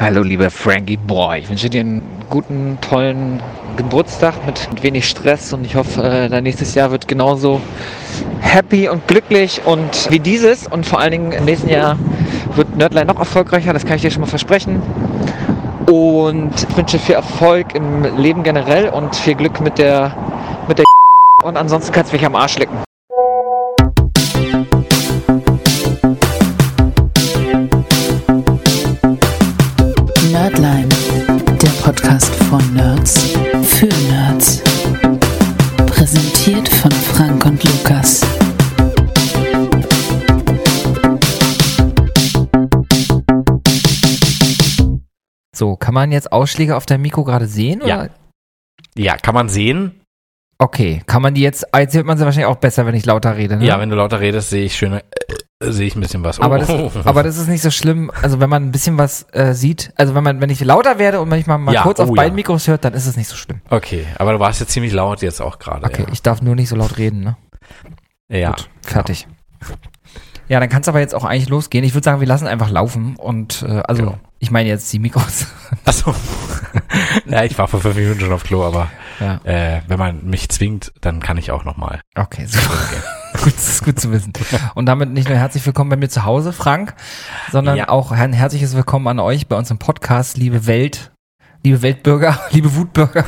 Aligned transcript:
Hallo 0.00 0.22
lieber 0.22 0.50
Frankie 0.50 0.96
Boy, 0.96 1.38
ich 1.38 1.48
wünsche 1.48 1.70
dir 1.70 1.82
einen 1.82 2.02
guten, 2.28 2.78
tollen 2.80 3.40
Geburtstag 3.76 4.34
mit 4.44 4.82
wenig 4.82 5.08
Stress 5.08 5.52
und 5.52 5.64
ich 5.64 5.76
hoffe, 5.76 6.02
äh, 6.02 6.28
dein 6.28 6.42
nächstes 6.42 6.74
Jahr 6.74 6.90
wird 6.90 7.06
genauso 7.06 7.60
happy 8.40 8.88
und 8.88 9.06
glücklich 9.06 9.60
und 9.64 10.10
wie 10.10 10.18
dieses 10.18 10.66
und 10.66 10.84
vor 10.84 10.98
allen 10.98 11.12
Dingen 11.12 11.32
im 11.32 11.44
nächsten 11.44 11.68
Jahr 11.68 11.96
wird 12.56 12.76
Nerdline 12.76 13.06
noch 13.06 13.20
erfolgreicher, 13.20 13.72
das 13.72 13.86
kann 13.86 13.94
ich 13.94 14.02
dir 14.02 14.10
schon 14.10 14.22
mal 14.22 14.26
versprechen. 14.26 14.82
Und 15.86 16.66
ich 16.68 16.76
wünsche 16.76 16.98
viel 16.98 17.14
Erfolg 17.14 17.76
im 17.76 18.16
Leben 18.16 18.42
generell 18.42 18.88
und 18.88 19.14
viel 19.14 19.36
Glück 19.36 19.60
mit 19.60 19.78
der 19.78 20.12
mit 20.66 20.78
der 20.78 20.84
und 21.44 21.56
ansonsten 21.56 21.92
kannst 21.92 22.12
du 22.12 22.16
mich 22.16 22.26
am 22.26 22.34
Arsch 22.34 22.58
lecken. 22.58 22.78
Lukas. 37.64 38.20
So, 45.54 45.76
kann 45.76 45.94
man 45.94 46.10
jetzt 46.10 46.32
Ausschläge 46.32 46.76
auf 46.76 46.84
deinem 46.86 47.02
Mikro 47.02 47.24
gerade 47.24 47.46
sehen? 47.46 47.80
Ja. 47.84 48.00
Oder? 48.02 48.10
Ja, 48.96 49.16
kann 49.16 49.34
man 49.34 49.48
sehen. 49.48 50.00
Okay, 50.58 51.02
kann 51.06 51.22
man 51.22 51.34
die 51.34 51.42
jetzt, 51.42 51.66
jetzt 51.76 51.94
hört 51.94 52.06
man 52.06 52.16
sie 52.16 52.24
wahrscheinlich 52.24 52.46
auch 52.46 52.56
besser, 52.56 52.86
wenn 52.86 52.94
ich 52.94 53.04
lauter 53.06 53.36
rede, 53.36 53.56
ne? 53.56 53.64
Ja, 53.64 53.78
wenn 53.80 53.90
du 53.90 53.96
lauter 53.96 54.20
redest, 54.20 54.50
sehe 54.50 54.64
ich 54.64 54.76
schöne, 54.76 55.02
äh, 55.60 55.70
sehe 55.70 55.86
ich 55.88 55.96
ein 55.96 56.00
bisschen 56.00 56.22
was. 56.24 56.38
aber, 56.40 56.58
das, 56.58 56.70
Oh. 56.70 56.90
aber 57.04 57.22
das 57.24 57.36
ist 57.36 57.48
nicht 57.48 57.60
so 57.62 57.70
schlimm, 57.72 58.10
also 58.22 58.38
wenn 58.38 58.48
man 58.48 58.62
ein 58.64 58.70
bisschen 58.72 58.96
was 58.96 59.26
äh, 59.32 59.52
sieht, 59.52 59.92
also 59.96 60.14
wenn 60.14 60.22
man, 60.22 60.40
wenn 60.40 60.50
ich 60.50 60.60
lauter 60.64 60.98
werde 61.00 61.20
und 61.20 61.28
manchmal 61.28 61.58
mal 61.58 61.74
Ja, 61.74 61.82
kurz 61.82 61.98
auf 61.98 62.08
oh 62.08 62.14
beiden 62.14 62.32
ja. 62.34 62.36
Mikros 62.36 62.68
hört, 62.68 62.84
dann 62.84 62.94
ist 62.94 63.06
es 63.06 63.16
nicht 63.16 63.28
so 63.28 63.34
schlimm. 63.36 63.60
Okay, 63.68 64.06
aber 64.16 64.32
du 64.32 64.38
warst 64.38 64.60
jetzt 64.60 64.70
ziemlich 64.70 64.92
laut 64.92 65.22
jetzt 65.22 65.40
auch 65.42 65.58
gerade. 65.58 65.84
Okay, 65.86 66.06
ich 66.12 66.22
darf 66.22 66.40
nur 66.40 66.54
nicht 66.54 66.68
so 66.68 66.76
laut 66.76 66.98
reden, 66.98 67.20
ne? 67.24 67.36
Ja. 68.28 68.50
Gut, 68.50 68.68
fertig. 68.82 69.26
Ja, 70.46 70.60
dann 70.60 70.68
kann 70.68 70.82
es 70.82 70.88
aber 70.88 71.00
jetzt 71.00 71.14
auch 71.14 71.24
eigentlich 71.24 71.48
losgehen. 71.48 71.84
Ich 71.84 71.94
würde 71.94 72.04
sagen, 72.04 72.20
wir 72.20 72.26
lassen 72.28 72.46
einfach 72.46 72.68
laufen 72.68 73.16
und 73.16 73.62
äh, 73.66 73.80
also 73.88 74.02
Genau. 74.04 74.18
ich 74.40 74.50
meine 74.50 74.68
jetzt 74.68 74.92
die 74.92 74.98
Mikros. 74.98 75.46
Achso. 75.86 76.14
ja, 77.26 77.44
ich 77.44 77.56
war 77.56 77.66
vor 77.66 77.80
fünf 77.80 77.96
Minuten 77.96 78.20
schon 78.20 78.32
auf 78.32 78.44
Klo, 78.44 78.62
aber 78.62 78.90
ja. 79.20 79.40
äh, 79.44 79.80
wenn 79.88 79.98
man 79.98 80.26
mich 80.26 80.50
zwingt, 80.50 80.92
dann 81.00 81.20
kann 81.20 81.38
ich 81.38 81.50
auch 81.50 81.64
nochmal. 81.64 82.00
Okay, 82.14 82.44
super. 82.44 82.74
gut, 83.42 83.54
das 83.56 83.68
ist 83.68 83.84
gut 83.84 83.98
zu 83.98 84.12
wissen. 84.12 84.34
Und 84.74 84.84
damit 84.84 85.10
nicht 85.10 85.28
nur 85.30 85.38
herzlich 85.38 85.64
willkommen 85.64 85.88
bei 85.88 85.96
mir 85.96 86.10
zu 86.10 86.24
Hause, 86.26 86.52
Frank, 86.52 86.94
sondern 87.50 87.76
Ja. 87.78 87.88
auch 87.88 88.12
ein 88.12 88.34
herzliches 88.34 88.76
Willkommen 88.76 89.08
an 89.08 89.20
euch 89.20 89.46
bei 89.48 89.56
uns 89.56 89.70
im 89.70 89.78
Podcast, 89.78 90.36
liebe 90.36 90.66
Welt, 90.66 91.10
liebe 91.62 91.80
Weltbürger, 91.80 92.38
liebe 92.50 92.74
Wutbürger. 92.74 93.24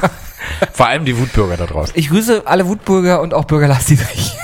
Vor 0.74 0.86
allem 0.86 1.06
die 1.06 1.16
Wutbürger 1.18 1.56
da 1.56 1.64
draußen. 1.64 1.94
Ich 1.96 2.10
grüße 2.10 2.42
alle 2.46 2.66
Wutbürger 2.66 3.22
und 3.22 3.32
auch 3.32 3.46
Bürger 3.46 3.68
Lars 3.68 3.86
Dietrich. 3.86 4.36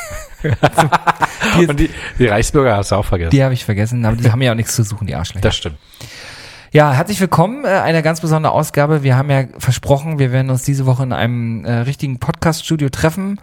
die 1.59 1.67
Und 1.67 1.81
die, 1.81 1.91
die 2.19 2.27
Reichsbürger 2.27 2.77
hast 2.77 2.93
du 2.93 2.97
auch 2.97 3.05
vergessen. 3.05 3.31
die 3.31 3.43
habe 3.43 3.55
ich 3.55 3.65
vergessen, 3.65 4.05
aber 4.05 4.17
die 4.17 4.31
haben 4.31 4.43
ja 4.43 4.53
auch 4.53 4.57
nichts 4.57 4.75
zu 4.75 4.83
suchen, 4.83 5.07
die 5.07 5.15
Arschlöcher. 5.15 5.43
das 5.43 5.57
stimmt. 5.57 5.77
Ja, 6.73 6.93
herzlich 6.93 7.21
willkommen, 7.21 7.67
äh, 7.67 7.69
eine 7.69 8.03
ganz 8.03 8.23
besondere 8.23 8.53
Ausgabe. 8.53 9.03
Wir 9.03 9.17
haben 9.17 9.31
ja 9.31 9.45
versprochen, 9.59 10.19
wir 10.19 10.33
werden 10.33 10.51
uns 10.51 10.63
diese 10.63 10.87
Woche 10.87 11.03
in 11.03 11.13
einem 11.13 11.67
äh, 11.67 11.73
richtigen 11.81 12.19
Podcast-Studio 12.19 12.89
treffen. 12.89 13.39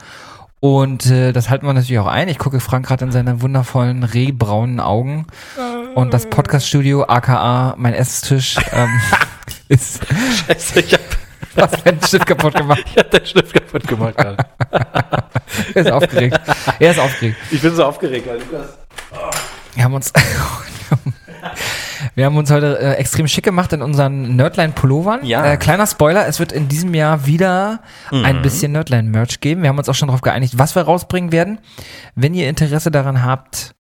Und 0.60 1.06
äh, 1.06 1.32
das 1.32 1.50
halten 1.50 1.66
wir 1.66 1.74
natürlich 1.74 2.00
auch 2.00 2.08
ein. 2.08 2.28
Ich 2.28 2.38
gucke 2.38 2.60
Frank 2.60 2.88
gerade 2.88 3.06
in 3.06 3.12
seine 3.12 3.42
wundervollen 3.42 4.04
rehbraunen 4.04 4.80
Augen. 4.80 5.28
Und 5.96 6.14
das 6.14 6.26
Podcast-Studio, 6.26 7.04
aka 7.04 7.76
mein 7.78 7.94
Esstisch, 7.94 8.58
ähm, 8.74 8.90
ist 9.68 10.02
Scheiße, 10.48 10.80
ich 10.80 10.94
hab, 10.94 11.02
was 11.56 11.86
ein 11.86 12.02
Stift 12.02 12.26
kaputt 12.26 12.56
gemacht. 12.56 12.84
ich 12.86 12.98
hab 12.98 13.12
den 13.12 13.26
Stift 13.26 13.54
kaputt 13.54 13.88
gemacht 13.88 14.18
gerade. 14.18 14.38
Er 15.74 15.82
ist 15.82 15.92
aufgeregt. 15.92 16.40
Er 16.80 16.92
ist 16.92 17.00
aufgeregt. 17.00 17.38
Ich 17.52 17.62
bin 17.62 17.76
so 17.76 17.84
aufgeregt, 17.84 18.28
weil 18.28 18.40
Lukas. 18.40 18.78
Wir 19.76 19.84
haben 19.84 19.94
uns, 19.94 20.14
wir 22.16 22.26
haben 22.26 22.38
uns 22.38 22.52
heute 22.52 22.80
äh, 22.80 22.94
extrem 22.94 23.28
schick 23.28 23.44
gemacht 23.46 23.74
in 23.74 23.82
unseren 23.82 24.36
Nerdline-Pullovern. 24.36 25.26
Ja. 25.26 25.46
Äh, 25.54 25.58
kleiner 25.58 25.88
Spoiler, 25.88 26.28
es 26.28 26.40
wird 26.40 26.52
in 26.52 26.68
diesem 26.68 26.94
Jahr 26.94 27.26
wieder 27.26 27.82
Mhm. 28.12 28.26
ein 28.26 28.42
bisschen 28.42 28.72
Nerdline-Merch 28.72 29.40
geben. 29.42 29.62
Wir 29.64 29.70
haben 29.70 29.78
uns 29.78 29.90
auch 29.90 29.96
schon 29.96 30.08
darauf 30.08 30.22
geeinigt, 30.22 30.58
was 30.58 30.76
wir 30.76 30.84
rausbringen 30.84 31.32
werden. 31.32 31.60
Wenn 32.16 32.34
ihr 32.34 32.50
Interesse 32.50 32.92
daran 32.92 33.24
habt, 33.24 33.76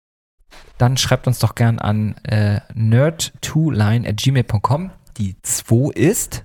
dann 0.79 0.97
schreibt 0.97 1.27
uns 1.27 1.39
doch 1.39 1.55
gern 1.55 1.79
an 1.79 2.17
äh, 2.25 2.61
nerd2line 2.75 4.09
at 4.09 4.17
gmail.com. 4.17 4.91
Die 5.17 5.37
2 5.43 5.93
ist. 5.95 6.45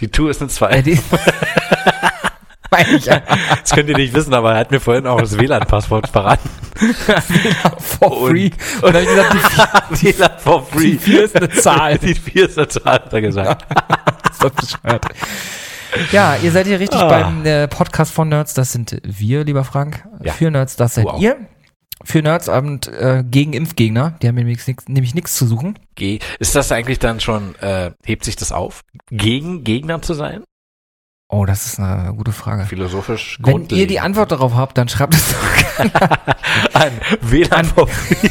Die 0.00 0.08
Tour 0.08 0.30
ist 0.30 0.40
eine 0.40 0.50
Äh, 0.50 0.52
zwei. 0.52 0.82
die, 0.82 0.98
Meine 2.70 2.90
ich 2.96 3.06
ja. 3.06 3.22
Das 3.60 3.70
könnt 3.70 3.88
ihr 3.88 3.96
nicht 3.96 4.12
wissen, 4.12 4.34
aber 4.34 4.52
er 4.52 4.58
hat 4.60 4.70
mir 4.70 4.78
vorhin 4.80 5.06
auch 5.06 5.20
das 5.20 5.38
WLAN-Passwort 5.38 6.06
verraten. 6.08 6.48
For 7.78 8.28
free. 8.28 8.50
Und 8.82 8.94
dann 8.94 9.06
habe 9.06 9.36
ich 9.36 9.42
gesagt, 9.48 10.02
die 10.02 10.06
WLAN 10.18 10.30
for 10.38 10.66
free. 10.66 10.90
Die 10.92 10.98
vier 10.98 11.24
ist 11.24 11.36
eine 11.36 11.48
Zahl. 11.48 11.96
Die 11.98 12.14
vier 12.14 12.46
ist 12.48 12.58
eine 12.58 12.68
Zahl, 12.68 12.92
hat 12.94 13.12
er 13.12 13.20
gesagt. 13.22 13.66
ist 14.30 14.44
doch 14.44 14.50
bescheuert. 14.50 15.04
Ja, 16.12 16.36
ihr 16.42 16.52
seid 16.52 16.66
hier 16.66 16.78
richtig 16.78 17.00
Ah. 17.00 17.08
beim 17.08 17.46
äh, 17.46 17.66
Podcast 17.68 18.12
von 18.12 18.28
Nerds. 18.28 18.52
Das 18.52 18.70
sind 18.72 19.00
wir, 19.02 19.44
lieber 19.44 19.64
Frank. 19.64 20.04
Ja. 20.22 20.34
Für 20.34 20.50
Nerds, 20.50 20.76
das 20.76 20.96
seid 20.96 21.06
auch. 21.06 21.18
ihr. 21.20 21.36
Für 22.04 22.22
Nerds 22.22 22.48
und 22.48 22.86
äh, 22.88 23.24
gegen 23.28 23.52
Impfgegner. 23.52 24.14
Die 24.22 24.28
haben 24.28 24.36
nämlich 24.36 24.66
nichts, 24.66 24.88
nämlich 24.88 25.14
nichts 25.14 25.34
zu 25.34 25.46
suchen. 25.46 25.78
Ge 25.96 26.20
ist 26.38 26.54
das 26.54 26.70
eigentlich 26.70 26.98
dann 27.00 27.18
schon, 27.20 27.54
äh, 27.56 27.90
hebt 28.04 28.24
sich 28.24 28.36
das 28.36 28.52
auf, 28.52 28.82
gegen 29.10 29.64
Gegner 29.64 30.00
zu 30.00 30.14
sein? 30.14 30.44
Oh, 31.28 31.44
das 31.44 31.66
ist 31.66 31.78
eine 31.78 32.14
gute 32.14 32.32
Frage. 32.32 32.64
Philosophisch 32.64 33.38
Wenn 33.42 33.68
ihr 33.68 33.86
die 33.86 34.00
Antwort 34.00 34.32
darauf 34.32 34.54
habt, 34.54 34.78
dann 34.78 34.88
schreibt 34.88 35.14
es 35.14 35.24
doch 35.28 35.84
an 36.72 36.92
WLAN 37.20 37.64
free. 37.66 38.28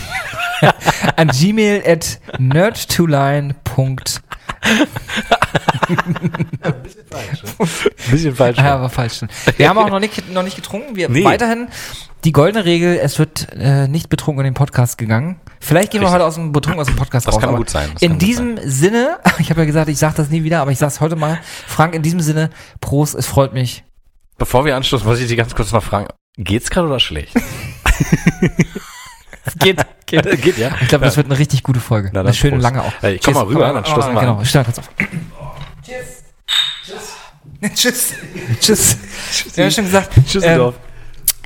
an 1.16 1.28
gmail 1.28 1.84
at 1.86 2.20
nerd2line. 2.40 3.54
Bisschen 8.10 8.36
falsch. 8.36 8.58
Ja, 8.58 8.76
aber 8.76 8.90
falsch. 8.90 9.16
stimmt. 9.18 9.32
Wir 9.58 9.70
haben 9.70 9.78
auch 9.78 9.90
noch 9.90 10.00
nicht, 10.00 10.32
noch 10.32 10.44
nicht 10.44 10.56
getrunken. 10.56 10.96
Wir 10.96 11.10
Nee. 11.10 11.24
weiterhin 11.24 11.68
die 12.24 12.32
goldene 12.32 12.66
Regel, 12.66 12.98
es 13.02 13.20
wird 13.20 13.48
äh, 13.54 13.88
nicht 13.88 14.10
betrunken 14.10 14.42
in 14.46 14.52
den 14.52 14.54
Podcast 14.54 14.98
gegangen. 14.98 15.40
Vielleicht 15.60 15.92
gehen 15.92 16.02
wir 16.02 16.08
Richtig. 16.08 16.16
heute 16.22 16.26
aus 16.28 16.36
dem 16.36 16.52
betrunken 16.52 16.82
aus 16.82 16.88
dem 16.88 16.96
Podcast 16.96 17.28
Das 17.28 17.36
raus. 17.36 17.42
kann 17.42 17.50
aber 17.50 17.58
gut 17.60 17.70
sein, 17.70 17.90
das 17.94 18.02
in 18.02 18.10
kann 18.10 18.20
gut 18.20 18.28
diesem 18.28 18.58
Sinne, 18.64 19.20
ich 19.40 19.50
habe 19.50 19.62
ja 19.62 19.66
gesagt, 19.66 19.90
ich 19.90 19.98
sage 19.98 20.16
das 20.18 20.30
nie 20.30 20.44
wieder, 20.44 20.62
aber 20.62 20.72
ich 20.72 20.78
sage 20.80 20.92
es 20.92 21.00
heute 21.02 21.16
mal. 21.16 21.40
Frank, 21.68 21.94
in 21.96 22.02
diesem 22.02 22.20
Sinne, 22.20 22.50
Prost, 22.82 23.16
es 23.16 23.26
freut 23.28 23.54
mich. 23.54 23.84
Bevor 24.38 24.66
wir 24.66 24.76
anstoßen, 24.76 25.08
muss 25.08 25.20
ich 25.20 25.28
dich 25.28 25.38
ganz 25.38 25.56
kurz 25.56 25.72
noch 25.72 25.84
fragen, 25.84 26.08
geht's 26.38 26.70
gerade 26.70 26.88
oder 26.88 27.00
schlecht? 27.00 27.34
Geht, 29.60 29.78
geht. 30.06 30.42
Geht, 30.42 30.58
ja? 30.58 30.72
Ich 30.82 30.90
glaube, 30.90 31.06
das 31.06 31.16
wird 31.16 31.28
eine 31.28 31.40
richtig 31.40 31.64
gute 31.64 31.80
Folge. 31.80 32.10
Na, 32.14 32.20
eine 32.20 32.34
schöne 32.34 32.58
Prost. 32.58 32.64
lange 32.64 32.82
auch. 32.84 32.92
Äh, 33.02 33.14
ich 33.16 33.22
komm 33.22 33.34
mal 33.34 33.46
rüber, 33.46 33.72
dann 33.72 33.86
stoßen 33.86 34.14
wir 34.14 34.20
Genau, 34.20 34.38
an. 34.40 34.46
stell 34.46 34.64
kurz 34.66 34.80
auf. 34.80 34.90
Tschüss. 37.74 38.14
Tschüss. 38.60 38.98
Wir 39.56 39.64
haben 39.66 39.72
schon 39.72 39.86
gesagt, 39.86 40.12
Tschüsseldorf. 40.28 40.76
ähm, 40.76 40.82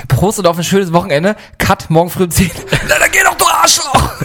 Prost 0.07 0.39
und 0.39 0.47
auf 0.47 0.57
ein 0.57 0.63
schönes 0.63 0.93
Wochenende. 0.93 1.35
Cut 1.57 1.89
morgen 1.89 2.09
früh 2.09 2.23
um 2.23 2.31
10. 2.31 2.51
Na, 2.87 2.99
dann 2.99 3.11
geh 3.11 3.23
doch, 3.23 3.35
du 3.35 3.45
Arschloch! 3.45 4.11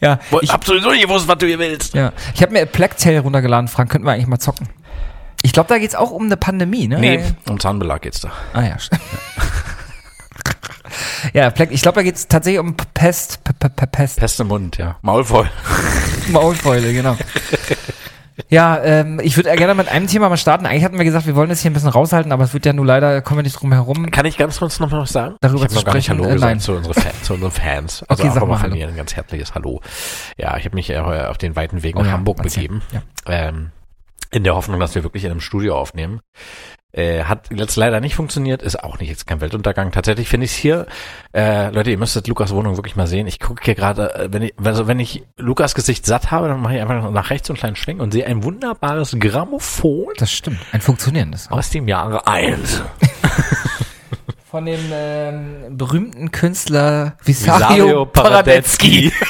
ja, 0.00 0.18
ich, 0.40 0.50
hab 0.50 0.64
sowieso 0.64 0.90
nicht 0.90 1.02
gewusst, 1.02 1.28
was 1.28 1.38
du 1.38 1.46
hier 1.46 1.58
willst. 1.58 1.94
ja, 1.94 2.12
ich 2.34 2.42
habe 2.42 2.52
mir 2.52 2.66
Plague 2.66 2.96
Tale 2.96 3.20
runtergeladen. 3.20 3.68
Frank, 3.68 3.90
könnten 3.90 4.06
wir 4.06 4.12
eigentlich 4.12 4.26
mal 4.26 4.38
zocken. 4.38 4.68
Ich 5.42 5.52
glaube, 5.52 5.68
da 5.68 5.78
geht's 5.78 5.94
auch 5.94 6.10
um 6.10 6.24
eine 6.24 6.36
Pandemie, 6.38 6.88
ne? 6.88 6.98
Nee, 6.98 7.22
um 7.48 7.60
Zahnbelag 7.60 8.00
geht's 8.00 8.20
da. 8.20 8.32
Ah 8.54 8.62
ja, 8.62 8.78
stimmt. 8.78 9.02
ja, 11.34 11.50
Plague, 11.50 11.74
ich 11.74 11.82
glaube, 11.82 11.96
da 11.96 12.02
geht's 12.02 12.28
tatsächlich 12.28 12.60
um 12.60 12.74
Pest, 12.76 13.44
P 13.44 13.52
-P 13.52 13.68
-P 13.68 13.86
Pest, 13.86 14.16
Pest 14.18 14.40
im 14.40 14.48
Mund, 14.48 14.78
ja. 14.78 14.96
Maul 15.02 15.24
voll. 15.24 15.50
Maulfäule, 16.28 16.92
genau. 16.92 17.16
Ja, 18.48 18.82
ähm, 18.82 19.20
ich 19.22 19.36
würde 19.36 19.54
gerne 19.56 19.74
mit 19.74 19.88
einem 19.88 20.06
Thema 20.06 20.28
mal 20.28 20.36
starten. 20.36 20.66
Eigentlich 20.66 20.84
hatten 20.84 20.98
wir 20.98 21.04
gesagt, 21.04 21.26
wir 21.26 21.36
wollen 21.36 21.48
das 21.48 21.60
hier 21.60 21.70
ein 21.70 21.74
bisschen 21.74 21.88
raushalten, 21.90 22.32
aber 22.32 22.44
es 22.44 22.52
wird 22.52 22.66
ja 22.66 22.72
nur 22.72 22.84
leider, 22.84 23.22
kommen 23.22 23.38
wir 23.38 23.42
nicht 23.44 23.60
drum 23.60 23.72
herum. 23.72 24.10
Kann 24.10 24.26
ich 24.26 24.36
ganz 24.36 24.58
kurz 24.58 24.80
noch 24.80 24.90
was 24.90 25.12
sagen? 25.12 25.36
Darüber 25.40 25.68
zu 25.68 25.76
noch 25.76 25.84
gar 25.84 25.94
nicht 25.94 26.06
sprechen, 26.06 26.18
Hallo 26.20 26.30
äh, 26.30 26.34
gesagt 26.34 26.50
nein. 26.50 26.60
zu, 26.60 26.72
unsere 26.72 26.94
Fa 26.94 27.10
zu 27.22 27.34
unseren 27.34 27.50
Fans. 27.52 28.04
Also 28.08 28.22
Okay, 28.22 28.30
auch 28.30 28.34
sag 28.34 28.48
mal 28.48 28.60
Hallo. 28.60 28.74
mir 28.74 28.88
ein 28.88 28.96
ganz 28.96 29.14
herzliches 29.14 29.54
Hallo. 29.54 29.80
Ja, 30.36 30.56
ich 30.56 30.64
habe 30.64 30.74
mich 30.74 30.90
äh, 30.90 30.98
auf 30.98 31.38
den 31.38 31.56
weiten 31.56 31.82
Weg 31.82 31.96
Oh 31.96 32.00
nach 32.00 32.06
ja, 32.06 32.12
Hamburg 32.12 32.42
begeben. 32.42 32.82
Ja. 32.92 33.02
Ähm, 33.28 33.70
in 34.30 34.42
der 34.44 34.54
Hoffnung, 34.56 34.80
dass 34.80 34.94
wir 34.94 35.04
wirklich 35.04 35.24
in 35.24 35.30
einem 35.30 35.40
Studio 35.40 35.76
aufnehmen. 35.76 36.20
Äh, 36.94 37.24
hat 37.24 37.50
jetzt 37.50 37.74
leider 37.74 37.98
nicht 37.98 38.14
funktioniert, 38.14 38.62
ist 38.62 38.82
auch 38.84 39.00
nicht 39.00 39.08
jetzt 39.08 39.26
kein 39.26 39.40
Weltuntergang. 39.40 39.90
Tatsächlich 39.90 40.28
finde 40.28 40.44
ich 40.44 40.52
es 40.52 40.56
hier, 40.56 40.86
äh, 41.34 41.70
Leute, 41.70 41.90
ihr 41.90 41.98
müsstet 41.98 42.28
Lukas 42.28 42.54
Wohnung 42.54 42.76
wirklich 42.76 42.94
mal 42.94 43.08
sehen. 43.08 43.26
Ich 43.26 43.40
gucke 43.40 43.64
hier 43.64 43.74
gerade, 43.74 44.14
äh, 44.14 44.28
wenn 44.30 44.42
ich, 44.42 44.54
also 44.62 44.86
wenn 44.86 45.00
ich 45.00 45.24
Lukas 45.36 45.74
Gesicht 45.74 46.06
satt 46.06 46.30
habe, 46.30 46.46
dann 46.46 46.60
mache 46.60 46.76
ich 46.76 46.80
einfach 46.80 47.10
nach 47.10 47.30
rechts 47.30 47.48
so 47.48 47.52
einen 47.52 47.58
kleinen 47.58 47.74
Schwenk 47.74 48.00
und 48.00 48.12
sehe 48.12 48.24
ein 48.26 48.44
wunderbares 48.44 49.16
Grammophon 49.18 50.12
Das 50.18 50.30
stimmt. 50.30 50.60
Ein 50.70 50.80
funktionierendes. 50.80 51.50
aus 51.50 51.70
dem 51.70 51.88
Jahre 51.88 52.28
1. 52.28 52.82
von 54.50 54.64
dem 54.64 54.78
ähm, 54.92 55.76
berühmten 55.76 56.30
Künstler 56.30 57.16
Visario 57.24 57.66
Visario 57.66 58.06
Paradetzky. 58.06 59.12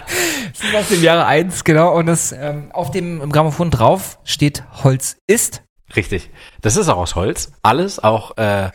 Das 0.52 0.68
ist 0.68 0.74
aus 0.74 0.88
dem 0.88 1.02
Jahre 1.02 1.26
1, 1.26 1.64
genau. 1.64 1.94
Und 1.94 2.06
das 2.06 2.32
ähm, 2.32 2.70
auf 2.72 2.90
dem 2.90 3.30
Grammophon 3.30 3.70
drauf 3.70 4.18
steht 4.24 4.64
Holz 4.84 5.18
ist. 5.26 5.62
Richtig. 5.94 6.30
Das 6.62 6.76
ist 6.76 6.88
auch 6.88 6.96
aus 6.96 7.14
Holz. 7.14 7.52
Alles, 7.62 8.02
auch 8.02 8.36
äh, 8.38 8.70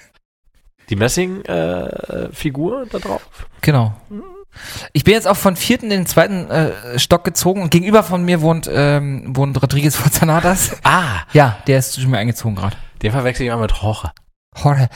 die 0.90 0.96
Messing-Figur 0.96 2.84
äh, 2.84 2.86
da 2.92 3.00
drauf. 3.00 3.22
Genau. 3.62 3.94
Ich 4.94 5.04
bin 5.06 5.14
jetzt 5.14 5.28
auch 5.28 5.38
von 5.38 5.56
vierten 5.56 5.86
in 5.86 5.92
den 6.02 6.06
zweiten 6.06 6.50
äh, 6.50 7.00
Stock 7.00 7.24
gezogen 7.24 7.62
und 7.62 7.70
gegenüber 7.72 8.04
von 8.04 8.24
mir 8.24 8.42
wohnt, 8.42 8.70
ähm, 8.72 9.36
wohnt 9.36 9.62
Rodriguez 9.62 9.96
Forzanadas. 9.96 10.78
Ah, 10.84 11.22
Ja, 11.34 11.58
der 11.68 11.80
ist 11.80 12.00
schon 12.00 12.12
mal 12.12 12.18
eingezogen 12.18 12.56
gerade. 12.56 12.76
den 13.02 13.12
verwechsel 13.12 13.46
ich 13.46 13.52
mal 13.52 13.58
mit 13.60 13.72
Jorge. 13.72 14.12
Jorge, 14.62 14.90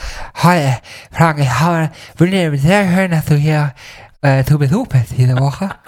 Jorge, 0.43 0.77
Frage, 1.11 1.43
Jorge, 1.61 1.91
würde 2.17 2.33
mir 2.51 2.57
sehr 2.59 2.89
hören, 2.89 3.11
dass 3.11 3.25
du 3.25 3.35
hier 3.35 3.73
äh, 4.25 4.43
zu 4.43 4.57
Besuch 4.57 4.87
bist 4.87 5.13
diese 5.17 5.37
Woche. 5.39 5.69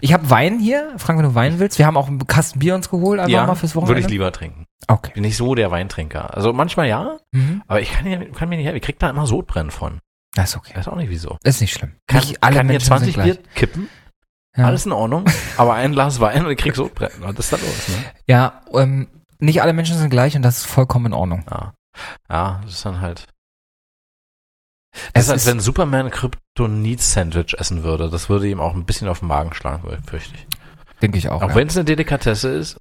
Ich 0.00 0.12
habe 0.12 0.28
Wein 0.30 0.58
hier. 0.58 0.94
Frank, 0.96 1.18
wenn 1.20 1.26
du 1.26 1.34
Wein 1.36 1.60
willst. 1.60 1.78
Wir 1.78 1.86
haben 1.86 1.96
auch 1.96 2.08
einen 2.08 2.26
Kasten 2.26 2.58
Bier 2.58 2.74
uns 2.74 2.90
geholt, 2.90 3.20
einfach 3.20 3.46
mal 3.46 3.54
fürs 3.54 3.76
Wochenende. 3.76 3.94
würde 3.98 4.06
ich 4.06 4.10
lieber 4.10 4.32
trinken. 4.32 4.66
Okay. 4.88 5.12
Bin 5.14 5.22
nicht 5.22 5.36
so 5.36 5.54
der 5.54 5.70
Weintrinker. 5.70 6.34
Also 6.34 6.52
manchmal 6.52 6.88
ja, 6.88 7.18
Mhm. 7.30 7.62
aber 7.68 7.80
ich 7.80 7.92
kann, 7.92 8.06
ja- 8.10 8.24
kann 8.24 8.48
mir 8.48 8.56
nicht, 8.56 8.66
ich 8.68 8.82
krieg 8.82 8.98
da 8.98 9.10
immer 9.10 9.26
Sodbrennen 9.28 9.70
von. 9.70 10.00
Das 10.34 10.50
ist 10.50 10.56
okay. 10.56 10.72
Weiß 10.74 10.88
auch 10.88 10.96
nicht 10.96 11.08
wieso. 11.10 11.36
Ist 11.44 11.60
nicht 11.60 11.72
schlimm. 11.72 11.92
Kann, 12.08 12.18
nicht 12.20 12.42
alle 12.42 12.56
kann 12.56 12.66
Menschen 12.66 12.86
20 12.88 13.14
sind 13.14 13.22
gleich. 13.22 13.36
Bier 13.38 13.44
kippen, 13.54 13.88
Ja. 14.56 14.64
alles 14.66 14.86
in 14.86 14.92
Ordnung, 14.92 15.24
aber 15.56 15.74
ein 15.74 15.92
Glas 15.92 16.18
Wein 16.18 16.44
und 16.46 16.50
ich 16.50 16.58
krieg 16.58 16.74
Sodbrennen. 16.74 17.18
Was 17.20 17.36
ist 17.38 17.52
da 17.52 17.56
los, 17.58 17.88
ne? 17.88 17.94
Ja, 18.26 18.60
ähm, 18.74 19.06
nicht 19.38 19.62
alle 19.62 19.72
Menschen 19.72 19.96
sind 19.98 20.10
gleich 20.10 20.34
und 20.34 20.42
das 20.42 20.58
ist 20.58 20.66
vollkommen 20.66 21.06
in 21.06 21.12
Ordnung. 21.12 21.44
Ja. 21.48 21.74
Ja, 22.28 22.60
das 22.64 22.72
ist 22.72 22.84
dann 22.84 23.00
halt. 23.00 23.26
Es 25.14 25.24
ist, 25.26 25.30
als 25.30 25.46
wenn 25.46 25.60
Superman 25.60 26.10
Kryptonit-Sandwich 26.10 27.54
essen 27.58 27.82
würde. 27.82 28.10
Das 28.10 28.28
würde 28.28 28.48
ihm 28.48 28.60
auch 28.60 28.74
ein 28.74 28.84
bisschen 28.84 29.08
auf 29.08 29.20
den 29.20 29.28
Magen 29.28 29.54
schlagen, 29.54 29.82
fürchte 30.06 30.34
ich. 30.34 30.46
Denke 31.00 31.18
ich 31.18 31.28
auch. 31.28 31.42
Auch 31.42 31.48
ja. 31.50 31.54
wenn 31.54 31.68
es 31.68 31.76
eine 31.76 31.84
Delikatesse 31.84 32.48
ist, 32.50 32.76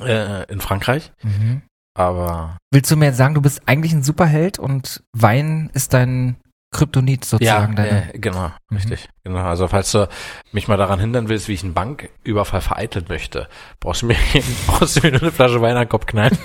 äh, 0.00 0.44
in 0.52 0.60
Frankreich, 0.60 1.12
Mhm. 1.22 1.62
aber 1.96 2.58
Willst 2.72 2.90
du 2.90 2.96
mir 2.96 3.06
jetzt 3.06 3.16
sagen, 3.16 3.34
du 3.34 3.40
bist 3.40 3.62
eigentlich 3.66 3.92
ein 3.92 4.02
Superheld 4.02 4.58
und 4.58 5.02
Wein 5.12 5.70
ist 5.72 5.94
dein 5.94 6.36
Kryptonit 6.72 7.24
sozusagen? 7.24 7.76
deine, 7.76 8.12
äh, 8.12 8.18
genau, 8.18 8.50
Mhm. 8.68 8.76
richtig. 8.76 9.08
Genau. 9.22 9.38
Also 9.44 9.68
falls 9.68 9.92
du 9.92 10.08
mich 10.50 10.66
mal 10.66 10.76
daran 10.76 10.98
hindern 10.98 11.28
willst, 11.28 11.46
wie 11.46 11.52
ich 11.54 11.62
einen 11.62 11.74
Banküberfall 11.74 12.60
vereiteln 12.60 13.04
möchte, 13.08 13.48
brauchst 13.78 14.02
du 14.02 14.06
mir, 14.06 14.16
brauchst 14.66 14.96
du 14.96 15.00
mir 15.02 15.12
nur 15.12 15.22
eine 15.22 15.32
Flasche 15.32 15.62
Wein 15.62 15.76
an 15.76 15.84
den 15.84 15.88
Kopf 15.88 16.06
knallen. 16.06 16.36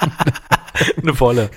eine 1.02 1.14
volle. 1.14 1.50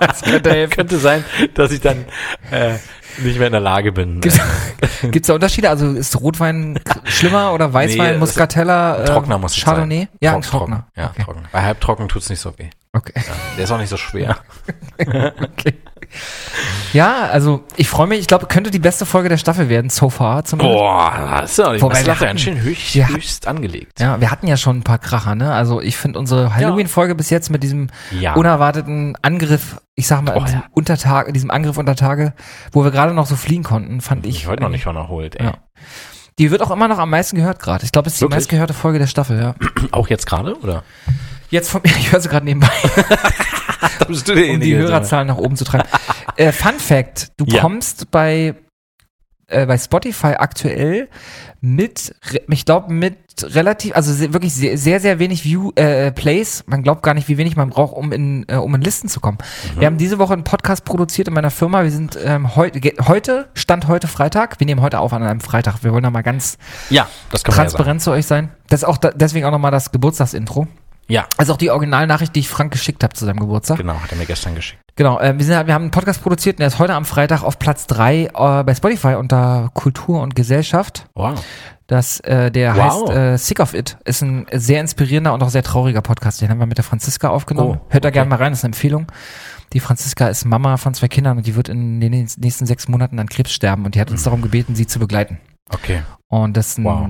das 0.00 0.22
könnte 0.22 0.50
helfen. 0.50 0.74
Könnte 0.74 0.98
sein, 0.98 1.24
dass 1.54 1.70
ich 1.72 1.80
dann 1.80 2.04
äh, 2.50 2.74
nicht 3.18 3.38
mehr 3.38 3.46
in 3.48 3.52
der 3.52 3.60
Lage 3.60 3.92
bin. 3.92 4.20
Gibt's, 4.20 4.38
gibt's 5.02 5.28
da 5.28 5.34
Unterschiede? 5.34 5.70
Also 5.70 5.90
ist 5.92 6.20
Rotwein 6.20 6.78
schlimmer 7.04 7.52
oder 7.52 7.72
Weißwein, 7.72 8.08
Nee, 8.08 8.14
es- 8.14 8.20
Muscatella, 8.20 9.02
äh, 9.02 9.04
Trockener 9.04 9.38
muss 9.38 9.56
es 9.56 9.62
Chardonnay? 9.64 9.98
sein. 10.00 10.08
Ja, 10.20 10.32
Trock-. 10.32 10.42
Trocken. 10.44 10.82
Ja, 10.96 11.10
okay. 11.10 11.22
trocken. 11.22 11.42
Bei 11.52 11.62
halbtrocken 11.62 12.08
tut's 12.08 12.28
nicht 12.30 12.40
so 12.40 12.52
weh. 12.58 12.70
Okay. 12.94 13.12
Ja, 13.16 13.22
der 13.56 13.64
ist 13.64 13.70
auch 13.72 13.78
nicht 13.78 13.88
so 13.90 13.96
schwer. 13.96 14.36
okay. 14.98 15.74
Ja, 16.92 17.24
also 17.24 17.64
ich 17.76 17.88
freue 17.88 18.06
mich. 18.06 18.20
Ich 18.20 18.28
glaube, 18.28 18.46
könnte 18.46 18.70
die 18.70 18.78
beste 18.78 19.04
Folge 19.04 19.28
der 19.28 19.36
Staffel 19.36 19.68
werden, 19.68 19.90
so 19.90 20.10
far 20.10 20.44
zumindest. 20.44 20.78
Boah, 20.78 21.38
das 21.40 21.50
ist 21.52 21.58
ja 21.58 21.72
die 21.72 21.82
Wobei 21.82 21.94
Messlache 21.96 22.18
hatten- 22.20 22.26
ganz 22.28 22.40
schön 22.42 22.60
höchst, 22.60 22.94
wir- 22.94 23.08
höchst 23.08 23.48
angelegt. 23.48 23.98
Ja, 24.00 24.20
wir 24.20 24.30
hatten 24.30 24.46
ja 24.46 24.56
schon 24.56 24.78
ein 24.78 24.82
paar 24.84 24.98
Kracher, 24.98 25.34
ne? 25.34 25.52
Also 25.52 25.80
ich 25.80 25.96
finde 25.96 26.20
unsere 26.20 26.54
Halloween-Folge 26.54 27.14
bis 27.16 27.30
jetzt 27.30 27.50
mit 27.50 27.62
diesem 27.64 27.88
Ja. 28.12 28.34
unerwarteten 28.34 29.16
Angriff, 29.22 29.80
ich 29.96 30.06
sag 30.06 30.22
mal, 30.22 30.36
Oh, 30.36 30.44
diesem 30.44 30.60
ja. 30.60 30.66
Untertag, 30.70 31.32
diesem 31.34 31.50
Angriff 31.50 31.78
unter 31.78 31.96
Tage, 31.96 32.32
wo 32.70 32.84
wir 32.84 32.92
gerade 32.92 33.12
noch 33.12 33.26
so 33.26 33.34
fliehen 33.34 33.64
konnten, 33.64 34.00
fand 34.00 34.24
ich. 34.26 34.36
Ich 34.36 34.46
heute 34.46 34.62
noch 34.62 34.68
nicht 34.70 34.84
von 34.84 34.94
erholt, 34.94 35.34
ey. 35.36 35.46
Ja. 35.46 35.54
Die 36.38 36.50
wird 36.50 36.62
auch 36.62 36.70
immer 36.70 36.86
noch 36.88 36.98
am 36.98 37.10
meisten 37.10 37.36
gehört 37.36 37.60
gerade. 37.60 37.84
Ich 37.84 37.92
glaube, 37.92 38.06
es 38.08 38.14
ist 38.14 38.20
die 38.20 38.24
Wirklich? 38.24 38.36
meistgehörte 38.42 38.74
Folge 38.74 38.98
der 39.00 39.06
Staffel, 39.08 39.40
ja. 39.40 39.54
Auch 39.92 40.08
jetzt 40.08 40.26
gerade, 40.26 40.56
oder? 40.60 40.82
Jetzt 41.54 41.70
von 41.70 41.82
mir, 41.84 41.92
ich 41.96 42.10
höre 42.10 42.20
sie 42.20 42.28
gerade 42.28 42.44
nebenbei, 42.44 42.68
um 44.08 44.60
die 44.60 44.74
Hörerzahlen 44.74 45.28
nach 45.28 45.36
oben 45.36 45.54
zu 45.54 45.64
treiben. 45.64 45.86
äh, 46.36 46.50
Fun 46.50 46.80
Fact, 46.80 47.28
du 47.36 47.44
Ja. 47.46 47.60
kommst 47.60 48.10
bei, 48.10 48.56
äh, 49.46 49.64
bei 49.64 49.78
Spotify 49.78 50.34
aktuell 50.36 51.08
mit, 51.60 52.12
ich 52.48 52.64
glaube, 52.64 52.92
mit 52.92 53.16
relativ, 53.42 53.94
also 53.94 54.32
wirklich 54.32 54.52
sehr, 54.52 54.76
sehr, 54.76 54.98
sehr 54.98 55.20
wenig 55.20 55.44
View, 55.44 55.70
äh, 55.76 56.10
Plays. 56.10 56.64
Man 56.66 56.82
glaubt 56.82 57.04
gar 57.04 57.14
nicht, 57.14 57.28
wie 57.28 57.38
wenig 57.38 57.54
man 57.54 57.70
braucht, 57.70 57.94
um 57.94 58.10
in, 58.10 58.44
äh, 58.48 58.56
um 58.56 58.74
in 58.74 58.80
Listen 58.82 59.08
zu 59.08 59.20
kommen. 59.20 59.38
Mhm. 59.76 59.80
Wir 59.80 59.86
haben 59.86 59.98
diese 59.98 60.18
Woche 60.18 60.32
einen 60.32 60.42
Podcast 60.42 60.84
produziert 60.84 61.28
in 61.28 61.34
meiner 61.34 61.50
Firma. 61.52 61.84
Wir 61.84 61.92
sind 61.92 62.18
ähm, 62.20 62.56
heute, 62.56 62.80
heute, 63.06 63.48
Stand 63.54 63.86
heute 63.86 64.08
Freitag. 64.08 64.58
Wir 64.58 64.66
nehmen 64.66 64.80
heute 64.80 64.98
auf 64.98 65.12
an 65.12 65.22
einem 65.22 65.40
Freitag. 65.40 65.84
Wir 65.84 65.92
wollen 65.92 66.02
da 66.02 66.10
mal 66.10 66.22
ganz 66.22 66.58
Ja, 66.90 67.08
das 67.30 67.44
kann 67.44 67.54
transparent 67.54 68.02
zu 68.02 68.10
euch 68.10 68.26
sein. 68.26 68.50
Das 68.68 68.80
ist 68.80 68.88
auch 68.88 68.96
da, 68.96 69.10
deswegen 69.10 69.46
auch 69.46 69.52
nochmal 69.52 69.70
das 69.70 69.92
Geburtstagsintro. 69.92 70.66
Ja. 71.08 71.26
Also 71.36 71.52
auch 71.52 71.56
die 71.58 71.70
Originalnachricht, 71.70 72.34
die 72.34 72.40
ich 72.40 72.48
Frank 72.48 72.72
geschickt 72.72 73.02
habe 73.04 73.14
zu 73.14 73.24
seinem 73.24 73.38
Geburtstag. 73.40 73.78
Genau, 73.78 73.94
hat 73.94 74.10
er 74.12 74.18
mir 74.18 74.26
gestern 74.26 74.54
geschickt. 74.54 74.80
Genau, 74.96 75.18
äh, 75.18 75.36
wir, 75.36 75.44
sind, 75.44 75.66
wir 75.66 75.74
haben 75.74 75.82
einen 75.82 75.90
Podcast 75.90 76.22
produziert 76.22 76.56
und 76.56 76.60
der 76.60 76.68
ist 76.68 76.78
heute 76.78 76.94
am 76.94 77.04
Freitag 77.04 77.42
auf 77.42 77.58
Platz 77.58 77.86
drei 77.86 78.26
äh, 78.26 78.62
bei 78.64 78.74
Spotify 78.74 79.14
unter 79.14 79.70
Kultur 79.74 80.20
und 80.22 80.36
Gesellschaft. 80.36 81.06
Wow. 81.14 81.44
Das, 81.86 82.20
äh, 82.20 82.50
der 82.50 82.76
Wow. 82.76 83.08
heißt 83.08 83.16
äh, 83.16 83.36
Sick 83.36 83.60
of 83.60 83.74
It. 83.74 83.98
Ist 84.04 84.22
ein 84.22 84.46
sehr 84.52 84.80
inspirierender 84.80 85.34
und 85.34 85.42
auch 85.42 85.50
sehr 85.50 85.62
trauriger 85.62 86.00
Podcast. 86.00 86.40
Den 86.40 86.48
haben 86.48 86.58
wir 86.58 86.66
mit 86.66 86.78
der 86.78 86.84
Franziska 86.84 87.28
aufgenommen. 87.28 87.80
Oh, 87.82 87.86
Hört 87.92 88.04
da 88.04 88.08
okay. 88.08 88.14
gerne 88.14 88.30
mal 88.30 88.36
rein, 88.36 88.52
das 88.52 88.60
ist 88.60 88.64
eine 88.64 88.70
Empfehlung. 88.70 89.06
Die 89.72 89.80
Franziska 89.80 90.28
ist 90.28 90.44
Mama 90.44 90.76
von 90.76 90.94
zwei 90.94 91.08
Kindern 91.08 91.36
und 91.38 91.46
die 91.46 91.56
wird 91.56 91.68
in 91.68 92.00
den 92.00 92.12
nächsten 92.12 92.64
sechs 92.66 92.86
Monaten 92.88 93.18
an 93.18 93.28
Krebs 93.28 93.52
sterben 93.52 93.84
und 93.84 93.96
die 93.96 94.00
hat 94.00 94.10
uns 94.10 94.22
darum 94.22 94.40
gebeten, 94.40 94.76
sie 94.76 94.86
zu 94.86 95.00
begleiten. 95.00 95.38
Okay. 95.70 96.02
Und 96.28 96.56
das 96.56 96.68
ist 96.68 96.78
ein 96.78 96.84
Wow. 96.84 97.08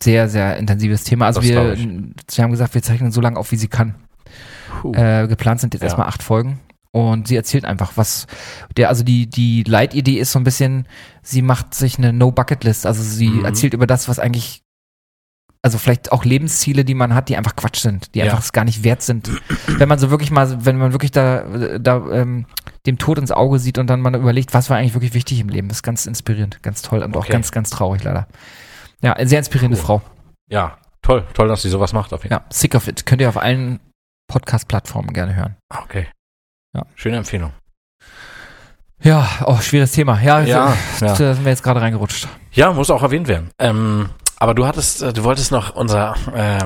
Sehr, 0.00 0.28
sehr 0.28 0.56
intensives 0.56 1.04
Thema. 1.04 1.26
Also 1.26 1.40
Das 1.40 1.48
wir, 1.48 1.76
sie 1.76 2.42
haben 2.42 2.50
gesagt, 2.50 2.74
wir 2.74 2.82
zeichnen 2.82 3.12
so 3.12 3.20
lange 3.20 3.38
auf, 3.38 3.50
wie 3.52 3.56
sie 3.56 3.68
kann. 3.68 3.94
Äh, 4.92 5.26
geplant 5.28 5.60
sind 5.60 5.74
jetzt 5.74 5.82
Ja. 5.82 5.86
erstmal 5.88 6.06
acht 6.08 6.22
Folgen. 6.22 6.60
Und 6.92 7.28
sie 7.28 7.36
erzählt 7.36 7.64
einfach, 7.66 7.92
was 7.96 8.26
der, 8.76 8.88
also 8.88 9.04
die, 9.04 9.26
die 9.26 9.64
Leitidee 9.64 10.18
ist 10.18 10.32
so 10.32 10.38
ein 10.38 10.44
bisschen, 10.44 10.86
sie 11.22 11.42
macht 11.42 11.74
sich 11.74 11.98
eine 11.98 12.12
No-Bucket-List. 12.12 12.86
Also 12.86 13.02
sie 13.02 13.30
Mhm. 13.40 13.44
erzählt 13.44 13.74
über 13.74 13.86
das, 13.86 14.08
was 14.08 14.18
eigentlich, 14.18 14.62
also 15.62 15.76
vielleicht 15.78 16.12
auch 16.12 16.24
Lebensziele, 16.24 16.84
die 16.84 16.94
man 16.94 17.14
hat, 17.14 17.28
die 17.28 17.36
einfach 17.36 17.54
Quatsch 17.56 17.80
sind, 17.80 18.14
die 18.14 18.20
Ja. 18.20 18.26
einfach 18.26 18.40
es 18.40 18.52
gar 18.52 18.64
nicht 18.64 18.82
wert 18.84 19.02
sind. 19.02 19.30
wenn 19.78 19.88
man 19.88 19.98
so 19.98 20.10
wirklich 20.10 20.30
mal, 20.30 20.64
wenn 20.64 20.78
man 20.78 20.92
wirklich 20.92 21.10
da, 21.10 21.78
da 21.78 21.96
ähm, 22.12 22.46
dem 22.86 22.96
Tod 22.98 23.18
ins 23.18 23.32
Auge 23.32 23.58
sieht 23.58 23.76
und 23.78 23.88
dann 23.88 24.00
mal 24.00 24.14
überlegt, 24.14 24.54
was 24.54 24.70
war 24.70 24.78
eigentlich 24.78 24.94
wirklich 24.94 25.12
wichtig 25.12 25.40
im 25.40 25.48
Leben. 25.48 25.68
Das 25.68 25.78
ist 25.78 25.82
ganz 25.82 26.06
inspirierend, 26.06 26.62
ganz 26.62 26.80
toll 26.82 27.02
und 27.02 27.14
auch 27.16 27.24
Okay. 27.24 27.32
ganz, 27.32 27.50
ganz 27.52 27.68
traurig 27.70 28.04
leider. 28.04 28.26
Ja, 29.06 29.12
eine 29.12 29.28
sehr 29.28 29.38
inspirierende 29.38 29.78
Cool. 29.78 29.84
Frau. 29.84 30.02
ja, 30.50 30.78
toll, 31.02 31.24
toll, 31.32 31.46
dass 31.48 31.62
sie 31.62 31.68
sowas 31.70 31.92
macht 31.92 32.12
auf 32.12 32.24
jeden 32.24 32.34
Ja, 32.34 32.44
Sick 32.50 32.74
of 32.74 32.88
It. 32.88 33.06
Könnt 33.06 33.20
ihr 33.22 33.28
auf 33.28 33.36
allen 33.36 33.78
Podcast-Plattformen 34.28 35.12
gerne 35.12 35.36
hören. 35.36 35.56
Fall. 35.72 35.82
Okay. 35.84 36.08
Ja. 36.74 36.82
Schöne 36.96 37.16
Empfehlung. 37.18 37.52
Ja, 39.02 39.28
oh, 39.44 39.58
schweres 39.60 39.92
Thema. 39.92 40.20
Ja, 40.20 40.40
Ja, 40.40 40.76
so, 40.98 41.06
ja. 41.06 41.14
da 41.14 41.34
sind 41.34 41.44
wir 41.44 41.50
jetzt 41.52 41.62
gerade 41.62 41.80
reingerutscht. 41.80 42.26
Ja, 42.50 42.72
muss 42.72 42.90
auch 42.90 43.02
erwähnt 43.02 43.28
werden. 43.28 43.50
Ähm, 43.60 44.08
aber 44.38 44.54
du 44.54 44.66
hattest, 44.66 45.02
äh, 45.02 45.12
du 45.12 45.22
wolltest 45.22 45.52
noch 45.52 45.76
unser 45.76 46.16
äh, 46.34 46.58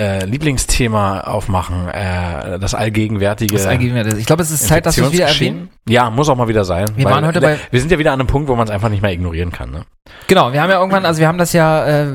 äh, 0.00 0.24
Lieblingsthema 0.24 1.20
aufmachen, 1.20 1.88
äh, 1.88 2.58
das 2.58 2.74
allgegenwärtige. 2.74 3.52
Das 3.54 3.66
allgegenwärtig. 3.66 4.14
Ich 4.18 4.24
glaube, 4.26 4.42
es 4.42 4.50
ist 4.50 4.66
Zeit, 4.66 4.86
dass 4.86 4.96
wir 4.96 5.04
es 5.04 5.12
wieder 5.12 5.26
erwähnen. 5.26 5.68
Ja, 5.88 6.08
muss 6.10 6.28
auch 6.28 6.36
mal 6.36 6.48
wieder 6.48 6.64
sein. 6.64 6.86
Wir 6.96 7.04
waren 7.04 7.26
heute 7.26 7.40
bei- 7.40 7.58
Wir 7.70 7.80
sind 7.80 7.92
ja 7.92 7.98
wieder 7.98 8.12
an 8.12 8.20
einem 8.20 8.26
Punkt, 8.26 8.48
wo 8.48 8.56
man 8.56 8.66
es 8.66 8.70
einfach 8.72 8.88
nicht 8.88 9.02
mehr 9.02 9.12
ignorieren 9.12 9.52
kann. 9.52 9.70
Ne? 9.70 9.82
Genau, 10.26 10.52
wir 10.52 10.62
haben 10.62 10.70
ja 10.70 10.78
irgendwann, 10.78 11.04
also 11.04 11.20
wir 11.20 11.28
haben 11.28 11.38
das 11.38 11.52
ja, 11.52 11.84
äh, 11.84 12.06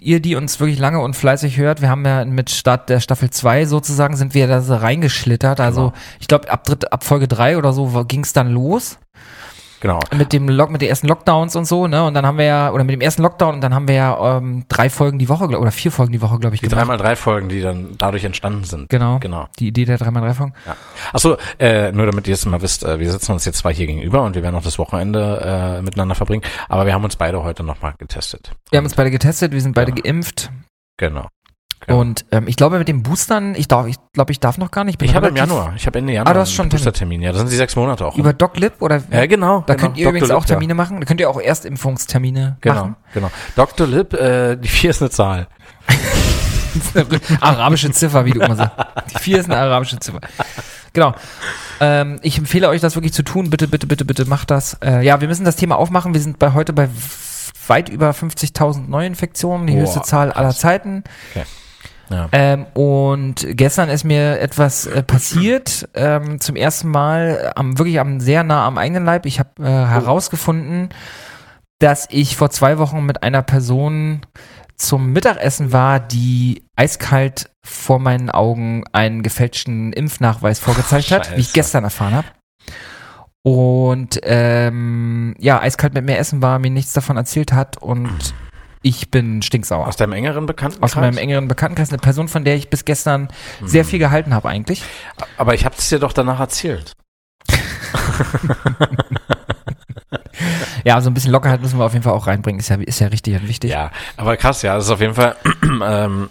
ihr, 0.00 0.20
die 0.20 0.36
uns 0.36 0.60
wirklich 0.60 0.78
lange 0.78 1.00
und 1.00 1.16
fleißig 1.16 1.56
hört, 1.58 1.82
wir 1.82 1.88
haben 1.90 2.04
ja 2.04 2.24
mit 2.24 2.50
Start 2.50 2.88
der 2.88 3.00
Staffel 3.00 3.30
2 3.30 3.64
sozusagen, 3.66 4.16
sind 4.16 4.34
wir 4.34 4.46
da 4.46 4.60
so 4.60 4.76
reingeschlittert. 4.76 5.60
Also 5.60 5.80
Genau. 5.88 5.92
ich 6.20 6.28
glaube, 6.28 6.50
ab, 6.50 6.64
dritt- 6.64 6.92
ab 6.92 7.02
Folge 7.04 7.26
3 7.28 7.58
oder 7.58 7.72
so 7.72 8.04
ging 8.06 8.22
es 8.22 8.32
dann 8.32 8.52
los. 8.52 8.98
Genau. 9.84 10.00
mit 10.16 10.32
dem 10.32 10.48
Lock, 10.48 10.70
mit 10.70 10.80
den 10.80 10.88
ersten 10.88 11.08
Lockdowns 11.08 11.54
und 11.56 11.66
so, 11.66 11.86
ne? 11.86 12.06
Und 12.06 12.14
dann 12.14 12.24
haben 12.24 12.38
wir 12.38 12.46
ja, 12.46 12.72
oder 12.72 12.84
mit 12.84 12.94
dem 12.94 13.02
ersten 13.02 13.20
Lockdown 13.20 13.56
und 13.56 13.60
dann 13.60 13.74
haben 13.74 13.86
wir 13.86 13.94
ja 13.94 14.38
ähm, 14.38 14.64
drei 14.68 14.88
Folgen 14.88 15.18
die 15.18 15.28
Woche, 15.28 15.44
oder 15.44 15.70
vier 15.70 15.92
Folgen 15.92 16.10
die 16.10 16.22
Woche, 16.22 16.38
glaube 16.38 16.54
ich, 16.54 16.62
Die 16.62 16.68
dreimal 16.68 16.96
drei 16.96 17.16
Folgen, 17.16 17.50
die 17.50 17.60
dann 17.60 17.96
dadurch 17.98 18.24
entstanden 18.24 18.64
sind. 18.64 18.88
Genau. 18.88 19.18
Genau. 19.18 19.46
Die 19.58 19.68
Idee 19.68 19.84
der 19.84 19.98
dreimal 19.98 20.22
drei 20.22 20.32
Folgen. 20.32 20.54
Ja. 20.64 20.74
Achso, 21.12 21.36
äh, 21.58 21.92
nur 21.92 22.06
damit 22.06 22.26
ihr 22.26 22.30
jetzt 22.32 22.46
mal 22.46 22.62
wisst, 22.62 22.82
äh, 22.82 22.98
wir 22.98 23.12
sitzen 23.12 23.32
uns 23.32 23.44
jetzt 23.44 23.58
zwar 23.58 23.74
hier 23.74 23.86
gegenüber 23.86 24.22
und 24.22 24.34
wir 24.34 24.42
werden 24.42 24.54
auch 24.56 24.62
das 24.62 24.78
Wochenende 24.78 25.76
äh, 25.78 25.82
miteinander 25.82 26.14
verbringen, 26.14 26.44
aber 26.70 26.86
wir 26.86 26.94
haben 26.94 27.04
uns 27.04 27.16
beide 27.16 27.42
heute 27.44 27.62
nochmal 27.62 27.92
getestet. 27.98 28.52
Wir 28.70 28.78
haben 28.78 28.86
uns 28.86 28.94
beide 28.94 29.10
getestet, 29.10 29.52
wir 29.52 29.60
sind 29.60 29.74
beide 29.74 29.90
Ja. 29.90 29.96
geimpft. 30.02 30.50
Genau. 30.96 31.26
Genau. 31.86 32.00
Und 32.00 32.24
ähm, 32.30 32.46
ich 32.46 32.56
glaube, 32.56 32.78
mit 32.78 32.88
den 32.88 33.02
Boostern, 33.02 33.54
ich 33.54 33.68
darf, 33.68 33.86
ich 33.86 33.96
glaube, 34.12 34.32
ich 34.32 34.40
darf 34.40 34.58
noch 34.58 34.70
gar 34.70 34.84
nicht. 34.84 35.00
Ich 35.02 35.14
habe 35.14 35.28
im 35.28 35.36
Januar, 35.36 35.74
ich 35.76 35.86
habe 35.86 35.98
Ende 35.98 36.12
Januar 36.12 36.30
Ah, 36.30 36.34
du 36.34 36.40
hast 36.40 36.52
schon 36.52 36.64
einen 36.64 36.70
Boostertermin. 36.70 37.20
Ja, 37.20 37.32
das 37.32 37.40
sind 37.40 37.50
die 37.50 37.56
sechs 37.56 37.76
Monate 37.76 38.06
auch. 38.06 38.16
Über 38.16 38.32
DocLib 38.32 38.80
oder 38.80 39.02
ja, 39.10 39.26
genau. 39.26 39.64
da 39.66 39.74
genau. 39.74 39.86
könnt 39.86 39.98
ihr 39.98 40.08
übrigens 40.08 40.28
Dr. 40.28 40.38
auch 40.38 40.42
Lip, 40.42 40.50
ja. 40.50 40.54
Termine 40.54 40.74
machen. 40.74 41.00
Da 41.00 41.06
könnt 41.06 41.20
ihr 41.20 41.28
auch 41.28 41.40
Erstimpfungstermine 41.40 42.56
Genau, 42.60 42.74
machen. 42.74 42.96
genau. 43.12 43.30
Dr. 43.56 43.86
Lip, 43.86 44.14
äh, 44.14 44.56
die 44.56 44.68
vier 44.68 44.90
ist 44.90 45.02
eine 45.02 45.10
Zahl. 45.10 45.48
arabische 47.40 47.90
Ziffer, 47.90 48.24
wie 48.24 48.32
du 48.32 48.40
immer 48.40 48.56
sagst. 48.56 48.76
Die 49.14 49.18
vier 49.18 49.38
ist 49.40 49.46
eine 49.46 49.58
arabische 49.58 49.98
Ziffer. 49.98 50.20
Genau. 50.92 51.14
Ähm, 51.80 52.18
ich 52.22 52.38
empfehle 52.38 52.68
euch, 52.68 52.80
das 52.80 52.94
wirklich 52.94 53.12
zu 53.12 53.22
tun. 53.22 53.50
Bitte, 53.50 53.68
bitte, 53.68 53.86
bitte, 53.86 54.04
bitte 54.04 54.24
macht 54.26 54.50
das. 54.50 54.74
Äh, 54.82 55.04
ja, 55.04 55.20
wir 55.20 55.28
müssen 55.28 55.44
das 55.44 55.56
Thema 55.56 55.76
aufmachen. 55.76 56.14
Wir 56.14 56.20
sind 56.20 56.38
bei 56.38 56.52
heute 56.54 56.72
bei 56.72 56.88
weit 57.66 57.88
über 57.88 58.10
50.000 58.10 58.88
Neuinfektionen, 58.88 59.66
die 59.66 59.74
Boah, 59.74 59.82
höchste 59.82 60.02
Zahl 60.02 60.32
aller. 60.32 60.50
Zeiten. 60.50 61.04
Ja. 62.10 62.28
Ähm, 62.32 62.66
und 62.74 63.46
gestern 63.50 63.88
ist 63.88 64.04
mir 64.04 64.40
etwas 64.40 64.86
äh, 64.86 65.02
passiert, 65.02 65.88
ähm, 65.94 66.40
zum 66.40 66.56
ersten 66.56 66.90
Mal, 66.90 67.52
am, 67.56 67.78
wirklich 67.78 67.98
am 67.98 68.20
sehr 68.20 68.44
nah 68.44 68.66
am 68.66 68.78
eigenen 68.78 69.04
Leib. 69.04 69.26
Ich 69.26 69.38
habe 69.38 69.50
äh, 69.60 69.64
herausgefunden, 69.64 70.90
dass 71.78 72.06
ich 72.10 72.36
vor 72.36 72.50
zwei 72.50 72.78
Wochen 72.78 73.04
mit 73.04 73.22
einer 73.22 73.42
Person 73.42 74.22
zum 74.76 75.12
Mittagessen 75.12 75.72
war, 75.72 76.00
die 76.00 76.64
eiskalt 76.76 77.50
vor 77.64 77.98
meinen 77.98 78.30
Augen 78.30 78.84
einen 78.92 79.22
gefälschten 79.22 79.92
Impfnachweis 79.92 80.58
vorgezeigt 80.58 81.10
hat, 81.10 81.36
wie 81.36 81.40
ich 81.40 81.52
gestern 81.52 81.84
erfahren 81.84 82.14
habe. 82.14 82.26
Und 83.42 84.20
ähm, 84.22 85.34
ja, 85.38 85.60
eiskalt 85.60 85.94
mit 85.94 86.04
mir 86.04 86.16
essen 86.16 86.40
war, 86.40 86.58
mir 86.58 86.70
nichts 86.70 86.94
davon 86.94 87.16
erzählt 87.16 87.52
hat 87.52 87.76
und 87.76 88.34
ich 88.84 89.10
bin 89.10 89.42
stinksauer 89.42 89.88
Aus 89.88 89.96
deinem 89.96 90.12
engeren 90.12 90.46
Bekanntenkreis? 90.46 90.92
aus 90.92 91.00
meinem 91.00 91.16
engeren 91.18 91.48
Bekanntenkreis, 91.48 91.88
eine 91.88 91.98
Person, 91.98 92.28
von 92.28 92.44
der 92.44 92.54
ich 92.54 92.68
bis 92.70 92.84
gestern 92.84 93.28
Mhm. 93.60 93.66
sehr 93.66 93.84
viel 93.84 93.98
gehalten 93.98 94.32
habe 94.34 94.48
eigentlich. 94.48 94.82
Aber 95.38 95.54
ich 95.54 95.64
habe 95.64 95.74
es 95.78 95.88
dir 95.88 95.98
doch 95.98 96.12
danach 96.12 96.38
erzählt. 96.40 96.92
Ja, 100.84 101.00
so 101.00 101.08
ein 101.08 101.14
bisschen 101.14 101.30
Lockerheit 101.32 101.62
müssen 101.62 101.78
wir 101.78 101.84
auf 101.86 101.92
jeden 101.94 102.02
Fall 102.02 102.12
auch 102.12 102.26
reinbringen, 102.26 102.58
ist 102.60 102.68
ja, 102.68 102.76
ist 102.76 102.98
ja 103.00 103.06
richtig 103.06 103.36
und 103.40 103.48
wichtig. 103.48 103.70
Ja, 103.70 103.90
aber 104.18 104.36
krass, 104.36 104.60
ja, 104.62 104.74
das 104.74 104.84
ist 104.84 104.90
auf 104.90 105.00
jeden 105.00 105.14
Fall, 105.14 105.34
ähm, 105.82 106.28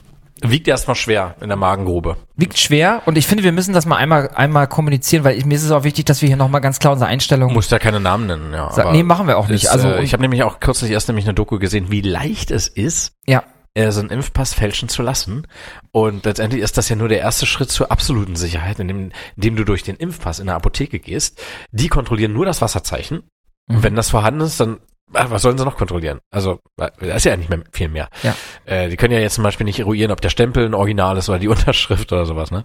wiegt 0.50 0.68
erstmal 0.68 0.96
schwer 0.96 1.36
in 1.42 1.48
der 1.48 1.58
Magengrube. 1.58 2.18
Wiegt 2.36 2.58
schwer 2.58 3.02
und 3.06 3.18
ich 3.18 3.28
finde, 3.28 3.44
wir 3.44 3.52
müssen 3.52 3.74
das 3.74 3.86
mal 3.86 3.98
einmal, 3.98 4.30
einmal 4.34 4.68
kommunizieren, 4.68 5.24
weil 5.24 5.38
ich, 5.38 5.46
mir 5.46 5.56
ist 5.56 5.64
es 5.64 5.72
auch 5.72 5.84
wichtig, 5.84 6.06
dass 6.06 6.22
wir 6.22 6.28
hier 6.28 6.38
nochmal 6.38 6.62
ganz 6.62 6.80
klar 6.80 6.94
unsere 6.94 7.10
Einstellung 7.10 7.54
Muss 7.54 7.70
ja 7.70 7.80
keine 7.80 8.00
Namen 8.00 8.28
nennen, 8.28 8.54
ja. 8.54 8.70
aber 8.70 8.92
Nee, 8.92 9.04
machen 9.04 9.28
wir 9.28 9.38
auch 9.38 9.48
nicht. 9.48 9.66
ist, 9.66 9.70
Also, 9.70 9.90
äh, 9.90 10.04
ich 10.04 10.14
habe 10.14 10.22
nämlich 10.22 10.44
auch 10.44 10.60
kürzlich 10.60 10.92
erst 10.92 11.08
nämlich 11.08 11.26
eine 11.26 11.34
Doku 11.34 11.60
gesehen, 11.60 11.90
wie 11.90 12.02
leicht 12.02 12.52
es 12.52 12.68
ist, 12.68 13.14
ja, 13.26 13.44
äh, 13.74 13.92
so 13.92 14.02
einen 14.02 14.10
Impfpass 14.10 14.54
fälschen 14.54 14.90
zu 14.90 15.02
lassen. 15.02 15.48
Und 15.92 16.26
letztendlich 16.26 16.62
ist 16.62 16.78
das 16.78 16.90
ja 16.90 16.96
nur 16.96 17.10
der 17.10 17.20
erste 17.20 17.46
Schritt 17.46 17.72
zur 17.72 17.92
absoluten 17.92 18.36
Sicherheit, 18.36 18.80
indem, 18.80 19.12
indem 19.36 19.56
du 19.56 19.64
durch 19.64 19.84
den 19.84 19.96
Impfpass 19.96 20.40
in 20.40 20.48
der 20.48 20.56
Apotheke 20.56 21.00
gehst. 21.00 21.42
Die 21.72 21.88
kontrollieren 21.88 22.34
nur 22.34 22.46
das 22.46 22.62
Wasserzeichen. 22.62 23.24
Mhm. 23.68 23.84
Wenn 23.84 23.96
das 23.96 24.10
vorhanden 24.10 24.42
ist, 24.42 24.60
dann 24.60 24.80
ah, 25.14 25.26
was 25.30 25.42
sollen 25.42 25.58
sie 25.58 25.66
noch 25.66 25.78
kontrollieren? 25.78 26.20
Also, 26.32 26.60
da 26.78 26.88
ist 27.00 27.26
ja 27.26 27.36
nicht 27.38 27.50
mehr 27.50 27.62
viel 27.72 27.90
mehr. 27.90 28.10
Ja. 28.24 28.36
Äh, 28.66 28.90
die 28.90 28.98
können 28.98 29.14
ja 29.14 29.20
jetzt 29.20 29.36
zum 29.36 29.44
Beispiel 29.44 29.66
nicht 29.66 29.80
eruieren, 29.80 30.12
ob 30.12 30.22
der 30.22 30.30
Stempel 30.30 30.66
ein 30.66 30.74
Original 30.74 31.18
ist 31.18 31.30
oder 31.30 31.40
die 31.40 31.48
Unterschrift 31.50 32.12
oder 32.12 32.26
sowas, 32.26 32.52
ne? 32.52 32.64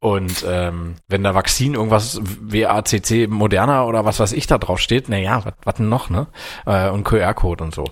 Und 0.00 0.44
ähm, 0.46 0.96
wenn 1.08 1.22
da 1.24 1.34
Vakzin 1.34 1.72
irgendwas 1.72 2.20
WACC 2.22 3.26
Moderna 3.26 3.84
oder 3.86 4.04
was 4.04 4.20
weiß 4.20 4.32
ich 4.32 4.46
da 4.46 4.58
drauf 4.58 4.78
steht, 4.78 5.08
na 5.08 5.16
ja, 5.16 5.42
was 5.64 5.74
denn 5.76 5.88
noch, 5.88 6.10
ne? 6.10 6.26
Äh, 6.66 6.90
und 6.90 7.04
QR-Code 7.04 7.64
und 7.64 7.74
so. 7.74 7.84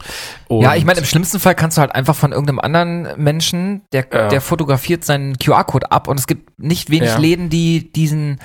Und 0.49 0.61
ja, 0.61 0.75
ich 0.75 0.85
meine, 0.85 0.99
im 0.99 1.07
schlimmsten 1.07 1.41
Fall 1.41 1.55
kannst 1.55 1.79
du 1.79 1.81
halt 1.81 1.95
einfach 1.95 2.15
von 2.15 2.33
irgendeinem 2.33 2.59
anderen 2.59 3.09
Menschen, 3.17 3.81
der, 3.93 4.07
Ja. 4.13 4.29
der 4.29 4.43
fotografiert 4.43 5.07
seinen 5.07 5.39
QR-Code 5.39 5.91
ab 5.91 6.07
und 6.07 6.21
es 6.21 6.27
gibt 6.27 6.61
nicht 6.61 6.91
wenig 6.91 7.09
Ja. 7.09 7.17
Läden, 7.19 7.49
die 7.49 7.91
diesen, 7.91 8.41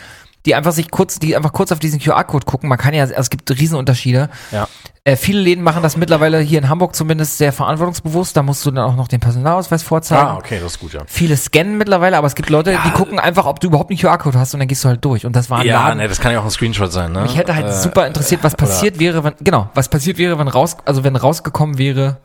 die 0.47 0.55
einfach 0.55 0.71
sich 0.71 0.89
kurz, 0.89 1.19
die 1.19 1.35
einfach 1.35 1.53
kurz 1.53 1.71
auf 1.71 1.77
diesen 1.79 1.99
QR-Code 1.99 2.45
gucken. 2.45 2.69
Man 2.69 2.77
kann 2.79 2.93
ja, 2.93 3.03
es 3.03 3.29
gibt 3.29 3.51
Riesenunterschiede. 3.51 4.29
Ja. 4.51 4.67
Äh, 5.03 5.15
viele 5.15 5.39
Läden 5.39 5.63
machen 5.63 5.83
das 5.83 5.95
mittlerweile 5.95 6.39
hier 6.39 6.57
in 6.59 6.67
Hamburg 6.69 6.95
zumindest 6.95 7.37
sehr 7.37 7.53
verantwortungsbewusst. 7.53 8.35
Da 8.35 8.43
musst 8.43 8.65
du 8.65 8.71
dann 8.71 8.83
auch 8.89 8.95
noch 8.95 9.07
den 9.07 9.19
Personalausweis 9.19 9.83
vorzeigen. 9.83 10.25
Ah, 10.27 10.37
okay, 10.37 10.59
das 10.61 10.73
ist 10.73 10.79
gut, 10.79 10.93
ja. 10.93 11.01
Viele 11.05 11.37
scannen 11.37 11.77
mittlerweile, 11.77 12.17
aber 12.17 12.27
es 12.27 12.35
gibt 12.35 12.49
Leute, 12.49 12.77
die 12.85 12.91
gucken 12.91 13.19
einfach, 13.19 13.45
ob 13.45 13.59
du 13.59 13.67
überhaupt 13.67 13.89
einen 13.91 13.99
QR-Code 13.99 14.39
hast 14.39 14.53
und 14.53 14.59
dann 14.61 14.67
gehst 14.67 14.83
du 14.83 14.87
halt 14.89 15.03
durch. 15.05 15.25
Und 15.25 15.35
das 15.35 15.49
war 15.49 15.59
ein 15.59 15.65
Ja, 15.67 15.83
Laden. 15.83 15.99
ne, 15.99 16.07
das 16.07 16.19
kann 16.19 16.31
ja 16.31 16.39
auch 16.39 16.45
ein 16.45 16.49
Screenshot 16.49 16.91
sein, 16.91 17.11
ne? 17.11 17.21
Mich 17.23 17.37
hätte 17.37 17.53
halt 17.55 17.67
Äh, 17.67 17.73
super 17.73 18.07
interessiert, 18.07 18.43
was 18.43 18.53
oder- 18.53 18.65
passiert 18.65 18.99
wäre, 18.99 19.23
wenn, 19.23 19.33
genau, 19.41 19.69
was 19.75 19.89
passiert 19.89 20.17
wäre, 20.17 20.39
wenn 20.39 20.47
raus, 20.47 20.77
also 20.85 21.03
wenn 21.03 21.15
rausgekommen 21.15 21.77
wäre, 21.77 22.17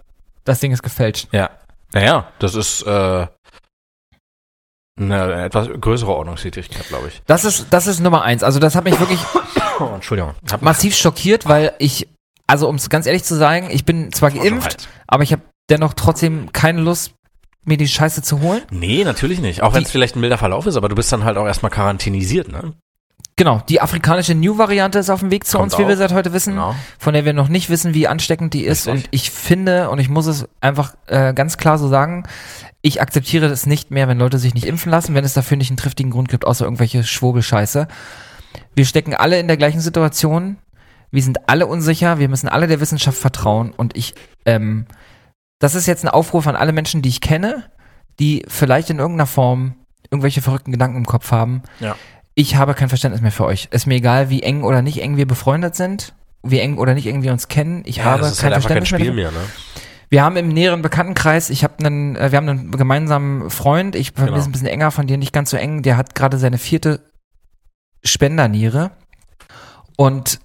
das 0.44 0.60
Ding 0.60 0.72
ist 0.72 0.82
gefälscht. 0.82 1.28
Ja. 1.32 1.50
Naja, 1.92 2.26
das 2.38 2.54
ist 2.54 2.82
äh, 2.86 3.26
eine 4.98 5.44
etwas 5.44 5.68
größere 5.80 6.12
Ordnungswidrigkeit, 6.12 6.86
glaube 6.88 7.08
ich. 7.08 7.22
Das 7.26 7.44
ist, 7.44 7.66
das 7.70 7.86
ist 7.86 8.00
Nummer 8.00 8.22
eins. 8.22 8.42
Also 8.42 8.58
das 8.58 8.74
hat 8.74 8.84
mich 8.84 8.98
wirklich 9.00 9.20
Oh, 9.80 9.90
Entschuldigung. 9.94 10.34
Hab 10.50 10.62
massiv 10.62 10.94
schockiert, 10.94 11.48
weil 11.48 11.72
ich, 11.78 12.06
also 12.46 12.68
um 12.68 12.76
es 12.76 12.88
ganz 12.90 13.06
ehrlich 13.06 13.24
zu 13.24 13.34
sagen, 13.34 13.68
ich 13.70 13.84
bin 13.84 14.12
zwar 14.12 14.30
geimpft, 14.30 14.88
aber 15.06 15.22
ich 15.22 15.32
habe 15.32 15.42
dennoch 15.70 15.94
trotzdem 15.94 16.52
keine 16.52 16.80
Lust, 16.82 17.12
mir 17.64 17.76
die 17.78 17.88
Scheiße 17.88 18.22
zu 18.22 18.40
holen. 18.40 18.62
Nee, 18.70 19.02
natürlich 19.04 19.40
nicht. 19.40 19.62
Auch 19.62 19.72
wenn 19.74 19.82
es 19.84 19.90
vielleicht 19.90 20.16
ein 20.16 20.20
milder 20.20 20.38
Verlauf 20.38 20.66
ist, 20.66 20.76
aber 20.76 20.88
du 20.88 20.94
bist 20.94 21.10
dann 21.12 21.24
halt 21.24 21.36
auch 21.36 21.46
erstmal 21.46 21.70
quarantänisiert, 21.70 22.48
ne? 22.50 22.74
Genau, 23.36 23.62
die 23.68 23.80
afrikanische 23.80 24.34
New-Variante 24.34 24.98
ist 24.98 25.08
auf 25.08 25.20
dem 25.20 25.30
Weg 25.30 25.46
zu 25.46 25.56
Kommt 25.56 25.72
uns, 25.72 25.78
wie 25.78 25.88
wir 25.88 25.94
auch. 25.94 25.98
seit 25.98 26.12
heute 26.12 26.32
wissen, 26.34 26.52
Genau. 26.54 26.74
von 26.98 27.14
der 27.14 27.24
wir 27.24 27.32
noch 27.32 27.48
nicht 27.48 27.70
wissen, 27.70 27.94
wie 27.94 28.06
ansteckend 28.06 28.52
die 28.52 28.64
ist. 28.64 28.86
Richtig. 28.88 29.04
Und 29.04 29.08
ich 29.10 29.30
finde, 29.30 29.88
und 29.90 29.98
ich 30.00 30.10
muss 30.10 30.26
es 30.26 30.46
einfach 30.60 30.94
äh, 31.06 31.32
ganz 31.32 31.56
klar 31.56 31.78
so 31.78 31.88
sagen, 31.88 32.24
ich 32.82 33.00
akzeptiere 33.00 33.46
es 33.46 33.64
nicht 33.64 33.92
mehr, 33.92 34.08
wenn 34.08 34.18
Leute 34.18 34.38
sich 34.38 34.54
nicht 34.54 34.66
impfen 34.66 34.90
lassen, 34.90 35.14
wenn 35.14 35.24
es 35.24 35.34
dafür 35.34 35.56
nicht 35.56 35.70
einen 35.70 35.76
triftigen 35.76 36.10
Grund 36.10 36.28
gibt, 36.28 36.44
außer 36.44 36.64
irgendwelche 36.64 37.04
Schwurbelscheiße. 37.04 37.86
Wir 38.74 38.84
stecken 38.84 39.14
alle 39.14 39.38
in 39.38 39.46
der 39.46 39.56
gleichen 39.56 39.80
Situation. 39.80 40.58
Wir 41.12 41.22
sind 41.22 41.48
alle 41.48 41.66
unsicher. 41.66 42.18
Wir 42.18 42.28
müssen 42.28 42.48
alle 42.48 42.66
der 42.66 42.80
Wissenschaft 42.80 43.18
vertrauen. 43.18 43.72
Und 43.72 43.96
ich, 43.96 44.14
ähm, 44.46 44.86
das 45.60 45.76
ist 45.76 45.86
jetzt 45.86 46.04
ein 46.04 46.08
Aufruf 46.08 46.46
an 46.48 46.56
alle 46.56 46.72
Menschen, 46.72 47.02
die 47.02 47.08
ich 47.08 47.20
kenne, 47.20 47.64
die 48.18 48.44
vielleicht 48.48 48.90
in 48.90 48.98
irgendeiner 48.98 49.26
Form 49.26 49.74
irgendwelche 50.10 50.42
verrückten 50.42 50.72
Gedanken 50.72 50.96
im 50.96 51.06
Kopf 51.06 51.30
haben. 51.30 51.62
Ja. 51.78 51.96
Ich 52.34 52.56
habe 52.56 52.74
kein 52.74 52.88
Verständnis 52.88 53.22
mehr 53.22 53.30
für 53.30 53.44
euch. 53.44 53.68
Ist 53.70 53.86
mir 53.86 53.94
egal, 53.94 54.28
wie 54.28 54.42
eng 54.42 54.64
oder 54.64 54.82
nicht 54.82 55.00
eng 55.00 55.16
wir 55.16 55.26
befreundet 55.26 55.76
sind, 55.76 56.14
wie 56.42 56.58
eng 56.58 56.78
oder 56.78 56.94
nicht 56.94 57.06
eng 57.06 57.22
wir 57.22 57.32
uns 57.32 57.46
kennen. 57.46 57.82
Ich 57.84 58.02
habe 58.02 58.22
das 58.22 58.32
ist 58.32 58.38
kein 58.38 58.46
halt 58.46 58.56
einfach 58.56 58.68
kein 58.68 58.78
Verständnis 58.78 59.08
Spiel 59.08 59.22
mehr. 59.22 59.30
mehr, 59.30 59.40
ne? 59.40 59.46
Wir 60.12 60.22
haben 60.22 60.36
im 60.36 60.48
näheren 60.48 60.82
Bekanntenkreis, 60.82 61.48
ich 61.48 61.64
habe 61.64 61.82
einen, 61.82 62.16
äh, 62.16 62.30
wir 62.32 62.36
haben 62.36 62.46
einen 62.48 62.70
gemeinsamen 62.70 63.48
Freund, 63.48 63.96
ich 63.96 64.12
bin 64.12 64.26
Genau. 64.26 64.38
ein 64.42 64.52
bisschen 64.52 64.66
enger, 64.66 64.90
von 64.90 65.06
dir 65.06 65.16
nicht 65.16 65.32
ganz 65.32 65.48
so 65.48 65.56
eng, 65.56 65.80
der 65.80 65.96
hat 65.96 66.14
gerade 66.14 66.36
seine 66.36 66.58
vierte 66.58 67.00
Spenderniere 68.04 68.90
und 69.96 70.40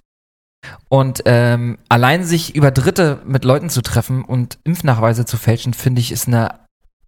und 0.89 1.21
ähm, 1.25 1.77
allein 1.89 2.23
sich 2.23 2.55
über 2.55 2.71
Dritte 2.71 3.21
mit 3.25 3.43
Leuten 3.43 3.69
zu 3.69 3.81
treffen 3.81 4.23
und 4.23 4.57
Impfnachweise 4.63 5.25
zu 5.25 5.35
fälschen, 5.37 5.73
finde 5.73 5.99
ich, 5.99 6.11
ist 6.13 6.27
eine 6.27 6.59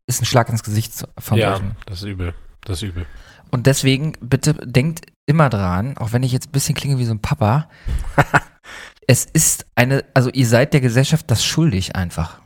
ist 0.06 0.22
ein 0.22 0.25
Schlag 0.25 0.50
ins 0.50 0.63
Gesicht 0.63 0.92
von 1.18 1.38
Ja, 1.38 1.51
solchen. 1.51 1.78
das 1.86 2.00
ist 2.00 2.08
übel. 2.10 2.34
Das 2.66 2.78
ist 2.84 2.89
übel. 2.89 3.06
Und 3.51 3.68
deswegen 3.68 4.13
bitte 4.20 4.54
denkt 4.54 5.06
immer 5.28 5.50
dran, 5.50 5.98
auch 5.98 6.12
wenn 6.12 6.24
ich 6.24 6.34
jetzt 6.34 6.50
ein 6.50 6.51
bisschen 6.51 6.75
klinge 6.75 6.98
wie 7.00 7.06
so 7.06 7.13
ein 7.13 7.22
Papa, 7.22 7.70
es 9.08 9.24
ist 9.24 9.66
eine, 9.75 10.04
also 10.13 10.30
ihr 10.30 10.46
seid 10.48 10.74
der 10.74 10.82
Gesellschaft 10.82 11.32
das 11.32 11.46
schuldig 11.46 11.96
einfach. 11.96 12.42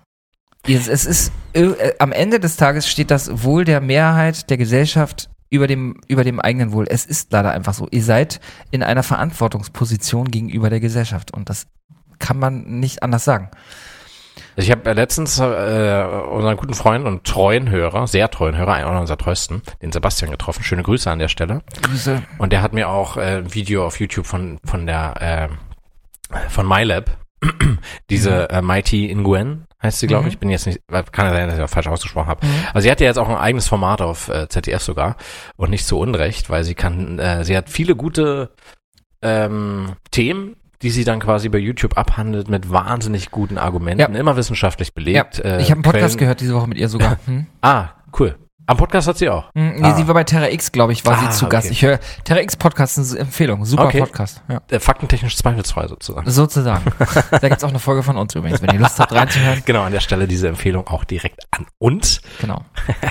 Ihr, 0.65 0.79
es 0.79 1.05
ist, 1.05 1.31
äh, 1.53 1.93
am 1.99 2.11
Ende 2.11 2.39
des 2.39 2.55
Tages 2.55 2.87
steht 2.87 3.11
das 3.11 3.43
Wohl 3.43 3.65
der 3.65 3.81
Mehrheit 3.81 4.49
der 4.49 4.57
Gesellschaft 4.57 5.29
über 5.49 5.67
dem, 5.67 5.99
über 6.07 6.23
dem 6.23 6.39
eigenen 6.39 6.71
Wohl. 6.71 6.85
Es 6.89 7.05
ist 7.05 7.31
leider 7.33 7.51
einfach 7.51 7.73
so. 7.73 7.87
Ihr 7.91 8.03
seid 8.03 8.39
in 8.71 8.81
einer 8.81 9.03
Verantwortungsposition 9.03 10.31
gegenüber 10.31 10.69
der 10.69 10.79
Gesellschaft 10.79 11.33
und 11.33 11.49
das 11.49 11.67
kann 12.17 12.39
man 12.39 12.79
nicht 12.79 13.03
anders 13.03 13.25
sagen. 13.25 13.51
Ich 14.55 14.71
habe 14.71 14.89
äh, 14.89 14.93
letztens 14.93 15.39
äh, 15.39 15.43
unseren 15.43 16.57
guten 16.57 16.73
Freund 16.73 17.05
und 17.05 17.25
treuen 17.25 17.69
Hörer, 17.69 18.07
sehr 18.07 18.29
treuen 18.29 18.55
Hörer, 18.55 18.73
einer 18.73 18.99
unserer 18.99 19.17
treuesten, 19.17 19.61
den 19.81 19.91
Sebastian 19.91 20.31
getroffen. 20.31 20.63
Schöne 20.63 20.83
Grüße 20.83 21.09
an 21.11 21.19
der 21.19 21.27
Stelle. 21.27 21.61
Grüße. 21.81 22.21
Und 22.37 22.53
der 22.53 22.61
hat 22.61 22.71
mir 22.73 22.87
auch 22.87 23.17
äh, 23.17 23.37
ein 23.37 23.53
Video 23.53 23.85
auf 23.85 23.99
YouTube 23.99 24.25
von 24.25 24.59
von 24.63 24.85
der 24.85 25.49
äh, 26.31 26.49
von 26.49 26.67
MyLab, 26.67 27.17
diese 28.09 28.49
äh, 28.49 28.61
Mighty 28.61 29.13
Nguyen 29.15 29.65
heißt 29.81 29.99
sie, 29.99 30.07
glaube 30.07 30.23
Mhm. 30.23 30.29
ich. 30.29 30.39
Bin 30.39 30.49
jetzt 30.49 30.65
nicht, 30.65 30.79
kann 31.11 31.25
ja 31.27 31.33
sein, 31.33 31.47
dass 31.49 31.57
ich 31.57 31.63
auch 31.63 31.69
falsch 31.69 31.87
ausgesprochen 31.87 32.27
habe. 32.27 32.45
Mhm. 32.45 32.51
Also 32.73 32.85
sie 32.85 32.91
hat 32.91 32.99
ja 33.01 33.07
jetzt 33.07 33.17
auch 33.19 33.29
ein 33.29 33.35
eigenes 33.35 33.67
Format 33.67 34.01
auf 34.01 34.29
äh, 34.29 34.47
ZDF 34.47 34.81
sogar 34.81 35.17
und 35.57 35.69
nicht 35.69 35.85
zu 35.85 35.99
Unrecht, 35.99 36.49
weil 36.49 36.63
sie 36.63 36.75
kann, 36.75 37.19
äh, 37.19 37.43
sie 37.43 37.55
hat 37.57 37.69
viele 37.69 37.95
gute 37.95 38.51
ähm, 39.21 39.93
Themen, 40.11 40.55
die 40.81 40.89
sie 40.89 41.03
dann 41.05 41.19
quasi 41.19 41.47
bei 41.49 41.57
YouTube 41.59 41.97
abhandelt 41.97 42.49
mit 42.49 42.69
wahnsinnig 42.71 43.31
guten 43.31 43.57
Argumenten, 43.57 44.13
Ja. 44.13 44.19
immer 44.19 44.35
wissenschaftlich 44.35 44.93
belegt. 44.93 45.37
Ja, 45.37 45.43
äh, 45.45 45.61
ich 45.61 45.65
habe 45.71 45.75
einen 45.75 45.81
Podcast 45.83 46.15
Quellen- 46.15 46.17
gehört 46.19 46.41
diese 46.41 46.53
Woche 46.55 46.67
mit 46.67 46.77
ihr 46.77 46.89
sogar. 46.89 47.17
Hm? 47.25 47.47
Ah, 47.61 47.89
cool. 48.19 48.35
Am 48.65 48.77
Podcast 48.77 49.07
hat 49.07 49.17
sie 49.17 49.29
auch. 49.29 49.51
Hm, 49.55 49.75
Nee, 49.75 49.87
Ah. 49.87 49.95
sie 49.95 50.07
war 50.07 50.13
bei 50.13 50.23
Terra 50.23 50.49
X, 50.49 50.71
glaube 50.71 50.93
ich, 50.93 51.05
war 51.05 51.17
Ah, 51.17 51.31
sie 51.31 51.37
zu 51.37 51.49
Gast. 51.49 51.65
okay. 51.67 51.73
Ich 51.73 51.81
höre 51.81 51.99
Terra 52.23 52.39
X 52.41 52.55
Podcast 52.55 52.97
ist 52.97 53.11
eine 53.11 53.21
Empfehlung, 53.21 53.65
super 53.65 53.85
Okay. 53.85 53.99
Podcast. 53.99 54.41
Ja. 54.49 54.61
Äh, 54.71 54.79
faktentechnisch 54.79 55.35
zweifelsfrei 55.37 55.87
sozusagen. 55.87 56.29
Sozusagen. 56.29 56.83
da 57.31 57.49
gibt's 57.49 57.63
auch 57.63 57.69
eine 57.69 57.79
Folge 57.79 58.03
von 58.03 58.15
uns 58.15 58.33
übrigens, 58.35 58.61
wenn 58.61 58.73
ihr 58.73 58.79
Lust 58.79 58.99
habt 58.99 59.11
reinzuhören. 59.11 59.63
Genau, 59.65 59.81
an 59.83 59.91
der 59.91 59.99
Stelle 59.99 60.27
diese 60.27 60.47
Empfehlung 60.47 60.87
auch 60.87 61.03
direkt 61.03 61.41
an 61.51 61.65
uns. 61.79 62.21
Genau. 62.39 62.63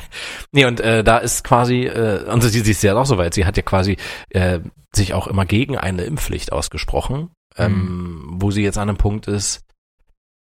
Nee, 0.55 0.67
und 0.67 0.81
äh, 0.81 1.03
da 1.03 1.17
ist 1.19 1.45
quasi, 1.45 1.85
äh, 1.87 2.25
und 2.31 2.43
sie, 2.43 2.61
sie 2.61 2.71
ist 2.71 2.83
ja 2.83 2.95
auch 2.95 3.07
soweit, 3.07 3.33
sie 3.33 3.47
hat 3.47 3.57
ja 3.57 3.63
quasi 3.63 3.97
äh, 4.31 4.61
sich 4.95 5.15
auch 5.15 5.27
immer 5.27 5.47
gegen 5.47 5.79
eine 5.79 6.03
Impfpflicht 6.03 6.53
ausgesprochen, 6.53 7.31
ähm, 7.57 8.25
wo 8.35 8.51
sie 8.51 8.63
jetzt 8.63 8.77
an 8.77 8.89
einem 8.91 8.99
Punkt 8.99 9.29
ist, 9.29 9.63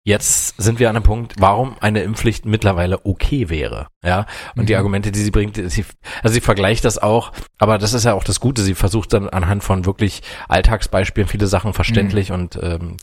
Jetzt 0.08 0.54
sind 0.56 0.78
wir 0.78 0.88
an 0.88 0.96
einem 0.96 1.02
Punkt, 1.02 1.34
warum 1.38 1.76
eine 1.80 2.00
Impfpflicht 2.00 2.46
mittlerweile 2.46 3.04
okay 3.04 3.50
wäre. 3.50 3.88
Ja, 4.02 4.24
und 4.56 4.70
die 4.70 4.72
Mhm. 4.72 4.78
Argumente, 4.78 5.12
die 5.12 5.18
sie 5.18 5.30
bringt, 5.30 5.56
sie, 5.56 5.84
also 6.22 6.32
sie 6.32 6.40
vergleicht 6.40 6.86
das 6.86 6.96
auch, 6.96 7.30
aber 7.58 7.76
das 7.76 7.92
ist 7.92 8.04
ja 8.04 8.14
auch 8.14 8.24
das 8.24 8.40
Gute. 8.40 8.62
Sie 8.62 8.74
versucht 8.74 9.12
dann 9.12 9.28
anhand 9.28 9.64
von 9.64 9.84
wirklich 9.84 10.22
Alltagsbeispielen 10.48 11.28
viele 11.28 11.46
Sachen 11.46 11.74
verständlich 11.74 12.32
und 12.32 12.58
ähm, 12.62 12.96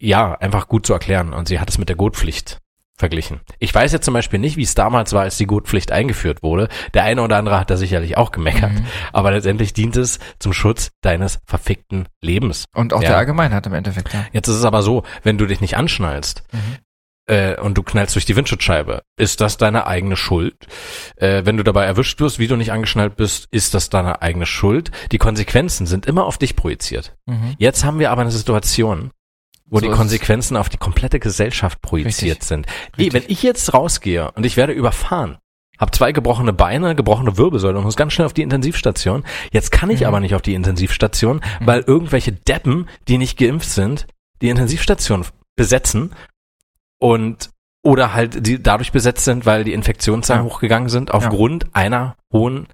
ja, 0.00 0.34
einfach 0.34 0.66
gut 0.66 0.84
zu 0.84 0.94
erklären. 0.94 1.32
Und 1.32 1.46
sie 1.46 1.60
hat 1.60 1.70
es 1.70 1.78
mit 1.78 1.88
der 1.88 1.94
Gurtpflicht 1.94 2.58
verglichen. 3.00 3.40
Ich 3.58 3.74
weiß 3.74 3.90
jetzt 3.92 4.04
zum 4.04 4.14
Beispiel 4.14 4.38
nicht, 4.38 4.56
wie 4.56 4.62
es 4.62 4.74
damals 4.76 5.12
war, 5.12 5.22
als 5.22 5.36
die 5.36 5.46
Gurtpflicht 5.46 5.90
eingeführt 5.90 6.44
wurde. 6.44 6.68
Der 6.94 7.02
eine 7.02 7.22
oder 7.22 7.36
andere 7.36 7.58
hat 7.58 7.70
da 7.70 7.76
sicherlich 7.76 8.16
auch 8.16 8.30
gemeckert. 8.30 8.70
Mhm. 8.72 8.86
Aber 9.12 9.32
letztendlich 9.32 9.72
dient 9.72 9.96
es 9.96 10.20
zum 10.38 10.52
Schutz 10.52 10.92
deines 11.00 11.40
verfickten 11.46 12.06
Lebens. 12.22 12.66
Und 12.72 12.92
auch 12.94 13.02
Ja. 13.02 13.08
der 13.08 13.18
Allgemeinheit 13.18 13.66
im 13.66 13.74
Endeffekt, 13.74 14.14
ja. 14.14 14.24
Jetzt 14.32 14.46
ist 14.46 14.54
es 14.56 14.64
aber 14.64 14.82
so, 14.82 15.02
wenn 15.24 15.36
du 15.38 15.46
dich 15.46 15.60
nicht 15.60 15.76
anschnallst 15.76 16.44
äh, 17.26 17.56
und 17.60 17.78
du 17.78 17.82
knallst 17.82 18.14
durch 18.14 18.24
die 18.24 18.36
Windschutzscheibe, 18.36 19.02
ist 19.16 19.40
das 19.40 19.56
deine 19.56 19.86
eigene 19.86 20.16
Schuld. 20.16 20.54
Äh, 21.16 21.44
wenn 21.44 21.56
du 21.56 21.62
dabei 21.62 21.84
erwischt 21.84 22.20
wirst, 22.20 22.38
wie 22.38 22.48
du 22.48 22.56
nicht 22.56 22.72
angeschnallt 22.72 23.16
bist, 23.16 23.46
ist 23.50 23.74
das 23.74 23.88
deine 23.88 24.20
eigene 24.22 24.46
Schuld. 24.46 24.90
Die 25.12 25.18
Konsequenzen 25.18 25.86
sind 25.86 26.06
immer 26.06 26.24
auf 26.26 26.38
dich 26.38 26.56
projiziert. 26.56 27.14
Mhm. 27.26 27.54
Jetzt 27.58 27.84
haben 27.84 27.98
wir 27.98 28.10
aber 28.10 28.22
eine 28.22 28.30
Situation, 28.30 29.10
wo 29.70 29.78
So 29.78 29.86
die. 29.86 29.92
Konsequenzen 29.92 30.56
auf 30.56 30.68
die 30.68 30.76
komplette 30.76 31.18
Gesellschaft 31.20 31.80
projiziert 31.80 32.38
Richtig. 32.38 32.48
sind. 32.48 32.66
Richtig. 32.98 33.12
Wenn 33.12 33.24
ich 33.28 33.42
jetzt 33.42 33.72
rausgehe 33.72 34.30
und 34.32 34.44
ich 34.44 34.56
werde 34.56 34.72
überfahren, 34.72 35.38
habe 35.78 35.92
zwei 35.92 36.12
gebrochene 36.12 36.52
Beine, 36.52 36.94
gebrochene 36.94 37.38
Wirbelsäule 37.38 37.78
und 37.78 37.84
muss 37.84 37.96
ganz 37.96 38.12
schnell 38.12 38.26
auf 38.26 38.34
die 38.34 38.42
Intensivstation. 38.42 39.24
Jetzt 39.52 39.72
kann 39.72 39.88
ich 39.88 40.00
Mhm. 40.00 40.06
aber 40.06 40.20
nicht 40.20 40.34
auf 40.34 40.42
die 40.42 40.54
Intensivstation, 40.54 41.40
weil 41.60 41.80
irgendwelche 41.86 42.32
Deppen, 42.32 42.86
die 43.08 43.16
nicht 43.16 43.38
geimpft 43.38 43.70
sind, 43.70 44.06
die 44.42 44.50
Intensivstation 44.50 45.24
besetzen 45.56 46.12
und 46.98 47.50
oder 47.82 48.12
halt 48.12 48.46
die 48.46 48.62
dadurch 48.62 48.92
besetzt 48.92 49.24
sind, 49.24 49.46
weil 49.46 49.64
die 49.64 49.72
Infektionszahlen 49.72 50.44
Ja. 50.44 50.50
hochgegangen 50.52 50.90
sind 50.90 51.12
aufgrund 51.12 51.74
einer 51.74 52.16
hohen 52.32 52.66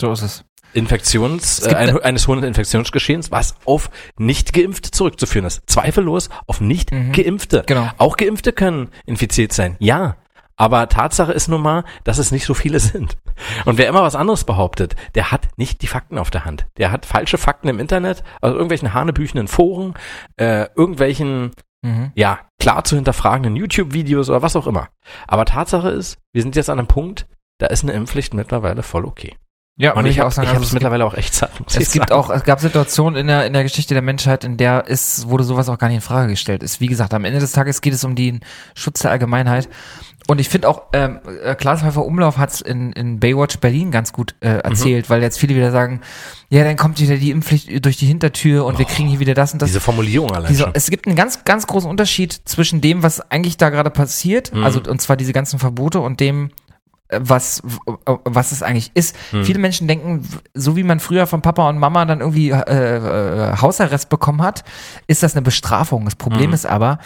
So 0.00 0.10
ist 0.12 0.22
es. 0.22 0.44
Infektions, 0.74 1.60
äh, 1.60 1.74
ein, 1.74 1.94
ne- 1.94 2.04
eines 2.04 2.28
hohen 2.28 2.42
Infektionsgeschehens, 2.42 3.30
was 3.30 3.56
auf 3.64 3.90
nicht 4.18 4.52
geimpft 4.52 4.86
zurückzuführen 4.86 5.46
ist. 5.46 5.62
Zweifellos 5.66 6.28
auf 6.46 6.60
nicht 6.60 6.92
Mhm. 6.92 7.12
geimpfte. 7.12 7.64
Genau. 7.66 7.90
Auch 7.98 8.16
geimpfte 8.16 8.52
können 8.52 8.90
infiziert 9.06 9.52
sein. 9.52 9.76
Ja. 9.78 10.16
Aber 10.60 10.88
Tatsache 10.88 11.30
ist 11.32 11.46
nun 11.46 11.62
mal, 11.62 11.84
dass 12.02 12.18
es 12.18 12.32
nicht 12.32 12.44
so 12.44 12.52
viele 12.52 12.80
sind. 12.80 13.16
Und 13.64 13.78
wer 13.78 13.86
immer 13.88 14.02
was 14.02 14.16
anderes 14.16 14.42
behauptet, 14.42 14.96
der 15.14 15.30
hat 15.30 15.46
nicht 15.56 15.82
die 15.82 15.86
Fakten 15.86 16.18
auf 16.18 16.30
der 16.30 16.44
Hand. 16.44 16.66
Der 16.78 16.90
hat 16.90 17.06
falsche 17.06 17.38
Fakten 17.38 17.68
im 17.68 17.78
Internet, 17.78 18.24
also 18.40 18.56
irgendwelchen 18.56 18.92
hanebüchenden 18.92 19.46
Foren, 19.46 19.94
äh, 20.36 20.66
irgendwelchen, 20.74 21.52
Mhm. 21.82 22.10
ja, 22.16 22.40
klar 22.58 22.82
zu 22.82 22.96
hinterfragenden 22.96 23.54
YouTube-Videos 23.54 24.28
oder 24.30 24.42
was 24.42 24.56
auch 24.56 24.66
immer. 24.66 24.88
Aber 25.28 25.44
Tatsache 25.44 25.90
ist, 25.90 26.18
wir 26.32 26.42
sind 26.42 26.56
jetzt 26.56 26.70
an 26.70 26.80
einem 26.80 26.88
Punkt, 26.88 27.28
da 27.58 27.68
ist 27.68 27.84
eine 27.84 27.92
Impfpflicht 27.92 28.34
mittlerweile 28.34 28.82
voll 28.82 29.04
okay. 29.04 29.36
Ja, 29.80 29.92
Und 29.94 30.06
ich 30.06 30.18
habe 30.18 30.26
also 30.36 30.42
es 30.42 30.72
mittlerweile 30.72 31.04
auch 31.06 31.14
echt 31.14 31.34
satt. 31.34 31.52
Es 31.68 31.92
gibt 31.92 32.08
sagen. 32.08 32.12
auch, 32.20 32.30
es 32.30 32.42
gab 32.42 32.58
Situationen 32.60 33.14
in 33.20 33.28
der, 33.28 33.46
in 33.46 33.52
der 33.52 33.62
Geschichte 33.62 33.94
der 33.94 34.02
Menschheit, 34.02 34.42
in 34.42 34.56
der 34.56 34.88
ist, 34.88 35.28
wurde 35.28 35.44
sowas 35.44 35.68
auch 35.68 35.78
gar 35.78 35.86
nicht 35.86 35.94
in 35.96 36.00
Frage 36.02 36.28
gestellt 36.30 36.64
ist. 36.64 36.80
Wie 36.80 36.88
gesagt, 36.88 37.14
am 37.14 37.24
Ende 37.24 37.38
des 37.38 37.52
Tages 37.52 37.80
geht 37.80 37.94
es 37.94 38.02
um 38.02 38.16
den 38.16 38.40
Schutz 38.74 39.00
der 39.00 39.12
Allgemeinheit. 39.12 39.68
Und 40.26 40.40
ich 40.40 40.48
finde 40.48 40.68
auch, 40.68 40.82
ähm, 40.92 41.20
äh, 41.44 41.54
Klaas 41.54 41.80
Pfeiffer 41.80 42.04
Umlauf 42.04 42.38
hat 42.38 42.50
es 42.50 42.60
in, 42.60 42.92
in 42.92 43.20
Baywatch 43.20 43.60
Berlin 43.60 43.92
ganz 43.92 44.12
gut 44.12 44.34
äh, 44.40 44.54
Mhm. 44.54 44.60
erzählt, 44.64 45.10
weil 45.10 45.22
jetzt 45.22 45.38
viele 45.38 45.54
wieder 45.54 45.70
sagen, 45.70 46.00
ja, 46.50 46.64
dann 46.64 46.76
kommt 46.76 47.00
wieder 47.00 47.16
die 47.16 47.30
Impfpflicht 47.30 47.84
durch 47.84 47.96
die 47.98 48.06
Hintertür 48.06 48.66
und 48.66 48.78
wir 48.78 48.84
kriegen 48.84 49.08
hier 49.08 49.20
wieder 49.20 49.34
das 49.34 49.52
und 49.52 49.62
das. 49.62 49.68
Diese 49.68 49.80
Formulierung 49.80 50.32
allein 50.32 50.48
Diese, 50.50 50.68
es 50.74 50.90
gibt 50.90 51.06
einen 51.06 51.14
ganz, 51.16 51.44
ganz 51.44 51.68
großen 51.68 51.88
Unterschied 51.88 52.32
zwischen 52.44 52.80
dem, 52.80 53.04
was 53.04 53.20
eigentlich 53.30 53.56
da 53.58 53.70
gerade 53.70 53.90
passiert, 53.90 54.52
Mhm. 54.52 54.64
also 54.64 54.80
und 54.86 55.00
zwar 55.00 55.16
diese 55.16 55.32
ganzen 55.32 55.60
Verbote 55.60 56.00
und 56.00 56.18
dem, 56.20 56.50
was, 57.10 57.62
w- 57.64 58.16
was 58.24 58.52
es 58.52 58.62
eigentlich 58.62 58.90
ist. 58.94 59.16
Mhm. 59.32 59.44
Viele 59.44 59.58
Menschen 59.58 59.88
denken, 59.88 60.26
so 60.54 60.76
wie 60.76 60.82
man 60.82 61.00
früher 61.00 61.26
von 61.26 61.40
Papa 61.42 61.68
und 61.68 61.78
Mama 61.78 62.04
dann 62.04 62.20
irgendwie 62.20 62.50
äh, 62.50 62.56
äh, 62.56 63.56
Hausarrest 63.56 64.08
bekommen 64.08 64.42
hat, 64.42 64.64
ist 65.06 65.22
das 65.22 65.34
eine 65.34 65.42
Bestrafung. 65.42 66.04
Das 66.04 66.16
Problem 66.16 66.48
Mhm. 66.50 66.54
ist 66.54 66.66
aber, 66.66 66.98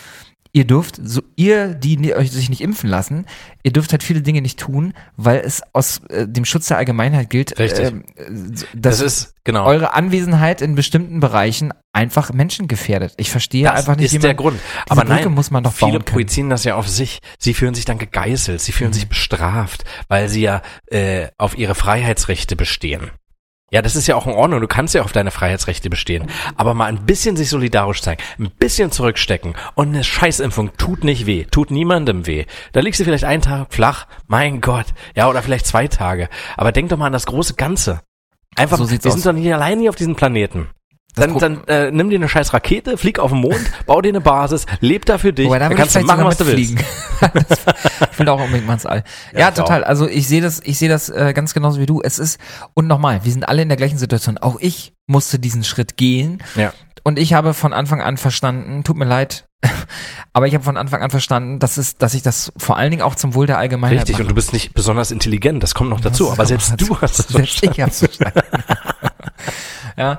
ihr 0.54 0.66
dürft, 0.66 1.00
so 1.02 1.22
ihr, 1.36 1.74
die 1.74 2.14
euch 2.14 2.30
sich 2.30 2.50
nicht 2.50 2.60
impfen 2.60 2.88
lassen, 2.90 3.26
ihr 3.62 3.72
dürft 3.72 3.92
halt 3.92 4.02
viele 4.02 4.20
Dinge 4.20 4.42
nicht 4.42 4.58
tun, 4.58 4.92
weil 5.16 5.38
es 5.40 5.62
aus 5.72 6.02
äh, 6.10 6.28
dem 6.28 6.44
Schutz 6.44 6.66
der 6.68 6.76
Allgemeinheit 6.76 7.30
gilt, 7.30 7.58
äh, 7.58 7.92
Das 8.50 8.66
dass 8.74 9.00
ist, 9.00 9.34
genau. 9.44 9.64
eure 9.64 9.94
Anwesenheit 9.94 10.60
in 10.60 10.74
bestimmten 10.74 11.20
Bereichen 11.20 11.72
einfach 11.92 12.32
Menschen 12.32 12.68
gefährdet. 12.68 13.14
Ich 13.16 13.30
verstehe 13.30 13.64
Das 13.64 13.78
einfach 13.80 13.96
nicht, 13.96 14.06
ist 14.06 14.12
wie 14.14 14.18
der 14.18 14.34
Grund. 14.34 14.60
Aber 14.88 15.04
Brücke 15.04 15.22
nein, 15.24 15.34
muss 15.34 15.50
man 15.50 15.64
doch 15.64 15.72
viele 15.72 16.00
projizieren 16.00 16.50
das 16.50 16.64
ja 16.64 16.76
auf 16.76 16.88
sich. 16.88 17.20
Sie 17.38 17.54
fühlen 17.54 17.74
sich 17.74 17.84
dann 17.86 17.98
gegeißelt, 17.98 18.60
sie 18.60 18.72
fühlen 18.72 18.90
Mhm. 18.90 18.94
sich 18.94 19.08
bestraft, 19.08 19.84
weil 20.08 20.28
sie 20.28 20.42
ja 20.42 20.60
äh, 20.90 21.28
auf 21.38 21.56
ihre 21.56 21.74
Freiheitsrechte 21.74 22.56
bestehen. 22.56 23.10
Ja, 23.72 23.80
das 23.80 23.96
ist 23.96 24.06
ja 24.06 24.16
auch 24.16 24.26
in 24.26 24.34
Ordnung. 24.34 24.60
Du 24.60 24.68
kannst 24.68 24.94
ja 24.94 25.02
auf 25.02 25.12
deine 25.12 25.30
Freiheitsrechte 25.30 25.88
bestehen. 25.88 26.30
Aber 26.56 26.74
mal 26.74 26.84
ein 26.86 27.06
bisschen 27.06 27.36
sich 27.36 27.48
solidarisch 27.48 28.02
zeigen, 28.02 28.22
ein 28.38 28.50
bisschen 28.50 28.92
zurückstecken 28.92 29.54
und 29.74 29.88
eine 29.88 30.04
Scheißimpfung 30.04 30.76
tut 30.76 31.04
nicht 31.04 31.24
weh, 31.26 31.44
tut 31.50 31.70
niemandem 31.70 32.26
weh. 32.26 32.44
Da 32.72 32.80
liegst 32.80 33.00
du 33.00 33.04
vielleicht 33.04 33.24
einen 33.24 33.42
Tag 33.42 33.72
flach, 33.72 34.06
mein 34.26 34.60
Gott. 34.60 34.86
Ja, 35.16 35.28
oder 35.30 35.42
vielleicht 35.42 35.66
zwei 35.66 35.88
Tage. 35.88 36.28
Aber 36.56 36.70
denk 36.70 36.90
doch 36.90 36.98
mal 36.98 37.06
an 37.06 37.12
das 37.14 37.26
große 37.26 37.54
Ganze. 37.54 38.00
Einfach, 38.56 38.76
So 38.76 38.90
wir 38.90 38.98
aus. 38.98 39.02
sind 39.14 39.24
doch 39.24 39.32
nicht 39.32 39.52
allein 39.52 39.80
hier 39.80 39.88
auf 39.88 39.96
diesem 39.96 40.16
Planeten. 40.16 40.68
Dann, 41.14 41.38
dann 41.38 41.64
äh, 41.64 41.90
nimm 41.90 42.08
dir 42.08 42.16
eine 42.16 42.28
scheiß 42.28 42.54
Rakete, 42.54 42.96
flieg 42.96 43.18
auf 43.18 43.32
den 43.32 43.40
Mond, 43.40 43.60
bau 43.86 44.00
dir 44.00 44.08
eine 44.08 44.22
Basis, 44.22 44.64
leb 44.80 45.04
da 45.04 45.18
für 45.18 45.32
dich, 45.32 45.46
Wobei, 45.46 45.58
da 45.58 45.66
dann 45.66 45.72
ich 45.72 45.78
kannst 45.78 45.94
du 45.94 46.00
machen, 46.00 46.24
was 46.24 46.38
du 46.38 46.46
willst. 46.46 46.74
ich 48.12 48.18
will 48.18 48.28
auch 48.30 48.40
unbedingt 48.40 48.66
mal 48.66 48.74
ins 48.74 48.86
All. 48.86 49.04
Ja, 49.32 49.40
Ja, 49.40 49.50
total. 49.50 49.84
Also 49.84 50.08
ich 50.08 50.26
sehe 50.26 50.40
das, 50.40 50.60
ich 50.64 50.78
sehe 50.78 50.88
das 50.88 51.10
äh, 51.10 51.32
ganz 51.34 51.52
genauso 51.52 51.80
wie 51.80 51.86
du. 51.86 52.00
Es 52.02 52.18
ist, 52.18 52.40
und 52.72 52.86
nochmal, 52.86 53.24
wir 53.24 53.32
sind 53.32 53.46
alle 53.46 53.60
in 53.60 53.68
der 53.68 53.76
gleichen 53.76 53.98
Situation. 53.98 54.38
Auch 54.38 54.56
ich 54.60 54.94
musste 55.06 55.38
diesen 55.38 55.64
Schritt 55.64 55.98
gehen. 55.98 56.42
Ja. 56.54 56.72
Und 57.02 57.18
ich 57.18 57.34
habe 57.34 57.52
von 57.52 57.72
Anfang 57.72 58.00
an 58.00 58.16
verstanden, 58.16 58.84
tut 58.84 58.96
mir 58.96 59.04
leid, 59.04 59.46
aber 60.32 60.46
ich 60.46 60.54
habe 60.54 60.64
von 60.64 60.76
Anfang 60.76 61.02
an 61.02 61.10
verstanden, 61.10 61.58
dass 61.58 61.76
es, 61.76 61.96
dass 61.96 62.14
ich 62.14 62.22
das 62.22 62.52
vor 62.56 62.76
allen 62.76 62.90
Dingen 62.90 63.02
auch 63.02 63.16
zum 63.16 63.34
Wohl 63.34 63.46
der 63.46 63.58
Allgemeinheit 63.58 64.00
Richtig, 64.00 64.16
und 64.16 64.22
mache. 64.22 64.28
du 64.28 64.34
bist 64.34 64.52
nicht 64.52 64.72
besonders 64.74 65.10
intelligent, 65.10 65.62
das 65.62 65.74
kommt 65.74 65.90
noch 65.90 66.00
dazu, 66.00 66.24
Das 66.24 66.32
aber 66.34 66.46
selbst 66.46 66.80
du 66.80 67.00
hast 67.00 67.18
es 67.18 67.28
Selbst 67.28 67.62
ich 67.62 67.80
hab's 67.80 67.98
verstanden. 67.98 68.40
ja. 69.96 70.18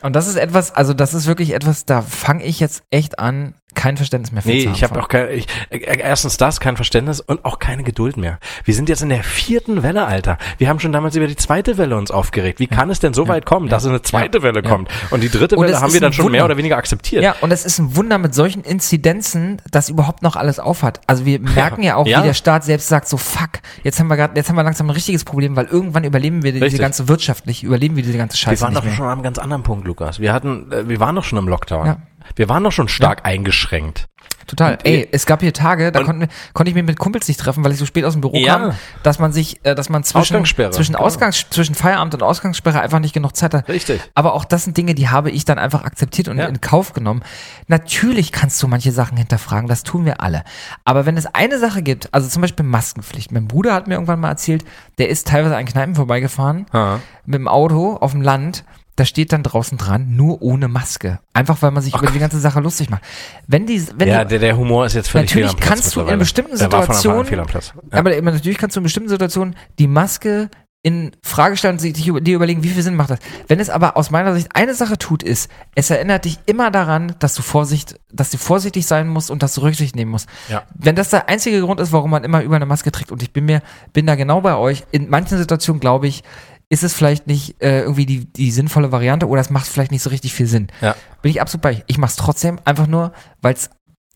Und 0.00 0.14
das 0.14 0.28
ist 0.28 0.36
etwas, 0.36 0.74
also 0.74 0.94
das 0.94 1.14
ist 1.14 1.26
wirklich 1.26 1.52
etwas, 1.54 1.84
da 1.84 2.02
fange 2.02 2.44
ich 2.44 2.60
jetzt 2.60 2.84
echt 2.90 3.18
an, 3.18 3.54
kein 3.78 3.96
Verständnis 3.96 4.32
mehr 4.32 4.42
für 4.42 4.48
Nee, 4.48 4.68
ich 4.72 4.82
habe 4.82 5.00
auch 5.00 5.08
kein, 5.08 5.30
ich, 5.30 5.46
äh, 5.70 5.78
erstens 6.00 6.36
das, 6.36 6.58
kein 6.58 6.76
Verständnis 6.76 7.20
und 7.20 7.44
auch 7.44 7.58
keine 7.60 7.84
Geduld 7.84 8.16
mehr. 8.16 8.38
Wir 8.64 8.74
sind 8.74 8.88
jetzt 8.88 9.02
in 9.02 9.08
der 9.08 9.22
vierten 9.22 9.82
Welle, 9.84 10.04
Alter. 10.04 10.36
Wir 10.58 10.68
haben 10.68 10.80
schon 10.80 10.92
damals 10.92 11.14
über 11.14 11.28
die 11.28 11.36
zweite 11.36 11.78
Welle 11.78 11.96
uns 11.96 12.10
aufgeregt. 12.10 12.58
Wie 12.58 12.66
kann 12.66 12.90
es 12.90 12.98
denn 12.98 13.14
so 13.14 13.28
weit 13.28 13.46
kommen, 13.46 13.68
dass 13.68 13.86
eine 13.86 14.02
zweite 14.02 14.38
Ja. 14.38 14.42
Welle 14.44 14.62
Ja. 14.64 14.68
kommt? 14.68 14.90
Und 15.10 15.22
die 15.22 15.28
dritte 15.30 15.56
Und 15.56 15.66
Welle 15.66 15.80
haben 15.80 15.92
wir 15.92 16.00
dann 16.00 16.12
schon 16.12 16.24
Wunder. 16.26 16.38
mehr 16.38 16.44
oder 16.44 16.56
weniger 16.56 16.76
akzeptiert. 16.76 17.22
Ja, 17.22 17.36
und 17.40 17.52
es 17.52 17.64
ist 17.64 17.78
ein 17.78 17.94
Wunder 17.96 18.18
mit 18.18 18.34
solchen 18.34 18.62
Inzidenzen, 18.62 19.62
dass 19.70 19.88
überhaupt 19.88 20.22
noch 20.22 20.34
alles 20.36 20.58
aufhat. 20.58 21.00
Also 21.06 21.24
wir 21.24 21.38
merken 21.40 21.82
ja 21.84 21.94
auch, 21.96 22.06
Ja. 22.06 22.18
wie 22.20 22.26
der 22.26 22.34
Staat 22.34 22.64
selbst 22.64 22.88
sagt, 22.88 23.08
so 23.08 23.16
fuck, 23.16 23.60
jetzt 23.84 24.00
haben 24.00 24.08
wir 24.08 24.16
gerade, 24.16 24.34
jetzt 24.36 24.48
haben 24.48 24.56
wir 24.56 24.64
langsam 24.64 24.88
ein 24.88 24.90
richtiges 24.90 25.24
Problem, 25.24 25.54
weil 25.56 25.66
irgendwann 25.66 26.02
überleben 26.04 26.42
wir 26.42 26.52
diese 26.52 26.64
Richtig. 26.64 26.80
ganze 26.80 27.06
wirtschaftlich, 27.08 27.62
überleben 27.62 27.94
wir 27.96 28.02
diese 28.02 28.18
ganze 28.18 28.34
Wir 28.34 28.38
Scheiße 28.38 28.62
waren 28.62 28.74
nicht 28.74 28.84
doch 28.86 28.92
schon 28.92 29.06
an 29.06 29.12
einem 29.12 29.22
ganz 29.22 29.38
anderen 29.38 29.62
Punkt, 29.62 29.86
Lukas. 29.86 30.18
Wir 30.18 30.32
hatten, 30.32 30.72
äh, 30.72 30.88
wir 30.88 30.98
waren 31.00 31.14
doch 31.14 31.24
schon 31.24 31.38
im 31.38 31.46
Lockdown. 31.48 31.96
Ja. 32.28 32.32
Wir 32.36 32.48
waren 32.48 32.64
doch 32.64 32.72
schon 32.72 32.88
stark 32.88 33.24
eingeschränkt. 33.26 34.06
Total. 34.46 34.72
Und 34.72 34.86
Ey, 34.86 35.00
ihr- 35.02 35.08
es 35.12 35.26
gab 35.26 35.42
hier 35.42 35.52
Tage, 35.52 35.92
da 35.92 36.02
konnten 36.02 36.26
konnte 36.54 36.70
ich 36.70 36.74
mich 36.74 36.82
mit 36.84 36.98
Kumpels 36.98 37.28
nicht 37.28 37.38
treffen, 37.38 37.62
weil 37.64 37.72
ich 37.72 37.78
so 37.78 37.84
spät 37.84 38.06
aus 38.06 38.14
dem 38.14 38.22
Büro 38.22 38.34
Ja. 38.38 38.56
kam, 38.58 38.72
dass 39.02 39.18
man 39.18 39.30
sich, 39.30 39.60
äh, 39.62 39.74
dass 39.74 39.90
man 39.90 40.04
zwischen, 40.04 40.20
Ausgangssperre, 40.20 40.70
zwischen 40.70 40.92
genau. 40.94 41.04
Ausgangs, 41.04 41.44
zwischen 41.50 41.74
Feierabend 41.74 42.14
und 42.14 42.22
Ausgangssperre 42.22 42.80
einfach 42.80 42.98
nicht 42.98 43.12
genug 43.12 43.36
Zeit 43.36 43.52
hat. 43.52 43.68
Richtig. 43.68 44.00
Aber 44.14 44.32
auch 44.32 44.46
das 44.46 44.64
sind 44.64 44.74
Dinge, 44.78 44.94
die 44.94 45.10
habe 45.10 45.30
ich 45.30 45.44
dann 45.44 45.58
einfach 45.58 45.84
akzeptiert 45.84 46.28
und 46.28 46.38
Ja. 46.38 46.46
in 46.46 46.62
Kauf 46.62 46.94
genommen. 46.94 47.22
Natürlich 47.66 48.32
kannst 48.32 48.62
du 48.62 48.68
manche 48.68 48.90
Sachen 48.90 49.18
hinterfragen, 49.18 49.68
das 49.68 49.82
tun 49.82 50.06
wir 50.06 50.22
alle. 50.22 50.44
Aber 50.86 51.04
wenn 51.04 51.18
es 51.18 51.26
eine 51.26 51.58
Sache 51.58 51.82
gibt, 51.82 52.08
also 52.14 52.26
zum 52.26 52.40
Beispiel 52.40 52.64
Maskenpflicht. 52.64 53.30
Mein 53.32 53.48
Bruder 53.48 53.74
hat 53.74 53.86
mir 53.86 53.94
irgendwann 53.94 54.20
mal 54.20 54.30
erzählt, 54.30 54.64
der 54.96 55.10
ist 55.10 55.26
teilweise 55.28 55.58
an 55.58 55.66
Kneipen 55.66 55.94
vorbeigefahren 55.94 56.64
Ha. 56.72 57.00
mit 57.26 57.34
dem 57.34 57.48
Auto 57.48 57.96
auf 57.96 58.12
dem 58.12 58.22
Land. 58.22 58.64
Da 58.98 59.04
steht 59.04 59.32
dann 59.32 59.44
draußen 59.44 59.78
dran, 59.78 60.16
nur 60.16 60.42
ohne 60.42 60.66
Maske. 60.66 61.20
Einfach 61.32 61.62
weil 61.62 61.70
man 61.70 61.84
sich 61.84 61.94
über 61.94 62.10
die 62.10 62.18
ganze 62.18 62.40
Sache 62.40 62.58
lustig 62.58 62.90
macht. 62.90 63.02
Wenn 63.46 63.64
die, 63.64 63.80
wenn 63.96 64.08
Ja, 64.08 64.24
die, 64.24 64.30
der, 64.30 64.38
der 64.40 64.56
Humor 64.56 64.86
ist 64.86 64.94
jetzt 64.94 65.08
völlig 65.08 65.30
Natürlich 65.30 65.56
kannst 65.56 65.94
du 65.94 66.00
in 66.00 66.18
bestimmten 66.18 66.56
Situationen. 66.56 67.24
Ja. 67.32 67.44
aber 67.92 68.20
natürlich 68.20 68.58
kannst 68.58 68.74
du 68.74 68.80
in 68.80 68.82
bestimmten 68.82 69.08
Situationen 69.08 69.54
die 69.78 69.86
Maske 69.86 70.50
in 70.82 71.12
Frage 71.22 71.56
stellen 71.56 71.74
und 71.74 71.78
sich 71.78 72.08
über- 72.08 72.20
dir 72.20 72.34
überlegen, 72.34 72.64
wie 72.64 72.70
viel 72.70 72.82
Sinn 72.82 72.96
macht 72.96 73.10
das. 73.10 73.20
Wenn 73.46 73.60
es 73.60 73.70
aber 73.70 73.96
aus 73.96 74.10
meiner 74.10 74.34
Sicht 74.34 74.48
eine 74.54 74.74
Sache 74.74 74.98
tut, 74.98 75.22
ist, 75.22 75.48
es 75.76 75.90
erinnert 75.90 76.24
dich 76.24 76.38
immer 76.46 76.72
daran, 76.72 77.14
dass 77.20 77.34
du 77.36 77.42
Vorsicht, 77.42 78.00
dass 78.12 78.30
du 78.30 78.36
vorsichtig 78.36 78.84
sein 78.84 79.06
musst 79.06 79.30
und 79.30 79.44
dass 79.44 79.54
du 79.54 79.60
Rücksicht 79.60 79.94
nehmen 79.94 80.10
musst. 80.10 80.28
Ja. 80.48 80.64
Wenn 80.74 80.96
das 80.96 81.10
der 81.10 81.28
einzige 81.28 81.60
Grund 81.60 81.78
ist, 81.78 81.92
warum 81.92 82.10
man 82.10 82.24
immer 82.24 82.42
über 82.42 82.56
eine 82.56 82.66
Maske 82.66 82.90
trägt 82.90 83.12
und 83.12 83.22
ich 83.22 83.32
bin 83.32 83.44
mir, 83.44 83.62
bin 83.92 84.06
da 84.06 84.16
genau 84.16 84.40
bei 84.40 84.56
euch, 84.56 84.82
in 84.90 85.08
manchen 85.08 85.38
Situationen 85.38 85.78
glaube 85.78 86.08
ich, 86.08 86.24
ist 86.70 86.82
es 86.84 86.92
vielleicht 86.94 87.26
nicht 87.26 87.62
äh, 87.62 87.80
irgendwie 87.80 88.04
die, 88.06 88.24
die 88.32 88.50
sinnvolle 88.50 88.92
Variante 88.92 89.26
oder 89.28 89.40
es 89.40 89.50
macht 89.50 89.66
vielleicht 89.66 89.90
nicht 89.90 90.02
so 90.02 90.10
richtig 90.10 90.34
viel 90.34 90.46
Sinn. 90.46 90.68
Ja. 90.80 90.94
Bin 91.22 91.30
ich 91.30 91.40
absolut 91.40 91.62
bei 91.62 91.70
euch. 91.70 91.84
Ich 91.86 91.96
mache 91.98 92.10
es 92.10 92.16
trotzdem 92.16 92.58
einfach 92.64 92.86
nur, 92.86 93.12
weil 93.40 93.54
es 93.54 93.70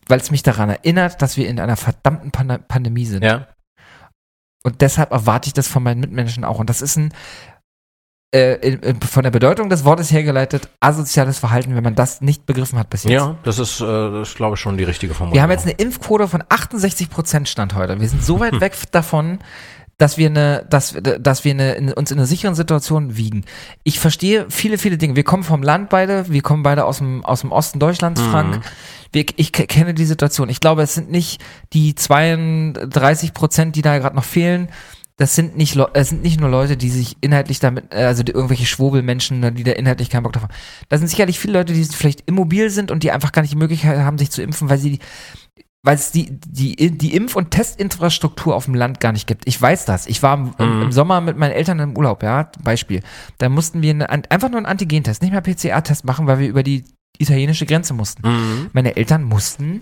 weil 0.07 0.19
es 0.19 0.31
mich 0.31 0.43
daran 0.43 0.69
erinnert, 0.69 1.21
dass 1.21 1.37
wir 1.37 1.47
in 1.47 1.59
einer 1.59 1.77
verdammten 1.77 2.31
Pan 2.31 2.63
Pandemie 2.67 3.05
sind. 3.05 3.23
Ja. 3.23 3.47
Und 4.63 4.81
deshalb 4.81 5.11
erwarte 5.11 5.47
ich 5.47 5.53
das 5.53 5.67
von 5.67 5.81
meinen 5.81 6.01
Mitmenschen 6.01 6.43
auch. 6.43 6.59
Und 6.59 6.69
das 6.69 6.81
ist 6.81 6.97
ein, 6.97 7.13
äh, 8.35 8.55
in- 8.67 8.79
in- 8.81 9.01
von 9.01 9.23
der 9.23 9.31
Bedeutung 9.31 9.69
des 9.69 9.83
Wortes 9.85 10.11
hergeleitet, 10.11 10.69
asoziales 10.79 11.39
Verhalten, 11.39 11.75
wenn 11.75 11.83
man 11.83 11.95
das 11.95 12.21
nicht 12.21 12.45
begriffen 12.45 12.79
hat 12.79 12.89
bis 12.89 13.03
jetzt. 13.03 13.13
Ja, 13.13 13.37
das 13.43 13.59
ist, 13.59 13.79
äh, 13.79 13.85
das 13.85 14.29
ist, 14.29 14.35
glaube 14.35 14.55
ich, 14.55 14.59
schon 14.59 14.77
die 14.77 14.83
richtige 14.83 15.13
Formulierung. 15.13 15.35
Wir 15.35 15.43
haben 15.43 15.51
jetzt 15.51 15.63
eine 15.65 15.73
Impfquote 15.77 16.27
von 16.27 16.43
68 16.49 17.09
Prozent 17.09 17.47
Stand 17.47 17.75
heute. 17.75 17.99
Wir 17.99 18.09
sind 18.09 18.23
so 18.23 18.39
weit 18.39 18.53
weg 18.59 18.73
davon, 18.91 19.39
dass 19.97 20.17
wir 20.17 20.27
eine, 20.27 20.65
dass, 20.69 20.95
dass 21.19 21.43
wir 21.45 21.51
eine, 21.51 21.73
in, 21.73 21.93
uns 21.93 22.11
in 22.11 22.17
einer 22.17 22.25
sicheren 22.27 22.55
Situation 22.55 23.15
wiegen. 23.15 23.45
Ich 23.83 23.99
verstehe 23.99 24.47
viele, 24.49 24.77
viele 24.77 24.97
Dinge. 24.97 25.15
Wir 25.15 25.23
kommen 25.23 25.43
vom 25.43 25.61
Land 25.63 25.89
beide, 25.89 26.29
wir 26.29 26.41
kommen 26.41 26.63
beide 26.63 26.85
aus 26.85 26.97
dem, 26.97 27.23
aus 27.23 27.41
dem 27.41 27.51
Osten 27.51 27.79
Deutschlands, 27.79 28.19
Frank. 28.21 28.61
Wir, 29.11 29.25
ich 29.35 29.51
ke- 29.51 29.67
kenne 29.67 29.93
die 29.93 30.05
Situation. 30.05 30.49
Ich 30.49 30.59
glaube, 30.59 30.81
es 30.81 30.95
sind 30.95 31.11
nicht 31.11 31.41
die 31.73 31.93
32 31.95 33.33
Prozent, 33.33 33.75
die 33.75 33.81
da 33.81 33.97
gerade 33.99 34.15
noch 34.15 34.23
fehlen. 34.23 34.69
Das 35.17 35.35
sind 35.35 35.55
nicht, 35.55 35.77
es 35.93 36.09
sind 36.09 36.23
nicht 36.23 36.39
nur 36.39 36.49
Leute, 36.49 36.75
die 36.75 36.89
sich 36.89 37.17
inhaltlich 37.21 37.59
damit, 37.59 37.93
äh, 37.93 37.97
also 38.05 38.23
die, 38.23 38.31
irgendwelche 38.31 38.65
Schwurbelmenschen, 38.65 39.39
ne, 39.39 39.51
die 39.51 39.63
da 39.63 39.73
inhaltlich 39.73 40.09
keinen 40.09 40.23
Bock 40.23 40.33
drauf 40.33 40.43
haben. 40.43 40.53
Da 40.89 40.97
sind 40.97 41.07
sicherlich 41.07 41.39
viele 41.39 41.53
Leute, 41.53 41.71
die 41.73 41.83
vielleicht 41.83 42.23
immobil 42.25 42.71
sind 42.71 42.89
und 42.89 43.03
die 43.03 43.11
einfach 43.11 43.31
gar 43.31 43.43
nicht 43.43 43.53
die 43.53 43.57
Möglichkeit 43.57 43.99
haben, 43.99 44.17
sich 44.17 44.31
zu 44.31 44.41
impfen, 44.41 44.69
weil 44.71 44.79
sie 44.79 44.97
weil 45.83 45.95
es 45.95 46.11
die, 46.11 46.39
die, 46.39 46.97
die 46.97 47.13
Impf- 47.19 47.35
und 47.35 47.51
Testinfrastruktur 47.51 48.55
auf 48.55 48.65
dem 48.65 48.73
Land 48.73 49.01
gar 49.01 49.11
nicht 49.11 49.27
gibt. 49.27 49.45
Ich 49.47 49.61
weiß 49.61 49.83
das. 49.83 50.07
Ich 50.07 50.23
war 50.23 50.37
im, 50.37 50.53
im, 50.57 50.81
im 50.83 50.91
Sommer 50.93 51.19
mit 51.19 51.37
meinen 51.37 51.51
Eltern 51.51 51.79
im 51.79 51.97
Urlaub, 51.97 52.23
ja, 52.23 52.49
Beispiel. 52.63 53.01
Da 53.37 53.49
mussten 53.49 53.81
wir 53.81 53.91
eine, 53.91 54.09
einfach 54.09 54.49
nur 54.49 54.57
einen 54.57 54.65
Antigentest, 54.65 55.21
nicht 55.21 55.31
mehr 55.31 55.41
PCR-Test 55.41 56.05
machen, 56.05 56.25
weil 56.25 56.39
wir 56.39 56.47
über 56.47 56.63
die 56.63 56.85
italienische 57.17 57.65
Grenze 57.65 57.93
mussten. 57.93 58.27
Mhm. 58.27 58.69
Meine 58.71 58.95
Eltern 58.95 59.23
mussten 59.23 59.81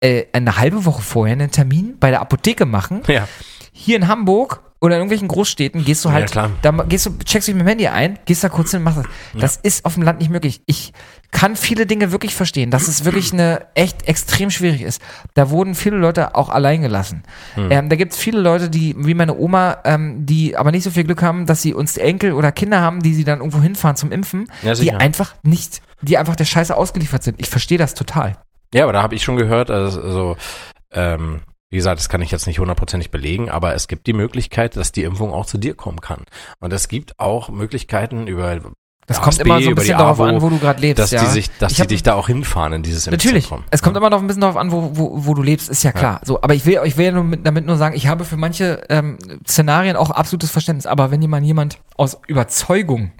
äh, 0.00 0.26
eine 0.34 0.58
halbe 0.58 0.84
Woche 0.84 1.00
vorher 1.00 1.32
einen 1.32 1.50
Termin 1.50 1.96
bei 1.98 2.10
der 2.10 2.20
Apotheke 2.20 2.66
machen. 2.66 3.02
Ja. 3.08 3.26
Hier 3.72 3.96
in 3.96 4.08
Hamburg 4.08 4.60
oder 4.82 4.96
in 4.96 5.00
irgendwelchen 5.02 5.28
Großstädten 5.28 5.84
gehst 5.84 6.04
du 6.04 6.08
Ja, 6.08 6.14
halt, 6.16 6.32
klar. 6.32 6.50
da 6.60 6.72
gehst 6.72 7.06
du, 7.06 7.16
checkst 7.24 7.46
dich 7.46 7.54
mit 7.54 7.64
dem 7.64 7.68
Handy 7.68 7.86
ein, 7.86 8.18
gehst 8.24 8.42
da 8.42 8.48
kurz 8.48 8.72
hin 8.72 8.78
und 8.78 8.84
machst 8.84 8.98
das. 8.98 9.40
Das 9.40 9.56
ist 9.62 9.84
auf 9.84 9.94
dem 9.94 10.02
Land 10.02 10.18
nicht 10.18 10.28
möglich. 10.30 10.60
Ich 10.66 10.92
kann 11.30 11.54
viele 11.54 11.86
Dinge 11.86 12.10
wirklich 12.10 12.34
verstehen, 12.34 12.72
dass 12.72 12.88
es 12.88 13.04
wirklich 13.04 13.32
eine 13.32 13.66
echt 13.76 14.08
extrem 14.08 14.50
schwierig 14.50 14.82
ist. 14.82 15.00
Da 15.34 15.50
wurden 15.50 15.76
viele 15.76 15.96
Leute 15.96 16.34
auch 16.34 16.48
allein 16.48 16.82
gelassen. 16.82 17.22
Hm. 17.54 17.70
Ähm, 17.70 17.88
da 17.90 17.96
gibt 17.96 18.12
es 18.12 18.18
viele 18.18 18.40
Leute, 18.40 18.68
die, 18.68 18.96
wie 18.98 19.14
meine 19.14 19.36
Oma, 19.36 19.78
ähm, 19.84 20.26
die 20.26 20.56
aber 20.56 20.72
nicht 20.72 20.82
so 20.82 20.90
viel 20.90 21.04
Glück 21.04 21.22
haben, 21.22 21.46
dass 21.46 21.62
sie 21.62 21.74
uns 21.74 21.96
Enkel 21.96 22.32
oder 22.32 22.50
Kinder 22.50 22.80
haben, 22.80 23.02
die 23.04 23.14
sie 23.14 23.22
dann 23.24 23.38
irgendwo 23.38 23.60
hinfahren 23.62 23.96
zum 23.96 24.10
Impfen, 24.10 24.50
Ja, 24.62 24.74
die 24.74 24.92
einfach 24.92 25.36
nicht, 25.44 25.80
die 26.00 26.18
einfach 26.18 26.34
der 26.34 26.44
Scheiße 26.44 26.76
ausgeliefert 26.76 27.22
sind. 27.22 27.40
Ich 27.40 27.48
verstehe 27.48 27.78
das 27.78 27.94
total. 27.94 28.36
Ja, 28.74 28.82
aber 28.82 28.92
da 28.92 29.02
habe 29.02 29.14
ich 29.14 29.22
schon 29.22 29.36
gehört, 29.36 29.70
also, 29.70 30.02
also 30.02 30.36
ähm, 30.90 31.40
wie 31.72 31.76
gesagt, 31.78 31.98
das 31.98 32.10
kann 32.10 32.20
ich 32.20 32.30
jetzt 32.30 32.46
nicht 32.46 32.58
hundertprozentig 32.58 33.10
belegen, 33.10 33.48
aber 33.48 33.74
es 33.74 33.88
gibt 33.88 34.06
die 34.06 34.12
Möglichkeit, 34.12 34.76
dass 34.76 34.92
die 34.92 35.04
Impfung 35.04 35.32
auch 35.32 35.46
zu 35.46 35.56
dir 35.56 35.74
kommen 35.74 36.02
kann. 36.02 36.24
Und 36.60 36.70
es 36.70 36.86
gibt 36.86 37.18
auch 37.18 37.48
Möglichkeiten 37.48 38.26
über 38.26 38.60
Das 39.06 39.18
ASB, 39.18 39.24
kommt 39.24 39.38
immer 39.40 39.62
so 39.62 39.68
ein 39.70 39.74
bisschen 39.74 39.96
darauf 39.96 40.20
AWO, 40.20 40.28
an, 40.28 40.42
wo 40.42 40.50
du 40.50 40.58
gerade 40.58 40.82
lebst. 40.82 40.98
dass 41.02 41.10
ja. 41.12 41.24
die 41.24 41.30
sich, 41.30 41.50
dass 41.58 41.72
Ich 41.72 41.76
die 41.76 41.82
hab- 41.82 41.88
dich 41.88 42.02
da 42.02 42.12
auch 42.12 42.26
hinfahren 42.26 42.74
in 42.74 42.82
dieses 42.82 43.06
Natürlich. 43.06 43.44
Impfzentrum. 43.44 43.64
Es 43.70 43.80
kommt 43.80 43.96
immer 43.96 44.10
noch 44.10 44.20
ein 44.20 44.26
bisschen 44.26 44.42
darauf 44.42 44.58
an, 44.58 44.70
wo, 44.70 44.90
wo, 44.92 45.26
wo 45.26 45.32
du 45.32 45.42
lebst, 45.42 45.70
ist 45.70 45.82
ja 45.82 45.92
klar. 45.92 46.20
So, 46.24 46.42
aber 46.42 46.52
ich 46.54 46.66
will, 46.66 46.78
ich 46.84 46.98
will 46.98 47.06
ja 47.06 47.12
nur 47.12 47.24
mit, 47.24 47.46
damit 47.46 47.64
nur 47.64 47.78
sagen, 47.78 47.96
ich 47.96 48.06
habe 48.06 48.26
für 48.26 48.36
manche 48.36 48.82
ähm, 48.90 49.16
Szenarien 49.48 49.96
auch 49.96 50.10
absolutes 50.10 50.50
Verständnis. 50.50 50.84
Aber 50.86 51.10
wenn 51.10 51.22
jemand 51.22 51.46
jemand 51.46 51.78
aus 51.96 52.18
Überzeugung, 52.28 53.12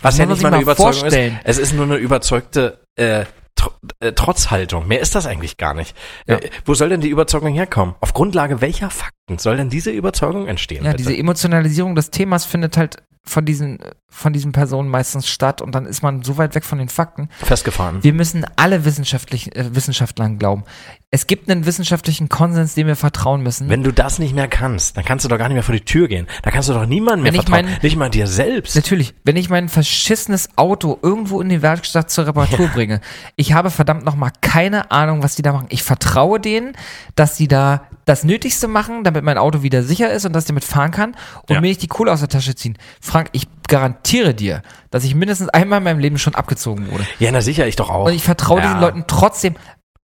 Was 0.00 0.16
ja 0.16 0.26
nicht 0.26 0.42
mal 0.42 0.52
eine 0.54 0.62
Überzeugung 0.62 0.92
vorstellen. 0.92 1.40
ist, 1.44 1.58
es 1.58 1.58
ist 1.58 1.72
nur 1.74 1.86
eine 1.86 1.96
überzeugte 1.96 2.78
äh, 2.94 3.24
Tr 3.56 3.70
äh, 4.00 4.12
Trotzhaltung. 4.12 4.86
Mehr 4.88 5.00
ist 5.00 5.14
das 5.14 5.26
eigentlich 5.26 5.56
gar 5.56 5.74
nicht. 5.74 5.96
Ja. 6.26 6.36
Äh, 6.36 6.50
wo 6.64 6.74
soll 6.74 6.88
denn 6.88 7.00
die 7.00 7.08
Überzeugung 7.08 7.54
herkommen? 7.54 7.94
Auf 8.00 8.14
Grundlage 8.14 8.60
welcher 8.60 8.90
Fakten 8.90 9.13
soll 9.38 9.56
denn 9.56 9.70
diese 9.70 9.90
Überzeugung 9.90 10.46
entstehen? 10.46 10.84
ja, 10.84 10.92
bitte? 10.92 11.02
diese 11.04 11.16
Emotionalisierung 11.16 11.94
des 11.94 12.10
Themas 12.10 12.44
findet 12.44 12.76
halt 12.76 12.96
von 13.26 13.46
diesen, 13.46 13.78
von 14.10 14.34
diesen 14.34 14.52
Personen 14.52 14.90
meistens 14.90 15.26
statt 15.30 15.62
und 15.62 15.74
dann 15.74 15.86
ist 15.86 16.02
man 16.02 16.22
so 16.22 16.36
weit 16.36 16.54
weg 16.54 16.62
von 16.62 16.76
den 16.76 16.90
Fakten. 16.90 17.30
Festgefahren. 17.42 18.04
Wir 18.04 18.12
müssen 18.12 18.44
alle 18.56 18.84
wissenschaftlich, 18.84 19.56
äh, 19.56 19.74
Wissenschaftlern 19.74 20.38
glauben. 20.38 20.64
Es 21.10 21.26
gibt 21.26 21.50
einen 21.50 21.64
wissenschaftlichen 21.64 22.28
Konsens, 22.28 22.74
dem 22.74 22.86
wir 22.86 22.96
vertrauen 22.96 23.42
müssen. 23.42 23.70
Wenn 23.70 23.82
du 23.82 23.92
das 23.94 24.18
nicht 24.18 24.34
mehr 24.34 24.46
kannst, 24.46 24.98
dann 24.98 25.06
kannst 25.06 25.24
du 25.24 25.30
doch 25.30 25.38
gar 25.38 25.48
nicht 25.48 25.54
mehr 25.54 25.62
vor 25.62 25.74
die 25.74 25.80
Tür 25.86 26.06
gehen. 26.06 26.26
Da 26.42 26.50
kannst 26.50 26.68
du 26.68 26.74
doch 26.74 26.84
niemandem 26.84 27.22
mehr 27.22 27.32
Wenn 27.32 27.40
vertrauen. 27.40 27.64
mein- 27.64 27.78
nicht 27.80 27.96
mal 27.96 28.10
dir 28.10 28.26
selbst. 28.26 28.76
Natürlich, 28.76 29.14
wenn 29.24 29.36
ich 29.36 29.48
mein 29.48 29.70
verschissenes 29.70 30.50
Auto 30.56 30.98
irgendwo 31.00 31.40
in 31.40 31.48
die 31.48 31.62
Werkstatt 31.62 32.10
zur 32.10 32.26
Reparatur 32.26 32.68
bringe, 32.68 33.00
ich 33.36 33.54
habe 33.54 33.70
verdammt 33.70 34.04
nochmal 34.04 34.32
keine 34.42 34.90
Ahnung, 34.90 35.22
was 35.22 35.34
die 35.34 35.40
da 35.40 35.54
machen. 35.54 35.68
Ich 35.70 35.82
vertraue 35.82 36.40
denen, 36.40 36.76
dass 37.14 37.36
die 37.36 37.48
da 37.48 37.86
das 38.04 38.24
Nötigste 38.24 38.68
machen, 38.68 39.04
damit 39.04 39.24
mein 39.24 39.38
Auto 39.38 39.62
wieder 39.62 39.82
sicher 39.82 40.10
ist 40.12 40.24
und 40.26 40.32
dass 40.34 40.44
ich 40.44 40.48
damit 40.48 40.64
fahren 40.64 40.90
kann 40.90 41.16
und 41.48 41.54
Ja. 41.54 41.60
mir 41.60 41.68
nicht 41.68 41.82
die 41.82 41.86
Kohle 41.88 42.12
aus 42.12 42.20
der 42.20 42.28
Tasche 42.28 42.54
ziehen. 42.54 42.76
Frank, 43.00 43.28
ich 43.32 43.46
garantiere 43.68 44.34
dir, 44.34 44.62
dass 44.90 45.04
ich 45.04 45.14
mindestens 45.14 45.48
einmal 45.48 45.78
in 45.78 45.84
meinem 45.84 45.98
Leben 45.98 46.18
schon 46.18 46.34
abgezogen 46.34 46.90
wurde. 46.90 47.06
Ja, 47.18 47.30
na 47.32 47.40
sicher, 47.40 47.66
ich 47.66 47.76
doch 47.76 47.90
auch. 47.90 48.06
Und 48.06 48.12
ich 48.12 48.22
vertraue 48.24 48.60
Ja. 48.60 48.66
diesen 48.66 48.80
Leuten 48.80 49.04
trotzdem. 49.06 49.54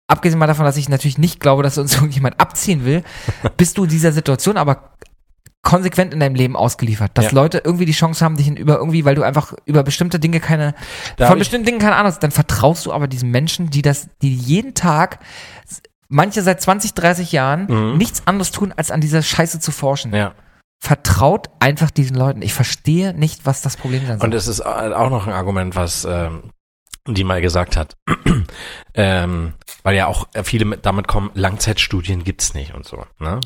Abgesehen 0.07 0.39
mal 0.41 0.47
davon, 0.47 0.65
dass 0.65 0.77
ich 0.77 0.89
natürlich 0.89 1.19
nicht 1.19 1.39
glaube, 1.41 1.63
dass 1.63 1.79
uns 1.79 1.95
irgendjemand 1.95 2.41
abziehen 2.41 2.85
will, 2.85 3.05
bist 3.57 3.79
du 3.79 3.87
dieser 3.87 4.13
Situation 4.13 4.57
aber 4.57 4.91
konsequent 5.63 6.15
in 6.15 6.21
deinem 6.21 6.35
Leben 6.35 6.57
ausgeliefert. 6.57 7.11
Dass 7.15 7.27
Ja. 7.27 7.31
Leute 7.33 7.61
irgendwie 7.63 7.85
die 7.85 7.93
Chance 7.93 8.25
haben, 8.25 8.37
dich 8.37 8.49
in 8.49 8.57
über 8.57 8.77
irgendwie, 8.79 9.05
weil 9.05 9.15
du 9.15 9.23
einfach 9.23 9.53
über 9.67 9.83
bestimmte 9.83 10.19
Dinge 10.19 10.41
keine, 10.41 10.75
Da 11.19 11.27
von 11.29 11.39
bestimmten 11.39 11.67
Dingen 11.67 11.79
keine 11.79 11.97
Ahnung 11.97 12.07
hast, 12.11 12.23
dann 12.23 12.31
vertraust 12.31 12.87
du 12.87 12.93
aber 12.95 13.07
diesen 13.09 13.31
Menschen, 13.31 13.69
die 13.69 13.83
das, 13.83 14.09
die 14.23 14.35
jeden 14.35 14.73
Tag, 14.73 15.19
manche 16.11 16.43
seit 16.43 16.61
20, 16.61 16.93
30 16.93 17.33
Jahren, 17.33 17.67
Mhm. 17.69 17.97
nichts 17.97 18.23
anderes 18.27 18.51
tun, 18.51 18.75
als 18.77 18.91
an 18.91 19.01
dieser 19.01 19.23
Scheiße 19.23 19.61
zu 19.61 19.73
forschen. 19.73 20.15
Ja. 20.15 20.35
Vertraut 20.83 21.49
einfach 21.61 21.91
diesen 21.91 22.17
Leuten. 22.17 22.43
Ich 22.43 22.53
verstehe 22.55 23.15
nicht, 23.15 23.47
was 23.47 23.63
das 23.63 23.77
Problem 23.77 24.07
sein 24.07 24.19
soll. 24.19 24.27
Und 24.27 24.35
es 24.35 24.47
ist 24.49 24.61
auch 24.61 25.11
noch 25.11 25.27
ein 25.27 25.33
Argument, 25.33 25.77
was 25.77 26.07
ähm, 26.09 26.51
die 27.15 27.25
mal 27.25 27.41
gesagt 27.41 27.77
hat. 27.77 27.97
ähm, 28.95 29.55
weil 29.83 29.97
ja 29.97 30.07
auch 30.07 30.29
viele 30.45 30.65
mit, 30.65 30.85
damit 30.85 31.09
kommen, 31.09 31.31
Langzeitstudien 31.35 32.25
gibt's 32.25 32.55
nicht 32.55 32.75
und 32.75 32.85
so. 32.85 33.05
Ne? 33.19 33.41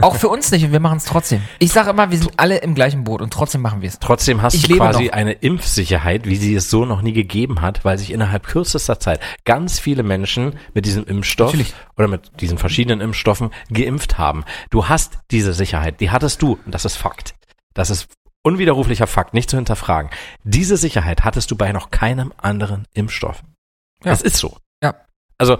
Auch 0.00 0.16
für 0.16 0.28
uns 0.28 0.50
nicht 0.50 0.64
und 0.64 0.72
wir 0.72 0.80
machen 0.80 0.98
es 0.98 1.04
trotzdem. 1.04 1.42
Ich 1.58 1.72
sage 1.72 1.90
immer, 1.90 2.10
wir 2.10 2.18
sind 2.18 2.32
alle 2.36 2.58
im 2.58 2.74
gleichen 2.74 3.04
Boot 3.04 3.22
und 3.22 3.32
trotzdem 3.32 3.62
machen 3.62 3.80
wir 3.80 3.88
es. 3.88 3.98
Trotzdem 3.98 4.42
hast 4.42 4.54
Ich 4.54 4.68
du 4.68 4.76
quasi 4.76 5.06
noch. 5.06 5.12
eine 5.12 5.32
Impfsicherheit, 5.32 6.26
wie 6.26 6.36
sie 6.36 6.54
es 6.54 6.70
so 6.70 6.84
noch 6.84 7.02
nie 7.02 7.12
gegeben 7.12 7.60
hat, 7.62 7.84
weil 7.84 7.98
sich 7.98 8.12
innerhalb 8.12 8.46
kürzester 8.46 9.00
Zeit 9.00 9.20
ganz 9.44 9.78
viele 9.78 10.02
Menschen 10.02 10.58
mit 10.74 10.84
diesem 10.84 11.04
Impfstoff 11.04 11.52
Natürlich. 11.52 11.74
oder 11.96 12.08
mit 12.08 12.40
diesen 12.40 12.58
verschiedenen 12.58 13.00
Impfstoffen 13.00 13.50
geimpft 13.72 14.18
haben. 14.18 14.44
Du 14.70 14.88
hast 14.88 15.18
diese 15.30 15.54
Sicherheit, 15.54 16.00
die 16.00 16.10
hattest 16.10 16.42
du 16.42 16.58
und 16.64 16.74
das 16.74 16.84
ist 16.84 16.96
Fakt. 16.96 17.34
Das 17.74 17.90
ist 17.90 18.08
unwiderruflicher 18.42 19.06
Fakt, 19.06 19.34
nicht 19.34 19.50
zu 19.50 19.56
hinterfragen. 19.56 20.10
Diese 20.44 20.76
Sicherheit 20.76 21.24
hattest 21.24 21.50
du 21.50 21.56
bei 21.56 21.72
noch 21.72 21.90
keinem 21.90 22.32
anderen 22.36 22.86
Impfstoff. 22.94 23.42
Ja. 24.04 24.10
Das 24.10 24.22
ist 24.22 24.36
so. 24.36 24.56
Ja. 24.82 24.94
Also 25.38 25.58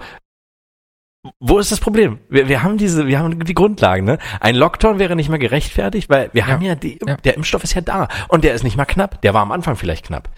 wo 1.39 1.59
ist 1.59 1.71
das 1.71 1.81
Problem? 1.81 2.19
Wir, 2.29 2.47
wir 2.47 2.63
haben 2.63 2.77
diese, 2.77 3.05
wir 3.07 3.19
haben 3.19 3.43
die 3.43 3.53
Grundlagen, 3.53 4.05
ne? 4.05 4.19
Ein 4.39 4.55
Lockdown 4.55 4.99
wäre 4.99 5.17
nicht 5.17 5.27
mehr 5.29 5.37
gerechtfertigt, 5.39 6.09
weil 6.09 6.29
wir 6.33 6.43
Ja. 6.43 6.47
haben 6.47 6.61
ja 6.61 6.75
die, 6.75 6.97
Ja. 7.05 7.17
der 7.17 7.35
Impfstoff 7.35 7.63
ist 7.65 7.73
ja 7.73 7.81
da 7.81 8.07
und 8.29 8.43
der 8.45 8.53
ist 8.53 8.63
nicht 8.63 8.77
mal 8.77 8.85
knapp. 8.85 9.21
Der 9.21 9.33
war 9.33 9.41
am 9.41 9.51
Anfang 9.51 9.75
vielleicht 9.75 10.05
knapp. 10.05 10.29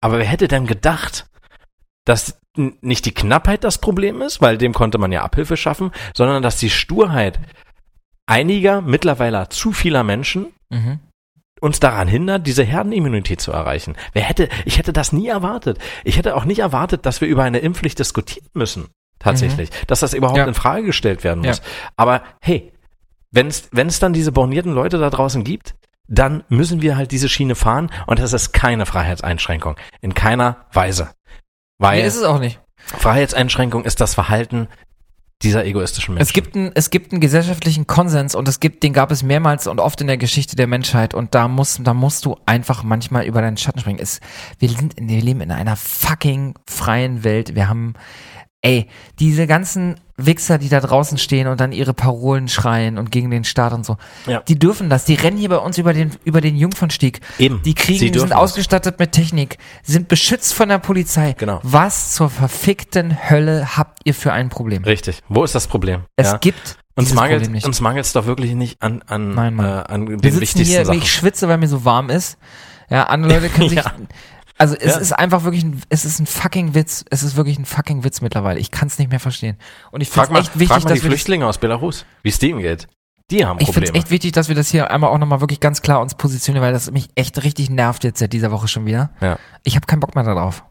Aber 0.00 0.18
wer 0.18 0.24
hätte 0.24 0.46
denn 0.46 0.66
gedacht, 0.66 1.26
dass 2.04 2.40
nicht 2.56 3.04
die 3.06 3.14
Knappheit 3.14 3.64
das 3.64 3.78
Problem 3.78 4.20
ist, 4.22 4.40
weil 4.40 4.58
dem 4.58 4.72
konnte 4.74 4.98
man 4.98 5.10
ja 5.10 5.22
Abhilfe 5.22 5.56
schaffen, 5.56 5.90
sondern 6.14 6.42
dass 6.42 6.58
die 6.58 6.70
Sturheit 6.70 7.40
einiger, 8.26 8.80
mittlerweile 8.80 9.48
zu 9.48 9.72
vieler 9.72 10.04
Menschen 10.04 10.52
Mhm. 10.70 11.00
Uns 11.62 11.78
daran 11.80 12.08
hindert, 12.08 12.46
diese 12.46 12.64
Herdenimmunität 12.64 13.40
zu 13.40 13.52
erreichen. 13.52 13.94
Wer 14.12 14.22
hätte, 14.22 14.48
ich 14.64 14.78
hätte 14.78 14.92
das 14.92 15.12
nie 15.12 15.28
erwartet. 15.28 15.78
Ich 16.04 16.16
hätte 16.18 16.34
auch 16.36 16.44
nicht 16.44 16.58
erwartet, 16.58 17.06
dass 17.06 17.20
wir 17.20 17.28
über 17.28 17.44
eine 17.44 17.58
Impfpflicht 17.60 17.98
diskutieren 17.98 18.48
müssen. 18.54 18.88
Tatsächlich. 19.20 19.70
Dass 19.86 20.00
das 20.00 20.14
überhaupt 20.14 20.38
Ja. 20.38 20.44
in 20.46 20.54
Frage 20.54 20.84
gestellt 20.84 21.22
werden 21.22 21.44
Ja. 21.44 21.50
muss. 21.50 21.62
Aber 21.96 22.22
hey, 22.40 22.72
wenn 23.30 23.46
es 23.46 23.68
wenn 23.70 23.86
es 23.86 24.00
dann 24.00 24.12
diese 24.12 24.32
bornierten 24.32 24.72
Leute 24.72 24.98
da 24.98 25.08
draußen 25.08 25.44
gibt, 25.44 25.74
dann 26.08 26.42
müssen 26.48 26.82
wir 26.82 26.96
halt 26.96 27.12
diese 27.12 27.28
Schiene 27.28 27.54
fahren 27.54 27.90
und 28.08 28.18
das 28.18 28.32
ist 28.32 28.52
keine 28.52 28.84
Freiheitseinschränkung. 28.84 29.76
In 30.00 30.14
keiner 30.14 30.66
Weise. 30.72 31.10
Weil 31.78 32.00
Nee, 32.00 32.06
ist 32.08 32.16
es 32.16 32.24
auch 32.24 32.40
nicht. 32.40 32.58
Freiheitseinschränkung 32.84 33.84
ist 33.84 34.00
das 34.00 34.14
Verhalten 34.14 34.66
dieser 35.42 35.64
egoistischen 35.64 36.14
Menschen. 36.14 36.22
Es 36.28 36.32
gibt, 36.32 36.56
einen, 36.56 36.70
es 36.74 36.90
gibt 36.90 37.12
einen 37.12 37.20
gesellschaftlichen 37.20 37.86
Konsens 37.86 38.34
und 38.34 38.48
es 38.48 38.60
gibt, 38.60 38.82
den 38.82 38.92
gab 38.92 39.10
es 39.10 39.22
mehrmals 39.22 39.66
und 39.66 39.80
oft 39.80 40.00
in 40.00 40.06
der 40.06 40.16
Geschichte 40.18 40.56
der 40.56 40.66
Menschheit 40.66 41.14
und 41.14 41.34
da 41.34 41.48
muss, 41.48 41.78
da 41.82 41.94
musst 41.94 42.24
du 42.24 42.36
einfach 42.46 42.82
manchmal 42.82 43.24
über 43.26 43.40
deinen 43.42 43.56
Schatten 43.56 43.80
springen. 43.80 43.98
Es, 44.00 44.20
wir 44.58 44.68
sind, 44.68 44.94
in- 44.94 45.08
wir 45.08 45.22
leben 45.22 45.40
in 45.40 45.50
einer 45.52 45.76
fucking 45.76 46.54
freien 46.68 47.24
Welt. 47.24 47.54
Wir 47.54 47.68
haben 47.68 47.94
ey, 48.62 48.86
diese 49.18 49.46
ganzen 49.46 49.96
Wichser, 50.16 50.58
die 50.58 50.68
da 50.68 50.78
draußen 50.78 51.18
stehen 51.18 51.48
und 51.48 51.60
dann 51.60 51.72
ihre 51.72 51.94
Parolen 51.94 52.46
schreien 52.46 52.96
und 52.96 53.10
gegen 53.10 53.30
den 53.30 53.42
Staat 53.42 53.72
und 53.72 53.84
so, 53.84 53.96
Ja. 54.26 54.40
die 54.40 54.56
dürfen 54.58 54.88
das. 54.88 55.04
Die 55.04 55.14
rennen 55.14 55.36
hier 55.36 55.48
bei 55.48 55.56
uns 55.58 55.78
über 55.78 55.92
den, 55.92 56.12
über 56.24 56.40
den 56.40 56.56
Jungfernstieg. 56.56 57.20
Eben. 57.38 57.60
Die 57.64 57.74
kriegen, 57.74 57.98
sind 57.98 58.30
das. 58.30 58.32
ausgestattet 58.32 58.98
mit 59.00 59.12
Technik, 59.12 59.58
sind 59.82 60.06
beschützt 60.06 60.54
von 60.54 60.68
der 60.68 60.78
Polizei. 60.78 61.34
Genau. 61.36 61.58
Was 61.64 62.12
zur 62.12 62.30
verfickten 62.30 63.28
Hölle 63.30 63.76
habt 63.76 63.98
ihr 64.04 64.14
für 64.14 64.32
ein 64.32 64.48
Problem? 64.48 64.84
Richtig. 64.84 65.22
Wo 65.28 65.42
ist 65.42 65.54
das 65.56 65.66
Problem? 65.66 66.02
Es 66.14 66.30
ja. 66.30 66.36
gibt 66.38 66.76
uns 66.94 67.14
mangelt, 67.14 67.64
uns 67.64 67.80
mangelt 67.80 68.04
es 68.04 68.12
doch 68.12 68.26
wirklich 68.26 68.52
nicht 68.54 68.80
an, 68.80 69.02
an, 69.06 69.34
Nein, 69.34 69.54
Mann. 69.54 69.66
äh, 69.66 69.92
an 69.92 70.08
Wir 70.08 70.16
den 70.18 70.22
sitzen 70.30 70.40
wichtigsten 70.40 70.72
hier, 70.76 70.84
Sachen. 70.84 70.98
ich 70.98 71.10
schwitze, 71.12 71.48
weil 71.48 71.58
mir 71.58 71.68
so 71.68 71.84
warm 71.84 72.10
ist. 72.10 72.38
Ja, 72.90 73.04
andere 73.04 73.32
Leute 73.40 73.48
können 73.48 73.70
sich. 73.70 73.78
Ja. 73.78 73.92
Also 74.58 74.74
es 74.76 74.94
Ja. 74.94 75.00
ist 75.00 75.12
einfach 75.12 75.44
wirklich 75.44 75.64
ein, 75.64 75.80
es 75.88 76.04
ist 76.04 76.18
ein 76.20 76.26
fucking 76.26 76.74
Witz. 76.74 77.04
Es 77.10 77.22
ist 77.22 77.36
wirklich 77.36 77.58
ein 77.58 77.64
fucking 77.64 78.04
Witz 78.04 78.20
mittlerweile. 78.20 78.60
Ich 78.60 78.70
kann 78.70 78.88
es 78.88 78.98
nicht 78.98 79.10
mehr 79.10 79.20
verstehen. 79.20 79.56
Und 79.90 80.00
ich 80.02 80.10
finde 80.10 80.32
es 80.32 80.38
echt 80.40 80.54
wichtig, 80.58 80.68
frag 80.68 80.84
mal 80.84 80.88
die 80.88 80.94
dass 80.94 81.02
wir 81.04 81.10
das, 81.10 81.18
Flüchtlinge 81.20 81.46
aus 81.46 81.58
Belarus, 81.58 82.04
wie 82.22 82.28
es 82.28 82.38
denen 82.38 82.60
geht. 82.60 82.86
Die 83.30 83.46
haben 83.46 83.58
ich 83.60 83.66
finde 83.66 83.80
es 83.84 83.86
Probleme. 83.90 83.98
echt 83.98 84.10
wichtig, 84.10 84.32
dass 84.32 84.48
wir 84.48 84.54
das 84.54 84.68
hier 84.70 84.90
einmal 84.90 85.10
auch 85.10 85.16
nochmal 85.18 85.40
wirklich 85.40 85.60
ganz 85.60 85.80
klar 85.80 86.00
uns 86.00 86.14
positionieren, 86.14 86.62
weil 86.64 86.72
das 86.74 86.90
mich 86.90 87.08
echt 87.14 87.42
richtig 87.44 87.70
nervt 87.70 88.04
jetzt 88.04 88.18
seit 88.18 88.32
dieser 88.32 88.50
Woche 88.50 88.68
schon 88.68 88.84
wieder. 88.84 89.10
Ja. 89.20 89.38
Ich 89.64 89.74
habe 89.76 89.86
keinen 89.86 90.00
Bock 90.00 90.14
mehr 90.14 90.24
darauf. 90.24 90.64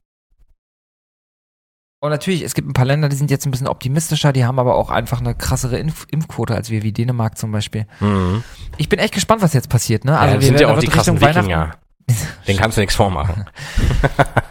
Und 2.03 2.09
natürlich, 2.09 2.41
es 2.41 2.55
gibt 2.55 2.67
ein 2.67 2.73
paar 2.73 2.85
Länder, 2.85 3.09
die 3.09 3.15
sind 3.15 3.29
jetzt 3.29 3.45
ein 3.45 3.51
bisschen 3.51 3.67
optimistischer, 3.67 4.33
die 4.33 4.43
haben 4.45 4.57
aber 4.57 4.75
auch 4.75 4.89
einfach 4.89 5.19
eine 5.19 5.35
krassere 5.35 5.77
Impf 5.77 6.07
Impfquote 6.09 6.55
als 6.55 6.71
wir, 6.71 6.81
wie 6.81 6.91
Dänemark 6.91 7.37
zum 7.37 7.51
Beispiel. 7.51 7.85
Mhm. 7.99 8.43
Ich 8.77 8.89
bin 8.89 8.97
echt 8.99 9.13
gespannt, 9.13 9.41
was 9.43 9.53
jetzt 9.53 9.69
passiert, 9.69 10.03
ne? 10.05 10.13
ja, 10.13 10.17
Also 10.19 10.35
das 10.35 10.41
wir 10.41 10.47
sind 10.47 10.59
ja 10.59 10.67
auch 10.73 10.79
die 10.79 10.87
krassen 10.87 11.13
Richtung 11.17 11.27
Weihnachten- 11.29 11.47
Wikinger. 11.49 11.71
Den 12.47 12.57
kannst 12.57 12.77
du 12.77 12.81
nichts 12.81 12.95
vormachen. 12.95 13.45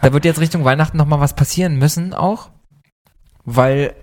Da 0.01 0.13
wird 0.13 0.25
jetzt 0.25 0.39
Richtung 0.39 0.63
Weihnachten 0.63 0.97
nochmal 0.97 1.19
was 1.19 1.35
passieren 1.35 1.77
müssen 1.77 2.13
auch, 2.13 2.49
weil 3.45 3.93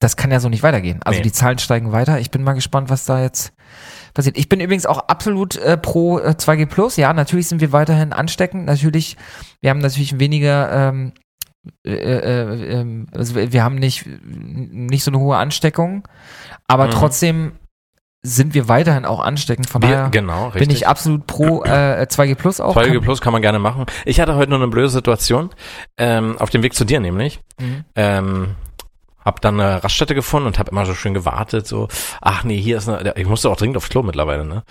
das 0.00 0.16
kann 0.16 0.30
ja 0.30 0.38
so 0.38 0.48
nicht 0.48 0.62
weitergehen. 0.62 1.00
Also 1.02 1.18
Nee. 1.18 1.24
die 1.24 1.32
Zahlen 1.32 1.58
steigen 1.58 1.90
weiter. 1.90 2.20
Ich 2.20 2.30
bin 2.30 2.44
mal 2.44 2.52
gespannt, 2.52 2.88
was 2.88 3.04
da 3.04 3.20
jetzt 3.20 3.52
passiert. 4.14 4.38
Ich 4.38 4.48
bin 4.48 4.60
übrigens 4.60 4.86
auch 4.86 4.98
absolut 5.08 5.56
äh, 5.56 5.76
pro 5.76 6.20
äh, 6.20 6.34
2G 6.38 6.66
Plus. 6.66 6.96
Ja, 6.96 7.12
natürlich 7.12 7.48
sind 7.48 7.60
wir 7.60 7.72
weiterhin 7.72 8.12
ansteckend. 8.12 8.64
Natürlich, 8.66 9.16
wir 9.60 9.70
haben 9.70 9.80
natürlich 9.80 10.20
weniger, 10.20 10.88
ähm, 10.90 11.12
äh, 11.84 11.90
äh, 11.94 12.80
ähm, 12.80 13.08
also 13.12 13.34
wir 13.34 13.52
wir 13.52 13.64
haben 13.64 13.74
nicht, 13.74 14.06
nicht 14.24 15.02
so 15.02 15.10
eine 15.10 15.18
hohe 15.18 15.36
Ansteckung, 15.36 16.06
aber 16.68 16.86
Mhm. 16.86 16.90
trotzdem 16.92 17.52
sind 18.34 18.54
wir 18.54 18.68
weiterhin 18.68 19.04
auch 19.04 19.20
ansteckend. 19.20 19.68
Von 19.68 19.82
Wir, 19.82 19.88
daher 19.90 20.10
genau, 20.10 20.46
richtig. 20.46 20.60
bin 20.68 20.70
ich 20.70 20.86
absolut 20.86 21.26
pro 21.26 21.62
äh, 21.64 22.06
2G 22.08 22.34
Plus 22.34 22.60
auch. 22.60 22.76
2G 22.76 22.92
Kann- 22.94 23.00
Plus 23.02 23.20
kann 23.20 23.32
man 23.32 23.42
gerne 23.42 23.58
machen. 23.58 23.86
Ich 24.04 24.20
hatte 24.20 24.34
heute 24.36 24.50
nur 24.50 24.58
eine 24.60 24.68
blöde 24.68 24.88
Situation, 24.88 25.50
ähm, 25.96 26.36
auf 26.38 26.50
dem 26.50 26.62
Weg 26.62 26.74
zu 26.74 26.84
dir 26.84 27.00
nämlich. 27.00 27.40
Mhm. 27.60 27.84
Ähm, 27.96 28.48
hab 29.24 29.40
dann 29.42 29.60
eine 29.60 29.84
Raststätte 29.84 30.14
gefunden 30.14 30.46
und 30.46 30.58
habe 30.58 30.70
immer 30.70 30.86
so 30.86 30.94
schön 30.94 31.12
gewartet, 31.12 31.66
so, 31.66 31.88
ach 32.22 32.44
nee, 32.44 32.58
hier 32.58 32.78
ist 32.78 32.88
eine, 32.88 33.14
ich 33.16 33.26
musste 33.26 33.50
auch 33.50 33.56
dringend 33.56 33.76
aufs 33.76 33.90
Klo 33.90 34.02
mittlerweile, 34.02 34.46
ne? 34.46 34.62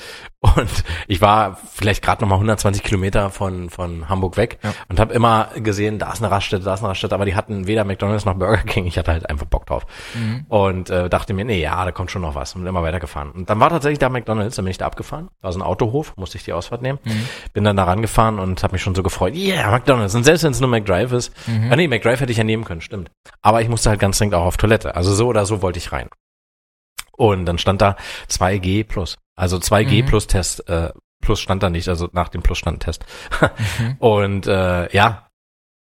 Und 0.55 0.83
ich 1.07 1.21
war 1.21 1.57
vielleicht 1.73 2.03
gerade 2.03 2.21
noch 2.21 2.29
mal 2.29 2.36
120 2.36 2.83
Kilometer 2.83 3.29
von, 3.29 3.69
von 3.69 4.07
Hamburg 4.10 4.38
weg 4.38 4.60
Ja. 4.63 4.73
und 4.88 4.99
habe 4.99 5.13
immer 5.13 5.49
gesehen, 5.55 5.99
da 5.99 6.12
ist 6.12 6.21
eine 6.23 6.31
Raststätte, 6.31 6.63
da 6.63 6.73
ist 6.73 6.79
eine 6.81 6.89
Raststätte, 6.89 7.13
aber 7.15 7.25
die 7.25 7.36
hatten 7.36 7.67
weder 7.67 7.83
McDonalds 7.83 8.25
noch 8.25 8.36
Burger 8.36 8.57
King. 8.63 8.86
Ich 8.86 8.97
hatte 8.97 9.12
halt 9.12 9.29
einfach 9.29 9.45
Bock 9.45 9.65
drauf. 9.65 9.86
Mhm. 10.15 10.45
Und 10.47 10.89
äh, 10.89 11.10
dachte 11.10 11.33
mir, 11.33 11.45
nee, 11.45 11.62
ja, 11.62 11.83
da 11.86 11.91
kommt 11.91 12.12
schon 12.12 12.21
noch 12.21 12.36
was. 12.36 12.55
Und 12.55 12.65
immer 12.65 12.83
weitergefahren. 12.83 13.31
Und 13.31 13.49
dann 13.49 13.60
war 13.60 13.69
tatsächlich 13.69 13.99
da 13.99 14.10
McDonalds, 14.10 14.55
dann 14.55 14.65
bin 14.65 14.71
ich 14.71 14.77
da 14.77 14.86
abgefahren. 14.86 15.29
War 15.41 15.51
so 15.51 15.60
ein 15.60 15.63
Autohof, 15.63 16.15
musste 16.17 16.38
ich 16.38 16.43
die 16.43 16.53
Ausfahrt 16.53 16.81
nehmen. 16.81 16.99
Mhm. 17.03 17.27
Bin 17.53 17.63
dann 17.63 17.75
da 17.77 17.83
rangefahren 17.83 18.39
und 18.39 18.63
habe 18.63 18.73
mich 18.73 18.81
schon 18.81 18.95
so 18.95 19.03
gefreut, 19.03 19.36
yeah, 19.36 19.69
McDonalds. 19.71 20.15
Und 20.15 20.23
selbst 20.23 20.43
wenn 20.43 20.51
es 20.51 20.60
nur 20.60 20.69
McDrive 20.69 21.12
ist, 21.12 21.33
Mhm. 21.47 21.71
ah 21.71 21.75
nee, 21.75 21.88
McDrive 21.88 22.19
hätte 22.19 22.31
ich 22.31 22.38
ja 22.38 22.43
nehmen 22.43 22.63
können, 22.65 22.81
stimmt. 22.81 23.10
Aber 23.41 23.62
ich 23.62 23.69
musste 23.69 23.89
halt 23.89 23.99
ganz 23.99 24.17
dringend 24.17 24.36
auch 24.36 24.45
auf 24.45 24.57
Toilette. 24.57 24.95
Also 24.95 25.13
so 25.13 25.27
oder 25.27 25.45
so 25.45 25.62
wollte 25.62 25.79
ich 25.79 25.91
rein. 25.91 26.10
Und 27.13 27.45
dann 27.45 27.57
stand 27.57 27.81
da 27.81 27.95
2G 28.29 28.83
plus. 28.83 29.17
Also 29.38 29.58
2G 29.58 30.02
Mhm. 30.04 30.06
plus 30.08 30.28
Test, 30.28 30.67
äh, 30.67 30.89
plus 31.21 31.39
stand 31.39 31.63
da 31.63 31.69
nicht, 31.69 31.88
also 31.88 32.10
nach 32.12 32.28
dem 32.30 32.41
Plus 32.41 32.58
stand 32.58 32.84
Test. 32.84 33.06
Mhm. 33.80 33.95
Und 34.00 34.47
äh, 34.47 34.91
ja, 34.93 35.23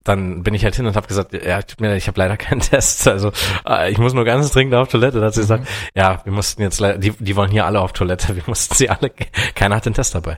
dann 0.04 0.42
bin 0.42 0.56
ich 0.56 0.64
halt 0.64 0.76
hin 0.76 0.88
und 0.88 0.96
habe 0.96 1.06
gesagt, 1.08 1.32
ja, 1.32 1.62
tut 1.62 1.80
mir 1.80 1.90
leid, 1.90 1.98
ich 2.00 2.08
habe 2.08 2.20
leider 2.20 2.36
keinen 2.36 2.60
Test. 2.72 3.08
Also 3.08 3.32
äh, 3.68 3.92
ich 3.92 4.00
muss 4.00 4.14
nur 4.16 4.26
ganz 4.26 4.52
dringend 4.52 4.74
auf 4.74 4.88
Toilette. 4.88 5.20
Da 5.20 5.28
hat 5.28 5.36
sie 5.36 5.42
gesagt, 5.42 5.68
ja, 5.94 6.22
wir 6.24 6.34
mussten 6.34 6.64
jetzt 6.64 6.80
leider, 6.80 6.98
die, 6.98 7.12
die 7.12 7.36
wollen 7.36 7.52
hier 7.52 7.68
alle 7.68 7.80
auf 7.80 7.94
Toilette, 7.94 8.36
wir 8.36 8.42
mussten 8.48 8.74
sie 8.74 8.90
alle, 8.90 9.12
keiner 9.54 9.76
hat 9.76 9.86
den 9.86 9.94
Test 9.94 10.16
dabei. 10.16 10.38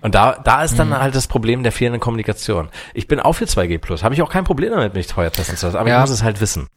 Und 0.00 0.14
da, 0.14 0.32
da 0.42 0.62
ist 0.62 0.78
dann 0.78 0.88
Mhm. 0.88 0.98
halt 1.00 1.14
das 1.14 1.26
Problem 1.26 1.62
der 1.62 1.72
fehlenden 1.72 2.00
Kommunikation. 2.00 2.70
Ich 2.94 3.06
bin 3.06 3.20
auch 3.20 3.32
für 3.34 3.44
2G 3.44 3.78
Plus, 3.78 4.02
habe 4.02 4.14
ich 4.14 4.22
auch 4.22 4.30
kein 4.30 4.44
Problem 4.44 4.70
damit, 4.72 4.94
mich 4.94 5.06
teuer 5.06 5.30
testen 5.30 5.56
zu 5.58 5.66
lassen, 5.66 5.76
aber 5.78 5.88
Ja. 5.90 5.96
ich 5.96 6.00
muss 6.00 6.10
es 6.10 6.22
halt 6.22 6.40
wissen. 6.40 6.68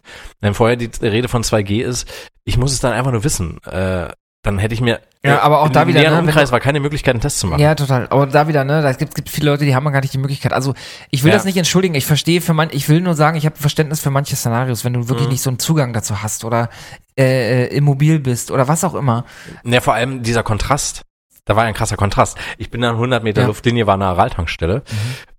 Wenn 0.42 0.54
vorher 0.54 0.76
die 0.76 0.90
Rede 1.02 1.30
von 1.30 1.44
2G 1.44 1.82
ist, 1.82 2.10
ich 2.44 2.58
muss 2.58 2.74
es 2.74 2.82
dann 2.82 2.92
einfach 2.92 3.12
nur 3.14 3.24
wissen. 3.24 3.62
Äh, 3.64 4.10
dann 4.44 4.58
hätte 4.60 4.74
ich 4.74 4.82
mir 4.82 5.00
Ja, 5.28 5.42
aber 5.42 5.62
auch 5.62 5.68
in 5.68 5.74
da 5.74 5.88
wieder, 5.88 6.00
näheren 6.00 6.16
ne, 6.16 6.22
Umkreis 6.32 6.52
war 6.52 6.60
keine 6.60 6.80
Möglichkeit, 6.80 7.14
einen 7.16 7.22
Test 7.22 7.40
zu 7.40 7.48
machen. 7.48 7.60
Ja, 7.62 7.76
total. 7.76 8.08
Aber 8.10 8.26
da 8.28 8.48
wieder, 8.48 8.64
ne, 8.64 8.82
da 8.82 8.92
gibt, 8.94 9.16
gibt 9.16 9.30
viele 9.30 9.52
Leute, 9.52 9.66
die 9.66 9.76
haben 9.76 9.86
gar 9.92 10.02
nicht 10.02 10.14
die 10.14 10.18
Möglichkeit. 10.18 10.54
Also 10.54 10.74
ich 11.12 11.24
will 11.24 11.32
Ja. 11.32 11.36
das 11.38 11.46
nicht 11.46 11.58
entschuldigen. 11.58 11.96
Ich 11.96 12.06
verstehe 12.06 12.42
für 12.42 12.54
man, 12.54 12.70
ich 12.72 12.90
will 12.90 13.02
nur 13.02 13.14
sagen, 13.16 13.38
ich 13.38 13.46
habe 13.46 13.56
Verständnis 13.58 14.00
für 14.00 14.10
manche 14.10 14.36
Szenarios, 14.36 14.84
wenn 14.86 14.94
du 14.94 15.08
wirklich 15.10 15.28
Mhm. 15.28 15.32
nicht 15.34 15.42
so 15.42 15.50
einen 15.50 15.60
Zugang 15.60 15.94
dazu 15.94 16.22
hast 16.24 16.44
oder 16.46 16.70
äh, 17.18 17.66
äh, 17.66 17.76
immobil 17.76 18.20
bist 18.20 18.52
oder 18.52 18.68
was 18.68 18.84
auch 18.84 18.94
immer. 18.96 19.26
Ja, 19.64 19.82
vor 19.82 19.94
allem 19.94 20.24
dieser 20.24 20.44
Kontrast. 20.44 21.02
Da 21.46 21.56
war 21.56 21.64
ja 21.64 21.70
ein 21.70 21.74
krasser 21.74 21.96
Kontrast. 21.98 22.38
Ich 22.58 22.70
bin 22.70 22.82
dann 22.82 22.96
100 22.96 23.24
Meter 23.24 23.42
Ja. 23.42 23.48
Luftlinie, 23.48 23.88
war 23.88 23.94
eine 23.94 24.06
Araltankstelle. 24.06 24.84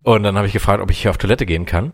Und 0.02 0.22
dann 0.22 0.36
habe 0.36 0.46
ich 0.46 0.52
gefragt, 0.54 0.80
ob 0.82 0.90
ich 0.90 1.02
hier 1.02 1.10
auf 1.10 1.18
Toilette 1.18 1.44
gehen 1.44 1.66
kann. 1.66 1.92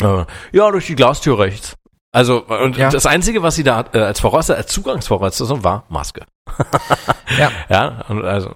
Äh, 0.00 0.24
ja, 0.52 0.70
durch 0.70 0.86
die 0.86 0.94
Glastür 0.94 1.38
rechts. 1.38 1.74
Also, 2.12 2.44
und 2.46 2.76
Ja. 2.76 2.90
das 2.90 3.06
Einzige, 3.06 3.42
was 3.42 3.54
sie 3.54 3.64
da 3.64 3.84
äh, 3.92 3.98
als 3.98 4.20
Voraussetzung, 4.20 4.56
als 4.62 4.72
Zugangsvoraussetzung 4.72 5.64
war 5.64 5.84
Maske. 5.88 6.22
Ja. 7.38 7.50
Ja, 7.70 8.04
und 8.08 8.24
also, 8.24 8.54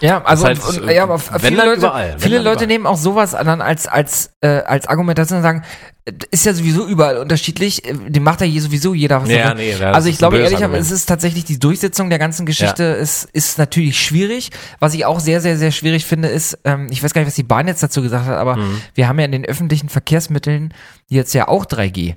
Ja, 0.00 0.22
also 0.24 0.46
Das 0.48 0.58
heißt, 0.66 0.80
und, 0.80 0.90
ja, 0.90 1.04
aber 1.04 1.18
viele 1.18 1.56
Leute, 1.64 1.78
überall, 1.78 2.16
viele 2.18 2.36
Leute 2.38 2.50
überall. 2.50 2.66
nehmen 2.66 2.86
auch 2.86 2.96
sowas 2.96 3.30
dann 3.30 3.60
als 3.62 3.86
als 3.86 4.30
äh, 4.40 4.48
als 4.62 4.88
Argumentation 4.88 5.38
und 5.38 5.42
sagen, 5.44 5.62
äh, 6.04 6.12
ist 6.32 6.44
ja 6.44 6.52
sowieso 6.52 6.86
überall 6.86 7.18
unterschiedlich. 7.18 7.84
äh, 7.88 7.94
Dem 8.10 8.24
macht 8.24 8.40
ja 8.40 8.60
sowieso 8.60 8.92
jeder 8.94 9.22
was. 9.22 9.30
Ja, 9.30 9.54
nee, 9.54 9.72
das 9.78 9.94
also 9.94 10.08
ich 10.08 10.18
glaube 10.18 10.38
ehrlich, 10.38 10.56
aber 10.56 10.64
Argument. 10.64 10.84
es 10.84 10.90
ist 10.90 11.06
tatsächlich 11.06 11.44
die 11.44 11.58
Durchsetzung 11.58 12.10
der 12.10 12.18
ganzen 12.18 12.44
Geschichte 12.44 12.82
ist 12.82 13.24
ist 13.32 13.58
natürlich 13.58 13.98
schwierig. 14.04 14.50
Was 14.80 14.92
ich 14.94 15.06
auch 15.06 15.20
sehr 15.20 15.40
sehr 15.40 15.56
sehr 15.56 15.70
schwierig 15.70 16.04
finde, 16.04 16.28
ist, 16.28 16.58
ähm, 16.64 16.88
ich 16.90 17.02
weiß 17.02 17.14
gar 17.14 17.20
nicht, 17.22 17.28
was 17.28 17.34
die 17.36 17.42
Bahn 17.44 17.68
jetzt 17.68 17.82
dazu 17.82 18.02
gesagt 18.02 18.26
hat, 18.26 18.36
aber 18.36 18.56
Mhm. 18.56 18.82
wir 18.94 19.06
haben 19.08 19.18
ja 19.20 19.24
in 19.24 19.32
den 19.32 19.44
öffentlichen 19.46 19.88
Verkehrsmitteln 19.88 20.74
jetzt 21.08 21.32
ja 21.32 21.46
auch 21.48 21.64
3G. 21.64 22.16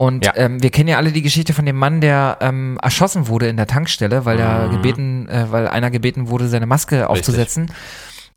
Und 0.00 0.24
Ja. 0.24 0.32
ähm, 0.36 0.62
wir 0.62 0.70
kennen 0.70 0.88
ja 0.88 0.96
alle 0.96 1.12
die 1.12 1.20
Geschichte 1.20 1.52
von 1.52 1.66
dem 1.66 1.76
Mann, 1.76 2.00
der 2.00 2.38
ähm, 2.40 2.78
erschossen 2.80 3.28
wurde 3.28 3.48
in 3.48 3.58
der 3.58 3.66
Tankstelle, 3.66 4.24
weil 4.24 4.38
er 4.40 4.68
Mhm. 4.68 4.72
gebeten, 4.72 5.28
äh, 5.28 5.52
weil 5.52 5.68
einer 5.68 5.90
gebeten 5.90 6.30
wurde, 6.30 6.48
seine 6.48 6.64
Maske 6.64 7.10
aufzusetzen. 7.10 7.70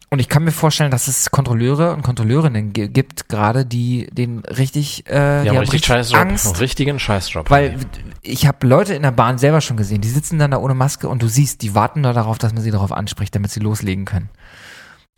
Und 0.10 0.19
ich 0.19 0.28
kann 0.28 0.43
mir 0.43 0.52
vorstellen, 0.52 0.91
dass 0.91 1.08
es 1.08 1.32
Kontrolleure 1.32 1.93
und 1.93 2.02
Kontrolleurinnen 2.02 2.73
gi- 2.73 2.89
gibt, 2.89 3.30
gerade 3.30 3.65
die 3.65 4.08
den 4.12 4.39
richtig, 4.39 5.08
äh, 5.08 5.43
die, 5.43 5.49
haben 5.52 5.58
richtig 5.60 5.86
Scheißjob. 5.86 6.19
Angst, 6.19 6.47
Einen 6.47 6.56
richtigen 6.58 6.99
Scheißjob. 6.99 7.49
weil 7.49 7.78
ich 8.23 8.45
habe 8.45 8.67
Leute 8.67 8.93
in 8.93 9.02
der 9.04 9.12
Bahn 9.12 9.38
selber 9.38 9.62
schon 9.62 9.78
gesehen, 9.78 10.02
die 10.02 10.10
sitzen 10.10 10.39
dann 10.39 10.52
da 10.52 10.58
ohne 10.58 10.73
Maske 10.73 11.08
und 11.08 11.23
du 11.23 11.28
siehst, 11.30 11.62
die 11.62 11.73
warten 11.76 12.02
nur 12.02 12.12
darauf, 12.12 12.39
dass 12.39 12.54
man 12.54 12.62
sie 12.62 12.71
darauf 12.71 12.91
anspricht, 12.91 13.34
damit 13.36 13.52
sie 13.52 13.62
loslegen 13.62 14.04
können. 14.04 14.28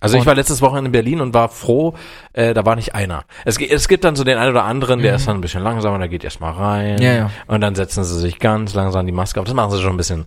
Also 0.01 0.15
ich 0.17 0.21
Und- 0.21 0.27
war 0.27 0.35
letztes 0.35 0.61
Wochenende 0.61 0.89
in 0.89 0.91
Berlin 0.91 1.21
und 1.21 1.33
war 1.33 1.49
froh, 1.49 1.95
äh, 2.33 2.53
da 2.53 2.65
war 2.65 2.75
nicht 2.75 2.93
einer. 2.95 3.23
Es, 3.45 3.57
es 3.59 3.87
gibt 3.87 4.03
dann 4.03 4.15
so 4.15 4.23
den 4.23 4.37
einen 4.37 4.51
oder 4.51 4.63
anderen, 4.65 5.01
der 5.01 5.13
Mhm. 5.13 5.15
ist 5.15 5.27
dann 5.27 5.37
ein 5.37 5.41
bisschen 5.41 5.63
langsamer, 5.63 5.97
der 5.99 6.09
geht 6.09 6.23
erstmal 6.23 6.51
rein. 6.53 7.01
Ja, 7.01 7.13
ja. 7.13 7.31
Und 7.47 7.61
dann 7.61 7.75
setzen 7.75 8.03
sie 8.03 8.19
sich 8.19 8.39
ganz 8.39 8.73
langsam 8.73 9.05
die 9.05 9.11
Maske 9.13 9.39
auf. 9.39 9.45
Das 9.45 9.53
machen 9.55 9.71
sie 9.71 9.81
schon 9.81 9.93
ein 9.93 9.97
bisschen. 9.97 10.25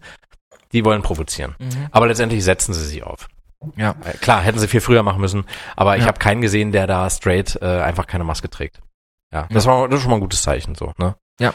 Die 0.72 0.84
wollen 0.84 1.02
provozieren. 1.02 1.54
Aber 1.92 2.06
letztendlich 2.06 2.44
setzen 2.44 2.74
sie 2.74 2.84
sie 2.84 3.02
auf. 3.02 3.28
Ja. 3.76 3.94
Äh, 4.04 4.16
Klar, 4.18 4.40
hätten 4.42 4.58
sie 4.58 4.68
viel 4.68 4.80
früher 4.80 5.02
machen 5.02 5.20
müssen, 5.20 5.44
aber 5.76 5.96
ich 5.96 6.02
Ja. 6.02 6.08
habe 6.08 6.18
keinen 6.18 6.40
gesehen, 6.40 6.72
der 6.72 6.86
da 6.86 7.08
straight 7.10 7.58
äh, 7.60 7.80
einfach 7.82 8.06
keine 8.06 8.24
Maske 8.24 8.48
trägt. 8.50 8.80
Ja, 9.32 9.46
das, 9.50 9.66
war, 9.66 9.86
das 9.88 9.96
ist 9.98 10.02
schon 10.02 10.10
mal 10.10 10.16
ein 10.16 10.20
gutes 10.22 10.42
Zeichen 10.42 10.74
so, 10.74 10.92
ne? 10.98 11.14
Ja. 11.40 11.54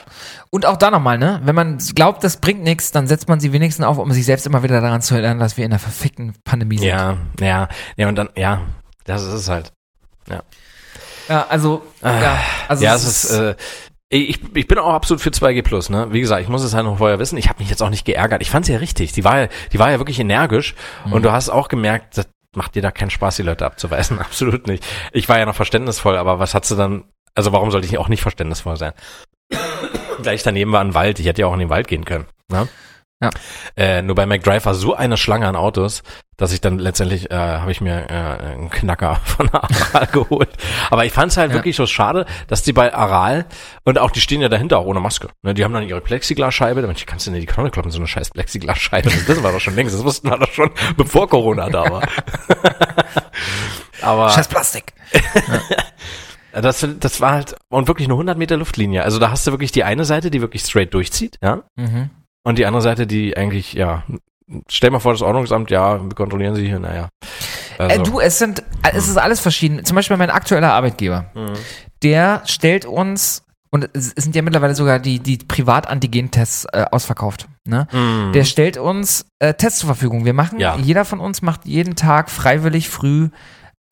Und 0.50 0.66
auch 0.66 0.78
da 0.78 0.90
nochmal, 0.92 1.18
ne? 1.18 1.42
Wenn 1.44 1.56
man 1.56 1.78
glaubt, 1.94 2.24
das 2.24 2.38
bringt 2.38 2.64
nichts, 2.64 2.92
dann 2.92 3.08
setzt 3.08 3.28
man 3.28 3.40
sie 3.40 3.52
wenigstens 3.52 3.86
auf, 3.86 3.98
um 3.98 4.12
sich 4.12 4.26
selbst 4.26 4.46
immer 4.46 4.64
wieder 4.64 4.80
daran 4.80 5.02
zu 5.02 5.16
erinnern, 5.16 5.40
dass 5.40 5.58
wir 5.58 5.66
in 5.66 5.72
einer 5.72 5.80
verfickten 5.80 6.36
Pandemie 6.46 6.78
sind. 6.78 6.88
Ja, 6.88 7.18
ja, 7.40 7.68
ja 7.98 8.08
und 8.08 8.16
dann, 8.16 8.30
ja, 8.36 8.62
das 9.06 9.24
ist 9.24 9.34
es 9.34 9.50
halt. 9.50 9.72
Ja, 11.30 11.46
also, 11.50 11.84
Ah, 12.02 12.22
ja, 12.22 12.40
also 12.68 12.84
ja, 12.84 12.96
es 12.96 13.06
ist, 13.06 13.32
äh, 13.32 13.56
ich, 14.10 14.40
ich 14.54 14.68
bin 14.68 14.78
auch 14.78 14.94
absolut 14.94 15.22
für 15.22 15.30
2G 15.32 15.64
Plus, 15.64 15.90
ne? 15.90 16.08
Wie 16.12 16.20
gesagt, 16.22 16.42
ich 16.42 16.50
muss 16.50 16.64
es 16.64 16.74
halt 16.74 16.86
noch 16.86 16.98
vorher 16.98 17.18
wissen. 17.18 17.38
Ich 17.38 17.50
habe 17.50 17.60
mich 17.60 17.70
jetzt 17.70 17.82
auch 17.82 17.90
nicht 17.90 18.06
geärgert. 18.06 18.42
Ich 18.42 18.52
fand 18.52 18.66
sie 18.66 18.74
ja 18.74 18.78
richtig. 18.80 19.14
Die 19.14 19.24
war 19.24 19.40
ja, 19.42 19.48
die 19.72 19.80
war 19.80 19.90
ja 19.90 20.00
wirklich 20.00 20.20
energisch 20.20 20.76
Mhm. 21.06 21.14
und 21.14 21.24
du 21.24 21.32
hast 21.32 21.50
auch 21.50 21.68
gemerkt, 21.70 22.18
das 22.18 22.28
macht 22.56 22.76
dir 22.76 22.82
da 22.82 22.92
keinen 22.92 23.10
Spaß, 23.10 23.38
die 23.38 23.44
Leute 23.44 23.66
abzuweisen. 23.66 24.20
Absolut 24.20 24.68
nicht. 24.68 24.86
Ich 25.14 25.30
war 25.30 25.40
ja 25.40 25.46
noch 25.46 25.56
verständnisvoll, 25.56 26.18
aber 26.18 26.40
was 26.40 26.54
hat 26.54 26.66
sie 26.66 26.76
dann, 26.76 27.06
also 27.36 27.52
warum 27.54 27.72
sollte 27.72 27.88
ich 27.88 27.98
auch 27.98 28.10
nicht 28.10 28.22
verständnisvoll 28.22 28.78
sein? 28.78 28.94
Gleich 30.22 30.44
daneben 30.44 30.72
war 30.72 30.82
ein 30.82 30.94
Wald. 30.94 31.20
Ich 31.20 31.26
hätte 31.26 31.42
ja 31.42 31.48
auch 31.48 31.54
in 31.54 31.60
den 31.60 31.70
Wald 31.70 31.88
gehen 31.88 32.06
können. 32.06 32.26
Ne? 32.50 32.68
Ja. 33.22 33.30
Äh, 33.78 34.02
nur 34.02 34.16
bei 34.16 34.26
McDrive 34.26 34.66
war 34.66 34.74
so 34.74 34.96
eine 34.96 35.16
Schlange 35.16 35.48
an 35.48 35.56
Autos, 35.56 36.04
dass 36.36 36.52
ich 36.52 36.60
dann 36.60 36.78
letztendlich 36.78 37.32
äh, 37.32 37.36
habe 37.36 37.72
ich 37.72 37.80
mir 37.80 38.10
äh, 38.10 38.14
einen 38.14 38.70
Knacker 38.70 39.16
von 39.24 39.50
Aral 39.50 40.08
geholt. 40.08 40.50
Aber 40.90 41.06
ich 41.06 41.14
fand 41.14 41.32
es 41.32 41.38
halt 41.38 41.52
Ja. 41.52 41.56
wirklich 41.56 41.78
so 41.78 41.86
schade, 41.88 42.26
dass 42.48 42.64
die 42.64 42.74
bei 42.74 42.94
Aral 42.94 43.46
und 43.86 43.98
auch 43.98 44.12
die 44.12 44.20
stehen 44.20 44.42
ja 44.42 44.50
dahinter 44.50 44.78
auch 44.80 44.86
ohne 44.86 45.00
Maske. 45.00 45.30
Ne, 45.42 45.54
die 45.54 45.64
haben 45.64 45.74
dann 45.74 45.88
ihre 45.88 46.02
Plexiglasscheibe, 46.02 46.82
damit 46.82 47.08
kannst 47.08 47.28
du 47.28 47.32
in 47.32 47.40
die 47.40 47.46
Kanone 47.46 47.72
kloppen, 47.72 47.92
so 47.92 48.00
eine 48.00 48.08
scheiß 48.08 48.32
Plexiglasscheibe. 48.32 49.10
Das 49.28 49.42
wir 49.42 49.52
doch 49.54 49.62
schon 49.62 49.76
längst, 49.76 49.96
das 49.96 50.04
wussten 50.04 50.30
wir 50.30 50.38
doch 50.38 50.52
schon, 50.52 50.72
bevor 50.98 51.30
Corona 51.30 51.70
da 51.70 51.90
war. 51.90 52.02
Aber 54.02 54.30
Scheiß 54.32 54.50
Plastik. 54.50 54.92
Das, 56.62 56.88
das 57.00 57.22
war 57.22 57.32
halt 57.34 57.56
und 57.70 57.88
wirklich 57.88 58.08
eine 58.08 58.14
100 58.16 58.38
Meter 58.38 58.58
Luftlinie. 58.58 59.04
Also 59.04 59.20
da 59.20 59.32
hast 59.32 59.46
du 59.48 59.52
wirklich 59.52 59.72
die 59.72 59.84
eine 59.84 60.06
Seite, 60.06 60.30
die 60.32 60.42
wirklich 60.42 60.62
straight 60.64 60.94
durchzieht, 60.94 61.38
ja, 61.44 61.64
Mhm. 61.76 62.10
und 62.44 62.58
die 62.58 62.66
andere 62.66 62.82
Seite, 62.82 63.08
die 63.08 63.36
eigentlich, 63.38 63.74
ja, 63.74 64.04
stell 64.70 64.92
mal 64.92 65.00
vor, 65.00 65.14
das 65.14 65.22
Ordnungsamt, 65.22 65.72
ja, 65.72 66.02
wir 66.04 66.14
kontrollieren 66.16 66.56
sie 66.56 66.68
hier, 66.68 66.80
naja. 66.80 67.10
Also, 67.78 68.02
Äh, 68.02 68.04
du, 68.04 68.20
es 68.20 68.38
sind, 68.38 68.62
es 68.94 69.08
ist 69.08 69.18
alles 69.18 69.40
verschieden. 69.40 69.84
Zum 69.84 69.96
Beispiel 69.96 70.18
mein 70.18 70.30
aktueller 70.30 70.74
Arbeitgeber. 70.74 71.26
Mhm. 71.34 71.54
Der 72.04 72.44
stellt 72.46 72.86
uns, 72.86 73.44
und 73.72 73.90
es 73.94 74.10
sind 74.10 74.36
ja 74.36 74.44
mittlerweile 74.44 74.76
sogar 74.76 75.00
die, 75.00 75.20
die 75.20 75.38
Privat-Antigen-Tests 75.38 76.66
äh, 76.72 76.86
ausverkauft. 76.92 77.48
Ne? 77.66 77.88
Mhm. 77.92 78.32
Der 78.34 78.44
stellt 78.44 78.78
uns 78.78 79.26
äh, 79.40 79.54
Tests 79.56 79.80
zur 79.80 79.88
Verfügung. 79.88 80.26
Wir 80.26 80.34
machen, 80.34 80.60
Ja. 80.60 80.76
jeder 80.78 81.06
von 81.06 81.20
uns 81.20 81.42
macht 81.42 81.66
jeden 81.66 81.96
Tag 81.96 82.30
freiwillig 82.30 82.90
früh 82.90 83.30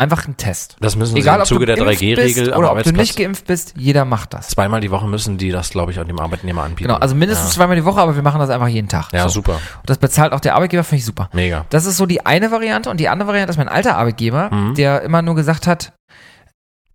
einfach 0.01 0.25
einen 0.25 0.35
Test. 0.37 0.75
das 0.79 0.95
müssen 0.95 1.15
Egal, 1.15 1.37
sie 1.37 1.41
im 1.41 1.45
Zuge 1.45 1.65
der 1.65 1.75
geimpft 1.77 2.01
3G-Regel 2.01 2.43
bist 2.45 2.51
am 2.53 2.59
oder 2.59 2.71
ob 2.73 2.83
du 2.83 2.91
nicht 2.91 3.15
geimpft 3.17 3.45
bist, 3.47 3.73
jeder 3.77 4.03
macht 4.03 4.33
das. 4.33 4.49
Zweimal 4.49 4.81
die 4.81 4.91
Woche 4.91 5.07
müssen 5.07 5.37
die 5.37 5.51
das, 5.51 5.69
glaube 5.69 5.91
ich, 5.91 5.99
an 5.99 6.07
dem 6.07 6.19
Arbeitnehmer 6.19 6.63
anbieten. 6.63 6.87
Genau, 6.89 6.99
also 6.99 7.15
mindestens 7.15 7.49
ja. 7.49 7.55
zweimal 7.55 7.75
die 7.75 7.85
Woche, 7.85 8.01
aber 8.01 8.15
wir 8.15 8.23
machen 8.23 8.39
das 8.39 8.49
einfach 8.49 8.67
jeden 8.67 8.89
Tag. 8.89 9.13
Ja, 9.13 9.23
So. 9.23 9.29
super. 9.41 9.53
Und 9.53 9.89
das 9.89 9.97
bezahlt 9.99 10.33
auch 10.33 10.39
der 10.39 10.55
Arbeitgeber, 10.55 10.83
finde 10.83 10.99
ich 10.99 11.05
super. 11.05 11.29
Mega. 11.33 11.65
Das 11.69 11.85
ist 11.85 11.97
so 11.97 12.05
die 12.05 12.25
eine 12.25 12.51
Variante 12.51 12.89
und 12.89 12.99
die 12.99 13.07
andere 13.09 13.27
Variante 13.27 13.51
ist 13.51 13.57
mein 13.57 13.69
alter 13.69 13.95
Arbeitgeber, 13.97 14.49
Mhm. 14.53 14.75
der 14.75 15.01
immer 15.03 15.21
nur 15.21 15.35
gesagt 15.35 15.67
hat, 15.67 15.93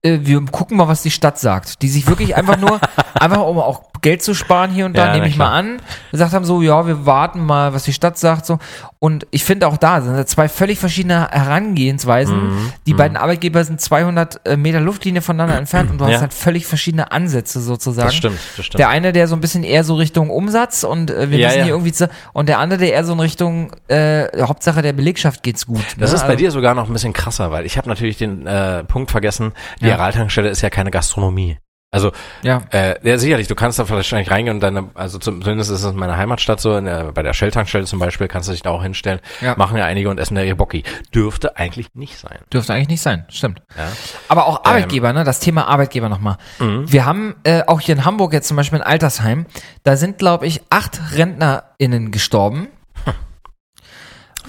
äh, 0.02 0.18
wir 0.22 0.40
gucken 0.46 0.76
mal, 0.76 0.88
was 0.88 1.02
die 1.02 1.10
Stadt 1.10 1.38
sagt. 1.38 1.82
Die 1.82 1.88
sich 1.88 2.06
wirklich 2.06 2.36
einfach 2.36 2.58
nur, 2.58 2.80
einfach 3.14 3.42
um 3.42 3.58
auch 3.58 3.82
Geld 4.06 4.22
zu 4.22 4.34
sparen 4.34 4.70
hier 4.70 4.86
und 4.86 4.96
da, 4.96 5.06
Ja, 5.08 5.12
nehme 5.14 5.26
ich 5.28 5.36
mal 5.36 5.50
an, 5.50 5.76
gesagt 6.12 6.32
haben 6.32 6.44
so, 6.44 6.62
ja, 6.62 6.86
wir 6.86 7.06
warten 7.06 7.44
mal, 7.44 7.74
was 7.74 7.82
die 7.84 7.92
Stadt 7.92 8.18
sagt 8.18 8.46
so. 8.46 8.58
Und 8.98 9.26
ich 9.30 9.44
finde 9.44 9.66
auch 9.68 9.76
da 9.76 10.00
sind 10.00 10.28
zwei 10.28 10.48
völlig 10.48 10.78
verschiedene 10.78 11.28
Herangehensweisen. 11.30 12.48
Mhm. 12.48 12.72
Die 12.86 12.92
Mhm. 12.92 12.96
beiden 12.96 13.16
Arbeitgeber 13.16 13.64
sind 13.64 13.80
200 13.80 14.40
äh, 14.46 14.56
Meter 14.56 14.80
Luftlinie 14.80 15.22
voneinander 15.22 15.58
entfernt 15.58 15.90
und 15.90 15.98
du 16.00 16.04
Ja. 16.06 16.14
hast 16.14 16.20
halt 16.22 16.34
völlig 16.34 16.66
verschiedene 16.66 17.12
Ansätze 17.12 17.60
sozusagen. 17.60 18.06
Das 18.08 18.14
stimmt, 18.14 18.38
das 18.56 18.66
stimmt. 18.66 18.78
Der 18.78 18.88
eine, 18.88 19.12
der 19.12 19.28
so 19.28 19.34
ein 19.36 19.40
bisschen 19.40 19.64
eher 19.64 19.84
so 19.84 19.94
Richtung 19.96 20.30
Umsatz 20.30 20.84
und 20.84 21.10
äh, 21.10 21.30
wir 21.30 21.38
Ja, 21.38 21.48
müssen 21.48 21.62
hier 21.64 21.72
irgendwie 21.74 21.92
zu, 21.92 22.08
und 22.32 22.48
der 22.48 22.58
andere, 22.58 22.78
der 22.80 22.92
eher 22.92 23.04
so 23.04 23.12
in 23.12 23.20
Richtung 23.20 23.72
äh, 23.88 24.26
Hauptsache 24.40 24.82
der 24.82 24.92
Belegschaft 24.92 25.42
geht's 25.42 25.66
gut. 25.66 25.84
Das 25.98 26.10
ne? 26.10 26.16
ist 26.16 26.22
bei 26.22 26.28
Also- 26.28 26.38
dir 26.38 26.50
sogar 26.50 26.74
noch 26.74 26.86
ein 26.88 26.92
bisschen 26.92 27.12
krasser, 27.12 27.50
weil 27.50 27.66
ich 27.66 27.76
habe 27.76 27.88
natürlich 27.88 28.16
den 28.18 28.46
äh, 28.46 28.84
Punkt 28.84 29.10
vergessen, 29.10 29.52
die 29.80 29.86
Ja. 29.86 29.94
Aral-Tankstelle 29.94 30.48
ist 30.48 30.62
ja 30.62 30.70
keine 30.70 30.90
Gastronomie. 30.90 31.58
Also, 31.96 32.12
Ja. 32.42 32.60
äh, 32.72 32.94
ja, 33.08 33.16
sicherlich, 33.16 33.48
du 33.48 33.54
kannst 33.54 33.78
da 33.78 33.88
wahrscheinlich 33.88 34.30
reingehen 34.30 34.56
und 34.56 34.60
dann, 34.60 34.90
also 34.94 35.18
zum- 35.18 35.40
zumindest 35.40 35.70
ist 35.70 35.82
es 35.82 35.90
in 35.90 35.96
meiner 35.96 36.16
Heimatstadt 36.18 36.60
so, 36.60 36.78
der, 36.78 37.12
bei 37.12 37.22
der 37.22 37.32
Shell-Tankstelle 37.32 37.86
zum 37.86 37.98
Beispiel, 37.98 38.28
kannst 38.28 38.48
du 38.48 38.52
dich 38.52 38.60
da 38.62 38.68
auch 38.70 38.82
hinstellen, 38.82 39.20
Ja. 39.40 39.54
machen 39.56 39.78
ja 39.78 39.86
einige 39.86 40.10
und 40.10 40.20
essen 40.20 40.34
da 40.34 40.42
ihr 40.42 40.54
Bocki. 40.56 40.84
Dürfte 41.14 41.56
eigentlich 41.56 41.94
nicht 41.94 42.18
sein. 42.18 42.38
Dürfte 42.52 42.74
eigentlich 42.74 42.88
nicht 42.88 43.00
sein, 43.02 43.24
stimmt. 43.30 43.62
Ja? 43.78 43.88
Aber 44.28 44.46
auch 44.46 44.64
Arbeitgeber, 44.66 45.14
ne? 45.14 45.24
Das 45.24 45.40
Thema 45.40 45.68
Arbeitgeber 45.68 46.10
nochmal. 46.10 46.36
Mhm. 46.58 46.92
Wir 46.92 47.06
haben 47.06 47.34
äh, 47.44 47.62
auch 47.66 47.80
hier 47.80 47.94
in 47.96 48.04
Hamburg 48.04 48.34
jetzt 48.34 48.48
zum 48.48 48.58
Beispiel 48.58 48.80
ein 48.82 48.86
Altersheim, 48.86 49.46
da 49.82 49.96
sind, 49.96 50.18
glaube 50.18 50.46
ich, 50.46 50.60
acht 50.68 51.00
RentnerInnen 51.14 52.10
gestorben, 52.10 52.68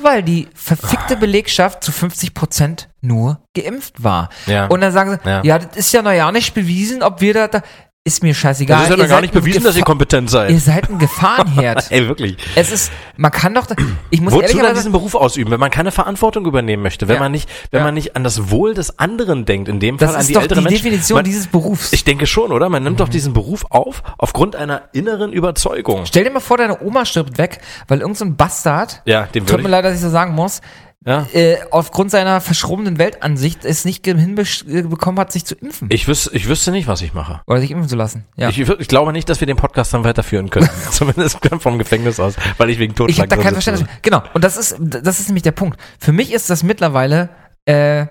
weil 0.02 0.24
die 0.24 0.48
verfickte 0.54 1.16
Belegschaft 1.16 1.84
zu 1.84 1.92
50 1.92 2.34
Prozent 2.34 2.90
nur 3.02 3.42
geimpft 3.56 4.04
war. 4.04 4.30
Ja. 4.46 4.68
Und 4.68 4.82
dann 4.82 4.92
sagen 4.92 5.12
sie, 5.24 5.30
ja. 5.30 5.42
Ja. 5.44 5.60
das 5.60 5.76
ist 5.78 5.94
ja 5.94 6.02
noch 6.02 6.12
ja 6.12 6.32
nicht 6.32 6.54
bewiesen, 6.54 7.04
ob 7.04 7.22
wir 7.22 7.34
da, 7.34 7.48
da 7.48 7.62
ist 8.08 8.24
mir 8.24 8.34
scheißegal. 8.34 8.78
Das 8.80 8.90
ist 8.90 8.98
ja 8.98 9.04
Ihr 9.04 9.10
gar 9.10 9.22
nicht 9.22 9.34
bewiesen, 9.34 9.64
dass 9.64 9.76
ihr 9.76 9.84
kompetent 9.84 10.30
seid. 10.30 10.50
Ihr 10.50 10.60
seid 10.60 10.90
ein 10.90 10.98
Gefahrenherd. 10.98 11.86
Ey, 11.92 12.08
wirklich. 12.08 12.38
es 12.56 12.72
ist, 12.72 12.92
man 13.18 13.32
kann 13.32 13.54
doch, 13.54 13.68
ich 14.10 14.22
muss 14.22 14.34
Wozu 14.34 14.58
dann 14.58 14.74
diesen 14.74 14.92
Beruf 14.94 15.14
ausüben, 15.14 15.52
wenn 15.52 15.60
man 15.60 15.70
keine 15.70 15.92
Verantwortung 15.92 16.46
übernehmen 16.46 16.82
möchte, 16.82 17.08
wenn 17.08 17.16
Ja. 17.16 17.20
man 17.22 17.32
nicht, 17.34 17.50
wenn 17.72 17.80
Ja. 17.82 17.84
man 17.86 17.94
nicht 17.94 18.16
an 18.16 18.24
das 18.24 18.50
Wohl 18.50 18.74
des 18.74 18.98
anderen 18.98 19.46
denkt, 19.46 19.68
in 19.68 19.80
dem 19.80 20.00
Fall 20.00 20.08
das 20.08 20.16
an 20.16 20.22
ist 20.22 20.30
die 20.30 20.34
doch 20.34 20.42
älteren 20.42 20.64
die 20.64 20.70
Menschen. 20.70 20.84
Definition 20.86 21.16
man, 21.18 21.26
dieses 21.26 21.48
Berufs. 21.48 21.92
Ich 21.94 22.04
denke 22.06 22.26
schon, 22.26 22.52
oder? 22.52 22.70
Man 22.70 22.84
nimmt 22.84 22.96
Mhm. 22.96 22.98
doch 23.00 23.10
diesen 23.10 23.34
Beruf 23.34 23.66
auf 23.70 24.02
aufgrund 24.18 24.56
einer 24.56 24.84
inneren 24.94 25.34
Überzeugung. 25.34 26.06
Stell 26.06 26.24
dir 26.24 26.32
mal 26.32 26.40
vor, 26.40 26.58
deine 26.58 26.82
Oma 26.82 27.06
stirbt 27.06 27.38
weg, 27.38 27.60
weil 27.88 28.00
irgendein 28.00 28.18
so 28.18 28.26
ein 28.26 28.36
Bastard, 28.38 29.02
Ja, 29.06 29.24
dem 29.24 29.46
tut 29.46 29.62
mir 29.62 29.70
leid, 29.70 29.84
dass 29.86 29.94
ich 29.96 30.02
so 30.02 30.10
sagen 30.10 30.34
muss, 30.34 30.62
ja. 31.08 31.26
äh, 31.34 31.58
aufgrund 31.72 32.12
seiner 32.12 32.42
verschrobenen 32.42 33.00
Weltansicht 33.00 33.64
es 33.64 33.86
nicht 33.86 34.06
hinbekommen 34.06 35.20
hat, 35.20 35.32
sich 35.32 35.46
zu 35.46 35.56
impfen. 35.56 35.88
Ich 35.90 36.08
wüsste, 36.08 36.36
ich 36.36 36.48
wüsste 36.50 36.72
nicht, 36.72 36.88
was 36.88 37.02
ich 37.02 37.14
mache. 37.14 37.42
oder 37.48 37.62
sich 37.62 37.72
impfen 37.72 37.88
zu 37.88 37.96
lassen. 37.96 38.26
Ja. 38.36 38.50
Ich, 38.50 38.60
ich 38.60 38.88
glaube 38.88 39.14
nicht, 39.14 39.30
dass 39.30 39.40
wir 39.40 39.48
den 39.48 39.56
Podcast 39.56 39.94
dann 39.94 40.04
weiterführen 40.04 40.50
können. 40.50 40.70
Zumindest 40.92 41.40
vom 41.60 41.78
Gefängnis 41.78 42.20
aus, 42.20 42.36
weil 42.58 42.70
ich 42.70 42.78
wegen 42.78 42.94
Ich 42.94 43.00
habe 43.00 43.08
Totschlag 43.08 43.30
da 43.30 43.38
kein. 43.38 43.54
Verständnis. 43.54 43.88
Genau, 44.02 44.22
und 44.34 44.44
das 44.44 44.58
ist, 44.58 44.76
das 44.80 45.20
ist 45.20 45.30
nämlich 45.30 45.44
der 45.44 45.54
Punkt. 45.54 45.80
Für 45.98 46.12
mich 46.12 46.34
ist 46.34 46.50
das 46.50 46.64
mittlerweile, 46.64 47.30
äh, 47.66 48.06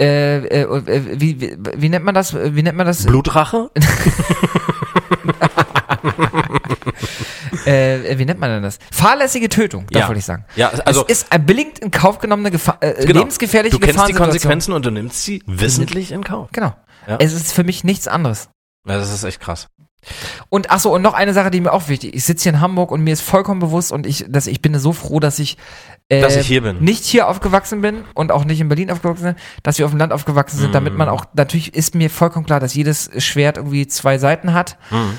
äh, 0.00 0.36
äh, 0.46 1.20
wie, 1.20 1.40
wie, 1.40 1.56
wie 1.76 1.88
nennt 1.88 2.04
man 2.04 2.14
das? 2.14 2.34
Wie 2.34 2.62
nennt 2.62 2.76
man 2.76 2.86
das? 2.86 3.06
Blutrache? 3.06 3.70
Äh, 7.66 8.18
wie 8.18 8.24
nennt 8.24 8.38
man 8.40 8.50
denn 8.50 8.62
das? 8.62 8.78
Fahrlässige 8.92 9.48
Tötung, 9.48 9.86
das 9.90 10.00
Ja. 10.02 10.08
wollte 10.08 10.18
ich 10.18 10.24
sagen. 10.24 10.44
Ja, 10.56 10.70
also 10.84 11.04
es 11.08 11.22
ist 11.22 11.32
ein 11.32 11.44
billigend 11.46 11.78
in 11.78 11.90
Kauf 11.90 12.18
genommene 12.18 12.50
Gefahr, 12.50 12.76
äh, 12.80 13.04
genau. 13.06 13.20
lebensgefährliche 13.20 13.78
du 13.78 13.84
kennst 13.84 14.06
die. 14.08 14.12
Konsequenzen 14.12 14.72
und 14.72 14.84
du 14.84 14.90
nimmst 14.90 15.22
sie 15.24 15.42
wissentlich 15.46 16.12
in 16.12 16.22
Kauf. 16.24 16.48
Genau. 16.52 16.74
Ja. 17.06 17.16
Es 17.20 17.32
ist 17.32 17.52
für 17.52 17.64
mich 17.64 17.84
nichts 17.84 18.06
anderes. 18.08 18.48
Ja, 18.86 18.98
Das 18.98 19.12
ist 19.12 19.24
echt 19.24 19.40
krass. 19.40 19.68
Und 20.48 20.70
ach 20.70 20.78
so, 20.78 20.94
und 20.94 21.02
noch 21.02 21.12
eine 21.14 21.34
Sache, 21.34 21.50
die 21.50 21.60
mir 21.60 21.72
auch 21.72 21.88
wichtig 21.88 22.14
ist. 22.14 22.20
Ich 22.20 22.24
sitze 22.24 22.44
hier 22.44 22.52
in 22.52 22.60
Hamburg 22.60 22.92
und 22.92 23.02
mir 23.02 23.12
ist 23.12 23.20
vollkommen 23.20 23.60
bewusst 23.60 23.90
und 23.92 24.06
ich, 24.06 24.24
dass 24.28 24.46
ich 24.46 24.62
bin 24.62 24.78
so 24.78 24.92
froh, 24.92 25.18
dass 25.20 25.38
ich, 25.38 25.58
äh, 26.08 26.20
Dass 26.20 26.36
ich 26.36 26.46
hier 26.46 26.62
bin. 26.62 26.78
nicht 26.82 27.04
hier 27.04 27.28
aufgewachsen 27.28 27.80
bin 27.80 28.04
und 28.14 28.30
auch 28.30 28.44
nicht 28.44 28.60
in 28.60 28.68
Berlin 28.68 28.90
aufgewachsen 28.90 29.24
bin, 29.24 29.36
dass 29.62 29.78
wir 29.78 29.86
auf 29.86 29.90
dem 29.92 29.98
Land 29.98 30.12
aufgewachsen 30.12 30.58
sind, 30.58 30.74
damit 30.74 30.94
Mm. 30.94 30.98
man 30.98 31.08
auch, 31.08 31.24
natürlich 31.34 31.74
ist 31.74 31.94
mir 31.94 32.10
vollkommen 32.10 32.46
klar, 32.46 32.60
dass 32.60 32.74
jedes 32.74 33.10
Schwert 33.18 33.56
irgendwie 33.56 33.86
zwei 33.88 34.18
Seiten 34.18 34.54
hat. 34.54 34.78
Mhm. 34.90 35.18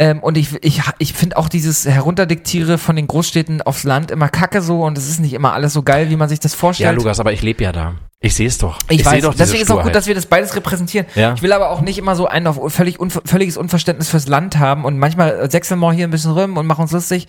Ähm, 0.00 0.20
und 0.20 0.38
ich, 0.38 0.54
ich, 0.62 0.80
ich 0.98 1.12
finde 1.12 1.36
auch 1.36 1.48
dieses 1.48 1.84
Herunterdiktiere 1.84 2.78
von 2.78 2.94
den 2.94 3.08
Großstädten 3.08 3.62
aufs 3.62 3.82
Land 3.82 4.10
immer 4.12 4.28
kacke 4.28 4.62
so 4.62 4.82
und 4.84 4.96
es 4.96 5.08
ist 5.08 5.18
nicht 5.18 5.32
immer 5.32 5.52
alles 5.54 5.72
so 5.72 5.82
geil, 5.82 6.08
wie 6.10 6.16
man 6.16 6.28
sich 6.28 6.38
das 6.38 6.52
Ja, 6.52 6.58
vorstellt. 6.58 6.96
Lukas, 6.96 7.18
aber 7.18 7.32
ich 7.32 7.42
lebe 7.42 7.64
ja 7.64 7.72
da. 7.72 7.94
Ich 8.20 8.34
sehe 8.34 8.46
es 8.48 8.58
doch. 8.58 8.78
Ich, 8.88 9.02
sehe 9.04 9.12
weiß, 9.12 9.22
doch 9.24 9.34
deswegen 9.34 9.62
ist 9.62 9.70
auch 9.70 9.82
gut, 9.82 9.94
dass 9.94 10.06
wir 10.06 10.14
das 10.14 10.26
beides 10.26 10.54
repräsentieren. 10.56 11.06
Ja. 11.14 11.34
Ich 11.34 11.42
will 11.42 11.52
aber 11.52 11.70
auch 11.70 11.80
nicht 11.80 11.98
immer 11.98 12.16
so 12.16 12.26
ein 12.26 12.46
auf 12.46 12.72
völlig 12.72 12.98
unver 12.98 13.22
völliges 13.24 13.56
Unverständnis 13.56 14.08
fürs 14.08 14.26
Land 14.28 14.58
haben 14.58 14.84
und 14.84 14.98
manchmal 14.98 15.48
sechseln 15.50 15.78
wir 15.80 15.92
hier 15.92 16.06
ein 16.06 16.10
bisschen 16.10 16.32
rum 16.32 16.56
und 16.56 16.66
machen 16.66 16.82
uns 16.82 16.92
lustig. 16.92 17.26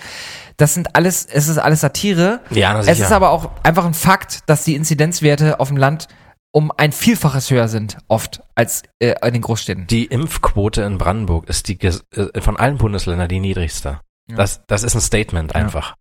Das 0.58 0.74
sind 0.74 0.96
alles, 0.96 1.28
es 1.32 1.48
ist 1.48 1.58
alles 1.60 1.82
Satire. 1.82 2.40
Ja, 2.52 2.74
na 2.74 2.80
Es 2.80 2.86
sicher. 2.88 3.06
ist 3.06 3.12
aber 3.12 3.30
auch 3.32 3.52
einfach 3.64 3.86
ein 3.86 3.94
Fakt, 3.94 4.40
dass 4.48 4.64
die 4.64 4.76
Inzidenzwerte 4.76 5.60
auf 5.60 5.68
dem 5.70 5.78
Land 5.78 6.08
um 6.52 6.72
ein 6.76 6.92
Vielfaches 6.92 7.52
höher 7.52 7.68
sind, 7.68 7.98
oft, 8.08 8.42
als 8.56 8.84
äh, 9.00 9.16
in 9.26 9.34
den 9.34 9.42
Großstädten. 9.42 9.88
Die 9.88 10.06
Impfquote 10.06 10.82
in 10.84 10.98
Brandenburg 10.98 11.48
ist 11.48 11.68
die 11.68 11.80
äh, 11.80 12.42
von 12.42 12.58
allen 12.58 12.78
Bundesländern 12.78 13.28
die 13.30 13.40
niedrigste. 13.40 14.00
Ja. 14.30 14.36
Das, 14.36 14.66
das 14.68 14.84
ist 14.84 14.96
ein 14.96 15.02
Statement 15.02 15.54
Ja. 15.54 15.62
einfach. 15.62 15.96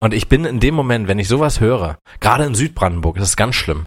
Und 0.00 0.12
ich 0.12 0.28
bin 0.28 0.44
in 0.44 0.60
dem 0.60 0.74
Moment, 0.74 1.08
wenn 1.08 1.18
ich 1.18 1.28
sowas 1.28 1.60
höre, 1.60 1.98
gerade 2.20 2.44
in 2.44 2.54
Südbrandenburg, 2.54 3.16
das 3.16 3.30
ist 3.30 3.36
ganz 3.36 3.54
schlimm, 3.54 3.86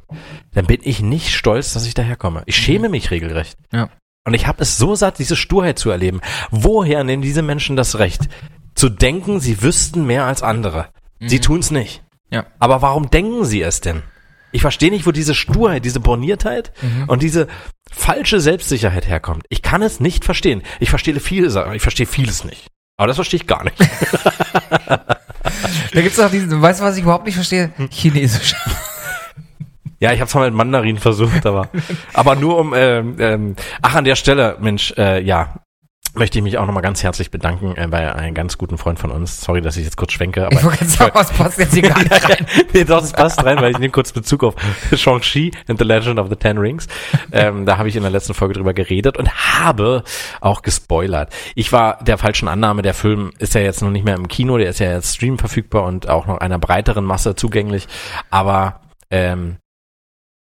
dann 0.53 0.65
bin 0.65 0.79
ich 0.81 0.99
nicht 1.01 1.29
stolz, 1.31 1.73
dass 1.73 1.85
ich 1.85 1.93
daherkomme. 1.93 2.41
Ich 2.47 2.55
schäme 2.55 2.89
mich 2.89 3.11
regelrecht. 3.11 3.57
Ja. 3.71 3.89
Und 4.25 4.33
ich 4.33 4.47
habe 4.47 4.63
es 4.63 4.77
so 4.77 4.95
satt, 4.95 5.19
diese 5.19 5.35
Sturheit 5.35 5.77
zu 5.77 5.91
erleben. 5.91 6.21
Woher 6.49 7.03
nehmen 7.03 7.21
diese 7.21 7.43
Menschen 7.43 7.75
das 7.75 7.99
Recht, 7.99 8.29
zu 8.73 8.89
denken, 8.89 9.39
sie 9.39 9.61
wüssten 9.61 10.05
mehr 10.05 10.25
als 10.25 10.41
andere? 10.41 10.87
Sie 11.19 11.39
tun's 11.39 11.71
nicht. 11.71 12.03
Ja. 12.31 12.45
Aber 12.59 12.81
warum 12.81 13.09
denken 13.09 13.45
sie 13.45 13.61
es 13.61 13.79
denn? 13.81 14.01
Ich 14.51 14.61
verstehe 14.61 14.91
nicht, 14.91 15.05
wo 15.05 15.11
diese 15.11 15.35
Sturheit, 15.35 15.85
diese 15.85 15.99
Borniertheit 15.99 16.71
und 17.07 17.21
diese 17.21 17.47
falsche 17.91 18.39
Selbstsicherheit 18.39 19.07
herkommt. 19.07 19.45
Ich 19.49 19.61
kann 19.61 19.81
es 19.81 19.99
nicht 19.99 20.25
verstehen. 20.25 20.63
Ich 20.79 20.89
verstehe 20.89 21.19
viele 21.19 21.49
Sachen, 21.49 21.73
ich 21.73 21.81
verstehe 21.81 22.05
vieles 22.05 22.43
nicht. 22.43 22.67
Aber 22.97 23.07
das 23.07 23.17
verstehe 23.17 23.39
ich 23.39 23.47
gar 23.47 23.63
nicht. 23.63 23.75
Da 25.93 26.01
gibt's 26.01 26.19
auch 26.19 26.29
diesen, 26.29 26.61
weißt 26.61 26.81
du, 26.81 26.83
was 26.83 26.97
ich 26.97 27.03
überhaupt 27.03 27.25
nicht 27.25 27.35
verstehe? 27.35 27.71
Chinesisch. 27.89 28.55
Ja, 29.99 30.13
ich 30.13 30.19
habe 30.19 30.27
es 30.27 30.35
mal 30.35 30.45
mit 30.45 30.53
Mandarin 30.53 30.97
versucht, 30.99 31.47
aber 31.47 31.69
aber 32.13 32.35
nur 32.35 32.59
um 32.59 32.75
ähm, 32.75 33.15
ähm, 33.17 33.55
ach 33.81 33.95
an 33.95 34.05
der 34.05 34.15
Stelle, 34.15 34.55
Mensch, 34.59 34.93
äh, 34.95 35.23
ja. 35.23 35.55
Möchte 36.17 36.39
ich 36.39 36.43
mich 36.43 36.57
auch 36.57 36.65
nochmal 36.65 36.83
ganz 36.83 37.03
herzlich 37.03 37.31
bedanken 37.31 37.75
äh, 37.75 37.87
bei 37.87 38.13
einem 38.13 38.33
ganz 38.33 38.57
guten 38.57 38.77
Freund 38.77 38.99
von 38.99 39.11
uns. 39.11 39.41
Sorry, 39.41 39.61
dass 39.61 39.77
ich 39.77 39.85
jetzt 39.85 39.97
kurz 39.97 40.13
schwenke, 40.13 40.45
aber 40.45 40.55
Ich 40.55 40.63
wollte 40.63 40.77
gerade 40.77 40.91
sagen, 40.91 41.11
was 41.13 41.31
passt 41.31 41.59
jetzt 41.59 41.73
hier 41.73 41.83
nicht 41.83 42.29
rein? 42.29 42.45
nee, 42.73 42.83
doch, 42.83 43.01
das 43.01 43.13
passt 43.13 43.43
rein, 43.43 43.57
weil 43.57 43.71
ich 43.71 43.79
nehme 43.79 43.91
kurz 43.91 44.11
Bezug 44.11 44.43
auf 44.43 44.55
Shang-Chi 44.93 45.51
and 45.67 45.79
the 45.79 45.85
Legend 45.85 46.19
of 46.19 46.29
the 46.29 46.35
Ten 46.35 46.57
Rings. 46.57 46.87
Ähm, 47.31 47.65
da 47.65 47.77
habe 47.77 47.89
ich 47.89 47.95
in 47.95 48.01
der 48.01 48.11
letzten 48.11 48.33
Folge 48.33 48.55
drüber 48.55 48.73
geredet 48.73 49.17
und 49.17 49.29
habe 49.59 50.03
auch 50.41 50.61
gespoilert. 50.61 51.33
Ich 51.55 51.71
war 51.71 51.99
der 52.03 52.17
falschen 52.17 52.47
Annahme, 52.47 52.81
der 52.81 52.93
Film 52.93 53.31
ist 53.39 53.53
ja 53.53 53.61
jetzt 53.61 53.81
noch 53.81 53.91
nicht 53.91 54.05
mehr 54.05 54.15
im 54.15 54.27
Kino, 54.27 54.57
der 54.57 54.69
ist 54.69 54.79
ja 54.79 54.91
jetzt 54.91 55.15
stream 55.15 55.37
verfügbar 55.37 55.83
und 55.83 56.09
auch 56.09 56.25
noch 56.27 56.37
einer 56.37 56.59
breiteren 56.59 57.05
Masse 57.05 57.35
zugänglich. 57.35 57.87
Aber 58.29 58.81
ähm, 59.09 59.57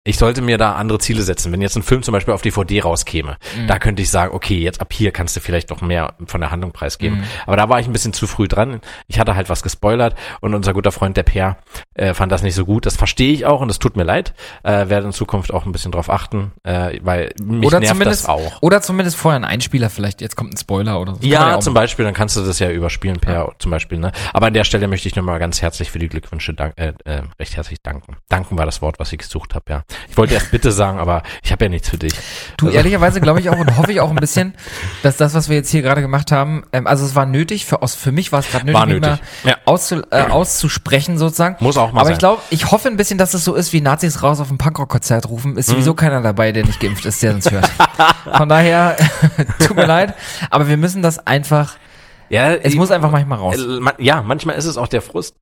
ich 0.07 0.17
sollte 0.17 0.41
mir 0.41 0.57
da 0.57 0.73
andere 0.73 0.99
Ziele 0.99 1.21
setzen. 1.21 1.51
Wenn 1.51 1.61
jetzt 1.61 1.75
ein 1.75 1.83
Film 1.83 2.01
zum 2.03 2.13
Beispiel 2.13 2.33
auf 2.33 2.41
DVD 2.41 2.81
rauskäme, 2.81 3.37
Mhm. 3.57 3.67
da 3.67 3.77
könnte 3.79 4.01
ich 4.01 4.09
sagen, 4.09 4.33
okay, 4.33 4.57
jetzt 4.57 4.81
ab 4.81 4.91
hier 4.93 5.11
kannst 5.11 5.35
du 5.35 5.39
vielleicht 5.41 5.69
doch 5.71 5.81
mehr 5.81 6.13
von 6.25 6.41
der 6.41 6.51
Handlung 6.51 6.71
preisgeben. 6.71 7.19
Mhm. 7.19 7.23
Aber 7.45 7.57
da 7.57 7.69
war 7.69 7.79
ich 7.79 7.87
ein 7.87 7.93
bisschen 7.93 8.13
zu 8.13 8.25
früh 8.27 8.47
dran. 8.47 8.81
Ich 9.07 9.19
hatte 9.19 9.35
halt 9.35 9.49
was 9.49 9.63
gespoilert 9.63 10.15
und 10.41 10.53
unser 10.55 10.73
guter 10.73 10.91
Freund 10.91 11.17
der 11.17 11.23
Per 11.23 11.57
äh, 11.95 12.13
fand 12.13 12.31
das 12.31 12.41
nicht 12.41 12.55
so 12.55 12.65
gut. 12.65 12.85
Das 12.85 12.95
verstehe 12.95 13.33
ich 13.33 13.45
auch 13.45 13.61
und 13.61 13.69
es 13.69 13.79
tut 13.79 13.97
mir 13.97 14.03
leid. 14.03 14.33
Äh, 14.63 14.89
werde 14.89 15.07
in 15.07 15.11
Zukunft 15.13 15.53
auch 15.53 15.65
ein 15.65 15.71
bisschen 15.71 15.91
drauf 15.91 16.09
achten, 16.09 16.51
äh, 16.63 16.99
weil 17.01 17.31
mich 17.43 17.65
Oder 17.67 17.79
nervt 17.79 17.93
zumindest, 17.93 18.23
das 18.23 18.29
auch. 18.29 18.61
oder 18.61 18.81
zumindest 18.81 19.17
vorher 19.17 19.39
ein 19.39 19.45
Einspieler 19.45 19.89
vielleicht. 19.89 20.21
Jetzt 20.21 20.35
kommt 20.35 20.53
ein 20.53 20.57
Spoiler 20.57 20.99
oder 21.01 21.13
so. 21.15 21.19
Das 21.19 21.27
Ja, 21.29 21.55
auch 21.55 21.59
zum. 21.59 21.73
Beispiel, 21.73 22.05
dann 22.05 22.13
kannst 22.13 22.35
du 22.37 22.41
das 22.45 22.59
ja 22.59 22.71
überspielen, 22.71 23.19
Per, 23.19 23.51
zum 23.59 23.71
Beispiel. 23.71 23.97
Ne? 23.99 24.11
Aber 24.33 24.47
an 24.47 24.53
der 24.53 24.63
Stelle 24.63 24.87
möchte 24.87 25.07
ich 25.07 25.15
nochmal 25.15 25.37
ganz 25.39 25.61
herzlich 25.61 25.91
für 25.91 25.99
die 25.99 26.07
Glückwünsche 26.07 26.53
dank, 26.53 26.73
äh, 26.77 26.93
äh, 27.05 27.21
recht 27.39 27.55
herzlich 27.55 27.81
danken. 27.83 28.15
Danken 28.29 28.57
war 28.57 28.65
das 28.65 28.81
Wort, 28.81 28.99
was 28.99 29.11
ich 29.11 29.19
gesucht 29.19 29.53
habe, 29.53 29.65
ja. 29.69 29.83
Ich 30.09 30.17
wollte 30.17 30.33
erst 30.33 30.51
bitte 30.51 30.71
sagen, 30.71 30.99
aber 30.99 31.23
ich 31.43 31.51
habe 31.51 31.65
ja 31.65 31.69
nichts 31.69 31.89
für 31.89 31.97
dich. 31.97 32.13
Du, 32.57 32.67
Also- 32.67 32.77
ehrlicherweise 32.77 33.21
glaube 33.21 33.39
ich 33.39 33.49
auch 33.49 33.57
und 33.57 33.77
hoffe 33.77 33.91
ich 33.91 33.99
auch 34.01 34.09
ein 34.09 34.15
bisschen, 34.21 34.53
dass 35.03 35.17
das, 35.17 35.33
was 35.33 35.49
wir 35.49 35.55
jetzt 35.55 35.69
hier 35.69 35.81
gerade 35.81 36.01
gemacht 36.01 36.31
haben, 36.31 36.63
ähm, 36.73 36.87
also 36.87 37.05
es 37.05 37.15
war 37.15 37.25
nötig, 37.25 37.65
für, 37.65 37.81
aus, 37.81 37.95
für 37.95 38.11
mich 38.11 38.31
war 38.31 38.39
es 38.39 38.49
gerade 38.49 38.65
nötig, 38.65 38.79
War 38.79 38.85
nötig, 38.85 39.11
ja. 39.43 39.55
auszu, 39.65 40.01
äh, 40.11 40.21
auszusprechen 40.23 41.17
sozusagen. 41.17 41.55
Muss 41.59 41.77
auch 41.77 41.91
mal 41.91 41.99
Aber 42.01 42.07
sein. 42.07 42.13
ich 42.13 42.19
glaube, 42.19 42.41
ich 42.49 42.71
hoffe 42.71 42.87
ein 42.87 42.97
bisschen, 42.97 43.17
dass 43.17 43.33
es 43.33 43.43
so 43.43 43.53
ist, 43.55 43.73
wie 43.73 43.81
Nazis 43.81 44.23
raus 44.23 44.39
auf 44.39 44.49
ein 44.51 44.57
Punkrock-Konzert 44.57 45.29
rufen. 45.29 45.57
Ist 45.57 45.67
Mhm. 45.69 45.73
sowieso 45.73 45.93
keiner 45.93 46.21
dabei, 46.21 46.51
der 46.51 46.65
nicht 46.65 46.79
geimpft 46.79 47.05
ist, 47.05 47.21
der 47.23 47.33
uns 47.33 47.49
hört. 47.51 47.69
Von 48.37 48.49
daher, 48.49 48.95
tut 49.59 49.75
mir 49.75 49.85
leid, 49.85 50.13
aber 50.49 50.67
wir 50.67 50.77
müssen 50.77 51.01
das 51.01 51.25
einfach, 51.25 51.75
Ja, 52.29 52.53
es 52.53 52.75
muss 52.75 52.91
einfach 52.91 53.11
manchmal 53.11 53.37
raus. 53.39 53.55
Äh, 53.57 54.03
Ja, 54.03 54.21
manchmal 54.21 54.55
ist 54.57 54.65
es 54.65 54.77
auch 54.77 54.87
der 54.87 55.01
Frust. 55.01 55.35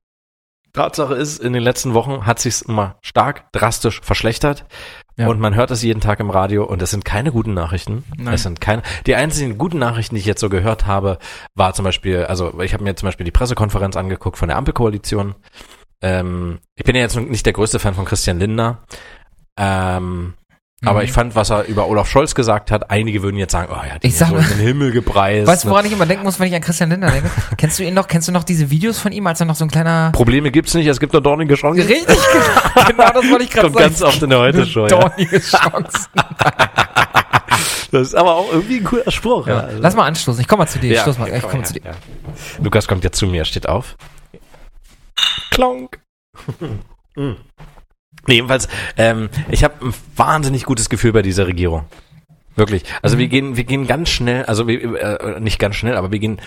Tatsache 0.76 1.14
ist, 1.14 1.40
in 1.40 1.52
den 1.52 1.62
letzten 1.62 1.94
Wochen 1.94 2.26
hat 2.26 2.38
sich's 2.38 2.62
immer 2.62 2.96
stark, 3.02 3.50
drastisch 3.52 4.00
verschlechtert. 4.02 4.66
Ja. 5.16 5.28
Und 5.28 5.40
man 5.40 5.54
hört 5.54 5.70
es 5.70 5.82
jeden 5.82 6.02
Tag 6.02 6.20
im 6.20 6.28
Radio 6.28 6.64
und 6.64 6.82
es 6.82 6.90
sind 6.90 7.04
keine 7.04 7.32
guten 7.32 7.54
Nachrichten. 7.54 8.04
Nein. 8.18 8.34
Es 8.34 8.42
sind 8.42 8.60
keine. 8.60 8.82
Die 9.06 9.14
einzigen 9.14 9.56
guten 9.56 9.78
Nachrichten, 9.78 10.14
die 10.14 10.20
ich 10.20 10.26
jetzt 10.26 10.40
so 10.40 10.50
gehört 10.50 10.86
habe, 10.86 11.18
war 11.54 11.72
zum 11.72 11.84
Beispiel, 11.84 12.24
also 12.24 12.60
ich 12.60 12.74
habe 12.74 12.84
mir 12.84 12.94
zum 12.94 13.06
Beispiel 13.06 13.24
die 13.24 13.30
Pressekonferenz 13.30 13.96
angeguckt 13.96 14.36
von 14.36 14.48
der 14.48 14.58
Ampelkoalition. 14.58 15.34
Ähm, 16.02 16.58
ich 16.74 16.84
bin 16.84 16.94
ja 16.94 17.00
jetzt 17.00 17.16
nicht 17.16 17.46
der 17.46 17.54
größte 17.54 17.78
Fan 17.78 17.94
von 17.94 18.04
Christian 18.04 18.38
Lindner. 18.38 18.84
Ähm, 19.56 20.34
aber 20.84 20.98
Mhm. 21.00 21.04
ich 21.06 21.12
fand, 21.12 21.34
was 21.34 21.50
er 21.50 21.64
über 21.64 21.88
Olaf 21.88 22.08
Scholz 22.10 22.34
gesagt 22.34 22.70
hat, 22.70 22.90
einige 22.90 23.22
würden 23.22 23.36
jetzt 23.38 23.52
sagen, 23.52 23.72
oh, 23.72 23.76
er 23.82 23.94
hat 23.94 24.04
ihn 24.04 24.08
Ich 24.08 24.16
sag 24.18 24.28
so 24.28 24.34
mal- 24.34 24.42
in 24.42 24.48
den 24.48 24.58
Himmel 24.58 24.92
gepreist. 24.92 25.46
Weißt 25.46 25.64
du, 25.64 25.68
ne? 25.68 25.72
woran 25.72 25.86
ich 25.86 25.92
immer 25.92 26.04
denken 26.06 26.24
muss, 26.24 26.38
wenn 26.38 26.48
ich 26.48 26.54
an 26.54 26.60
Christian 26.60 26.90
Lindner 26.90 27.10
denke? 27.10 27.30
kennst 27.56 27.78
du 27.78 27.82
ihn 27.84 27.94
noch, 27.94 28.06
kennst 28.08 28.28
du 28.28 28.32
noch 28.32 28.44
diese 28.44 28.70
Videos 28.70 28.98
von 28.98 29.10
ihm, 29.12 29.26
als 29.26 29.40
er 29.40 29.46
noch 29.46 29.54
so 29.54 29.64
ein 29.64 29.70
kleiner 29.70 30.10
Probleme 30.12 30.50
gibt's 30.50 30.74
nicht, 30.74 30.86
es 30.86 31.00
gibt 31.00 31.12
nur 31.14 31.22
dornige 31.22 31.54
Chancen. 31.54 31.80
Richtig, 31.86 32.06
genau, 32.06 32.86
genau 32.88 33.10
das 33.12 33.30
wollte 33.30 33.44
ich 33.44 33.50
gerade 33.50 33.70
Kommt 33.70 33.74
sagen. 33.78 33.88
ganz 33.90 34.02
oft 34.02 34.22
in 34.22 34.30
der 34.30 34.38
Heute-Show. 34.40 34.86
Dornige 34.88 35.40
Chancen. 35.40 36.06
Das 37.92 38.08
ist 38.08 38.14
aber 38.16 38.34
auch 38.34 38.52
irgendwie 38.52 38.78
ein 38.78 38.84
cooler 38.84 39.10
Spruch. 39.10 39.46
Ja. 39.46 39.60
Also- 39.60 39.78
Lass 39.80 39.94
mal 39.94 40.04
anstoßen. 40.06 40.40
Ich 40.40 40.48
komme 40.48 40.64
mal 40.64 40.66
zu 40.68 40.78
dir. 40.80 40.90
Ich 40.90 40.96
Ja, 40.96 41.02
stoß 41.02 41.18
mal. 41.18 41.28
Ich 41.28 41.40
komm 41.40 41.50
komme 41.52 41.62
her, 41.62 41.66
zu 41.68 41.72
dir. 41.74 41.82
ja. 41.84 41.92
Lukas 42.62 42.88
kommt 42.88 43.04
jetzt 43.04 43.16
zu 43.16 43.26
mir, 43.28 43.44
steht 43.44 43.68
auf. 43.68 43.96
Klonk. 45.50 46.00
Mm. 47.14 47.32
Nee, 48.26 48.34
jedenfalls, 48.34 48.68
ähm, 48.96 49.28
ich 49.50 49.64
habe 49.64 49.74
ein 49.86 49.94
wahnsinnig 50.16 50.64
gutes 50.64 50.88
Gefühl 50.88 51.12
bei 51.12 51.22
dieser 51.22 51.46
Regierung. 51.46 51.84
Wirklich. 52.54 52.84
Also 53.02 53.16
Mhm. 53.16 53.20
wir 53.20 53.28
gehen, 53.28 53.56
wir 53.56 53.64
gehen 53.64 53.86
ganz 53.86 54.08
schnell, 54.08 54.44
also 54.46 54.66
wir, 54.66 54.80
äh, 54.82 55.40
nicht 55.40 55.58
ganz 55.58 55.76
schnell, 55.76 55.96
aber 55.96 56.10
wir 56.12 56.18
gehen 56.18 56.40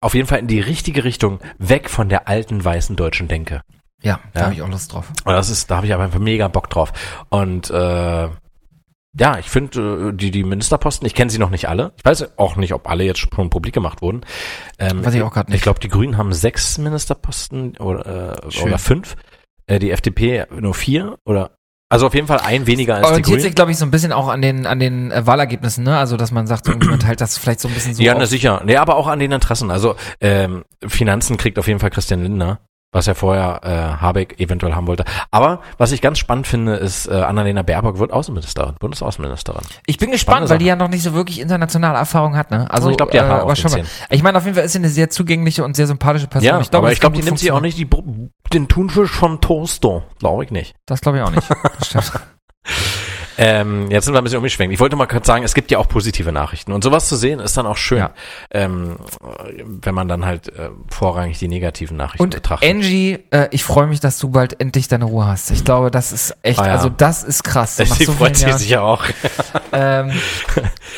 auf 0.00 0.14
jeden 0.14 0.26
Fall 0.26 0.38
in 0.40 0.46
die 0.48 0.60
richtige 0.60 1.04
Richtung, 1.04 1.40
weg 1.58 1.88
von 1.90 2.08
der 2.08 2.26
alten 2.28 2.64
weißen 2.64 2.96
deutschen 2.96 3.28
Denke. 3.28 3.60
Ja, 4.02 4.18
da 4.32 4.40
Ja. 4.40 4.44
habe 4.46 4.54
ich 4.54 4.62
auch 4.62 4.68
Lust 4.68 4.92
drauf. 4.92 5.08
Und 5.24 5.32
das 5.32 5.48
ist, 5.50 5.70
da 5.70 5.76
habe 5.76 5.86
ich 5.86 5.94
aber 5.94 6.02
einfach 6.04 6.18
mega 6.18 6.48
Bock 6.48 6.68
drauf. 6.70 6.92
Und 7.28 7.70
äh, 7.70 8.28
ja, 9.18 9.38
ich 9.38 9.48
finde 9.50 10.08
äh, 10.08 10.16
die 10.16 10.30
die 10.30 10.42
Ministerposten, 10.42 11.06
ich 11.06 11.14
kenne 11.14 11.30
sie 11.30 11.38
noch 11.38 11.50
nicht 11.50 11.68
alle. 11.68 11.92
Ich 11.98 12.04
weiß 12.04 12.38
auch 12.38 12.56
nicht, 12.56 12.72
ob 12.72 12.88
alle 12.88 13.04
jetzt 13.04 13.18
schon 13.20 13.50
publik 13.50 13.74
gemacht 13.74 14.00
wurden. 14.02 14.22
Ähm, 14.78 15.04
Weiß 15.04 15.12
ich 15.14 15.22
auch 15.22 15.32
grad 15.32 15.48
nicht. 15.50 15.56
Ich 15.58 15.62
glaube, 15.62 15.80
die 15.80 15.88
Grünen 15.88 16.16
haben 16.16 16.32
sechs 16.32 16.78
Ministerposten 16.78 17.76
oder 17.76 18.38
äh, 18.46 18.50
Schön. 18.50 18.68
oder 18.68 18.78
fünf. 18.78 19.14
Äh, 19.72 19.78
die 19.78 19.90
FDP 19.90 20.44
nur 20.50 20.74
vier 20.74 21.16
oder 21.24 21.52
also 21.88 22.06
auf 22.06 22.14
jeden 22.14 22.26
Fall 22.26 22.40
ein 22.40 22.66
weniger 22.66 22.94
als 22.94 23.02
die 23.02 23.06
Orientiert 23.06 23.26
Grünen. 23.26 23.42
sich, 23.42 23.54
glaube 23.54 23.70
ich, 23.70 23.76
so 23.76 23.84
ein 23.84 23.90
bisschen 23.90 24.12
auch 24.12 24.28
an 24.28 24.40
den, 24.40 24.64
an 24.66 24.78
den 24.78 25.10
äh, 25.10 25.26
Wahlergebnissen, 25.26 25.84
ne? 25.84 25.98
Also, 25.98 26.16
dass 26.16 26.30
man 26.30 26.46
sagt, 26.46 26.66
man 26.66 26.98
teilt 26.98 27.20
das 27.20 27.36
vielleicht 27.36 27.60
so 27.60 27.68
ein 27.68 27.74
bisschen 27.74 27.92
so 27.92 28.02
ja, 28.02 28.14
auf. 28.14 28.18
na 28.18 28.24
sicher. 28.24 28.62
Nee, 28.64 28.76
aber 28.76 28.96
auch 28.96 29.06
an 29.06 29.18
den 29.18 29.30
Interessen. 29.30 29.70
Also 29.70 29.96
ähm, 30.20 30.64
Finanzen 30.86 31.36
kriegt 31.36 31.58
auf 31.58 31.68
jeden 31.68 31.80
Fall 31.80 31.90
Christian 31.90 32.22
Lindner, 32.22 32.60
was 32.92 33.08
er 33.08 33.14
vorher 33.14 33.60
äh, 33.64 34.00
Habeck 34.00 34.38
eventuell 34.38 34.74
haben 34.74 34.86
wollte. 34.86 35.04
Aber 35.30 35.60
was 35.78 35.92
ich 35.92 36.02
ganz 36.02 36.18
spannend 36.18 36.46
finde, 36.46 36.74
ist, 36.74 37.06
äh, 37.06 37.14
Annalena 37.14 37.62
Baerbock 37.62 37.98
wird 37.98 38.12
Außenministerin, 38.12 38.74
Bundesaußenministerin. 38.78 39.62
Ich 39.86 39.96
bin 39.96 40.10
gespannt, 40.10 40.48
weil 40.50 40.58
die 40.58 40.66
ja 40.66 40.76
noch 40.76 40.88
nicht 40.88 41.02
so 41.02 41.14
wirklich 41.14 41.40
internationale 41.40 41.96
Erfahrung 41.98 42.36
hat, 42.36 42.50
ne? 42.50 42.70
Also, 42.70 42.90
ich 42.90 42.96
glaub, 42.98 43.10
die 43.10 43.18
hat 43.18 43.28
äh, 43.28 43.32
aber 43.32 43.54
den 43.54 43.56
schon 43.56 43.72
mal. 43.72 43.84
Ich 44.10 44.22
meine, 44.22 44.38
auf 44.38 44.44
jeden 44.44 44.54
Fall 44.54 44.64
ist 44.64 44.72
sie 44.72 44.78
eine 44.78 44.90
sehr 44.90 45.08
zugängliche 45.08 45.64
und 45.64 45.74
sehr 45.74 45.86
sympathische 45.86 46.26
Person. 46.26 46.46
Ja, 46.46 46.60
ich 46.60 46.70
glaube, 46.70 46.86
aber 46.86 46.92
ich 46.92 47.00
glaube, 47.00 47.16
die 47.16 47.22
nimmt 47.22 47.38
sie 47.38 47.50
auch 47.50 47.60
nicht 47.60 47.78
die, 47.78 47.88
den 48.52 48.68
Thunfisch 48.68 49.10
von 49.10 49.40
Toaster. 49.40 50.02
Glaube 50.18 50.44
ich 50.44 50.50
nicht. 50.50 50.74
Das 50.86 51.00
glaube 51.00 51.18
ich 51.18 51.24
auch 51.24 51.30
nicht. 51.30 51.48
Das. 53.36 53.46
Ähm, 53.46 53.90
jetzt 53.90 54.04
sind 54.04 54.14
wir 54.14 54.18
ein 54.20 54.24
bisschen 54.24 54.38
umgeschwenkt. 54.38 54.72
Ich 54.74 54.80
wollte 54.80 54.96
mal 54.96 55.06
kurz 55.06 55.26
sagen, 55.26 55.44
es 55.44 55.54
gibt 55.54 55.70
ja 55.70 55.78
auch 55.78 55.88
positive 55.88 56.32
Nachrichten. 56.32 56.72
Und 56.72 56.82
sowas 56.84 57.08
zu 57.08 57.16
sehen, 57.16 57.40
ist 57.40 57.56
dann 57.56 57.66
auch 57.66 57.76
schön, 57.76 57.98
Ja. 57.98 58.10
ähm, 58.50 58.96
wenn 59.82 59.94
man 59.94 60.08
dann 60.08 60.24
halt 60.24 60.48
äh, 60.48 60.70
vorrangig 60.88 61.38
die 61.38 61.48
negativen 61.48 61.96
Nachrichten 61.96 62.22
Und 62.22 62.34
betrachtet. 62.34 62.68
Angie, 62.68 63.18
äh, 63.30 63.48
ich 63.50 63.64
freue 63.64 63.86
mich, 63.86 64.00
dass 64.00 64.18
du 64.18 64.30
bald 64.30 64.60
endlich 64.60 64.88
deine 64.88 65.04
Ruhe 65.06 65.26
hast. 65.26 65.50
Ich 65.50 65.64
glaube, 65.64 65.90
das 65.90 66.12
ist 66.12 66.36
echt, 66.42 66.58
Ah, 66.60 66.66
ja. 66.66 66.72
also 66.72 66.88
das 66.88 67.24
ist 67.24 67.42
krass. 67.44 67.78
Nach 67.78 67.86
Sie 67.96 68.04
so 68.04 68.12
freut 68.12 68.36
sich 68.36 68.52
sicher 68.54 68.82
auch. 68.82 69.04
Ähm, 69.74 70.12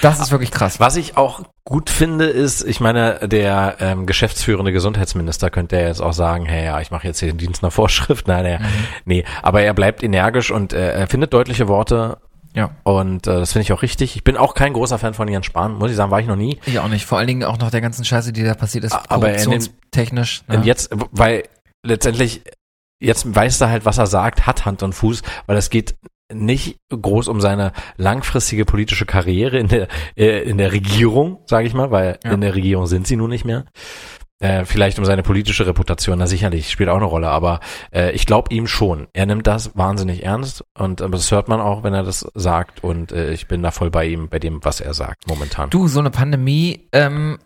das 0.03 0.18
ist 0.18 0.32
wirklich 0.32 0.51
krass. 0.51 0.80
Was 0.80 0.97
ich 0.97 1.16
auch 1.16 1.43
gut 1.64 1.91
finde, 1.91 2.24
ist, 2.26 2.64
ich 2.64 2.80
meine, 2.80 3.20
der 3.28 3.76
ähm, 3.78 4.05
geschäftsführende 4.05 4.72
Gesundheitsminister 4.72 5.49
könnte 5.49 5.76
ja 5.76 5.87
jetzt 5.87 6.01
auch 6.01 6.12
sagen, 6.12 6.45
hey, 6.47 6.64
ja, 6.64 6.80
ich 6.80 6.91
mache 6.91 7.07
jetzt 7.07 7.20
hier 7.20 7.28
den 7.28 7.39
Dienst 7.39 7.62
nach 7.62 7.72
Vorschrift. 7.72 8.26
Nein, 8.26 8.45
er, 8.45 8.61
nee, 9.05 9.24
aber 9.43 9.62
er 9.62 9.74
bleibt 9.74 10.03
energisch 10.03 10.51
und 10.51 10.72
äh, 10.72 10.93
er 10.93 11.07
findet 11.07 11.32
deutliche 11.32 11.68
Worte 11.68 12.18
Ja. 12.57 12.70
und 12.84 13.26
äh, 13.26 13.40
das 13.40 13.52
finde 13.52 13.64
ich 13.64 13.72
auch 13.72 13.82
richtig. 13.82 14.14
Ich 14.16 14.22
bin 14.24 14.36
auch 14.36 14.55
kein 14.55 14.72
großer 14.72 14.98
Fan 14.98 15.14
von 15.14 15.26
Jens 15.28 15.46
Spahn, 15.46 15.74
muss 15.74 15.90
ich 15.90 15.96
sagen, 15.96 16.11
war 16.11 16.20
ich 16.20 16.26
noch 16.26 16.36
nie. 16.36 16.59
Ich 16.66 16.78
auch 16.78 16.88
nicht. 16.88 17.05
Vor 17.05 17.18
allen 17.18 17.26
Dingen 17.26 17.44
auch 17.44 17.59
noch 17.59 17.70
der 17.70 17.80
ganzen 17.80 18.05
Scheiße, 18.05 18.32
die 18.32 18.44
da 18.44 18.55
passiert 18.55 18.84
ist, 18.84 18.92
Aber 19.09 19.28
er 19.30 19.36
korruptionstechnisch. 19.44 20.44
Ne? 20.48 20.57
Und 20.59 20.64
jetzt, 20.66 20.90
weil 21.11 21.44
letztendlich, 21.84 22.42
jetzt 23.02 23.34
weiß 23.34 23.61
er 23.61 23.70
halt, 23.70 23.84
was 23.84 23.98
er 23.98 24.07
sagt, 24.07 24.46
hat 24.46 24.64
Hand 24.66 24.82
und 24.82 24.92
Fuß, 24.94 25.22
weil 25.46 25.57
es 25.57 25.68
geht 25.70 25.96
nicht 26.32 26.78
groß 26.90 27.28
um 27.28 27.40
seine 27.40 27.72
langfristige 27.96 28.64
politische 28.64 29.05
Karriere 29.05 29.59
in 29.59 29.68
der, 29.68 29.88
äh, 30.16 30.42
in 30.42 30.57
der 30.59 30.72
Regierung, 30.72 31.40
sage 31.46 31.66
ich 31.66 31.74
mal, 31.74 31.90
weil 31.90 32.18
Ja. 32.24 32.32
in 32.32 32.40
der 32.40 32.55
Regierung 32.55 32.86
sind 32.86 33.07
sie 33.07 33.16
nun 33.16 33.30
nicht 33.30 33.44
mehr. 33.44 33.64
Äh, 34.41 34.64
vielleicht 34.64 34.99
um 34.99 35.05
seine 35.05 35.22
politische 35.22 35.66
Reputation, 35.66 36.18
na 36.18 36.26
sicherlich, 36.26 36.70
spielt 36.70 36.89
auch 36.89 36.97
eine 36.97 37.05
Rolle, 37.05 37.28
aber 37.28 37.61
äh, 37.93 38.11
ich 38.12 38.26
glaube 38.26 38.53
ihm 38.53 38.66
schon. 38.66 39.07
Er 39.12 39.26
nimmt 39.26 39.47
das 39.47 39.76
wahnsinnig 39.76 40.24
ernst 40.24 40.64
und 40.76 41.01
aber 41.03 41.12
das 41.16 41.30
hört 41.30 41.49
man 41.49 41.61
auch, 41.61 41.82
wenn 41.85 41.95
er 41.95 42.03
das 42.03 42.26
sagt 42.35 42.82
und 42.82 43.12
äh, 43.12 43.32
ich 43.32 43.47
bin 43.47 43.62
da 43.62 43.70
voll 43.70 43.91
bei 43.91 44.07
ihm, 44.07 44.28
bei 44.28 44.41
dem, 44.41 44.64
was 44.64 44.80
er 44.80 44.93
sagt 44.93 45.28
momentan. 45.28 45.70
Du, 45.70 45.87
so 45.87 46.01
eine 46.01 46.11
Pandemie 46.11 46.89
ähm, 46.93 47.39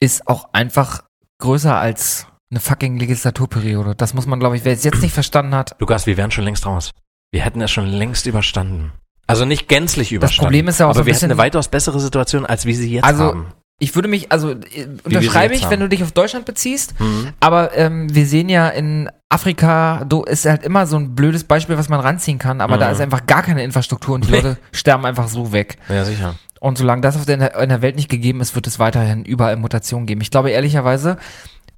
ist 0.00 0.28
auch 0.28 0.52
einfach 0.52 1.02
größer 1.38 1.76
als 1.76 2.26
eine 2.52 2.60
fucking 2.60 2.98
Legislaturperiode. 2.98 3.94
Das 3.96 4.14
muss 4.14 4.26
man, 4.26 4.38
glaube 4.38 4.56
ich, 4.56 4.64
wer 4.64 4.72
es 4.74 4.84
jetzt 4.84 5.02
nicht 5.02 5.12
verstanden 5.14 5.54
hat. 5.56 5.74
Lukas, 5.80 6.06
wir 6.06 6.16
wären 6.16 6.30
schon 6.30 6.44
längst 6.44 6.64
raus. 6.66 6.92
Wir 7.32 7.42
hätten 7.42 7.60
es 7.62 7.70
schon 7.70 7.86
längst 7.86 8.26
überstanden. 8.26 8.92
Also 9.26 9.44
nicht 9.44 9.68
gänzlich 9.68 10.12
überstanden. 10.12 10.44
Problem 10.46 10.68
ist 10.68 10.78
ja 10.78 10.86
auch 10.86 10.90
aber 10.90 10.94
so 10.96 11.00
ein 11.00 11.06
wir 11.06 11.12
bisschen- 11.14 11.30
hätten 11.30 11.40
eine 11.40 11.46
weitaus 11.46 11.68
bessere 11.68 11.98
Situation, 11.98 12.46
als 12.46 12.64
wir 12.64 12.74
sie 12.76 12.92
jetzt 12.94 13.04
Also, 13.04 13.24
haben. 13.24 13.46
Ich 13.82 13.96
würde 13.96 14.06
mich, 14.08 14.30
also 14.30 14.52
äh, 14.52 14.86
unterschreibe 15.02 15.54
ich, 15.54 15.68
wenn 15.68 15.80
du 15.80 15.88
dich 15.88 16.04
auf 16.04 16.12
Deutschland 16.12 16.44
beziehst, 16.44 16.94
Mhm. 17.00 17.30
aber 17.40 17.76
ähm, 17.76 18.14
wir 18.14 18.26
sehen 18.26 18.48
ja 18.48 18.68
in 18.68 19.10
Afrika, 19.28 20.04
do, 20.04 20.22
ist 20.22 20.46
halt 20.46 20.62
immer 20.62 20.86
so 20.86 20.96
ein 20.96 21.16
blödes 21.16 21.42
Beispiel, 21.44 21.76
was 21.76 21.88
man 21.88 21.98
ranziehen 21.98 22.38
kann, 22.38 22.60
aber 22.60 22.78
da 22.78 22.86
Mhm. 22.86 22.92
ist 22.92 23.00
einfach 23.00 23.26
gar 23.26 23.42
keine 23.42 23.64
Infrastruktur 23.64 24.14
und 24.14 24.24
die 24.26 24.30
Nee. 24.30 24.36
Leute 24.36 24.56
sterben 24.70 25.04
einfach 25.04 25.26
so 25.26 25.52
weg. 25.52 25.78
Ja, 25.88 26.04
sicher. 26.04 26.36
Und 26.60 26.78
solange 26.78 27.00
das 27.02 27.16
auf 27.16 27.24
der, 27.26 27.56
in 27.60 27.68
der 27.70 27.82
Welt 27.82 27.96
nicht 27.96 28.08
gegeben 28.08 28.40
ist, 28.40 28.54
wird 28.54 28.68
es 28.68 28.78
weiterhin 28.78 29.24
überall 29.24 29.56
Mutationen 29.56 30.06
geben. 30.06 30.20
Ich 30.20 30.30
glaube 30.30 30.50
ehrlicherweise, 30.50 31.16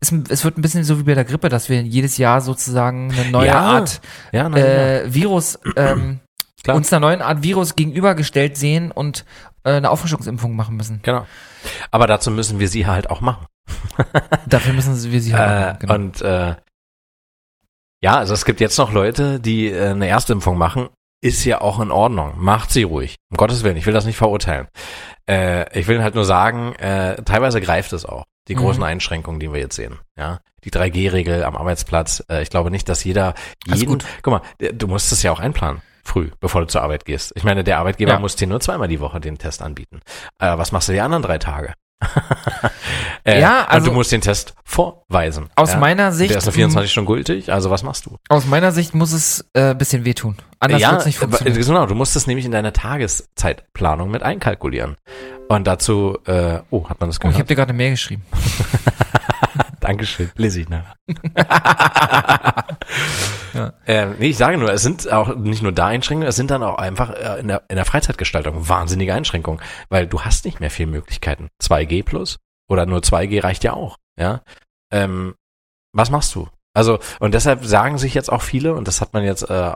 es, 0.01 0.13
es 0.29 0.45
wird 0.45 0.59
ein 0.59 0.63
bisschen 0.63 0.85
so 0.85 0.99
wie 0.99 1.05
bei 1.05 1.15
der 1.15 1.25
Grippe, 1.25 1.49
dass 1.49 1.71
wir 1.71 1.81
jedes 1.81 2.19
Jahr 2.19 2.43
sozusagen 2.43 3.11
eine 3.19 3.31
neue 3.31 3.47
Ja. 3.47 3.61
Art 3.61 4.03
Ja, 4.33 4.47
sicher. 4.53 5.05
äh, 5.05 5.15
Virus 5.15 5.59
ähm, 5.77 6.21
Klar. 6.63 6.77
uns 6.77 6.93
einer 6.93 7.01
neuen 7.01 7.23
Art 7.23 7.43
Virus 7.43 7.77
gegenübergestellt 7.77 8.59
sehen 8.59 8.91
und 8.91 9.25
äh, 9.65 9.73
eine 9.73 9.91
Auffrischungsimpfung 9.91 10.55
machen 10.57 10.77
müssen. 10.77 11.01
Genau. 11.03 11.27
Aber 11.91 12.07
dazu 12.07 12.31
müssen 12.31 12.59
wir 12.61 12.69
sie 12.69 12.87
halt 12.87 13.11
auch 13.11 13.21
machen. 13.21 13.47
Dafür 14.47 14.73
müssen 14.75 15.11
wir 15.11 15.21
sie 15.21 15.35
halt 15.35 15.51
Äh, 15.51 15.67
machen, 15.67 15.79
genau. 15.81 15.95
Und 15.95 16.23
äh, 16.23 16.57
ja, 18.03 18.19
also 18.19 18.35
es 18.35 18.45
gibt 18.45 18.61
jetzt 18.61 18.79
noch 18.79 18.93
Leute, 18.93 19.41
die 19.41 19.69
äh, 19.71 19.89
eine 19.91 20.09
Erstimpfung 20.09 20.59
machen. 20.59 20.89
Ist 21.23 21.45
ja 21.47 21.63
auch 21.63 21.81
in 21.81 21.91
Ordnung. 21.91 22.35
Macht 22.37 22.71
sie 22.71 22.83
ruhig. 22.83 23.17
Um 23.31 23.39
Gottes 23.39 23.65
Willen, 23.65 23.79
ich 23.79 23.87
will 23.87 23.95
das 23.95 24.05
nicht 24.05 24.19
verurteilen. 24.19 24.69
Äh, 25.29 25.79
ich 25.79 25.87
will 25.89 26.03
halt 26.03 26.15
nur 26.15 26.27
sagen, 26.27 26.75
äh, 26.75 27.17
teilweise 27.23 27.63
greift 27.63 27.95
es 27.95 28.05
auch. 28.05 28.25
Die 28.47 28.55
Mhm. 28.55 28.59
großen 28.59 28.83
Einschränkungen, 28.83 29.41
die 29.41 29.51
wir 29.51 29.59
jetzt 29.59 29.77
sehen. 29.77 29.99
Ja, 30.19 30.41
die 30.65 30.71
3G-Regel 30.71 31.45
am 31.45 31.57
Arbeitsplatz. 31.57 32.23
Äh, 32.29 32.43
ich 32.43 32.51
glaube 32.51 32.71
nicht, 32.71 32.91
dass 32.91 33.05
jeder 33.05 33.33
jeden. 33.67 33.87
gut. 33.87 34.05
Guck 34.23 34.33
mal, 34.35 34.71
du 34.75 34.87
musst 34.87 35.13
es 35.13 35.23
ja 35.23 35.33
auch 35.33 35.41
einplanen. 35.41 35.81
Früh, 36.05 36.31
bevor 36.41 36.61
du 36.61 36.67
zur 36.67 36.83
Arbeit 36.83 37.05
gehst. 37.05 37.33
Ich 37.35 37.45
meine, 37.45 37.65
der 37.65 37.79
Arbeitgeber 37.79 38.13
Ja. 38.13 38.19
muss 38.19 38.37
dir 38.37 38.47
nur 38.47 38.61
zweimal 38.61 38.89
die 38.89 39.01
Woche 39.01 39.21
den 39.21 39.39
Test 39.39 39.63
anbieten. 39.63 40.01
Äh, 40.39 40.57
was 40.59 40.71
machst 40.73 40.89
du 40.89 40.93
die 40.93 41.01
anderen 41.01 41.23
drei 41.23 41.39
Tage? 41.39 41.73
äh, 43.25 43.41
Ja, 43.41 43.65
also- 43.65 43.79
und 43.79 43.87
du 43.87 43.93
musst 43.93 44.13
den 44.13 44.21
Test 44.21 44.55
vorweisen. 44.65 45.49
Aus 45.57 45.73
ja? 45.73 45.79
meiner 45.79 46.05
Der 46.05 46.13
Sicht, 46.13 46.35
ist 46.35 46.45
nur 46.45 46.53
24 46.53 46.91
Stunden 46.93 47.07
gültig, 47.11 47.51
also 47.53 47.71
was 47.71 47.83
machst 47.83 48.05
du? 48.07 48.19
aus 48.29 48.45
meiner 48.47 48.73
Sicht 48.73 48.95
muss 48.95 49.13
es 49.13 49.49
äh, 49.55 49.75
bisschen 49.75 50.05
wehtun. 50.05 50.37
Anders 50.61 50.81
ja, 50.83 50.93
wird's 50.93 51.07
nicht 51.07 51.19
funktionieren. 51.19 51.59
genau, 51.65 51.87
du 51.87 51.95
musst 51.95 52.17
es 52.17 52.27
nämlich 52.27 52.45
in 52.45 52.53
deine 52.53 52.73
Tageszeitplanung 52.75 54.11
mit 54.11 54.23
einkalkulieren. 54.23 54.97
Und 55.49 55.67
dazu, 55.67 56.19
äh, 56.27 56.59
oh, 56.71 56.89
hat 56.89 57.01
man 57.01 57.09
das 57.09 57.17
Oh, 57.17 57.19
ich 57.19 57.21
gehört? 57.21 57.35
habe 57.37 57.45
dir 57.47 57.55
gerade 57.57 57.69
eine 57.71 57.77
Mail 57.79 57.91
geschrieben. 57.93 58.25
Dankeschön, 59.85 60.31
lese 60.37 60.61
ich 60.63 60.69
nachher. 60.71 60.95
Ja. 63.55 63.73
ähm, 63.87 64.17
nee, 64.19 64.29
ich 64.31 64.37
sage 64.37 64.59
nur, 64.59 64.73
es 64.73 64.83
sind 64.83 65.11
auch 65.13 65.37
nicht 65.37 65.63
nur 65.63 65.71
da 65.71 65.87
Einschränkungen, 65.87 66.29
es 66.29 66.35
sind 66.35 66.51
dann 66.51 66.65
auch 66.65 66.77
einfach 66.77 67.11
äh, 67.11 67.39
in, 67.39 67.47
der, 67.49 67.63
in 67.69 67.77
der 67.77 67.85
Freizeitgestaltung 67.85 68.69
wahnsinnige 68.69 69.15
Einschränkungen, 69.15 69.61
weil 69.91 70.09
du 70.09 70.23
hast 70.23 70.45
nicht 70.45 70.59
mehr 70.59 70.71
viel 70.71 70.87
Möglichkeiten. 70.87 71.49
2G 71.63 72.03
plus 72.05 72.39
oder 72.69 72.85
nur 72.85 72.99
2G 73.01 73.45
reicht 73.45 73.63
ja 73.63 73.75
auch, 73.75 73.99
ja. 74.19 74.43
Ähm, 74.91 75.35
was 75.93 76.11
machst 76.11 76.35
du? 76.35 76.49
Also, 76.75 76.99
und 77.21 77.33
deshalb 77.35 77.65
sagen 77.65 77.99
sich 77.99 78.15
jetzt 78.15 78.33
auch 78.33 78.43
viele, 78.43 78.75
und 78.75 78.89
das 78.89 79.01
hat 79.01 79.13
man 79.13 79.23
jetzt 79.23 79.49
äh, 79.49 79.73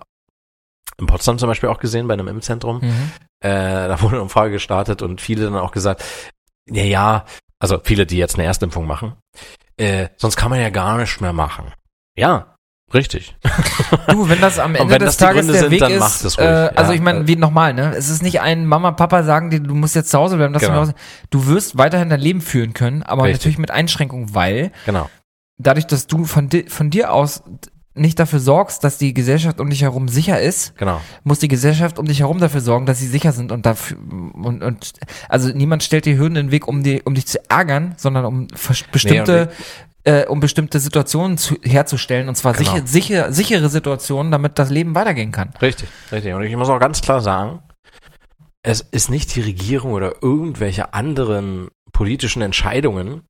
in 0.99 1.07
Potsdam 1.07 1.39
zum 1.39 1.49
Beispiel 1.49 1.69
auch 1.69 1.79
gesehen, 1.79 2.09
bei 2.09 2.15
einem 2.15 2.27
Impfzentrum, 2.29 2.81
Mhm. 2.81 3.13
äh, 3.41 3.89
da 3.89 4.01
wurde 4.01 4.15
eine 4.17 4.23
Umfrage 4.23 4.51
gestartet 4.51 5.03
und 5.03 5.21
viele 5.21 5.45
dann 5.45 5.55
auch 5.57 5.71
gesagt, 5.71 6.03
ja, 6.69 6.83
ja, 6.83 7.25
also 7.61 7.79
viele, 7.85 8.07
die 8.07 8.17
jetzt 8.17 8.35
eine 8.35 8.45
Erstimpfung 8.45 8.87
machen, 8.87 9.15
äh, 9.79 10.09
sonst 10.17 10.37
kann 10.37 10.51
man 10.51 10.61
ja 10.61 10.71
gar 10.71 10.99
nichts 10.99 11.21
mehr 11.21 11.33
machen. 11.33 11.73
Ja, 12.17 12.55
richtig. 12.93 13.37
Du, 14.09 14.29
wenn 14.29 14.41
das 14.41 14.59
am 14.59 14.75
Ende 14.75 14.93
wenn 14.93 15.01
des 15.01 15.17
Tages 15.17 15.47
Gründe 15.47 15.53
der 15.53 15.63
sind, 15.63 15.71
Weg 15.71 15.81
dann 15.81 15.93
ist, 15.93 16.01
macht 16.01 16.25
es 16.25 16.39
ruhig, 16.39 16.47
äh, 16.47 16.71
also 16.75 16.93
ja. 16.93 16.97
ich 16.97 17.01
meine, 17.03 17.27
wie 17.27 17.37
nochmal, 17.37 17.75
ne? 17.75 17.95
Es 17.97 18.09
ist 18.09 18.23
nicht 18.23 18.41
ein 18.41 18.67
Mama, 18.67 18.93
Papa 18.93 19.23
sagen 19.23 19.51
dir, 19.51 19.61
du 19.61 19.75
musst 19.75 19.95
jetzt 19.95 20.11
zu 20.11 20.19
Hause 20.19 20.37
bleiben, 20.37 20.53
dass 20.53 20.63
Genau. 20.63 20.87
du, 20.87 20.93
du 21.31 21.47
wirst 21.47 21.79
weiterhin 21.79 22.11
dein 22.11 22.21
Leben 22.21 22.41
führen 22.41 22.75
können, 22.75 23.03
aber 23.03 23.25
Richtig. 23.25 23.41
natürlich 23.41 23.59
mit 23.59 23.71
Einschränkungen, 23.71 24.35
weil 24.35 24.73
Genau. 24.87 25.09
dadurch, 25.59 25.87
dass 25.87 26.07
du 26.07 26.25
von, 26.25 26.49
di 26.49 26.65
von 26.69 26.91
dir 26.91 27.13
aus 27.13 27.43
nicht 27.99 28.19
dafür 28.19 28.41
sorgst, 28.41 28.83
dass 28.85 28.99
die 28.99 29.13
Gesellschaft 29.15 29.61
um 29.61 29.69
dich 29.71 29.83
herum 29.83 30.09
sicher 30.09 30.41
ist, 30.41 30.77
Genau. 30.77 31.01
muss 31.25 31.39
die 31.39 31.49
Gesellschaft 31.49 31.99
um 31.99 32.07
dich 32.07 32.21
herum 32.21 32.39
dafür 32.39 32.61
sorgen, 32.61 32.87
dass 32.87 32.99
sie 32.99 33.07
sicher 33.07 33.33
sind 33.33 33.53
und 33.53 33.67
dafür 33.67 33.97
und, 34.35 34.63
und 34.63 34.93
also 35.29 35.49
niemand 35.51 35.83
stellt 35.83 36.07
dir 36.07 36.17
Hürden 36.17 36.37
in 36.37 36.47
den 36.47 36.51
Weg, 36.53 36.67
um 36.69 36.83
die, 36.83 37.03
um 37.03 37.15
dich 37.15 37.27
zu 37.27 37.39
ärgern, 37.51 37.95
sondern 37.97 38.25
um 38.25 38.47
bestimmte 38.93 39.51
äh, 40.05 40.25
um 40.27 40.41
bestimmte 40.41 40.79
Situationen 40.81 41.37
zu, 41.39 41.57
herzustellen 41.63 42.29
und 42.29 42.37
zwar 42.37 42.53
Genau. 42.55 42.71
sicher, 42.77 42.87
sicher, 42.87 43.33
sichere 43.33 43.69
Situationen, 43.69 44.31
damit 44.33 44.59
das 44.59 44.71
Leben 44.71 44.95
weitergehen 44.95 45.33
kann. 45.33 45.53
Richtig, 45.61 45.89
richtig. 46.13 46.33
Und 46.35 46.43
ich 46.45 46.57
muss 46.57 46.69
auch 46.69 46.79
ganz 46.79 47.01
klar 47.03 47.21
sagen, 47.21 47.61
es 48.63 48.81
ist 48.81 49.11
nicht 49.11 49.35
die 49.35 49.41
Regierung 49.41 49.93
oder 49.93 50.15
irgendwelche 50.23 50.95
anderen 50.95 51.69
politischen 51.93 52.43
Entscheidungen, 52.43 53.23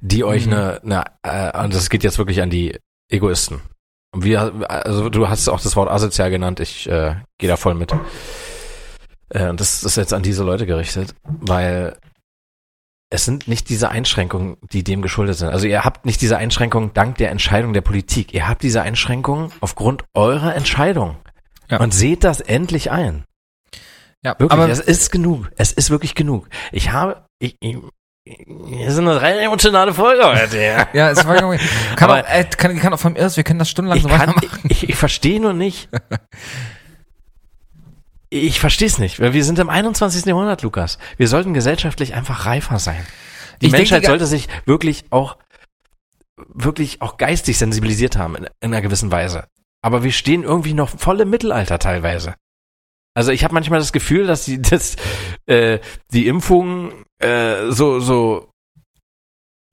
die 0.00 0.24
euch 0.24 0.46
Mhm. 0.46 0.52
eine, 0.52 0.80
eine 0.82 1.04
äh, 1.52 1.64
und 1.64 1.74
das 1.74 1.88
geht 1.90 2.02
jetzt 2.04 2.18
wirklich 2.18 2.42
an 2.42 2.50
die 2.50 2.78
Egoisten. 3.12 3.60
Und 4.14 4.24
wir, 4.24 4.68
also 4.68 5.08
du 5.08 5.28
hast 5.28 5.48
auch 5.48 5.60
das 5.60 5.76
Wort 5.76 5.90
asozial 5.90 6.30
genannt, 6.30 6.60
ich 6.60 6.88
äh, 6.88 7.16
gehe 7.38 7.48
da 7.48 7.56
voll 7.56 7.74
mit. 7.74 7.94
Äh, 9.30 9.48
und 9.48 9.60
das 9.60 9.82
ist 9.84 9.96
jetzt 9.96 10.12
an 10.12 10.22
diese 10.22 10.44
Leute 10.44 10.66
gerichtet, 10.66 11.14
weil 11.24 11.96
es 13.10 13.24
sind 13.24 13.46
nicht 13.46 13.68
diese 13.68 13.90
Einschränkungen, 13.90 14.56
die 14.72 14.84
dem 14.84 15.02
geschuldet 15.02 15.36
sind. 15.36 15.48
Also 15.48 15.66
ihr 15.66 15.84
habt 15.84 16.06
nicht 16.06 16.20
diese 16.22 16.38
Einschränkungen 16.38 16.92
dank 16.94 17.18
der 17.18 17.30
Entscheidung 17.30 17.72
der 17.72 17.82
Politik. 17.82 18.32
Ihr 18.32 18.48
habt 18.48 18.62
diese 18.62 18.82
Einschränkungen 18.82 19.52
aufgrund 19.60 20.04
eurer 20.14 20.54
Entscheidung. 20.54 21.16
Ja. 21.70 21.80
Und 21.80 21.92
seht 21.92 22.24
das 22.24 22.40
endlich 22.40 22.90
ein. 22.90 23.24
Ja, 24.24 24.38
Wirklich, 24.38 24.52
aber 24.52 24.68
es 24.68 24.80
ist 24.80 25.10
genug. 25.10 25.50
Es 25.56 25.72
ist 25.72 25.90
wirklich 25.90 26.14
genug. 26.14 26.48
Ich 26.70 26.92
habe, 26.92 27.24
ich, 27.38 27.56
ich, 27.60 27.76
hier 28.24 28.92
sind 28.92 29.08
eine 29.08 29.20
rein 29.20 29.38
emotionale 29.38 29.92
Folge 29.92 30.24
heute. 30.24 30.58
ja, 30.92 31.10
es 31.10 31.26
war 31.26 31.34
kann 31.36 31.58
Aber- 31.98 32.20
auch, 32.24 32.28
äh, 32.28 32.44
kann, 32.56 32.78
kann 32.78 32.94
auch 32.94 33.00
vom 33.00 33.16
Irrs, 33.16 33.36
wir 33.36 33.44
können 33.44 33.58
das 33.58 33.68
stundenlang 33.70 33.96
Ich, 33.96 34.02
so 34.04 34.08
kann, 34.08 34.20
weitermachen. 34.20 34.60
ich, 34.68 34.88
ich 34.88 34.96
verstehe 34.96 35.40
nur 35.40 35.52
nicht. 35.54 35.88
Ich 38.34 38.60
verstehe 38.60 38.86
es 38.86 38.96
nicht, 38.98 39.20
weil 39.20 39.34
wir 39.34 39.44
sind 39.44 39.58
im 39.58 39.68
21. 39.68 40.24
Jahrhundert, 40.24 40.62
Lukas. 40.62 40.96
Wir 41.18 41.28
sollten 41.28 41.52
gesellschaftlich 41.52 42.14
einfach 42.14 42.46
reifer 42.46 42.78
sein. 42.78 43.06
Die 43.60 43.66
Ich 43.66 43.72
denke, 43.72 43.76
Menschheit 43.80 44.02
die- 44.04 44.06
sollte 44.06 44.24
sich 44.24 44.48
wirklich 44.64 45.04
auch, 45.10 45.36
wirklich 46.48 47.02
auch 47.02 47.18
geistig 47.18 47.58
sensibilisiert 47.58 48.16
haben 48.16 48.36
in, 48.36 48.44
in 48.44 48.72
einer 48.72 48.80
gewissen 48.80 49.10
Weise. 49.12 49.44
Aber 49.82 50.02
wir 50.02 50.12
stehen 50.12 50.44
irgendwie 50.44 50.72
noch 50.72 50.88
voll 50.88 51.20
im 51.20 51.28
Mittelalter 51.28 51.78
teilweise. 51.78 52.34
Also 53.14 53.30
ich 53.30 53.44
habe 53.44 53.54
manchmal 53.54 53.78
das 53.78 53.92
Gefühl, 53.92 54.26
dass 54.26 54.44
die, 54.44 54.60
dass, 54.62 54.96
äh, 55.46 55.78
die 56.12 56.26
Impfung 56.26 56.92
äh, 57.18 57.70
so, 57.70 58.00
so, 58.00 58.50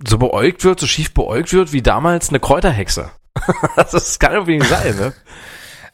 so 0.05 0.17
beäugt 0.17 0.63
wird, 0.63 0.79
so 0.79 0.87
schief 0.87 1.13
beäugt 1.13 1.53
wird, 1.53 1.73
wie 1.73 1.81
damals 1.81 2.29
eine 2.29 2.39
Kräuterhexe. 2.39 3.11
das 3.75 4.19
kann 4.19 4.33
irgendwie 4.33 4.57
nicht 4.57 4.69
sein, 4.69 4.95
ne? 4.95 5.13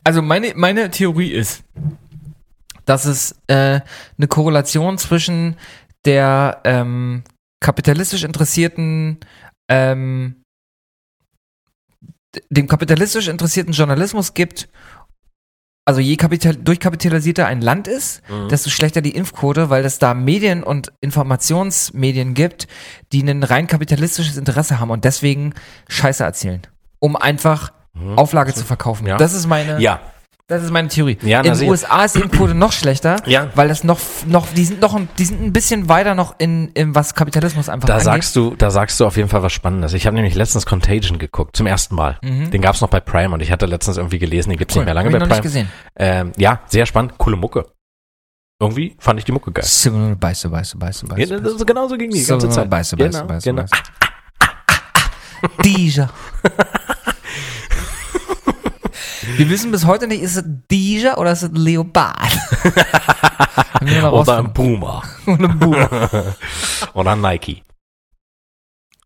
Also 0.03 0.21
meine, 0.21 0.53
meine 0.55 0.91
Theorie 0.91 1.31
ist, 1.31 1.63
dass 2.85 3.05
es 3.05 3.35
äh, 3.47 3.81
eine 4.17 4.27
Korrelation 4.27 4.99
zwischen 4.99 5.57
der 6.05 6.61
ähm, 6.63 7.23
kapitalistisch 7.59 8.23
interessierten 8.23 9.19
ähm, 9.67 10.43
dem 12.49 12.67
kapitalistisch 12.67 13.27
interessierten 13.27 13.73
Journalismus 13.73 14.33
gibt. 14.33 14.67
Also 15.87 16.01
je 16.01 16.15
kapital 16.15 16.55
durchkapitalisierter 16.55 17.45
ein 17.45 17.61
Land 17.61 17.87
ist, 17.87 18.23
Mhm. 18.27 18.49
desto 18.49 18.71
schlechter 18.71 19.01
die 19.01 19.15
Impfquote, 19.15 19.69
weil 19.69 19.85
es 19.85 19.99
da 19.99 20.15
Medien 20.15 20.63
und 20.63 20.91
Informationsmedien 21.01 22.33
gibt, 22.33 22.67
die 23.11 23.21
ein 23.21 23.43
rein 23.43 23.67
kapitalistisches 23.67 24.35
Interesse 24.37 24.79
haben 24.79 24.89
und 24.89 25.05
deswegen 25.05 25.53
Scheiße 25.87 26.23
erzählen, 26.23 26.61
um 26.99 27.15
einfach 27.15 27.71
Mhm. 27.93 28.17
Auflage 28.17 28.53
zu 28.53 28.65
verkaufen. 28.65 29.05
Ja. 29.07 29.17
Das 29.17 29.33
ist 29.33 29.47
meine, 29.47 29.79
Ja, 29.79 30.01
das 30.47 30.61
ist 30.63 30.71
meine 30.71 30.87
Theorie. 30.89 31.17
Ja, 31.23 31.41
in 31.41 31.57
den. 31.57 31.67
USA 31.69 32.05
ist 32.05 32.15
die 32.15 32.21
Impfquote 32.21 32.53
noch 32.53 32.71
schlechter, 32.71 33.15
Ja. 33.25 33.49
weil 33.55 33.67
das 33.67 33.83
noch, 33.83 33.99
noch, 34.27 34.45
die 34.55 34.63
sind 34.65 34.79
noch, 34.81 34.93
ein- 34.95 35.09
die 35.17 35.25
sind 35.25 35.41
ein 35.41 35.51
bisschen 35.53 35.89
weiter 35.89 36.13
noch 36.13 36.35
in, 36.37 36.69
in 36.75 36.93
was 36.93 37.15
Kapitalismus 37.15 37.67
einfach 37.67 37.87
da 37.87 37.93
angeht. 37.95 38.05
sagst 38.05 38.35
du, 38.35 38.55
da 38.55 38.69
sagst 38.69 38.99
du 38.99 39.05
auf 39.07 39.17
jeden 39.17 39.29
Fall 39.29 39.41
was 39.41 39.53
Spannendes. 39.53 39.93
Ich 39.93 40.05
habe 40.05 40.15
nämlich 40.15 40.35
letztens 40.35 40.65
Contagion 40.67 41.17
geguckt, 41.17 41.57
zum 41.57 41.65
ersten 41.65 41.95
Mal. 41.95 42.19
Den 42.23 42.61
gab's 42.61 42.81
noch 42.81 42.89
bei 42.89 42.99
Prime 42.99 43.33
und 43.33 43.41
ich 43.41 43.51
hatte 43.51 43.65
letztens 43.65 43.97
irgendwie 43.97 44.19
gelesen, 44.19 44.49
den 44.51 44.59
gibt's 44.59 44.75
Cool, 44.75 44.81
nicht 44.81 44.85
mehr 44.85 44.93
lange 44.93 45.07
hab 45.07 45.13
bei 45.13 45.19
noch 45.19 45.25
nicht 45.27 45.35
Prime. 45.41 45.41
gesehen. 45.43 45.69
Ähm, 45.95 46.31
ja, 46.37 46.61
sehr 46.67 46.85
spannend, 46.85 47.17
coole 47.17 47.37
Mucke. 47.37 47.65
Irgendwie 48.61 48.95
fand 48.99 49.19
ich 49.19 49.25
die 49.25 49.31
Mucke 49.33 49.51
geil. 49.51 49.65
Beiße, 49.65 50.15
beiße, 50.15 50.49
beiße, 50.49 50.77
beiße, 50.77 51.05
Ja, 51.09 51.15
beiße. 51.15 51.41
das 51.41 51.53
ist 51.55 51.67
genauso 51.67 51.97
ging 51.97 52.09
die 52.11 52.23
ganze 52.23 52.49
Zeit. 52.49 52.69
Beiße, 52.69 52.95
genau, 52.95 53.09
beiße, 53.11 53.25
beiße, 53.27 53.49
genau. 53.49 53.63
beiße. 53.63 53.83
Dija. 55.63 56.09
Wir 59.37 59.49
wissen 59.49 59.71
bis 59.71 59.85
heute 59.85 60.07
nicht, 60.07 60.21
ist 60.21 60.35
es 60.37 60.43
Dija 60.71 61.17
oder 61.17 61.31
ist 61.31 61.43
es 61.43 61.51
Leopard? 61.53 62.17
Oder 64.11 64.37
ein. 64.39 64.53
Puma. 64.53 65.03
Oder 65.27 65.49
ein 65.49 65.59
Boomer. 65.59 66.35
Oder 66.93 67.11
ein 67.11 67.21
Nike. 67.21 67.63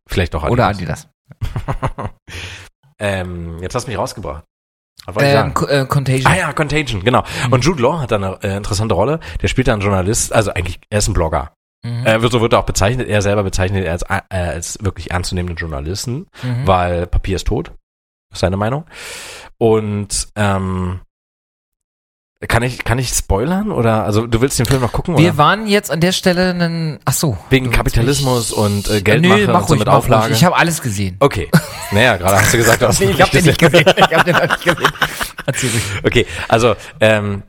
Vielleicht 0.08 0.34
auch 0.36 0.44
Adidas. 0.44 0.52
Oder 0.52 0.68
Adidas. 0.68 1.08
Ähm, 3.02 3.60
jetzt 3.62 3.76
hast 3.76 3.86
du 3.86 3.92
mich 3.92 3.98
rausgebracht. 3.98 4.44
Ähm, 5.18 5.54
äh, 5.70 5.86
Contagion. 5.86 6.30
Ah 6.30 6.36
ja, 6.36 6.52
Contagion, 6.54 7.02
genau. 7.02 7.24
Und 7.50 7.64
Jude 7.64 7.82
Law 7.82 8.00
hat 8.02 8.12
da 8.12 8.18
eine 8.18 8.38
äh, 8.44 8.58
interessante 8.58 8.94
Rolle. 8.94 9.22
Der 9.42 9.48
spielt 9.48 9.70
da 9.70 9.74
einen 9.74 9.82
Journalist, 9.82 10.34
also 10.34 10.52
eigentlich, 10.52 10.82
er 10.90 11.00
ist 11.00 11.08
ein 11.08 11.14
Blogger. 11.14 11.54
Mhm. 11.86 12.06
Äh, 12.06 12.22
wird, 12.22 12.34
so 12.34 12.42
wird 12.42 12.52
er 12.52 12.60
auch 12.60 12.66
bezeichnet, 12.66 13.08
er 13.08 13.22
selber 13.22 13.44
bezeichnet 13.44 13.86
er 13.86 13.94
als, 13.94 14.02
äh, 14.04 14.20
als 14.30 14.78
wirklich 14.82 15.12
ernstzunehmenden 15.12 15.56
Journalisten, 15.56 16.28
Mhm. 16.44 16.68
weil 16.68 17.08
Papier 17.08 17.38
ist 17.38 17.48
tot. 17.48 17.72
Seine 18.34 18.58
Meinung. 18.58 18.86
Und 19.58 20.28
ähm, 20.36 21.00
kann 22.48 22.64
ich, 22.64 22.84
kann 22.86 22.98
ich 23.00 23.10
spoilern? 23.10 23.72
Oder 23.72 24.06
also 24.06 24.26
du 24.26 24.40
willst 24.40 24.58
den 24.60 24.66
Film 24.66 24.82
noch 24.82 24.94
gucken? 24.94 25.18
Wir 25.18 25.30
oder? 25.30 25.38
waren 25.38 25.68
jetzt 25.68 25.92
an 25.92 26.00
der 26.00 26.14
Stelle 26.14 26.52
einen, 26.52 27.00
ach 27.04 27.12
so. 27.14 27.38
Wegen 27.50 27.70
Kapitalismus 27.70 28.54
und 28.54 28.90
äh, 28.90 29.02
Geldmache 29.02 29.42
Nö, 29.42 29.48
mach 29.48 29.62
und 29.62 29.68
so 29.68 29.74
ruhig, 29.74 29.80
mit 29.80 29.90
Auflage. 29.90 30.28
ruhig. 30.28 30.38
Ich 30.38 30.44
habe 30.46 30.56
alles 30.56 30.82
gesehen. 30.82 31.18
okay. 31.20 31.50
Naja, 31.92 32.16
gerade 32.18 32.38
hast 32.40 32.54
du 32.54 32.58
gesagt, 32.58 32.82
du 32.82 32.88
hast 32.88 33.00
Nee, 33.02 33.12
ich 33.12 33.22
hab 33.22 33.32
den 33.32 33.44
nicht 33.46 33.60
gesehen. 33.60 33.86
Ich 33.98 34.16
hab 34.16 34.24
den 34.24 34.36
noch 34.36 34.42
nicht 34.48 34.64
gesehen. 34.64 34.92
Erzähl 35.46 35.70
ruhig. 35.72 35.84
Okay, 36.06 36.26
also 36.48 36.76
ähm, 37.02 37.44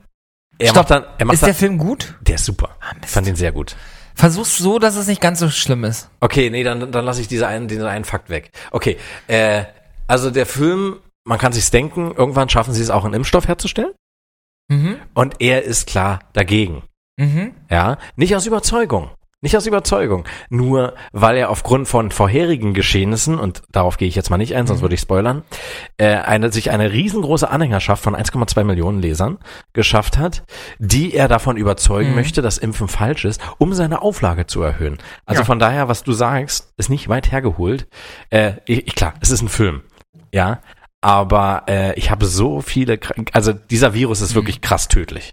er 0.57 0.67
Stopp. 0.67 0.75
macht 0.77 0.91
dann, 0.91 1.03
er 1.19 1.25
macht 1.25 1.33
ist 1.35 1.41
der 1.41 1.49
dann, 1.49 1.55
Film 1.55 1.77
gut? 1.77 2.15
der 2.21 2.35
ist 2.35 2.45
super. 2.45 2.69
Ah, 2.81 2.93
Ich 3.01 3.09
fand 3.09 3.27
ihn 3.27 3.35
sehr 3.35 3.51
gut. 3.53 3.75
Versuch's 4.13 4.57
so, 4.57 4.77
dass 4.77 4.97
es 4.97 5.07
nicht 5.07 5.21
ganz 5.21 5.39
so 5.39 5.49
schlimm 5.49 5.85
ist. 5.85 6.09
Okay, 6.19 6.49
nee, 6.49 6.63
dann, 6.63 6.91
dann 6.91 7.05
lasse 7.05 7.21
ich 7.21 7.27
diese 7.29 7.47
einen, 7.47 7.69
diesen 7.69 7.85
einen 7.85 8.03
Fakt 8.03 8.29
weg. 8.29 8.51
Okay, 8.71 8.97
äh, 9.27 9.63
also 10.11 10.29
der 10.31 10.45
Film, 10.45 10.97
man 11.23 11.37
kann 11.39 11.53
sich's 11.53 11.71
denken, 11.71 12.11
irgendwann 12.15 12.49
schaffen 12.49 12.73
sie 12.73 12.81
es 12.81 12.89
auch 12.89 13.05
einen 13.05 13.13
Impfstoff 13.13 13.47
herzustellen. 13.47 13.93
Mhm. 14.69 14.97
Und 15.13 15.35
er 15.39 15.63
ist 15.63 15.87
klar 15.87 16.19
dagegen. 16.33 16.83
Mhm. 17.17 17.53
Ja, 17.69 17.97
nicht 18.15 18.35
aus 18.35 18.45
Überzeugung. 18.45 19.09
Nicht 19.43 19.57
aus 19.57 19.65
Überzeugung. 19.65 20.25
Nur 20.51 20.93
weil 21.13 21.35
er 21.35 21.49
aufgrund 21.49 21.87
von 21.87 22.11
vorherigen 22.11 22.75
Geschehnissen, 22.75 23.39
und 23.39 23.63
darauf 23.71 23.97
gehe 23.97 24.07
ich 24.07 24.13
jetzt 24.13 24.29
mal 24.29 24.37
nicht 24.37 24.53
ein, 24.55 24.67
sonst 24.67 24.81
würde 24.83 24.93
ich 24.93 25.01
spoilern, 25.01 25.41
äh, 25.97 26.13
eine, 26.15 26.51
sich 26.51 26.69
eine 26.69 26.91
riesengroße 26.91 27.49
Anhängerschaft 27.49 28.03
von 28.03 28.15
1,2 28.15 28.63
Millionen 28.63 29.01
Lesern 29.01 29.39
geschafft 29.73 30.19
hat, 30.19 30.43
die 30.77 31.15
er 31.15 31.27
davon 31.27 31.57
überzeugen 31.57 32.11
Mhm. 32.11 32.15
möchte, 32.17 32.43
dass 32.43 32.59
Impfen 32.59 32.87
falsch 32.87 33.25
ist, 33.25 33.41
um 33.57 33.73
seine 33.73 34.03
Auflage 34.03 34.45
zu 34.45 34.61
erhöhen. 34.61 34.99
Also 35.25 35.41
Ja. 35.41 35.45
von 35.45 35.57
daher, 35.57 35.87
was 35.87 36.03
du 36.03 36.11
sagst, 36.13 36.71
ist 36.77 36.91
nicht 36.91 37.09
weit 37.09 37.31
hergeholt. 37.31 37.87
Äh, 38.29 38.53
ich, 38.67 38.85
ich- 38.89 38.95
klar, 38.95 39.15
es 39.21 39.31
ist 39.31 39.41
ein 39.41 39.49
Film. 39.49 39.81
Ja. 40.33 40.61
Aber 41.01 41.63
äh, 41.67 41.93
ich 41.97 42.11
habe 42.11 42.25
so 42.25 42.61
viele, 42.61 42.93
kr- 42.95 43.27
also 43.33 43.53
dieser 43.53 43.93
Virus 43.93 44.21
ist 44.21 44.31
Mhm. 44.31 44.35
wirklich 44.35 44.61
krass 44.61 44.87
tödlich. 44.87 45.31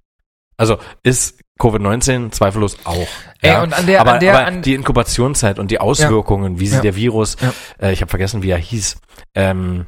Also 0.56 0.78
ist 1.02 1.40
Covid-19 1.60 2.30
zweifellos 2.32 2.78
auch. 2.84 3.06
Ey, 3.42 3.50
ja. 3.50 3.62
und 3.62 3.72
an 3.74 3.86
der- 3.86 4.00
aber, 4.00 4.14
an 4.14 4.20
der- 4.20 4.34
aber 4.36 4.46
an- 4.46 4.62
die 4.62 4.74
Inkubationszeit 4.74 5.58
und 5.58 5.70
die 5.70 5.80
Auswirkungen, 5.80 6.58
wie 6.60 6.66
sie 6.68 6.76
Ja. 6.76 6.82
der 6.82 6.96
Virus, 6.96 7.36
Ja. 7.40 7.52
äh, 7.80 7.92
ich 7.92 8.00
habe 8.00 8.08
vergessen, 8.10 8.42
wie 8.42 8.50
er 8.50 8.58
hieß, 8.58 8.96
ähm, 9.34 9.86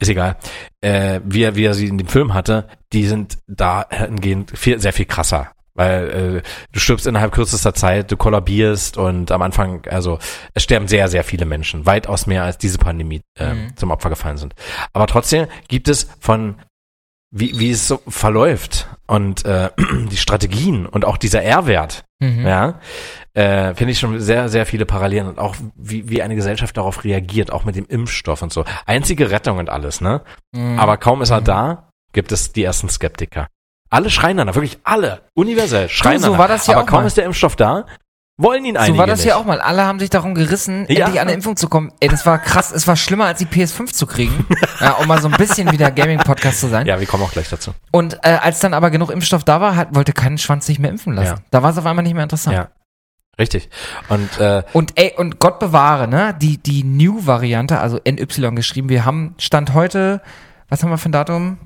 ist 0.00 0.08
egal, 0.08 0.36
äh, 0.80 1.20
wie, 1.24 1.42
er, 1.42 1.56
wie 1.56 1.64
er 1.66 1.74
sie 1.74 1.86
in 1.88 1.98
dem 1.98 2.08
Film 2.08 2.32
hatte, 2.32 2.68
die 2.92 3.06
sind 3.06 3.38
dahingehend 3.46 4.56
viel, 4.56 4.80
sehr 4.80 4.92
viel 4.94 5.04
krasser. 5.06 5.52
Weil 5.76 6.10
äh, 6.38 6.42
du 6.72 6.78
stirbst 6.80 7.06
innerhalb 7.06 7.32
kürzester 7.32 7.74
Zeit, 7.74 8.10
du 8.12 8.16
kollabierst 8.16 8.96
und 8.96 9.32
am 9.32 9.42
Anfang, 9.42 9.84
also 9.88 10.18
es 10.54 10.62
sterben 10.62 10.86
sehr, 10.86 11.08
sehr 11.08 11.24
viele 11.24 11.46
Menschen, 11.46 11.84
weitaus 11.84 12.26
mehr 12.26 12.44
als 12.44 12.58
diese 12.58 12.78
Pandemie 12.78 13.22
äh, 13.38 13.54
Mhm. 13.54 13.76
zum 13.76 13.90
Opfer 13.90 14.08
gefallen 14.10 14.36
sind. 14.36 14.54
Aber 14.92 15.06
trotzdem 15.06 15.46
gibt 15.68 15.88
es 15.88 16.08
von 16.20 16.56
wie, 17.36 17.58
wie 17.58 17.70
es 17.72 17.88
so 17.88 18.00
verläuft 18.06 18.86
und 19.08 19.44
äh, 19.44 19.70
die 20.10 20.16
Strategien 20.16 20.86
und 20.86 21.04
auch 21.04 21.16
dieser 21.16 21.42
R-Wert, 21.42 22.04
Mhm. 22.20 22.46
ja, 22.46 22.78
äh, 23.34 23.74
finde 23.74 23.90
ich 23.90 23.98
schon 23.98 24.20
sehr, 24.20 24.48
sehr 24.48 24.66
viele 24.66 24.86
Parallelen 24.86 25.26
und 25.26 25.40
auch 25.40 25.56
wie, 25.74 26.08
wie 26.08 26.22
eine 26.22 26.36
Gesellschaft 26.36 26.76
darauf 26.76 27.02
reagiert, 27.02 27.50
auch 27.50 27.64
mit 27.64 27.74
dem 27.74 27.86
Impfstoff 27.86 28.40
und 28.42 28.52
so. 28.52 28.64
Einzige 28.86 29.30
Rettung 29.32 29.58
und 29.58 29.68
alles, 29.68 30.00
ne? 30.00 30.22
Mhm. 30.52 30.78
Aber 30.78 30.96
kaum 30.96 31.20
ist 31.22 31.30
er 31.30 31.40
Mhm. 31.40 31.44
da, 31.44 31.88
gibt 32.12 32.30
es 32.30 32.52
die 32.52 32.62
ersten 32.62 32.88
Skeptiker. 32.88 33.48
Alle 33.90 34.10
schreien 34.10 34.36
danach, 34.36 34.54
wirklich 34.54 34.78
alle, 34.84 35.22
universell 35.34 35.88
schreien 35.88 36.18
so 36.20 36.26
danach. 36.26 36.38
war 36.38 36.48
das 36.48 36.66
ja 36.66 36.74
Aber 36.74 36.82
auch 36.84 36.86
kaum 36.88 37.00
mal. 37.02 37.06
ist 37.06 37.16
der 37.16 37.24
Impfstoff 37.26 37.54
da, 37.56 37.86
wollen 38.36 38.64
ihn 38.64 38.76
einige 38.76 38.94
So 38.94 38.98
war 38.98 39.06
das 39.06 39.20
nicht. 39.20 39.28
ja 39.28 39.36
auch 39.36 39.44
mal. 39.44 39.60
Alle 39.60 39.84
haben 39.84 40.00
sich 40.00 40.10
darum 40.10 40.34
gerissen, 40.34 40.86
Ja. 40.88 41.04
endlich 41.04 41.20
an 41.20 41.28
eine 41.28 41.32
Impfung 41.34 41.56
zu 41.56 41.68
kommen. 41.68 41.92
Ey, 42.00 42.08
das 42.08 42.26
war 42.26 42.38
krass. 42.38 42.72
Es 42.72 42.88
war 42.88 42.96
schlimmer, 42.96 43.26
als 43.26 43.38
die 43.38 43.46
PS5 43.46 43.92
zu 43.92 44.06
kriegen. 44.08 44.44
ja, 44.80 44.92
um 44.94 45.06
mal 45.06 45.20
so 45.20 45.28
ein 45.28 45.36
bisschen 45.36 45.70
wieder 45.70 45.92
Gaming-Podcast 45.92 46.58
zu 46.58 46.66
sein. 46.68 46.84
Ja, 46.88 46.98
wir 46.98 47.06
kommen 47.06 47.22
auch 47.22 47.30
gleich 47.30 47.48
dazu. 47.48 47.72
Und 47.92 48.14
äh, 48.24 48.38
als 48.42 48.58
dann 48.58 48.74
aber 48.74 48.90
genug 48.90 49.10
Impfstoff 49.10 49.44
da 49.44 49.60
war, 49.60 49.76
hat, 49.76 49.94
wollte 49.94 50.12
keinen 50.12 50.38
Schwanz 50.38 50.66
sich 50.66 50.80
mehr 50.80 50.90
impfen 50.90 51.12
lassen. 51.14 51.36
Ja. 51.36 51.42
Da 51.52 51.62
war 51.62 51.70
es 51.70 51.78
auf 51.78 51.86
einmal 51.86 52.02
nicht 52.02 52.14
mehr 52.14 52.24
interessant. 52.24 52.56
Ja. 52.56 52.68
Richtig. 53.38 53.68
Und 54.08 54.40
äh, 54.40 54.62
Und 54.72 54.92
ey, 54.98 55.12
und 55.16 55.38
Gott 55.38 55.60
bewahre, 55.60 56.08
ne? 56.08 56.34
Die, 56.40 56.58
die 56.58 56.82
New-Variante, 56.82 57.78
also 57.78 58.00
NY 58.04 58.26
geschrieben, 58.56 58.88
wir 58.88 59.04
haben 59.04 59.34
Stand 59.38 59.74
heute, 59.74 60.22
was 60.68 60.82
haben 60.82 60.90
wir 60.90 60.98
für 60.98 61.08
ein 61.08 61.12
Datum? 61.12 61.58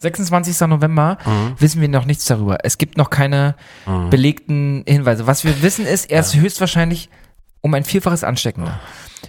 26. 0.00 0.66
November, 0.66 1.18
Mhm. 1.26 1.54
wissen 1.58 1.80
wir 1.80 1.88
noch 1.88 2.04
nichts 2.06 2.24
darüber. 2.24 2.58
Es 2.64 2.78
gibt 2.78 2.96
noch 2.96 3.10
keine 3.10 3.54
belegten 4.10 4.82
Hinweise. 4.86 5.26
Was 5.26 5.44
wir 5.44 5.62
wissen 5.62 5.86
ist, 5.86 6.10
er 6.10 6.20
ist 6.20 6.34
höchstwahrscheinlich 6.34 7.08
um 7.60 7.74
ein 7.74 7.84
Vielfaches 7.84 8.24
ansteckender. 8.24 8.80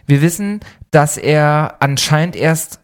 Wir 0.07 0.21
wissen, 0.21 0.61
dass 0.91 1.17
er 1.17 1.75
anscheinend 1.81 2.35
erst 2.35 2.79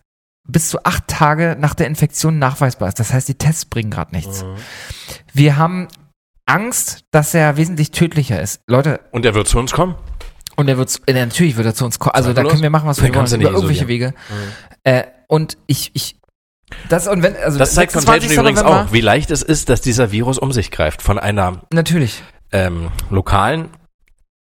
bis 0.49 0.69
zu 0.69 0.83
acht 0.83 1.07
Tage 1.07 1.55
nach 1.59 1.73
der 1.73 1.87
Infektion 1.87 2.39
nachweisbar 2.39 2.89
ist. 2.89 2.99
Das 2.99 3.13
heißt, 3.13 3.27
die 3.27 3.35
Tests 3.35 3.65
bringen 3.65 3.89
gerade 3.91 4.15
nichts. 4.15 4.43
Mhm. 4.43 4.55
Wir 5.33 5.57
haben 5.57 5.87
Angst, 6.45 7.01
dass 7.11 7.33
er 7.33 7.57
wesentlich 7.57 7.91
tödlicher 7.91 8.41
ist. 8.41 8.61
Leute, 8.67 8.99
und 9.11 9.25
er 9.25 9.33
wird 9.35 9.47
zu 9.47 9.59
uns 9.59 9.71
kommen. 9.73 9.95
und 10.55 10.67
er 10.69 10.77
wird, 10.77 11.01
äh, 11.05 11.13
natürlich 11.13 11.55
wird 11.57 11.67
er 11.67 11.75
zu 11.75 11.85
uns 11.85 11.99
kommen. 11.99 12.15
Also 12.15 12.33
da 12.33 12.43
können 12.43 12.61
wir 12.63 12.69
machen, 12.69 12.87
was 12.87 13.01
wir 13.01 13.13
wollen, 13.13 13.41
über 13.41 13.51
irgendwelche 13.51 13.87
Wege. 13.87 14.13
Äh, 14.83 15.03
und 15.27 15.57
ich, 15.67 15.91
ich, 15.93 16.16
das 16.89 17.07
und 17.07 17.23
wenn, 17.23 17.35
also 17.37 17.57
Das 17.59 17.73
zeigt 17.73 17.91
26. 17.91 18.03
Contagion 18.35 18.39
übrigens 18.45 18.61
November, 18.63 18.85
auch, 18.89 18.93
wie 18.93 19.01
leicht 19.01 19.31
es 19.31 19.41
ist, 19.41 19.69
dass 19.69 19.81
dieser 19.81 20.11
Virus 20.11 20.37
um 20.37 20.51
sich 20.51 20.71
greift. 20.71 21.01
Von 21.01 21.17
einer 21.19 21.61
Natürlich. 21.71 22.23
ähm, 22.51 22.89
lokalen, 23.09 23.69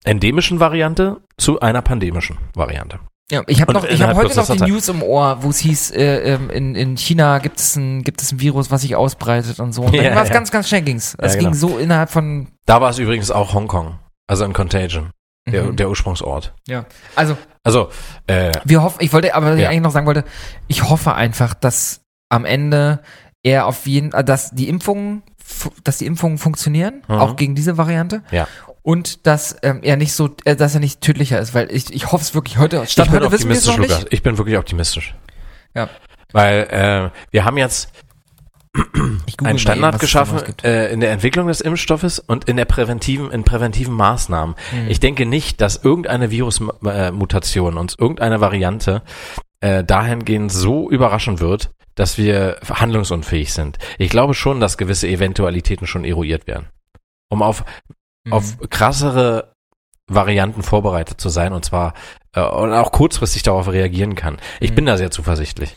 endemischen 0.03 0.59
Variante 0.59 1.17
zu 1.37 1.59
einer 1.59 1.81
pandemischen 1.81 2.37
Variante. 2.55 2.99
Ja, 3.29 3.43
ich 3.47 3.59
habe 3.59 3.73
noch, 3.73 3.83
ich 3.83 3.95
innerhalb 3.95 4.15
habe 4.17 4.29
heute 4.29 4.37
noch 4.37 4.65
die. 4.65 4.71
News 4.71 4.87
im 4.87 5.03
Ohr, 5.03 5.39
wo 5.43 5.49
es 5.49 5.57
hieß, 5.59 5.91
äh, 5.91 6.33
ähm, 6.35 6.49
in, 6.49 6.75
in 6.75 6.95
China 6.95 7.39
gibt 7.39 7.59
es 7.59 7.75
ein, 7.75 8.03
gibt 8.03 8.21
es 8.21 8.31
ein 8.31 8.39
Virus, 8.39 8.71
was 8.71 8.81
sich 8.83 8.95
ausbreitet 8.95 9.59
und 9.59 9.73
so. 9.73 9.81
Und 9.83 9.93
dann 9.95 10.05
Ja, 10.05 10.15
war 10.15 10.23
es 10.23 10.29
ja. 10.29 10.33
ganz, 10.33 10.49
ganz 10.49 10.69
schnell 10.69 10.81
ging's. 10.83 11.13
Es 11.19 11.33
Ja, 11.33 11.39
ging 11.41 11.51
genau. 11.51 11.57
so 11.67 11.77
innerhalb 11.77 12.09
von, 12.09 12.47
Da 12.65 12.79
war 12.79 12.89
es 12.89 12.99
übrigens 12.99 13.29
auch 13.29 13.53
Hongkong, 13.53 13.99
also 14.27 14.45
in 14.45 14.53
Contagion, 14.53 15.11
der, 15.45 15.63
Mhm. 15.65 15.75
der 15.75 15.89
Ursprungsort. 15.89 16.53
ja. 16.69 16.85
Also, 17.15 17.37
Also, 17.67 17.89
äh, 18.27 18.59
wir 18.65 18.81
hoffen, 18.81 18.97
ich 19.01 19.13
wollte, 19.13 19.33
aber 19.35 19.47
was 19.51 19.55
ich 19.57 19.61
Ja. 19.61 19.69
eigentlich 19.69 19.81
noch 19.83 19.91
sagen 19.91 20.07
wollte, 20.07 20.23
ich 20.67 20.89
hoffe 20.89 21.13
einfach, 21.13 21.53
dass 21.53 22.01
am 22.29 22.45
Ende 22.45 22.99
er 23.43 23.65
auf 23.67 23.85
jeden, 23.87 24.11
äh, 24.13 24.23
dass 24.23 24.51
die 24.51 24.67
Impfungen, 24.69 25.23
fu- 25.43 25.71
dass 25.83 25.97
die 25.99 26.05
Impfungen 26.05 26.37
funktionieren, 26.37 27.03
Mhm. 27.07 27.15
auch 27.15 27.35
gegen 27.35 27.55
diese 27.55 27.77
Variante. 27.77 28.23
Ja. 28.31 28.47
Und 28.83 29.27
dass 29.27 29.57
ähm, 29.63 29.79
er 29.83 29.97
nicht 29.97 30.13
so, 30.13 30.29
äh, 30.45 30.55
dass 30.55 30.73
er 30.73 30.79
nicht 30.79 31.01
tödlicher 31.01 31.39
ist, 31.39 31.53
weil 31.53 31.69
ich, 31.71 31.93
ich 31.93 32.11
hoffe 32.11 32.23
es 32.23 32.33
wirklich 32.33 32.57
heute. 32.57 32.81
ich 32.83 32.91
Statt 32.91 33.11
bin 33.11 33.19
heute 33.19 33.31
wissen 33.33 33.49
wir 33.49 33.57
es 33.57 33.67
optimistisch. 33.67 33.97
Lukas. 33.99 34.11
Ich 34.13 34.23
bin 34.23 34.37
wirklich 34.37 34.57
optimistisch. 34.57 35.15
Ja. 35.75 35.89
Weil 36.31 36.67
äh, 37.13 37.17
wir 37.31 37.45
haben 37.45 37.57
jetzt 37.57 37.89
Ich 37.93 38.06
einen 38.77 39.21
eben, 39.49 39.59
Standard 39.59 39.95
da 39.95 39.97
geschaffen 39.97 40.39
äh, 40.63 40.91
in 40.91 40.99
der 40.99 41.11
Entwicklung 41.11 41.47
des 41.47 41.61
Impfstoffes 41.61 42.19
und 42.19 42.45
in 42.45 42.57
der 42.57 42.65
präventiven, 42.65 43.31
in 43.31 43.43
präventiven 43.43 43.93
Maßnahmen. 43.93 44.55
Mhm. 44.71 44.87
Ich 44.89 44.99
denke 44.99 45.25
nicht, 45.25 45.61
dass 45.61 45.83
irgendeine 45.83 46.31
Virusmutation 46.31 47.77
uns 47.77 47.95
irgendeine 47.97 48.41
Variante 48.41 49.01
äh, 49.61 49.83
dahingehend 49.83 50.51
so 50.51 50.89
überraschen 50.89 51.39
wird, 51.39 51.71
dass 51.95 52.17
wir 52.17 52.57
handlungsunfähig 52.69 53.53
sind. 53.53 53.77
Ich 53.97 54.09
glaube 54.09 54.33
schon, 54.33 54.59
dass 54.59 54.77
gewisse 54.77 55.07
Eventualitäten 55.07 55.87
schon 55.87 56.05
eruiert 56.05 56.47
werden. 56.47 56.67
Um 57.29 57.41
auf, 57.41 57.63
Mhm. 58.25 58.33
auf 58.33 58.57
krassere 58.69 59.53
Varianten 60.09 60.63
vorbereitet 60.63 61.19
zu 61.19 61.29
sein 61.29 61.53
und 61.53 61.65
zwar 61.65 61.93
äh, 62.33 62.41
und 62.41 62.71
auch 62.73 62.91
kurzfristig 62.91 63.43
darauf 63.43 63.67
reagieren 63.69 64.15
kann. 64.15 64.37
Ich 64.59 64.71
Mhm. 64.71 64.75
bin 64.75 64.85
da 64.85 64.97
sehr 64.97 65.11
zuversichtlich. 65.11 65.73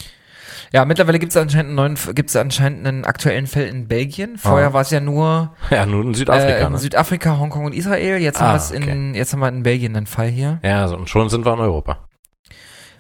Ja, 0.73 0.85
mittlerweile 0.85 1.19
gibt 1.19 1.31
es 1.33 1.37
anscheinend 1.37 1.79
einen 1.79 1.97
neuen, 1.97 2.15
gibt 2.15 2.31
es 2.31 2.37
anscheinend 2.37 2.87
einen 2.87 3.05
aktuellen 3.05 3.47
Fall 3.49 3.65
in 3.65 3.89
Belgien. 3.89 4.39
Vorher 4.39 4.69
Ah. 4.69 4.73
war 4.73 4.83
es 4.83 4.91
ja 4.91 5.01
nur 5.01 5.55
Ja, 5.71 5.85
nur 5.87 6.05
in 6.05 6.15
Südafrika. 6.15 6.47
äh, 6.59 6.65
in 6.67 6.73
ne? 6.73 6.79
Südafrika, 6.79 7.39
Hongkong 7.39 7.65
und 7.65 7.75
Israel. 7.75 8.19
Jetzt 8.19 8.41
haben 8.41 8.49
Ah, 8.51 8.53
wir 8.53 8.57
es 8.59 8.71
in, 8.71 9.15
jetzt 9.15 9.33
haben 9.33 9.41
wir 9.41 9.49
in 9.49 9.63
Belgien 9.65 9.97
einen 9.97 10.07
Fall 10.07 10.29
hier. 10.29 10.61
ja, 10.63 10.87
so, 10.87 10.97
und 10.97 11.09
schon 11.11 11.29
sind 11.29 11.45
wir 11.45 11.53
in 11.55 11.61
Europa. 11.61 12.07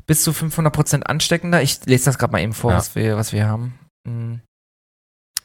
Bis 0.07 0.25
zu 0.25 0.33
500 0.33 0.73
Prozent 0.75 1.07
ansteckender. 1.09 1.63
Ich 1.63 1.87
lese 1.87 2.07
das 2.07 2.19
gerade 2.19 2.33
mal 2.33 2.41
eben 2.41 2.53
vor, 2.55 2.73
Ja. 2.73 2.77
was 2.79 2.97
wir, 2.97 3.17
was 3.17 3.33
wir 3.33 3.47
haben. 3.47 3.79
Mhm. 4.05 4.41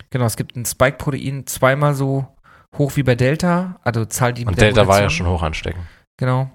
Genau, 0.09 0.25
es 0.25 0.35
gibt 0.37 0.55
ein 0.55 0.65
Spike-Protein 0.65 1.45
zweimal 1.45 1.93
so 1.93 2.27
hoch 2.77 2.95
wie 2.95 3.03
bei 3.03 3.15
Delta, 3.15 3.79
also 3.83 4.05
Zahl 4.05 4.33
die 4.33 4.45
Und 4.45 4.59
Delta 4.59 4.87
war 4.87 5.01
ja 5.01 5.09
schon 5.09 5.27
hoch 5.27 5.43
ansteckend. 5.43 5.83
Genau. 6.17 6.49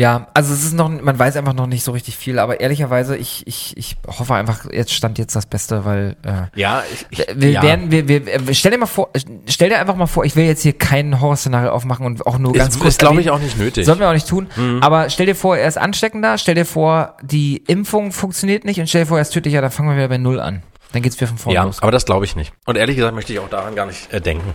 Ja, 0.00 0.28
also 0.32 0.54
es 0.54 0.64
ist 0.64 0.72
noch, 0.72 0.88
man 0.88 1.18
weiß 1.18 1.36
einfach 1.36 1.52
noch 1.52 1.66
nicht 1.66 1.84
so 1.84 1.92
richtig 1.92 2.16
viel, 2.16 2.38
aber 2.38 2.60
ehrlicherweise, 2.60 3.18
ich, 3.18 3.46
ich, 3.46 3.76
ich 3.76 3.96
hoffe 4.06 4.34
einfach, 4.34 4.64
jetzt 4.72 4.94
stand 4.94 5.18
jetzt 5.18 5.36
das 5.36 5.44
Beste, 5.44 5.84
weil 5.84 6.16
äh, 6.24 6.58
Ja, 6.58 6.82
ich, 7.10 7.26
wir 7.34 7.50
ja. 7.50 7.62
werden, 7.62 7.90
wir, 7.90 8.08
wir, 8.08 8.24
wir, 8.46 8.54
stell 8.54 8.70
dir 8.70 8.78
mal 8.78 8.86
vor, 8.86 9.10
stell 9.46 9.68
dir 9.68 9.78
einfach 9.78 9.96
mal 9.96 10.06
vor, 10.06 10.24
ich 10.24 10.36
will 10.36 10.46
jetzt 10.46 10.62
hier 10.62 10.72
kein 10.72 11.20
Horrorszenario 11.20 11.70
aufmachen 11.70 12.06
und 12.06 12.26
auch 12.26 12.38
nur 12.38 12.54
ganz 12.54 12.76
ist, 12.76 12.80
kurz 12.80 12.94
ist 12.94 13.00
glaube 13.00 13.20
ich, 13.20 13.28
auch 13.28 13.38
nicht 13.38 13.58
nötig. 13.58 13.84
Sollen 13.84 14.00
wir 14.00 14.08
auch 14.08 14.14
nicht 14.14 14.26
tun. 14.26 14.48
Mhm. 14.56 14.82
Aber 14.82 15.10
stell 15.10 15.26
dir 15.26 15.36
vor, 15.36 15.58
er 15.58 15.68
ist 15.68 15.76
ansteckender, 15.76 16.38
stell 16.38 16.54
dir 16.54 16.64
vor, 16.64 17.18
die 17.22 17.58
Impfung 17.66 18.12
funktioniert 18.12 18.64
nicht 18.64 18.80
und 18.80 18.88
stell 18.88 19.02
dir 19.02 19.06
vor, 19.06 19.18
er 19.18 19.22
ist 19.22 19.34
tödlicher, 19.34 19.60
dann 19.60 19.70
fangen 19.70 19.90
wir 19.90 19.96
wieder 19.96 20.08
bei 20.08 20.16
Null 20.16 20.40
an. 20.40 20.62
Dann 20.92 21.02
geht's 21.02 21.16
wieder 21.20 21.28
von 21.28 21.36
vorne 21.36 21.54
ja, 21.56 21.64
los. 21.64 21.82
aber 21.82 21.92
das 21.92 22.06
glaube 22.06 22.24
ich 22.24 22.36
nicht. 22.36 22.54
Und 22.64 22.76
ehrlich 22.76 22.96
gesagt 22.96 23.14
möchte 23.14 23.34
ich 23.34 23.38
auch 23.38 23.50
daran 23.50 23.74
gar 23.74 23.84
nicht 23.84 24.10
äh, 24.14 24.22
denken. 24.22 24.54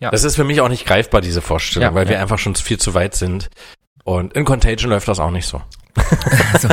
Ja. 0.00 0.10
Das 0.10 0.24
ist 0.24 0.34
für 0.34 0.42
mich 0.44 0.60
auch 0.60 0.68
nicht 0.68 0.84
greifbar, 0.84 1.20
diese 1.20 1.40
Vorstellung, 1.40 1.88
Ja, 1.90 1.94
weil 1.94 2.08
wir 2.08 2.16
ja. 2.16 2.22
einfach 2.22 2.38
schon 2.38 2.56
viel 2.56 2.78
zu 2.78 2.94
weit 2.94 3.14
sind. 3.14 3.48
Und 4.04 4.34
in 4.34 4.44
Contagion 4.44 4.90
läuft 4.90 5.08
das 5.08 5.18
auch 5.18 5.30
nicht 5.30 5.46
so. 5.46 5.60
Also, 6.52 6.68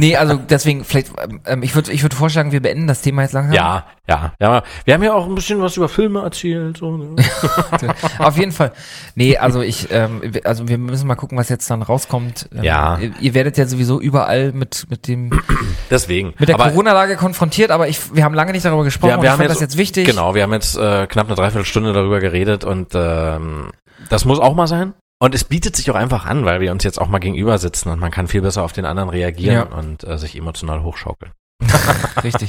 nee, 0.00 0.16
also 0.16 0.34
deswegen, 0.36 0.84
vielleicht, 0.84 1.12
ähm, 1.46 1.62
ich 1.62 1.74
würde 1.74 1.92
ich 1.92 2.02
würd 2.02 2.14
vorschlagen, 2.14 2.50
wir 2.52 2.60
beenden 2.60 2.86
das 2.86 3.00
Thema 3.00 3.22
jetzt 3.22 3.32
langsam. 3.32 3.52
Ja, 3.54 3.86
ja, 4.08 4.32
ja. 4.40 4.62
Wir 4.84 4.94
haben 4.94 5.02
ja 5.02 5.12
auch 5.14 5.26
ein 5.26 5.34
bisschen 5.34 5.60
was 5.60 5.76
über 5.76 5.88
Filme 5.88 6.22
erzählt. 6.22 6.78
So, 6.78 6.96
ne? 6.96 7.16
Auf 8.18 8.36
jeden 8.36 8.50
Fall. 8.52 8.72
Nee, 9.14 9.36
also 9.36 9.60
ich, 9.60 9.88
ähm, 9.90 10.20
also 10.44 10.66
wir 10.68 10.78
müssen 10.78 11.06
mal 11.06 11.14
gucken, 11.14 11.38
was 11.38 11.48
jetzt 11.48 11.70
dann 11.70 11.82
rauskommt. 11.82 12.48
Ähm, 12.54 12.64
Ja. 12.64 12.98
Ihr, 12.98 13.12
ihr 13.20 13.34
werdet 13.34 13.56
ja 13.56 13.66
sowieso 13.66 14.00
überall 14.00 14.52
mit, 14.52 14.86
mit 14.90 15.06
dem, 15.06 15.40
Deswegen. 15.90 16.34
mit 16.38 16.48
der 16.48 16.56
Corona-Lage 16.56 17.16
konfrontiert, 17.16 17.70
aber 17.70 17.88
ich, 17.88 18.14
wir 18.14 18.24
haben 18.24 18.34
lange 18.34 18.52
nicht 18.52 18.64
darüber 18.64 18.84
gesprochen. 18.84 19.10
Ja, 19.10 19.16
wir 19.18 19.24
ich 19.24 19.30
haben 19.30 19.42
jetzt, 19.42 19.52
das 19.52 19.60
jetzt 19.60 19.76
wichtig. 19.76 20.06
Genau, 20.06 20.34
wir 20.34 20.42
haben 20.42 20.52
jetzt 20.52 20.76
äh, 20.76 21.06
knapp 21.06 21.26
eine 21.26 21.36
Dreiviertelstunde 21.36 21.92
darüber 21.92 22.20
geredet 22.20 22.64
und 22.64 22.88
ähm, 22.94 23.70
das 24.08 24.24
muss 24.24 24.38
auch 24.40 24.54
mal 24.54 24.66
sein. 24.66 24.94
Und 25.22 25.34
es 25.34 25.44
bietet 25.44 25.76
sich 25.76 25.90
auch 25.90 25.94
einfach 25.96 26.24
an, 26.26 26.44
weil 26.46 26.60
wir 26.60 26.72
uns 26.72 26.82
jetzt 26.82 27.00
auch 27.00 27.08
mal 27.08 27.18
gegenüber 27.18 27.58
sitzen 27.58 27.90
und 27.90 28.00
man 28.00 28.10
kann 28.10 28.26
viel 28.26 28.40
besser 28.42 28.62
auf 28.64 28.72
den 28.72 28.86
anderen 28.86 29.10
reagieren 29.10 29.54
Ja. 29.54 29.62
und 29.76 30.02
äh, 30.02 30.16
sich 30.18 30.34
emotional 30.36 30.82
hochschaukeln. 30.82 31.32
Richtig. 32.24 32.48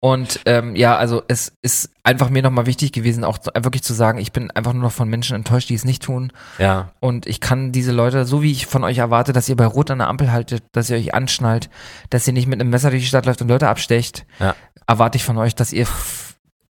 Und 0.00 0.40
ähm, 0.44 0.74
ja, 0.74 0.96
also 0.96 1.22
es 1.28 1.52
ist 1.62 1.90
einfach 2.02 2.28
mir 2.30 2.42
nochmal 2.42 2.66
wichtig 2.66 2.90
gewesen, 2.90 3.22
auch 3.22 3.38
zu, 3.38 3.50
wirklich 3.54 3.84
zu 3.84 3.94
sagen, 3.94 4.18
ich 4.18 4.32
bin 4.32 4.50
einfach 4.50 4.72
nur 4.72 4.82
noch 4.82 4.92
von 4.92 5.08
Menschen 5.08 5.36
enttäuscht, 5.36 5.68
die 5.68 5.74
es 5.74 5.84
nicht 5.84 6.02
tun. 6.02 6.32
Ja, 6.58 6.90
Und 6.98 7.26
ich 7.26 7.40
kann 7.40 7.70
diese 7.70 7.92
Leute, 7.92 8.24
so 8.24 8.42
wie 8.42 8.50
ich 8.50 8.66
von 8.66 8.82
euch 8.82 8.98
erwarte, 8.98 9.32
dass 9.32 9.48
ihr 9.48 9.56
bei 9.56 9.66
Rot 9.66 9.92
an 9.92 9.98
der 9.98 10.08
Ampel 10.08 10.32
haltet, 10.32 10.64
dass 10.72 10.90
ihr 10.90 10.96
euch 10.96 11.14
anschnallt, 11.14 11.70
dass 12.10 12.26
ihr 12.26 12.32
nicht 12.32 12.48
mit 12.48 12.60
einem 12.60 12.70
Messer 12.70 12.90
durch 12.90 13.02
die 13.02 13.08
Stadt 13.08 13.26
läuft 13.26 13.40
und 13.40 13.48
Leute 13.48 13.68
abstecht, 13.68 14.26
Ja. 14.40 14.56
erwarte 14.88 15.16
ich 15.16 15.24
von 15.24 15.38
euch, 15.38 15.54
dass 15.54 15.72
ihr 15.72 15.86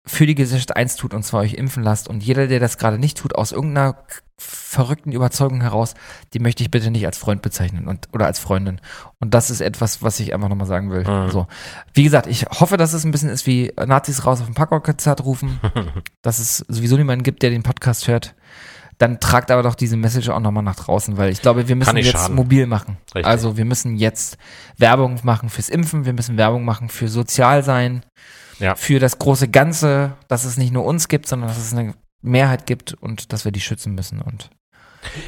für 0.06 0.26
die 0.26 0.36
Gesellschaft 0.36 0.76
eins 0.76 0.96
tut 0.96 1.14
und 1.14 1.24
zwar 1.24 1.42
euch 1.42 1.54
impfen 1.54 1.84
lasst. 1.84 2.08
Und 2.08 2.24
jeder, 2.24 2.48
der 2.48 2.60
das 2.60 2.78
gerade 2.78 2.98
nicht 2.98 3.18
tut, 3.18 3.36
aus 3.36 3.52
irgendeiner 3.52 3.96
verrückten 4.38 5.12
Überzeugung 5.12 5.62
heraus, 5.62 5.94
die 6.34 6.40
möchte 6.40 6.64
ich 6.64 6.72
bitte 6.72 6.90
nicht 6.90 7.06
als 7.06 7.18
Freund 7.18 7.44
bezeichnen 7.44 7.88
und 7.88 8.10
oder 8.12 8.26
als 8.26 8.40
Freundin. 8.40 8.82
Und 9.20 9.34
das 9.36 9.52
ist 9.52 9.62
etwas, 9.62 10.02
was 10.02 10.20
ich 10.20 10.34
einfach 10.34 10.50
nochmal 10.50 10.68
sagen 10.68 10.90
will. 10.90 11.04
Mhm. 11.04 11.30
So. 11.30 11.48
Wie 11.94 12.04
gesagt, 12.04 12.26
ich 12.26 12.46
hoffe, 12.46 12.78
dass 12.78 12.94
es 12.94 13.04
ein 13.04 13.12
bisschen 13.12 13.30
ist 13.30 13.46
wie 13.46 13.72
Nazis 13.86 14.26
raus 14.26 14.40
auf 14.40 14.48
dem 14.48 14.56
Parkkonzert 14.56 15.24
rufen, 15.24 15.60
dass 16.24 16.40
es 16.40 16.66
sowieso 16.68 16.98
niemanden 16.98 17.24
gibt, 17.24 17.44
der 17.44 17.52
den 17.52 17.64
Podcast 17.64 18.08
hört. 18.08 18.34
Dann 18.98 19.20
tragt 19.20 19.50
aber 19.50 19.64
doch 19.64 19.76
diese 19.76 19.98
Message 19.98 20.30
auch 20.30 20.40
nochmal 20.40 20.64
nach 20.64 20.76
draußen, 20.76 21.18
weil 21.18 21.32
ich 21.32 21.42
glaube, 21.42 21.68
wir 21.68 21.76
müssen 21.76 21.98
jetzt 21.98 22.12
schaden. 22.12 22.36
mobil 22.36 22.68
machen. 22.68 22.98
Richtig. 23.16 23.26
Also 23.26 23.58
wir 23.58 23.66
müssen 23.66 23.96
jetzt 23.96 24.38
Werbung 24.78 25.20
machen 25.24 25.50
fürs 25.50 25.70
Impfen, 25.70 26.06
wir 26.06 26.14
müssen 26.14 26.38
Werbung 26.38 26.66
machen 26.66 26.90
für 26.90 27.08
sozial 27.08 27.64
sein, 27.64 28.04
Ja. 28.62 28.76
für 28.76 29.00
das 29.00 29.20
große 29.20 29.50
Ganze, 29.50 30.14
dass 30.30 30.46
es 30.46 30.56
nicht 30.58 30.72
nur 30.72 30.86
uns 30.86 31.08
gibt, 31.10 31.28
sondern 31.28 31.50
dass 31.50 31.58
es 31.58 31.74
eine 31.74 31.96
Mehrheit 32.22 32.66
gibt 32.68 32.94
und 32.94 33.34
dass 33.34 33.44
wir 33.44 33.52
die 33.52 33.60
schützen 33.62 33.96
müssen. 33.96 34.22
Und 34.22 34.50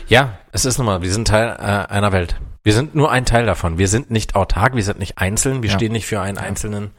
ja, 0.08 0.38
es 0.52 0.66
ist 0.66 0.78
nun 0.78 0.86
mal, 0.86 1.02
wir 1.02 1.12
sind 1.12 1.28
Teil 1.28 1.50
äh, 1.60 1.92
einer 1.92 2.12
Welt. 2.12 2.36
Wir 2.64 2.74
sind 2.74 2.96
nur 2.96 3.12
ein 3.12 3.26
Teil 3.26 3.46
davon. 3.46 3.78
Wir 3.78 3.88
sind 3.90 4.10
nicht 4.12 4.36
autark, 4.36 4.76
wir 4.76 4.84
sind 4.84 5.00
nicht 5.00 5.18
einzeln, 5.18 5.64
wir 5.64 5.72
Ja. 5.72 5.76
stehen 5.76 5.92
nicht 5.92 6.06
für 6.06 6.22
einen 6.22 6.38
Einzelnen. 6.38 6.92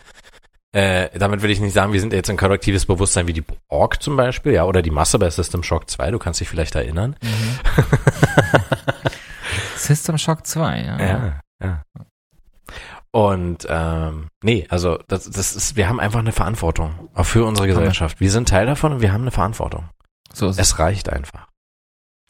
Äh, 0.72 1.16
damit 1.16 1.42
will 1.42 1.50
ich 1.52 1.60
nicht 1.60 1.72
sagen, 1.72 1.92
wir 1.92 2.00
sind 2.00 2.12
jetzt 2.12 2.28
ein 2.28 2.36
kollektives 2.36 2.86
Bewusstsein 2.86 3.28
wie 3.28 3.32
die 3.32 3.44
Org 3.68 4.02
zum 4.02 4.16
Beispiel, 4.16 4.52
ja, 4.54 4.64
oder 4.64 4.82
die 4.82 4.90
Masse 4.90 5.20
bei 5.20 5.30
System 5.30 5.62
Shock 5.62 5.88
2, 5.88 6.10
du 6.10 6.18
kannst 6.18 6.40
dich 6.40 6.48
vielleicht 6.48 6.74
erinnern. 6.74 7.14
System 9.76 10.18
Shock 10.18 10.46
2, 10.46 10.80
ja. 10.82 10.98
Ja, 10.98 11.40
ja. 11.62 11.82
Und 13.14 13.64
ähm, 13.70 14.26
nee, 14.42 14.66
also 14.70 14.98
das, 15.06 15.30
das 15.30 15.54
ist, 15.54 15.76
wir 15.76 15.88
haben 15.88 16.00
einfach 16.00 16.18
eine 16.18 16.32
Verantwortung 16.32 17.10
auch 17.14 17.22
für 17.22 17.44
unsere. 17.44 17.68
Gesellschaft. 17.68 18.18
Wir 18.18 18.28
sind 18.28 18.48
Teil 18.48 18.66
davon 18.66 18.94
und 18.94 19.02
wir 19.02 19.12
haben 19.12 19.20
eine 19.20 19.30
Verantwortung. 19.30 19.88
So 20.32 20.48
ist 20.48 20.58
es. 20.58 20.70
Es 20.72 20.78
reicht 20.80 21.08
einfach. 21.08 21.46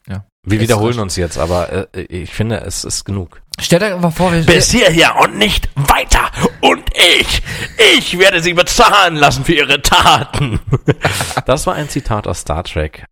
Ja. 0.07 0.25
Wir 0.43 0.59
wiederholen 0.59 0.99
uns 0.99 1.15
jetzt, 1.15 1.39
aber 1.39 1.89
äh, 1.95 2.01
ich 2.01 2.31
finde, 2.31 2.57
es 2.57 2.83
ist 2.83 3.03
genug. 3.03 3.41
Stellt 3.59 3.81
euch 3.81 3.95
einfach 3.95 4.13
vor, 4.13 4.31
wir 4.31 4.45
Bis 4.45 4.69
hierher 4.69 5.15
und 5.21 5.39
nicht 5.39 5.69
weiter. 5.73 6.29
Und 6.61 6.83
ich, 6.93 7.41
ich 7.97 8.19
werde 8.19 8.43
sie 8.43 8.53
bezahlen 8.53 9.15
lassen 9.15 9.43
für 9.43 9.53
ihre 9.53 9.81
Taten. 9.81 10.59
Das 11.47 11.65
war 11.65 11.73
ein 11.73 11.89
Zitat 11.89 12.27
aus 12.27 12.41
Star 12.41 12.63
Trek. 12.63 13.05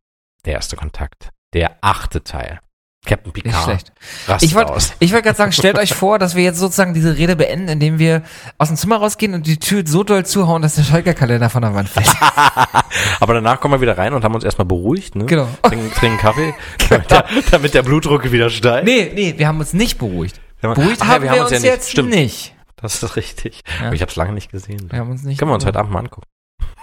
Der 0.46 0.54
erste 0.54 0.76
Kontakt. 0.76 1.30
Der 1.54 1.78
achte 1.82 2.24
Teil. 2.24 2.60
Captain 3.06 3.32
nicht 3.34 3.44
Picard. 3.44 3.64
schlecht. 3.64 3.92
rastet 4.28 4.50
Ich 4.50 4.56
wollte 4.56 4.74
ich 5.00 5.12
wollt 5.14 5.24
gerade 5.24 5.38
sagen, 5.38 5.52
stellt 5.52 5.78
euch 5.78 5.94
vor, 5.96 6.20
dass 6.20 6.36
wir 6.36 6.44
jetzt 6.44 6.58
sozusagen 6.60 6.94
diese 6.94 7.18
Rede 7.18 7.36
beenden, 7.36 7.68
indem 7.68 8.00
wir 8.00 8.24
aus 8.58 8.70
dem 8.70 8.78
Zimmer 8.78 8.98
rausgehen 8.98 9.34
und 9.34 9.46
die 9.46 9.58
Tür 9.60 9.84
so 9.86 10.04
doll 10.04 10.26
zuhauen, 10.26 10.62
dass 10.62 10.76
der 10.76 10.84
Schalker-Kalender 10.84 11.50
von 11.50 11.62
der 11.62 11.74
Wand 11.76 11.90
fällt. 11.90 12.10
Aber 13.20 13.34
danach 13.34 13.60
kommen 13.60 13.74
wir 13.76 13.82
wieder 13.82 13.98
rein 13.98 14.14
und 14.14 14.24
haben 14.24 14.36
uns 14.36 14.44
erstmal 14.44 14.66
beruhigt, 14.66 15.16
ne? 15.16 15.26
Genau. 15.26 15.48
Trinken, 15.64 15.92
trinken 15.92 16.18
Kaffee, 16.18 16.54
damit 16.90 17.12
der, 17.12 17.26
damit 17.52 17.74
der 17.74 17.84
Blutdruck 17.84 18.32
wieder 18.32 18.50
steigt. 18.50 18.86
Nee, 18.86 19.12
nee, 19.14 19.34
wir 19.38 19.48
haben 19.48 19.60
uns 19.60 19.74
nicht 19.74 19.98
beruhigt. 19.98 20.40
Wir 20.62 20.74
Beruhigt 20.74 21.02
Ah, 21.02 21.08
haben 21.08 21.24
wir 21.24 21.32
wir, 21.32 21.32
haben 21.32 21.40
uns, 21.46 21.52
uns 21.52 21.64
ja 21.64 21.72
nicht. 21.72 21.78
jetzt 21.78 21.92
Stimmt. 21.92 22.10
nicht. 22.12 22.56
Das 22.78 23.02
ist 23.04 23.16
richtig. 23.18 23.62
Ja. 23.80 23.88
Aber 23.88 23.96
ich 23.96 24.02
habe 24.02 24.10
es 24.10 24.16
lange 24.16 24.32
nicht 24.34 24.50
gesehen. 24.52 24.90
Wir 24.92 25.00
haben 25.00 25.12
uns 25.12 25.24
nicht. 25.24 25.38
Können 25.40 25.52
wir 25.52 25.56
uns 25.56 25.66
heute 25.66 25.80
Abend 25.80 25.92
mal 25.92 26.00
angucken. 26.00 26.28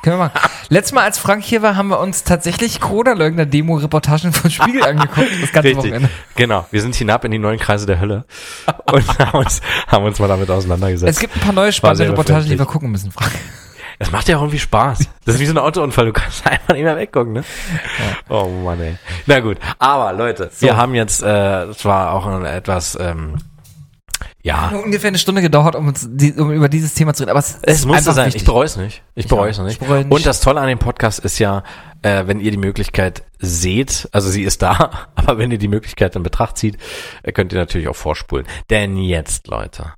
Können 0.02 0.16
wir 0.18 0.24
machen. 0.24 0.40
Letztes 0.70 0.92
Mal, 0.92 1.04
als 1.04 1.18
Frank 1.18 1.44
hier 1.44 1.62
war, 1.62 1.76
haben 1.76 1.88
wir 1.88 2.00
uns 2.00 2.24
tatsächlich 2.24 2.80
Corona-Leugner-Demo-Reportagen 2.80 4.32
von 4.32 4.50
Spiegel 4.50 4.82
angeguckt. 4.86 5.28
Das 5.42 5.52
ganze 5.52 5.76
Wochenende. 5.76 6.08
Genau. 6.36 6.66
Wir 6.70 6.80
sind 6.80 6.94
hinab 6.94 7.24
in 7.24 7.32
die 7.32 7.38
neuen 7.38 7.58
Kreise 7.58 7.86
der 7.86 8.00
Hölle 8.00 8.24
und 8.92 9.18
haben 9.18 9.38
uns, 9.38 9.60
haben 9.86 10.04
uns 10.04 10.18
mal 10.18 10.28
damit 10.28 10.50
auseinandergesetzt. 10.50 11.10
Es 11.10 11.18
gibt 11.18 11.36
ein 11.36 11.40
paar 11.40 11.52
neue 11.52 11.72
spannende 11.72 12.08
Reportagen, 12.08 12.46
die 12.48 12.58
wir 12.58 12.66
gucken 12.66 12.90
müssen, 12.90 13.12
Frank. 13.12 13.32
Das 13.98 14.10
macht 14.10 14.28
ja 14.30 14.38
auch 14.38 14.40
irgendwie 14.40 14.58
Spaß. 14.58 15.00
Das 15.26 15.34
ist 15.34 15.40
wie 15.42 15.46
so 15.46 15.52
ein 15.52 15.58
Autounfall. 15.58 16.06
Du 16.06 16.14
kannst 16.14 16.46
einfach 16.50 16.72
nicht 16.72 16.84
mehr 16.84 16.96
weggucken, 16.96 17.34
ne? 17.34 17.44
Oh 18.30 18.46
Mann, 18.46 18.80
ey. 18.80 18.96
Na 19.26 19.40
gut. 19.40 19.58
Aber 19.78 20.14
Leute, 20.14 20.50
wir 20.60 20.76
haben 20.78 20.94
jetzt, 20.94 21.22
äh, 21.22 21.64
es 21.64 21.84
war 21.84 22.14
auch 22.14 22.24
ein 22.26 22.46
etwas, 22.46 22.96
ähm, 22.98 23.34
ja, 24.42 24.70
Nur 24.70 24.84
ungefähr 24.84 25.08
eine 25.08 25.18
Stunde 25.18 25.42
gedauert, 25.42 25.74
um 25.76 25.88
uns 25.88 26.08
die, 26.10 26.32
um 26.32 26.50
über 26.52 26.68
dieses 26.68 26.94
Thema 26.94 27.12
zu 27.14 27.22
reden. 27.22 27.30
Aber 27.30 27.40
es, 27.40 27.58
Es 27.62 27.80
ist 27.80 27.86
musste 27.86 27.98
einfach 27.98 28.14
sein. 28.14 28.26
wichtig. 28.26 28.42
Ich 28.42 28.46
bereue 28.46 28.64
es 28.64 28.76
nicht. 28.76 29.02
Ich 29.14 29.24
Ich 29.24 29.28
bereue 29.28 29.50
es 29.50 29.58
noch 29.58 29.66
nicht. 29.66 29.80
Nicht. 29.80 30.10
Und 30.10 30.24
das 30.26 30.40
Tolle 30.40 30.60
an 30.60 30.68
dem 30.68 30.78
Podcast 30.78 31.18
ist 31.18 31.38
ja, 31.38 31.62
äh, 32.02 32.26
wenn 32.26 32.40
ihr 32.40 32.50
die 32.50 32.56
Möglichkeit 32.56 33.22
seht, 33.38 34.08
also 34.12 34.30
sie 34.30 34.42
ist 34.42 34.62
da, 34.62 35.08
aber 35.14 35.38
wenn 35.38 35.50
ihr 35.50 35.58
die 35.58 35.68
Möglichkeit 35.68 36.16
in 36.16 36.22
Betracht 36.22 36.56
zieht, 36.56 36.78
äh, 37.22 37.32
könnt 37.32 37.52
ihr 37.52 37.58
natürlich 37.58 37.88
auch 37.88 37.96
vorspulen. 37.96 38.46
Denn 38.70 38.96
jetzt, 38.96 39.46
Leute, 39.48 39.92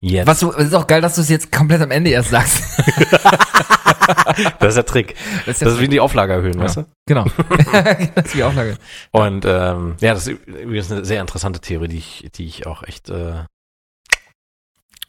jetzt, 0.00 0.26
Was 0.28 0.38
du, 0.40 0.52
es 0.52 0.66
ist 0.66 0.74
auch 0.74 0.86
geil, 0.86 1.00
dass 1.00 1.16
du 1.16 1.22
es 1.22 1.28
jetzt 1.28 1.50
komplett 1.50 1.82
am 1.82 1.90
Ende 1.90 2.10
erst 2.10 2.30
sagst. 2.30 2.62
das 4.58 4.68
ist 4.68 4.76
der 4.76 4.86
Trick. 4.86 5.14
Das 5.46 5.58
Das 5.58 5.74
ist 5.74 5.80
wie 5.80 5.88
die 5.88 6.00
Auflage 6.00 6.32
erhöhen, 6.32 6.58
weißt 6.60 6.78
du? 6.78 6.86
Genau. 7.06 7.24
das 8.14 8.26
ist 8.26 8.34
die 8.34 8.44
Auflage. 8.44 8.76
Und 9.10 9.44
ähm, 9.46 9.96
ja, 10.00 10.14
das 10.14 10.26
ist 10.26 10.38
übrigens 10.46 10.90
eine 10.92 11.04
sehr 11.04 11.20
interessante 11.20 11.60
Theorie, 11.60 11.88
die 11.88 11.98
ich, 11.98 12.28
die 12.34 12.46
ich 12.46 12.66
auch 12.66 12.82
echt, 12.82 13.10
äh, 13.10 13.44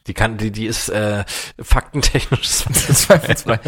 die 0.06 0.14
kann, 0.14 0.36
die, 0.36 0.50
die 0.50 0.66
ist 0.66 0.88
äh, 0.88 1.24
faktentechnisch. 1.62 2.42
Zweifelsfrei. 2.72 3.60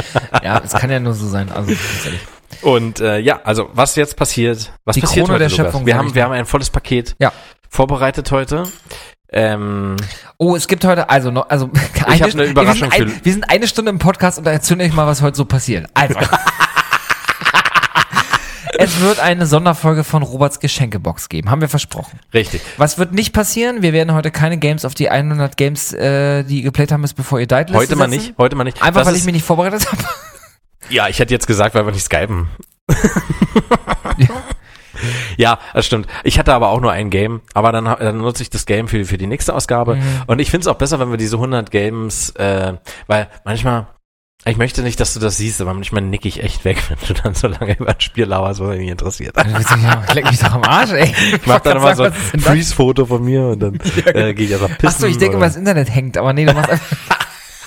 ja, 0.42 0.60
es 0.64 0.72
kann 0.72 0.90
ja 0.90 1.00
nur 1.00 1.14
so 1.14 1.28
sein. 1.28 1.50
Also, 1.52 1.68
ganz 1.68 1.80
ehrlich. 2.06 2.20
Und 2.62 3.00
äh, 3.00 3.18
ja, 3.18 3.40
also 3.44 3.68
was 3.72 3.96
jetzt 3.96 4.16
passiert, 4.16 4.72
was 4.84 4.94
Die 4.94 5.00
passiert 5.00 5.26
Krone 5.26 5.34
heute, 5.34 5.48
der 5.48 5.50
Lukas? 5.50 5.66
Schöpfung, 5.66 5.86
Wir 5.86 5.96
haben, 5.96 6.08
ich 6.08 6.14
wir 6.14 6.24
haben 6.24 6.32
ein 6.32 6.46
volles 6.46 6.70
Paket 6.70 7.16
Ja. 7.18 7.32
vorbereitet 7.68 8.30
heute. 8.30 8.64
Ähm, 9.32 9.96
Oh, 10.38 10.54
es 10.56 10.68
gibt 10.68 10.84
heute, 10.84 11.08
also 11.10 11.30
noch, 11.30 11.48
also 11.48 11.70
eine, 12.06 12.20
hab 12.20 12.30
eine 12.34 12.44
Überraschung 12.44 12.90
wir 12.92 12.98
sind, 12.98 13.10
für- 13.10 13.16
ein, 13.16 13.24
wir 13.24 13.32
sind 13.32 13.50
eine 13.50 13.66
Stunde 13.66 13.90
im 13.90 13.98
Podcast 13.98 14.38
und 14.38 14.44
da 14.44 14.52
erzähle 14.52 14.84
ich 14.84 14.92
mal, 14.92 15.06
was 15.06 15.22
heute 15.22 15.36
so 15.36 15.44
passiert. 15.44 15.86
Also. 15.94 16.14
es 18.78 19.00
wird 19.00 19.20
eine 19.20 19.46
Sonderfolge 19.46 20.04
von 20.04 20.22
Roberts 20.22 20.60
Geschenkebox 20.60 21.28
geben, 21.28 21.50
haben 21.50 21.60
wir 21.60 21.68
versprochen. 21.68 22.18
richtig. 22.32 22.60
Was 22.76 22.98
wird 22.98 23.12
nicht 23.12 23.32
passieren? 23.32 23.82
Wir 23.82 23.92
werden 23.92 24.14
heute 24.14 24.30
keine 24.30 24.56
Games 24.58 24.84
auf 24.84 24.94
die 24.94 25.10
100 25.10 25.56
Games, 25.56 25.92
äh, 25.92 26.44
die 26.44 26.58
ihr 26.58 26.64
geplayt 26.64 26.92
haben 26.92 27.00
müsst, 27.00 27.16
bevor 27.16 27.40
ihr 27.40 27.46
Died 27.46 27.72
Heute 27.72 27.96
mal 27.96 28.08
nicht, 28.08 28.34
heute 28.38 28.56
mal 28.56 28.64
nicht. 28.64 28.82
Einfach, 28.82 29.00
Das 29.02 29.08
weil 29.08 29.16
ich 29.16 29.24
mich 29.24 29.34
nicht 29.34 29.46
vorbereitet 29.46 29.90
habe. 29.90 30.02
ja, 30.90 31.08
ich 31.08 31.18
hätte 31.18 31.32
jetzt 31.34 31.46
gesagt, 31.46 31.74
weil 31.74 31.84
wir 31.86 31.92
nicht 31.92 32.04
skypen. 32.04 32.48
Ja, 35.36 35.58
das 35.74 35.84
stimmt. 35.86 36.06
Ich 36.22 36.38
hatte 36.38 36.54
aber 36.54 36.68
auch 36.68 36.80
nur 36.80 36.92
ein 36.92 37.10
Game, 37.10 37.42
aber 37.52 37.72
dann, 37.72 37.84
dann 37.84 38.18
nutze 38.18 38.42
ich 38.44 38.50
das 38.50 38.64
Game 38.64 38.86
für, 38.88 39.04
für 39.04 39.18
die 39.18 39.26
nächste 39.26 39.52
Ausgabe. 39.54 39.96
Mhm. 39.96 40.02
Und 40.28 40.38
ich 40.38 40.50
finde 40.50 40.62
es 40.62 40.66
auch 40.68 40.76
besser, 40.78 41.00
wenn 41.00 41.10
wir 41.10 41.16
diese 41.16 41.36
100 41.36 41.70
Games, 41.70 42.30
äh, 42.36 42.74
weil 43.08 43.28
manchmal, 43.44 43.88
ich 44.46 44.56
möchte 44.58 44.82
nicht, 44.82 45.00
dass 45.00 45.14
du 45.14 45.20
das 45.20 45.38
siehst, 45.38 45.60
aber 45.60 45.72
manchmal 45.72 46.02
nick 46.02 46.26
ich 46.26 46.42
echt 46.42 46.64
weg, 46.64 46.82
wenn 46.88 46.98
du 47.08 47.14
dann 47.22 47.34
so 47.34 47.48
lange 47.48 47.76
über 47.78 47.88
ein 47.90 48.00
Spiel 48.00 48.26
lauerst, 48.26 48.60
was 48.60 48.68
mich 48.70 48.80
nicht 48.80 48.90
interessiert. 48.90 49.36
Ja, 49.36 50.02
leck 50.12 50.30
mich 50.30 50.38
doch 50.38 50.52
am 50.52 50.62
Arsch, 50.64 50.92
ey. 50.92 51.14
Ich 51.34 51.46
mach 51.46 51.60
dann 51.60 51.78
immer 51.78 51.94
so 51.96 52.02
ein? 52.04 52.12
Freeze-Foto 52.12 53.06
von 53.06 53.24
mir 53.24 53.48
und 53.48 53.60
dann 53.60 53.74
äh, 54.06 54.34
gehe 54.34 54.44
ich 54.46 54.50
erstmal 54.50 54.70
pissen. 54.70 54.88
Achso, 54.88 55.06
ich 55.06 55.18
denke 55.18 55.36
oder- 55.38 55.46
das 55.46 55.56
Internet 55.56 55.88
hängt, 55.94 56.18
aber 56.18 56.32
nee, 56.32 56.44
du 56.44 56.52
machst 56.52 56.70
einfach. 56.70 56.96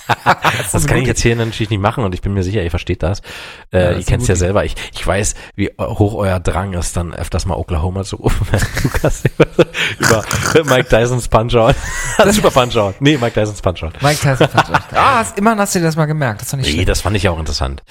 Das 0.72 0.86
kann 0.86 0.98
ich 0.98 1.08
jetzt 1.08 1.22
hier 1.22 1.36
natürlich 1.36 1.70
nicht 1.70 1.80
machen 1.82 2.04
und 2.04 2.14
ich 2.14 2.22
bin 2.22 2.34
mir 2.34 2.44
sicher, 2.44 2.62
ihr 2.62 2.70
versteht 2.70 3.04
das. 3.04 3.20
Äh, 3.72 3.80
Ja, 3.80 3.90
das 3.92 4.00
ihr 4.00 4.06
kennt 4.06 4.22
es 4.24 4.28
ja 4.28 4.36
selber. 4.36 4.66
Ich, 4.66 4.76
ich 4.94 5.06
weiß, 5.06 5.36
wie 5.56 5.72
hoch 5.80 6.14
euer 6.16 6.40
Drang 6.40 6.74
ist, 6.74 6.98
dann 6.98 7.14
öfters 7.14 7.46
mal 7.46 7.56
Oklahoma 7.56 8.04
zu 8.04 8.18
rufen, 8.18 8.48
wenn 8.52 8.60
Lukas 8.84 9.24
über 10.00 10.24
Mike 10.66 10.90
Tysons 10.90 11.28
Punch-Out. 11.28 11.76
Super 12.32 12.52
Punch-Out. 12.52 12.96
Nee, 13.00 13.18
Mike 13.18 13.40
Tysons 13.40 13.62
Punch-Out. 13.62 14.02
Mike 14.02 14.20
Tyson 14.20 14.48
Punch-Out. 14.48 14.82
Ah, 14.94 15.18
hast, 15.20 15.38
immerhin 15.38 15.60
hast 15.60 15.76
du 15.76 15.80
dir 15.80 15.86
das 15.86 15.96
mal 15.96 16.06
gemerkt. 16.06 16.42
Das 16.42 16.50
fand 16.52 16.66
ich 16.66 16.76
Nee, 16.76 16.86
das 16.86 17.02
fand 17.02 17.16
ich 17.16 17.28
auch 17.30 17.40
interessant. 17.40 17.84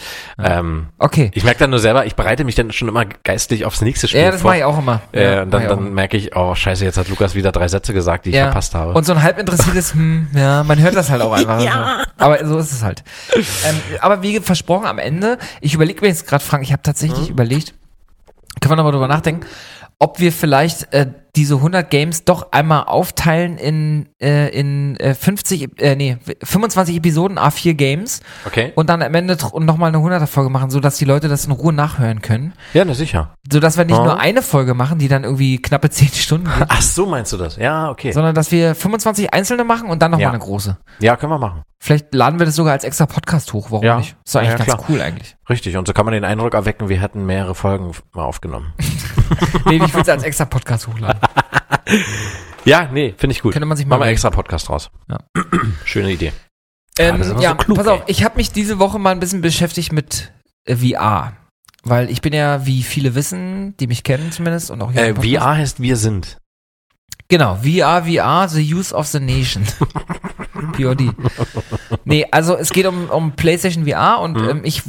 Ähm, 0.42 0.88
Okay. 0.98 1.30
ich 1.34 1.44
merke 1.44 1.60
dann 1.60 1.70
nur 1.70 1.78
selber, 1.78 2.06
ich 2.06 2.14
bereite 2.16 2.44
mich 2.44 2.54
dann 2.54 2.72
schon 2.72 2.88
immer 2.88 3.04
geistlich 3.04 3.64
aufs 3.64 3.80
nächste 3.80 4.08
Spiel 4.08 4.20
Ja, 4.20 4.30
das 4.30 4.42
mache 4.42 4.58
ich 4.58 4.64
auch 4.64 4.78
immer. 4.78 5.00
Äh, 5.12 5.22
Ja, 5.36 5.42
und 5.42 5.50
dann, 5.50 5.62
ich 5.62 5.68
auch 5.68 5.76
dann 5.76 5.94
merke 5.94 6.16
ich, 6.16 6.34
oh 6.36 6.54
scheiße, 6.54 6.84
jetzt 6.84 6.96
hat 6.98 7.08
Lukas 7.08 7.34
wieder 7.34 7.52
drei 7.52 7.68
Sätze 7.68 7.92
gesagt, 7.92 8.26
die 8.26 8.30
ich 8.30 8.36
ja. 8.36 8.44
verpasst 8.44 8.74
habe. 8.74 8.92
Und 8.92 9.04
so 9.04 9.12
ein 9.12 9.22
halb 9.22 9.38
interessiertes, 9.38 9.94
hm, 9.94 10.28
ja, 10.34 10.62
man 10.64 10.78
hört 10.78 10.94
das 10.96 11.10
halt 11.10 11.22
auch 11.22 11.32
einfach. 11.32 11.60
ja. 11.60 12.04
Aber 12.18 12.44
so 12.46 12.58
ist 12.58 12.72
es 12.72 12.82
halt. 12.82 13.04
Ähm, 13.34 13.80
aber 14.00 14.22
wie 14.22 14.40
versprochen, 14.40 14.86
am 14.86 14.98
Ende, 14.98 15.38
ich 15.60 15.74
überlege 15.74 16.00
mir 16.00 16.08
jetzt 16.08 16.26
gerade, 16.26 16.44
Frank, 16.44 16.62
ich 16.62 16.72
habe 16.72 16.82
tatsächlich 16.82 17.28
überlegt, 17.30 17.74
können 18.60 18.72
wir 18.72 18.76
nochmal 18.76 18.92
drüber 18.92 19.08
nachdenken, 19.08 19.46
ob 19.98 20.20
wir 20.20 20.30
vielleicht 20.30 20.92
äh, 20.92 21.06
diese 21.36 21.54
100 21.56 21.88
Games 21.88 22.24
doch 22.24 22.52
einmal 22.52 22.84
aufteilen 22.84 23.56
in, 23.56 24.08
äh, 24.20 24.48
in 24.48 24.96
äh, 24.96 25.14
50, 25.14 25.80
äh, 25.80 25.96
nee, 25.96 26.18
25 26.42 26.96
Episoden, 26.96 27.38
A4 27.38 27.72
Games 27.74 28.20
okay. 28.46 28.72
und 28.74 28.90
dann 28.90 29.02
am 29.02 29.14
Ende 29.14 29.38
nochmal 29.60 29.88
eine 29.94 29.98
100er 29.98 30.26
Folge 30.26 30.50
machen, 30.50 30.68
sodass 30.68 30.96
die 30.98 31.06
Leute 31.06 31.28
das 31.28 31.46
in 31.46 31.52
Ruhe 31.52 31.72
nachhören 31.72 32.20
können. 32.20 32.52
ja, 32.74 32.84
na 32.84 32.92
sicher. 32.92 33.34
Sodass 33.50 33.78
wir 33.78 33.86
nicht 33.86 33.96
Ja. 33.96 34.04
nur 34.04 34.20
eine 34.20 34.42
Folge 34.42 34.74
machen, 34.74 34.98
die 34.98 35.08
dann 35.08 35.24
irgendwie 35.24 35.60
knappe 35.62 35.88
10 35.88 36.08
Stunden 36.08 36.46
geht, 36.46 36.66
Ach 36.68 36.82
so 36.82 37.06
meinst 37.06 37.32
du 37.32 37.38
das? 37.38 37.56
Ja, 37.56 37.90
okay. 37.90 38.12
sondern 38.12 38.34
dass 38.34 38.50
wir 38.50 38.74
25 38.74 39.32
einzelne 39.32 39.64
machen 39.64 39.88
und 39.88 40.02
dann 40.02 40.10
nochmal 40.10 40.24
Ja. 40.24 40.30
eine 40.30 40.38
große. 40.40 40.76
Ja, 41.00 41.16
können 41.16 41.32
wir 41.32 41.38
machen. 41.38 41.62
Vielleicht 41.78 42.14
laden 42.14 42.38
wir 42.38 42.46
das 42.46 42.56
sogar 42.56 42.72
als 42.72 42.84
extra 42.84 43.06
Podcast 43.06 43.52
hoch, 43.52 43.70
warum 43.70 43.84
Ja. 43.84 43.98
nicht? 43.98 44.16
Ist 44.24 44.34
doch 44.34 44.40
eigentlich 44.40 44.50
Ja, 44.52 44.56
ganz 44.56 44.68
klar. 44.70 44.84
cool 44.88 45.00
eigentlich. 45.02 45.36
Richtig. 45.48 45.76
Und 45.76 45.86
so 45.86 45.92
kann 45.92 46.04
man 46.04 46.14
den 46.14 46.24
Eindruck 46.24 46.54
erwecken, 46.54 46.88
wir 46.88 47.00
hätten 47.00 47.26
mehrere 47.26 47.54
Folgen 47.54 47.92
mal 48.12 48.24
aufgenommen. 48.24 48.72
Nee, 49.66 49.76
ich 49.76 49.92
würde 49.92 50.02
es 50.02 50.08
als 50.08 50.22
extra 50.22 50.44
Podcast 50.44 50.86
hochladen. 50.86 51.20
ja, 52.64 52.88
nee, 52.92 53.14
finde 53.16 53.32
ich 53.32 53.42
gut. 53.42 53.52
Könnte 53.52 53.66
man 53.66 53.76
sich 53.76 53.84
mal 53.84 53.96
Machen 53.96 54.06
wir 54.06 54.12
extra 54.12 54.30
Podcast 54.30 54.70
raus. 54.70 54.90
Ja. 55.08 55.18
Schöne 55.84 56.12
Idee. 56.12 56.32
Ähm, 56.98 57.20
aber 57.22 57.40
ja, 57.42 57.50
so 57.50 57.56
klug, 57.56 57.76
pass 57.76 57.86
auf, 57.88 57.98
ey. 58.00 58.04
ich 58.06 58.24
habe 58.24 58.36
mich 58.36 58.52
diese 58.52 58.78
Woche 58.78 58.98
mal 59.00 59.10
ein 59.10 59.18
bisschen 59.20 59.40
beschäftigt 59.40 59.92
mit 59.92 60.32
äh, 60.64 60.76
VR. 60.76 61.32
Weil 61.82 62.10
ich 62.10 62.20
bin 62.22 62.32
ja, 62.32 62.64
wie 62.66 62.82
viele 62.84 63.14
wissen, 63.16 63.76
die 63.78 63.86
mich 63.88 64.04
kennen 64.04 64.30
zumindest 64.32 64.70
und 64.70 64.80
auch 64.82 64.92
hier 64.92 65.02
Äh. 65.02 65.14
VR 65.38 65.56
heißt 65.56 65.80
wir 65.80 65.96
sind. 65.96 66.38
Genau, 67.28 67.56
VR, 67.56 68.04
VR, 68.04 68.48
the 68.48 68.62
use 68.74 68.94
of 68.94 69.06
the 69.06 69.18
nation. 69.20 69.64
POD. 70.76 71.12
Nee, 72.04 72.26
also 72.30 72.56
es 72.56 72.70
geht 72.70 72.86
um, 72.86 73.10
um 73.10 73.32
PlayStation 73.32 73.84
VR 73.86 74.20
und 74.20 74.36
Mhm. 74.40 74.48
ähm, 74.48 74.60
ich, 74.64 74.82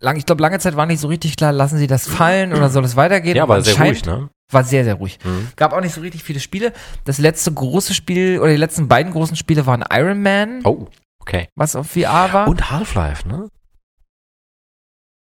lang, 0.00 0.16
ich 0.16 0.24
glaube, 0.26 0.42
lange 0.42 0.58
Zeit 0.58 0.76
war 0.76 0.86
nicht 0.86 1.00
so 1.00 1.08
richtig 1.08 1.36
klar, 1.36 1.52
lassen 1.52 1.78
sie 1.78 1.86
das 1.86 2.08
fallen 2.08 2.52
oder 2.52 2.70
soll 2.70 2.84
es 2.84 2.96
weitergehen? 2.96 3.36
Ja, 3.36 3.42
aber 3.42 3.60
sehr 3.60 3.78
ruhig, 3.78 4.04
ne? 4.04 4.28
War 4.50 4.64
sehr, 4.64 4.84
sehr 4.84 4.94
ruhig. 4.94 5.18
Mhm. 5.24 5.48
Gab 5.56 5.72
auch 5.72 5.80
nicht 5.80 5.94
so 5.94 6.00
richtig 6.00 6.22
viele 6.22 6.40
Spiele. 6.40 6.72
Das 7.04 7.18
letzte 7.18 7.52
große 7.52 7.94
Spiel 7.94 8.38
oder 8.40 8.50
die 8.50 8.56
letzten 8.56 8.88
beiden 8.88 9.12
großen 9.12 9.36
Spiele 9.36 9.66
waren 9.66 9.84
Iron 9.92 10.22
Man, 10.22 10.60
Oh, 10.64 10.86
okay. 11.20 11.48
was 11.56 11.76
auf 11.76 11.88
VR 11.90 12.32
war. 12.32 12.48
Und 12.48 12.70
Half-Life, 12.70 13.28
ne? 13.28 13.48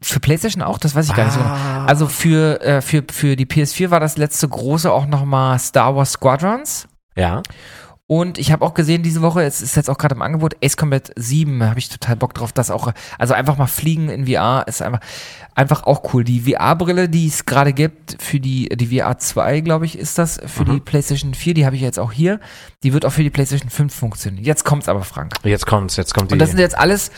Für 0.03 0.21
PlayStation 0.21 0.63
auch, 0.63 0.79
das 0.79 0.95
weiß 0.95 1.09
ich 1.09 1.15
gar 1.15 1.25
nicht 1.25 1.35
so 1.35 1.41
genau. 1.41 1.53
Ah. 1.53 1.87
Also 1.87 2.07
für, 2.07 2.61
äh, 2.61 2.81
für, 2.83 3.05
für 3.11 3.37
die 3.37 3.47
PS4 3.47 3.91
war 3.91 4.01
das 4.01 4.17
letzte 4.17 4.49
große 4.49 4.91
auch 4.93 5.07
nochmal 5.07 5.59
Star 5.59 5.97
Wars 5.97 6.13
Squadrons. 6.13 6.89
Ja. 7.17 7.43
Und 8.07 8.37
ich 8.37 8.53
habe 8.53 8.63
auch 8.63 8.75
gesehen 8.75 9.03
diese 9.03 9.23
Woche, 9.23 9.43
es 9.43 9.63
ist 9.63 9.75
jetzt 9.75 9.89
auch 9.89 9.97
gerade 9.97 10.15
im 10.15 10.21
Angebot, 10.21 10.57
Ace 10.63 10.77
Combat 10.77 11.11
7, 11.17 11.65
habe 11.65 11.79
ich 11.79 11.89
total 11.89 12.17
Bock 12.17 12.35
drauf, 12.35 12.53
das 12.53 12.71
auch, 12.71 12.93
also 13.19 13.33
einfach 13.33 13.57
mal 13.57 13.69
fliegen 13.69 14.11
in 14.11 14.27
VR 14.27 14.65
ist 14.67 14.83
einfach, 14.83 15.01
einfach 15.55 15.85
auch 15.85 16.15
cool. 16.15 16.25
Die 16.25 16.41
VR-Brille, 16.41 17.09
die 17.09 17.27
es 17.27 17.45
gerade 17.45 17.73
gibt, 17.73 18.17
für 18.23 18.41
die, 18.41 18.69
die 18.71 18.99
VR 18.99 19.19
2, 19.19 19.61
glaube 19.61 19.85
ich, 19.87 19.99
ist 19.99 20.19
das, 20.19 20.41
für 20.47 20.65
die 20.65 20.81
PlayStation 20.81 21.35
4, 21.35 21.55
die 21.55 21.67
habe 21.67 21.77
ich 21.77 21.83
jetzt 21.83 21.99
auch 21.99 22.13
hier, 22.13 22.41
die 22.83 22.93
wird 22.93 23.05
auch 23.05 23.13
für 23.13 23.23
die 23.23 23.31
PlayStation 23.31 23.71
5 23.71 23.95
funktionieren. 23.95 24.45
Jetzt 24.45 24.65
kommt's 24.65 24.89
aber, 24.89 25.03
Frank. 25.03 25.35
Jetzt 25.45 25.67
kommt's, 25.67 25.97
jetzt 25.97 26.15
kommt 26.15 26.31
die. 26.31 26.35
Und 26.35 26.39
das 26.39 26.51
sind 26.51 26.59
jetzt 26.59 26.77
alles 26.79 27.11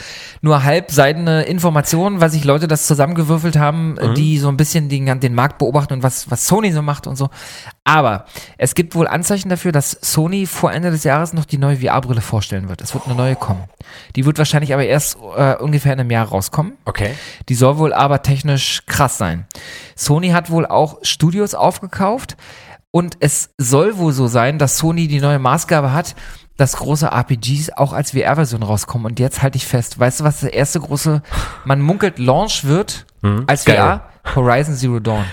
nur 0.43 0.65
halbseidene 0.65 1.45
Informationen, 1.45 2.21
weil 2.21 2.31
sich 2.31 2.45
Leute 2.45 2.67
das 2.69 2.87
zusammengewürfelt 2.87 3.57
haben, 3.57 3.95
Mhm. 3.95 4.15
die 4.15 4.39
so 4.39 4.49
ein 4.49 4.57
bisschen 4.57 4.89
den, 4.89 5.21
den 5.21 5.35
Markt 5.35 5.59
beobachten 5.59 5.93
und 5.95 6.03
was, 6.03 6.31
was 6.31 6.47
Sony 6.47 6.73
so 6.73 6.83
macht 6.83 7.07
und 7.07 7.17
so. 7.17 7.31
Aber 7.85 8.25
es 8.59 8.75
gibt 8.75 8.95
wohl 8.95 9.07
Anzeichen 9.07 9.49
dafür, 9.49 9.71
dass 9.73 9.93
Sony 10.01 10.47
vor 10.47 10.73
Ende 10.73 10.91
des 10.91 11.05
Jahres 11.05 11.33
noch 11.33 11.45
die 11.45 11.59
neue 11.59 11.77
VR-Brille 11.77 12.21
vorstellen 12.21 12.69
wird. 12.69 12.81
Es 12.81 12.95
wird 12.95 13.07
eine 13.07 13.15
neue 13.15 13.37
kommen. 13.37 13.65
Die 14.17 14.25
wird 14.27 14.39
wahrscheinlich 14.39 14.73
aber 14.73 14.85
erst 14.85 15.17
äh, 15.37 15.55
ungefähr 15.57 15.93
in 15.93 16.01
einem 16.01 16.11
Jahr 16.11 16.27
rauskommen. 16.27 16.73
okay. 16.85 17.11
Die 17.49 17.55
soll 17.55 17.79
wohl 17.79 17.93
aber 17.93 18.23
technisch 18.25 18.83
krass 18.87 19.19
sein. 19.19 19.47
Sony 19.95 20.31
hat 20.31 20.51
wohl 20.51 20.67
auch 20.67 20.99
Studios 21.03 21.55
aufgekauft 21.55 22.37
und 22.91 23.17
es 23.21 23.51
soll 23.59 23.97
wohl 23.99 24.13
so 24.13 24.27
sein, 24.27 24.59
dass 24.59 24.79
Sony 24.79 25.07
die 25.09 25.21
neue 25.21 25.39
Maßgabe 25.39 25.93
hat, 25.93 26.17
dass 26.57 26.77
große 26.77 27.07
RPGs 27.07 27.71
auch 27.77 27.93
als 27.93 28.13
VR-Version 28.13 28.63
rauskommen. 28.63 29.07
Und 29.07 29.19
jetzt 29.19 29.43
halte 29.43 29.57
ich 29.57 29.67
fest, 29.67 29.99
weißt 29.99 30.21
du, 30.21 30.25
was 30.25 30.41
der 30.41 30.55
erste 30.55 30.79
große, 30.81 31.23
man 31.65 31.81
munkelt, 31.81 32.19
Launch 32.19 32.65
wird 32.65 33.07
Hm, 33.23 33.45
als 33.47 33.65
geil. 33.65 33.77
VR? 33.77 34.09
Horizon 34.37 34.75
Zero 34.75 35.01
Dawn. 35.01 35.25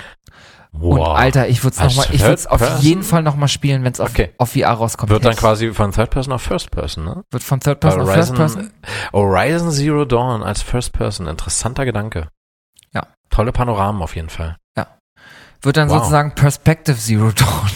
Wow. 0.74 1.00
Und 1.00 1.06
Alter, 1.18 1.50
ich 1.50 1.64
würde 1.66 1.76
es 1.86 2.10
ich 2.12 2.22
würde 2.24 2.50
auf 2.50 2.60
Person? 2.60 2.82
jeden 2.82 3.04
Fall 3.04 3.24
noch 3.24 3.36
mal 3.36 3.50
spielen, 3.50 3.84
wenn 3.84 3.92
es 3.92 4.00
auf, 4.00 4.10
Okay. 4.12 4.34
auf 4.38 4.54
VR 4.54 4.72
rauskommt. 4.72 5.10
Wird 5.12 5.26
dann 5.26 5.36
quasi 5.36 5.74
von 5.74 5.92
Third 5.92 6.10
Person 6.12 6.34
auf 6.34 6.42
First 6.42 6.72
Person, 6.72 7.04
ne? 7.04 7.24
wird 7.30 7.44
von 7.44 7.60
Third 7.60 7.82
Person 7.82 8.02
auf 8.04 8.14
First 8.14 8.34
Person. 8.34 8.72
Horizon 9.12 9.72
Zero 9.72 10.06
Dawn 10.06 10.44
als 10.44 10.62
First 10.62 10.94
Person. 10.94 11.28
Interessanter 11.28 11.84
Gedanke. 11.86 12.30
Ja. 12.94 13.08
Tolle 13.30 13.52
Panoramen 13.52 14.02
auf 14.02 14.16
jeden 14.16 14.30
Fall. 14.30 14.58
Wird 15.64 15.78
dann 15.78 15.90
Wow. 15.90 16.00
sozusagen 16.00 16.34
Perspective 16.34 16.98
Zero 16.98 17.32
Dawn. 17.32 17.70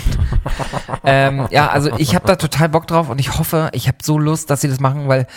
ähm, 1.03 1.47
ja, 1.51 1.69
also 1.69 1.95
ich 1.97 2.15
habe 2.15 2.25
da 2.25 2.35
total 2.35 2.69
Bock 2.69 2.87
drauf 2.87 3.09
und 3.09 3.19
ich 3.19 3.37
hoffe, 3.37 3.69
ich 3.73 3.87
habe 3.87 3.97
so 4.01 4.17
Lust, 4.17 4.49
dass 4.49 4.61
sie 4.61 4.67
das 4.67 4.79
machen, 4.79 5.07
weil 5.07 5.27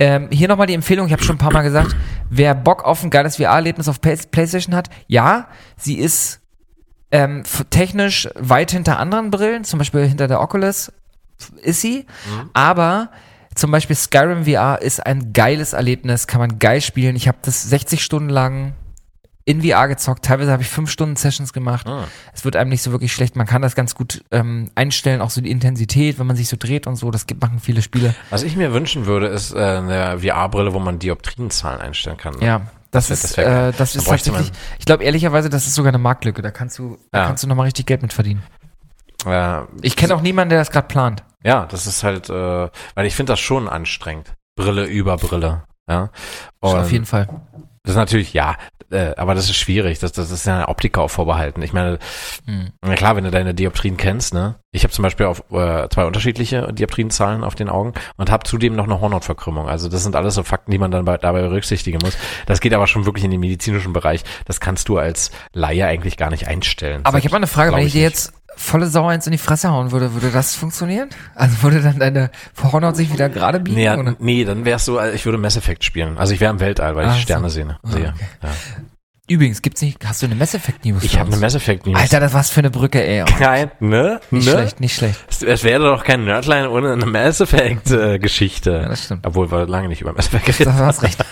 ähm, 0.00 0.28
hier 0.32 0.48
nochmal 0.48 0.66
die 0.66 0.74
Empfehlung, 0.74 1.06
ich 1.06 1.12
habe 1.12 1.22
schon 1.22 1.36
ein 1.36 1.38
paar 1.38 1.52
Mal 1.52 1.62
gesagt, 1.62 1.94
wer 2.28 2.54
Bock 2.54 2.84
auf 2.84 3.04
ein 3.04 3.10
geiles 3.10 3.36
VR-Erlebnis 3.36 3.88
auf 3.88 4.00
Play 4.00 4.16
PlayStation 4.16 4.74
hat, 4.74 4.90
ja, 5.06 5.46
sie 5.76 5.96
ist 5.96 6.40
ähm, 7.12 7.44
technisch 7.70 8.28
weit 8.34 8.72
hinter 8.72 8.98
anderen 8.98 9.30
Brillen, 9.30 9.62
zum 9.62 9.78
Beispiel 9.78 10.06
hinter 10.06 10.26
der 10.26 10.40
Oculus 10.40 10.92
ist 11.62 11.82
sie, 11.82 12.06
aber 12.52 13.10
zum 13.54 13.70
Beispiel 13.70 13.94
Skyrim 13.94 14.44
VR 14.44 14.82
ist 14.82 15.06
ein 15.06 15.32
geiles 15.32 15.72
Erlebnis, 15.72 16.26
kann 16.26 16.40
man 16.40 16.58
geil 16.58 16.80
spielen. 16.80 17.14
Ich 17.14 17.28
habe 17.28 17.38
das 17.42 17.62
60 17.62 18.02
Stunden 18.02 18.28
lang 18.28 18.74
in 19.46 19.62
VR 19.62 19.88
gezockt. 19.88 20.24
Teilweise 20.24 20.52
habe 20.52 20.62
ich 20.62 20.68
fünf 20.68 20.90
Stunden 20.90 21.16
Sessions 21.16 21.52
gemacht. 21.54 21.86
Ah. 21.86 22.04
Es 22.34 22.44
wird 22.44 22.56
einem 22.56 22.68
nicht 22.68 22.82
so 22.82 22.90
wirklich 22.90 23.12
schlecht. 23.12 23.36
Man 23.36 23.46
kann 23.46 23.62
das 23.62 23.74
ganz 23.74 23.94
gut 23.94 24.22
ähm, 24.32 24.70
einstellen, 24.74 25.20
auch 25.22 25.30
so 25.30 25.40
die 25.40 25.50
Intensität, 25.50 26.18
wenn 26.18 26.26
man 26.26 26.36
sich 26.36 26.48
so 26.48 26.56
dreht 26.58 26.86
und 26.86 26.96
so. 26.96 27.10
Das 27.10 27.26
gibt, 27.26 27.40
machen 27.40 27.60
viele 27.60 27.80
Spiele. 27.80 28.14
Was 28.30 28.42
ich 28.42 28.56
mir 28.56 28.74
wünschen 28.74 29.06
würde, 29.06 29.28
ist 29.28 29.54
äh, 29.54 29.58
eine 29.58 30.18
VR-Brille, 30.18 30.74
wo 30.74 30.80
man 30.80 30.98
Dioptrienzahlen 30.98 31.80
einstellen 31.80 32.16
kann. 32.18 32.34
ne? 32.34 32.44
Ja, 32.44 32.60
das, 32.90 33.08
Das 33.08 33.24
ist, 33.24 33.38
äh, 33.38 33.72
das 33.72 33.92
Da 33.94 33.98
ist 34.00 34.04
tatsächlich. 34.08 34.50
Ich 34.80 34.84
glaube 34.84 35.04
ehrlicherweise, 35.04 35.48
das 35.48 35.66
ist 35.66 35.74
sogar 35.76 35.90
eine 35.90 35.98
Marktlücke. 35.98 36.42
Da 36.42 36.50
kannst 36.50 36.78
du, 36.78 36.98
da 37.12 37.20
Ja. 37.20 37.26
kannst 37.28 37.44
du 37.44 37.48
nochmal 37.48 37.66
richtig 37.66 37.86
Geld 37.86 38.02
mit 38.02 38.12
verdienen. 38.12 38.42
Äh, 39.24 39.62
Ich 39.82 39.94
kenne 39.96 40.14
auch 40.14 40.22
niemanden, 40.22 40.50
der 40.50 40.58
das 40.58 40.70
gerade 40.70 40.88
plant. 40.88 41.22
Ja, 41.44 41.66
das 41.66 41.86
ist 41.86 42.02
halt, 42.02 42.28
äh, 42.30 42.68
weil 42.96 43.06
ich 43.06 43.14
finde 43.14 43.32
das 43.32 43.40
schon 43.40 43.68
anstrengend. 43.68 44.34
Brille 44.56 44.86
über 44.86 45.16
Brille. 45.16 45.62
Ja. 45.88 46.10
Und 46.60 46.76
Auf 46.78 46.90
jeden 46.90 47.06
Fall. 47.06 47.28
Das 47.86 47.92
ist 47.92 47.98
natürlich, 47.98 48.32
ja, 48.32 48.56
äh, 48.90 49.14
aber 49.16 49.36
das 49.36 49.44
ist 49.44 49.56
schwierig. 49.56 50.00
Das, 50.00 50.10
das 50.10 50.32
ist 50.32 50.44
ja 50.44 50.56
eine 50.56 50.68
Optiker 50.68 51.02
auch 51.02 51.10
vorbehalten. 51.10 51.62
Ich 51.62 51.72
meine, 51.72 51.98
Hm. 52.46 52.70
na 52.82 52.94
klar, 52.94 53.14
wenn 53.14 53.22
du 53.22 53.30
deine 53.30 53.54
Dioptrien 53.54 53.96
kennst, 53.96 54.34
ne? 54.34 54.56
Ich 54.72 54.82
habe 54.82 54.92
zum 54.92 55.04
Beispiel 55.04 55.26
auf 55.26 55.44
äh, 55.52 55.88
zwei 55.88 56.04
unterschiedliche 56.04 56.72
Dioptrienzahlen 56.72 57.44
auf 57.44 57.54
den 57.54 57.68
Augen 57.68 57.94
und 58.16 58.30
habe 58.30 58.44
zudem 58.44 58.74
noch 58.74 58.84
eine 58.84 59.00
Hornhautverkrümmung. 59.00 59.68
Also 59.68 59.88
das 59.88 60.02
sind 60.02 60.16
alles 60.16 60.34
so 60.34 60.42
Fakten, 60.42 60.72
die 60.72 60.78
man 60.78 60.90
dann 60.90 61.04
bei, 61.04 61.16
dabei 61.16 61.42
berücksichtigen 61.42 61.98
muss. 62.02 62.18
Das 62.46 62.60
geht 62.60 62.74
aber 62.74 62.88
schon 62.88 63.06
wirklich 63.06 63.24
in 63.24 63.30
den 63.30 63.40
medizinischen 63.40 63.92
Bereich. 63.92 64.22
Das 64.46 64.58
kannst 64.58 64.88
du 64.88 64.98
als 64.98 65.30
Laie 65.52 65.86
eigentlich 65.86 66.16
gar 66.16 66.30
nicht 66.30 66.48
einstellen. 66.48 67.02
Aber 67.04 67.18
ich 67.18 67.24
habe 67.24 67.32
mal 67.32 67.38
eine 67.38 67.46
Frage, 67.46 67.72
wenn 67.72 67.80
ich 67.80 67.86
ich 67.86 67.92
dir 67.92 68.02
jetzt 68.02 68.32
volle 68.56 68.86
Sau 68.88 69.06
eins 69.06 69.26
in 69.26 69.32
die 69.32 69.38
Fresse 69.38 69.70
hauen 69.70 69.92
würde, 69.92 70.14
würde 70.14 70.30
das 70.30 70.54
funktionieren? 70.54 71.10
Also 71.34 71.62
würde 71.62 71.82
dann 71.82 71.98
deine 71.98 72.30
Hornhaut 72.62 72.96
sich 72.96 73.12
wieder 73.12 73.28
gerade 73.28 73.60
biegen? 73.60 73.76
Nee, 73.76 73.90
oder? 73.90 74.16
nee, 74.18 74.44
dann 74.44 74.64
wär's 74.64 74.84
so, 74.84 74.98
äh, 74.98 75.14
ich 75.14 75.24
würde 75.24 75.38
Mass 75.38 75.56
Effect 75.56 75.84
spielen. 75.84 76.18
Also 76.18 76.34
ich 76.34 76.40
wäre 76.40 76.52
im 76.52 76.60
Weltall, 76.60 76.96
weil 76.96 77.06
Ach 77.06 77.12
ich 77.12 77.20
so. 77.20 77.22
Sterne 77.22 77.50
sehe. 77.50 77.76
Ah, 77.82 77.88
sehe. 77.88 78.14
okay. 78.14 78.26
Ja. 78.42 78.48
Übrigens, 79.28 79.60
gibt's 79.60 79.82
nicht, 79.82 80.06
hast 80.06 80.22
du 80.22 80.26
eine 80.26 80.36
Mass 80.36 80.54
Effect 80.54 80.84
News? 80.84 81.02
Ich 81.02 81.18
habe 81.18 81.32
eine? 81.32 81.40
Mass 81.40 81.56
Effect 81.56 81.84
News. 81.84 81.98
Alter, 81.98 82.20
das 82.20 82.32
war's 82.32 82.50
für 82.50 82.60
eine 82.60 82.70
Brücke, 82.70 83.04
ey. 83.04 83.24
Kein, 83.38 83.72
ne? 83.80 84.20
Nicht 84.30 84.46
ne? 84.46 84.52
schlecht, 84.52 84.80
nicht 84.80 84.94
schlecht. 84.94 85.18
Es, 85.44 85.64
wäre 85.64 85.82
doch 85.82 86.04
kein 86.04 86.24
Nerdline 86.24 86.70
ohne 86.70 86.92
eine 86.92 87.06
Mass 87.06 87.40
Effect 87.40 87.90
äh, 87.90 88.20
Geschichte. 88.20 88.70
Ja, 88.70 88.88
das 88.88 89.04
stimmt. 89.04 89.26
Obwohl 89.26 89.50
wir 89.50 89.66
lange 89.66 89.88
nicht 89.88 90.00
über 90.00 90.12
Mass 90.12 90.28
Effect 90.28 90.46
geredet 90.46 90.68
Da 90.68 90.86
hast 90.86 91.02
recht. 91.02 91.24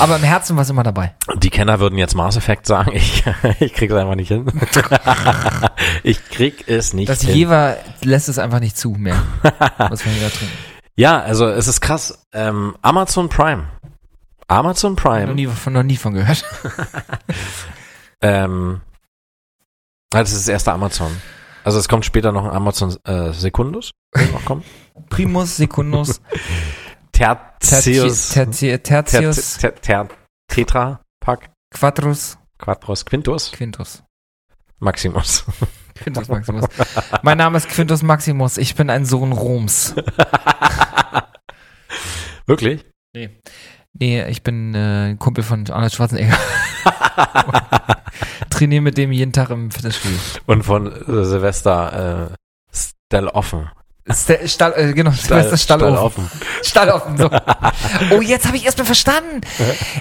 Aber 0.00 0.16
im 0.16 0.22
Herzen 0.22 0.56
war's 0.56 0.70
immer 0.70 0.82
dabei. 0.82 1.14
Die 1.36 1.50
Kenner 1.50 1.80
würden 1.80 1.98
jetzt 1.98 2.14
Mass 2.14 2.36
Effect 2.36 2.66
sagen. 2.66 2.92
Ich, 2.94 3.24
ich 3.60 3.72
krieg's 3.74 3.92
einfach 3.94 4.14
nicht 4.14 4.28
hin. 4.28 4.46
ich 6.02 6.24
krieg 6.30 6.64
es 6.68 6.92
nicht 6.92 7.08
Das 7.08 7.22
hin. 7.22 7.34
Jever 7.34 7.76
lässt 8.02 8.28
es 8.28 8.38
einfach 8.38 8.60
nicht 8.60 8.76
zu 8.76 8.90
mehr. 8.90 9.22
Was 9.78 10.02
hier 10.02 10.12
da 10.22 10.28
trinken. 10.28 10.56
Ja, 10.96 11.20
also 11.20 11.46
es 11.48 11.66
ist 11.68 11.80
krass. 11.80 12.26
Ähm, 12.32 12.76
Amazon 12.82 13.28
Prime. 13.28 13.64
Amazon 14.46 14.92
Noch 14.94 15.02
Prime. 15.02 15.34
nie, 15.34 15.46
von, 15.46 15.72
noch 15.72 15.82
nie 15.82 15.96
von 15.96 16.14
gehört. 16.14 16.44
Ähm, 18.20 18.80
das 20.10 20.32
ist 20.32 20.42
das 20.42 20.48
erste 20.48 20.72
Amazon. 20.72 21.10
Also 21.64 21.78
es 21.78 21.88
kommt 21.88 22.04
später 22.04 22.32
noch 22.32 22.44
ein 22.44 22.50
Amazon 22.50 22.96
äh, 23.04 23.32
Secundus. 23.32 23.92
noch 24.32 24.44
kommen. 24.44 24.62
Primus, 25.10 25.56
Secundus, 25.56 26.20
Tertius. 27.14 28.30
Tertius, 28.30 28.82
Tertius, 28.82 29.56
Ter- 29.58 29.74
ter- 29.76 29.80
ter- 29.80 30.08
Tetra 30.48 31.00
Pack. 31.20 31.50
Quatrus, 31.72 32.36
Quadros 32.58 33.04
Quintus. 33.04 33.52
Quintus. 33.52 34.02
Maximus. 34.80 35.44
Quintus 35.94 36.28
Maximus. 36.28 36.64
mein 37.22 37.38
Name 37.38 37.56
ist 37.56 37.68
Quintus 37.68 38.02
Maximus. 38.02 38.58
Ich 38.58 38.74
bin 38.74 38.90
ein 38.90 39.04
Sohn 39.04 39.30
Roms. 39.32 39.94
Wirklich? 42.46 42.84
Nee, 43.96 44.24
ich 44.28 44.42
bin 44.42 44.74
äh, 44.74 45.16
Kumpel 45.18 45.44
von 45.44 45.68
Arnold 45.70 45.92
Schwarzenegger. 45.92 46.36
Trainiere 48.50 48.82
mit 48.82 48.98
dem 48.98 49.12
jeden 49.12 49.32
Tag 49.32 49.50
im 49.50 49.70
Fitnessstudio. 49.70 50.18
Und 50.46 50.64
von 50.64 50.90
äh, 50.92 51.24
Silvester 51.24 52.30
äh, 52.30 52.34
Stell 52.76 53.28
offen. 53.28 53.70
Ste- 54.10 54.46
Stall, 54.48 54.74
äh, 54.76 54.92
genau, 54.92 55.10
Silvester 55.12 55.56
Stallofen. 55.56 56.30
Stallofen, 56.62 57.16
so. 57.16 57.30
Oh, 58.10 58.20
jetzt 58.20 58.46
habe 58.46 58.56
ich 58.56 58.64
erst 58.66 58.76
mal 58.78 58.84
verstanden. 58.84 59.40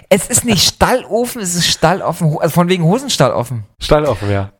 Es 0.09 0.27
ist 0.27 0.43
nicht 0.43 0.67
Stallofen, 0.67 1.41
es 1.41 1.55
ist 1.55 1.67
Stallofen, 1.67 2.37
also 2.39 2.53
von 2.53 2.67
wegen 2.67 2.83
Hosenstallofen. 2.83 3.65
Stall 3.79 4.05
offen, 4.05 4.29
ja. 4.29 4.51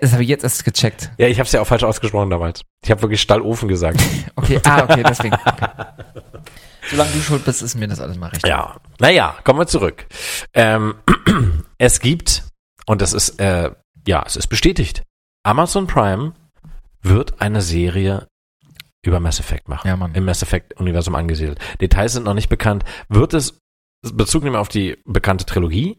Das 0.00 0.12
habe 0.12 0.22
ich 0.22 0.28
jetzt 0.28 0.44
erst 0.44 0.64
gecheckt. 0.66 1.10
Ja, 1.16 1.26
ich 1.28 1.38
habe 1.38 1.46
es 1.46 1.52
ja 1.52 1.62
auch 1.62 1.66
falsch 1.66 1.82
ausgesprochen 1.84 2.28
damals. 2.28 2.62
Ich 2.84 2.90
habe 2.90 3.00
wirklich 3.00 3.22
Stallofen 3.22 3.68
gesagt. 3.68 4.00
Okay, 4.36 4.60
ah, 4.64 4.82
okay, 4.84 5.02
deswegen. 5.06 5.34
Okay. 5.34 5.66
Solange 6.90 7.10
du 7.12 7.20
schuld 7.20 7.44
bist, 7.44 7.62
ist 7.62 7.74
mir 7.76 7.88
das 7.88 8.00
alles 8.00 8.16
mal 8.18 8.28
recht. 8.28 8.46
Ja, 8.46 8.76
naja, 8.98 9.34
kommen 9.44 9.58
wir 9.60 9.66
zurück. 9.66 10.06
Ähm, 10.54 10.94
es 11.78 12.00
gibt, 12.00 12.44
und 12.86 13.00
das 13.00 13.12
ist, 13.12 13.38
äh, 13.40 13.70
ja, 14.06 14.22
es 14.26 14.36
ist 14.36 14.48
bestätigt, 14.48 15.02
Amazon 15.42 15.86
Prime 15.86 16.32
wird 17.02 17.40
eine 17.40 17.62
Serie 17.62 18.26
über 19.04 19.20
Mass 19.20 19.40
Effect 19.40 19.68
machen. 19.68 19.86
Ja, 19.88 19.96
Mann. 19.96 20.14
Im 20.14 20.24
Mass 20.24 20.42
Effect-Universum 20.42 21.14
angesiedelt. 21.14 21.58
Details 21.80 22.12
sind 22.12 22.24
noch 22.24 22.34
nicht 22.34 22.48
bekannt. 22.48 22.84
Wird 23.08 23.34
es 23.34 23.58
Bezug 24.02 24.44
nehmen 24.44 24.56
auf 24.56 24.68
die 24.68 24.98
bekannte 25.06 25.44
Trilogie? 25.46 25.98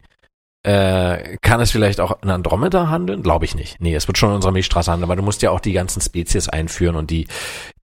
Äh, 0.64 1.38
kann 1.38 1.60
es 1.60 1.72
vielleicht 1.72 1.98
auch 2.00 2.22
in 2.22 2.30
Andromeda 2.30 2.88
handeln? 2.88 3.24
Glaube 3.24 3.44
ich 3.44 3.56
nicht. 3.56 3.80
Nee, 3.80 3.96
es 3.96 4.06
wird 4.06 4.16
schon 4.18 4.28
in 4.30 4.36
unserer 4.36 4.52
Milchstraße 4.52 4.92
handeln, 4.92 5.08
weil 5.08 5.16
du 5.16 5.22
musst 5.24 5.42
ja 5.42 5.50
auch 5.50 5.58
die 5.58 5.72
ganzen 5.72 6.00
Spezies 6.00 6.48
einführen 6.48 6.94
und 6.94 7.10
die, 7.10 7.26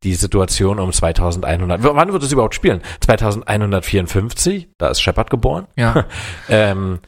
die 0.04 0.16
Situation 0.16 0.80
um 0.80 0.94
2100. 0.94 1.84
W- 1.84 1.90
Wann 1.92 2.14
wird 2.14 2.24
es 2.24 2.32
überhaupt 2.32 2.56
spielen? 2.56 2.82
2154, 3.02 4.70
da 4.78 4.88
ist 4.90 5.02
Shepard 5.02 5.30
geboren. 5.30 5.68
Ja. 5.76 6.06
Ähm, 6.50 7.00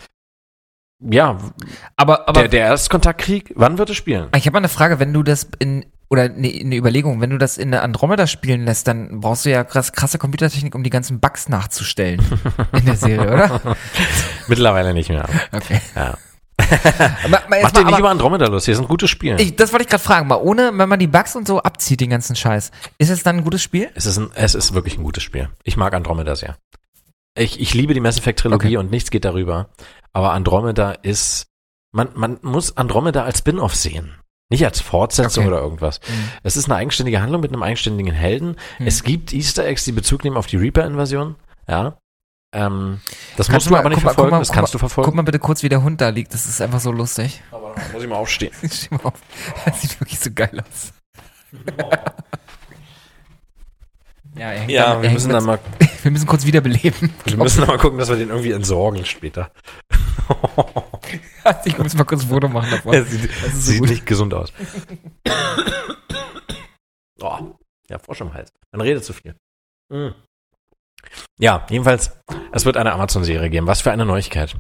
ja, 1.04 1.38
Aber, 1.96 2.28
aber 2.30 2.42
der, 2.42 2.50
der 2.50 2.66
Erstkontaktkrieg, 2.68 3.54
wann 3.56 3.78
wird 3.80 3.90
es 3.90 3.96
spielen? 3.96 4.28
ich 4.36 4.46
habe 4.46 4.54
mal 4.54 4.60
eine 4.60 4.70
Frage, 4.70 5.00
wenn 5.00 5.12
du 5.14 5.24
das 5.24 5.50
in, 5.58 5.86
oder 6.12 6.24
eine, 6.24 6.50
eine 6.50 6.76
Überlegung, 6.76 7.22
wenn 7.22 7.30
du 7.30 7.38
das 7.38 7.58
in 7.58 7.72
der 7.72 7.84
Andromeda 7.84 8.28
spielen 8.28 8.66
lässt, 8.66 8.86
dann 8.88 9.22
brauchst 9.22 9.46
du 9.46 9.50
ja 9.50 9.64
krass, 9.64 9.94
krasse 9.94 10.18
Computertechnik, 10.18 10.76
um 10.76 10.84
die 10.84 10.90
ganzen 10.90 11.22
Bugs 11.22 11.48
nachzustellen 11.48 12.22
in 12.78 12.86
der 12.86 12.98
Serie, 12.98 13.32
oder? 13.34 13.78
Mittlerweile 14.48 14.94
nicht 14.94 15.10
mehr. 15.10 15.28
Okay. 15.54 15.80
Ja. 15.96 16.18
Aber, 17.24 17.44
aber, 17.44 17.60
jetzt 17.60 17.76
dir 17.76 17.84
nicht 17.84 17.98
über 17.98 18.12
Andromeda 18.12 18.46
los, 18.46 18.66
hier 18.66 18.76
sind 18.76 18.88
gute 18.88 19.08
Spiele. 19.08 19.42
ich, 19.42 19.56
das 19.56 19.72
wollte 19.74 19.84
ich 19.84 19.90
gerade 19.90 20.04
fragen, 20.04 20.28
mal 20.28 20.36
ohne, 20.36 20.72
wenn 20.78 20.88
man 20.88 21.00
die 21.00 21.08
Bugs 21.08 21.36
und 21.36 21.48
so 21.48 21.60
abzieht, 21.60 22.02
den 22.02 22.12
ganzen 22.12 22.36
Scheiß, 22.36 22.72
ist 22.98 23.10
es 23.10 23.24
dann 23.24 23.38
ein 23.38 23.44
gutes 23.44 23.64
Spiel? 23.64 23.90
Es 23.96 24.06
ist, 24.06 24.18
ein, 24.20 24.30
es 24.36 24.54
ist 24.54 24.74
wirklich 24.74 24.98
ein 24.98 25.04
gutes 25.04 25.24
Spiel. 25.24 25.50
Ich 25.64 25.76
mag 25.76 25.94
Andromeda 25.94 26.36
sehr. 26.36 26.58
Ich, 27.36 27.60
ich 27.60 27.74
liebe 27.74 27.94
die 27.94 28.00
Mass 28.00 28.18
Effect 28.18 28.40
Trilogie 28.40 28.68
Okay. 28.68 28.78
und 28.78 28.92
nichts 28.92 29.10
geht 29.10 29.26
darüber. 29.26 29.70
Aber 30.14 30.34
Andromeda 30.34 30.92
ist, 30.92 31.48
man, 31.92 32.10
man 32.14 32.38
muss 32.42 32.78
Andromeda 32.78 33.24
als 33.24 33.40
Spin-off 33.40 33.76
sehen. 33.76 34.14
Nicht 34.52 34.66
als 34.66 34.80
Fortsetzung 34.82 35.46
Okay. 35.46 35.54
oder 35.54 35.64
irgendwas. 35.64 36.00
Mhm. 36.08 36.30
Es 36.44 36.58
ist 36.58 36.66
eine 36.66 36.76
eigenständige 36.76 37.22
Handlung 37.22 37.42
mit 37.42 37.52
einem 37.52 37.64
eigenständigen 37.64 38.14
Helden. 38.14 38.58
Mhm. 38.80 38.88
Es 38.88 39.02
gibt 39.04 39.34
Easter 39.34 39.66
Eggs, 39.66 39.86
die 39.86 39.94
Bezug 39.94 40.24
nehmen 40.24 40.38
auf 40.38 40.46
die 40.46 40.58
Reaper-Invasion. 40.58 41.36
Ja. 41.68 41.98
Ähm, 42.54 43.00
das 43.38 43.48
Kannst 43.48 43.54
musst 43.54 43.68
du 43.68 43.72
mal- 43.72 43.80
aber 43.80 43.90
nicht 43.90 44.04
mal- 44.04 44.10
verfolgen, 44.10 44.30
guck 44.30 44.32
mal- 44.32 44.40
das 44.40 44.52
kannst 44.52 44.74
mal- 44.74 44.74
du 44.74 44.80
verfolgen. 44.80 45.06
Guck 45.06 45.16
mal 45.16 45.22
bitte 45.24 45.40
kurz, 45.40 45.64
wie 45.64 45.70
der 45.70 45.84
Hund 45.84 46.02
da 46.02 46.10
liegt, 46.10 46.34
das 46.34 46.46
ist 46.46 46.62
einfach 46.62 46.82
so 46.82 46.92
lustig. 46.92 47.42
Aber 47.52 47.74
dann 47.76 47.92
muss 47.94 48.04
ich 48.04 48.10
mal 48.10 48.18
aufstehen. 48.18 48.52
Steh 48.70 48.94
mal 48.94 49.06
auf. 49.06 49.14
Das 49.66 49.82
sieht 49.82 49.98
wirklich 50.02 50.20
so 50.20 50.30
geil 50.36 50.60
aus. 50.60 50.92
ja, 54.38 54.52
er 54.52 54.70
Ja, 54.70 54.94
dann- 54.94 55.02
wir 55.04 55.10
müssen 55.12 55.32
dann 55.32 55.46
mal, 55.46 55.60
wir 56.04 56.12
müssen 56.12 56.28
kurz 56.28 56.46
wiederbeleben. 56.46 57.14
wir 57.26 57.38
müssen 57.38 57.60
dann 57.60 57.68
mal 57.70 57.78
gucken, 57.78 57.98
dass 58.00 58.10
wir 58.10 58.18
den 58.18 58.30
irgendwie 58.30 58.52
entsorgen 58.52 59.06
später. 59.06 59.52
Ich 61.66 61.78
muss 61.78 61.96
mal 61.96 62.04
kurz 62.04 62.22
ein 62.24 62.30
Foto 62.30 62.48
machen 62.48 62.70
davon. 62.70 62.94
Er 62.94 63.04
sieht, 63.04 63.30
Das 63.30 63.54
so 63.54 63.72
sieht 63.72 63.80
gut. 63.80 63.90
nicht 63.90 64.06
gesund 64.06 64.34
aus. 64.34 64.54
oh, 67.22 67.56
ja, 67.90 67.98
Frosch 68.00 68.22
im 68.22 68.34
Hals. 68.34 68.52
Man 68.72 68.82
redet 68.82 69.04
zu 69.04 69.14
viel. 69.14 69.36
Mm. 69.92 70.10
Ja, 71.40 71.66
jedenfalls, 71.70 72.12
es 72.52 72.66
wird 72.66 72.78
eine 72.78 72.94
Amazon-Serie 72.94 73.50
geben. 73.50 73.68
Was 73.68 73.82
für 73.82 73.92
eine 73.92 74.06
Neuigkeit. 74.06 74.56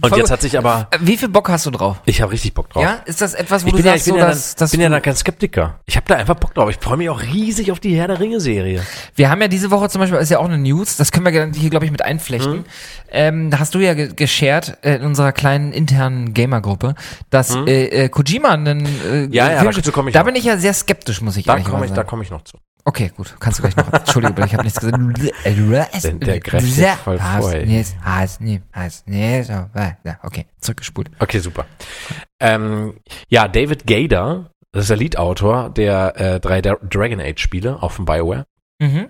Und 0.00 0.08
Voll 0.08 0.18
jetzt 0.18 0.26
gut. 0.28 0.32
hat 0.32 0.40
sich 0.40 0.58
aber, 0.58 0.88
Äh, 0.90 0.98
Wie 1.02 1.16
viel 1.16 1.28
Bock 1.28 1.48
hast 1.48 1.66
du 1.66 1.70
drauf? 1.70 1.98
ich 2.06 2.20
habe 2.20 2.32
richtig 2.32 2.54
Bock 2.54 2.68
drauf. 2.70 2.82
Ja, 2.82 3.00
ist 3.04 3.20
das 3.20 3.34
etwas, 3.34 3.62
wo 3.62 3.68
Ich 3.68 3.72
du 3.72 3.76
bin, 3.78 3.86
ja, 3.86 3.94
ich 3.94 4.02
sagst, 4.02 4.06
bin, 4.06 4.14
so, 4.14 4.18
ja, 4.20 4.26
dass, 4.26 4.54
dann, 4.54 4.58
dass 4.64 4.70
bin 4.72 4.80
ja 4.80 4.88
dann 4.88 5.02
kein 5.02 5.14
Skeptiker. 5.16 5.78
Ich 5.86 5.96
habe 5.96 6.06
da 6.08 6.16
einfach 6.16 6.34
Bock 6.34 6.54
drauf. 6.54 6.68
Ich 6.70 6.78
freue 6.78 6.96
mich 6.96 7.08
auch 7.10 7.20
riesig 7.22 7.70
auf 7.70 7.78
die 7.78 7.94
Herr 7.96 8.08
der 8.08 8.18
Ringe-Serie. 8.18 8.82
Wir 9.14 9.30
haben 9.30 9.40
ja 9.40 9.48
diese 9.48 9.70
Woche 9.70 9.88
zum 9.88 10.00
Beispiel, 10.00 10.18
ist 10.18 10.30
ja 10.30 10.38
auch 10.40 10.46
eine 10.48 10.58
News, 10.58 10.96
das 10.96 11.12
können 11.12 11.26
wir 11.26 11.52
hier, 11.54 11.70
glaube 11.70 11.84
ich, 11.84 11.92
mit 11.92 12.02
einflechten. 12.02 12.58
Mhm. 12.58 12.64
Ähm, 13.10 13.50
da 13.50 13.58
hast 13.60 13.74
du 13.74 13.78
ja 13.78 13.94
ge 13.94 14.12
geshared 14.16 14.78
äh, 14.82 14.96
in 14.96 15.02
unserer 15.02 15.32
kleinen 15.32 15.72
internen 15.72 16.34
Gamer-Gruppe, 16.34 16.94
dass 17.30 17.54
äh, 17.54 17.84
äh, 18.04 18.08
Kojima 18.08 18.48
einen 18.50 18.84
äh, 18.86 19.26
Mhm. 19.26 19.32
Ja, 19.32 19.50
ja, 19.52 19.60
Film- 19.60 19.72
dazu 19.74 19.92
komme 19.92 20.10
ich 20.10 20.14
Da 20.14 20.20
noch. 20.20 20.26
bin 20.26 20.34
ich 20.36 20.44
ja 20.44 20.56
sehr 20.56 20.72
skeptisch, 20.74 21.20
muss 21.20 21.36
ich 21.36 21.44
Da 21.44 21.56
ich, 21.58 21.64
da 21.64 21.70
sagen. 21.70 22.06
komme 22.08 22.22
ich 22.24 22.30
noch 22.30 22.42
zu. 22.42 22.58
Okay, 22.84 23.12
gut, 23.16 23.36
kannst 23.38 23.58
du 23.58 23.62
gleich 23.62 23.76
noch. 23.76 23.92
Entschuldigung, 23.92 24.44
ich 24.44 24.52
habe 24.54 24.64
nichts 24.64 24.80
gesagt. 24.80 24.98
Der- 26.02 26.14
der 26.14 26.40
greift 26.40 26.66
sich 26.66 26.84
voll 26.96 27.18
vor. 27.18 27.26
Okay, 30.22 30.46
zurückgespult. 30.60 31.08
Okay, 31.20 31.38
super. 31.38 31.64
Ähm, 32.40 32.98
ja, 33.28 33.46
David 33.46 33.86
Gader, 33.86 34.50
das 34.72 34.82
ist 34.84 34.90
der 34.90 34.96
Lead-Autor 34.96 35.70
der 35.70 36.16
äh, 36.20 36.40
drei 36.40 36.58
Dra- 36.60 36.78
Dragon 36.88 37.20
Age-Spiele, 37.20 37.82
auch 37.82 37.92
von 37.92 38.04
BioWare. 38.04 38.46
Mhm. 38.80 39.08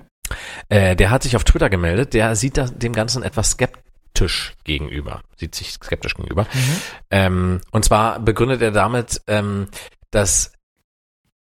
Äh, 0.68 0.94
der 0.96 1.10
hat 1.10 1.22
sich 1.22 1.34
auf 1.36 1.44
Twitter 1.44 1.70
gemeldet, 1.70 2.12
der 2.14 2.36
sieht 2.36 2.56
das, 2.58 2.76
dem 2.78 2.92
Ganzen 2.92 3.22
etwas 3.22 3.52
skeptisch 3.52 4.54
gegenüber, 4.64 5.22
sieht 5.36 5.54
sich 5.54 5.72
skeptisch 5.72 6.14
gegenüber. 6.14 6.42
Mhm. 6.52 6.76
Ähm, 7.10 7.60
und 7.70 7.84
zwar 7.86 8.20
begründet 8.20 8.60
er 8.60 8.70
damit, 8.70 9.22
ähm, 9.28 9.68
dass 10.10 10.52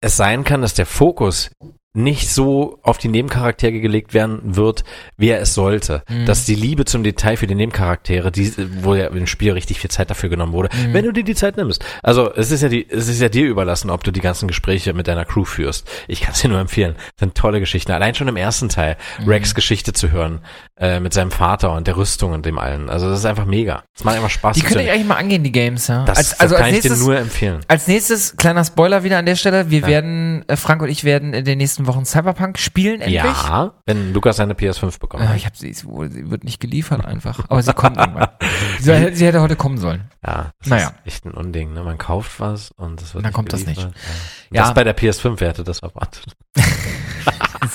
es 0.01 0.17
sein 0.17 0.45
kann, 0.45 0.63
dass 0.63 0.75
der 0.75 0.87
Fokus 0.87 1.51
nicht 1.97 2.31
so 2.31 2.79
auf 2.83 2.99
die 2.99 3.09
Nebencharaktere 3.09 3.81
gelegt 3.81 4.15
werden 4.15 4.41
wird, 4.57 4.85
wie 5.17 5.29
er 5.31 5.41
es 5.41 5.55
sollte. 5.55 6.03
Mhm. 6.09 6.27
Dass 6.27 6.45
die 6.45 6.55
Liebe 6.55 6.85
zum 6.85 7.03
Detail 7.03 7.37
für 7.37 7.47
die 7.47 7.55
Nebencharaktere, 7.55 8.31
die, 8.31 8.53
wo 8.83 8.95
ja 8.95 9.07
im 9.09 9.27
Spiel 9.27 9.53
richtig 9.53 9.81
viel 9.81 9.91
Zeit 9.91 10.11
dafür 10.11 10.29
genommen 10.29 10.53
wurde, 10.53 10.69
Mhm. 10.77 10.93
wenn 10.93 11.05
du 11.05 11.13
dir 11.13 11.25
die 11.25 11.35
Zeit 11.35 11.57
nimmst. 11.57 11.85
Also 12.03 12.33
es 12.35 12.51
ist 12.51 12.63
ja 12.63 12.69
die, 12.69 12.87
es 12.89 13.09
ist 13.09 13.21
ja 13.21 13.29
dir 13.29 13.47
überlassen, 13.47 13.91
ob 13.91 14.05
du 14.05 14.11
die 14.11 14.21
ganzen 14.21 14.47
Gespräche 14.49 14.93
mit 14.93 15.09
deiner 15.09 15.25
Crew 15.25 15.45
führst. 15.45 15.89
Ich 16.09 16.21
kann 16.21 16.33
es 16.35 16.41
dir 16.41 16.49
nur 16.49 16.61
empfehlen. 16.61 16.95
Das 16.97 17.21
sind 17.21 17.35
tolle 17.35 17.61
Geschichten. 17.61 17.93
Allein 17.93 18.15
schon 18.15 18.29
im 18.29 18.37
ersten 18.37 18.69
Teil, 18.69 18.97
Mhm. 19.21 19.29
Rex 19.29 19.55
Geschichte 19.55 19.93
zu 19.93 20.11
hören, 20.11 20.41
äh, 20.79 21.01
mit 21.01 21.13
seinem 21.15 21.31
Vater 21.31 21.73
und 21.73 21.87
der 21.87 21.97
Rüstung 21.97 22.33
und 22.33 22.45
dem 22.45 22.59
allen. 22.59 22.91
Also 22.91 23.09
das 23.09 23.21
ist 23.21 23.25
einfach 23.25 23.47
mega. 23.47 23.83
Es 23.97 24.05
macht 24.05 24.17
einfach 24.17 24.31
Spaß. 24.31 24.55
Die 24.57 24.61
zu 24.61 24.67
könnt 24.67 24.81
ihr 24.81 24.85
sehen. 24.85 24.93
eigentlich 24.95 25.07
mal 25.07 25.15
angehen, 25.17 25.43
die 25.43 25.53
Games, 25.53 25.87
ja. 25.89 26.05
das, 26.05 26.19
als, 26.19 26.31
das 26.31 26.41
also 26.41 26.55
kann 26.57 26.65
als 26.65 26.75
ich 26.77 26.83
dir 26.83 26.89
nächstes, 26.91 27.07
nur 27.07 27.17
empfehlen. 27.19 27.61
als 27.69 27.89
nächstes, 27.89 28.37
kleiner 28.37 28.65
Spoiler 28.65 29.03
wieder 29.03 29.17
an 29.19 29.25
der 29.27 29.37
Stelle, 29.37 29.71
wir 29.71 29.81
Ja. 29.81 29.87
werden, 29.87 30.45
äh, 30.49 30.57
Frank 30.57 30.83
und 30.83 30.89
ich 30.91 31.05
werden 31.05 31.33
in 31.33 31.45
den 31.45 31.57
nächsten 31.59 31.86
Wochen 31.87 32.05
Cyberpunk 32.05 32.59
spielen, 32.59 33.01
endlich. 33.01 33.23
Ja, 33.23 33.75
wenn 33.87 34.13
Lukas 34.13 34.37
seine 34.37 34.55
PS5 34.55 34.99
bekommt. 34.99 35.23
Äh, 35.25 35.37
ich 35.37 35.47
habe 35.47 35.57
sie, 35.57 35.73
sie 35.73 35.87
wird 36.31 36.45
nicht 36.45 36.61
geliefert 36.61 37.05
einfach, 37.05 37.41
aber 37.49 37.63
sie 37.63 37.73
kommt 37.75 37.97
irgendwann. 37.97 38.29
Sie, 38.81 38.93
hätte- 38.95 39.17
sie 39.17 39.27
hätte 39.27 39.41
heute 39.41 39.57
kommen 39.57 39.79
sollen. 39.79 40.11
Ja, 40.25 40.51
das 40.61 40.69
Naja. 40.69 40.89
ist 40.89 40.95
echt 41.15 41.25
ein 41.25 41.31
Unding. 41.33 41.73
Ne? 41.73 41.83
Man 41.83 41.97
kauft 41.99 42.41
was 42.41 42.71
und 42.73 43.01
das 43.01 43.15
wird 43.15 43.25
Dann 43.25 43.31
nicht 43.31 43.35
kommt 43.35 43.53
das 43.53 43.65
geliefert. 43.65 43.87
nicht. 43.95 43.97
Ja. 44.05 44.11
Und 44.51 44.57
Ja. 44.57 44.63
Das 44.65 44.75
bei 44.75 44.85
der 44.85 44.97
PS5 44.97 45.35
wer 45.39 45.49
hätte 45.49 45.65
das 45.65 45.81
erwartet. 45.81 46.25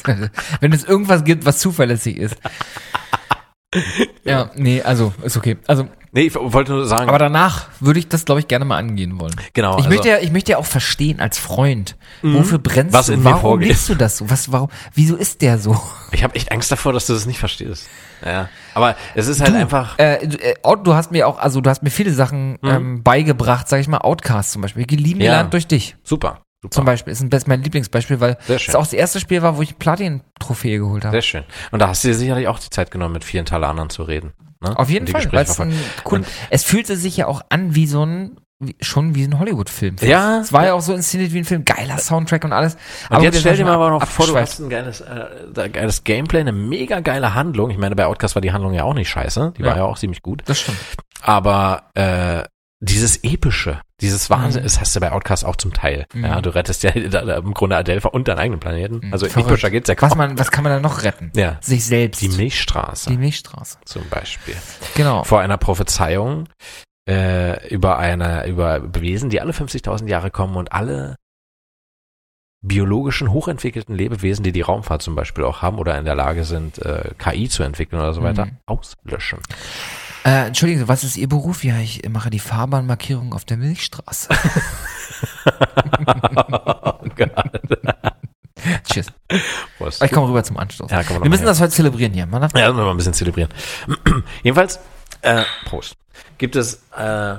Wenn 0.59 0.73
es 0.73 0.83
irgendwas 0.83 1.23
gibt, 1.23 1.45
was 1.45 1.59
zuverlässig 1.59 2.17
ist. 2.17 2.35
Ja, 4.23 4.51
nee, 4.55 4.81
also 4.81 5.13
ist 5.23 5.37
okay. 5.37 5.57
Also, 5.67 5.87
Nee, 6.13 6.23
ich 6.23 6.35
wollte 6.35 6.73
nur 6.73 6.85
sagen, 6.87 7.07
aber 7.07 7.19
danach 7.19 7.67
würde 7.79 7.97
ich 7.99 8.09
das, 8.09 8.25
glaube 8.25 8.41
ich, 8.41 8.47
gerne 8.49 8.65
mal 8.65 8.77
angehen 8.77 9.17
wollen. 9.19 9.33
genau. 9.53 9.71
Ich 9.71 9.77
also, 9.85 9.89
möchte 9.89 10.09
ja, 10.09 10.17
ich 10.19 10.31
möchte 10.31 10.51
ja 10.51 10.57
auch 10.57 10.65
verstehen 10.65 11.21
als 11.21 11.37
Freund, 11.39 11.95
wofür 12.21 12.59
brennst 12.59 12.93
Was 12.93 13.05
du? 13.05 13.13
in 13.13 13.19
mir 13.19 13.25
warum 13.25 13.39
vorgeht. 13.41 13.69
liebst 13.69 13.87
du 13.87 13.95
das 13.95 14.17
so? 14.17 14.29
Was, 14.29 14.51
warum? 14.51 14.67
Wieso 14.93 15.15
ist 15.15 15.41
der 15.41 15.57
so? 15.57 15.81
ich 16.11 16.23
habe 16.23 16.35
echt 16.35 16.51
Angst 16.51 16.69
davor, 16.71 16.91
dass 16.91 17.07
du 17.07 17.13
das 17.13 17.25
nicht 17.25 17.39
verstehst. 17.39 17.87
Ja, 18.25 18.49
aber 18.73 18.95
es 19.15 19.27
ist 19.27 19.39
halt 19.39 19.53
Du, 19.53 19.57
einfach. 19.57 19.97
Äh, 19.99 20.27
du, 20.27 20.37
äh, 20.37 20.55
hast 20.93 21.11
mir 21.11 21.27
auch, 21.27 21.39
also 21.39 21.61
du 21.61 21.69
hast 21.69 21.81
mir 21.81 21.89
viele 21.91 22.11
Sachen 22.11 22.59
ähm, 22.61 23.03
beigebracht, 23.03 23.69
sag 23.69 23.79
ich 23.79 23.87
mal, 23.87 23.99
Outcast 23.99 24.51
zum 24.51 24.61
Beispiel. 24.61 24.83
Ich 24.83 24.91
lieben 24.91 25.19
Mhm. 25.19 25.25
Ja. 25.25 25.31
gelernt 25.31 25.53
durch 25.53 25.67
dich. 25.67 25.95
Super. 26.03 26.41
Super. 26.61 26.75
Zum 26.75 26.85
Beispiel. 26.85 27.13
Ist 27.13 27.21
ein, 27.21 27.29
best- 27.29 27.47
mein 27.47 27.63
Lieblingsbeispiel, 27.63 28.19
weil 28.19 28.37
es 28.47 28.75
auch 28.75 28.83
das 28.83 28.93
erste 28.93 29.19
Spiel 29.19 29.41
war, 29.41 29.57
wo 29.57 29.61
ich 29.63 29.79
Platin-Trophäe 29.79 30.77
geholt 30.77 31.05
habe. 31.05 31.15
Sehr 31.15 31.21
schön. 31.21 31.43
Und 31.71 31.79
da 31.81 31.87
hast 31.87 32.03
du 32.03 32.09
dir 32.09 32.13
sicherlich 32.15 32.47
auch 32.47 32.59
die 32.59 32.69
Zeit 32.69 32.91
genommen, 32.91 33.13
mit 33.13 33.23
vielen 33.23 33.45
Talanern 33.45 33.89
zu 33.89 34.03
reden. 34.03 34.33
Ne? 34.61 34.77
Auf 34.77 34.89
jeden 34.89 35.07
Fall. 35.07 35.27
Ein 35.31 35.73
cool, 36.09 36.23
es 36.49 36.63
fühlte 36.63 36.95
sich 36.95 37.17
ja 37.17 37.27
auch 37.27 37.41
an 37.49 37.73
wie 37.75 37.87
so 37.87 38.05
ein, 38.05 38.37
wie, 38.59 38.75
schon 38.79 39.15
wie 39.15 39.23
ein 39.23 39.39
Hollywood-Film. 39.39 39.95
Ja. 40.01 40.39
Es 40.41 40.53
war 40.53 40.65
ja 40.65 40.73
auch 40.73 40.81
so 40.81 40.93
inszeniert 40.93 41.33
wie 41.33 41.39
ein 41.39 41.45
Film. 41.45 41.65
Geiler 41.65 41.97
Soundtrack 41.97 42.43
und 42.43 42.53
alles. 42.53 42.77
Und 43.09 43.23
jetzt 43.23 43.33
wir 43.33 43.39
stell 43.41 43.57
dir 43.57 43.65
mal 43.65 43.73
aber 43.73 43.89
noch 43.89 44.05
vor, 44.05 44.27
du 44.27 44.37
hast 44.37 44.59
ein 44.59 44.69
geiles, 44.69 45.01
äh, 45.01 45.69
geiles 45.69 46.03
Gameplay, 46.03 46.41
eine 46.41 46.51
mega 46.51 46.99
geile 46.99 47.33
Handlung. 47.33 47.71
Ich 47.71 47.77
meine, 47.79 47.95
bei 47.95 48.05
Outcast 48.05 48.35
war 48.35 48.41
die 48.41 48.51
Handlung 48.51 48.73
ja 48.73 48.83
auch 48.83 48.93
nicht 48.93 49.09
scheiße. 49.09 49.53
Die 49.57 49.63
war 49.63 49.71
Ja. 49.71 49.77
ja 49.77 49.83
auch 49.85 49.97
ziemlich 49.97 50.21
gut. 50.21 50.43
Das 50.45 50.59
stimmt. 50.59 50.77
Aber 51.23 51.83
äh, 51.95 52.43
dieses 52.83 53.23
Epische, 53.23 53.79
dieses 54.01 54.29
Wahnsinn, 54.31 54.61
Mhm. 54.61 54.65
das 54.65 54.79
hast 54.81 54.95
du 54.95 54.99
bei 54.99 55.11
Outcast 55.11 55.45
auch 55.45 55.55
zum 55.55 55.71
Teil. 55.71 56.05
Mhm. 56.13 56.25
Ja, 56.25 56.41
du 56.41 56.49
rettest 56.53 56.81
ja 56.81 56.89
im 57.37 57.53
Grunde 57.53 57.77
Adelpha 57.77 58.09
und 58.09 58.27
deinen 58.27 58.39
eigenen 58.39 58.59
Planeten. 58.59 59.01
Mhm. 59.05 59.13
Also 59.13 59.27
Verrückt. 59.27 59.49
epischer 59.51 59.69
geht's 59.69 59.87
ja 59.87 59.95
Was, 59.99 60.09
kaum. 60.09 60.17
man, 60.17 60.39
was 60.39 60.49
kann 60.51 60.63
man 60.63 60.73
da 60.73 60.79
noch 60.79 61.03
retten? 61.03 61.31
Ja. 61.35 61.57
Sich 61.61 61.85
selbst. 61.85 62.21
Die 62.21 62.29
Milchstraße 62.29 63.09
Die 63.11 63.17
Milchstraße. 63.17 63.77
zum 63.85 64.09
Beispiel. 64.09 64.55
Genau. 64.95 65.23
Vor 65.23 65.41
einer 65.41 65.57
Prophezeiung 65.57 66.49
äh, 67.07 67.67
über 67.69 67.97
eine, 67.99 68.47
über 68.47 68.93
Wesen, 68.99 69.29
die 69.29 69.41
alle 69.41 69.51
50.000 69.51 70.07
Jahre 70.07 70.31
kommen 70.31 70.55
und 70.57 70.71
alle 70.71 71.15
biologischen, 72.63 73.31
hochentwickelten 73.31 73.95
Lebewesen, 73.95 74.43
die 74.43 74.51
die 74.51 74.61
Raumfahrt 74.61 75.01
zum 75.01 75.15
Beispiel 75.15 75.43
auch 75.43 75.61
haben 75.63 75.79
oder 75.79 75.97
in 75.97 76.05
der 76.05 76.13
Lage 76.15 76.43
sind, 76.43 76.77
äh, 76.79 77.09
KI 77.17 77.49
zu 77.49 77.63
entwickeln 77.63 77.99
oder 77.99 78.13
so 78.13 78.21
weiter, 78.21 78.45
Mhm. 78.45 78.57
auslöschen. 78.67 79.39
Äh, 80.23 80.47
Entschuldigung, 80.47 80.87
was 80.87 81.03
ist 81.03 81.17
Ihr 81.17 81.27
Beruf? 81.27 81.63
Ja, 81.63 81.77
ich 81.79 82.07
mache 82.09 82.29
die 82.29 82.39
Fahrbahnmarkierung 82.39 83.33
auf 83.33 83.45
der 83.45 83.57
Milchstraße. 83.57 84.29
oh. 86.83 86.91
Tschüss. 88.83 89.07
Prost. 89.77 90.03
Ich 90.03 90.11
komme 90.11 90.27
rüber 90.27 90.43
zum 90.43 90.57
Anstoß. 90.57 90.91
Ja, 90.91 91.07
wir 91.07 91.19
müssen 91.19 91.29
mal 91.29 91.37
her. 91.37 91.45
das 91.45 91.61
heute 91.61 91.71
zelebrieren 91.71 92.13
hier. 92.13 92.25
Darf 92.27 92.53
Ja, 92.53 92.67
müssen 92.67 92.77
wir 92.77 92.85
mal 92.85 92.91
ein 92.91 92.97
bisschen 92.97 93.13
zelebrieren. 93.13 93.51
Jedenfalls, 94.43 94.79
äh, 95.21 95.43
Prost. 95.65 95.95
Gibt 96.37 96.55
es 96.55 96.83
äh, 96.95 97.37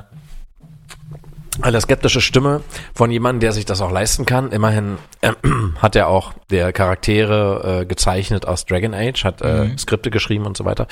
eine 1.63 1.81
skeptische 1.81 2.21
Stimme 2.21 2.63
von 2.95 3.11
jemandem, 3.11 3.41
der 3.41 3.53
sich 3.53 3.65
das 3.65 3.81
auch 3.81 3.91
leisten 3.91 4.27
kann. 4.27 4.51
Immerhin 4.53 4.99
äh, 5.21 5.33
hat 5.81 5.97
er 5.97 6.09
auch 6.09 6.33
der 6.51 6.73
Charaktere 6.73 7.81
äh, 7.83 7.87
gezeichnet 7.87 8.47
aus 8.47 8.67
Dragon 8.67 8.95
Age, 8.95 9.25
hat 9.25 9.41
äh, 9.43 9.53
Mhm. 9.63 9.79
Skripte 9.79 10.11
geschrieben 10.11 10.47
und 10.47 10.57
so 10.57 10.65
weiter. 10.65 10.87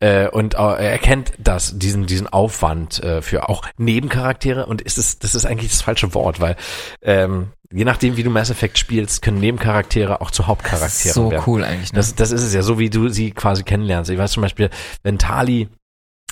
Äh, 0.00 0.28
und 0.28 0.54
äh, 0.54 0.58
er 0.58 0.78
erkennt 0.92 1.32
das, 1.38 1.78
diesen, 1.78 2.06
diesen 2.06 2.26
Aufwand 2.28 3.02
äh, 3.02 3.22
für 3.22 3.48
auch 3.48 3.62
Nebencharaktere 3.78 4.66
und 4.66 4.82
ist 4.82 4.98
es, 4.98 5.18
das 5.18 5.34
ist 5.34 5.46
eigentlich 5.46 5.70
das 5.70 5.82
falsche 5.82 6.12
Wort, 6.14 6.40
weil 6.40 6.56
ähm, 7.02 7.48
je 7.72 7.84
nachdem, 7.84 8.16
wie 8.16 8.22
du 8.22 8.30
Mass 8.30 8.50
Effect 8.50 8.78
spielst, 8.78 9.22
können 9.22 9.40
Nebencharaktere 9.40 10.20
auch 10.20 10.30
zu 10.30 10.42
das 10.42 10.48
Hauptcharakteren 10.48 10.88
ist 11.08 11.14
so 11.14 11.30
werden. 11.30 11.42
cool 11.46 11.64
eigentlich. 11.64 11.92
Ne? 11.92 11.96
Das, 11.96 12.14
das 12.14 12.30
ist 12.30 12.42
es 12.42 12.54
ja, 12.54 12.62
so 12.62 12.78
wie 12.78 12.90
du 12.90 13.08
sie 13.08 13.32
quasi 13.32 13.62
kennenlernst. 13.64 14.10
Ich 14.10 14.18
weiß 14.18 14.32
zum 14.32 14.42
Beispiel, 14.42 14.70
wenn 15.02 15.18
Tali 15.18 15.68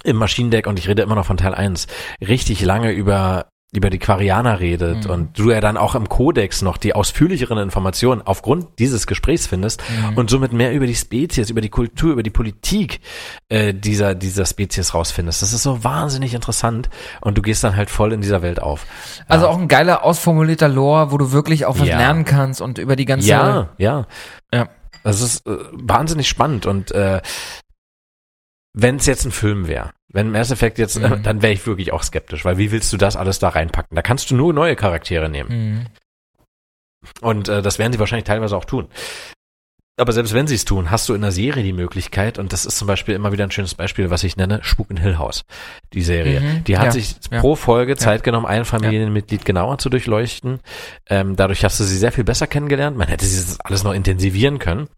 im 0.05 0.17
Maschinendeck, 0.17 0.67
und 0.67 0.79
ich 0.79 0.87
rede 0.89 1.03
immer 1.03 1.15
noch 1.15 1.27
von 1.27 1.39
Teil 1.39 1.55
1, 1.55 1.87
richtig 2.21 2.61
lange 2.63 2.93
über 2.93 3.47
über 3.75 3.91
die 3.91 3.99
Quarianer 3.99 4.61
redet 4.61 5.05
Mhm. 5.05 5.11
und 5.11 5.39
du 5.39 5.51
ja 5.51 5.61
dann 5.61 5.77
auch 5.77 5.95
im 5.95 6.09
Kodex 6.09 6.63
noch 6.63 6.77
die 6.77 6.95
ausführlicheren 6.95 7.59
Informationen 7.59 8.23
aufgrund 8.23 8.79
dieses 8.79 9.07
Gesprächs 9.07 9.47
findest 9.47 9.83
Mhm. 10.11 10.17
und 10.17 10.31
somit 10.31 10.53
mehr 10.53 10.73
über 10.73 10.87
die 10.87 10.95
Spezies, 10.95 11.51
über 11.51 11.61
die 11.61 11.69
Kultur, 11.71 12.13
über 12.13 12.23
die 12.23 12.31
Politik 12.31 13.01
äh, 13.49 13.75
dieser 13.75 14.15
dieser 14.15 14.47
Spezies 14.47 14.95
rausfindest. 14.95 15.43
Das 15.43 15.53
ist 15.53 15.63
so 15.63 15.83
wahnsinnig 15.85 16.35
interessant 16.35 16.89
und 17.21 17.37
du 17.37 17.43
gehst 17.43 17.65
dann 17.65 17.77
halt 17.77 17.91
voll 17.91 18.13
in 18.13 18.21
dieser 18.21 18.43
Welt 18.43 18.61
auf. 18.63 18.87
also 19.29 19.47
Ja. 19.47 19.51
auch 19.53 19.59
ein 19.59 19.69
geiler, 19.69 20.05
ausformulierter 20.05 20.69
Lore, 20.69 21.11
wo 21.13 21.19
du 21.19 21.33
wirklich 21.33 21.67
auch 21.67 21.79
was 21.81 21.89
Ja. 21.89 21.99
lernen 21.99 22.25
kannst 22.25 22.61
und 22.61 22.79
über 22.79 22.97
die 22.97 23.05
ganze... 23.07 23.29
Ja, 23.29 23.69
ja. 23.79 24.07
Ja. 24.53 24.69
Das 25.03 25.21
ist 25.21 25.47
äh, 25.47 25.57
wahnsinnig 25.73 26.29
spannend 26.29 26.65
und 26.65 26.91
äh, 26.93 27.21
wenn 28.75 28.97
es 28.97 29.07
jetzt 29.07 29.25
ein 29.25 29.31
Film 29.33 29.67
wäre, 29.69 29.91
wenn 30.09 30.31
Mass 30.31 30.51
Effect 30.51 30.79
jetzt, 30.79 30.97
äh, 30.97 31.09
Mhm. 31.09 31.23
dann 31.23 31.43
wäre 31.43 31.53
ich 31.53 31.67
wirklich 31.67 31.93
auch 31.93 32.03
skeptisch, 32.03 32.45
weil 32.45 32.59
wie 32.59 32.71
willst 32.73 32.93
du 32.93 32.97
das 32.97 33.17
alles 33.17 33.39
da 33.39 33.49
reinpacken? 33.51 33.95
Da 33.95 34.03
kannst 34.03 34.31
du 34.31 34.35
nur 34.37 34.53
neue 34.53 34.77
Charaktere 34.77 35.29
nehmen 35.31 35.51
Mhm. 35.51 35.87
und 37.21 37.49
äh, 37.49 37.63
das 37.63 37.79
werden 37.79 37.93
sie 37.93 37.99
wahrscheinlich 37.99 38.25
teilweise 38.25 38.57
auch 38.57 38.65
tun. 38.65 38.89
Aber 39.97 40.13
selbst 40.13 40.35
wenn 40.35 40.49
sie 40.49 40.57
es 40.57 40.65
tun, 40.65 40.91
hast 40.91 41.09
du 41.09 41.15
in 41.15 41.21
der 41.21 41.31
Serie 41.31 41.63
die 41.63 41.73
Möglichkeit, 41.73 42.41
und 42.41 42.53
das 42.53 42.67
ist 42.67 42.79
zum 42.79 42.89
Beispiel 42.89 43.15
immer 43.15 43.31
wieder 43.31 43.45
ein 43.45 43.53
schönes 43.53 43.77
Beispiel, 43.77 44.11
was 44.11 44.25
ich 44.25 44.37
nenne, 44.37 44.59
Spuk 44.65 44.91
in 44.91 44.97
Hill 44.97 45.19
House, 45.19 45.45
die 45.93 46.03
Serie. 46.03 46.41
Mhm. 46.41 46.65
Die 46.65 46.79
hat 46.79 46.87
Ja, 46.87 46.91
sich 46.91 47.15
ja. 47.31 47.39
pro 47.39 47.55
Folge 47.55 47.97
Zeit 47.97 48.25
genommen, 48.25 48.45
ein 48.47 48.65
Familienmitglied 48.65 49.45
genauer 49.45 49.79
zu 49.79 49.91
durchleuchten. 49.91 50.59
Ähm, 51.09 51.37
dadurch 51.37 51.65
hast 51.65 51.79
du 51.79 51.85
sie 51.85 51.97
sehr 51.97 52.11
viel 52.11 52.25
besser 52.25 52.49
kennengelernt. 52.49 52.97
Man 52.97 53.07
hätte 53.07 53.25
sie 53.25 53.37
das 53.41 53.61
alles 53.61 53.85
noch 53.85 53.93
intensivieren 53.95 54.59
können. 54.59 54.89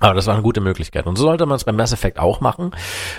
Aber 0.00 0.14
das 0.14 0.26
war 0.26 0.34
eine 0.34 0.42
gute 0.42 0.60
Möglichkeit. 0.60 1.06
Und 1.06 1.16
so 1.16 1.24
sollte 1.24 1.46
man 1.46 1.56
es 1.56 1.64
beim 1.64 1.76
Mass 1.76 1.92
Effect 1.92 2.18
auch 2.18 2.40
machen. 2.40 2.72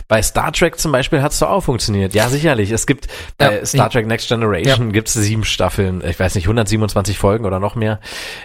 Bei 0.08 0.22
Star 0.22 0.52
Trek 0.52 0.78
zum 0.80 0.92
Beispiel 0.92 1.22
hat 1.22 1.32
es 1.32 1.40
doch 1.40 1.50
auch 1.50 1.62
funktioniert. 1.62 2.14
Ja, 2.14 2.30
sicherlich. 2.30 2.72
Es 2.72 2.86
gibt 2.86 3.08
bei 3.38 3.60
Ja, 3.60 3.66
Star 3.66 3.86
ja. 3.86 3.90
Trek 3.90 4.08
Next 4.08 4.28
Generation 4.28 4.92
gibt 4.92 5.08
es 5.08 5.14
sieben 5.14 5.46
Staffeln, 5.46 6.04
ich 6.06 6.20
weiß 6.20 6.36
nicht, 6.36 6.46
127 6.46 7.18
Folgen 7.18 7.46
oder 7.46 7.60
noch 7.60 7.76
mehr. 7.76 8.00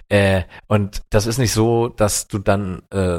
Äh, 0.08 0.42
und 0.68 1.02
das 1.10 1.26
ist 1.26 1.38
nicht 1.38 1.52
so, 1.52 1.88
dass 1.88 2.28
du 2.28 2.38
dann 2.38 2.82
äh, 2.92 3.18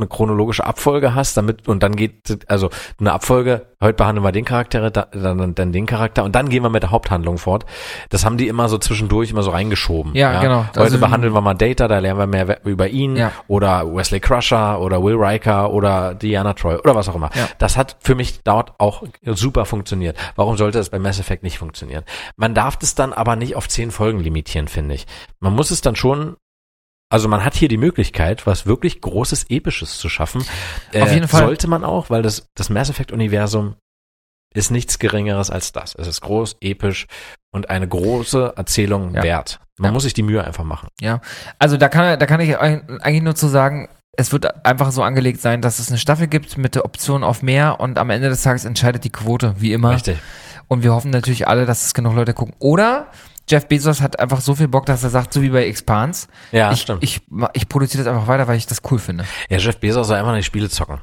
eine 0.00 0.08
chronologische 0.08 0.64
Abfolge 0.64 1.14
hast, 1.14 1.36
damit 1.36 1.68
und 1.68 1.82
dann 1.82 1.94
geht 1.96 2.44
also 2.50 2.70
eine 2.98 3.12
Abfolge, 3.12 3.66
heute 3.80 3.94
behandeln 3.94 4.24
wir 4.24 4.32
den 4.32 4.44
Charakter, 4.44 4.90
da- 4.90 5.06
dann, 5.12 5.54
dann 5.54 5.72
den 5.72 5.86
Charakter 5.86 6.24
und 6.24 6.34
dann 6.34 6.48
gehen 6.48 6.62
wir 6.62 6.70
mit 6.70 6.82
der 6.82 6.90
Haupthandlung 6.90 7.38
fort. 7.38 7.64
Das 8.08 8.24
haben 8.24 8.36
die 8.36 8.48
immer 8.48 8.68
so 8.68 8.78
zwischendurch 8.78 9.30
immer 9.30 9.42
so 9.42 9.50
reingeschoben. 9.50 10.14
Ja, 10.14 10.40
genau. 10.40 10.64
Heute 10.70 10.80
Also- 10.80 10.98
behandeln 10.98 11.32
wir 11.34 11.40
mal 11.40 11.54
Data, 11.54 11.88
da 11.88 11.98
lernen 11.98 12.18
wir 12.18 12.26
mehr 12.26 12.64
über 12.64 12.88
ihn 12.88 13.16
Ja. 13.16 13.32
oder 13.48 13.86
Wesley 13.94 14.20
Crusher 14.20 14.80
oder 14.80 15.02
Will 15.02 15.16
Riker 15.16 15.70
oder 15.72 16.14
Diana 16.14 16.54
Troy 16.54 16.76
oder 16.76 16.94
was 16.94 17.08
auch 17.08 17.14
immer. 17.14 17.30
Ja. 17.34 17.48
Das 17.58 17.76
hat 17.76 17.96
für 18.00 18.14
mich 18.14 18.42
dort 18.42 18.72
auch 18.78 19.02
super 19.24 19.64
funktioniert. 19.64 20.16
Warum 20.36 20.56
sollte 20.56 20.78
es 20.78 20.90
bei 20.90 20.98
Mass 20.98 21.18
Effect 21.20 21.42
nicht 21.42 21.58
funktionieren? 21.58 22.04
Man 22.36 22.54
darf 22.54 22.76
das 22.76 22.94
dann 22.94 23.12
aber 23.12 23.36
nicht 23.36 23.56
auf 23.56 23.68
zehn 23.68 23.90
Folgen 23.90 24.20
limitieren, 24.20 24.68
finde 24.68 24.94
ich. 24.94 25.06
Man 25.40 25.54
muss 25.54 25.70
es 25.70 25.80
dann 25.80 25.96
schon 25.96 26.36
also 27.10 27.28
man 27.28 27.44
hat 27.44 27.54
hier 27.54 27.68
die 27.68 27.76
Möglichkeit, 27.76 28.46
was 28.46 28.66
wirklich 28.66 29.00
großes, 29.00 29.46
episches 29.50 29.98
zu 29.98 30.08
schaffen. 30.08 30.44
Äh, 30.92 31.02
Auf 31.02 31.12
jeden 31.12 31.28
Fall. 31.28 31.42
Sollte 31.42 31.68
man 31.68 31.84
auch, 31.84 32.08
weil 32.08 32.22
das, 32.22 32.46
das 32.54 32.70
Mass 32.70 32.88
Effect 32.88 33.12
Universum 33.12 33.74
ist 34.54 34.70
nichts 34.70 34.98
Geringeres 34.98 35.50
als 35.50 35.72
das. 35.72 35.94
Es 35.94 36.06
ist 36.08 36.20
groß, 36.22 36.56
episch 36.60 37.06
und 37.52 37.70
eine 37.70 37.86
große 37.86 38.54
Erzählung 38.56 39.14
Ja. 39.14 39.22
wert. 39.22 39.60
Man 39.78 39.90
Ja. 39.90 39.92
muss 39.92 40.02
sich 40.04 40.14
die 40.14 40.22
Mühe 40.24 40.42
einfach 40.44 40.64
machen. 40.64 40.88
Ja, 41.00 41.20
also 41.58 41.76
da 41.76 41.88
kann, 41.88 42.18
da 42.18 42.26
kann 42.26 42.40
ich 42.40 42.58
eig- 42.58 43.00
eigentlich 43.00 43.22
nur 43.22 43.34
zu 43.36 43.46
sagen, 43.48 43.88
es 44.16 44.32
wird 44.32 44.66
einfach 44.66 44.90
so 44.90 45.02
angelegt 45.04 45.40
sein, 45.40 45.62
dass 45.62 45.78
es 45.78 45.88
eine 45.88 45.98
Staffel 45.98 46.26
gibt 46.26 46.58
mit 46.58 46.74
der 46.74 46.84
Option 46.84 47.22
auf 47.24 47.42
mehr 47.42 47.78
und 47.80 47.96
am 47.96 48.10
Ende 48.10 48.28
des 48.28 48.42
Tages 48.42 48.64
entscheidet 48.64 49.04
die 49.04 49.10
Quote, 49.10 49.54
wie 49.58 49.72
immer. 49.72 49.90
Richtig. 49.92 50.18
Und 50.66 50.82
wir 50.82 50.92
hoffen 50.92 51.10
natürlich 51.12 51.46
alle, 51.48 51.64
dass 51.64 51.84
es 51.86 51.94
genug 51.94 52.14
Leute 52.14 52.34
gucken. 52.34 52.54
Oder 52.58 53.06
Jeff 53.50 53.66
Bezos 53.66 54.00
hat 54.00 54.18
einfach 54.20 54.40
so 54.40 54.54
viel 54.54 54.68
Bock, 54.68 54.86
dass 54.86 55.02
er 55.02 55.10
sagt, 55.10 55.32
so 55.34 55.42
wie 55.42 55.50
bei 55.50 55.66
Expanse, 55.66 56.28
Ja, 56.52 56.70
ich, 56.72 56.82
stimmt. 56.82 57.02
ich, 57.02 57.20
ich 57.54 57.68
produziere 57.68 58.04
das 58.04 58.12
einfach 58.12 58.28
weiter, 58.28 58.46
weil 58.48 58.56
ich 58.56 58.66
das 58.66 58.80
cool 58.90 58.98
finde. 58.98 59.24
ja, 59.48 59.58
Jeff 59.58 59.78
Bezos 59.78 60.06
soll 60.08 60.16
einfach 60.16 60.34
nicht 60.34 60.46
Spiele 60.46 60.68
zocken. 60.68 61.00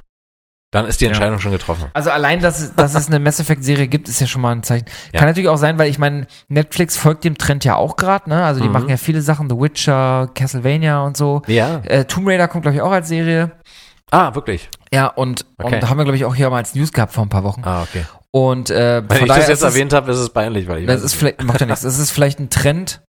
Dann 0.71 0.85
ist 0.85 0.99
die 0.99 1.05
Ja. 1.05 1.11
Entscheidung 1.11 1.39
schon 1.39 1.53
getroffen. 1.53 1.85
Also 1.93 2.09
allein, 2.11 2.41
dass, 2.41 2.59
es- 2.59 2.75
dass 2.75 2.93
es 2.93 3.07
eine 3.07 3.19
Mass 3.19 3.39
Effect-Serie 3.39 3.87
gibt, 3.87 4.09
ist 4.09 4.19
ja 4.19 4.27
schon 4.27 4.41
mal 4.41 4.51
ein 4.51 4.63
Zeichen. 4.63 4.85
Ja. 5.13 5.19
Kann 5.19 5.29
natürlich 5.29 5.47
auch 5.47 5.55
sein, 5.57 5.77
weil 5.77 5.89
ich 5.89 5.97
meine, 5.97 6.27
Netflix 6.49 6.97
folgt 6.97 7.23
dem 7.23 7.37
Trend 7.37 7.63
ja 7.63 7.75
auch 7.77 7.95
gerade, 7.95 8.29
ne? 8.29 8.43
Also 8.43 8.59
die 8.61 8.67
Mhm. 8.67 8.73
machen 8.73 8.89
ja 8.89 8.97
viele 8.97 9.21
Sachen, 9.21 9.49
The 9.49 9.55
Witcher, 9.57 10.29
Castlevania 10.35 11.01
und 11.03 11.15
so. 11.15 11.41
Ja. 11.47 11.77
Äh, 11.85 12.03
Tomb 12.03 12.27
Raider 12.27 12.49
kommt, 12.49 12.63
glaube 12.63 12.75
ich, 12.75 12.81
auch 12.81 12.91
als 12.91 13.07
Serie. 13.07 13.51
Ah, 14.11 14.35
wirklich. 14.35 14.69
Ja, 14.93 15.07
und, 15.07 15.45
Okay. 15.57 15.75
und 15.75 15.89
haben 15.89 15.97
wir, 15.97 16.03
glaube 16.03 16.17
ich, 16.17 16.25
auch 16.25 16.35
hier 16.35 16.49
mal 16.49 16.57
als 16.57 16.75
News 16.75 16.91
gehabt 16.91 17.13
vor 17.13 17.23
ein 17.25 17.29
paar 17.29 17.43
Wochen. 17.45 17.61
Ah, 17.63 17.83
okay. 17.83 18.03
Und 18.45 18.69
äh, 18.69 19.01
Wenn 19.07 19.21
ich 19.23 19.27
das 19.27 19.47
jetzt 19.47 19.63
es, 19.63 19.63
erwähnt 19.63 19.93
habe, 19.93 20.11
ist 20.11 20.17
es 20.19 20.29
peinlich, 20.29 20.67
weil 20.67 20.81
ich 20.81 20.85
das 20.87 20.97
ist 20.97 21.05
es 21.05 21.13
vielleicht, 21.13 21.41
macht 21.43 21.59
ja 21.61 21.65
nichts, 21.65 21.81
das 21.81 21.97
ist 21.97 22.11
vielleicht 22.11 22.39
ein 22.39 22.49
Trend 22.49 23.01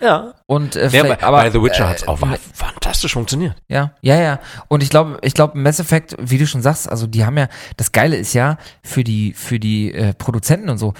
Ja. 0.00 0.34
und 0.46 0.76
äh, 0.76 0.88
ja 0.88 1.02
bei, 1.04 1.22
aber 1.22 1.38
bei 1.38 1.50
The 1.50 1.62
Witcher 1.62 1.84
äh, 1.84 1.88
hat 1.88 1.96
es 1.98 2.08
auch 2.08 2.20
ne- 2.20 2.38
fantastisch 2.52 3.14
funktioniert. 3.14 3.54
Ja, 3.68 3.92
ja, 4.02 4.20
ja. 4.20 4.38
Und 4.68 4.82
ich 4.82 4.90
glaube, 4.90 5.18
ich 5.22 5.32
glaube, 5.34 5.56
Mass 5.58 5.80
Effect, 5.80 6.16
wie 6.20 6.36
du 6.38 6.46
schon 6.46 6.60
sagst, 6.62 6.90
also 6.90 7.06
die 7.06 7.24
haben 7.24 7.38
ja, 7.38 7.48
das 7.78 7.92
Geile 7.92 8.16
ist 8.16 8.34
ja 8.34 8.58
für 8.82 9.02
die, 9.04 9.32
für 9.32 9.58
die 9.58 9.94
äh, 9.94 10.12
Produzenten 10.12 10.68
und 10.68 10.76
so, 10.78 10.92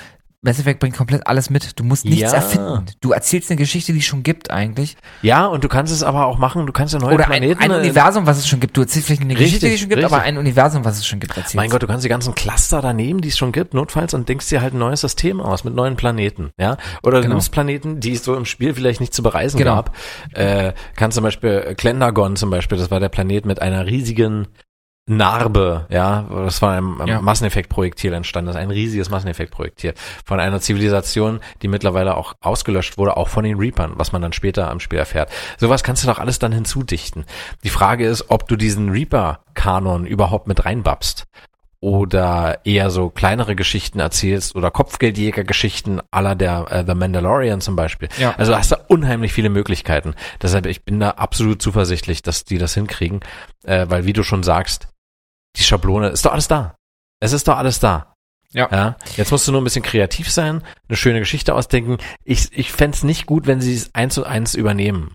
Mass 0.47 0.59
Effect 0.59 0.81
bringt 0.81 0.97
komplett 0.97 1.27
alles 1.27 1.51
mit. 1.51 1.79
Du 1.79 1.85
musst 1.85 2.05
nichts 2.07 2.21
Ja. 2.33 2.33
erfinden. 2.39 2.87
Du 3.01 3.13
erzählst 3.13 3.51
eine 3.51 3.59
Geschichte, 3.59 3.93
die 3.93 3.99
es 3.99 4.05
schon 4.07 4.23
gibt 4.23 4.51
eigentlich. 4.51 4.97
Ja, 5.21 5.45
und 5.47 5.63
du 5.65 5.69
kannst 5.69 5.93
es 5.93 6.03
aber 6.03 6.25
auch 6.27 6.39
machen, 6.39 6.65
du 6.67 6.73
kannst 6.73 6.95
ja 6.95 7.01
neue 7.01 7.15
Oder 7.15 7.25
ein, 7.25 7.31
Planeten. 7.31 7.61
ein 7.63 7.71
äh, 7.71 7.75
Universum, 7.79 8.27
was 8.27 8.39
es 8.39 8.49
schon 8.49 8.61
gibt. 8.61 8.77
Du 8.77 8.81
erzählst 8.83 9.07
vielleicht 9.09 9.23
eine 9.23 9.35
Geschichte, 9.35 9.67
die 9.69 9.75
es 9.75 9.81
schon 9.81 9.89
gibt, 9.91 9.99
richtig. 10.03 10.15
aber 10.15 10.23
ein 10.25 10.39
Universum, 10.39 10.85
was 10.85 10.97
es 10.99 11.07
schon 11.07 11.21
gibt, 11.21 11.37
erzählst. 11.37 11.57
Mein 11.57 11.69
Gott, 11.69 11.83
du 11.83 11.87
kannst 11.87 12.05
die 12.05 12.09
ganzen 12.09 12.35
Cluster 12.35 12.81
da 12.81 12.93
nehmen, 12.93 13.21
die 13.21 13.29
es 13.29 13.37
schon 13.37 13.53
gibt, 13.53 13.75
notfalls, 13.75 14.15
und 14.15 14.29
denkst 14.29 14.49
dir 14.49 14.63
halt 14.63 14.73
ein 14.73 14.79
neues 14.79 15.01
System 15.03 15.41
aus 15.41 15.65
mit 15.65 15.75
neuen 15.75 15.97
Planeten, 15.97 16.51
ja? 16.59 16.77
Oder 17.03 17.19
du 17.19 17.23
Genau. 17.25 17.35
nimmst 17.35 17.51
Planeten, 17.53 18.01
die 18.01 18.13
es 18.13 18.25
so 18.25 18.35
im 18.37 18.45
Spiel 18.45 18.73
vielleicht 18.75 19.01
nicht 19.01 19.13
zu 19.13 19.23
bereisen 19.23 19.59
Genau. 19.59 19.75
gab. 19.75 19.97
Äh, 20.33 20.73
kannst 20.95 21.17
zum 21.17 21.25
Beispiel, 21.25 21.75
Klendagon 21.77 22.37
zum 22.37 22.51
Beispiel, 22.51 22.79
das 22.79 22.91
war 22.91 23.01
der 23.01 23.09
Planet 23.09 23.47
mit 23.47 23.61
einer 23.61 23.87
riesigen 23.87 24.47
Narbe, 25.09 25.87
ja, 25.89 26.27
das 26.45 26.61
war 26.63 26.77
ein 26.77 27.07
Ja. 27.07 27.21
Masseneffektprojektil 27.21 28.13
entstanden, 28.13 28.49
das 28.49 28.57
ist 28.57 28.63
ein 28.63 28.71
riesiges 28.71 29.09
Masseneffektprojektil 29.09 29.95
von 30.25 30.41
einer 30.41 30.61
Zivilisation, 30.61 31.41
die 31.63 31.69
mittlerweile 31.69 32.17
auch 32.17 32.35
ausgelöscht 32.41 32.99
wurde, 32.99 33.17
auch 33.17 33.29
von 33.29 33.45
den 33.45 33.57
Reapern, 33.57 33.93
was 33.97 34.11
man 34.13 34.21
dann 34.21 34.33
später 34.33 34.69
am 34.69 34.81
Spiel 34.81 34.99
erfährt. 34.99 35.31
Sowas 35.59 35.85
kannst 35.85 36.03
du 36.03 36.09
doch 36.09 36.19
alles 36.19 36.41
dann 36.41 36.51
hinzudichten. 36.53 37.25
Die 37.63 37.71
Frage 37.71 38.07
ist, 38.07 38.31
ob 38.31 38.49
du 38.49 38.57
diesen 38.57 38.91
Reaper-Kanon 38.91 40.07
überhaupt 40.07 40.49
mit 40.49 40.65
reinbabst 40.65 41.25
oder 41.79 42.61
eher 42.65 42.91
so 42.91 43.11
kleinere 43.11 43.55
Geschichten 43.55 44.01
erzählst 44.01 44.57
oder 44.57 44.73
Kopfgeldjäger-Geschichten 44.73 46.01
aller 46.11 46.35
der 46.35 46.67
äh, 46.71 46.85
The 46.85 46.95
Mandalorian 46.95 47.61
zum 47.61 47.77
Beispiel. 47.77 48.09
Ja. 48.19 48.35
Also 48.37 48.51
du 48.53 48.59
hast 48.59 48.73
da 48.73 48.79
unheimlich 48.89 49.33
viele 49.33 49.51
Möglichkeiten. 49.51 50.15
Deshalb, 50.43 50.67
ich 50.67 50.85
bin 50.85 50.99
da 50.99 51.11
absolut 51.11 51.63
zuversichtlich, 51.63 52.23
dass 52.23 52.45
die 52.45 52.59
das 52.59 52.75
hinkriegen, 52.75 53.21
äh, 53.65 53.87
weil 53.89 54.05
wie 54.05 54.15
du 54.15 54.25
schon 54.25 54.43
sagst, 54.43 54.89
die 55.57 55.63
Schablone 55.63 56.09
ist 56.09 56.25
doch 56.25 56.33
alles 56.33 56.49
da. 56.49 56.75
Es 57.21 57.33
ist 57.33 57.49
doch 57.49 57.57
alles 57.57 57.81
da. 57.81 58.15
Ja. 58.53 58.69
ja. 58.71 58.97
Jetzt 59.17 59.33
musst 59.33 59.47
du 59.49 59.53
nur 59.53 59.61
ein 59.61 59.65
bisschen 59.65 59.83
kreativ 59.83 60.31
sein, 60.31 60.63
eine 60.89 60.97
schöne 60.97 61.19
Geschichte 61.19 61.55
ausdenken. 61.55 61.99
Ich, 62.25 62.57
ich 62.57 62.73
fänd's 62.73 63.03
nicht 63.03 63.27
gut, 63.27 63.47
wenn 63.47 63.61
sie 63.61 63.75
es 63.75 63.95
eins 63.95 64.15
zu 64.15 64.25
eins 64.25 64.55
übernehmen. 64.55 65.13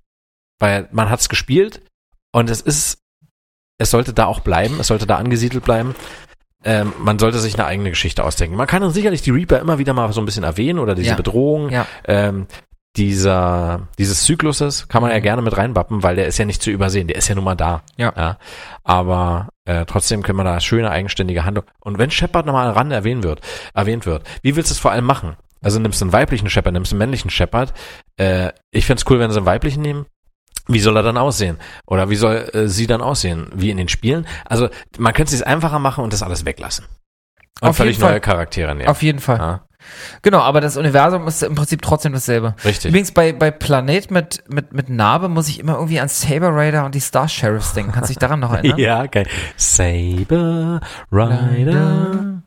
Weil 0.60 0.88
man 0.92 1.10
hat's 1.10 1.30
gespielt 1.30 1.82
und 2.34 2.50
es 2.50 2.62
ist, 2.62 3.00
es 3.80 3.90
sollte 3.90 4.14
da 4.14 4.26
auch 4.26 4.42
bleiben, 4.42 4.80
es 4.80 4.88
sollte 4.88 5.08
da 5.08 5.18
angesiedelt 5.18 5.64
bleiben. 5.64 5.96
Ähm, 6.64 6.94
man 7.00 7.18
sollte 7.18 7.40
sich 7.40 7.56
eine 7.56 7.66
eigene 7.66 7.90
Geschichte 7.90 8.24
ausdenken. 8.24 8.56
Man 8.56 8.68
kann 8.68 8.84
dann 8.84 8.92
sicherlich 8.92 9.24
die 9.24 9.32
Reaper 9.32 9.60
immer 9.60 9.80
wieder 9.80 9.94
mal 9.94 10.12
so 10.14 10.22
ein 10.22 10.26
bisschen 10.26 10.44
erwähnen 10.44 10.78
oder 10.78 10.94
diese 10.94 11.10
Ja. 11.10 11.16
Bedrohung. 11.16 11.70
Ja. 11.72 11.88
Ähm, 12.06 12.46
dieser, 12.98 13.88
dieses 13.98 14.24
Zykluses 14.24 14.88
kann 14.90 15.02
man 15.02 15.12
ja 15.12 15.20
gerne 15.20 15.42
mit 15.42 15.56
reinbappen, 15.56 16.04
weil 16.04 16.16
der 16.16 16.28
ist 16.28 16.38
ja 16.38 16.46
nicht 16.46 16.62
zu 16.62 16.72
übersehen, 16.72 17.08
der 17.08 17.16
ist 17.16 17.28
ja 17.28 17.36
nun 17.36 17.46
mal 17.46 17.56
da. 17.56 17.84
Ja. 17.96 18.14
ja. 18.18 18.38
Aber 18.84 19.50
äh, 19.66 19.86
trotzdem 19.86 20.24
können 20.24 20.38
wir 20.38 20.44
da 20.44 20.60
schöne 20.60 20.92
eigenständige 20.92 21.46
Handlung. 21.46 21.66
Und 21.80 21.98
wenn 21.98 22.12
Shepard 22.12 22.46
nochmal 22.46 22.70
Rande 22.72 22.96
erwähnt 22.96 23.24
wird, 23.24 23.42
erwähnt 23.74 24.06
wird, 24.06 24.28
wie 24.42 24.56
willst 24.56 24.72
du 24.72 24.74
es 24.74 24.80
vor 24.80 24.92
allem 24.92 25.06
machen? 25.06 25.38
Also 25.62 25.80
nimmst 25.80 26.02
du 26.02 26.06
einen 26.06 26.14
weiblichen 26.14 26.50
Shepard, 26.50 26.74
nimmst 26.74 26.92
einen 26.92 27.00
männlichen 27.00 27.30
Shepard. 27.30 27.74
Äh, 28.18 28.52
ich 28.72 28.86
find's 28.86 29.06
cool, 29.10 29.20
wenn 29.20 29.32
sie 29.32 29.38
einen 29.38 29.46
weiblichen 29.46 29.82
nehmen. 29.82 30.06
Wie 30.68 30.80
soll 30.80 30.98
er 30.98 31.04
dann 31.04 31.18
aussehen? 31.18 31.58
Oder 31.88 32.10
wie 32.10 32.16
soll 32.16 32.50
äh, 32.54 32.68
sie 32.68 32.88
dann 32.88 33.02
aussehen? 33.02 33.50
Wie 33.54 33.70
in 33.70 33.78
den 33.78 33.88
Spielen? 33.88 34.28
Also 34.46 34.70
man 34.98 35.14
könnte 35.14 35.32
es 35.32 35.40
sich 35.40 35.48
einfacher 35.48 35.80
machen 35.80 36.04
und 36.04 36.14
das 36.14 36.24
alles 36.24 36.46
weglassen. 36.46 36.86
Und 37.62 37.70
Auf 37.70 37.78
völlig 37.78 38.00
Fall. 38.00 38.12
neue 38.12 38.22
Charaktere 38.22 38.76
nehmen. 38.76 38.90
Auf 38.90 39.04
jeden 39.04 39.20
Fall. 39.20 39.38
ja, 39.38 39.66
Genau, 40.22 40.40
aber 40.40 40.62
das 40.62 40.78
Universum 40.78 41.28
ist 41.28 41.42
im 41.44 41.56
Prinzip 41.56 41.82
trotzdem 41.82 42.14
dasselbe. 42.14 42.56
richtig. 42.64 42.90
Übrigens 42.90 43.12
bei, 43.12 43.34
bei 43.34 43.52
Planet 43.52 44.12
mit, 44.12 44.44
mit, 44.50 44.74
mit 44.74 44.90
Narbe 44.90 45.30
muss 45.30 45.48
ich 45.50 45.60
immer 45.60 45.74
irgendwie 45.76 46.00
an 46.00 46.08
Saber 46.08 46.50
Raider 46.56 46.86
und 46.86 46.96
die 46.96 47.00
Star 47.00 47.28
Sheriffs 47.28 47.74
denken. 47.74 47.92
Kannst 47.92 48.10
du 48.10 48.14
dich 48.14 48.20
daran 48.20 48.40
noch 48.40 48.54
erinnern? 48.54 48.78
Ja, 48.80 49.06
geil. 49.08 49.28
Saber 49.58 50.80
Rider. 51.12 52.42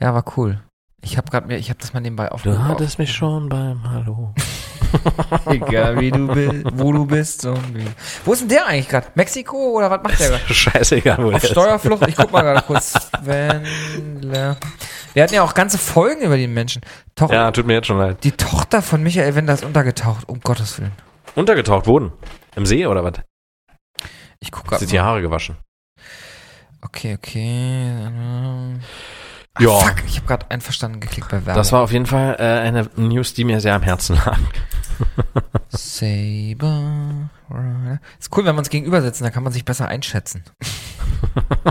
Ja, 0.00 0.14
war 0.14 0.24
cool. 0.36 0.60
Ich 1.02 1.16
habe 1.16 1.30
gerade 1.30 1.46
mir, 1.46 1.56
ich 1.56 1.70
habe 1.70 1.78
das 1.80 1.92
mal 1.94 2.00
nebenbei 2.00 2.26
Du 2.26 2.32
aufgenommen. 2.32 2.68
hattest 2.68 2.98
mich 2.98 3.12
schon 3.12 3.48
beim 3.48 3.90
Hallo. 3.90 4.34
Egal 5.46 6.00
wie 6.00 6.10
du 6.10 6.26
bist, 6.28 6.64
wo 6.74 6.92
du 6.92 7.06
bist 7.06 7.44
wie. 7.46 7.84
Wo 8.24 8.32
ist 8.32 8.40
denn 8.42 8.48
der 8.48 8.66
eigentlich 8.66 8.88
gerade? 8.88 9.06
Mexiko 9.14 9.56
oder 9.76 9.90
was 9.90 10.02
macht 10.02 10.20
der 10.20 10.28
gerade? 10.38 10.54
Scheißegal, 10.54 11.18
wo 11.18 11.26
Auf 11.32 11.40
der 11.40 11.42
ist. 11.44 11.50
Steuerflucht? 11.50 12.08
Ich 12.08 12.16
guck 12.16 12.32
mal 12.32 12.42
gerade 12.42 12.62
kurz. 12.62 12.94
Wendler. 13.22 14.56
Wir 15.14 15.22
hatten 15.22 15.34
ja 15.34 15.42
auch 15.42 15.54
ganze 15.54 15.78
Folgen 15.78 16.22
über 16.22 16.36
den 16.36 16.52
Menschen. 16.54 16.82
Toch 17.14 17.32
Ja, 17.32 17.50
tut 17.50 17.66
mir 17.66 17.74
jetzt 17.74 17.86
schon 17.86 17.98
leid. 17.98 18.22
Die 18.24 18.32
Tochter 18.32 18.82
von 18.82 19.02
Michael 19.02 19.34
Wendler 19.34 19.54
ist 19.54 19.64
untergetaucht, 19.64 20.28
um 20.28 20.40
Gottes 20.40 20.78
Willen. 20.78 20.92
Untergetaucht 21.34 21.86
wurden. 21.86 22.12
Im 22.56 22.66
See 22.66 22.86
oder 22.86 23.04
was? 23.04 23.14
Ich 24.40 24.50
guck 24.50 24.62
Hat 24.64 24.70
gerade 24.70 24.80
sich 24.80 24.90
die. 24.90 25.00
Haare 25.00 25.20
gewaschen. 25.20 25.56
Okay, 26.82 27.14
okay. 27.18 27.98
Ach, 29.54 29.60
Ja. 29.60 29.78
Fuck, 29.78 30.04
ich 30.06 30.16
habe 30.16 30.26
gerade 30.26 30.50
einverstanden 30.50 31.00
geklickt 31.00 31.28
bei 31.28 31.38
Werbung. 31.44 31.54
Das 31.54 31.72
war 31.72 31.82
auf 31.82 31.92
jeden 31.92 32.06
Fall 32.06 32.36
äh, 32.38 32.42
eine 32.66 32.88
News, 32.96 33.34
die 33.34 33.44
mir 33.44 33.60
sehr 33.60 33.74
am 33.74 33.82
Herzen 33.82 34.16
lag. 34.16 34.38
Saber. 35.68 37.30
Rider. 37.50 38.00
Ist 38.18 38.34
cool, 38.36 38.44
wenn 38.44 38.54
wir 38.54 38.60
uns 38.60 38.70
gegenüber 38.70 39.02
sitzen, 39.02 39.24
da 39.24 39.30
kann 39.30 39.42
man 39.42 39.52
sich 39.52 39.64
besser 39.64 39.88
einschätzen. 39.88 40.44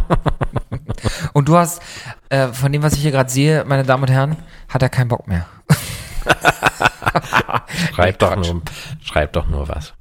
und 1.33 1.47
du 1.47 1.57
hast, 1.57 1.81
äh, 2.29 2.47
von 2.49 2.71
dem, 2.71 2.83
was 2.83 2.93
ich 2.93 3.01
hier 3.01 3.11
gerade 3.11 3.29
sehe, 3.29 3.63
meine 3.65 3.83
Damen 3.83 4.03
und 4.03 4.11
Herren, 4.11 4.37
hat 4.67 4.81
er 4.81 4.89
keinen 4.89 5.07
Bock 5.07 5.27
mehr. 5.27 5.45
Schreib 7.93 8.19
doch 8.19 8.35
nur, 8.35 8.61
schreib 9.01 9.33
doch 9.33 9.47
nur 9.47 9.67
was. 9.67 9.93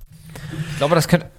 Ich 0.72 0.78
glaube, 0.78 0.94
das 0.94 1.08
könnte. 1.08 1.30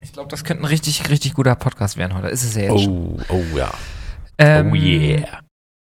Ich 0.00 0.12
glaube, 0.12 0.28
das 0.30 0.44
könnte 0.44 0.62
ein 0.62 0.66
richtig, 0.66 1.08
richtig 1.08 1.34
guter 1.34 1.54
Podcast 1.54 1.96
werden 1.96 2.16
heute. 2.16 2.28
Ist 2.28 2.44
es 2.44 2.54
ja 2.54 2.62
jetzt 2.62 2.84
schon. 2.84 3.22
Oh, 3.28 3.34
oh 3.34 3.44
ja. 3.56 3.70
Ähm, 4.38 4.70
oh 4.72 4.74
yeah. 4.76 5.40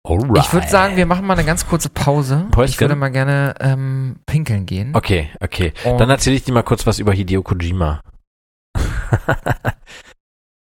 Alright. 0.07 0.45
Ich 0.45 0.53
würde 0.53 0.67
sagen, 0.69 0.95
wir 0.95 1.05
machen 1.05 1.25
mal 1.25 1.33
eine 1.33 1.43
ganz 1.43 1.67
kurze 1.67 1.89
Pause. 1.89 2.47
Päuschen. 2.51 2.69
Ich 2.73 2.79
würde 2.79 2.95
mal 2.95 3.09
gerne 3.09 3.55
ähm, 3.59 4.17
pinkeln 4.25 4.65
gehen. 4.65 4.91
Okay, 4.95 5.29
okay. 5.41 5.73
Und- 5.83 5.99
Dann 5.99 6.09
erzähle 6.09 6.37
ich 6.37 6.43
dir 6.45 6.53
mal 6.53 6.63
kurz 6.63 6.87
was 6.87 6.99
über 6.99 7.11
Hideo 7.13 7.43
Kojima. 7.43 7.99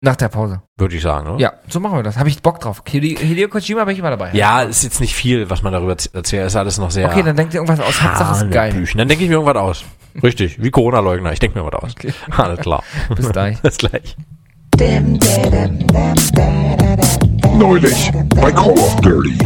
Nach 0.04 0.16
der 0.16 0.28
Pause. 0.28 0.60
Würde 0.76 0.96
ich 0.96 1.02
sagen, 1.02 1.28
oder? 1.28 1.38
Ja, 1.38 1.52
so 1.68 1.78
machen 1.78 1.96
wir 1.96 2.02
das. 2.02 2.16
Habe 2.18 2.28
ich 2.28 2.42
Bock 2.42 2.58
drauf. 2.60 2.82
Hide- 2.88 3.20
Hideo 3.20 3.48
Kojima 3.48 3.84
bin 3.84 3.92
ich 3.92 4.00
immer 4.00 4.10
dabei. 4.10 4.32
Ja, 4.32 4.62
ist 4.62 4.82
jetzt 4.82 5.00
nicht 5.00 5.14
viel, 5.14 5.48
was 5.48 5.62
man 5.62 5.72
darüber 5.72 5.92
erzählt. 5.92 6.44
Ist 6.46 6.56
alles 6.56 6.78
noch 6.78 6.90
sehr. 6.90 7.08
Okay, 7.08 7.22
dann 7.22 7.36
denkt 7.36 7.54
ihr 7.54 7.60
irgendwas 7.60 7.78
aus. 7.86 8.02
Hauptsache 8.02 8.44
ist 8.44 8.50
geil. 8.52 8.72
Hanebüchen. 8.72 8.98
Dann 8.98 9.06
denke 9.06 9.22
ich 9.22 9.30
mir 9.30 9.36
irgendwas 9.36 9.56
aus. 9.56 9.84
Richtig, 10.20 10.60
wie 10.60 10.70
Corona-Leugner. 10.72 11.32
Ich 11.32 11.38
denke 11.38 11.58
mir 11.58 11.64
was 11.64 11.80
aus. 11.80 11.92
Okay. 11.96 12.12
Alles 12.36 12.58
klar. 12.60 12.82
Bis 13.14 13.30
gleich. 13.30 13.60
Bis 13.62 13.78
gleich. 13.78 14.16
Neulich 17.54 18.10
bei 18.34 18.50
Call 18.52 18.72
of 18.72 18.96
Dirty. 18.96 19.38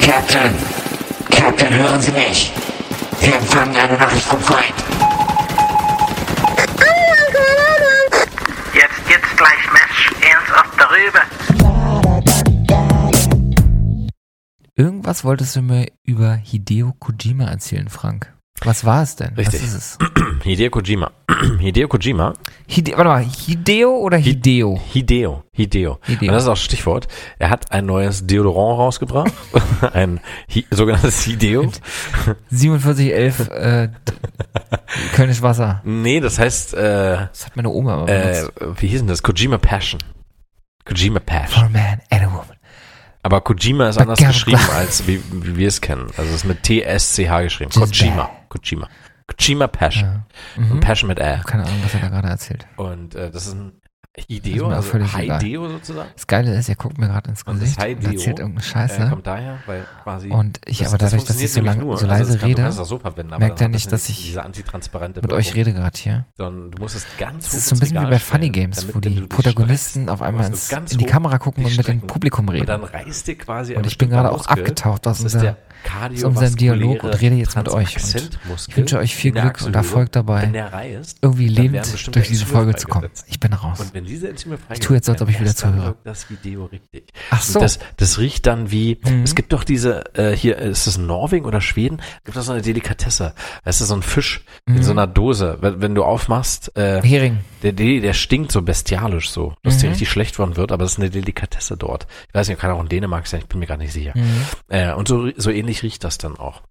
Captain, 0.00 0.54
Captain, 1.30 1.74
hören 1.74 2.00
Sie 2.00 2.12
mich. 2.12 2.52
Wir 3.20 3.34
empfangen 3.34 3.74
eine 3.76 3.98
Nachricht 3.98 4.24
vom 4.24 4.40
Feind. 4.40 4.74
Jetzt, 8.74 9.08
jetzt 9.08 9.36
gleich 9.36 9.72
Match. 9.72 10.12
Ernsthaft 10.20 10.78
darüber. 10.78 11.22
Irgendwas 14.76 15.24
wolltest 15.24 15.56
du 15.56 15.62
mir 15.62 15.86
über 16.04 16.34
Hideo 16.34 16.92
Kojima 16.98 17.44
erzählen, 17.44 17.88
Frank. 17.88 18.37
Was 18.64 18.84
war 18.84 19.02
es 19.02 19.16
denn? 19.16 19.34
Richtig. 19.34 19.62
Was 19.62 19.68
ist 19.68 19.74
es? 19.74 19.98
Hideo 20.42 20.70
Kojima. 20.70 21.10
Hideo 21.60 21.88
Kojima. 21.88 22.34
Hide 22.66 22.92
warte 22.96 23.08
mal, 23.08 23.24
Hideo 23.24 23.96
oder 23.98 24.16
Hideo? 24.16 24.80
Hideo. 24.92 25.44
Hideo. 25.52 25.98
Hideo. 26.04 26.28
Und 26.28 26.34
das 26.34 26.42
ist 26.42 26.48
auch 26.48 26.56
Stichwort. 26.56 27.08
Er 27.38 27.50
hat 27.50 27.70
ein 27.70 27.86
neues 27.86 28.26
Deodorant 28.26 28.78
rausgebracht. 28.78 29.32
ein 29.92 30.20
Hi 30.52 30.66
sogenanntes 30.70 31.22
Hideo. 31.22 31.70
4711 32.50 33.48
äh, 33.50 33.88
Kölnisch 35.14 35.42
Wasser. 35.42 35.80
Nee, 35.84 36.20
das 36.20 36.38
heißt, 36.38 36.74
äh, 36.74 37.28
Das 37.30 37.46
hat 37.46 37.56
meine 37.56 37.70
Oma 37.70 37.94
immer 37.94 38.08
äh, 38.08 38.44
wie 38.80 38.88
hieß 38.88 39.00
denn 39.00 39.08
das? 39.08 39.22
Kojima 39.22 39.58
Passion. 39.58 40.00
Kojima 40.84 41.20
For 41.20 41.26
Passion. 41.26 41.64
a 41.64 41.68
man 41.68 42.00
and 42.10 42.22
a 42.22 42.30
woman. 42.32 42.56
Aber 43.22 43.40
Kojima 43.40 43.88
ist 43.88 43.98
anders 43.98 44.18
geschrieben, 44.20 44.60
als 44.74 45.06
wie, 45.06 45.20
wie 45.30 45.56
wir 45.56 45.68
es 45.68 45.80
kennen. 45.80 46.06
Also 46.16 46.30
es 46.30 46.36
ist 46.36 46.44
mit 46.44 46.62
T-S-C-H 46.62 47.42
geschrieben. 47.42 47.70
Kojima. 47.72 48.30
Kojima. 48.48 48.88
Kojima 49.26 49.68
Passion. 49.68 50.24
Ja. 50.56 50.62
Mhm. 50.62 50.72
Und 50.72 50.80
Passion 50.80 51.08
mit 51.08 51.18
Ä. 51.18 51.40
Keine 51.44 51.64
Ahnung, 51.64 51.80
was 51.82 51.94
er 51.94 52.00
da 52.00 52.08
gerade 52.08 52.28
erzählt. 52.28 52.66
Und 52.76 53.14
äh, 53.14 53.30
das 53.30 53.46
ist 53.46 53.54
ein 53.54 53.72
Hideo, 54.26 54.68
also. 54.68 54.98
Hideo 54.98 55.68
sozusagen. 55.68 56.08
Das 56.14 56.26
Geile 56.26 56.54
ist, 56.56 56.68
er 56.68 56.74
guckt 56.74 56.98
mir 56.98 57.06
gerade 57.08 57.30
ins 57.30 57.42
Und 57.42 57.62
das 57.62 57.76
Gesicht 57.76 57.78
und 57.78 57.86
Hideo, 57.88 58.10
erzählt 58.12 58.38
irgendeine 58.40 58.66
Äh, 58.66 58.68
Scheiße. 58.68 59.08
kommt 59.10 59.26
daher, 59.26 59.58
weil 59.66 59.84
quasi. 60.02 60.28
Und 60.28 60.60
ich 60.66 60.78
das- 60.78 60.88
aber 60.88 60.98
das 60.98 61.10
dadurch, 61.10 61.28
dass 61.28 61.40
ich 61.40 61.52
so 61.52 61.60
lang, 61.60 61.78
nur. 61.78 61.96
so 61.98 62.06
Also 62.06 62.06
leise 62.06 62.32
das 62.32 62.40
kann- 62.40 62.48
rede, 62.50 62.72
so 62.72 63.00
merkt 63.38 63.60
er 63.60 63.68
nicht, 63.68 63.86
das 63.92 64.02
dass 64.02 64.08
ich 64.08 64.36
mit 65.22 65.32
euch 65.32 65.54
rede 65.54 65.72
gerade 65.72 65.98
hier. 65.98 66.24
Sondern 66.36 66.70
du 66.70 66.78
musst 66.82 66.96
es 66.96 67.06
ganz 67.18 67.44
Das 67.44 67.54
ist 67.54 67.68
so 67.68 67.76
ein 67.76 67.80
bisschen 67.80 68.00
wie 68.02 68.10
bei 68.10 68.18
Funny 68.18 68.50
Games, 68.50 68.78
damit, 68.80 68.94
wo 68.94 69.00
die 69.00 69.20
Protagonisten 69.22 70.08
auf 70.08 70.22
einmal 70.22 70.46
ins, 70.46 70.70
in 70.72 70.98
die 70.98 71.06
Kamera 71.06 71.38
gucken 71.38 71.64
und 71.64 71.76
mit 71.76 71.86
dem. 71.86 72.00
Publikum 72.08 72.48
Und 72.48 72.54
reden. 72.54 72.66
dann 72.66 72.84
reißt 72.84 73.26
dir 73.28 73.36
quasi 73.36 73.74
Und 73.74 73.86
ich 73.86 73.98
bin 73.98 74.10
gerade 74.10 74.30
auch 74.32 74.46
abgetaucht 74.46 75.06
aus 75.06 75.22
Das 75.22 75.34
unserem 76.24 76.56
Dialog 76.56 77.04
und 77.04 77.20
rede 77.20 77.36
jetzt 77.36 77.56
mit 77.56 77.68
euch. 77.68 77.96
Und 77.96 78.38
ich 78.68 78.76
wünsche 78.76 78.98
euch 78.98 79.14
viel 79.14 79.32
Glück 79.32 79.62
und 79.62 79.74
Erfolg 79.76 80.10
dabei, 80.12 80.50
irgendwie 81.22 81.48
lebend 81.48 82.14
durch 82.14 82.28
diese 82.28 82.46
Folge 82.46 82.74
zu 82.76 82.88
kommen. 82.88 83.08
Ich 83.26 83.38
bin 83.40 83.52
raus. 83.52 83.80
Und 83.80 83.94
wenn 83.94 84.04
diese 84.08 84.28
Enzyme 84.28 84.58
Ich 84.72 84.80
tue 84.80 84.96
jetzt 84.96 85.08
als 85.08 85.22
ob 85.22 85.28
ich 85.28 85.38
wieder 85.40 85.54
zuhöre. 85.54 85.96
das 86.04 86.28
Video 86.30 86.64
richtig. 86.66 87.12
Ach 87.30 87.40
so. 87.42 87.60
Das, 87.60 87.78
das 87.96 88.18
riecht 88.18 88.46
dann 88.46 88.70
wie, 88.70 88.98
Mhm. 89.04 89.22
es 89.22 89.34
gibt 89.34 89.52
doch 89.52 89.64
diese, 89.64 90.14
äh, 90.16 90.34
hier, 90.36 90.58
ist 90.58 90.86
es 90.86 90.98
Norwegen 90.98 91.44
oder 91.46 91.60
Schweden? 91.60 92.00
Gibt 92.24 92.36
es 92.36 92.46
so 92.46 92.52
eine 92.52 92.62
Delikatesse. 92.62 93.34
Das 93.64 93.80
ist 93.80 93.88
so 93.88 93.94
ein 93.94 94.02
Fisch 94.02 94.44
in 94.66 94.74
Mhm. 94.74 94.82
so 94.82 94.90
einer 94.92 95.06
Dose. 95.06 95.58
Wenn, 95.60 95.80
wenn 95.80 95.94
du 95.94 96.04
aufmachst, 96.04 96.76
äh, 96.76 97.00
Hering. 97.02 97.38
der, 97.62 97.72
der, 97.72 98.00
der 98.00 98.12
stinkt 98.14 98.50
so 98.52 98.62
bestialisch 98.62 99.30
so, 99.30 99.54
dass 99.62 99.78
dir 99.78 99.86
Mhm. 99.86 99.90
richtig 99.92 100.08
schlecht 100.10 100.38
worden 100.38 100.56
wird, 100.56 100.72
aber 100.72 100.84
das 100.84 100.92
ist 100.92 100.98
eine 100.98 101.10
Delikatesse 101.10 101.76
dort. 101.76 102.06
Ich 102.28 102.34
weiß 102.34 102.48
nicht, 102.48 102.58
kann 102.60 102.70
auch 102.70 102.80
in 102.80 102.88
Dänemark 102.88 103.26
sein, 103.26 103.40
ich 103.40 103.46
bin 103.46 103.60
mir 103.60 103.66
gar 103.66 103.76
nicht 103.76 103.92
sicher. 103.92 104.12
Mhm. 104.16 104.44
Äh, 104.68 104.92
und 104.94 105.08
so, 105.08 105.28
so 105.36 105.50
ähnlich 105.50 105.82
riecht 105.82 106.02
das 106.04 106.18
dann 106.18 106.36
auch. 106.36 106.62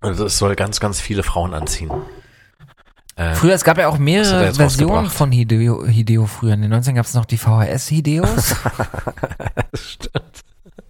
Also 0.00 0.26
es 0.26 0.36
soll 0.38 0.54
ganz, 0.54 0.80
ganz 0.80 1.00
viele 1.00 1.22
Frauen 1.22 1.54
anziehen. 1.54 1.90
Äh, 3.16 3.34
Früher, 3.34 3.54
es 3.54 3.62
gab 3.64 3.78
ja 3.78 3.88
auch 3.88 3.94
er 3.94 4.00
mehrere 4.00 4.52
Versionen 4.54 5.08
von 5.08 5.30
Hideo, 5.30 5.86
Hideo 5.86 6.26
früher. 6.26 6.54
In 6.54 6.62
den 6.62 6.74
90ern 6.74 6.94
gab 6.94 7.04
es 7.06 7.14
noch 7.14 7.24
die 7.26 7.38
VHS-Hideos. 7.38 8.56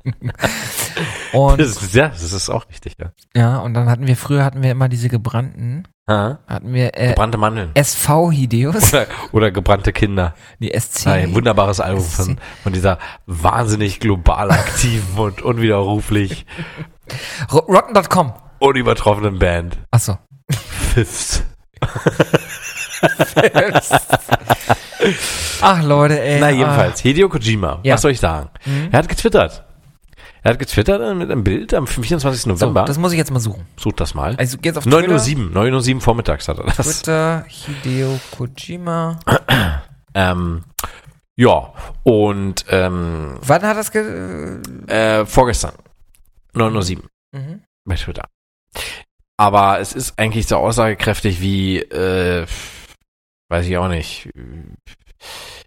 und, 1.33 1.61
das, 1.61 1.83
ist, 1.83 1.95
ja, 1.95 2.09
das 2.09 2.33
ist 2.33 2.51
auch 2.51 2.69
richtig, 2.69 2.95
ja. 3.01 3.13
ja, 3.35 3.59
und 3.59 3.75
dann 3.75 3.89
hatten 3.89 4.07
wir, 4.07 4.17
früher 4.17 4.45
hatten 4.45 4.63
wir 4.63 4.71
immer 4.71 4.89
diese 4.89 5.09
gebrannten, 5.09 5.89
Ha? 6.09 6.39
hatten 6.47 6.75
wir 6.75 6.99
äh, 7.01 7.09
Gebrannte 7.09 7.39
Mandeln. 7.39 7.71
SV-Hideos, 7.75 8.93
Oder, 8.93 9.07
oder 9.33 9.51
gebrannte 9.51 9.93
Kinder. 9.93 10.35
die 10.61 10.79
SC. 10.79 11.07
Ein 11.07 11.35
wunderbares 11.35 11.81
Album 11.81 12.05
von, 12.05 12.39
von 12.63 12.73
dieser 12.75 12.99
wahnsinnig 13.27 14.01
global 14.01 14.51
aktiven 14.51 15.17
und 15.19 15.41
unwiderruflich 15.41 16.45
Ro- 17.51 17.61
Rotten.com. 17.61 18.35
unübertroffenen 18.59 19.39
Band. 19.39 19.79
Achso. 19.91 20.19
Fifths. 20.51 21.43
Ach 25.61 25.83
Leute, 25.83 26.21
ey. 26.21 26.41
Na, 26.41 26.51
jedenfalls, 26.51 27.01
Hideo 27.01 27.29
Kojima, 27.29 27.81
Ja. 27.83 27.95
was 27.95 28.03
soll 28.03 28.13
ich 28.13 28.21
sagen? 28.21 28.51
Er 28.91 28.99
hat 28.99 29.09
getwittert. 29.09 29.65
Er 30.43 30.53
hat 30.53 30.59
getwittert 30.59 31.17
mit 31.17 31.31
einem 31.31 31.43
Bild 31.43 31.73
am 31.73 31.87
24. 31.87 32.27
Ah, 32.27 32.35
so, 32.43 32.49
November. 32.51 32.85
das 32.85 32.99
muss 32.99 33.13
ich 33.13 33.19
jetzt 33.19 33.31
mal 33.31 33.41
suchen. 33.41 33.67
Sucht 33.79 33.99
das 34.01 34.15
mal. 34.15 34.37
Also 34.37 34.59
geht's 34.59 34.77
auf 34.77 34.85
9.07 34.85 35.55
Uhr, 35.55 35.63
9.07 35.63 35.95
Uhr 35.95 36.01
vormittags 36.03 36.49
hat 36.49 36.59
er 36.59 36.65
das. 36.67 36.77
Twitter, 37.03 37.45
Hideo 37.49 38.21
Kojima. 38.37 39.19
Ähm, 40.17 40.63
ja, 41.35 41.73
und 42.05 42.65
ähm, 42.69 43.37
Wann 43.41 43.63
hat 43.63 43.77
das 43.77 43.91
ge... 43.91 44.61
äh, 44.87 45.27
vorgestern, 45.27 45.73
9.07 46.55 46.99
Uhr 46.99 47.03
Mhm. 47.33 47.63
bei 47.85 47.97
Twitter. 47.97 48.29
Aber 49.36 49.81
es 49.81 49.93
ist 49.93 50.19
eigentlich 50.19 50.47
so 50.47 50.56
aussagekräftig 50.56 51.40
wie, 51.40 51.78
äh, 51.78 52.47
weiß 53.48 53.66
ich 53.66 53.77
auch 53.77 53.89
nicht, 53.89 54.31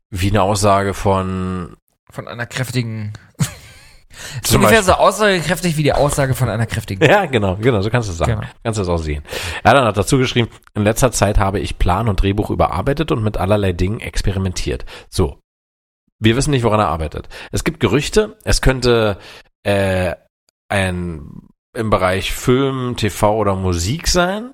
wie 0.10 0.30
eine 0.30 0.42
Aussage 0.42 0.94
von 0.94 1.76
Von 2.10 2.28
einer 2.28 2.46
kräftigen... 2.46 3.14
ist 4.42 4.56
ungefähr 4.56 4.78
Beispiel. 4.78 4.84
so 4.84 4.94
aussagekräftig 4.94 5.76
wie 5.78 5.84
die 5.84 5.94
Aussage 5.94 6.34
von 6.34 6.50
einer 6.50 6.66
kräftigen. 6.66 7.04
Ja, 7.04 7.26
genau, 7.26 7.58
genau, 7.58 7.82
so 7.82 7.90
kannst 7.90 8.08
du 8.08 8.14
es 8.14 8.18
sagen. 8.18 8.40
Genau. 8.40 8.48
Kannst 8.64 8.78
du 8.78 8.84
es 8.84 8.90
auch 8.90 8.98
sehen. 8.98 9.24
Er 9.64 9.72
hat 9.72 9.78
dann 9.78 9.86
hat 9.86 9.98
dazu 9.98 10.18
geschrieben, 10.18 10.50
in 10.74 10.84
letzter 10.84 11.12
Zeit 11.12 11.38
habe 11.38 11.60
ich 11.60 11.78
Plan 11.78 12.08
und 12.08 12.22
Drehbuch 12.22 12.50
überarbeitet 12.50 13.12
und 13.12 13.22
mit 13.22 13.38
allerlei 13.38 13.74
Dingen 13.74 14.00
experimentiert. 14.00 14.86
So. 15.10 15.40
Wir 16.20 16.36
wissen 16.36 16.52
nicht, 16.52 16.64
woran 16.64 16.80
er 16.80 16.88
arbeitet. 16.88 17.30
Es 17.52 17.64
gibt 17.64 17.80
Gerüchte, 17.80 18.38
es 18.44 18.62
könnte 18.62 19.20
äh, 19.64 20.16
ein 20.68 21.48
im 21.78 21.90
Bereich 21.90 22.34
Film, 22.34 22.96
TV 22.98 23.36
oder 23.36 23.56
Musik 23.56 24.08
sein. 24.08 24.54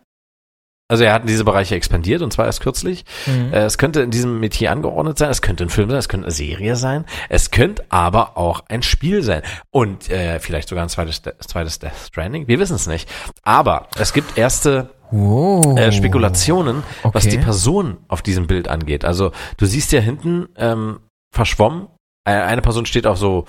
Also 0.90 1.06
er 1.06 1.14
hat 1.14 1.28
diese 1.28 1.46
Bereiche 1.46 1.76
expandiert 1.76 2.22
und 2.22 2.32
zwar 2.34 2.46
erst 2.46 2.62
kürzlich. 2.62 3.06
Mhm. 3.26 3.54
Äh, 3.54 3.64
Es 3.64 3.78
könnte 3.78 4.02
in 4.02 4.12
diesem 4.12 4.40
Metier 4.40 4.72
angeordnet 4.72 5.18
sein, 5.18 5.30
es 5.30 5.42
könnte 5.42 5.64
ein 5.64 5.70
Film 5.70 5.90
sein, 5.90 5.98
es 5.98 6.10
könnte 6.10 6.26
eine 6.28 6.34
Serie 6.34 6.76
sein, 6.76 7.06
es 7.30 7.50
könnte 7.52 7.86
aber 7.90 8.38
auch 8.38 8.66
ein 8.68 8.84
Spiel 8.84 9.24
sein 9.24 9.42
und 9.72 10.10
äh, 10.10 10.40
vielleicht 10.40 10.70
sogar 10.70 10.84
ein 10.84 10.90
zweites, 10.90 11.22
zweites 11.40 11.80
Death 11.80 11.94
Stranding, 12.10 12.48
wir 12.48 12.60
wissen 12.60 12.76
es 12.76 12.86
nicht. 12.86 13.10
Aber 13.44 13.88
es 13.98 14.14
gibt 14.14 14.38
erste 14.38 14.90
Wow. 15.10 15.78
äh, 15.80 15.92
Spekulationen, 15.92 16.84
was. 17.04 17.26
Okay. 17.26 17.38
die 17.38 17.44
Person 17.44 17.98
auf 18.08 18.22
diesem 18.22 18.46
Bild 18.48 18.68
angeht. 18.68 19.06
Also 19.06 19.32
du 19.58 19.66
siehst 19.66 19.92
ja 19.94 20.00
hinten 20.00 20.50
ähm, 20.58 21.00
verschwommen, 21.34 21.88
äh, 22.28 22.32
eine 22.34 22.62
Person 22.62 22.86
steht 22.86 23.08
auf 23.08 23.18
so 23.18 23.46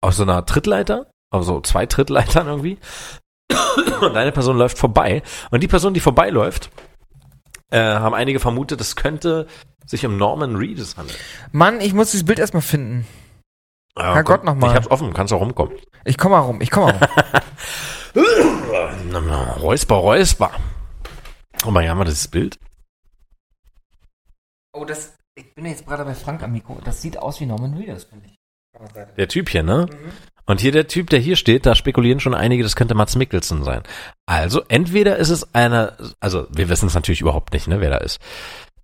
auf 0.00 0.14
so 0.14 0.24
einer 0.24 0.44
Trittleiter, 0.44 1.06
auf 1.34 1.44
so 1.44 1.60
zwei 1.60 1.86
Trittleitern 1.86 2.46
irgendwie 2.46 2.78
und 4.00 4.16
eine 4.16 4.32
Person 4.32 4.56
läuft 4.56 4.78
vorbei 4.78 5.22
und 5.50 5.62
die 5.62 5.68
Person, 5.68 5.92
die 5.94 6.00
vorbeiläuft, 6.00 6.70
äh, 7.70 7.80
haben 7.80 8.14
einige 8.14 8.40
vermutet, 8.40 8.80
es 8.80 8.96
könnte 8.96 9.46
sich 9.84 10.06
um 10.06 10.16
Norman 10.16 10.56
Reedus 10.56 10.96
handeln. 10.96 11.18
Mann, 11.52 11.80
ich 11.80 11.92
muss 11.92 12.12
dieses 12.12 12.24
Bild 12.24 12.38
erstmal 12.38 12.62
finden. 12.62 13.06
Ja, 13.98 14.14
Herrgott, 14.14 14.38
komm, 14.38 14.46
noch 14.46 14.54
mal. 14.54 14.70
Ich 14.70 14.76
hab's 14.76 14.90
offen, 14.90 15.12
kannst 15.12 15.32
auch 15.32 15.40
rumkommen. 15.40 15.76
Ich 16.04 16.18
komm 16.18 16.32
mal 16.32 16.40
rum, 16.40 16.60
ich 16.60 16.70
komm 16.70 16.84
mal 16.84 16.92
rum. 16.92 17.00
Räusper, 19.60 19.96
Räusper. 19.96 20.50
Oh 21.66 21.70
mal, 21.70 21.80
hier 21.80 21.90
haben 21.90 21.98
wir 21.98 22.04
das 22.04 22.28
Bild. 22.28 22.58
oh, 24.72 24.84
das... 24.84 25.14
Ich 25.36 25.52
bin 25.52 25.66
jetzt 25.66 25.84
gerade 25.84 26.04
bei 26.04 26.14
Frank 26.14 26.44
am 26.44 26.52
Mikro. 26.52 26.80
Das 26.84 27.02
sieht 27.02 27.18
aus 27.18 27.40
wie 27.40 27.46
Norman 27.46 27.74
Reedus, 27.74 28.04
finde 28.04 28.26
ich. 28.26 28.36
Der 29.16 29.26
Typ 29.26 29.48
hier, 29.48 29.64
ne? 29.64 29.88
Und 30.46 30.60
hier 30.60 30.72
der 30.72 30.88
Typ, 30.88 31.10
der 31.10 31.20
hier 31.20 31.36
steht, 31.36 31.64
da 31.66 31.74
spekulieren 31.74 32.20
schon 32.20 32.34
einige, 32.34 32.62
das 32.62 32.76
könnte 32.76 32.94
Mats 32.94 33.16
Mikkelsen 33.16 33.64
sein. 33.64 33.82
Also 34.26 34.62
entweder 34.68 35.16
ist 35.16 35.30
es 35.30 35.54
einer, 35.54 35.94
also 36.20 36.46
wir 36.50 36.68
wissen 36.68 36.86
es 36.86 36.94
natürlich 36.94 37.22
überhaupt 37.22 37.52
nicht, 37.52 37.66
ne, 37.66 37.80
wer 37.80 37.90
da 37.90 37.96
ist. 37.98 38.20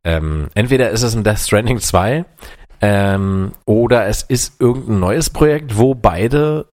Ähm, 0.04 0.48
entweder 0.54 0.90
ist 0.90 1.02
es 1.02 1.14
ein 1.14 1.24
Death 1.24 1.40
Stranding 1.40 1.78
2 1.78 2.24
ähm, 2.80 3.52
oder 3.66 4.06
es 4.06 4.22
ist 4.22 4.60
irgendein 4.60 5.00
neues 5.00 5.28
Projekt, 5.28 5.76
wo 5.76 5.94
beide 5.94 6.66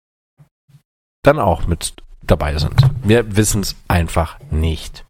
dann 1.23 1.39
auch 1.39 1.67
mit 1.67 1.95
dabei 2.23 2.59
sind. 2.59 2.75
Wir 3.03 3.37
wissen 3.37 3.63
es 3.63 3.77
einfach 3.89 4.39
nicht. 4.51 5.04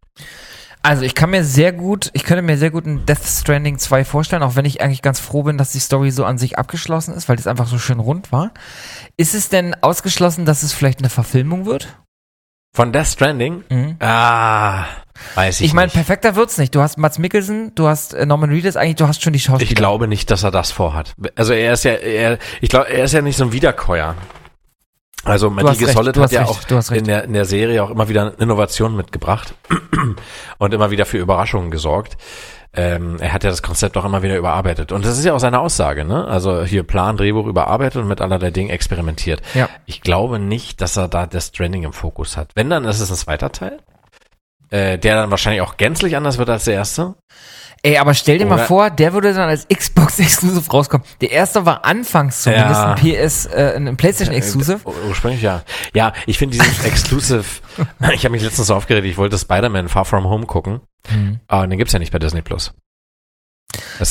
Also 0.85 1.03
ich 1.03 1.15
kann 1.15 1.31
mir 1.31 1.45
sehr 1.45 1.73
gut, 1.73 2.11
ich 2.13 2.25
könnte 2.25 2.43
mir 2.43 2.59
sehr 2.59 2.71
gut 2.71 2.85
ein 2.85 3.07
Death 3.07 3.25
Stranding 3.25 3.79
2 3.79 4.05
vorstellen, 4.05 4.43
auch 4.43 4.55
wenn 4.55 4.67
ich 4.67 4.83
eigentlich 4.83 5.01
ganz 5.01 5.19
froh 5.19 5.43
bin, 5.43 5.57
dass 5.57 5.73
die 5.73 5.79
Story 5.79 6.11
so 6.11 6.27
an 6.27 6.37
sich 6.37 6.59
abgeschlossen 6.59 7.15
ist, 7.15 7.27
weil 7.27 7.37
das 7.37 7.47
einfach 7.47 7.67
so 7.67 7.79
schön 7.79 8.01
rund 8.01 8.33
war. 8.33 8.51
Ist 9.17 9.35
es 9.35 9.49
denn 9.49 9.75
ausgeschlossen, 9.81 10.45
dass 10.45 10.63
es 10.63 10.75
vielleicht 10.75 10.99
eine 10.99 11.09
Verfilmung 11.09 11.65
wird? 11.65 11.97
Von 12.77 12.93
Death 12.93 13.07
Stranding? 13.07 13.65
Mhm. 13.71 13.97
Ah, 14.01 14.85
weiß 15.37 15.61
ich, 15.61 15.67
Ich 15.69 15.73
meine, 15.73 15.87
nicht. 15.87 15.95
perfekter 15.95 16.37
wird's 16.37 16.59
nicht. 16.59 16.75
Du 16.75 16.83
hast 16.83 16.99
Mats 16.99 17.19
Mikkelsen, 17.19 17.75
du 17.75 17.89
hast 17.89 18.13
äh, 18.13 18.27
Norman 18.27 18.51
Reedus, 18.51 18.77
eigentlich 18.77 18.97
du 18.97 19.09
hast 19.09 19.23
schon 19.23 19.33
die 19.33 19.41
Schauspieler. 19.41 19.71
Ich 19.71 19.75
glaube 19.75 20.07
nicht, 20.07 20.31
dass 20.31 20.43
er 20.43 20.51
das 20.51 20.71
vorhat. 20.71 21.15
Also 21.35 21.55
er 21.55 21.73
ist 21.73 21.85
ja, 21.85 21.93
er, 21.93 22.39
ich 22.61 22.69
glaube, 22.69 22.91
er 22.91 23.05
ist 23.05 23.13
ja 23.13 23.23
nicht 23.23 23.39
so 23.39 23.45
ein 23.45 23.53
Wiederkäuer. 23.53 24.17
Also 25.25 25.51
Metal 25.51 25.75
Solid 25.75 26.17
hat 26.17 26.33
ja 26.33 26.45
recht, 26.45 26.73
auch 26.73 26.91
in 26.91 27.05
der, 27.05 27.25
in 27.25 27.33
der 27.33 27.45
Serie 27.45 27.83
auch 27.83 27.91
immer 27.91 28.09
wieder 28.09 28.35
Innovationen 28.39 28.97
mitgebracht 28.97 29.55
und 30.59 30.75
immer 30.75 30.91
wieder 30.91 31.07
für 31.07 31.19
Überraschungen 31.19 31.71
gesorgt. 31.71 32.17
Ähm, 32.77 33.19
er 33.21 33.33
hat 33.33 33.45
ja 33.45 33.51
das 33.51 33.63
Konzept 33.63 33.97
auch 33.97 34.05
immer 34.05 34.23
wieder 34.23 34.37
überarbeitet. 34.37 34.91
Und 34.91 35.05
das 35.05 35.17
ist 35.17 35.25
ja 35.25 35.33
auch 35.33 35.39
seine 35.39 35.61
Aussage, 35.61 36.05
ne? 36.05 36.27
Also 36.27 36.65
hier 36.65 36.83
Plan, 36.83 37.17
Drehbuch 37.17 37.47
überarbeitet 37.47 38.03
und 38.03 38.09
mit 38.09 38.21
allerlei 38.21 38.51
Dingen 38.51 38.71
experimentiert. 38.71 39.43
Ja. 39.55 39.69
Ich 39.87 40.01
glaube 40.01 40.41
nicht, 40.41 40.81
dass 40.81 40.97
er 40.97 41.07
da 41.07 41.27
das 41.27 41.49
Stranding 41.49 41.85
im 41.85 41.93
Fokus 41.93 42.37
hat. 42.37 42.51
Wenn, 42.55 42.71
dann 42.71 42.85
ist 42.85 43.01
es 43.01 43.11
ein 43.11 43.17
zweiter 43.17 43.53
Teil. 43.53 43.79
Äh, 44.71 44.99
der 44.99 45.15
dann 45.15 45.31
wahrscheinlich 45.31 45.63
auch 45.63 45.77
gänzlich 45.77 46.17
anders 46.17 46.39
wird 46.39 46.51
als 46.51 46.65
der 46.65 46.75
erste. 46.75 47.15
Ey, 47.85 47.99
aber 47.99 48.15
stell 48.15 48.39
dir 48.39 48.47
mal 48.47 48.55
Oder- 48.55 48.65
vor, 48.65 48.91
der 48.91 49.13
würde 49.13 49.35
dann 49.35 49.49
als 49.49 49.69
Xbox 49.69 50.19
Exclusive 50.19 50.69
rauskommen. 50.71 51.07
Der 51.21 51.31
erste 51.31 51.67
war 51.67 51.85
anfangs 51.85 52.43
zumindest 52.43 52.81
Ja. 52.81 52.95
ein 52.95 53.01
PS, 53.01 53.47
äh, 53.47 53.75
ein 53.77 53.97
PlayStation 53.97 54.35
Exclusive. 54.35 54.81
Ur- 54.85 54.95
Ursprünglich 55.09 55.43
ja. 55.43 55.63
Ja, 55.95 56.13
ich 56.27 56.39
finde 56.39 56.57
dieses 56.57 56.83
Exclusive, 56.85 57.45
ich 58.15 58.25
habe 58.25 58.31
mich 58.31 58.43
letztens 58.43 58.69
so 58.69 58.75
aufgeregt, 58.75 59.07
ich 59.07 59.19
wollte 59.19 59.39
Spider-Man 59.39 59.89
Far 59.89 60.05
From 60.07 60.25
Home 60.25 60.47
gucken, 60.47 60.81
Mhm. 61.11 61.41
aber 61.47 61.67
den 61.67 61.79
gibt's 61.79 61.93
ja 61.93 61.99
nicht 61.99 62.11
bei 62.13 62.19
Disney 62.19 62.41
Plus. 62.43 62.73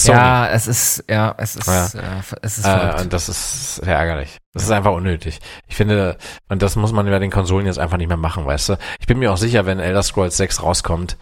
Ja, 0.04 0.48
es 0.50 0.68
ist, 0.68 1.06
ja, 1.10 1.34
es 1.38 1.56
ist, 1.56 1.68
Ja. 1.68 1.86
Äh, 1.86 2.22
es 2.42 2.58
ist 2.58 2.66
Äh, 2.66 3.02
und 3.02 3.14
das 3.14 3.30
ist 3.30 3.76
sehr 3.78 3.96
ärgerlich. 3.98 4.38
Das 4.54 4.64
ist 4.64 4.72
einfach 4.72 4.92
unnötig. 4.92 5.40
Ich 5.68 5.76
finde, 5.76 6.18
und 6.50 6.62
das 6.62 6.76
muss 6.76 6.92
man 6.92 7.06
bei 7.10 7.18
den 7.20 7.32
Konsolen 7.32 7.66
jetzt 7.66 7.80
einfach 7.80 7.98
nicht 7.98 8.08
mehr 8.10 8.18
machen, 8.18 8.46
weißt 8.46 8.70
du. 8.70 8.78
Ich 9.00 9.08
bin 9.08 9.20
mir 9.20 9.32
auch 9.32 9.38
sicher, 9.38 9.66
wenn 9.66 9.80
Elder 9.80 10.04
Scrolls 10.04 10.36
6 10.38 10.62
rauskommt, 10.62 11.18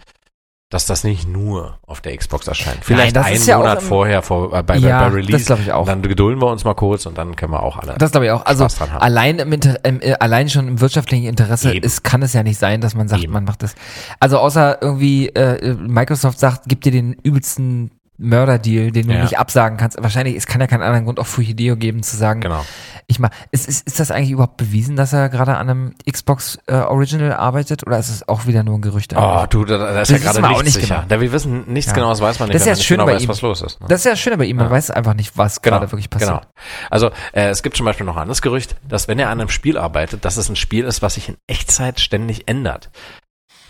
dass 0.72 0.86
das 0.86 1.04
nicht 1.04 1.28
nur 1.28 1.78
auf 1.86 2.00
der 2.00 2.16
Xbox 2.16 2.48
erscheint. 2.48 2.78
Vielleicht 2.82 3.14
das 3.14 3.26
einen 3.26 3.44
ja 3.44 3.58
Monat 3.58 3.82
vorher 3.82 4.22
vor, 4.22 4.54
äh, 4.56 4.62
bei, 4.62 4.76
Ja, 4.78 5.00
bei 5.00 5.04
das 5.06 5.14
Release. 5.14 5.44
glaub 5.44 5.60
ich 5.60 5.70
auch. 5.70 5.84
Dann 5.84 6.00
gedulden 6.00 6.40
wir 6.40 6.46
uns 6.46 6.64
mal 6.64 6.72
kurz 6.72 7.04
und 7.04 7.18
dann 7.18 7.36
können 7.36 7.52
wir 7.52 7.62
auch 7.62 7.76
alle. 7.76 7.94
Das 7.98 8.10
glaube 8.10 8.24
ich 8.26 8.32
auch. 8.32 8.46
Also 8.46 8.66
allein 8.98 9.38
im 9.38 9.52
Inter 9.52 9.84
im, 9.84 10.00
äh, 10.00 10.14
allein 10.14 10.48
schon 10.48 10.68
im 10.68 10.80
wirtschaftlichen 10.80 11.26
Interesse 11.26 11.74
Eben. 11.74 11.84
ist, 11.84 12.04
kann 12.04 12.22
es 12.22 12.32
ja 12.32 12.42
nicht 12.42 12.58
sein, 12.58 12.80
dass 12.80 12.94
man 12.94 13.06
sagt, 13.06 13.22
Eben. 13.22 13.34
man 13.34 13.44
macht 13.44 13.62
das. 13.62 13.74
Also 14.18 14.38
außer 14.38 14.78
irgendwie 14.80 15.28
äh, 15.28 15.74
Microsoft 15.74 16.38
sagt, 16.38 16.62
gib 16.68 16.80
dir 16.80 16.92
den 16.92 17.12
übelsten 17.22 17.90
Mörderdeal, 18.22 18.90
den 18.92 19.08
du 19.08 19.14
Ja. 19.14 19.22
nicht 19.22 19.38
absagen 19.38 19.76
kannst. 19.78 20.02
Wahrscheinlich, 20.02 20.36
es 20.36 20.46
kann 20.46 20.60
ja 20.60 20.66
keinen 20.66 20.82
anderen 20.82 21.04
Grund 21.04 21.20
auch 21.20 21.26
für 21.26 21.42
Hideo 21.42 21.76
geben 21.76 22.02
zu 22.02 22.16
sagen, 22.16 22.40
Genau. 22.40 22.64
ich 23.06 23.18
mach. 23.18 23.30
Ist, 23.50 23.68
ist, 23.68 23.86
ist 23.86 24.00
das 24.00 24.10
eigentlich 24.10 24.30
überhaupt 24.30 24.56
bewiesen, 24.56 24.96
dass 24.96 25.12
er 25.12 25.28
gerade 25.28 25.56
an 25.56 25.68
einem 25.68 25.94
Xbox 26.10 26.58
äh, 26.66 26.74
Original 26.74 27.32
arbeitet 27.34 27.86
oder 27.86 27.98
ist 27.98 28.08
es 28.08 28.28
auch 28.28 28.46
wieder 28.46 28.62
nur 28.62 28.76
ein 28.78 28.82
Gerücht? 28.82 29.12
Oh, 29.16 29.44
du, 29.50 29.64
da, 29.64 29.78
da 29.78 30.00
ist 30.02 30.10
Das 30.10 30.22
ja 30.24 30.32
gerade 30.32 30.48
nichts 30.48 30.64
nicht 30.64 30.74
sicher. 30.74 30.94
genau. 30.96 31.06
Da 31.08 31.20
wir 31.20 31.32
wissen 31.32 31.64
nichts 31.66 31.90
Ja. 31.90 31.94
genaues, 31.96 32.20
weiß 32.20 32.38
man 32.38 32.48
nicht, 32.48 32.54
Das 32.54 32.62
ist 32.62 32.68
ja 32.68 32.76
schön 32.76 32.96
genau 32.96 33.06
bei 33.06 33.14
weiß, 33.14 33.22
ihm. 33.22 33.28
was 33.28 33.42
los 33.42 33.62
ist. 33.62 33.80
ne? 33.80 33.86
Das 33.88 34.00
ist 34.00 34.04
ja 34.06 34.16
schön 34.16 34.38
bei 34.38 34.44
ihm, 34.44 34.56
man 34.56 34.66
Ja. 34.66 34.70
weiß 34.72 34.90
einfach 34.90 35.14
nicht, 35.14 35.36
was 35.36 35.60
gerade 35.62 35.90
wirklich 35.90 36.08
passiert. 36.10 36.30
Genau. 36.30 36.42
Also 36.90 37.10
äh, 37.32 37.48
es 37.48 37.62
gibt 37.62 37.76
zum 37.76 37.86
Beispiel 37.86 38.06
noch 38.06 38.16
ein 38.16 38.22
anderes 38.22 38.42
Gerücht, 38.42 38.76
dass 38.88 39.08
wenn 39.08 39.18
er 39.18 39.28
an 39.30 39.40
einem 39.40 39.48
Spiel 39.50 39.76
arbeitet, 39.78 40.24
dass 40.24 40.36
es 40.36 40.48
ein 40.48 40.56
Spiel 40.56 40.84
ist, 40.84 41.02
was 41.02 41.14
sich 41.14 41.28
in 41.28 41.36
Echtzeit 41.46 42.00
ständig 42.00 42.48
ändert. 42.48 42.90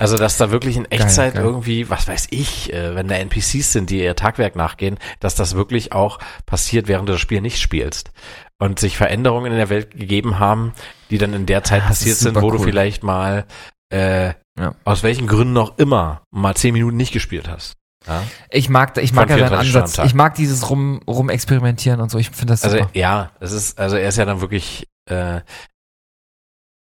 Also 0.02 0.18
dass 0.18 0.36
da 0.36 0.50
wirklich 0.50 0.76
in 0.76 0.84
Echtzeit 0.90 1.34
geil. 1.34 1.44
irgendwie, 1.44 1.88
was 1.88 2.08
weiß 2.08 2.26
ich, 2.30 2.72
äh, 2.72 2.94
wenn 2.94 3.08
da 3.08 3.14
NPCs 3.14 3.72
sind, 3.72 3.88
die 3.90 4.00
ihr 4.02 4.16
Tagwerk 4.16 4.56
nachgehen, 4.56 4.98
dass 5.20 5.34
das 5.34 5.54
wirklich 5.54 5.92
auch 5.92 6.18
passiert, 6.44 6.88
während 6.88 7.08
du 7.08 7.12
das 7.12 7.20
Spiel 7.20 7.40
nicht 7.40 7.60
spielst. 7.60 8.10
Und 8.58 8.78
sich 8.78 8.96
Veränderungen 8.96 9.52
in 9.52 9.58
der 9.58 9.70
Welt 9.70 9.92
gegeben 9.92 10.38
haben, 10.38 10.72
die 11.10 11.18
dann 11.18 11.32
in 11.34 11.46
der 11.46 11.62
Zeit 11.64 11.82
Ah, 11.84 11.88
passiert 11.88 12.16
sind, 12.16 12.34
wo 12.40 12.50
du 12.50 12.58
cool. 12.58 12.64
vielleicht 12.64 13.02
mal 13.02 13.44
äh, 13.92 14.28
Ja. 14.58 14.74
aus 14.84 15.02
welchen 15.02 15.26
Gründen 15.26 15.56
auch 15.56 15.78
immer 15.78 16.22
mal 16.30 16.54
zehn 16.54 16.72
Minuten 16.74 16.96
nicht 16.96 17.12
gespielt 17.12 17.48
hast. 17.48 17.74
Ja. 18.08 18.22
Ich 18.50 18.68
mag, 18.68 18.96
ich 18.98 19.12
mag 19.12 19.30
ja 19.30 19.36
seinen 19.38 19.48
24 19.48 19.68
Stunden 19.70 19.78
am 19.78 19.84
Ansatz. 19.84 20.06
Ich 20.06 20.14
mag 20.14 20.34
dieses 20.34 20.68
rum, 20.70 21.00
rum 21.06 21.28
experimentieren 21.30 22.00
und 22.00 22.10
so. 22.10 22.18
Ich 22.18 22.30
finde 22.30 22.54
das 22.54 22.64
Also 22.64 22.78
super. 22.78 22.90
ja, 22.94 23.30
es 23.40 23.52
ist, 23.52 23.78
also 23.78 23.96
er 23.96 24.08
ist 24.08 24.18
ja 24.18 24.24
dann 24.24 24.40
wirklich, 24.40 24.88
äh, 25.08 25.40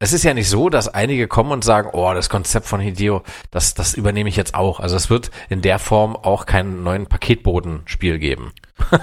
es 0.00 0.12
ist 0.12 0.22
ja 0.22 0.32
nicht 0.32 0.48
so, 0.48 0.68
dass 0.70 0.88
einige 0.88 1.26
kommen 1.26 1.50
und 1.50 1.64
sagen, 1.64 1.90
oh, 1.92 2.12
das 2.14 2.28
Konzept 2.28 2.66
von 2.66 2.80
Hideo, 2.80 3.22
das, 3.50 3.74
das 3.74 3.94
übernehme 3.94 4.28
ich 4.28 4.36
jetzt 4.36 4.54
auch. 4.54 4.78
Also 4.78 4.94
es 4.94 5.10
wird 5.10 5.30
in 5.48 5.60
der 5.60 5.80
Form 5.80 6.14
auch 6.14 6.46
keinen 6.46 6.84
neuen 6.84 7.06
Paketbodenspiel 7.06 8.18
geben. 8.18 8.52
das 8.90 9.00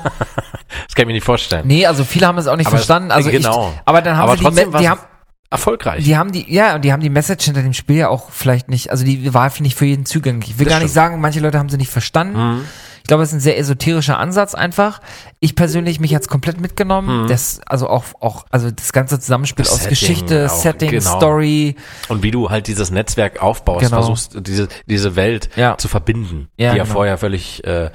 kann 0.96 1.04
ich 1.04 1.06
mir 1.08 1.14
nicht 1.14 1.26
vorstellen. 1.26 1.68
Nee, 1.68 1.86
also 1.86 2.06
viele 2.06 2.28
haben 2.28 2.38
es 2.38 2.48
auch 2.48 2.56
nicht 2.56 2.68
Aber 2.68 2.78
verstanden. 2.78 3.12
Also 3.12 3.30
genau. 3.30 3.74
Ich, 3.76 3.82
aber 3.86 4.02
dann 4.02 4.16
haben 4.16 4.24
Aber 4.24 4.32
sie 4.34 4.38
die, 4.38 4.44
trotzdem 4.46 4.70
die 4.70 4.74
war's 4.74 4.88
haben, 4.88 5.02
Erfolgreich. 5.50 6.04
die 6.06 6.16
haben 6.18 6.32
die, 6.32 6.54
ja, 6.54 6.76
und 6.76 6.84
die 6.86 6.94
haben 6.94 7.02
die 7.02 7.10
Message 7.10 7.44
hinter 7.46 7.62
dem 7.62 7.74
Spiel 7.74 7.98
ja 7.98 8.10
auch 8.10 8.30
vielleicht 8.30 8.70
nicht, 8.70 8.90
also 8.90 9.04
die 9.04 9.34
war 9.34 9.52
nicht 9.60 9.76
für 9.76 9.86
jeden 9.86 10.06
zugänglich. 10.06 10.52
Ich 10.52 10.60
will 10.60 10.66
Das 10.66 10.72
gar 10.72 10.80
nicht 10.80 10.92
stimmt. 10.92 10.96
sagen, 10.96 11.22
manche 11.22 11.42
Leute 11.42 11.60
haben 11.60 11.70
sie 11.70 11.78
nicht 11.78 11.92
verstanden. 11.92 12.38
Mhm. 12.38 12.66
Ich 13.06 13.08
glaube, 13.08 13.22
es 13.22 13.30
ist 13.30 13.36
ein 13.36 13.40
sehr 13.40 13.60
esoterischer 13.60 14.18
Ansatz 14.18 14.56
einfach. 14.56 15.00
Ich 15.40 15.56
persönlich 15.56 16.00
mich 16.00 16.10
jetzt 16.10 16.28
komplett 16.28 16.60
mitgenommen. 16.60 17.28
Das, 17.28 17.62
also 17.68 17.88
auch, 17.88 18.04
auch, 18.20 18.48
also 18.50 18.72
das 18.72 18.94
ganze 18.94 19.20
Zusammenspiel 19.20 19.62
Mhm. 19.62 19.68
Das 19.68 19.74
aus 19.74 19.84
Setting 19.84 19.90
Geschichte, 19.92 20.48
auch, 20.50 20.56
Setting, 20.56 20.90
genau. 20.90 21.16
Story. 21.18 21.76
Und 22.10 22.24
wie 22.24 22.32
du 22.32 22.50
halt 22.50 22.66
dieses 22.66 22.90
Netzwerk 22.90 23.44
aufbaust, 23.44 23.82
Genau. 23.86 23.98
versuchst 23.98 24.38
diese, 24.48 24.70
diese 24.88 25.16
Welt 25.16 25.52
Ja. 25.56 25.78
zu 25.78 25.88
verbinden, 25.88 26.48
Ja, 26.58 26.72
die 26.72 26.78
ja 26.80 26.84
genau. 26.86 26.96
vorher 26.96 27.20
völlig, 27.20 27.64
äh, 27.64 27.92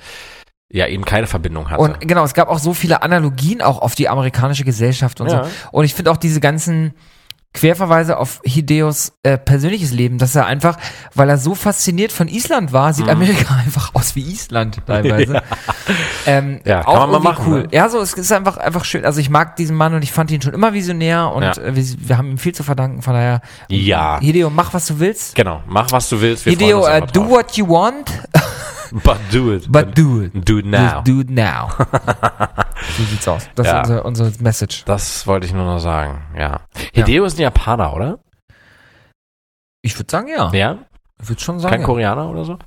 ja 0.73 0.87
eben 0.87 1.05
keine 1.05 1.27
Verbindung 1.27 1.71
hatte. 1.71 1.83
Und 1.83 1.99
genau, 2.07 2.23
es 2.23 2.33
gab 2.35 2.49
auch 2.49 2.61
so 2.61 2.73
viele 2.73 3.03
Analogien 3.03 3.63
auch 3.63 3.83
auf 3.83 3.97
die 3.97 4.09
amerikanische 4.09 4.63
Gesellschaft 4.65 5.21
und 5.21 5.29
Ja. 5.29 5.43
so. 5.47 5.51
Und 5.73 5.87
ich 5.87 5.95
finde 5.95 6.13
auch 6.13 6.19
diese 6.19 6.39
ganzen 6.39 6.95
Querverweise 7.53 8.17
auf 8.19 8.41
Hideos 8.45 9.13
äh, 9.25 9.37
persönliches 9.37 9.91
Leben, 9.91 10.19
dass 10.19 10.37
er 10.37 10.47
einfach, 10.47 10.77
weil 11.15 11.29
er 11.29 11.37
so 11.37 11.57
fasziniert 11.57 12.13
von 12.13 12.29
Island 12.29 12.73
war, 12.73 12.89
Mhm. 12.91 12.93
sieht 12.95 13.09
Amerika 13.09 13.55
einfach 13.65 13.93
aus 13.95 14.15
wie 14.15 14.23
Island 14.23 14.79
teilweise. 14.87 15.43
ähm, 16.27 16.61
Ja, 16.65 16.83
kann 16.85 16.87
auch 16.95 17.01
man 17.01 17.11
mal 17.11 17.19
machen, 17.33 17.45
cool. 17.53 17.63
ne? 17.63 17.69
Ja, 17.73 17.89
so 17.89 17.99
es 18.01 18.13
ist 18.15 18.31
einfach 18.33 18.57
einfach 18.57 18.85
schön. 18.85 19.05
Also 19.05 19.19
ich 19.21 19.31
mag 19.31 19.57
diesen 19.57 19.77
Mann 19.77 19.95
und 19.95 20.03
ich 20.05 20.13
fand 20.13 20.31
ihn 20.31 20.41
schon 20.41 20.55
immer 20.55 20.73
visionär 20.75 21.33
und 21.33 21.43
Ja. 21.43 21.53
äh, 21.59 21.75
wir, 21.75 21.85
wir 22.09 22.19
haben 22.19 22.31
ihm 22.31 22.39
viel 22.39 22.55
zu 22.55 22.63
verdanken. 22.63 23.03
Von 23.03 23.15
daher, 23.15 23.41
Ja. 23.69 24.21
Hideo, 24.21 24.49
mach 24.49 24.73
was 24.73 24.87
du 24.87 25.01
willst. 25.01 25.35
genau, 25.35 25.63
mach 25.67 25.91
was 25.91 26.09
du 26.09 26.21
willst. 26.21 26.47
Wir 26.47 26.53
Hideo, 26.53 26.87
uns 26.87 27.11
do 27.13 27.29
what 27.29 27.57
you 27.57 27.67
want, 27.69 28.11
But 28.93 29.19
do 29.33 29.53
it. 29.55 29.71
but 29.71 29.97
do 29.99 30.23
it. 30.23 30.33
Do 30.49 30.59
it 30.59 30.67
now. 30.67 30.79
Just 30.95 31.07
do 31.09 31.21
it 31.21 31.31
now. 31.31 31.69
so 33.05 33.11
sieht's 33.11 33.29
aus. 33.29 33.49
Das 33.55 33.67
Ja. 33.67 33.81
ist 33.83 33.89
unser, 33.91 34.05
unsere 34.05 34.33
Message. 34.43 34.85
Das 34.85 35.27
wollte 35.27 35.47
ich 35.47 35.53
nur 35.53 35.65
noch 35.65 35.79
sagen, 35.79 36.23
ja. 36.37 36.61
Hideo 36.93 37.25
ist 37.25 37.39
ein 37.39 37.43
Japaner, 37.43 37.95
oder? 37.95 38.19
Ich 39.83 39.99
würde 39.99 40.11
sagen, 40.11 40.29
ja. 40.29 40.51
Ja? 40.53 40.79
Ich 41.23 41.29
würde 41.29 41.41
schon 41.41 41.57
Kein 41.57 41.63
sagen. 41.63 41.81
ja. 41.81 41.87
Koreaner 41.87 42.29
oder 42.31 42.45
so? 42.45 42.59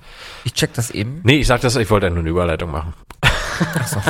Ich 0.44 0.54
check 0.54 0.74
das 0.74 0.92
eben. 0.92 1.22
Nee, 1.24 1.38
ich 1.40 1.48
sag 1.48 1.62
das, 1.62 1.76
ich 1.76 1.90
wollte 1.90 2.10
nur 2.10 2.20
eine 2.20 2.30
Überleitung 2.30 2.72
machen. 2.72 2.94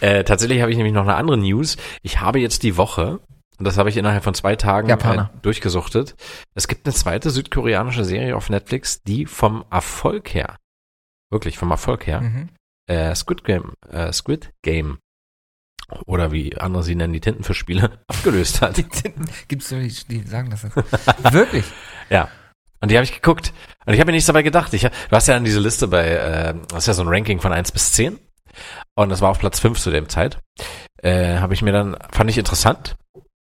äh, 0.00 0.24
tatsächlich 0.24 0.60
habe 0.60 0.70
ich 0.70 0.76
nämlich 0.76 0.94
noch 0.94 1.02
eine 1.02 1.14
andere 1.14 1.36
News. 1.38 1.76
Ich 2.02 2.20
habe 2.20 2.38
jetzt 2.40 2.62
die 2.62 2.76
Woche, 2.76 3.20
und 3.58 3.64
das 3.66 3.78
habe 3.78 3.88
ich 3.88 3.96
innerhalb 3.96 4.24
von 4.24 4.34
zwei 4.34 4.56
Tagen 4.56 4.88
äh, 4.90 5.24
durchgesuchtet, 5.42 6.14
es 6.54 6.68
gibt 6.68 6.86
eine 6.86 6.94
zweite 6.94 7.30
südkoreanische 7.30 8.04
Serie 8.04 8.36
auf 8.36 8.50
Netflix, 8.50 9.02
die 9.02 9.26
vom 9.26 9.64
Erfolg 9.70 10.34
her, 10.34 10.56
wirklich 11.30 11.58
vom 11.58 11.70
Erfolg 11.70 12.06
her, 12.06 12.20
Mhm. 12.20 12.48
Äh, 12.86 13.14
Squid 13.14 13.44
Game, 13.44 13.72
äh, 13.90 14.12
Squid 14.12 14.50
Game, 14.62 14.98
oder 16.06 16.32
wie 16.32 16.56
andere 16.58 16.82
sie 16.82 16.94
nennen, 16.94 17.12
die 17.12 17.20
Tintenfischspiele, 17.20 17.98
abgelöst 18.08 18.62
hat. 18.62 18.76
Gibt's 19.48 19.68
so, 19.68 19.76
die, 19.78 19.88
die 20.08 20.22
sagen 20.26 20.50
das 20.50 20.62
jetzt. 20.62 20.76
Wirklich? 21.32 21.64
Ja. 22.10 22.28
Und 22.80 22.90
die 22.90 22.96
habe 22.96 23.04
ich 23.04 23.12
geguckt. 23.14 23.52
Und 23.86 23.94
ich 23.94 24.00
habe 24.00 24.08
mir 24.08 24.12
nichts 24.16 24.26
dabei 24.26 24.42
gedacht. 24.42 24.72
Ich, 24.74 24.82
du 24.82 24.90
hast 25.10 25.28
ja 25.28 25.34
dann 25.34 25.44
diese 25.44 25.60
Liste 25.60 25.88
bei, 25.88 26.06
äh, 26.06 26.54
hast 26.72 26.86
ja 26.86 26.94
so 26.94 27.02
ein 27.02 27.08
Ranking 27.08 27.40
von 27.40 27.52
1 27.52 27.72
bis 27.72 27.92
10. 27.92 28.18
Und 28.94 29.08
das 29.08 29.20
war 29.20 29.30
auf 29.30 29.38
Platz 29.38 29.58
5 29.60 29.78
zu 29.78 29.90
dem 29.90 30.08
Zeit. 30.08 30.38
Äh, 31.02 31.38
habe 31.38 31.54
ich 31.54 31.62
mir 31.62 31.72
dann, 31.72 31.96
fand 32.12 32.30
ich 32.30 32.38
interessant 32.38 32.96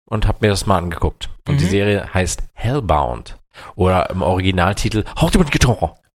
und 0.07 0.27
habe 0.27 0.39
mir 0.43 0.49
das 0.49 0.67
mal 0.67 0.79
angeguckt. 0.79 1.31
Und 1.49 1.61
die 1.61 1.65
Mhm. 1.65 1.71
Serie 1.71 2.15
heißt 2.15 2.43
Hellbound. 2.55 3.39
Oder 3.75 4.11
im 4.11 4.23
Originaltitel. 4.23 5.05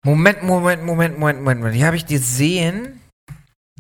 Moment, 0.05 0.43
Moment, 0.43 0.85
Moment, 0.85 1.19
Moment, 1.19 1.39
Moment. 1.41 1.61
Moment. 1.61 1.75
Die 1.77 1.85
habe 1.85 1.97
ich 1.97 2.07
gesehen. 2.07 3.01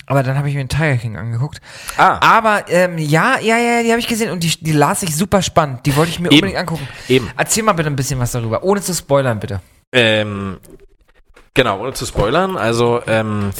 Aber 0.07 0.23
dann 0.23 0.39
habe 0.39 0.49
ich 0.49 0.55
mir 0.55 0.63
den 0.63 0.69
Tiger 0.69 0.97
King 0.97 1.17
angeguckt. 1.17 1.61
Ah, 1.97 2.19
Aber 2.21 2.65
ähm, 2.69 2.97
ja, 2.99 3.39
ja, 3.41 3.59
ja, 3.59 3.83
die 3.83 3.91
habe 3.91 3.99
ich 3.99 4.07
gesehen 4.07 4.31
und 4.31 4.43
die, 4.45 4.53
die 4.61 4.73
las 4.73 5.03
ich 5.03 5.17
super 5.17 5.43
spannend. 5.43 5.85
Die 5.85 5.97
wollte 5.97 6.11
ich 6.11 6.21
mir 6.21 6.29
Eben. 6.29 6.37
unbedingt 6.37 6.59
angucken. 6.61 6.89
eben. 7.09 7.31
Erzähl 7.37 7.63
mal 7.65 7.73
bitte 7.73 7.89
ein 7.91 7.97
bisschen 7.97 8.19
was 8.21 8.31
darüber, 8.33 8.63
ohne 8.63 8.81
zu 8.81 8.95
spoilern, 8.95 9.41
bitte. 9.41 9.61
Ähm, 9.93 10.59
genau, 11.55 11.81
ohne 11.81 11.93
zu 11.93 12.07
spoilern. 12.07 12.57
Also, 12.57 13.03
ähm, 13.07 13.51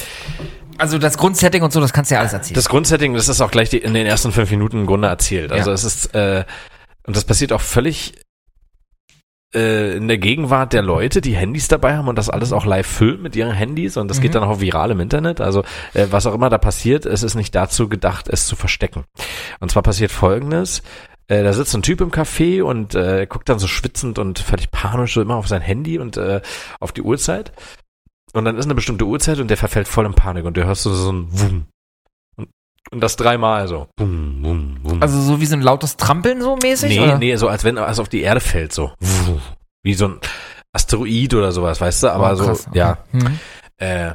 Also 0.79 0.99
das 0.99 1.17
Grundsetting 1.19 1.63
und 1.63 1.73
so, 1.73 1.81
das 1.81 1.93
kannst 1.93 2.11
du 2.11 2.15
ja 2.15 2.21
alles 2.21 2.33
erzählen. 2.33 2.55
Das 2.55 2.69
Grundsetting, 2.69 3.15
das 3.15 3.29
ist 3.29 3.41
auch 3.41 3.51
gleich 3.51 3.71
die, 3.71 3.79
in 3.79 3.95
den 3.95 4.07
ersten 4.07 4.31
fünf 4.31 4.51
Minuten 4.51 4.81
im 4.81 4.87
Grunde 4.87 5.09
erzählt. 5.09 5.51
Also 5.51 5.71
Ja. 5.71 5.75
es 5.75 5.85
ist, 5.85 6.15
äh, 6.15 6.45
und 7.07 7.17
das 7.17 7.25
passiert 7.25 7.53
auch 7.53 7.61
völlig 7.61 8.15
äh, 9.57 9.97
in 9.97 10.07
der 10.07 10.19
Gegenwart 10.19 10.73
der 10.73 10.83
Leute, 10.83 11.21
die 11.21 11.35
Handys 11.35 11.67
dabei 11.69 11.97
haben 11.97 12.07
und 12.09 12.17
das 12.17 12.31
alles 12.31 12.53
auch 12.53 12.67
live 12.67 12.87
filmen 12.87 13.23
mit 13.23 13.35
ihren 13.35 13.53
Handys 13.53 13.97
und 13.97 14.09
das 14.09 14.21
geht 14.21 14.31
Mhm. 14.31 14.35
dann 14.41 14.45
auch 14.45 14.61
viral 14.61 14.91
im 14.91 15.01
Internet. 15.01 15.41
Also 15.41 15.63
äh, 15.95 16.07
was 16.11 16.27
auch 16.27 16.35
immer 16.35 16.51
da 16.51 16.59
passiert, 16.59 17.07
es 17.07 17.23
ist 17.23 17.35
nicht 17.35 17.55
dazu 17.55 17.89
gedacht, 17.89 18.29
es 18.29 18.47
zu 18.47 18.55
verstecken. 18.55 19.05
Und 19.61 19.71
zwar 19.71 19.83
passiert 19.83 20.13
folgendes. 20.13 20.83
Äh, 21.29 21.43
da 21.43 21.53
sitzt 21.53 21.75
ein 21.75 21.83
Typ 21.83 22.01
im 22.01 22.11
Café 22.13 22.63
und 22.63 22.95
äh, 22.95 23.27
guckt 23.29 23.49
dann 23.49 23.59
so 23.59 23.67
schwitzend 23.67 24.19
und 24.19 24.39
völlig 24.39 24.71
panisch 24.71 25.15
so 25.15 25.23
immer 25.23 25.37
auf 25.37 25.49
sein 25.49 25.63
Handy 25.63 25.99
und 25.99 26.17
äh, 26.17 26.41
auf 26.79 26.93
die 26.93 27.03
Uhrzeit. 27.03 27.53
Und 28.33 28.45
dann 28.45 28.59
ist 28.59 28.67
eine 28.67 28.75
bestimmte 28.75 29.07
Uhrzeit 29.07 29.39
und 29.41 29.49
der 29.49 29.57
verfällt 29.57 29.89
voll 29.89 30.07
in 30.07 30.15
Panik 30.15 30.45
und 30.45 30.57
der 30.57 30.67
hörst 30.67 30.85
du 30.85 30.91
so 30.91 31.11
ein 31.11 31.27
Wum. 31.31 31.67
Und, 32.91 33.01
das 33.01 33.17
dreimal 33.17 33.67
so. 33.69 33.89
Wum, 33.99 34.39
wum, 34.45 34.77
wum. 34.83 35.03
also 35.03 35.21
so 35.21 35.41
wie 35.41 35.47
so 35.47 35.57
ein 35.57 35.63
lautes 35.63 35.97
Trampeln 35.97 36.41
so 36.41 36.57
mäßig? 36.57 36.91
nee, 36.99 37.05
oder? 37.05 37.19
nee, 37.19 37.35
so 37.37 37.49
als 37.49 37.65
wenn 37.65 37.77
es 37.77 37.99
auf 37.99 38.09
die 38.09 38.23
Erde 38.23 38.41
fällt, 38.41 38.73
so. 38.73 38.93
Wie 39.83 39.95
so 39.95 40.07
ein 40.09 40.21
Asteroid 40.73 41.35
oder 41.35 41.53
sowas, 41.53 41.81
weißt 41.81 42.05
du? 42.05 42.09
Aber 42.13 42.33
Oh, 42.33 42.37
krass, 42.45 42.63
so, 42.65 42.69
okay. 42.71 42.79
ja. 42.79 42.99
Mhm. 43.13 43.39
Äh, 43.79 44.11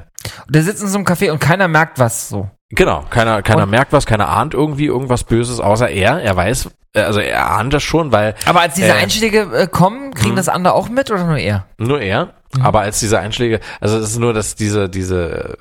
Und 0.47 0.55
der 0.55 0.63
sitzt 0.63 0.81
in 0.81 0.87
so 0.89 0.97
einem 0.97 1.05
Café 1.05 1.31
und 1.31 1.39
keiner 1.39 1.67
merkt 1.67 1.99
was 1.99 2.29
so. 2.29 2.49
genau, 2.69 3.03
keiner, 3.09 3.41
keiner 3.41 3.63
Und- 3.63 3.69
merkt 3.71 3.91
was, 3.93 4.05
keiner 4.05 4.29
ahnt 4.29 4.53
irgendwie 4.53 4.85
irgendwas 4.85 5.23
Böses, 5.23 5.59
außer 5.59 5.89
er. 5.89 6.21
Er 6.21 6.35
weiß, 6.35 6.69
äh, 6.93 7.01
also 7.01 7.19
er 7.19 7.51
ahnt 7.51 7.73
das 7.73 7.83
schon, 7.83 8.11
weil 8.11 8.35
Aber 8.45 8.61
als 8.61 8.75
diese 8.75 8.87
Äh. 8.89 8.91
Einschläge 8.93 9.39
äh, 9.53 9.67
kommen, 9.67 10.13
kriegen 10.13 10.31
Mhm. 10.33 10.37
das 10.37 10.49
andere 10.49 10.73
auch 10.75 10.87
mit 10.89 11.11
oder 11.11 11.25
nur 11.25 11.37
er? 11.37 11.65
Nur 11.77 11.99
er. 12.01 12.33
Mhm. 12.55 12.61
Aber 12.63 12.81
als 12.81 12.99
diese 12.99 13.19
Einschläge, 13.19 13.59
also 13.79 13.97
es 13.97 14.11
ist 14.11 14.17
nur, 14.19 14.33
dass 14.33 14.55
diese, 14.55 14.87
diese, 14.89 15.57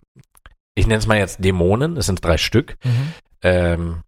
ich 0.75 0.87
nenne 0.87 0.99
es 0.99 1.07
mal 1.07 1.19
jetzt 1.19 1.45
Dämonen, 1.45 1.97
es 1.97 2.07
sind 2.07 2.25
drei 2.25 2.37
Stück, 2.39 2.77
Mhm. 2.85 3.13
ähm, 3.43 4.01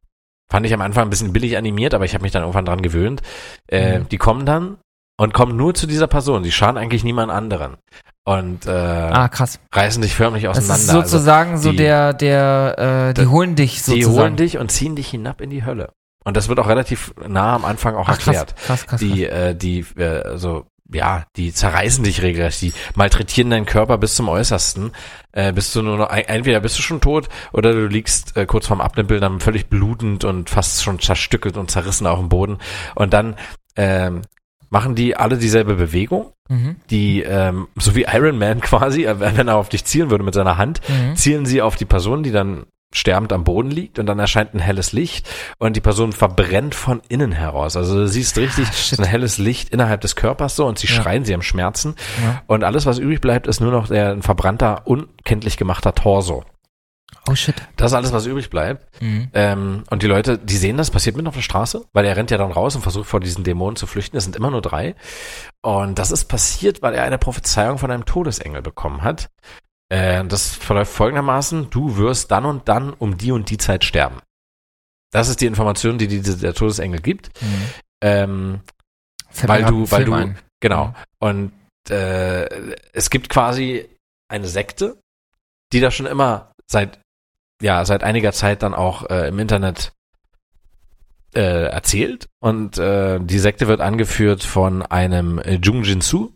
fand 0.50 0.66
ich 0.66 0.74
am 0.74 0.80
Anfang 0.82 1.04
ein 1.06 1.10
bisschen 1.10 1.32
billig 1.32 1.56
animiert, 1.56 1.94
aber 1.94 2.04
ich 2.04 2.14
habe 2.14 2.22
mich 2.22 2.32
dann 2.32 2.42
irgendwann 2.42 2.64
dran 2.66 2.82
gewöhnt. 2.82 3.22
Äh, 3.68 4.00
Mhm. 4.00 4.08
Die 4.10 4.18
kommen 4.18 4.44
dann 4.46 4.76
und 5.18 5.32
kommen 5.34 5.56
nur 5.56 5.74
zu 5.74 5.86
dieser 5.86 6.06
Person. 6.06 6.42
Die 6.42 6.52
schaden 6.52 6.76
eigentlich 6.76 7.04
niemand 7.04 7.32
anderen. 7.32 7.76
Und 8.24 8.66
äh, 8.66 8.70
Ah, 8.70 9.28
krass. 9.28 9.58
reißen 9.74 10.00
dich 10.02 10.14
förmlich 10.14 10.44
Das 10.44 10.58
auseinander. 10.58 11.04
ist 11.04 11.10
sozusagen 11.10 11.58
so 11.58 11.70
die- 11.70 11.78
der, 11.78 12.12
der, 12.12 13.08
äh, 13.10 13.14
die 13.14 13.26
holen 13.26 13.56
dich 13.56 13.78
also, 13.78 13.94
die 13.94 14.02
sozusagen. 14.02 14.24
holen 14.26 14.36
dich 14.36 14.58
und 14.58 14.70
ziehen 14.70 14.94
dich 14.94 15.08
hinab 15.08 15.40
in 15.40 15.50
die 15.50 15.64
Hölle. 15.64 15.90
Und 16.24 16.36
das 16.36 16.48
wird 16.48 16.60
auch 16.60 16.68
relativ 16.68 17.12
nah 17.26 17.56
am 17.56 17.64
Anfang 17.64 17.96
auch 17.96 18.08
Ach, 18.08 18.16
krass, 18.18 18.26
erklärt. 18.36 18.54
krass, 18.56 18.86
krass, 18.86 19.00
die, 19.00 19.24
äh, 19.24 19.56
die, 19.56 19.84
äh, 19.96 20.22
also, 20.22 20.66
ja, 20.92 21.24
die 21.36 21.52
zerreißen 21.52 22.04
dich 22.04 22.22
regelrecht, 22.22 22.60
die 22.62 22.72
malträtieren 22.94 23.50
deinen 23.50 23.66
Körper 23.66 23.98
bis 23.98 24.14
zum 24.14 24.28
Äußersten. 24.28 24.92
Äh, 25.32 25.52
bist 25.52 25.74
du 25.74 25.82
nur 25.82 25.96
noch, 25.96 26.10
entweder 26.10 26.60
bist 26.60 26.78
du 26.78 26.82
schon 26.82 27.00
tot 27.00 27.28
oder 27.52 27.72
du 27.72 27.86
liegst 27.86 28.36
äh, 28.36 28.46
kurz 28.46 28.66
vorm 28.66 28.80
Abnippeln, 28.80 29.20
dann 29.20 29.40
völlig 29.40 29.66
blutend 29.68 30.24
und 30.24 30.50
fast 30.50 30.82
schon 30.82 30.98
zerstückelt 31.00 31.56
und 31.56 31.70
zerrissen 31.70 32.06
auf 32.06 32.18
dem 32.18 32.28
Boden. 32.28 32.58
Und 32.94 33.12
dann 33.12 33.36
ähm, 33.76 34.22
machen 34.70 34.94
die 34.94 35.16
alle 35.16 35.38
dieselbe 35.38 35.74
Bewegung, 35.74 36.32
Mhm. 36.48 36.76
die, 36.90 37.22
ähm, 37.22 37.68
so 37.76 37.94
wie 37.94 38.02
Iron 38.12 38.36
Man 38.36 38.60
quasi, 38.62 39.04
äh, 39.04 39.18
wenn 39.20 39.48
er 39.48 39.56
auf 39.56 39.68
dich 39.70 39.84
zielen 39.84 40.10
würde 40.10 40.24
mit 40.24 40.34
seiner 40.34 40.58
Hand, 40.58 40.80
Mhm. 40.88 41.16
zielen 41.16 41.46
sie 41.46 41.62
auf 41.62 41.76
die 41.76 41.84
Person, 41.86 42.22
die 42.22 42.32
dann 42.32 42.64
sterbend 42.92 43.32
am 43.32 43.44
Boden 43.44 43.70
liegt 43.70 43.98
und 43.98 44.06
dann 44.06 44.18
erscheint 44.18 44.54
ein 44.54 44.58
helles 44.60 44.92
Licht 44.92 45.28
und 45.58 45.76
die 45.76 45.80
Person 45.80 46.12
verbrennt 46.12 46.74
von 46.74 47.00
innen 47.08 47.32
heraus. 47.32 47.76
Also 47.76 47.94
du 47.96 48.08
siehst 48.08 48.36
richtig 48.38 48.68
Ah, 48.68 48.72
shit. 48.72 48.98
ein 48.98 49.04
helles 49.04 49.38
Licht 49.38 49.70
innerhalb 49.70 50.00
des 50.02 50.16
Körpers 50.16 50.56
so 50.56 50.66
und 50.66 50.78
sie 50.78 50.86
Ja. 50.86 50.94
schreien, 51.02 51.24
sie 51.24 51.32
haben 51.32 51.42
Schmerzen 51.42 51.94
Ja. 52.22 52.42
und 52.46 52.64
alles, 52.64 52.86
was 52.86 52.98
übrig 52.98 53.20
bleibt, 53.20 53.46
ist 53.46 53.60
nur 53.60 53.72
noch 53.72 53.88
der 53.88 54.10
ein 54.12 54.22
verbrannter, 54.22 54.86
unkenntlich 54.86 55.56
gemachter 55.56 55.94
Torso. 55.94 56.44
Oh 57.28 57.34
shit. 57.36 57.54
Das 57.76 57.92
ist 57.92 57.94
alles, 57.94 58.12
was 58.12 58.26
übrig 58.26 58.50
bleibt. 58.50 59.00
Mhm. 59.00 59.28
Ähm, 59.32 59.84
und 59.90 60.02
die 60.02 60.08
Leute, 60.08 60.38
die 60.38 60.56
sehen 60.56 60.76
das, 60.76 60.90
passiert 60.90 61.14
mitten 61.14 61.28
auf 61.28 61.36
der 61.36 61.42
Straße, 61.42 61.84
weil 61.92 62.04
er 62.04 62.16
rennt 62.16 62.32
ja 62.32 62.38
dann 62.38 62.50
raus 62.50 62.74
und 62.74 62.82
versucht 62.82 63.08
vor 63.08 63.20
diesen 63.20 63.44
Dämonen 63.44 63.76
zu 63.76 63.86
flüchten. 63.86 64.16
Es 64.16 64.24
sind 64.24 64.34
immer 64.34 64.50
nur 64.50 64.60
drei. 64.62 64.96
Und 65.60 66.00
das 66.00 66.10
ist 66.10 66.24
passiert, 66.24 66.82
weil 66.82 66.94
er 66.94 67.04
eine 67.04 67.18
Prophezeiung 67.18 67.78
von 67.78 67.92
einem 67.92 68.06
Todesengel 68.06 68.60
bekommen 68.60 69.02
hat. 69.02 69.30
Äh, 69.92 70.24
das 70.26 70.54
verläuft 70.54 70.92
folgendermaßen, 70.92 71.68
du 71.70 71.96
wirst 71.98 72.30
dann 72.30 72.46
und 72.46 72.66
dann 72.68 72.92
um 72.94 73.18
die 73.18 73.30
und 73.32 73.50
die 73.50 73.58
Zeit 73.58 73.84
sterben. 73.84 74.20
Das 75.10 75.28
ist 75.28 75.40
die 75.42 75.46
Information, 75.46 75.98
die, 75.98 76.08
die 76.08 76.22
der 76.22 76.54
Todesengel 76.54 77.00
gibt. 77.00 77.30
Mhm. 77.42 77.62
Ähm, 78.00 78.60
Weil 79.42 79.64
du- 79.64 79.90
weil 79.90 80.04
Film 80.04 80.10
du- 80.10 80.16
ein. 80.16 80.38
genau. 80.60 80.94
Und 81.18 81.52
äh, 81.90 82.46
es 82.92 83.10
gibt 83.10 83.28
quasi 83.28 83.86
eine 84.28 84.46
Sekte, 84.48 84.98
die 85.72 85.80
da 85.80 85.90
schon 85.90 86.06
immer 86.06 86.52
seit 86.70 86.98
ja 87.60 87.84
seit 87.84 88.02
einiger 88.02 88.32
Zeit 88.32 88.62
dann 88.62 88.74
auch 88.74 89.10
äh, 89.10 89.28
im 89.28 89.38
Internet 89.38 89.92
äh, 91.34 91.66
erzählt 91.66 92.28
und 92.40 92.78
äh, 92.78 93.18
die 93.20 93.38
Sekte 93.38 93.68
wird 93.68 93.80
angeführt 93.80 94.42
von 94.42 94.82
einem 94.82 95.40
Jung 95.62 95.82
Jinsu. 95.82 96.32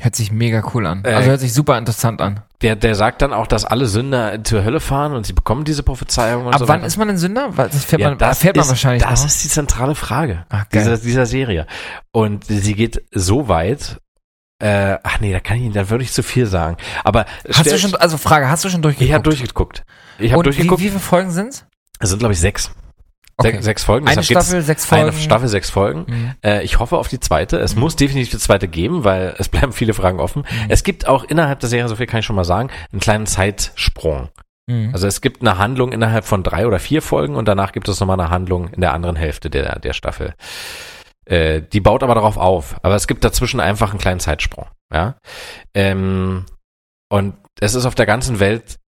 Hört 0.00 0.16
sich 0.16 0.32
mega 0.32 0.62
cool 0.74 0.86
an. 0.86 1.04
Äh, 1.04 1.12
Also 1.12 1.30
hört 1.30 1.40
sich 1.40 1.52
super 1.54 1.76
interessant 1.78 2.20
an. 2.20 2.40
Der, 2.62 2.76
der 2.76 2.94
sagt 2.94 3.22
dann 3.22 3.32
auch, 3.32 3.46
dass 3.46 3.64
alle 3.64 3.86
Sünder 3.86 4.42
zur 4.42 4.64
Hölle 4.64 4.80
fahren 4.80 5.12
und 5.12 5.26
sie 5.26 5.32
bekommen 5.32 5.64
diese 5.64 5.82
Prophezeiung 5.82 6.46
und 6.46 6.54
Ab 6.54 6.60
so 6.60 6.68
wann 6.68 6.78
weiter. 6.80 6.86
ist 6.86 6.96
man 6.96 7.10
ein 7.10 7.18
Sünder? 7.18 7.50
Das 7.56 7.84
fährt 7.84 8.00
Ja, 8.00 8.08
man, 8.10 8.18
das 8.18 8.38
fährt 8.38 8.56
man 8.56 8.64
ist, 8.64 8.68
wahrscheinlich 8.70 9.02
Das 9.02 9.20
noch. 9.20 9.26
ist 9.26 9.44
die 9.44 9.48
zentrale 9.48 9.94
Frage 9.94 10.44
Ach, 10.48 10.64
dieser, 10.72 10.96
dieser 10.98 11.26
Serie. 11.26 11.66
Und 12.10 12.44
sie 12.46 12.74
geht 12.74 13.02
so 13.12 13.48
weit, 13.48 13.98
äh, 14.60 14.96
ach 15.02 15.20
nee, 15.20 15.32
da 15.32 15.40
kann 15.40 15.56
ich 15.58 15.64
Ihnen, 15.64 15.74
da 15.74 15.90
würde 15.90 16.04
ich 16.04 16.12
zu 16.12 16.22
viel 16.22 16.46
sagen. 16.46 16.76
Aber 17.04 17.26
Hast 17.52 17.70
du 17.70 17.78
schon, 17.78 17.94
also 17.96 18.16
Frage, 18.16 18.48
hast 18.48 18.64
du 18.64 18.70
schon 18.70 18.80
durchgeguckt? 18.82 19.08
ich 19.08 19.12
habe 19.14 19.22
durchgeguckt. 19.24 19.84
Ich 20.18 20.32
habe 20.32 20.38
Und 20.38 20.44
wie, 20.46 20.48
durchgeguckt. 20.50 20.80
wie 20.82 20.88
viele 20.88 21.00
Folgen 21.00 21.30
sind's? 21.32 21.66
Es 21.98 22.10
sind, 22.10 22.18
glaube 22.20 22.32
ich, 22.32 22.40
sechs. 22.40 22.70
Okay. 23.36 23.52
Sech, 23.52 23.62
sechs 23.62 23.84
Folgen. 23.84 24.06
Eine 24.06 24.16
Deshalb 24.20 24.42
Staffel, 24.42 24.62
sechs 24.62 24.84
Folgen. 24.84 25.08
Eine 25.08 25.12
Staffel, 25.18 25.48
sechs 25.48 25.70
Folgen. 25.70 26.04
Mhm. 26.06 26.34
Äh, 26.44 26.62
ich 26.62 26.78
hoffe 26.78 26.98
auf 26.98 27.08
die 27.08 27.20
zweite. 27.20 27.58
Es 27.58 27.76
muss 27.76 27.96
definitiv 27.96 28.30
die 28.30 28.38
zweite 28.38 28.68
geben, 28.68 29.04
weil 29.04 29.34
es 29.38 29.48
bleiben 29.50 29.72
viele 29.72 29.94
Fragen 29.94 30.20
offen. 30.20 30.42
Mhm. 30.42 30.66
Es 30.68 30.84
gibt 30.84 31.06
auch 31.06 31.24
innerhalb 31.24 31.60
der 31.60 31.68
Serie, 31.68 31.88
so 31.88 31.96
viel 31.96 32.06
kann 32.06 32.20
ich 32.20 32.26
schon 32.26 32.36
mal 32.36 32.44
sagen, 32.44 32.70
einen 32.92 33.00
kleinen 33.00 33.26
Zeitsprung. 33.26 34.28
Mhm. 34.66 34.90
Also 34.92 35.06
es 35.06 35.20
gibt 35.20 35.40
eine 35.40 35.58
Handlung 35.58 35.92
innerhalb 35.92 36.24
von 36.24 36.42
drei 36.42 36.66
oder 36.66 36.78
vier 36.78 37.02
Folgen 37.02 37.34
und 37.34 37.46
danach 37.46 37.72
gibt 37.72 37.88
es 37.88 37.98
nochmal 38.00 38.20
eine 38.20 38.30
Handlung 38.30 38.68
in 38.68 38.80
der 38.80 38.92
anderen 38.92 39.16
Hälfte 39.16 39.50
der, 39.50 39.78
der 39.78 39.92
Staffel. 39.92 40.34
Äh, 41.24 41.62
die 41.62 41.80
baut 41.80 42.02
aber 42.02 42.14
darauf 42.14 42.36
auf. 42.36 42.76
Aber 42.82 42.94
es 42.94 43.06
gibt 43.06 43.24
dazwischen 43.24 43.60
einfach 43.60 43.90
einen 43.90 44.00
kleinen 44.00 44.20
Zeitsprung. 44.20 44.66
Ja. 44.92 45.16
Ähm, 45.74 46.46
und 47.10 47.34
es 47.60 47.74
ist 47.74 47.86
auf 47.86 47.94
der 47.94 48.06
ganzen 48.06 48.40
Welt, 48.40 48.78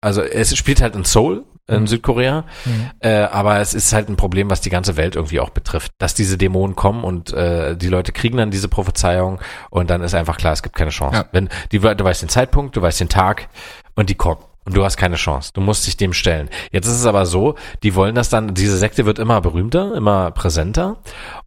also 0.00 0.22
es 0.22 0.56
spielt 0.56 0.80
halt 0.80 0.94
in 0.94 1.04
Seoul, 1.04 1.44
in 1.68 1.82
Mhm. 1.82 1.86
Südkorea, 1.86 2.44
Mhm. 2.64 2.90
äh, 3.00 3.10
aber 3.24 3.60
es 3.60 3.74
ist 3.74 3.92
halt 3.92 4.08
ein 4.08 4.16
Problem, 4.16 4.50
was 4.50 4.60
die 4.62 4.70
ganze 4.70 4.96
Welt 4.96 5.16
irgendwie 5.16 5.38
auch 5.40 5.50
betrifft, 5.50 5.92
dass 5.98 6.14
diese 6.14 6.38
Dämonen 6.38 6.74
kommen 6.76 7.04
und 7.04 7.32
äh, 7.32 7.76
die 7.76 7.88
Leute 7.88 8.12
kriegen 8.12 8.38
dann 8.38 8.50
diese 8.50 8.68
Prophezeiung 8.68 9.40
und 9.70 9.90
dann 9.90 10.02
ist 10.02 10.14
einfach 10.14 10.38
klar, 10.38 10.54
es 10.54 10.62
gibt 10.62 10.76
keine 10.76 10.90
Chance. 10.90 11.18
Ja. 11.18 11.24
Wenn 11.30 11.48
die, 11.70 11.78
du 11.78 12.04
weißt 12.04 12.22
den 12.22 12.28
Zeitpunkt, 12.30 12.74
du 12.76 12.82
weißt 12.82 13.00
den 13.00 13.08
Tag 13.10 13.48
und 13.94 14.08
die 14.08 14.14
kommen 14.14 14.40
und 14.68 14.76
du 14.76 14.84
hast 14.84 14.98
keine 14.98 15.16
Chance. 15.16 15.50
Du 15.54 15.62
musst 15.62 15.86
dich 15.86 15.96
dem 15.96 16.12
stellen. 16.12 16.50
Jetzt 16.70 16.86
ist 16.86 16.92
es 17.00 17.06
aber 17.06 17.24
so, 17.24 17.54
die 17.82 17.94
wollen 17.94 18.14
das 18.14 18.28
dann, 18.28 18.52
diese 18.52 18.76
Sekte 18.76 19.06
wird 19.06 19.18
immer 19.18 19.40
berühmter, 19.40 19.94
immer 19.94 20.30
präsenter 20.30 20.98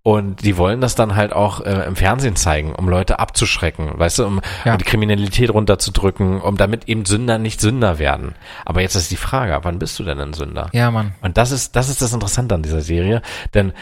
und 0.01 0.43
die 0.43 0.57
wollen 0.57 0.81
das 0.81 0.95
dann 0.95 1.15
halt 1.15 1.31
auch 1.31 1.61
äh, 1.61 1.85
im 1.85 1.95
Fernsehen 1.95 2.35
zeigen, 2.35 2.73
um 2.73 2.89
Leute 2.89 3.19
abzuschrecken, 3.19 3.91
weißt 3.99 4.17
du, 4.19 4.25
um, 4.25 4.41
Ja. 4.65 4.71
um 4.73 4.77
die 4.79 4.85
Kriminalität 4.85 5.51
runterzudrücken, 5.53 6.41
um 6.41 6.57
damit 6.57 6.89
eben 6.89 7.05
Sünder 7.05 7.37
nicht 7.37 7.61
Sünder 7.61 7.99
werden. 7.99 8.33
Aber 8.65 8.81
jetzt 8.81 8.95
ist 8.95 9.11
die 9.11 9.15
Frage, 9.17 9.57
wann 9.61 9.77
bist 9.77 9.99
du 9.99 10.03
denn 10.03 10.19
ein 10.19 10.33
Sünder? 10.33 10.69
Ja, 10.73 10.89
Mann. 10.89 11.13
Und 11.21 11.37
das 11.37 11.51
ist, 11.51 11.75
das 11.75 11.87
ist 11.89 12.01
das 12.01 12.13
Interessante 12.13 12.55
an 12.55 12.63
dieser 12.63 12.81
Serie, 12.81 13.21
denn 13.53 13.73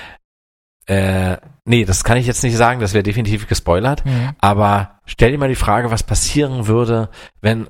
äh, 0.87 1.37
nee, 1.65 1.85
das 1.85 2.03
kann 2.03 2.17
ich 2.17 2.25
jetzt 2.25 2.43
nicht 2.43 2.57
sagen, 2.57 2.79
das 2.81 2.93
wäre 2.93 3.03
definitiv 3.03 3.47
gespoilert, 3.47 4.03
Mhm. 4.05 4.31
aber 4.39 4.99
stell 5.05 5.31
dir 5.31 5.37
mal 5.37 5.47
die 5.49 5.55
Frage, 5.55 5.91
was 5.91 6.01
passieren 6.03 6.65
würde, 6.67 7.09
wenn 7.41 7.67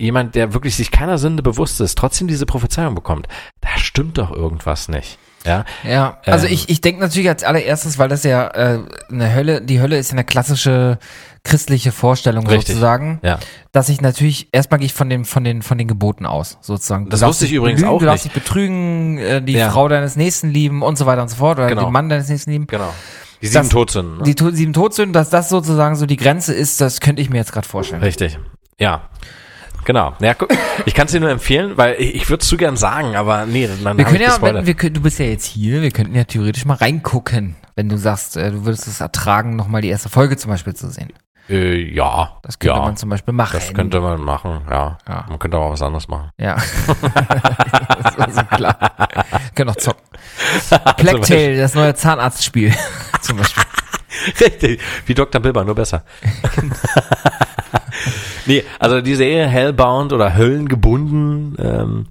jemand, 0.00 0.34
der 0.34 0.54
wirklich 0.54 0.74
sich 0.76 0.90
keiner 0.90 1.18
Sünde 1.18 1.42
bewusst 1.42 1.80
ist, 1.80 1.96
trotzdem 1.96 2.26
diese 2.28 2.46
Prophezeiung 2.46 2.94
bekommt. 2.94 3.28
Da 3.60 3.68
stimmt 3.76 4.18
doch 4.18 4.30
irgendwas 4.32 4.88
nicht. 4.88 5.18
Ja, 5.46 5.64
Ja, 5.84 6.18
also 6.26 6.46
Ähm. 6.46 6.52
ich, 6.52 6.68
ich 6.68 6.82
denke 6.82 7.00
natürlich 7.00 7.28
als 7.28 7.44
allererstes, 7.44 7.98
weil 7.98 8.08
das 8.08 8.24
ja 8.24 8.48
äh, 8.48 8.80
eine 9.10 9.34
Hölle, 9.34 9.62
die 9.62 9.80
Hölle 9.80 9.96
ist 9.96 10.10
ja 10.10 10.12
eine 10.14 10.24
klassische 10.24 10.98
christliche 11.44 11.92
Vorstellung 11.92 12.46
Richtig. 12.46 12.66
sozusagen, 12.68 13.20
ja. 13.22 13.38
dass 13.72 13.88
ich 13.88 14.02
natürlich, 14.02 14.48
erstmal 14.52 14.78
gehe 14.80 14.84
ich 14.86 14.92
von 14.92 15.08
den, 15.08 15.24
von 15.24 15.42
den, 15.42 15.62
von 15.62 15.78
den 15.78 15.88
Geboten 15.88 16.26
aus, 16.26 16.58
sozusagen. 16.60 17.04
Du 17.06 17.10
Das 17.10 17.22
wusste 17.22 17.46
ich 17.46 17.52
übrigens 17.54 17.80
belügen, 17.80 17.94
auch 17.96 18.00
Du 18.00 18.04
darfst 18.04 18.26
nicht 18.26 18.34
betrügen, 18.34 19.16
äh, 19.16 19.40
die 19.40 19.54
Ja. 19.54 19.70
Frau 19.70 19.88
deines 19.88 20.16
Nächsten 20.16 20.50
lieben 20.50 20.82
und 20.82 20.98
so 20.98 21.06
weiter 21.06 21.22
und 21.22 21.28
so 21.28 21.36
fort, 21.36 21.56
oder 21.58 21.68
Genau. 21.68 21.84
den 21.84 21.92
Mann 21.94 22.10
deines 22.10 22.28
Nächsten 22.28 22.50
lieben. 22.50 22.66
Genau. 22.66 22.92
Die 23.40 23.46
sieben 23.46 23.62
Das- 23.62 23.68
Todsünden. 23.70 24.18
Ne? 24.18 24.24
Die 24.24 24.34
to 24.34 24.50
sieben 24.50 24.74
Todsünden, 24.74 25.14
dass 25.14 25.30
das 25.30 25.48
sozusagen 25.48 25.96
so 25.96 26.04
die 26.04 26.18
Grenze 26.18 26.52
ist, 26.52 26.82
das 26.82 27.00
könnte 27.00 27.22
ich 27.22 27.30
mir 27.30 27.38
jetzt 27.38 27.52
gerade 27.52 27.66
vorstellen. 27.66 28.02
Richtig. 28.02 28.38
Ja. 28.78 29.08
Genau. 29.84 30.14
Ja, 30.20 30.34
ich 30.86 30.94
kann 30.94 31.06
es 31.06 31.12
dir 31.12 31.20
nur 31.20 31.30
empfehlen, 31.30 31.76
weil 31.76 31.96
ich, 31.98 32.14
ich 32.14 32.30
würde 32.30 32.42
es 32.42 32.48
zu 32.48 32.56
gern 32.56 32.76
sagen, 32.76 33.16
aber 33.16 33.46
nee, 33.46 33.68
dann 33.82 33.96
Wir 33.98 34.04
können 34.04 34.20
ja, 34.20 34.40
wenn, 34.40 34.66
wir, 34.66 34.74
können- 34.74 34.94
du 34.94 35.00
bist 35.00 35.18
ja 35.18 35.26
jetzt 35.26 35.44
hier, 35.46 35.82
wir 35.82 35.90
könnten 35.90 36.14
ja 36.14 36.24
theoretisch 36.24 36.64
mal 36.64 36.74
reingucken, 36.74 37.56
wenn 37.76 37.88
du 37.88 37.96
sagst, 37.96 38.36
äh, 38.36 38.50
du 38.50 38.64
würdest 38.64 38.86
es 38.86 39.00
ertragen, 39.00 39.56
nochmal 39.56 39.82
die 39.82 39.88
erste 39.88 40.08
Folge 40.08 40.36
zum 40.36 40.50
Beispiel 40.50 40.74
zu 40.74 40.90
sehen. 40.90 41.12
äh, 41.48 41.76
ja. 41.94 42.36
Das 42.42 42.58
könnte 42.58 42.76
ja. 42.76 42.84
man 42.84 42.96
zum 42.96 43.08
Beispiel 43.10 43.32
machen. 43.34 43.54
Das 43.54 43.72
könnte 43.74 44.00
man 44.00 44.20
machen, 44.20 44.60
ja. 44.70 44.98
Ja. 45.08 45.26
Man 45.28 45.38
könnte 45.38 45.56
auch 45.58 45.72
was 45.72 45.82
anderes 45.82 46.06
machen. 46.08 46.30
Ja. 46.38 46.56
das 46.86 48.18
war 48.18 48.30
so 48.30 48.42
klar. 48.44 48.76
Können 49.54 49.70
auch 49.70 49.76
zocken. 49.76 50.02
Zum 50.68 50.78
Black 50.98 51.22
Tail, 51.22 51.56
das 51.58 51.74
neue 51.74 51.94
Zahnarztspiel. 51.94 52.72
zum 53.20 53.38
Beispiel. 53.38 53.64
Richtig, 54.40 54.80
wie 55.06 55.14
Dr. 55.14 55.40
Bilber, 55.40 55.64
nur 55.64 55.74
besser. 55.74 56.04
Nee, 58.50 58.64
also 58.78 59.00
die 59.00 59.14
Serie 59.14 59.46
Hellbound 59.46 60.12
oder 60.12 60.36
Höllengebunden, 60.36 61.56
ähm, 61.58 62.06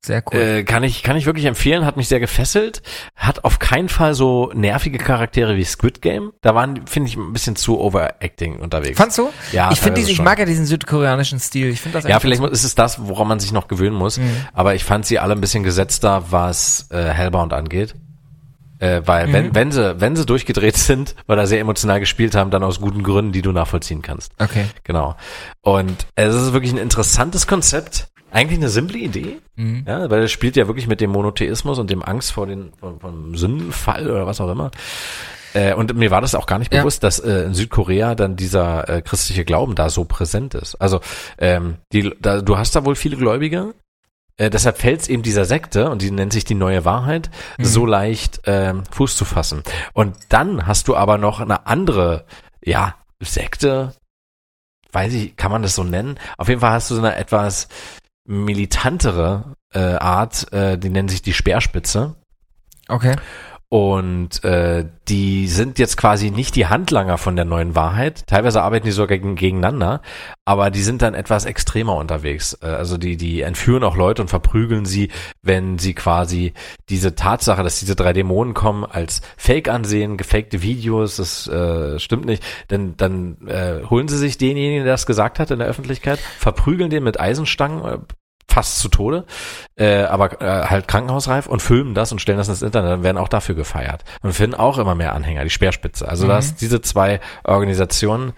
Sehr 0.00 0.22
cool. 0.32 0.38
äh, 0.38 0.64
kann 0.64 0.82
ich 0.82 1.02
kann 1.02 1.16
ich 1.16 1.26
wirklich 1.26 1.46
empfehlen, 1.46 1.84
hat 1.84 1.96
mich 1.96 2.08
sehr 2.08 2.20
gefesselt, 2.20 2.82
hat 3.16 3.44
auf 3.44 3.58
keinen 3.58 3.88
Fall 3.88 4.14
so 4.14 4.50
nervige 4.54 4.98
Charaktere 4.98 5.56
wie 5.56 5.64
Squid 5.64 6.02
Game. 6.02 6.32
Da 6.42 6.54
waren 6.54 6.86
finde 6.86 7.08
ich 7.08 7.16
ein 7.16 7.32
bisschen 7.32 7.56
zu 7.56 7.80
overacting 7.80 8.60
unterwegs. 8.60 8.98
Fandst 8.98 9.18
du? 9.18 9.30
Ja, 9.52 9.70
ich 9.72 9.80
finde 9.80 10.00
ich 10.00 10.20
mag 10.20 10.38
ja 10.38 10.44
diesen 10.44 10.66
südkoreanischen 10.66 11.40
Stil. 11.40 11.70
Ich 11.70 11.80
finde 11.80 11.98
das 11.98 12.08
ja, 12.08 12.20
vielleicht 12.20 12.42
ist 12.42 12.64
es 12.64 12.74
das, 12.74 13.06
woran 13.06 13.28
man 13.28 13.40
sich 13.40 13.52
noch 13.52 13.68
gewöhnen 13.68 13.96
muss. 13.96 14.18
Mhm. 14.18 14.30
Aber 14.52 14.74
ich 14.74 14.84
fand 14.84 15.06
sie 15.06 15.18
alle 15.18 15.34
ein 15.34 15.40
bisschen 15.40 15.64
gesetzter, 15.64 16.24
was 16.30 16.88
äh, 16.90 17.02
Hellbound 17.02 17.52
angeht. 17.52 17.94
Äh, 18.84 19.02
weil 19.06 19.28
Mhm. 19.28 19.32
wenn, 19.32 19.54
wenn 19.54 19.72
sie, 19.72 20.00
wenn 20.00 20.14
sie 20.16 20.26
durchgedreht 20.26 20.76
sind, 20.76 21.14
weil 21.26 21.36
da 21.36 21.46
sehr 21.46 21.60
emotional 21.60 22.00
gespielt 22.00 22.34
haben, 22.34 22.50
dann 22.50 22.62
aus 22.62 22.80
guten 22.80 23.02
Gründen, 23.02 23.32
die 23.32 23.40
du 23.42 23.52
nachvollziehen 23.52 24.02
kannst. 24.02 24.32
Okay. 24.38 24.66
Genau. 24.84 25.16
Und 25.62 26.06
es 26.16 26.34
ist 26.34 26.52
wirklich 26.52 26.72
ein 26.72 26.78
interessantes 26.78 27.46
Konzept. 27.46 28.08
Eigentlich 28.30 28.58
eine 28.58 28.68
simple 28.68 28.98
Idee. 28.98 29.38
Mhm. 29.56 29.84
Ja, 29.86 30.10
weil 30.10 30.24
es 30.24 30.32
spielt 30.32 30.56
ja 30.56 30.66
wirklich 30.66 30.86
mit 30.88 31.00
dem 31.00 31.10
Monotheismus 31.10 31.78
und 31.78 31.88
dem 31.88 32.02
Angst 32.02 32.32
vor 32.32 32.46
den, 32.46 32.72
vor, 32.78 32.98
vom 33.00 33.36
Sündenfall 33.36 34.10
oder 34.10 34.26
was 34.26 34.40
auch 34.40 34.50
immer. 34.50 34.70
Äh, 35.54 35.72
und 35.74 35.94
mir 35.94 36.10
war 36.10 36.20
das 36.20 36.34
auch 36.34 36.46
gar 36.46 36.58
nicht 36.58 36.74
Ja. 36.74 36.80
bewusst, 36.80 37.04
dass 37.04 37.20
äh, 37.20 37.44
in 37.44 37.54
Südkorea 37.54 38.16
dann 38.16 38.34
dieser 38.34 38.88
äh, 38.88 39.02
christliche 39.02 39.44
Glauben 39.44 39.76
da 39.76 39.88
so 39.88 40.04
präsent 40.04 40.54
ist. 40.54 40.74
Also 40.80 41.00
ähm, 41.38 41.76
die, 41.92 42.12
da, 42.20 42.40
du 42.42 42.58
hast 42.58 42.74
da 42.74 42.84
wohl 42.84 42.96
viele 42.96 43.16
Gläubige. 43.16 43.72
Äh, 44.36 44.50
deshalb 44.50 44.78
fällt 44.78 45.02
es 45.02 45.08
eben 45.08 45.22
dieser 45.22 45.44
Sekte, 45.44 45.90
und 45.90 46.02
die 46.02 46.10
nennt 46.10 46.32
sich 46.32 46.44
die 46.44 46.54
neue 46.54 46.84
Wahrheit, 46.84 47.30
Mhm. 47.58 47.64
so 47.64 47.86
leicht 47.86 48.40
ähm, 48.46 48.82
Fuß 48.90 49.16
zu 49.16 49.24
fassen. 49.24 49.62
Und 49.92 50.16
dann 50.30 50.66
hast 50.66 50.88
du 50.88 50.96
aber 50.96 51.18
noch 51.18 51.40
eine 51.40 51.66
andere, 51.66 52.24
ja, 52.64 52.96
Sekte, 53.20 53.94
weiß 54.92 55.12
ich, 55.14 55.36
kann 55.36 55.50
man 55.50 55.62
das 55.62 55.74
so 55.74 55.84
nennen? 55.84 56.18
Auf 56.36 56.48
jeden 56.48 56.60
Fall 56.60 56.72
hast 56.72 56.90
du 56.90 56.94
so 56.94 57.00
eine 57.00 57.16
etwas 57.16 57.68
militantere 58.26 59.54
äh, 59.72 59.78
Art, 59.96 60.52
äh, 60.52 60.78
die 60.78 60.90
nennen 60.90 61.08
sich 61.08 61.22
die 61.22 61.32
Speerspitze. 61.32 62.14
Okay. 62.88 63.16
Und 63.74 64.44
äh, 64.44 64.84
die 65.08 65.48
sind 65.48 65.80
jetzt 65.80 65.96
quasi 65.96 66.30
nicht 66.30 66.54
die 66.54 66.66
Handlanger 66.68 67.18
von 67.18 67.34
der 67.34 67.44
neuen 67.44 67.74
Wahrheit. 67.74 68.24
Teilweise 68.28 68.62
arbeiten 68.62 68.86
die 68.86 68.92
sogar 68.92 69.18
gegen, 69.18 69.34
gegeneinander, 69.34 70.00
aber 70.44 70.70
die 70.70 70.80
sind 70.80 71.02
dann 71.02 71.14
etwas 71.14 71.44
extremer 71.44 71.96
unterwegs. 71.96 72.56
Äh, 72.62 72.66
also 72.66 72.98
die, 72.98 73.16
die 73.16 73.40
entführen 73.40 73.82
auch 73.82 73.96
Leute 73.96 74.22
und 74.22 74.28
verprügeln 74.28 74.84
sie, 74.84 75.10
wenn 75.42 75.80
sie 75.80 75.92
quasi 75.92 76.52
diese 76.88 77.16
Tatsache, 77.16 77.64
dass 77.64 77.80
diese 77.80 77.96
drei 77.96 78.12
Dämonen 78.12 78.54
kommen, 78.54 78.84
als 78.84 79.22
Fake 79.36 79.68
ansehen, 79.68 80.18
gefakte 80.18 80.62
Videos, 80.62 81.16
das 81.16 81.48
äh, 81.48 81.98
stimmt 81.98 82.26
nicht. 82.26 82.44
Denn 82.70 82.96
dann 82.96 83.38
äh, 83.48 83.82
holen 83.90 84.06
sie 84.06 84.18
sich 84.18 84.38
denjenigen, 84.38 84.84
der 84.84 84.92
das 84.92 85.04
gesagt 85.04 85.40
hat 85.40 85.50
in 85.50 85.58
der 85.58 85.66
Öffentlichkeit, 85.66 86.20
verprügeln 86.20 86.90
den 86.90 87.02
mit 87.02 87.18
Eisenstangen, 87.18 87.84
äh, 87.84 87.98
fast 88.54 88.78
zu 88.78 88.88
Tode, 88.88 89.24
äh, 89.76 90.02
aber 90.04 90.40
äh, 90.40 90.66
halt 90.66 90.86
krankenhausreif 90.88 91.46
und 91.46 91.60
filmen 91.60 91.94
das 91.94 92.12
und 92.12 92.20
stellen 92.20 92.38
das 92.38 92.48
ins 92.48 92.62
Internet, 92.62 92.90
dann 92.92 93.02
werden 93.02 93.18
auch 93.18 93.28
dafür 93.28 93.54
gefeiert. 93.56 94.04
Und 94.22 94.32
finden 94.32 94.54
auch 94.54 94.78
immer 94.78 94.94
mehr 94.94 95.12
Anhänger, 95.12 95.42
die 95.42 95.50
Speerspitze. 95.50 96.06
Also 96.08 96.24
Mhm. 96.24 96.28
dass 96.28 96.54
diese 96.54 96.80
zwei 96.80 97.20
Organisationen, 97.42 98.32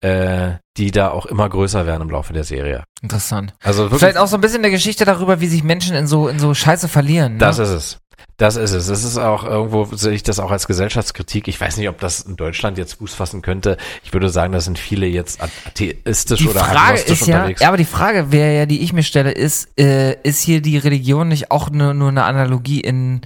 äh, 0.00 0.52
die 0.78 0.90
da 0.90 1.10
auch 1.10 1.26
immer 1.26 1.48
größer 1.48 1.86
werden 1.86 2.02
im 2.02 2.10
Laufe 2.10 2.32
der 2.32 2.44
Serie. 2.44 2.84
Interessant. 3.02 3.54
Also 3.62 3.84
wirklich, 3.84 4.00
Vielleicht 4.00 4.16
auch 4.16 4.26
so 4.26 4.36
ein 4.36 4.40
bisschen 4.40 4.62
der 4.62 4.70
Geschichte 4.70 5.04
darüber, 5.04 5.40
wie 5.40 5.46
sich 5.48 5.62
Menschen 5.62 5.94
in 5.94 6.06
so, 6.06 6.28
in 6.28 6.38
so 6.38 6.54
Scheiße 6.54 6.88
verlieren. 6.88 7.34
Ne? 7.34 7.38
das 7.38 7.58
ist 7.58 7.68
es. 7.68 7.98
Das 8.42 8.56
ist 8.56 8.72
es. 8.72 8.88
Das 8.88 9.04
ist 9.04 9.18
auch 9.18 9.44
irgendwo, 9.44 9.84
sehe 9.84 10.10
ich 10.10 10.24
das 10.24 10.40
auch 10.40 10.50
als 10.50 10.66
Gesellschaftskritik. 10.66 11.46
Ich 11.46 11.60
weiß 11.60 11.76
nicht, 11.76 11.88
ob 11.88 12.00
das 12.00 12.22
in 12.22 12.34
Deutschland 12.34 12.76
jetzt 12.76 12.94
Fuß 12.94 13.14
fassen 13.14 13.40
könnte. 13.40 13.76
Ich 14.02 14.12
würde 14.12 14.30
sagen, 14.30 14.52
das 14.52 14.64
sind 14.64 14.80
viele 14.80 15.06
jetzt 15.06 15.40
atheistisch 15.40 16.40
die 16.40 16.48
oder 16.48 16.58
Frage 16.58 16.78
agnostisch 16.80 17.20
ist 17.20 17.28
ja, 17.28 17.36
unterwegs. 17.36 17.60
ja, 17.60 17.68
aber 17.68 17.76
die 17.76 17.84
Frage 17.84 18.32
wäre 18.32 18.52
ja, 18.56 18.66
die 18.66 18.82
ich 18.82 18.92
mir 18.92 19.04
stelle, 19.04 19.30
ist, 19.30 19.68
äh, 19.78 20.20
ist 20.24 20.42
hier 20.42 20.60
die 20.60 20.76
Religion 20.76 21.28
nicht 21.28 21.52
auch 21.52 21.70
nur, 21.70 21.94
nur 21.94 22.08
eine 22.08 22.24
Analogie 22.24 22.80
in, 22.80 23.20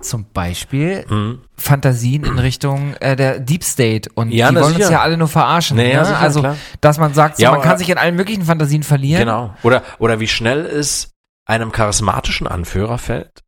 zum 0.00 0.26
Beispiel 0.32 1.04
Mhm. 1.08 1.40
Fantasien 1.56 2.22
in 2.22 2.38
Richtung 2.38 2.94
äh, 3.00 3.16
der 3.16 3.40
Deep 3.40 3.64
State 3.64 4.10
und 4.14 4.30
Ja, 4.30 4.50
die 4.50 4.54
wollen 4.60 4.76
uns 4.76 4.88
ja 4.88 5.00
alle 5.00 5.16
nur 5.16 5.26
verarschen. 5.26 5.76
Nee, 5.76 5.92
ja, 5.92 6.02
ne? 6.02 6.04
sicher, 6.04 6.20
also, 6.20 6.38
klar. 6.38 6.56
dass 6.80 6.98
man 6.98 7.14
sagt, 7.14 7.38
so, 7.38 7.42
Ja, 7.42 7.50
man 7.50 7.62
kann 7.62 7.78
sich 7.78 7.90
in 7.90 7.98
allen 7.98 8.14
möglichen 8.14 8.44
Fantasien 8.44 8.84
verlieren. 8.84 9.22
Genau. 9.22 9.54
Oder, 9.64 9.82
oder 9.98 10.20
wie 10.20 10.28
schnell 10.28 10.64
es 10.66 11.14
einem 11.46 11.72
charismatischen 11.72 12.46
Anführer 12.46 12.98
fällt, 12.98 13.42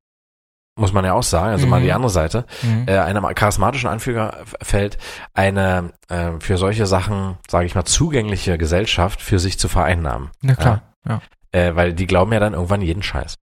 muss 0.79 0.93
man 0.93 1.05
ja 1.05 1.13
auch 1.15 1.23
sagen, 1.23 1.51
also 1.53 1.67
mal 1.67 1.81
Mhm. 1.81 1.85
die 1.85 1.93
andere 1.93 2.11
Seite, 2.11 2.45
Mhm. 2.63 2.85
äh, 2.87 2.99
einem 2.99 3.25
charismatischen 3.35 3.89
Anführer 3.91 4.39
fällt, 4.63 4.99
eine 5.35 5.93
äh, 6.09 6.33
für 6.41 6.57
solche 6.57 6.87
Sachen, 6.87 7.37
sage 7.49 7.67
ich 7.67 7.75
mal, 7.75 7.85
zugängliche 7.85 8.57
Gesellschaft 8.59 9.21
für 9.21 9.39
sich 9.39 9.59
zu 9.59 9.69
vereinnahmen. 9.69 10.31
Na 10.43 10.55
klar, 10.55 10.83
ja. 11.07 11.21
Äh, 11.53 11.75
weil 11.77 11.93
die 11.95 12.07
glauben 12.07 12.33
ja 12.33 12.41
dann 12.41 12.55
irgendwann 12.55 12.83
jeden 12.83 13.03
Scheiß. 13.03 13.35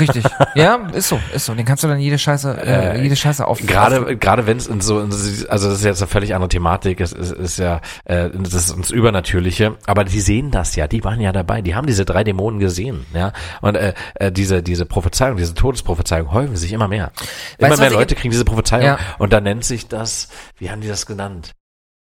Richtig. 0.00 0.24
ja, 0.54 0.76
ist 0.92 1.08
so, 1.08 1.20
ist 1.34 1.44
so. 1.46 1.54
Den 1.54 1.64
kannst 1.66 1.82
du 1.82 1.88
dann 1.88 1.98
jede 1.98 2.18
Scheiße, 2.18 2.58
äh, 2.62 2.96
Äh, 2.98 3.02
jede 3.02 3.16
Scheiße 3.16 3.46
auf. 3.46 3.58
Gerade, 3.60 4.16
gerade 4.16 4.46
wenn 4.46 4.56
es 4.56 4.66
in 4.68 4.80
so, 4.80 5.00
in 5.00 5.10
so- 5.10 5.48
also 5.48 5.68
das 5.68 5.78
ist 5.80 5.84
jetzt 5.84 6.00
eine 6.00 6.08
völlig 6.08 6.34
andere 6.34 6.48
Thematik, 6.48 7.00
es 7.00 7.12
ist, 7.12 7.32
ist 7.32 7.58
ja, 7.58 7.80
äh, 8.04 8.30
das 8.32 8.54
ist 8.54 8.70
uns 8.70 8.90
Übernatürliche, 8.90 9.76
aber 9.86 10.04
die 10.04 10.20
sehen 10.20 10.50
das 10.52 10.76
ja, 10.76 10.86
die 10.86 11.02
waren 11.04 11.20
ja 11.20 11.32
dabei, 11.32 11.60
die 11.62 11.74
haben 11.74 11.86
diese 11.86 12.04
drei 12.04 12.22
Dämonen 12.24 12.60
gesehen, 12.60 13.04
ja, 13.14 13.32
und 13.60 13.76
äh, 13.76 13.94
äh, 14.14 14.30
diese, 14.32 14.62
diese 14.62 14.86
Prophezeiung, 14.86 15.36
diese 15.36 15.54
Todesprophezeiung 15.54 16.32
häufen 16.32 16.56
sich 16.56 16.72
immer 16.72 16.88
mehr. 16.88 17.10
Immer 17.58 17.70
Weißt 17.70 17.80
mehr 17.80 17.90
Leute 17.90 18.14
kriegen 18.14 18.30
diese 18.30 18.44
Prophezeiung 18.44 18.84
Ja. 18.84 18.98
und 19.18 19.32
da 19.32 19.40
nennt 19.40 19.64
sich 19.64 19.88
das, 19.88 20.28
wie 20.58 20.70
haben 20.70 20.80
die 20.80 20.88
das 20.88 21.04
genannt? 21.06 21.52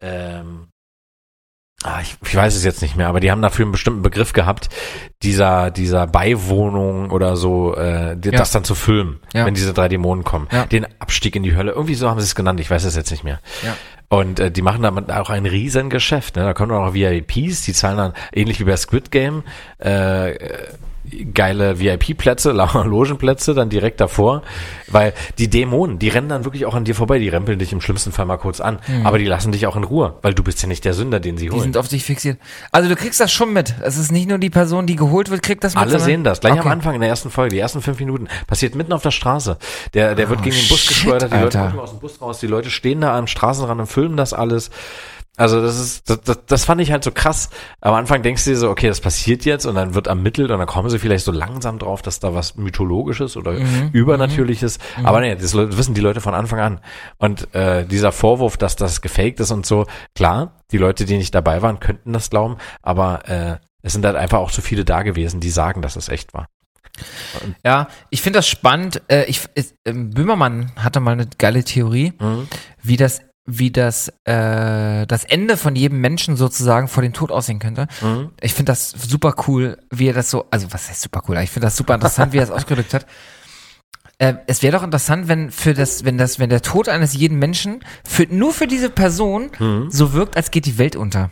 Ähm, 0.02 0.68
Ah, 1.88 2.00
ich, 2.02 2.16
ich 2.26 2.36
weiß 2.36 2.56
es 2.56 2.64
jetzt 2.64 2.82
nicht 2.82 2.96
mehr, 2.96 3.08
aber 3.08 3.20
die 3.20 3.30
haben 3.30 3.44
dafür 3.44 3.64
einen 3.66 3.72
bestimmten 3.72 4.02
Begriff 4.02 4.34
gehabt, 4.34 4.70
dieser, 5.22 5.70
dieser 5.70 6.08
Beiwohnung 6.08 7.12
oder 7.12 7.36
so, 7.38 7.76
äh, 7.76 8.18
die, 8.18 8.30
Ja. 8.30 8.38
das 8.40 8.50
dann 8.52 8.64
zu 8.64 8.74
filmen, 8.74 9.20
Ja. 9.36 9.46
wenn 9.46 9.54
diese 9.54 9.72
drei 9.72 9.88
Dämonen 9.88 10.24
kommen. 10.24 10.48
Ja. 10.52 10.66
Den 10.66 10.88
Abstieg 11.00 11.36
in 11.36 11.44
die 11.44 11.56
Hölle. 11.56 11.74
Irgendwie 11.74 11.94
so 11.94 12.10
haben 12.10 12.20
sie 12.20 12.24
es 12.26 12.34
genannt, 12.34 12.60
ich 12.60 12.72
weiß 12.72 12.86
es 12.86 12.96
jetzt 12.96 13.12
nicht 13.12 13.24
mehr. 13.24 13.40
Ja. 13.64 13.76
Und 14.10 14.40
äh, 14.40 14.50
die 14.50 14.64
machen 14.64 14.82
damit 14.82 15.12
auch 15.12 15.30
ein 15.30 15.46
riesen 15.46 15.92
Geschäft. 15.92 16.38
Ne? 16.38 16.44
Da 16.44 16.54
kommen 16.56 16.72
auch 16.72 16.96
VIPs, 16.96 17.62
die 17.62 17.74
zahlen 17.74 17.98
dann 17.98 18.14
ähnlich 18.34 18.60
wie 18.60 18.64
bei 18.64 18.78
Squid 18.78 19.12
Game 19.12 19.44
äh, 19.84 20.32
äh, 20.32 20.68
geile 21.34 21.80
VIP-Plätze, 21.80 22.52
Logenplätze 22.86 23.54
dann 23.54 23.70
direkt 23.70 24.00
davor, 24.02 24.42
weil 24.88 25.14
die 25.38 25.50
Dämonen, 25.50 26.00
die 26.00 26.10
rennen 26.10 26.30
dann 26.30 26.46
wirklich 26.46 26.66
auch 26.66 26.74
an 26.76 26.84
dir 26.86 26.96
vorbei, 26.96 27.20
die 27.20 27.30
rempeln 27.30 27.60
dich 27.60 27.72
im 27.74 27.82
schlimmsten 27.82 28.12
Fall 28.12 28.26
mal 28.26 28.38
kurz 28.38 28.60
an, 28.60 28.80
aber 29.04 29.18
die 29.18 29.26
lassen 29.26 29.52
dich 29.52 29.68
auch 29.68 29.76
in 29.76 29.84
Ruhe, 29.84 30.16
weil 30.22 30.34
du 30.34 30.44
bist 30.44 30.62
ja 30.62 30.68
nicht 30.68 30.86
der 30.86 30.94
Sünder, 30.94 31.20
den 31.20 31.38
sie 31.38 31.46
Die 31.46 31.52
holen. 31.52 31.62
sind 31.62 31.78
auf 31.78 31.88
dich 31.88 32.04
fixiert. 32.04 32.38
Also 32.72 32.90
du 32.90 32.96
kriegst 32.96 33.20
das 33.20 33.32
schon 33.32 33.54
mit. 33.54 33.76
Es 33.82 33.98
ist 33.98 34.12
nicht 34.12 34.28
nur 34.30 34.38
die 34.38 34.50
Person, 34.50 34.88
die 34.88 34.96
geholt 34.96 35.30
wird, 35.30 35.42
kriegt 35.44 35.64
das 35.64 35.76
mit. 35.76 35.84
Alle 35.84 36.00
sehen 36.00 36.24
das. 36.24 36.40
Gleich 36.42 36.54
Okay. 36.54 36.62
am 36.66 36.72
Anfang 36.72 36.96
in 36.96 37.02
der 37.02 37.10
ersten 37.10 37.30
Folge, 37.30 37.56
die 37.56 37.60
ersten 37.60 37.82
fünf 37.82 38.00
Minuten, 38.00 38.28
passiert 38.48 38.76
mitten 38.76 38.94
auf 38.94 39.02
der 39.04 39.12
Straße. 39.12 39.58
Der, 39.94 40.16
der 40.16 40.30
wird 40.30 40.40
Oh, 40.40 40.44
gegen 40.44 40.56
den 40.56 40.68
Bus 40.70 40.80
shit, 40.80 40.90
geschleudert, 40.90 41.32
die 41.34 41.38
Leute 41.38 41.58
gucken 41.60 41.80
aus 41.80 41.90
dem 41.92 42.00
Bus 42.00 42.22
raus, 42.22 42.40
die 42.40 42.48
Leute 42.48 42.70
stehen 42.70 43.02
da 43.02 43.18
am 43.18 43.28
Straßenrand 43.28 43.82
und 43.82 43.88
filmen 43.88 44.18
das 44.18 44.34
alles. 44.34 44.70
Also 45.38 45.62
das 45.62 45.78
ist, 45.80 46.10
das, 46.10 46.22
das, 46.22 46.40
das 46.46 46.66
fand 46.66 46.80
ich 46.82 46.92
halt 46.92 47.04
so 47.04 47.12
krass. 47.12 47.50
Am 47.82 47.94
Anfang 47.94 48.22
denkst 48.24 48.46
du 48.46 48.52
dir 48.52 48.56
so, 48.58 48.70
okay, 48.70 48.88
das 48.88 49.02
passiert 49.02 49.44
jetzt 49.44 49.66
und 49.66 49.76
dann 49.76 49.94
wird 49.94 50.08
ermittelt 50.08 50.50
und 50.52 50.60
dann 50.60 50.68
kommen 50.68 50.90
sie 50.90 50.98
vielleicht 51.00 51.26
so 51.26 51.32
langsam 51.34 51.78
drauf, 51.78 52.02
dass 52.02 52.20
da 52.20 52.34
was 52.34 52.56
Mythologisches 52.56 53.36
oder 53.36 53.52
Mhm. 53.52 53.90
Übernatürliches. 53.92 54.80
Aber 55.04 55.20
nee, 55.22 55.36
das 55.36 55.54
wissen 55.56 55.94
die 55.94 56.02
Leute 56.02 56.22
von 56.22 56.34
Anfang 56.34 56.60
an. 56.60 56.80
Und 57.18 57.54
äh, 57.54 57.86
dieser 57.86 58.12
Vorwurf, 58.12 58.56
dass 58.58 58.76
das 58.78 59.02
gefaked 59.02 59.40
ist 59.42 59.52
und 59.52 59.66
so, 59.66 59.86
klar, 60.16 60.54
die 60.72 60.78
Leute, 60.78 61.06
die 61.06 61.18
nicht 61.18 61.36
dabei 61.36 61.62
waren, 61.62 61.80
könnten 61.80 62.14
das 62.14 62.30
glauben, 62.30 62.58
aber 62.82 63.28
äh, 63.28 63.58
es 63.82 63.94
sind 63.94 64.06
halt 64.06 64.16
einfach 64.16 64.40
auch 64.40 64.52
zu 64.52 64.62
viele 64.62 64.86
da 64.86 65.04
gewesen, 65.04 65.40
die 65.42 65.50
sagen, 65.50 65.82
dass 65.82 65.96
es 65.96 66.10
echt 66.10 66.34
war. 66.34 66.48
Ja, 67.66 67.88
ich 68.10 68.22
finde 68.22 68.40
das 68.40 68.48
spannend. 68.48 69.02
Äh, 69.10 69.26
ich, 69.26 69.42
ist, 69.56 69.76
ähm, 69.86 70.12
Böhmermann 70.12 70.72
hatte 70.78 71.00
mal 71.02 71.12
eine 71.12 71.28
geile 71.38 71.64
Theorie, 71.64 72.14
Mhm. 72.20 72.48
wie 72.82 72.98
das, 72.98 73.22
wie 73.48 73.70
das, 73.72 74.10
äh, 74.24 75.06
das 75.06 75.24
Ende 75.24 75.56
von 75.58 75.76
jedem 75.76 76.02
Menschen 76.02 76.36
sozusagen 76.36 76.88
vor 76.88 77.04
dem 77.04 77.14
Tod 77.14 77.32
aussehen 77.32 77.60
könnte. 77.60 77.88
Mhm. 78.02 78.32
Ich 78.42 78.54
finde 78.54 78.72
das 78.72 78.90
super 78.90 79.36
cool, 79.48 79.78
wie 79.92 80.08
er 80.08 80.14
das 80.14 80.32
so, 80.32 80.46
also 80.50 80.72
was 80.74 80.90
heißt 80.90 81.02
super 81.02 81.22
cool? 81.28 81.38
Ich 81.38 81.52
finde 81.52 81.68
das 81.68 81.78
super 81.78 81.94
interessant, 81.96 82.34
wie 82.34 82.38
er 82.38 82.44
es 82.44 82.52
ausgedrückt 82.58 82.94
hat. 82.94 83.06
Äh, 84.18 84.36
es 84.48 84.64
wäre 84.64 84.78
doch 84.78 84.84
interessant, 84.84 85.28
wenn 85.28 85.52
für 85.52 85.74
das, 85.74 86.06
wenn 86.06 86.18
das, 86.18 86.40
wenn 86.40 86.50
der 86.50 86.62
Tod 86.62 86.90
eines 86.90 87.14
jeden 87.14 87.38
Menschen 87.38 87.84
für, 88.08 88.24
nur 88.24 88.54
für 88.54 88.66
diese 88.68 88.90
Person 88.90 89.52
Mhm. 89.60 89.92
so 89.92 90.14
wirkt, 90.14 90.38
als 90.38 90.50
geht 90.52 90.66
die 90.66 90.78
Welt 90.78 90.96
unter. 90.96 91.30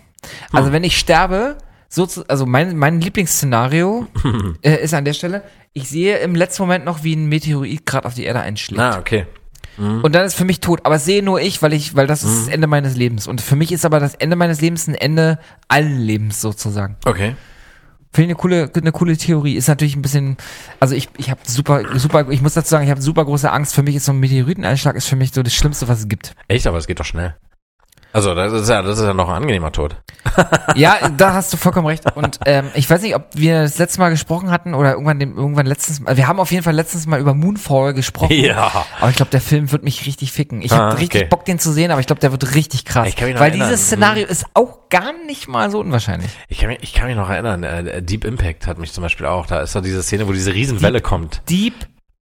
Also 0.52 0.72
wenn 0.72 0.84
ich 0.84 0.98
sterbe, 1.00 1.58
so 1.90 2.06
zu, 2.06 2.28
also 2.30 2.46
mein, 2.46 2.78
mein 2.78 3.02
Lieblingsszenario 3.02 4.08
äh, 4.62 4.84
ist 4.84 4.94
an 4.94 5.06
der 5.06 5.14
Stelle, 5.14 5.44
ich 5.74 5.90
sehe 5.90 6.18
im 6.20 6.36
letzten 6.36 6.64
Moment 6.64 6.86
noch, 6.86 7.04
wie 7.04 7.16
ein 7.16 7.26
Meteorit 7.28 7.86
gerade 7.86 8.06
auf 8.08 8.14
die 8.14 8.24
Erde 8.24 8.42
einschlägt. 8.42 8.78
Na, 8.78 9.00
okay. 9.00 9.26
Und 9.78 10.14
dann 10.14 10.26
ist 10.26 10.36
für 10.36 10.46
mich 10.46 10.60
tot. 10.60 10.82
Aber 10.84 11.00
sehe 11.00 11.24
nur 11.24 11.42
ich, 11.42 11.62
weil 11.62 11.74
ich, 11.74 11.96
weil 11.96 12.06
das 12.08 12.24
ist 12.24 12.30
Mhm. 12.32 12.46
das 12.46 12.48
Ende 12.54 12.68
meines 12.68 12.96
Lebens. 12.96 13.28
Und 13.28 13.42
für 13.42 13.56
mich 13.56 13.72
ist 13.72 13.86
aber 13.86 14.00
das 14.00 14.14
Ende 14.16 14.36
meines 14.36 14.62
Lebens 14.62 14.88
ein 14.88 14.96
Ende 14.96 15.40
allen 15.68 15.98
Lebens 16.00 16.42
sozusagen. 16.42 16.96
Okay. 17.06 17.36
Finde 18.12 18.26
ich 18.26 18.30
eine 18.30 18.36
coole, 18.36 18.72
eine 18.76 18.92
coole 18.92 19.18
Theorie. 19.18 19.56
Ist 19.56 19.68
natürlich 19.68 19.96
ein 19.96 20.04
bisschen, 20.04 20.38
also 20.80 20.94
ich, 20.94 21.10
ich 21.18 21.32
habe 21.32 21.40
super, 21.48 21.98
super, 21.98 22.30
ich 22.30 22.44
muss 22.44 22.54
dazu 22.54 22.70
sagen, 22.70 22.84
ich 22.86 22.92
habe 22.92 23.02
super 23.02 23.26
große 23.26 23.52
Angst. 23.52 23.74
Für 23.74 23.82
mich 23.82 23.96
ist 23.96 24.06
so 24.06 24.12
ein 24.12 24.20
Meteoriteneinschlag 24.20 24.96
ist 24.96 25.08
für 25.08 25.16
mich 25.16 25.34
so 25.34 25.42
das 25.42 25.56
Schlimmste, 25.56 25.88
was 25.88 26.02
es 26.02 26.08
gibt. 26.08 26.36
Echt, 26.48 26.68
aber 26.68 26.78
es 26.78 26.86
geht 26.86 27.00
doch 27.00 27.06
schnell. 27.06 27.34
Also, 28.14 28.34
das 28.36 28.54
ist 28.54 28.70
ja, 28.70 28.82
das 28.82 29.00
ist 29.00 29.06
ja 29.06 29.14
noch 29.14 29.28
ein 29.30 29.36
angenehmer 29.36 29.72
Tod. 29.72 29.96
Ja, 30.76 31.10
da 31.16 31.34
hast 31.34 31.54
du 31.54 31.58
vollkommen 31.58 31.86
recht. 31.86 32.16
Und 32.16 32.40
ähm, 32.46 32.66
ich 32.74 32.90
weiß 32.90 33.02
nicht, 33.04 33.16
ob 33.16 33.26
wir 33.36 33.62
das 33.62 33.78
letzte 33.78 34.00
Mal 34.00 34.10
gesprochen 34.10 34.50
hatten 34.50 34.74
oder 34.74 34.94
irgendwann, 34.94 35.20
dem, 35.20 35.38
irgendwann 35.38 35.66
letztens 35.68 36.00
Mal. 36.00 36.18
Wir 36.18 36.28
haben 36.28 36.40
auf 36.40 36.52
jeden 36.52 36.64
Fall 36.64 36.74
letztens 36.74 37.06
mal 37.06 37.20
über 37.20 37.34
Moonfall 37.36 37.94
gesprochen. 37.94 38.34
Ja. 38.34 38.86
Aber 39.00 39.10
ich 39.12 39.16
glaube, 39.16 39.30
der 39.32 39.42
Film 39.42 39.72
wird 39.72 39.84
mich 39.84 40.06
richtig 40.08 40.32
ficken. 40.32 40.62
Ich 40.64 40.72
Ah, 40.72 40.78
habe 40.78 41.00
richtig 41.00 41.22
okay. 41.22 41.30
Bock, 41.30 41.46
den 41.46 41.60
zu 41.60 41.72
sehen, 41.72 41.92
aber 41.92 42.00
ich 42.02 42.08
glaube, 42.08 42.22
der 42.22 42.32
wird 42.32 42.56
richtig 42.56 42.86
krass. 42.86 43.08
Ich 43.08 43.16
kann 43.16 43.28
mich 43.28 43.36
noch 43.36 43.42
Weil 43.42 43.50
erinnern. 43.52 43.70
dieses 43.70 43.86
Szenario 43.88 44.26
ist 44.26 44.46
auch 44.56 44.90
gar 44.90 45.12
nicht 45.28 45.48
mal 45.48 45.70
so 45.70 45.80
unwahrscheinlich. 45.80 46.32
Ich 46.48 46.60
kann, 46.60 46.70
mich, 46.70 46.80
ich 46.82 46.94
kann 46.94 47.08
mich 47.08 47.16
noch 47.18 47.30
erinnern, 47.30 47.64
äh, 47.64 48.02
Deep 48.02 48.26
Impact 48.26 48.66
hat 48.66 48.80
mich 48.80 48.92
zum 48.94 49.04
Beispiel 49.04 49.26
auch. 49.28 49.46
Da 49.46 49.60
ist 49.62 49.76
doch 49.76 49.82
diese 49.82 50.02
Szene, 50.02 50.28
wo 50.28 50.32
diese 50.32 50.54
Riesenwelle 50.54 51.02
kommt. 51.02 51.42
Deep, 51.50 51.76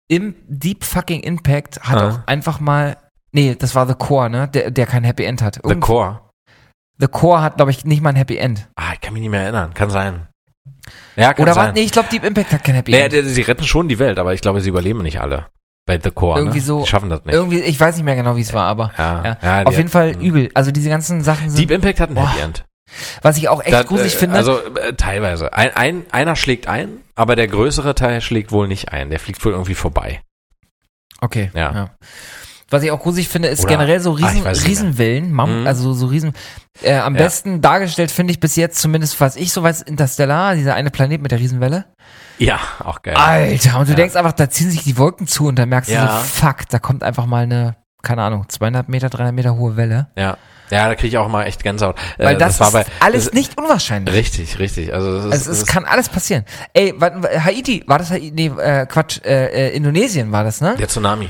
im, 0.08 0.36
Deep 0.48 0.84
fucking 0.86 1.22
Impact 1.22 1.82
hat 1.82 1.98
Ah. 1.98 2.10
auch 2.10 2.20
einfach 2.28 2.60
mal. 2.62 2.96
Nee, 3.32 3.56
das 3.56 3.76
war 3.76 3.88
The 3.88 3.94
Core, 3.94 4.30
ne? 4.30 4.48
Der, 4.48 4.72
der 4.72 4.86
kein 4.86 5.04
Happy 5.04 5.24
End 5.24 5.42
hat. 5.42 5.56
The 5.56 5.62
Irgend- 5.70 5.82
Core. 5.84 6.22
The 7.00 7.08
Core 7.08 7.42
hat, 7.42 7.58
glaube 7.58 7.72
ich, 7.72 7.86
nicht 7.86 8.02
mal 8.02 8.10
ein 8.10 8.16
Happy 8.16 8.38
End. 8.38 8.68
Ah, 8.76 8.94
ich 8.94 9.02
kann 9.02 9.14
mich 9.14 9.22
nicht 9.22 9.30
mehr 9.30 9.42
erinnern. 9.42 9.74
Kann 9.74 9.90
sein. 9.90 10.28
Ja, 11.16 11.34
kann 11.34 11.44
Oder 11.44 11.54
sein. 11.54 11.68
was? 11.70 11.74
Nee, 11.76 11.82
ich 11.82 11.92
glaube, 11.92 12.10
Deep 12.10 12.24
Impact 12.24 12.52
hat 12.54 12.64
kein 12.64 12.76
Happy 12.76 12.92
Naja, 12.92 13.06
End. 13.06 13.14
die- 13.14 13.22
sie 13.24 13.42
retten 13.42 13.64
schon 13.66 13.88
die 13.88 14.00
Welt, 14.00 14.18
aber 14.18 14.34
ich 14.34 14.42
glaube, 14.42 14.62
sie 14.62 14.70
überleben 14.70 15.04
nicht 15.04 15.20
alle. 15.22 15.48
Bei 15.86 16.00
The 16.02 16.12
Core. 16.12 16.40
Irgendwie 16.40 16.60
ne? 16.60 16.64
so- 16.66 16.82
Die 16.82 16.88
schaffen 16.88 17.10
das 17.10 17.24
nicht. 17.26 17.34
Irgendwie, 17.34 17.60
ich 17.60 17.80
weiß 17.80 17.96
nicht 17.96 18.04
mehr 18.06 18.16
genau, 18.16 18.36
wie 18.36 18.42
es 18.42 18.54
war, 18.54 18.66
aber. 18.66 18.92
Ja, 18.98 19.24
Ja. 19.24 19.38
ja, 19.42 19.64
Auf 19.64 19.74
jeden 19.74 19.86
hat- 19.86 19.92
Fall 19.92 20.16
mh. 20.16 20.22
übel. 20.22 20.50
Also 20.54 20.72
diese 20.72 20.90
ganzen 20.90 21.22
Sachen 21.24 21.50
sind. 21.50 21.60
Deep 21.60 21.72
Impact 21.72 22.00
hat 22.00 22.10
ein 22.10 22.16
Boah, 22.16 22.30
Happy 22.32 22.42
End. 22.42 22.66
was 23.22 23.38
ich 23.38 23.48
auch 23.50 23.62
echt 23.62 23.74
Das, 23.74 23.86
gruselig 23.86 24.16
äh, 24.16 24.18
finde. 24.18 24.36
Also 24.36 24.60
äh, 24.76 24.94
teilweise. 24.94 25.54
Ein, 25.54 25.76
ein, 25.76 26.06
einer 26.12 26.36
schlägt 26.36 26.68
ein, 26.68 26.98
aber 27.16 27.36
der 27.36 27.48
größere 27.48 27.96
Teil 27.96 28.22
schlägt 28.22 28.52
wohl 28.52 28.68
nicht 28.68 28.92
ein. 28.92 29.10
Der 29.12 29.20
fliegt 29.20 29.44
wohl 29.46 29.52
irgendwie 29.54 29.76
vorbei. 29.76 30.22
Okay. 31.22 31.52
Ja. 31.54 31.92
Was 32.70 32.84
ich 32.84 32.92
auch 32.92 33.00
gruselig 33.00 33.30
finde, 33.30 33.48
ist 33.48 33.62
Oder- 33.62 33.70
generell 33.70 34.00
so 34.02 34.12
Ah, 34.12 34.16
Riesen, 34.16 34.44
mehr. 34.44 34.52
Riesenwellen, 34.54 35.32
Mam 35.32 35.62
Mhm. 35.62 35.68
also 35.68 35.94
so 35.94 36.08
Riesen. 36.08 36.34
Äh, 36.82 36.96
am 36.98 37.16
Ja. 37.16 37.24
besten 37.24 37.62
dargestellt 37.62 38.12
finde 38.12 38.32
ich 38.32 38.40
bis 38.40 38.56
jetzt, 38.58 38.80
zumindest 38.82 39.20
was 39.22 39.36
ich 39.38 39.54
so 39.54 39.64
weiß, 39.64 39.84
Interstellar, 39.84 40.56
dieser 40.56 40.76
eine 40.76 40.92
Planet 40.92 41.22
mit 41.22 41.32
der 41.32 41.40
Riesenwelle. 41.40 41.86
Ja, 42.40 42.60
auch 42.84 43.02
geil. 43.02 43.16
Alter, 43.16 43.80
und 43.80 43.88
du 43.88 43.92
Ja. 43.92 43.96
denkst 43.96 44.16
einfach, 44.16 44.34
da 44.34 44.50
ziehen 44.50 44.70
sich 44.70 44.84
die 44.84 44.98
Wolken 44.98 45.28
zu 45.28 45.48
und 45.48 45.58
dann 45.58 45.70
merkst 45.70 45.90
du 45.90 45.94
Ja. 45.96 46.20
so, 46.20 46.24
fuck, 46.46 46.68
da 46.70 46.78
kommt 46.80 47.04
einfach 47.04 47.26
mal 47.26 47.44
eine, 47.44 47.78
keine 48.04 48.22
Ahnung, 48.22 48.46
200 48.50 48.90
Meter, 48.90 49.10
300 49.10 49.34
Meter 49.34 49.56
hohe 49.56 49.78
Welle. 49.78 50.08
Ja. 50.18 50.38
Ja, 50.70 50.90
da 50.90 50.96
kriege 50.96 51.08
ich 51.08 51.18
auch 51.18 51.30
mal 51.30 51.46
echt 51.46 51.64
Gänsehaut. 51.64 51.96
Äh, 52.18 52.26
Weil 52.26 52.38
das, 52.38 52.60
war 52.60 52.72
bei, 52.74 52.86
alles 53.00 53.26
das, 53.26 53.34
nicht 53.34 53.58
unwahrscheinlich. 53.58 54.14
Richtig, 54.14 54.60
richtig. 54.60 54.94
Also 54.94 55.14
das 55.16 55.26
ist, 55.28 55.32
Also 55.32 55.52
es 55.54 55.60
das 55.62 55.66
kann 55.68 55.86
alles 55.86 56.10
passieren. 56.10 56.44
Ey, 56.74 56.94
Haiti, 57.00 57.86
war 57.88 58.00
das 58.00 58.12
Haiti? 58.12 58.32
Nee, 58.36 58.52
äh, 58.62 58.86
Quatsch, 58.86 59.22
äh, 59.24 59.70
äh, 59.70 59.76
Indonesien 59.78 60.30
war 60.34 60.44
das, 60.44 60.60
ne? 60.60 60.76
der 60.78 60.90
Tsunami. 60.90 61.30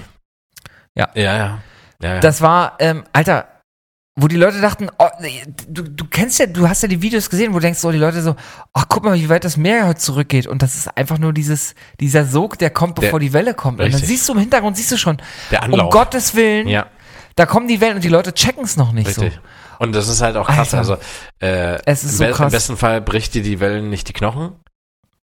Ja. 0.98 1.08
Ja, 1.14 1.38
ja. 1.38 1.60
ja, 2.02 2.14
ja. 2.16 2.20
Das 2.20 2.42
war, 2.42 2.76
ähm, 2.80 3.04
Alter, 3.14 3.48
wo 4.20 4.28
die 4.28 4.36
Leute 4.36 4.60
dachten, 4.60 4.90
oh, 4.98 5.08
du, 5.68 5.84
du 5.84 6.06
kennst 6.06 6.40
ja, 6.40 6.48
du 6.48 6.68
hast 6.68 6.82
ja 6.82 6.88
die 6.88 7.04
Videos 7.04 7.30
gesehen, 7.30 7.52
wo 7.52 7.58
du 7.58 7.62
denkst, 7.62 7.80
so 7.80 7.92
die 7.92 8.00
Leute 8.00 8.22
so, 8.24 8.36
ach 8.74 8.86
guck 8.90 9.04
mal, 9.04 9.14
wie 9.14 9.30
weit 9.30 9.44
das 9.44 9.58
Meer 9.58 9.88
heute 9.88 10.00
zurückgeht. 10.00 10.48
Und 10.48 10.64
das 10.64 10.74
ist 10.76 10.98
einfach 10.98 11.20
nur 11.20 11.34
dieses, 11.34 11.76
dieser 12.00 12.26
Sog, 12.26 12.58
der 12.58 12.72
kommt, 12.72 12.96
bevor 12.96 13.20
die 13.20 13.32
Welle 13.32 13.54
kommt. 13.54 13.80
Und 13.80 13.86
dann 13.86 13.92
Richtig. 13.94 14.10
siehst 14.10 14.28
du 14.28 14.34
im 14.34 14.40
Hintergrund, 14.40 14.76
siehst 14.76 14.92
du 14.92 14.98
schon, 14.98 15.22
Der 15.52 15.64
um. 15.72 15.90
Gottes 15.92 16.34
Willen, 16.34 16.68
ja, 16.68 16.88
da 17.36 17.46
kommen 17.46 17.68
die 17.68 17.80
Wellen 17.80 17.98
und 17.98 18.04
die 18.04 18.10
Leute 18.10 18.34
checken 18.34 18.64
es 18.64 18.76
noch 18.76 18.92
nicht 18.92 19.08
richtig. 19.08 19.34
so. 19.36 19.40
Und 19.80 19.94
das 19.94 20.08
ist 20.08 20.22
halt 20.22 20.36
auch 20.36 20.48
krass. 20.48 20.74
Alter. 20.74 20.78
Also 20.80 20.98
äh, 21.40 21.80
Es 21.86 22.04
ist 22.04 22.18
so 22.18 22.26
krass. 22.26 22.40
im 22.40 22.50
besten 22.50 22.78
Fall 22.78 23.00
bricht 23.02 23.36
dir 23.36 23.44
die 23.44 23.60
Wellen 23.60 23.92
nicht 23.92 24.08
die 24.08 24.14
Knochen. 24.14 24.54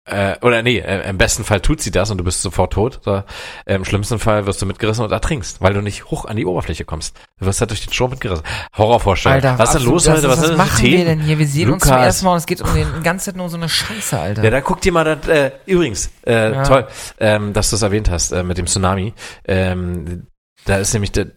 Äh, 0.07 0.35
oder 0.41 0.61
nee, 0.61 0.77
äh, 0.79 1.09
im 1.09 1.17
besten 1.17 1.43
Fall 1.43 1.61
tut 1.61 1.81
sie 1.81 1.89
das 1.91 2.11
und 2.11 2.19
du 2.19 2.23
bist 2.23 2.41
sofort 2.41 2.73
tot. 2.73 2.99
So, 3.03 3.23
äh, 3.65 3.75
Im 3.75 3.85
schlimmsten 3.85 4.19
Fall 4.19 4.45
wirst 4.45 4.61
du 4.61 4.65
mitgerissen 4.67 5.03
und 5.03 5.11
ertrinkst, 5.11 5.61
weil 5.61 5.73
du 5.73 5.81
nicht 5.81 6.05
hoch 6.05 6.25
an 6.25 6.35
die 6.37 6.45
Oberfläche 6.45 6.85
kommst. 6.85 7.17
Du 7.39 7.45
wirst 7.47 7.59
halt 7.59 7.71
durch 7.71 7.83
den 7.85 7.91
Strom 7.91 8.11
mitgerissen. 8.11 8.45
Horrorvorstellung. 8.77 9.57
was 9.57 9.73
ist 9.73 9.81
denn 9.83 9.91
los 9.91 10.03
das 10.03 10.17
heute? 10.17 10.27
ist- 10.27 10.37
Was, 10.41 10.47
denn 10.47 10.57
machen 10.57 10.83
wir 10.83 10.89
Themen? 10.91 11.05
denn 11.05 11.19
hier? 11.21 11.39
Wir 11.39 11.47
sehen 11.47 11.71
uns 11.71 11.83
zum 11.83 11.91
Lukas. 11.91 12.05
ersten 12.05 12.25
Mal 12.25 12.31
und 12.33 12.37
es 12.37 12.45
geht 12.45 12.61
um 12.61 12.73
den 12.75 13.03
ganze 13.03 13.25
Zeit 13.25 13.35
nur 13.35 13.45
um 13.45 13.49
so 13.51 13.57
eine 13.57 13.67
Scheiße, 13.69 14.19
Alter. 14.19 14.43
Ja, 14.43 14.49
da 14.51 14.61
guck 14.61 14.81
dir 14.81 14.91
mal 14.91 15.03
das, 15.03 15.27
äh, 15.27 15.51
übrigens, 15.65 16.11
äh, 16.25 16.51
Ja. 16.53 16.63
toll, 16.63 16.87
ähm, 17.19 17.53
dass 17.53 17.71
du 17.71 17.75
es 17.75 17.81
erwähnt 17.81 18.09
hast, 18.09 18.31
äh, 18.31 18.43
mit 18.43 18.57
dem 18.59 18.67
Tsunami. 18.67 19.13
Ähm, 19.47 20.27
da 20.65 20.77
ist 20.77 20.93
nämlich 20.93 21.11
der, 21.13 21.27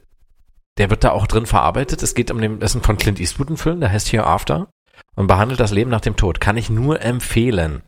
der 0.76 0.90
wird 0.90 1.04
da 1.04 1.10
auch 1.12 1.26
drin 1.26 1.46
verarbeitet. 1.46 2.02
Es 2.02 2.14
geht 2.14 2.30
um 2.30 2.40
den, 2.40 2.60
das 2.60 2.72
ist 2.72 2.76
ein 2.76 2.82
von 2.82 2.98
Clint 2.98 3.18
Eastwood 3.18 3.48
ein 3.50 3.56
Film, 3.56 3.80
der 3.80 3.90
heißt 3.90 4.12
Here 4.12 4.26
After 4.26 4.68
und 5.16 5.26
behandelt 5.26 5.58
das 5.58 5.70
Leben 5.72 5.90
nach 5.90 6.00
dem 6.02 6.16
Tod. 6.16 6.40
Kann 6.40 6.56
ich 6.58 6.68
nur 6.70 7.00
empfehlen. 7.02 7.82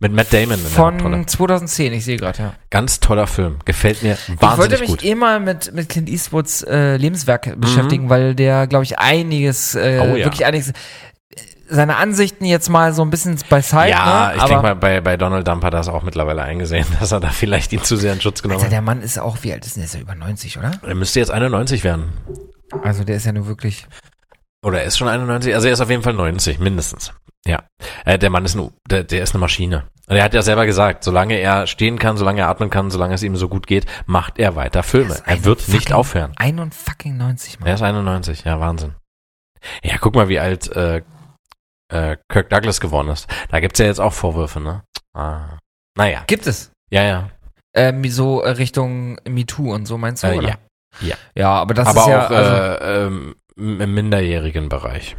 Mit 0.00 0.12
Matt 0.12 0.32
Damon 0.32 0.58
in 0.58 0.62
der 0.64 0.76
Hauptrolle. 0.76 1.16
Von 1.16 1.28
2010, 1.28 1.92
ich 1.92 2.04
sehe 2.04 2.16
gerade, 2.16 2.38
ja. 2.42 2.54
Ganz 2.70 2.98
toller 3.00 3.26
Film. 3.28 3.58
Gefällt 3.64 4.02
mir 4.02 4.14
Ich 4.14 4.28
wollte 4.28 4.42
wahnsinnig 4.42 4.80
mich 4.80 4.88
gut. 4.90 5.04
eh 5.04 5.14
mal 5.14 5.38
mit, 5.40 5.72
mit 5.74 5.88
Clint 5.88 6.08
Eastwoods 6.08 6.62
äh, 6.62 6.96
Lebenswerk 6.96 7.58
beschäftigen, 7.60 8.08
weil 8.10 8.34
der, 8.34 8.66
glaube 8.66 8.84
ich, 8.84 8.98
einiges, 8.98 9.74
äh, 9.74 10.04
Mhm. 10.04 10.12
Oh 10.12 10.16
ja. 10.16 10.24
wirklich 10.26 10.44
einiges, 10.44 10.72
seine 11.68 11.96
Ansichten 11.96 12.44
jetzt 12.44 12.68
mal 12.68 12.92
so 12.92 13.02
ein 13.02 13.10
bisschen 13.10 13.38
beiseite. 13.48 13.92
ja, 13.92 14.28
ne? 14.30 14.36
ich 14.36 14.42
denke 14.44 14.62
mal, 14.62 14.76
bei, 14.76 15.00
bei 15.00 15.16
Donald 15.16 15.46
Dump 15.48 15.62
hat 15.64 15.72
er 15.72 15.78
das 15.78 15.88
auch 15.88 16.02
mittlerweile 16.02 16.42
eingesehen, 16.42 16.84
dass 17.00 17.12
er 17.12 17.20
da 17.20 17.30
vielleicht 17.30 17.72
ihn 17.72 17.82
zu 17.82 17.96
sehr 17.96 18.12
in 18.12 18.20
Schutz 18.20 18.42
genommen 18.42 18.62
hat. 18.62 18.72
der 18.72 18.82
Mann 18.82 19.00
ist 19.02 19.18
auch, 19.18 19.38
wie 19.42 19.52
alt 19.52 19.64
ist 19.64 19.76
denn 19.76 19.82
der? 19.82 19.86
Ist 19.86 19.94
er 19.94 20.00
über 20.02 20.14
90, 20.14 20.58
oder? 20.58 20.72
Er 20.82 20.94
müsste 20.94 21.20
jetzt 21.20 21.30
91 21.30 21.84
werden. 21.84 22.12
Also 22.82 23.04
der 23.04 23.16
ist 23.16 23.26
ja 23.26 23.32
nur 23.32 23.46
wirklich. 23.46 23.86
Oder 24.64 24.80
er 24.80 24.84
ist 24.86 24.98
schon 24.98 25.08
91, 25.08 25.54
also 25.54 25.66
er 25.66 25.72
ist 25.72 25.80
auf 25.80 25.90
jeden 25.90 26.02
Fall 26.02 26.12
90, 26.14 26.58
mindestens. 26.58 27.12
Ja. 27.46 27.64
Äh, 28.04 28.18
der 28.18 28.30
Mann 28.30 28.44
ist 28.44 28.54
ein, 28.54 28.70
der, 28.88 29.04
der 29.04 29.22
ist 29.22 29.34
eine 29.34 29.40
Maschine. 29.40 29.88
Und 30.08 30.16
er 30.16 30.24
hat 30.24 30.34
ja 30.34 30.42
selber 30.42 30.66
gesagt, 30.66 31.04
solange 31.04 31.34
er 31.38 31.66
stehen 31.66 31.98
kann, 31.98 32.16
solange 32.16 32.40
er 32.40 32.48
atmen 32.48 32.70
kann, 32.70 32.90
solange 32.90 33.14
es 33.14 33.22
ihm 33.22 33.36
so 33.36 33.48
gut 33.48 33.66
geht, 33.66 33.86
macht 34.06 34.38
er 34.38 34.56
weiter 34.56 34.82
Filme. 34.82 35.16
Er 35.26 35.44
wird 35.44 35.66
nicht 35.68 35.88
fucking- 35.88 35.94
aufhören. 35.94 36.32
91, 36.36 37.12
90, 37.14 37.60
Mann. 37.60 37.68
Er 37.68 37.74
ist 37.74 37.82
91, 37.82 38.44
ja, 38.44 38.60
Wahnsinn. 38.60 38.94
Ja, 39.82 39.96
guck 39.98 40.14
mal, 40.14 40.28
wie 40.28 40.38
alt 40.40 40.70
äh, 40.74 41.02
äh, 41.92 42.16
Kirk 42.28 42.50
Douglas 42.50 42.80
geworden 42.80 43.08
ist. 43.08 43.28
Da 43.50 43.60
gibt's 43.60 43.78
ja 43.78 43.86
jetzt 43.86 44.00
auch 44.00 44.12
Vorwürfe, 44.12 44.60
ne? 44.60 44.82
Ah. 45.14 45.58
Naja, 45.96 46.24
Gibt 46.26 46.46
es. 46.46 46.72
ja, 46.90 47.02
ja. 47.02 47.30
Ähm, 47.74 48.04
so 48.10 48.42
äh, 48.42 48.50
Richtung 48.50 49.18
MeToo 49.26 49.72
und 49.74 49.86
so 49.86 49.96
meinst 49.98 50.22
du, 50.22 50.26
Äh, 50.28 50.38
oder? 50.38 50.48
ja. 50.48 50.54
Ja. 51.00 51.16
Ja, 51.34 51.48
aber 51.54 51.72
das 51.74 51.88
Aber 51.88 52.00
ist 52.02 52.06
ja. 52.08 52.26
auch 52.26 52.30
also, 52.30 52.52
äh, 52.52 53.06
ähm, 53.06 53.34
im 53.56 53.94
minderjährigen 53.94 54.68
Bereich. 54.68 55.16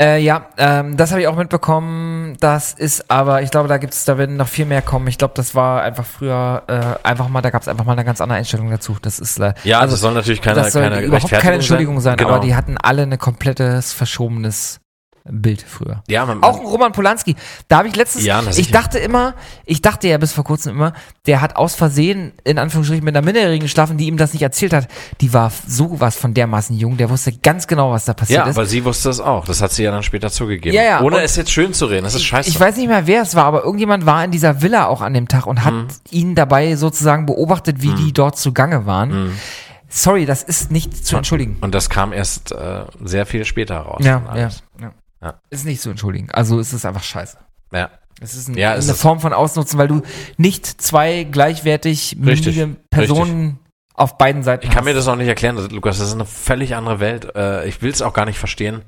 Äh, 0.00 0.20
ja, 0.22 0.46
ähm, 0.56 0.96
das 0.96 1.10
habe 1.10 1.20
ich 1.20 1.28
auch 1.28 1.36
mitbekommen. 1.36 2.36
Das 2.40 2.72
ist 2.72 3.10
aber, 3.10 3.42
ich 3.42 3.50
glaube, 3.50 3.68
da 3.68 3.78
gibt's, 3.78 4.04
da 4.04 4.18
werden 4.18 4.36
noch 4.36 4.48
viel 4.48 4.64
mehr 4.64 4.82
kommen. 4.82 5.06
Ich 5.08 5.18
glaube, 5.18 5.34
das 5.36 5.54
war 5.54 5.82
einfach 5.82 6.04
früher 6.06 6.62
äh, 6.66 7.06
einfach 7.06 7.28
mal, 7.28 7.42
da 7.42 7.50
gab's 7.50 7.68
einfach 7.68 7.84
mal 7.84 7.92
eine 7.92 8.04
ganz 8.04 8.20
andere 8.20 8.38
Einstellung 8.38 8.70
dazu. 8.70 8.96
Das 9.00 9.18
ist 9.18 9.38
äh, 9.40 9.54
Ja, 9.64 9.80
also 9.80 9.92
das 9.94 10.00
soll 10.00 10.14
natürlich 10.14 10.42
keine, 10.42 10.56
das 10.62 10.72
soll 10.72 10.82
keine 10.82 11.00
überhaupt 11.02 11.30
keine 11.30 11.54
Entschuldigung 11.56 12.00
sein, 12.00 12.16
Genau. 12.16 12.30
aber 12.30 12.40
die 12.40 12.54
hatten 12.54 12.76
alle 12.78 13.02
ein 13.02 13.18
komplettes 13.18 13.92
verschobenes 13.92 14.80
Bild 15.24 15.62
früher. 15.62 16.02
ja, 16.08 16.26
man, 16.26 16.42
Auch 16.42 16.58
ein 16.58 16.66
Roman 16.66 16.90
Polanski. 16.92 17.36
Da 17.68 17.78
habe 17.78 17.88
ich 17.88 17.94
letztens, 17.94 18.24
Ja, 18.24 18.42
ich 18.56 18.70
dachte 18.72 18.98
immer, 18.98 19.34
ich 19.64 19.80
dachte 19.80 20.08
ja 20.08 20.18
bis 20.18 20.32
vor 20.32 20.42
kurzem 20.42 20.72
immer, 20.74 20.94
der 21.26 21.40
hat 21.40 21.54
aus 21.56 21.76
Versehen 21.76 22.32
in 22.42 22.58
Anführungsstrichen 22.58 23.04
mit 23.04 23.16
einer 23.16 23.24
Minderjährigen 23.24 23.62
geschlafen, 23.62 23.96
die 23.98 24.06
ihm 24.06 24.16
das 24.16 24.32
nicht 24.32 24.42
erzählt 24.42 24.72
hat. 24.72 24.88
Die 25.20 25.32
war 25.32 25.52
so 25.66 26.00
was 26.00 26.16
von 26.16 26.34
dermaßen 26.34 26.76
jung, 26.76 26.96
der 26.96 27.08
wusste 27.08 27.32
ganz 27.32 27.68
genau, 27.68 27.92
was 27.92 28.04
da 28.04 28.14
passiert 28.14 28.40
Ja, 28.40 28.50
ist. 28.50 28.56
aber 28.56 28.66
sie 28.66 28.84
wusste 28.84 29.10
es 29.10 29.20
auch. 29.20 29.44
Das 29.44 29.62
hat 29.62 29.70
sie 29.72 29.84
ja 29.84 29.92
dann 29.92 30.02
später 30.02 30.30
zugegeben. 30.30 30.74
Ja, 30.74 30.82
ja, 30.82 31.00
Ohne 31.02 31.20
es 31.22 31.36
jetzt 31.36 31.52
schön 31.52 31.72
zu 31.72 31.86
reden. 31.86 32.02
Das 32.02 32.14
ist 32.16 32.24
scheiße. 32.24 32.48
Ich 32.48 32.58
weiß 32.58 32.76
nicht 32.76 32.88
mehr, 32.88 33.06
wer 33.06 33.22
es 33.22 33.36
war, 33.36 33.44
aber 33.44 33.62
irgendjemand 33.62 34.04
war 34.06 34.24
in 34.24 34.32
dieser 34.32 34.60
Villa 34.60 34.86
auch 34.86 35.02
an 35.02 35.14
dem 35.14 35.28
Tag 35.28 35.46
und 35.46 35.64
hat 35.64 35.72
Mhm. 35.74 35.86
ihn 36.10 36.34
dabei 36.34 36.74
sozusagen 36.74 37.26
beobachtet, 37.26 37.80
wie 37.80 37.94
die 37.94 38.12
dort 38.12 38.36
zugange 38.38 38.86
waren. 38.86 39.32
Sorry, 39.88 40.24
das 40.24 40.42
ist 40.42 40.70
nicht 40.70 41.06
zu 41.06 41.16
entschuldigen. 41.18 41.58
Und 41.60 41.74
das 41.74 41.90
kam 41.90 42.12
erst 42.14 42.50
äh, 42.52 42.84
sehr 43.04 43.26
viel 43.26 43.44
später 43.44 43.76
raus. 43.76 44.00
Ja, 44.02 44.22
ja, 44.34 44.48
ja. 44.80 44.92
Ja. 45.22 45.40
Ist 45.50 45.64
nicht 45.64 45.80
zu 45.80 45.90
entschuldigen. 45.90 46.30
Also 46.32 46.58
es 46.58 46.72
ist 46.72 46.84
einfach 46.84 47.02
scheiße. 47.02 47.38
ja. 47.72 47.90
Es 48.20 48.34
ist 48.36 48.48
ein, 48.48 48.56
Ja, 48.56 48.74
es 48.76 48.84
eine 48.84 48.92
ist- 48.92 49.00
Form 49.00 49.18
von 49.18 49.32
Ausnutzen, 49.32 49.78
weil 49.78 49.88
du 49.88 50.02
nicht 50.36 50.66
zwei 50.66 51.24
gleichwertig 51.24 52.16
Richtig, 52.24 52.56
mündige 52.56 52.76
Personen 52.88 53.58
auf 53.94 54.16
beiden 54.16 54.44
Seiten 54.44 54.64
Ich 54.66 54.70
kann 54.72 54.84
mir 54.84 54.94
das 54.94 55.08
auch 55.08 55.16
nicht 55.16 55.26
erklären, 55.26 55.56
Lukas. 55.70 55.98
Das 55.98 56.08
ist 56.08 56.14
eine 56.14 56.26
völlig 56.26 56.76
andere 56.76 57.00
Welt. 57.00 57.34
Äh, 57.34 57.66
ich 57.66 57.82
will 57.82 57.90
es 57.90 58.00
auch 58.00 58.12
gar 58.12 58.24
nicht 58.26 58.38
verstehen. 58.38 58.82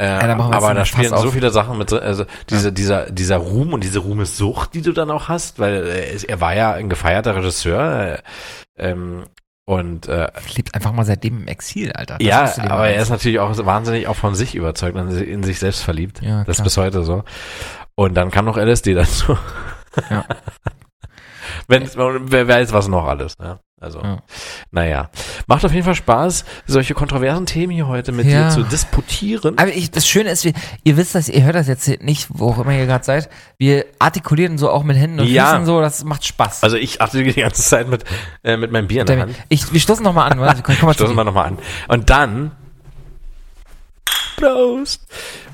Äh, 0.00 0.12
jetzt 0.12 0.24
aber 0.24 0.74
da 0.74 0.84
spielen 0.84 1.16
so 1.16 1.30
viele 1.30 1.50
Sachen 1.50 1.78
mit. 1.78 1.92
Also 1.92 2.24
diese, 2.50 2.72
dieser, 2.72 3.10
dieser 3.10 3.36
Ruhm 3.36 3.72
und 3.74 3.84
diese 3.84 4.00
Ruhmessucht, 4.00 4.74
die 4.74 4.82
du 4.82 4.92
dann 4.92 5.10
auch 5.10 5.28
hast, 5.28 5.58
weil 5.60 5.86
äh, 5.86 6.18
er 6.26 6.40
war 6.40 6.54
ja 6.54 6.72
ein 6.72 6.88
gefeierter 6.88 7.36
Regisseur. 7.36 8.18
Äh, 8.76 8.90
ähm, 8.90 9.24
und 9.68 10.08
äh, 10.08 10.28
lebt 10.56 10.74
einfach 10.74 10.92
mal 10.92 11.04
seitdem 11.04 11.42
im 11.42 11.46
Exil, 11.46 11.92
Alter. 11.92 12.16
Das 12.16 12.26
ja, 12.26 12.70
aber 12.70 12.88
er 12.88 13.02
ist 13.02 13.10
natürlich 13.10 13.38
auch 13.38 13.54
wahnsinnig 13.66 14.08
auch 14.08 14.16
von 14.16 14.34
sich 14.34 14.54
überzeugt 14.54 14.96
und 14.96 15.10
in 15.10 15.42
sich 15.42 15.58
selbst 15.58 15.82
verliebt. 15.82 16.22
Ja, 16.22 16.42
das 16.44 16.56
ist 16.56 16.64
bis 16.64 16.78
heute 16.78 17.02
so. 17.02 17.22
Und 17.94 18.14
dann 18.14 18.30
kam 18.30 18.46
noch 18.46 18.56
LSD 18.56 18.94
dazu. 18.94 19.36
Ja. 20.08 20.24
Wenn, 21.68 21.86
wer 21.86 22.48
weiß 22.48 22.72
was 22.72 22.88
noch 22.88 23.04
alles. 23.04 23.38
Ne? 23.38 23.60
Also, 23.80 24.00
Ja. 24.00 24.18
naja. 24.72 25.10
Macht 25.46 25.64
auf 25.64 25.72
jeden 25.72 25.84
Fall 25.84 25.94
Spaß, 25.94 26.44
solche 26.66 26.94
kontroversen 26.94 27.46
Themen 27.46 27.72
hier 27.72 27.86
heute 27.86 28.10
mit 28.10 28.26
Ja. 28.26 28.48
dir 28.48 28.54
zu 28.54 28.62
disputieren. 28.64 29.56
Aber 29.56 29.68
ich, 29.68 29.90
das 29.92 30.06
Schöne 30.08 30.30
ist, 30.30 30.44
wir, 30.44 30.52
ihr 30.82 30.96
wisst 30.96 31.14
das, 31.14 31.28
ihr 31.28 31.44
hört 31.44 31.54
das 31.54 31.68
jetzt 31.68 31.86
nicht, 32.02 32.26
wo 32.30 32.50
auch 32.50 32.58
immer 32.58 32.72
ihr 32.76 32.86
gerade 32.86 33.04
seid. 33.04 33.28
Wir 33.56 33.84
artikulieren 34.00 34.58
so 34.58 34.70
auch 34.70 34.82
mit 34.82 34.96
Händen 34.96 35.20
und 35.20 35.28
Ja. 35.28 35.50
Füßen 35.50 35.66
so, 35.66 35.80
das 35.80 36.02
macht 36.04 36.26
Spaß. 36.26 36.62
Also 36.64 36.76
ich 36.76 37.00
achte 37.00 37.22
die 37.22 37.32
ganze 37.40 37.62
Zeit 37.62 37.88
mit, 37.88 38.04
äh, 38.42 38.56
mit 38.56 38.72
meinem 38.72 38.88
Bier 38.88 39.02
in 39.02 39.06
der 39.06 39.20
Hand. 39.20 39.36
ich, 39.48 39.72
wir 39.72 39.80
stoßen 39.80 40.02
nochmal 40.02 40.32
an, 40.32 40.40
warte, 40.40 40.62
komm, 40.62 40.74
komm 40.78 40.86
mal 40.88 40.94
Stoßen 40.94 41.14
wir 41.14 41.24
nochmal 41.24 41.46
an. 41.46 41.58
Und 41.86 42.10
dann. 42.10 42.50
Prost! 44.36 45.06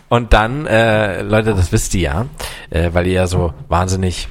Und 0.09 0.33
dann, 0.33 0.67
äh, 0.67 1.23
Leute, 1.23 1.55
das 1.55 1.73
wisst 1.73 1.95
ihr 1.95 2.01
ja, 2.03 2.27
äh, 2.71 2.91
weil 2.93 3.07
ihr 3.07 3.15
ja 3.15 3.27
so 3.27 3.53
wahnsinnig 3.69 4.29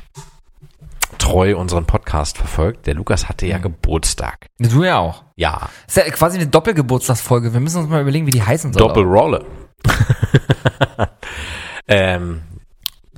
treu 1.24 1.56
unseren 1.58 1.86
Podcast 1.86 2.38
verfolgt. 2.38 2.86
Der 2.86 2.96
Lukas 2.96 3.30
hatte 3.30 3.46
Mhm. 3.46 3.52
ja 3.52 3.58
Geburtstag. 3.60 4.48
Du 4.60 4.84
ja 4.84 4.98
auch. 5.00 5.24
Ja. 5.38 5.70
Das 5.88 5.96
ist 5.98 6.06
ja 6.06 6.12
quasi 6.12 6.38
eine 6.38 6.48
Doppelgeburtstagsfolge. 6.48 7.54
Wir 7.54 7.62
müssen 7.62 7.80
uns 7.80 7.90
mal 7.90 8.02
überlegen, 8.02 8.28
wie 8.28 8.32
die 8.32 8.44
heißen 8.44 8.74
soll. 8.74 8.82
Doppelrolle. 8.86 9.46
ähm, 11.88 12.42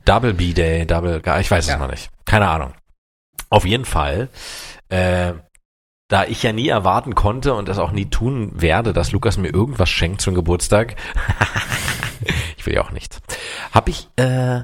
Double 0.05 0.33
B-Day, 0.35 0.85
Double, 0.85 1.21
ich 1.39 1.49
weiß 1.51 1.65
es 1.65 1.71
Ja. 1.71 1.77
noch 1.77 1.89
nicht. 1.89 2.11
Keine 2.25 2.47
Ahnung. 2.47 2.73
Auf 3.49 3.65
jeden 3.65 3.85
Fall, 3.85 4.29
äh, 4.89 5.33
da 6.07 6.25
ich 6.25 6.43
ja 6.43 6.53
nie 6.53 6.67
erwarten 6.67 7.15
konnte 7.15 7.55
und 7.55 7.67
das 7.67 7.79
auch 7.79 7.91
nie 7.91 8.05
tun 8.09 8.51
werde, 8.53 8.93
dass 8.93 9.11
Lukas 9.11 9.37
mir 9.37 9.49
irgendwas 9.51 9.89
schenkt 9.89 10.21
zum 10.21 10.35
Geburtstag, 10.35 10.95
ich 12.57 12.65
will 12.67 12.75
ja 12.75 12.81
auch 12.83 12.91
nichts, 12.91 13.19
habe 13.71 13.89
ich 13.89 14.09
äh, 14.17 14.61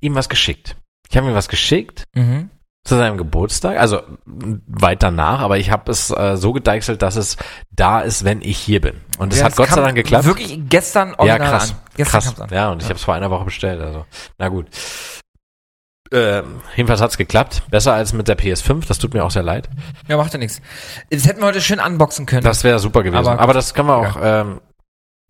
ihm 0.00 0.14
was 0.14 0.28
geschickt. 0.28 0.76
Ich 1.14 1.16
habe 1.16 1.28
ihm 1.28 1.34
was 1.36 1.48
geschickt 1.48 2.06
Mhm. 2.16 2.50
zu 2.84 2.96
seinem 2.96 3.16
Geburtstag, 3.16 3.78
also 3.78 4.02
weit 4.26 5.00
danach, 5.00 5.38
aber 5.38 5.58
ich 5.58 5.70
habe 5.70 5.92
es 5.92 6.10
äh, 6.10 6.36
so 6.36 6.52
gedeichselt, 6.52 7.02
dass 7.02 7.14
es 7.14 7.36
da 7.70 8.00
ist, 8.00 8.24
wenn 8.24 8.42
ich 8.42 8.58
hier 8.58 8.80
bin. 8.80 9.00
Und 9.18 9.32
es 9.32 9.38
Ja, 9.38 9.44
hat 9.44 9.54
Gott 9.54 9.68
sei 9.68 9.80
Dank 9.80 9.94
geklappt. 9.94 10.24
Wirklich 10.24 10.58
gestern 10.68 11.10
Ja, 11.10 11.18
original 11.18 11.50
krass. 11.50 11.70
an. 11.70 11.76
Gestern 11.96 12.20
krass. 12.20 12.40
an. 12.40 12.48
Ja, 12.52 12.70
und 12.72 12.82
ich 12.82 12.88
habe 12.88 12.96
es 12.96 13.04
vor 13.04 13.14
einer 13.14 13.30
Woche 13.30 13.44
bestellt. 13.44 13.80
Also, 13.80 14.04
na 14.38 14.48
gut. 14.48 14.66
Ähm, 16.12 16.60
jedenfalls 16.74 17.00
hat's 17.00 17.16
geklappt. 17.16 17.62
Besser 17.70 17.94
als 17.94 18.12
mit 18.12 18.26
der 18.26 18.36
PS5. 18.36 18.86
Das 18.88 18.98
tut 18.98 19.14
mir 19.14 19.24
auch 19.24 19.30
sehr 19.30 19.44
leid. 19.44 19.68
Ja, 20.08 20.16
macht 20.16 20.32
ja 20.32 20.40
nichts. 20.40 20.60
Das 21.10 21.26
hätten 21.28 21.40
wir 21.42 21.46
heute 21.46 21.60
schön 21.60 21.78
unboxen 21.78 22.26
können. 22.26 22.42
Das 22.42 22.64
wäre 22.64 22.80
super 22.80 23.04
gewesen. 23.04 23.24
Aber- 23.28 23.38
Aber, 23.40 23.52
das 23.54 23.72
können 23.72 23.88
wir 23.88 23.96
auch, 23.98 24.16
ähm, 24.20 24.60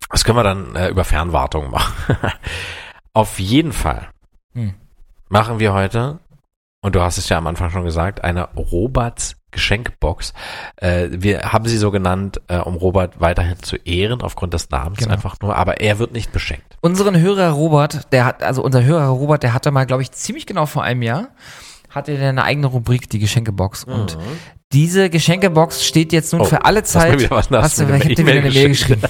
das 0.09 0.23
können 0.25 0.37
wir 0.39 0.43
dann 0.43 0.75
äh, 0.75 0.89
über 0.89 1.03
Fernwartung 1.05 1.69
machen. 1.69 1.93
Auf 3.13 3.37
jeden 3.39 3.71
Fall 3.71 4.09
Hm. 4.55 4.73
Machen 5.29 5.59
wir 5.59 5.73
heute, 5.73 6.19
und 6.81 6.95
du 6.95 7.01
hast 7.01 7.17
es 7.17 7.29
ja 7.29 7.37
am 7.37 7.47
Anfang 7.47 7.71
schon 7.71 7.83
gesagt, 7.83 8.23
eine 8.23 8.49
Roberts 8.55 9.37
Geschenkbox. 9.51 10.33
Äh, 10.75 11.07
wir 11.11 11.53
haben 11.53 11.65
sie 11.65 11.77
so 11.77 11.89
genannt, 11.89 12.41
äh, 12.49 12.57
um 12.57 12.75
Robert 12.75 13.21
weiterhin 13.21 13.57
zu 13.63 13.77
ehren, 13.77 14.21
aufgrund 14.21 14.53
des 14.53 14.69
Namens 14.69 14.99
Genau. 14.99 15.13
einfach 15.13 15.37
nur. 15.41 15.55
Aber 15.55 15.79
er 15.79 15.97
wird 15.97 16.11
nicht 16.11 16.31
beschenkt. 16.33 16.77
Unseren 16.81 17.17
Hörer 17.17 17.51
Robert, 17.51 18.11
der 18.11 18.25
hat, 18.25 18.43
also 18.43 18.61
unser 18.61 18.83
Hörer 18.83 19.07
Robert, 19.07 19.43
der 19.43 19.53
hatte 19.53 19.71
mal, 19.71 19.85
glaube 19.85 20.03
ich, 20.03 20.11
ziemlich 20.11 20.45
genau 20.45 20.65
vor 20.65 20.83
einem 20.83 21.01
Jahr, 21.01 21.29
hatte 21.89 22.17
der 22.17 22.29
eine 22.29 22.43
eigene 22.43 22.67
Rubrik, 22.67 23.09
die 23.09 23.19
Geschenkebox. 23.19 23.85
Und 23.85 24.17
diese 24.73 25.09
Geschenkebox 25.09 25.85
steht 25.85 26.11
jetzt 26.11 26.33
nun 26.33 26.41
Oh, 26.41 26.45
für 26.45 26.65
alle 26.65 26.83
Zeit. 26.83 27.31
hast 27.31 27.49
du 27.79 27.83
ich 27.83 27.89
eine 27.89 27.99
hab 27.99 28.07
dir 28.09 28.17
wieder 28.17 28.31
eine 28.33 28.51
Mail 28.51 28.67
geschrieben. 28.67 29.01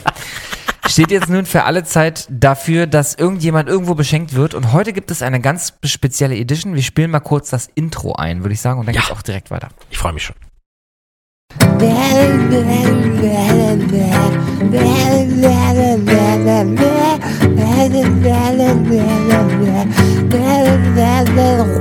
Steht 0.88 1.12
jetzt 1.12 1.30
nun 1.30 1.46
für 1.46 1.64
alle 1.64 1.84
Zeit 1.84 2.28
dafür, 2.30 2.88
dass 2.88 3.16
irgendjemand 3.16 3.68
irgendwo 3.68 3.96
beschenkt 3.96 4.36
wird. 4.36 4.54
Und 4.54 4.72
heute 4.72 4.94
gibt 4.94 5.12
es 5.12 5.22
eine 5.22 5.42
ganz 5.42 5.74
spezielle 5.84 6.36
Edition. 6.36 6.76
Wir 6.76 6.84
spielen 6.84 7.12
mal 7.12 7.20
kurz 7.20 7.50
das 7.50 7.68
Intro 7.76 8.14
ein, 8.14 8.44
würde 8.44 8.54
ich 8.54 8.62
sagen, 8.62 8.80
und 8.80 8.86
dann 8.86 8.96
Ja. 8.96 9.02
geht's 9.02 9.12
auch 9.12 9.22
direkt 9.22 9.52
weiter. 9.52 9.70
Ich 9.90 9.98
freue 9.98 10.14
mich 10.14 10.24
schon. 10.24 10.36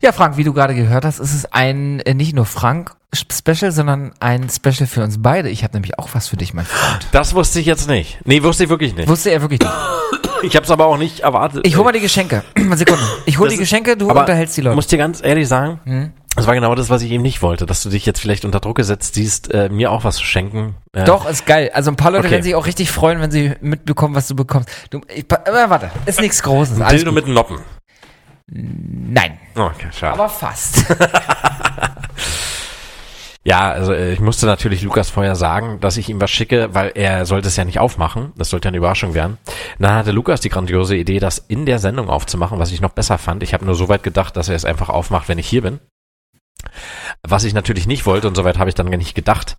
Ja, 0.01 0.11
Frank, 0.11 0.37
wie 0.37 0.43
du 0.43 0.53
gerade 0.53 0.75
gehört 0.75 1.05
hast, 1.05 1.19
ist 1.19 1.33
es 1.33 1.45
ein 1.51 1.99
äh, 2.01 2.13
nicht 2.13 2.35
nur 2.35 2.45
Frank-Special, 2.45 3.71
sondern 3.71 4.13
ein 4.19 4.49
Special 4.49 4.87
für 4.87 5.03
uns 5.03 5.21
beide. 5.21 5.49
Ich 5.49 5.63
habe 5.63 5.73
nämlich 5.73 5.97
auch 5.97 6.09
was 6.13 6.27
für 6.27 6.37
dich, 6.37 6.53
mein 6.53 6.65
Freund. 6.65 7.07
Das 7.11 7.33
wusste 7.33 7.59
ich 7.59 7.65
jetzt 7.65 7.87
nicht. 7.89 8.19
Nee, 8.25 8.43
wusste 8.43 8.65
ich 8.65 8.69
wirklich 8.69 8.95
nicht. 8.95 9.07
Wusste 9.07 9.31
er 9.31 9.41
wirklich 9.41 9.61
nicht. 9.61 9.71
Ich 10.43 10.55
habe 10.55 10.65
es 10.65 10.71
aber 10.71 10.85
auch 10.87 10.97
nicht 10.97 11.21
erwartet. 11.21 11.65
Ich 11.65 11.75
hol 11.77 11.83
mal 11.83 11.93
die 11.93 12.01
Geschenke. 12.01 12.43
Eine 12.55 12.77
Sekunde. 12.77 13.03
Ich 13.25 13.39
hol 13.39 13.47
Das 13.47 13.53
die 13.55 13.59
Geschenke, 13.59 13.97
du 13.97 14.09
unterhältst 14.09 14.57
die 14.57 14.61
Ich 14.61 14.65
Leute. 14.65 14.75
muss 14.75 14.87
dir 14.87 14.97
ganz 14.97 15.23
ehrlich 15.23 15.47
sagen, 15.47 15.79
Hm? 15.85 16.11
das 16.35 16.45
war 16.45 16.53
genau 16.53 16.75
das, 16.75 16.89
was 16.89 17.01
ich 17.01 17.09
eben 17.11 17.23
nicht 17.23 17.41
wollte, 17.41 17.65
dass 17.65 17.81
du 17.81 17.89
dich 17.89 18.05
jetzt 18.05 18.19
vielleicht 18.19 18.43
unter 18.45 18.59
Druck 18.59 18.75
gesetzt 18.75 19.15
siehst, 19.15 19.51
äh, 19.53 19.69
mir 19.69 19.91
auch 19.91 20.03
was 20.03 20.17
zu 20.17 20.25
schenken. 20.25 20.75
Äh, 20.91 21.05
Doch, 21.05 21.27
ist 21.27 21.45
geil. 21.45 21.71
Also 21.73 21.89
ein 21.89 21.95
paar 21.95 22.11
Leute 22.11 22.25
Okay. 22.25 22.31
werden 22.31 22.43
sich 22.43 22.53
auch 22.55 22.65
richtig 22.67 22.91
freuen, 22.91 23.21
wenn 23.21 23.31
sie 23.31 23.53
mitbekommen, 23.61 24.13
was 24.13 24.27
du 24.27 24.35
bekommst. 24.35 24.69
Du, 24.89 24.99
ich, 25.07 25.23
äh, 25.31 25.69
warte, 25.69 25.89
ist 26.05 26.19
nichts 26.19 26.43
Großes. 26.43 26.79
Alles 26.81 26.91
Dildo 27.01 27.11
gut. 27.13 27.25
mit 27.25 27.33
Noppen. 27.33 27.59
Nein, 28.47 29.39
Okay, 29.55 29.87
schade. 29.91 30.13
aber 30.13 30.29
fast. 30.29 30.85
Ja, 33.47 33.69
also 33.69 33.93
äh, 33.93 34.11
ich 34.11 34.19
musste 34.19 34.47
natürlich 34.47 34.81
Lukas 34.81 35.11
vorher 35.11 35.35
sagen, 35.35 35.79
dass 35.79 35.97
ich 35.97 36.09
ihm 36.09 36.19
was 36.19 36.31
schicke, 36.31 36.73
weil 36.73 36.91
er 36.95 37.27
sollte 37.27 37.47
es 37.47 37.55
ja 37.55 37.63
nicht 37.63 37.77
aufmachen. 37.79 38.33
Das 38.35 38.49
sollte 38.49 38.65
ja 38.65 38.69
eine 38.69 38.77
Überraschung 38.77 39.13
werden. 39.13 39.37
Dann 39.77 39.93
hatte 39.93 40.11
Lukas 40.11 40.41
die 40.41 40.49
grandiose 40.49 40.95
Idee, 40.95 41.19
das 41.19 41.37
in 41.37 41.67
der 41.67 41.77
Sendung 41.77 42.09
aufzumachen, 42.09 42.57
was 42.57 42.71
ich 42.71 42.81
noch 42.81 42.89
besser 42.93 43.19
fand. 43.19 43.43
Ich 43.43 43.53
habe 43.53 43.63
nur 43.63 43.75
so 43.75 43.87
weit 43.87 44.01
gedacht, 44.01 44.35
dass 44.35 44.49
er 44.49 44.55
es 44.55 44.65
einfach 44.65 44.89
aufmacht, 44.89 45.29
wenn 45.29 45.37
ich 45.37 45.47
hier 45.47 45.61
bin. 45.61 45.79
Was 47.21 47.43
ich 47.43 47.53
natürlich 47.53 47.85
nicht 47.85 48.07
wollte, 48.07 48.27
und 48.27 48.33
soweit 48.33 48.57
habe 48.57 48.69
ich 48.69 48.75
dann 48.75 48.89
gar 48.89 48.97
nicht 48.97 49.13
gedacht, 49.13 49.57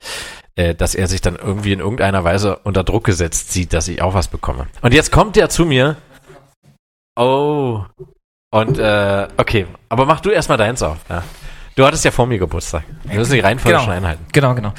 äh, 0.57 0.75
dass 0.75 0.97
er 0.97 1.07
sich 1.07 1.21
dann 1.21 1.37
irgendwie 1.37 1.73
in 1.73 1.79
irgendeiner 1.79 2.25
Weise 2.25 2.57
unter 2.65 2.83
Druck 2.83 3.05
gesetzt 3.05 3.53
sieht, 3.53 3.73
dass 3.73 3.87
ich 3.87 4.03
auch 4.03 4.15
was 4.15 4.27
bekomme. 4.27 4.67
Und 4.83 4.95
jetzt 4.95 5.13
kommt 5.13 5.37
er 5.37 5.49
zu 5.49 5.65
mir. 5.65 5.97
Oh. 7.15 7.85
Und 8.57 8.79
äh, 8.79 9.29
okay, 9.37 9.67
aber 9.89 10.07
mach 10.07 10.21
du 10.21 10.31
erstmal 10.31 10.59
deins 10.59 10.83
auf. 10.83 10.99
Ja. 11.09 11.23
Du 11.75 11.85
hattest 11.85 12.05
ja 12.05 12.11
vor 12.11 12.27
mir 12.27 12.39
Geburtstag. 12.39 12.85
Wir 13.05 13.19
müssen 13.19 13.33
die 13.35 13.41
Reihenfolge 13.41 13.79
schon 13.81 13.91
einhalten. 13.93 14.25
Genau, 14.33 14.55
genau. 14.55 14.73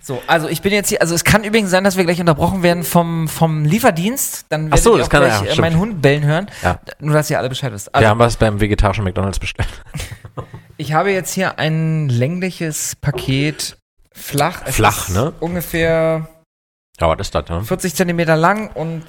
So, 0.00 0.22
also 0.26 0.48
ich 0.48 0.60
bin 0.62 0.72
jetzt 0.72 0.90
hier, 0.90 1.00
also 1.00 1.14
es 1.14 1.24
kann 1.24 1.42
übrigens 1.44 1.70
sein, 1.70 1.82
dass 1.82 1.96
wir 1.96 2.04
gleich 2.04 2.20
unterbrochen 2.20 2.62
werden 2.62 2.84
vom, 2.84 3.26
vom 3.26 3.64
Lieferdienst. 3.64 4.46
Dann 4.50 4.66
werdet 4.66 4.78
Ach 4.78 4.82
so, 4.84 4.96
das 4.98 5.06
auch 5.06 5.10
kann- 5.10 5.22
gleich 5.24 5.54
ja, 5.56 5.60
meinen 5.60 5.78
Hund 5.78 6.00
bellen 6.02 6.22
hören. 6.24 6.46
Ja. 6.62 6.78
Nur, 7.00 7.14
dass 7.14 7.28
ihr 7.30 7.38
alle 7.38 7.48
Bescheid 7.48 7.72
wisst. 7.72 7.86
Wir 7.86 7.94
Also, 7.96 8.08
haben 8.08 8.18
was 8.18 8.36
beim 8.36 8.60
vegetarischen 8.60 9.02
McDonalds 9.02 9.38
bestellt. 9.40 9.68
ich 10.76 10.92
habe 10.92 11.10
jetzt 11.10 11.32
hier 11.32 11.58
ein 11.58 12.08
längliches 12.10 12.96
Paket, 12.96 13.78
flach. 14.12 14.60
Es 14.66 14.76
Flach, 14.76 15.08
ist 15.08 15.14
ne? 15.14 15.32
Ungefähr 15.40 16.28
Ja, 17.00 17.08
was 17.08 17.18
ist 17.20 17.34
das, 17.34 17.48
ne? 17.48 17.64
40 17.64 17.94
Zentimeter 17.94 18.36
lang 18.36 18.68
und 18.74 19.02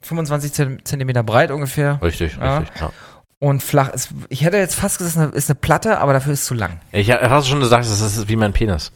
25 0.00 0.52
Zent- 0.52 0.88
Zentimeter 0.88 1.22
breit 1.22 1.50
ungefähr. 1.50 2.00
Richtig, 2.02 2.36
Ja. 2.40 2.58
richtig. 2.58 2.80
Ja. 2.80 2.90
Und 3.40 3.62
flach 3.62 3.90
ist, 3.90 4.08
ich 4.28 4.42
hätte 4.42 4.56
jetzt 4.56 4.74
fast 4.74 4.98
gesagt, 4.98 5.16
es 5.16 5.16
ist 5.16 5.22
eine, 5.22 5.32
ist 5.36 5.50
eine 5.50 5.54
Platte, 5.54 5.98
aber 5.98 6.12
dafür 6.12 6.32
ist 6.32 6.40
es 6.40 6.46
zu 6.46 6.54
lang. 6.54 6.80
Ich 6.90 7.10
hast 7.10 7.48
schon 7.48 7.60
gesagt, 7.60 7.84
das 7.84 8.00
ist 8.00 8.28
wie 8.28 8.36
mein 8.36 8.52
Penis. 8.52 8.90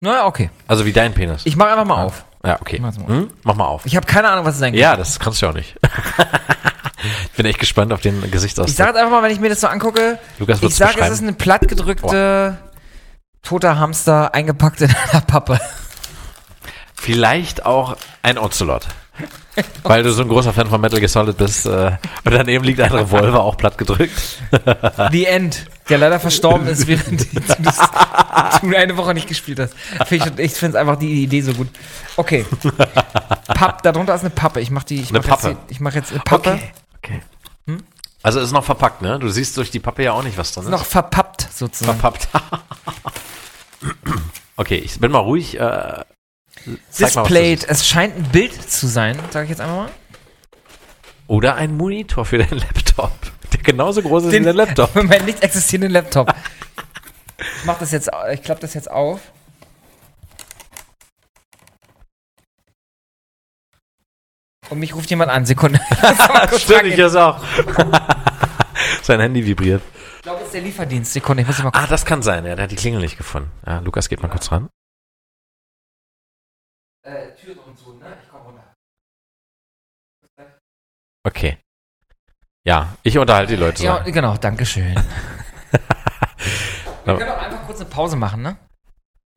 Naja, 0.00 0.26
okay. 0.26 0.50
Also 0.66 0.86
wie 0.86 0.92
dein 0.92 1.12
Penis. 1.14 1.42
Ich 1.44 1.56
mache 1.56 1.70
einfach 1.70 1.84
mal 1.84 2.02
auf. 2.04 2.24
ja, 2.44 2.60
okay. 2.60 2.80
Mal. 2.80 2.92
Hm? 3.06 3.30
Mach 3.44 3.54
mal 3.54 3.66
auf. 3.66 3.86
Ich 3.86 3.94
habe 3.96 4.06
keine 4.06 4.28
Ahnung, 4.30 4.44
was 4.44 4.54
es 4.54 4.60
sein. 4.60 4.74
Ja, 4.74 4.96
das 4.96 5.20
kannst 5.20 5.40
du 5.40 5.46
ja 5.46 5.52
auch 5.52 5.54
nicht. 5.56 5.76
ich 7.26 7.30
bin 7.36 7.46
echt 7.46 7.60
gespannt 7.60 7.92
auf 7.92 8.00
den 8.00 8.24
Ich 8.24 8.32
Gesichtsausdruck. 8.32 8.76
sage 8.76 8.90
jetzt 8.90 8.98
einfach 8.98 9.12
mal, 9.12 9.22
wenn 9.22 9.30
ich 9.30 9.38
mir 9.38 9.50
das 9.50 9.60
so 9.60 9.68
angucke, 9.68 10.18
Lukas 10.38 10.62
ich 10.62 10.74
sage, 10.74 11.00
es 11.02 11.10
ist 11.10 11.22
eine 11.22 11.34
plattgedrückte 11.34 12.58
toter 13.42 13.78
Hamster 13.78 14.34
eingepackt 14.34 14.80
in 14.80 14.92
einer 15.12 15.20
Pappe. 15.20 15.60
Vielleicht 16.94 17.66
auch 17.66 17.96
ein 18.22 18.38
Ocelot. 18.38 18.86
Weil 19.82 20.02
du 20.02 20.12
so 20.12 20.22
ein 20.22 20.28
großer 20.28 20.52
Fan 20.52 20.68
von 20.68 20.80
Metal 20.80 20.98
Gear 20.98 21.08
Solid 21.08 21.36
bist. 21.36 21.66
Äh, 21.66 21.92
und 22.24 22.32
daneben 22.32 22.64
liegt 22.64 22.80
ein 22.80 22.90
Revolver, 22.90 23.42
auch 23.42 23.56
platt 23.56 23.76
gedrückt. 23.76 24.38
The 25.10 25.26
End, 25.26 25.66
der 25.88 25.98
leider 25.98 26.18
verstorben 26.18 26.66
ist, 26.66 26.86
während 26.86 27.26
du 28.62 28.76
eine 28.76 28.96
Woche 28.96 29.14
nicht 29.14 29.28
gespielt 29.28 29.60
hast. 29.60 29.74
Ich, 30.10 30.24
ich 30.38 30.52
finde 30.52 30.76
es 30.76 30.80
einfach 30.80 30.96
die 30.96 31.24
Idee 31.24 31.42
so 31.42 31.52
gut. 31.52 31.68
Okay. 32.16 32.46
Papp, 33.48 33.82
darunter 33.82 34.14
ist 34.14 34.22
eine 34.22 34.30
Pappe. 34.30 34.60
Ich 34.60 34.70
mache 34.70 34.86
die. 34.86 35.00
Ich 35.02 35.10
Eine 35.10 35.20
mach 35.20 35.42
jetzt 35.42 35.44
die- 35.44 35.72
Ich 35.72 35.80
mache 35.80 35.96
jetzt 35.96 36.10
eine 36.12 36.20
Pappe. 36.20 36.58
Okay. 37.02 37.20
okay. 37.66 37.78
Also 38.22 38.38
ist 38.38 38.52
noch 38.52 38.64
verpackt, 38.64 39.02
ne? 39.02 39.18
Du 39.18 39.28
siehst 39.28 39.56
durch 39.56 39.70
die 39.70 39.80
Pappe 39.80 40.04
ja 40.04 40.12
auch 40.12 40.22
nicht, 40.22 40.38
was 40.38 40.52
drin 40.52 40.64
ist. 40.64 40.70
Noch 40.70 40.84
verpappt 40.84 41.48
sozusagen. 41.52 41.98
verpappt. 41.98 42.28
okay, 44.56 44.76
ich 44.76 44.98
bin 45.00 45.10
mal 45.10 45.18
ruhig. 45.18 45.58
Äh, 45.58 46.04
zeig 46.90 47.12
Displayed. 47.12 47.64
Es 47.68 47.86
scheint 47.86 48.16
ein 48.16 48.24
Bild 48.24 48.70
zu 48.70 48.86
sein, 48.86 49.18
sage 49.30 49.44
ich 49.44 49.50
jetzt 49.50 49.60
einfach 49.60 49.76
mal. 49.76 49.90
Oder 51.26 51.54
ein 51.54 51.76
Monitor 51.76 52.24
für 52.24 52.38
deinen 52.38 52.58
Laptop, 52.58 53.12
der 53.52 53.60
genauso 53.62 54.02
groß 54.02 54.24
ist 54.24 54.32
wie 54.32 54.40
dein 54.40 54.56
Laptop. 54.56 54.90
Für 54.92 55.02
meinen 55.02 55.24
nicht 55.24 55.42
existierenden 55.42 55.92
Laptop. 55.92 56.34
Ich 57.38 57.64
mach 57.64 57.78
das 57.78 57.90
jetzt, 57.92 58.10
ich 58.32 58.42
klappe 58.42 58.60
das 58.60 58.74
jetzt 58.74 58.90
auf. 58.90 59.20
Und 64.68 64.78
mich 64.78 64.94
ruft 64.94 65.10
jemand 65.10 65.30
an, 65.30 65.44
Sekunde. 65.46 65.80
Stimmt, 66.58 66.84
ich 66.84 66.96
das 66.96 67.14
auch. 67.14 67.42
Sein 69.02 69.20
Handy 69.20 69.44
vibriert. 69.44 69.82
Ich 70.16 70.22
glaube, 70.22 70.40
es 70.40 70.46
ist 70.46 70.54
der 70.54 70.62
Lieferdienst. 70.62 71.12
Sekunde, 71.12 71.42
ich 71.42 71.46
muss 71.46 71.62
mal 71.62 71.70
Ah, 71.74 71.86
das 71.86 72.04
kann 72.04 72.22
sein. 72.22 72.46
Ja, 72.46 72.54
der 72.54 72.64
hat 72.64 72.70
die 72.70 72.76
Klingel 72.76 73.00
nicht 73.00 73.18
gefunden. 73.18 73.50
Ja, 73.66 73.80
Lukas, 73.80 74.08
geht 74.08 74.22
mal 74.22 74.28
kurz 74.28 74.52
ran. 74.52 74.68
Äh, 77.04 77.34
Tür 77.34 77.56
und 77.66 77.76
so, 77.78 77.92
ne? 77.94 78.16
Ich 78.22 78.28
komm 78.30 78.42
runter. 78.42 78.74
Okay. 81.24 81.58
Ja, 82.64 82.96
ich 83.02 83.18
unterhalte 83.18 83.54
die 83.54 83.60
Leute. 83.60 83.82
Ja, 83.82 84.02
so. 84.04 84.12
genau, 84.12 84.36
danke 84.36 84.66
schön. 84.66 84.94
Wir 87.04 87.16
können 87.16 87.30
auch 87.30 87.42
einfach 87.42 87.66
kurz 87.66 87.80
eine 87.80 87.90
Pause 87.90 88.16
machen, 88.16 88.42
ne? 88.42 88.56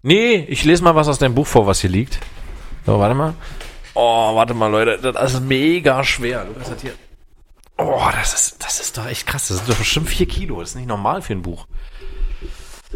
Nee, 0.03 0.35
ich 0.35 0.63
lese 0.63 0.83
mal 0.83 0.95
was 0.95 1.07
aus 1.07 1.17
deinem 1.17 1.33
Buch 1.33 1.47
vor, 1.47 1.65
was 1.65 1.81
hier 1.81 1.89
liegt. 1.89 2.19
So, 2.85 2.99
warte 2.99 3.15
mal. 3.15 3.33
Oh, 3.95 4.35
warte 4.35 4.53
mal, 4.53 4.67
Leute. 4.67 5.11
Das 5.11 5.33
ist 5.33 5.41
mega 5.41 6.03
schwer. 6.03 6.45
Lukas 6.45 6.69
hat 6.69 6.81
hier. 6.81 6.93
Oh, 7.77 8.07
das 8.11 8.33
ist, 8.33 8.63
das 8.63 8.79
ist 8.79 8.97
doch 8.97 9.07
echt 9.07 9.25
krass. 9.25 9.47
Das 9.47 9.57
sind 9.57 9.69
doch 9.69 9.77
bestimmt 9.77 10.09
vier 10.09 10.27
Kilo. 10.27 10.59
Das 10.59 10.69
ist 10.69 10.75
nicht 10.75 10.87
normal 10.87 11.21
für 11.21 11.33
ein 11.33 11.41
Buch. 11.41 11.65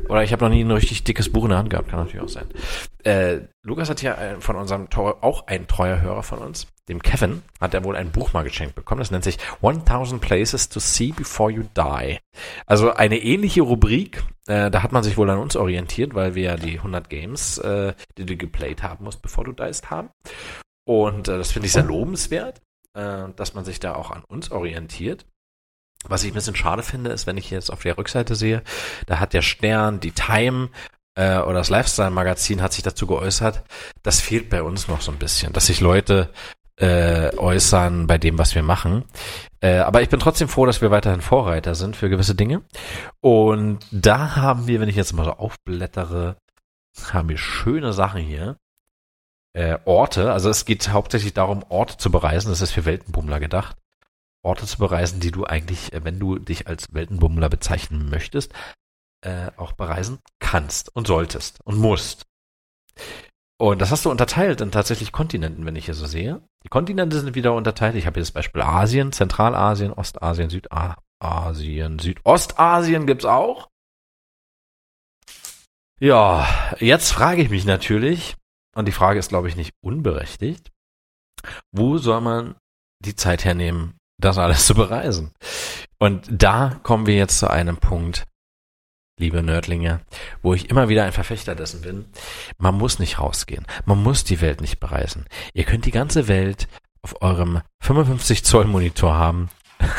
Oder 0.07 0.23
ich 0.23 0.31
habe 0.31 0.43
noch 0.45 0.51
nie 0.51 0.63
ein 0.63 0.71
richtig 0.71 1.03
dickes 1.03 1.31
Buch 1.31 1.43
in 1.43 1.49
der 1.49 1.57
Hand 1.59 1.69
gehabt. 1.69 1.89
Kann 1.89 1.99
natürlich 1.99 2.21
auch 2.23 2.30
sein. 2.30 2.45
Äh, 3.03 3.39
Lukas 3.63 3.89
hat 3.89 3.99
hier 3.99 4.17
ein- 4.17 4.41
von 4.41 4.55
unserem 4.55 4.89
Treu- 4.89 5.13
auch 5.21 5.47
ein 5.47 5.67
treuer 5.67 6.01
Hörer 6.01 6.23
von 6.23 6.39
uns, 6.39 6.67
dem 6.88 7.01
Kevin, 7.01 7.41
hat 7.59 7.73
er 7.73 7.84
wohl 7.84 7.95
ein 7.95 8.11
Buch 8.11 8.34
mal 8.34 8.43
geschenkt 8.43 8.76
bekommen. 8.76 8.99
Das 8.99 9.11
nennt 9.11 9.23
sich 9.23 9.38
1000 9.61 10.21
Places 10.21 10.69
to 10.69 10.80
See 10.80 11.11
Before 11.15 11.51
You 11.51 11.63
Die. 11.76 12.17
Also 12.65 12.93
eine 12.93 13.17
ähnliche 13.17 13.61
Rubrik. 13.61 14.23
Äh, 14.47 14.71
da 14.71 14.81
hat 14.84 14.91
man 14.91 15.03
sich 15.03 15.17
wohl 15.17 15.30
an 15.30 15.38
uns 15.39 15.55
orientiert, 15.55 16.15
weil 16.15 16.35
wir 16.35 16.43
ja 16.43 16.55
die 16.57 16.80
100 16.81 17.09
Games, 17.09 17.57
äh, 17.59 17.93
die 18.17 18.26
du 18.26 18.35
geplayt 18.38 18.81
haben 18.84 19.03
musst, 19.05 19.21
bevor 19.21 19.43
du 19.45 19.51
diest, 19.51 19.89
haben. 19.91 20.09
Und 20.85 21.27
äh, 21.27 21.38
das 21.38 21.51
finde 21.51 21.67
ich 21.67 21.73
sehr 21.73 21.84
lobenswert, 21.84 22.61
äh, 22.95 23.26
dass 23.35 23.53
man 23.53 23.63
sich 23.65 23.80
da 23.80 23.93
auch 23.95 24.11
an 24.11 24.23
uns 24.27 24.51
orientiert. 24.51 25.26
Was 26.07 26.23
ich 26.23 26.31
ein 26.31 26.35
bisschen 26.35 26.55
schade 26.55 26.84
finde, 26.84 27.11
ist, 27.11 27.27
wenn 27.27 27.38
ich 27.38 27.49
jetzt 27.49 27.71
auf 27.71 27.81
der 27.81 27.97
Rückseite 27.97 28.35
sehe, 28.35 28.63
da 29.05 29.19
hat 29.19 29.34
der 29.34 29.41
Stern, 29.41 29.99
die 29.99 30.11
Time 30.11 30.69
äh, 31.15 31.39
oder 31.39 31.55
das 31.55 31.69
Lifestyle-Magazin 31.69 32.61
hat 32.61 32.73
sich 32.73 32.84
dazu 32.84 33.05
geäußert. 33.05 33.63
Das 34.03 34.21
fehlt 34.21 34.49
bei 34.49 34.63
uns 34.63 34.88
noch 34.88 35.01
so 35.01 35.11
ein 35.11 35.19
bisschen, 35.19 35.51
dass 35.51 35.65
sich 35.65 35.81
Leute 35.81 36.30
äh, 36.77 37.35
äußern 37.35 38.07
bei 38.07 38.17
dem, 38.17 38.38
was 38.38 38.55
wir 38.55 38.63
machen. 38.63 39.03
Äh, 39.59 39.80
aber 39.80 40.01
ich 40.01 40.09
bin 40.09 40.21
trotzdem 40.21 40.47
froh, 40.47 40.65
dass 40.65 40.81
wir 40.81 40.91
weiterhin 40.91 41.21
Vorreiter 41.21 41.76
sind 41.76 41.97
für 41.97 42.09
gewisse 42.09 42.35
Dinge. 42.35 42.61
Und 43.19 43.80
da 43.91 44.38
haben 44.38 44.67
wir, 44.67 44.80
wenn 44.80 44.89
ich 44.89 44.95
jetzt 44.95 45.13
mal 45.13 45.26
so 45.26 45.34
aufblättere, 45.34 46.38
haben 47.11 47.30
wir 47.30 47.38
schöne 47.38 47.91
Sachen 47.91 48.21
hier. 48.21 48.57
Äh, 49.53 49.80
Orte, 49.84 50.31
also 50.31 50.49
es 50.49 50.63
geht 50.63 50.89
hauptsächlich 50.89 51.34
darum, 51.34 51.65
Orte 51.67 51.97
zu 51.97 52.11
bereisen. 52.11 52.49
Das 52.49 52.61
ist 52.61 52.71
für 52.71 52.85
Weltenbummler 52.85 53.41
gedacht. 53.41 53.76
Orte 54.44 54.66
zu 54.66 54.78
bereisen, 54.78 55.20
die 55.20 55.32
du 55.32 55.45
eigentlich, 55.45 55.94
äh, 55.94 56.03
wenn 56.03 56.20
du 56.20 56.40
dich 56.40 56.68
als 56.68 56.94
Weltenbummler 56.94 57.49
bezeichnen 57.49 58.10
möchtest, 58.10 58.53
äh, 59.22 59.52
auch 59.57 59.74
bereisen 59.74 60.20
kannst 60.40 60.95
und 60.95 61.07
solltest 61.07 61.60
und 61.66 61.78
musst. 61.78 62.26
Und 63.61 63.80
das 63.80 63.91
hast 63.91 64.06
du 64.06 64.11
unterteilt 64.11 64.61
in 64.61 64.72
tatsächlich 64.72 65.11
Kontinenten, 65.11 65.66
wenn 65.66 65.76
ich 65.76 65.86
hier 65.86 65.94
so 65.94 66.06
sehe. 66.06 66.41
Die 66.64 66.70
Kontinente 66.70 67.20
sind 67.20 67.36
wieder 67.36 67.53
unterteilt. 67.53 67.95
Ich 67.95 68.06
habe 68.06 68.16
hier 68.16 68.24
das 68.24 68.32
Beispiel 68.32 68.61
Asien, 68.61 69.11
Zentralasien, 69.11 69.91
Ostasien, 69.91 70.49
Südasien, 70.49 71.99
Südostasien 71.99 73.06
gibt's 73.06 73.26
auch. 73.26 73.68
Ja, 75.99 76.48
jetzt 76.80 77.11
frage 77.11 77.41
ich 77.41 77.49
mich 77.49 77.66
natürlich, 77.66 78.38
und 78.74 78.88
die 78.88 78.94
Frage 78.94 79.20
ist, 79.20 79.28
glaube 79.28 79.49
ich, 79.49 79.57
nicht 79.57 79.74
unberechtigt, 79.84 80.72
wo 81.74 81.98
soll 81.98 82.22
man 82.22 82.56
die 83.03 83.16
Zeit 83.16 83.44
hernehmen, 83.44 83.98
das 84.19 84.37
alles 84.37 84.65
zu 84.67 84.75
bereisen. 84.75 85.31
Und 85.97 86.27
da 86.29 86.79
kommen 86.83 87.07
wir 87.07 87.15
jetzt 87.15 87.39
zu 87.39 87.49
einem 87.49 87.77
Punkt, 87.77 88.25
liebe 89.17 89.43
Nerdlinge, 89.43 89.99
wo 90.41 90.53
ich 90.53 90.69
immer 90.69 90.87
wieder 90.87 91.03
ein 91.03 91.11
Verfechter 91.11 91.55
dessen 91.55 91.81
bin. 91.81 92.05
Man 92.57 92.75
muss 92.75 92.99
nicht 92.99 93.19
rausgehen. 93.19 93.65
Man 93.85 94.01
muss 94.01 94.23
die 94.23 94.41
Welt 94.41 94.61
nicht 94.61 94.79
bereisen. 94.79 95.25
Ihr 95.53 95.65
könnt 95.65 95.85
die 95.85 95.91
ganze 95.91 96.27
Welt 96.27 96.67
auf 97.01 97.21
eurem 97.21 97.61
55 97.81 98.43
Zoll 98.45 98.65
Monitor 98.65 99.15
haben. 99.15 99.49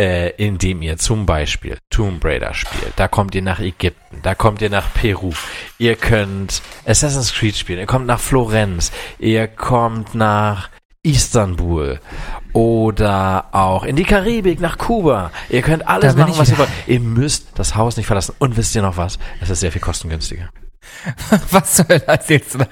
äh, 0.00 0.30
indem 0.36 0.80
ihr 0.80 0.96
zum 0.96 1.26
Beispiel 1.26 1.76
Tomb 1.90 2.24
Raider 2.24 2.54
spielt. 2.54 2.94
Da 2.96 3.06
kommt 3.06 3.34
ihr 3.34 3.42
nach 3.42 3.60
Ägypten, 3.60 4.20
da 4.22 4.34
kommt 4.34 4.62
ihr 4.62 4.70
nach 4.70 4.92
Peru. 4.94 5.32
Ihr 5.78 5.94
könnt 5.96 6.62
Assassin's 6.86 7.34
Creed 7.34 7.54
spielen, 7.54 7.80
ihr 7.80 7.86
kommt 7.86 8.06
nach 8.06 8.20
Florenz, 8.20 8.92
ihr 9.18 9.46
kommt 9.46 10.14
nach 10.14 10.70
Istanbul 11.02 11.98
oder 12.52 13.46
auch 13.52 13.84
in 13.84 13.96
die 13.96 14.04
Karibik, 14.04 14.60
nach 14.60 14.76
Kuba. 14.76 15.30
Ihr 15.48 15.62
könnt 15.62 15.86
alles 15.88 16.14
machen, 16.14 16.34
was 16.36 16.50
ihr 16.50 16.58
wollt. 16.58 16.68
Ihr 16.86 17.00
müsst 17.00 17.46
das 17.54 17.74
Haus 17.74 17.96
nicht 17.96 18.06
verlassen. 18.06 18.34
Und 18.38 18.56
wisst 18.56 18.74
ihr 18.74 18.82
noch 18.82 18.96
was? 18.96 19.18
Es 19.40 19.48
ist 19.50 19.60
sehr 19.60 19.72
viel 19.72 19.80
kostengünstiger. 19.80 20.50
Was 21.50 21.74
zur 21.74 21.88
Hölle 21.88 22.06
erzählst 22.06 22.54
du 22.54 22.58
da? 22.58 22.66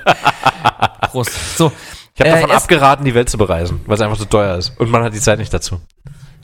Prost. 1.11 1.57
So. 1.59 1.71
Ich 2.15 2.21
habe 2.21 2.31
Äh, 2.31 2.41
davon 2.41 2.51
abgeraten, 2.51 3.05
die 3.05 3.15
Welt 3.15 3.29
zu 3.29 3.37
bereisen, 3.39 3.83
weil 3.87 3.95
es 3.97 4.01
einfach 4.01 4.17
so 4.17 4.25
teuer 4.25 4.57
ist. 4.57 4.73
Und 4.81 4.91
man 4.91 5.05
hat 5.05 5.13
die 5.15 5.21
Zeit 5.21 5.39
nicht 5.39 5.53
dazu. 5.53 5.81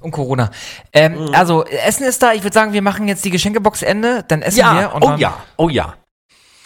Und 0.00 0.10
Corona. 0.10 0.50
Ähm, 0.92 1.30
Also, 1.32 1.64
Essen 1.64 2.04
ist 2.04 2.22
da. 2.22 2.32
Ich 2.34 2.42
würde 2.44 2.52
sagen, 2.54 2.74
wir 2.74 2.82
machen 2.82 3.08
jetzt 3.08 3.24
die 3.24 3.30
Geschenkebox 3.30 3.82
Ende. 3.82 4.24
Dann 4.28 4.42
essen 4.42 4.58
wir. 4.58 4.94
Und 4.94 5.02
oh 5.04 5.14
ja, 5.16 5.34
oh 5.56 5.68
ja, 5.70 5.94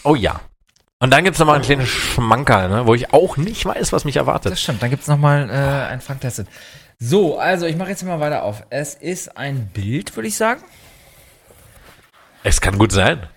oh 0.03 0.15
ja. 0.17 0.41
Und 1.01 1.11
dann 1.13 1.23
gibt's 1.23 1.39
noch 1.39 1.47
mal 1.47 1.55
ein 1.55 1.63
kleines 1.63 1.89
Schmankerl, 1.89 2.69
ne, 2.69 2.87
wo 2.87 2.95
ich 2.95 3.13
auch 3.13 3.37
nicht 3.37 3.65
weiß, 3.65 3.93
was 3.93 4.05
mich 4.05 4.17
erwartet. 4.17 4.53
Das 4.53 4.61
stimmt. 4.61 4.83
Dann 4.83 4.91
gibt's 4.91 5.07
noch 5.07 5.17
mal 5.17 5.49
äh, 5.49 5.93
ein 5.93 6.01
Frank 6.01 6.21
Tesset. 6.21 6.49
So, 6.99 7.39
also 7.39 7.67
ich 7.67 7.77
mache 7.77 7.91
jetzt 7.91 8.03
mal 8.03 8.19
weiter 8.19 8.43
auf. 8.43 8.65
Es 8.71 8.95
ist 8.95 9.37
ein 9.37 9.69
Bild, 9.69 10.17
würde 10.17 10.27
ich 10.27 10.37
sagen. 10.37 10.63
Es 12.43 12.61
kann 12.61 12.79
gut 12.79 12.91
sein. 12.91 13.29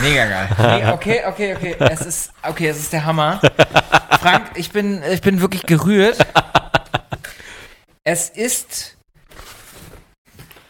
Mega 0.00 0.26
geil. 0.26 0.48
Nee, 0.58 0.86
okay, 0.92 1.20
okay, 1.26 1.54
okay. 1.54 1.76
Es 1.78 2.00
ist, 2.00 2.32
okay, 2.42 2.68
es 2.68 2.78
ist 2.78 2.92
der 2.92 3.04
Hammer. 3.04 3.40
Frank, 4.20 4.52
ich 4.54 4.70
bin, 4.70 5.02
ich 5.02 5.20
bin 5.20 5.40
wirklich 5.42 5.64
gerührt. 5.64 6.16
Es 8.04 8.30
ist, 8.30 8.96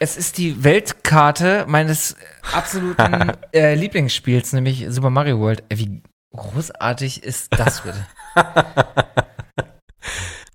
es 0.02 0.16
ist 0.16 0.36
die 0.38 0.64
Weltkarte 0.64 1.64
meines 1.68 2.16
absoluten 2.52 3.32
äh, 3.54 3.74
Lieblingsspiels, 3.74 4.52
nämlich 4.52 4.84
Super 4.88 5.10
Mario 5.10 5.38
World. 5.38 5.62
Äh, 5.68 5.78
Wie 5.78 6.02
großartig 6.34 7.22
ist 7.22 7.48
das 7.56 7.82
bitte? 7.82 8.04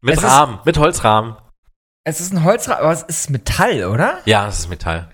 Mit 0.02 0.18
Es 0.18 0.24
ist- 0.24 0.30
Rahmen, 0.30 0.60
mit 0.66 0.78
Holzrahmen. 0.78 1.36
Es 2.04 2.22
ist 2.22 2.32
ein 2.34 2.44
Holzrahmen, 2.44 2.84
aber 2.84 2.94
es 2.94 3.04
ist 3.04 3.30
Metall, 3.30 3.86
oder? 3.86 4.20
Ja, 4.26 4.48
es 4.48 4.60
ist 4.60 4.70
Metall. 4.70 5.10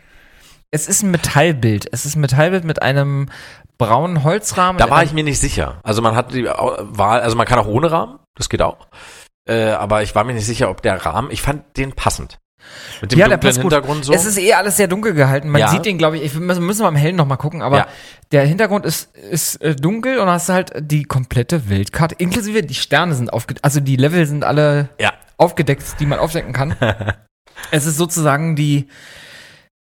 Es 0.72 0.88
ist 0.88 1.02
ein 1.04 1.12
Metallbild. 1.12 1.88
Es 1.92 2.06
ist 2.06 2.16
ein 2.16 2.22
Metallbild 2.22 2.64
mit 2.66 2.82
einem 2.82 3.30
braunen 3.78 4.24
Holzrahmen. 4.24 4.78
Da 4.80 4.90
war 4.90 5.04
ich 5.04 5.14
mir 5.14 5.24
nicht 5.24 5.40
sicher. 5.40 5.80
Also 5.84 6.02
man 6.02 6.16
hat 6.16 6.34
die 6.34 6.46
Wahl, 6.46 7.22
also 7.22 7.36
man 7.36 7.46
kann 7.48 7.60
auch 7.60 7.68
ohne 7.68 7.92
Rahmen, 7.92 8.20
das 8.36 8.50
geht 8.50 8.62
auch. 8.62 8.88
Äh, 9.48 9.72
aber 9.72 10.02
ich 10.04 10.16
war 10.16 10.24
mir 10.24 10.34
nicht 10.34 10.46
sicher, 10.46 10.70
ob 10.70 10.82
der 10.82 11.04
Rahmen, 11.06 11.30
ich 11.32 11.42
fand 11.42 11.78
den 11.78 11.94
passend. 11.94 12.40
Mit 13.02 13.12
dem 13.12 13.20
Ja, 13.20 13.28
der 13.28 13.38
dunklen. 13.38 13.62
Hintergrund 13.62 14.06
so. 14.06 14.14
Es 14.14 14.26
ist 14.26 14.38
eh 14.38 14.54
alles 14.54 14.78
sehr 14.78 14.88
dunkel 14.88 15.14
gehalten. 15.14 15.50
Man 15.50 15.62
Ja. 15.62 15.68
sieht 15.70 15.86
den, 15.86 15.98
glaube 15.98 16.18
ich, 16.18 16.24
ich, 16.24 16.34
wir 16.34 16.42
müssen 16.42 16.82
wir 16.84 16.88
im 16.88 16.96
Hellen 16.96 17.16
noch 17.16 17.26
mal 17.26 17.38
gucken, 17.38 17.62
aber 17.62 17.78
Ja. 17.78 17.88
der 18.32 18.46
Hintergrund 18.46 18.86
ist, 18.86 19.16
ist 19.16 19.62
äh, 19.62 19.76
dunkel 19.76 20.20
und 20.20 20.28
hast 20.28 20.50
halt 20.50 20.72
die 20.80 21.04
komplette 21.04 21.70
Weltkarte, 21.70 22.16
inklusive 22.18 22.64
die 22.64 22.74
Sterne 22.76 23.14
sind 23.16 23.32
aufgedeckt, 23.32 23.64
also 23.66 23.80
die 23.80 23.96
Level 23.96 24.26
sind 24.26 24.44
alle 24.44 24.90
ja, 25.00 25.14
aufgedeckt, 25.38 25.84
die 26.00 26.06
man 26.06 26.20
aufdecken 26.20 26.54
kann. 26.54 26.76
es 27.72 27.86
ist 27.86 27.98
sozusagen 27.98 28.56
die 28.56 28.88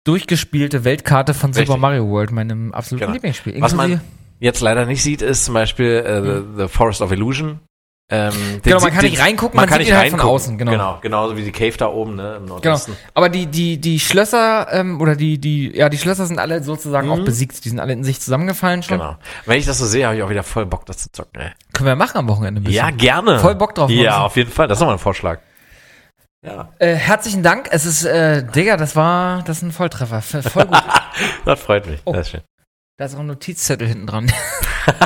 durchgespielte 0.05 0.85
Weltkarte 0.85 1.35
von 1.35 1.53
Super 1.53 1.61
Richtig. 1.63 1.81
Mario 1.81 2.09
World, 2.09 2.33
meinem 2.33 2.73
absoluten 2.73 3.03
Genau. 3.05 3.13
Lieblingsspiel. 3.15 3.61
Was 3.61 3.75
man 3.75 3.93
Inklusive- 3.93 4.05
jetzt 4.41 4.61
leider 4.61 4.87
nicht 4.87 5.03
sieht, 5.03 5.23
ist 5.23 5.45
zum 5.45 5.55
Beispiel 5.55 5.87
äh, 6.05 6.23
the, 6.23 6.63
the 6.63 6.69
Forest 6.69 7.03
of 7.03 7.13
Illusion. 7.13 7.61
Ähm, 8.11 8.61
Genau, 8.63 8.81
man 8.81 8.91
kann 8.93 9.05
nicht 9.05 9.17
den- 9.17 9.23
reingucken, 9.23 9.57
man 9.59 9.69
sieht 9.71 9.89
ihn 9.89 9.97
halt 9.97 10.11
von 10.11 10.21
außen, 10.21 10.59
genau. 10.59 10.71
Genau, 10.73 10.99
genauso 11.01 11.37
wie 11.37 11.45
die 11.45 11.53
Cave 11.53 11.75
da 11.79 11.87
oben, 11.87 12.17
ne, 12.17 12.35
im 12.37 12.43
Genau. 12.43 12.55
Nordwesten. 12.57 12.95
Aber 13.15 13.31
die, 13.31 13.47
die, 13.47 13.79
die 13.81 13.99
Schlösser, 14.01 14.67
ähm, 14.71 15.01
oder 15.01 15.17
die, 15.17 15.39
die, 15.39 15.75
ja, 15.75 15.89
die 15.89 15.97
Schlösser 15.97 16.27
sind 16.27 16.39
alle 16.39 16.63
sozusagen 16.63 17.11
auch 17.11 17.25
besiegt. 17.25 17.65
Die 17.65 17.71
sind 17.71 17.81
alle 17.81 17.95
in 17.95 18.05
sich 18.05 18.21
zusammengefallen 18.21 18.83
schon. 18.83 18.99
Mhm. 18.99 19.01
Genau. 19.03 19.17
Wenn 19.47 19.59
ich 19.59 19.65
das 19.65 19.79
so 19.79 19.87
sehe, 19.87 20.05
habe 20.07 20.17
ich 20.17 20.23
auch 20.23 20.29
wieder 20.31 20.43
voll 20.43 20.67
Bock, 20.67 20.85
das 20.85 20.99
zu 20.99 21.11
zocken. 21.13 21.41
Ey. 21.41 21.53
Können 21.73 21.87
wir 21.87 21.97
machen 21.97 22.19
am 22.19 22.29
Wochenende 22.29 22.61
ein 22.61 22.65
bisschen. 22.65 22.85
Ja, 22.85 22.91
gerne. 22.91 23.39
Voll 23.39 23.55
Bock 23.55 23.75
drauf, 23.75 23.89
Ja, 23.91 24.21
auf 24.23 24.37
jeden 24.37 24.51
Fall. 24.51 24.69
Das 24.69 24.77
ist 24.77 24.81
nochmal 24.81 24.97
ein 24.97 25.01
Vorschlag. 25.01 25.39
Ja, 26.45 26.69
Äh, 26.81 26.95
herzlichen 26.97 27.43
Dank. 27.43 27.69
Es 27.71 27.87
ist, 27.87 28.05
äh, 28.05 28.45
Digga, 28.45 28.77
das 28.77 28.95
war, 28.97 29.43
das 29.45 29.59
ist 29.59 29.63
ein 29.63 29.73
Volltreffer. 29.73 30.21
Voll 30.21 30.67
gut. 30.67 30.83
das 31.47 31.61
freut 31.61 31.87
mich. 31.87 32.01
Oh. 32.05 32.13
Das 32.13 32.27
ist 32.27 32.31
schön. 32.33 32.41
Da 32.97 33.05
ist 33.07 33.15
auch 33.15 33.21
ein 33.21 33.27
Notizzettel 33.27 33.89
hinten 33.89 34.07
dran. 34.07 34.31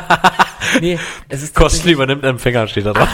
nee, 0.80 0.98
es 1.28 1.42
ist 1.42 1.54
Kosten 1.54 1.62
tatsächlich- 1.78 1.94
übernimmt 1.94 2.24
Empfänger 2.24 2.66
steht 2.68 2.86
da 2.86 2.92
drauf. 2.92 3.08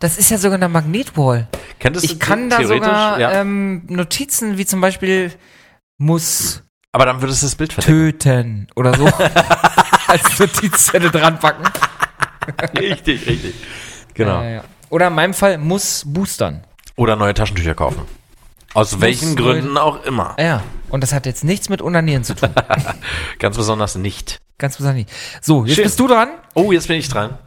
Das 0.00 0.18
ist 0.18 0.30
ja 0.30 0.38
sogar 0.38 0.56
eine 0.56 0.68
Magnetwall. 0.68 1.48
Kenntest 1.78 2.04
Ich 2.06 2.18
kann 2.18 2.50
da 2.50 2.64
sogar 2.64 3.20
ja. 3.20 3.32
ähm, 3.40 3.82
Notizen 3.88 4.58
wie 4.58 4.66
zum 4.66 4.80
Beispiel 4.80 5.32
muss 5.98 6.62
Aber 6.92 7.06
dann 7.06 7.20
würdest 7.20 7.42
du 7.42 7.46
das 7.46 7.54
Bild 7.54 7.72
verdecken. 7.72 7.92
töten 8.18 8.66
oder 8.74 8.96
so 8.96 9.06
als 10.08 10.38
Notizzettel 10.38 11.10
dran 11.10 11.38
packen. 11.38 11.64
richtig, 12.78 13.26
richtig. 13.26 13.54
Genau. 14.14 14.42
Ja, 14.42 14.48
ja. 14.48 14.64
Oder 14.90 15.08
in 15.08 15.14
meinem 15.14 15.34
Fall 15.34 15.58
muss 15.58 16.02
boostern. 16.06 16.64
Oder 16.96 17.14
neue 17.14 17.34
Taschentücher 17.34 17.74
kaufen. 17.74 18.02
Aus 18.74 19.00
welchen 19.00 19.34
neu- 19.34 19.42
Gründen 19.42 19.76
auch 19.76 20.02
immer. 20.04 20.34
Ja, 20.38 20.62
und 20.90 21.02
das 21.02 21.12
hat 21.12 21.26
jetzt 21.26 21.44
nichts 21.44 21.68
mit 21.68 21.82
Unanieren 21.82 22.24
zu 22.24 22.34
tun. 22.34 22.50
Ganz 23.38 23.56
besonders 23.56 23.94
nicht. 23.96 24.40
Ganz 24.58 24.76
besonders 24.76 24.96
nicht. 24.96 25.10
So, 25.40 25.64
jetzt 25.64 25.76
Schön. 25.76 25.84
bist 25.84 26.00
du 26.00 26.08
dran. 26.08 26.28
Oh, 26.54 26.72
jetzt 26.72 26.88
bin 26.88 26.98
ich 26.98 27.08
dran. 27.08 27.38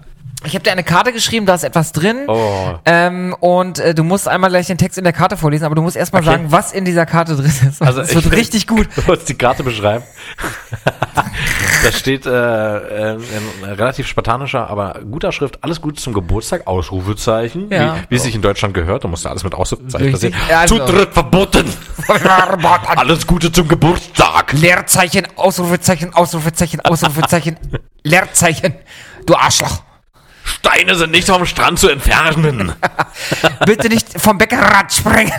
Ich 0.43 0.55
habe 0.55 0.63
dir 0.63 0.71
eine 0.71 0.83
Karte 0.83 1.13
geschrieben, 1.13 1.45
da 1.45 1.53
ist 1.53 1.63
etwas 1.63 1.91
drin. 1.91 2.25
Oh. 2.27 2.73
Ähm, 2.85 3.35
und 3.39 3.77
äh, 3.77 3.93
du 3.93 4.03
musst 4.03 4.27
einmal 4.27 4.49
gleich 4.49 4.65
den 4.67 4.77
Text 4.79 4.97
in 4.97 5.03
der 5.03 5.13
Karte 5.13 5.37
vorlesen, 5.37 5.65
aber 5.65 5.75
du 5.75 5.83
musst 5.83 5.95
erstmal 5.95 6.23
Okay. 6.23 6.31
sagen, 6.31 6.45
was 6.51 6.71
in 6.73 6.83
dieser 6.83 7.05
Karte 7.05 7.35
drin 7.35 7.45
ist. 7.69 7.81
Also 7.81 8.01
ich 8.01 8.15
wird 8.15 8.31
richtig 8.31 8.65
gut. 8.67 8.87
Du 8.95 9.07
wolltest 9.07 9.29
die 9.29 9.35
Karte 9.35 9.63
beschreiben. 9.63 10.03
da 11.83 11.91
steht 11.91 12.25
äh, 12.25 12.31
äh, 12.31 13.13
in 13.15 13.63
relativ 13.65 14.07
spartanischer, 14.07 14.67
aber 14.69 14.99
guter 15.09 15.31
Schrift, 15.31 15.63
alles 15.63 15.79
Gute 15.79 16.01
zum 16.01 16.13
Geburtstag, 16.13 16.65
Ausrufezeichen, 16.65 17.69
Ja. 17.69 17.95
wie, 17.95 17.99
wie 18.09 18.15
es 18.15 18.23
sich 18.23 18.33
in 18.35 18.41
Deutschland 18.41 18.73
gehört, 18.73 19.03
da 19.03 19.07
musste 19.07 19.29
alles 19.29 19.43
mit 19.43 19.53
Ausrufezeichen 19.53 20.11
passieren. 20.11 20.35
Also- 20.55 20.77
Zutritt 20.79 21.13
verboten! 21.13 21.65
alles 22.95 23.27
Gute 23.27 23.51
zum 23.51 23.67
Geburtstag! 23.67 24.53
Leerzeichen, 24.53 25.27
Ausrufezeichen, 25.35 26.13
Ausrufezeichen, 26.13 26.79
Ausrufezeichen, 26.81 27.57
Leerzeichen. 28.03 28.73
Du 29.25 29.35
Arschloch. 29.35 29.83
Steine 30.43 30.95
sind 30.95 31.11
nicht 31.11 31.27
vom 31.27 31.45
Strand 31.45 31.79
zu 31.79 31.89
entfernen. 31.89 32.73
Bitte 33.65 33.89
nicht 33.89 34.19
vom 34.19 34.37
Bäckerrad 34.37 34.91
springen. 34.91 35.31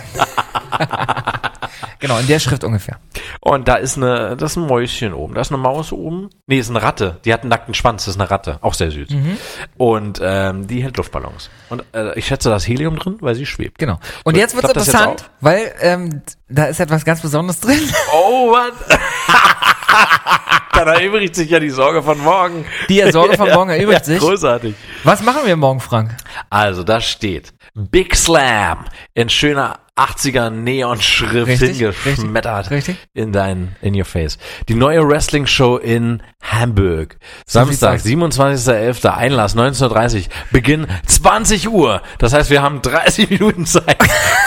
genau, 1.99 2.19
in 2.19 2.27
der 2.27 2.39
Schrift 2.39 2.65
ungefähr. 2.65 2.99
Und 3.41 3.69
da 3.69 3.75
ist 3.77 3.97
eine, 3.97 4.37
das 4.37 4.53
ist 4.53 4.57
ein 4.57 4.67
Mäuschen 4.67 5.13
oben, 5.15 5.35
da 5.35 5.41
ist 5.41 5.51
eine 5.51 5.59
Maus 5.59 5.93
oben. 5.93 6.31
Nee, 6.47 6.59
ist 6.59 6.71
eine 6.71 6.83
Ratte. 6.83 7.19
Die 7.25 7.33
hat 7.33 7.41
einen 7.43 7.51
nackten 7.51 7.75
Schwanz, 7.75 8.05
das 8.05 8.15
ist 8.15 8.21
eine 8.21 8.31
Ratte. 8.31 8.59
Auch 8.63 8.75
sehr 8.75 8.91
süß. 8.91 9.11
Mhm. 9.11 9.37
Und 9.77 10.21
ähm, 10.23 10.67
die 10.67 10.83
hält 10.83 10.97
Luftballons. 10.97 11.51
Und 11.71 11.85
äh, 11.93 12.19
ich 12.19 12.27
schätze, 12.27 12.49
da 12.51 12.57
ist 12.57 12.69
Helium 12.69 12.97
drin, 12.99 13.17
weil 13.21 13.35
sie 13.35 13.47
schwebt. 13.47 13.79
Genau. 13.79 13.99
Und 14.25 14.35
So, 14.35 14.41
jetzt 14.41 14.55
wird's 14.55 14.69
jetzt 14.69 14.89
interessant, 14.89 15.31
weil 15.41 15.73
ähm, 15.81 16.23
da 16.49 16.65
ist 16.67 16.81
etwas 16.81 17.05
ganz 17.05 17.21
Besonderes 17.21 17.61
drin. 17.61 17.81
Oh, 18.13 18.53
was? 18.53 18.73
Dann 20.73 20.89
erübrigt 20.89 21.35
sich 21.35 21.51
ja 21.51 21.61
die 21.61 21.71
Sorge 21.71 22.03
von 22.03 22.19
morgen. 22.19 22.65
Die 22.89 23.03
Sorge 23.13 23.37
von 23.37 23.51
morgen 23.55 23.71
erübrigt 23.71 24.05
sich. 24.05 24.19
Großartig. 24.19 24.75
Was 25.05 25.23
machen 25.23 25.43
wir 25.45 25.57
morgen, 25.57 25.81
Frank? 25.81 26.17
Also, 26.51 26.83
da 26.83 27.01
steht 27.01 27.53
Big 27.75 28.17
Slam 28.17 28.87
in 29.15 29.29
schöner 29.29 29.79
80er 29.97 30.49
Neon-Schrift 30.49 31.49
Richtig, 31.49 31.79
hingeschmettert 31.79 32.71
richtig, 32.71 32.97
richtig. 32.97 33.09
in 33.13 33.33
dein, 33.33 33.77
in 33.83 33.95
your 33.95 34.07
face. 34.07 34.39
Die 34.69 34.75
neue 34.75 35.07
Wrestling-Show 35.07 35.77
in 35.77 36.23
Hamburg. 36.43 37.19
Samstag, 37.47 38.01
sieht's 38.01 38.23
27.11. 38.23 39.07
Einlass 39.11 39.55
19.30 39.55 40.29
Beginn 40.51 40.87
20 41.07 41.69
Uhr. 41.69 42.01
Das 42.19 42.33
heißt, 42.33 42.49
wir 42.49 42.63
haben 42.63 42.81
30 42.81 43.29
Minuten 43.31 43.67
Zeit 43.67 43.99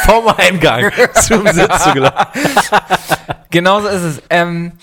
vom 0.06 0.28
Eingang 0.30 0.92
zum 1.14 1.46
Sitz 1.48 1.84
zu 1.84 1.94
gelangen. 1.94 2.26
Genauso 3.52 3.88
ist 3.88 4.02
es. 4.02 4.22
Ähm, 4.32 4.74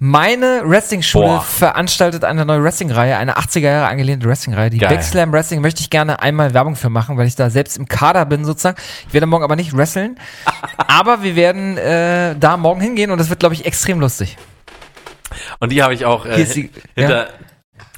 meine 0.00 0.62
Wrestling-Schule 0.64 1.40
veranstaltet 1.40 2.24
eine 2.24 2.44
neue 2.44 2.62
Wrestling-Reihe, 2.62 3.16
eine 3.16 3.36
80er 3.38 3.60
Jahre 3.60 3.88
angelehnte 3.88 4.28
Wrestling-Reihe. 4.28 4.70
Die 4.70 4.78
Geil. 4.78 4.90
Big 4.90 5.02
Slam 5.02 5.32
Wrestling 5.32 5.60
möchte 5.60 5.80
ich 5.80 5.90
gerne 5.90 6.20
einmal 6.22 6.54
Werbung 6.54 6.76
für 6.76 6.88
machen, 6.90 7.16
weil 7.16 7.26
ich 7.26 7.34
da 7.34 7.50
selbst 7.50 7.76
im 7.76 7.86
Kader 7.88 8.24
bin 8.26 8.44
sozusagen. 8.44 8.76
Ich 9.08 9.14
werde 9.14 9.26
morgen 9.26 9.44
aber 9.44 9.56
nicht 9.56 9.76
wresteln, 9.76 10.18
aber 10.76 11.22
wir 11.22 11.36
werden 11.36 11.76
äh, 11.78 12.36
da 12.38 12.56
morgen 12.56 12.80
hingehen 12.80 13.10
und 13.10 13.18
das 13.18 13.28
wird, 13.28 13.40
glaube 13.40 13.54
ich, 13.54 13.66
extrem 13.66 14.00
lustig. 14.00 14.36
Und 15.58 15.72
die 15.72 15.82
habe 15.82 15.94
ich 15.94 16.04
auch 16.06 16.24
äh, 16.26 16.42
ist 16.42 16.54
die- 16.56 16.70
hinter, 16.94 17.28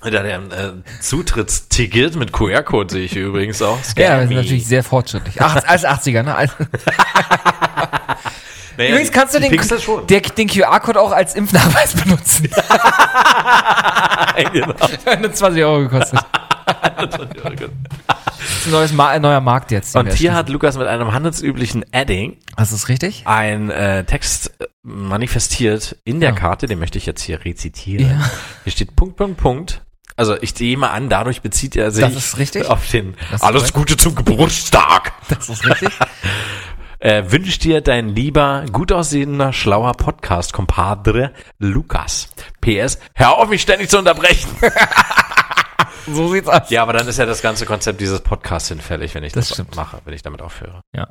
Da 0.03 0.11
der 0.11 0.25
äh, 0.25 0.73
Zutrittsticket 1.01 2.17
mit 2.17 2.33
QR-Code 2.33 2.93
sehe 2.95 3.05
ich 3.05 3.15
übrigens 3.17 3.61
auch. 3.63 3.83
Scan 3.85 4.01
Ja, 4.03 4.13
wir 4.15 4.21
sind 4.21 4.29
me. 4.31 4.35
natürlich 4.37 4.67
sehr 4.67 4.83
fortschrittlich. 4.83 5.37
Ach, 5.41 5.57
als 5.67 5.85
80er, 5.85 6.23
ne? 6.23 6.35
Als, 6.35 6.53
Naja, 8.77 8.91
Übrigens 8.91 9.13
kannst 9.13 9.35
du 9.35 9.41
den, 9.41 10.07
der, 10.09 10.21
den 10.21 10.49
QR-Code 10.49 11.01
auch 11.01 11.13
als 11.13 11.35
Impfnachweis 11.35 11.95
benutzen. 11.95 12.45
genau. 14.53 14.75
Hat 15.07 15.21
nur 15.21 15.33
20 15.33 15.65
Euro 15.65 15.81
gekostet. 15.89 16.21
Das 18.71 18.85
ist 18.85 18.93
ein 18.93 18.97
Ma 18.97 19.19
neuer 19.19 19.41
Markt 19.41 19.71
jetzt. 19.71 19.97
Und 19.97 20.13
hier 20.13 20.35
hat 20.35 20.49
Lukas 20.49 20.77
mit 20.77 20.87
einem 20.87 21.13
handelsüblichen 21.13 21.85
Adding 21.93 22.37
Das 22.57 22.73
ist 22.73 22.89
richtig? 22.89 23.23
ein 23.27 23.71
äh, 23.71 24.05
Text 24.05 24.53
äh, 24.61 24.67
manifestiert 24.83 25.97
in 26.05 26.21
der 26.21 26.31
Ja. 26.31 26.37
Karte, 26.37 26.67
den 26.67 26.79
möchte 26.79 26.99
ich 26.99 27.07
jetzt 27.07 27.23
hier 27.23 27.45
rezitieren. 27.45 28.11
Ja. 28.11 28.31
Hier 28.65 28.73
steht 28.73 28.97
Punkt, 28.97 29.17
Punkt, 29.17 29.39
Punkt. 29.39 29.83
Also 30.17 30.37
ich 30.41 30.59
nehme 30.61 30.91
an, 30.91 31.09
dadurch 31.09 31.41
bezieht 31.41 31.77
er 31.77 31.91
sich 31.91 32.05
Das 32.05 32.15
ist 32.15 32.39
richtig. 32.39 32.67
auf 32.69 32.87
den 32.89 33.15
Alles 33.41 33.73
korrekt. 33.73 33.75
Gute 33.75 33.97
zum 33.97 34.15
Geburtstag. 34.15 35.13
Das 35.29 35.49
ist 35.49 35.65
richtig. 35.67 35.91
Äh, 37.01 37.33
wünscht 37.33 37.65
dir 37.65 37.81
dein 37.81 38.11
lieber, 38.11 38.67
gut 38.73 38.93
aussehender, 38.93 39.55
schlauer 39.55 39.95
Podcast-Kompadre 39.95 41.33
Lukas. 41.59 42.29
PS, 42.61 42.99
hör 43.15 43.39
auf 43.39 43.49
mich 43.49 43.63
ständig 43.63 43.89
zu 43.89 43.99
unterbrechen. 43.99 44.51
so 46.07 46.33
sieht's 46.33 46.49
aus. 46.49 46.71
Ja, 46.71 46.83
aber 46.83 46.93
dann 46.93 47.07
ist 47.09 47.19
ja 47.19 47.27
das 47.27 47.43
ganze 47.43 47.67
Konzept 47.67 48.01
dieses 48.01 48.21
Podcasts 48.21 48.69
hinfällig, 48.69 49.15
wenn 49.15 49.25
ich 49.25 49.33
das, 49.33 49.49
Das 49.49 49.65
mache, 49.75 49.99
wenn 50.05 50.15
ich 50.15 50.23
damit 50.23 50.43
aufhöre. 50.43 50.83
Ja. 50.95 51.09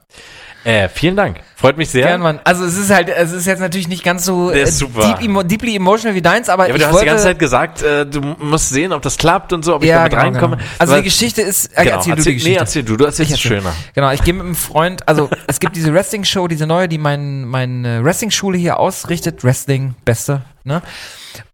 Äh, 0.63 0.89
vielen 0.89 1.15
Dank. 1.15 1.41
Freut 1.55 1.77
mich 1.77 1.89
sehr. 1.89 2.07
Gern, 2.07 2.21
Mann. 2.21 2.39
Also 2.43 2.65
es 2.65 2.77
ist 2.77 2.89
halt, 2.89 3.09
es 3.09 3.31
ist 3.31 3.45
jetzt 3.45 3.59
natürlich 3.59 3.87
nicht 3.87 4.03
ganz 4.03 4.25
so 4.25 4.51
äh, 4.51 4.65
deep 4.65 5.21
emo 5.21 5.43
deeply 5.43 5.75
emotional 5.75 6.15
wie 6.15 6.21
deins, 6.21 6.49
aber, 6.49 6.67
Ja, 6.67 6.69
aber 6.69 6.75
ich 6.75 6.81
du 6.81 6.87
hast 6.87 6.93
wollte, 6.93 7.05
die 7.05 7.09
ganze 7.09 7.23
Zeit 7.25 7.39
gesagt, 7.39 7.81
äh, 7.81 8.05
du 8.05 8.21
musst 8.21 8.69
sehen, 8.69 8.91
ob 8.91 9.01
das 9.01 9.17
klappt 9.17 9.53
und 9.53 9.63
so, 9.63 9.75
ob 9.75 9.83
ich 9.83 9.89
ja, 9.89 9.97
damit 9.97 10.11
genau, 10.11 10.23
reinkomme. 10.23 10.57
Genau. 10.57 10.69
Also 10.79 10.95
die 10.95 11.03
Geschichte 11.03 11.41
ist, 11.41 11.67
äh, 11.77 11.83
genau, 11.83 11.95
erzähl 11.97 12.15
du 12.15 12.21
die 12.21 12.33
Geschichte. 12.33 12.49
Nee, 12.49 12.55
erzähl 12.55 12.83
du, 12.83 12.97
du 12.97 13.05
erzählst 13.05 13.31
es 13.31 13.37
erzähl. 13.37 13.59
schöner. 13.59 13.73
Genau, 13.93 14.11
ich 14.11 14.23
gehe 14.23 14.33
mit 14.33 14.43
einem 14.43 14.55
Freund, 14.55 15.07
also 15.07 15.29
es 15.47 15.59
gibt 15.59 15.75
diese 15.75 15.93
Wrestling-Show, 15.93 16.47
diese 16.47 16.67
neue, 16.67 16.87
die 16.87 16.97
mein, 16.97 17.45
meine 17.45 18.03
Wrestling-Schule 18.03 18.57
hier 18.57 18.79
ausrichtet. 18.79 19.43
Wrestling, 19.43 19.95
beste, 20.05 20.41
ne? 20.63 20.81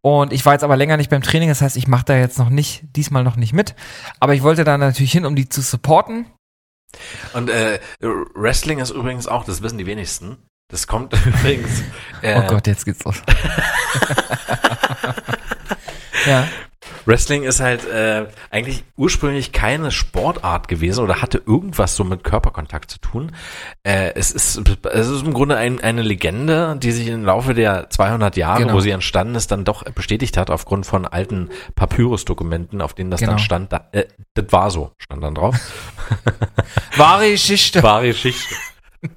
Und 0.01 0.31
ich 0.31 0.45
war 0.45 0.53
jetzt 0.53 0.63
aber 0.63 0.77
länger 0.77 0.97
nicht 0.97 1.09
beim 1.09 1.21
Training, 1.21 1.49
das 1.49 1.61
heißt, 1.61 1.77
ich 1.77 1.87
mache 1.87 2.05
da 2.05 2.15
jetzt 2.15 2.39
noch 2.39 2.49
nicht, 2.49 2.83
diesmal 2.95 3.23
noch 3.25 3.35
nicht 3.35 3.51
mit. 3.51 3.75
Aber 4.21 4.33
ich 4.33 4.43
wollte 4.43 4.63
da 4.63 4.77
natürlich 4.77 5.11
hin, 5.11 5.25
um 5.25 5.35
die 5.35 5.49
zu 5.49 5.61
supporten. 5.61 6.27
Und 7.33 7.49
äh, 7.49 7.79
Wrestling 7.99 8.79
ist 8.79 8.91
übrigens 8.91 9.27
auch, 9.27 9.43
das 9.43 9.61
wissen 9.61 9.77
die 9.77 9.85
wenigsten. 9.85 10.37
Das 10.69 10.87
kommt 10.87 11.11
übrigens. 11.25 11.83
Äh, 12.21 12.39
Oh 12.39 12.47
Gott, 12.47 12.67
jetzt 12.67 12.85
geht's 12.85 13.03
los. 13.03 13.21
ja. 16.25 16.47
Wrestling 17.05 17.43
ist 17.43 17.59
halt 17.59 17.87
äh, 17.87 18.25
eigentlich 18.49 18.83
ursprünglich 18.97 19.51
keine 19.51 19.91
Sportart 19.91 20.67
gewesen 20.67 21.03
oder 21.03 21.21
hatte 21.21 21.41
irgendwas 21.45 21.95
so 21.95 22.03
mit 22.03 22.23
Körperkontakt 22.23 22.89
zu 22.89 22.99
tun. 22.99 23.31
Äh, 23.83 24.13
es, 24.15 24.31
ist, 24.31 24.61
es 24.91 25.07
ist 25.07 25.23
im 25.23 25.33
Grunde 25.33 25.55
ein, 25.57 25.79
eine 25.81 26.01
Legende, 26.01 26.75
die 26.81 26.91
sich 26.91 27.07
im 27.07 27.23
Laufe 27.23 27.53
der 27.53 27.89
200 27.89 28.35
Jahre, 28.37 28.61
Genau. 28.61 28.73
wo 28.73 28.79
sie 28.79 28.89
entstanden 28.91 29.35
ist, 29.35 29.51
dann 29.51 29.65
doch 29.65 29.83
bestätigt 29.83 30.37
hat 30.37 30.49
aufgrund 30.49 30.85
von 30.85 31.05
alten 31.05 31.49
Papyrus-Dokumenten, 31.75 32.81
auf 32.81 32.93
denen 32.93 33.11
das 33.11 33.19
Genau. 33.19 33.33
dann 33.33 33.39
stand. 33.39 33.71
Da, 33.71 33.87
äh, 33.91 34.05
das 34.33 34.45
war 34.51 34.71
so, 34.71 34.91
stand 34.97 35.23
dann 35.23 35.35
drauf. 35.35 35.55
Wahre 36.97 37.29
Geschichte. 37.31 37.83
Wahre 37.83 38.07
Geschichte. 38.07 38.55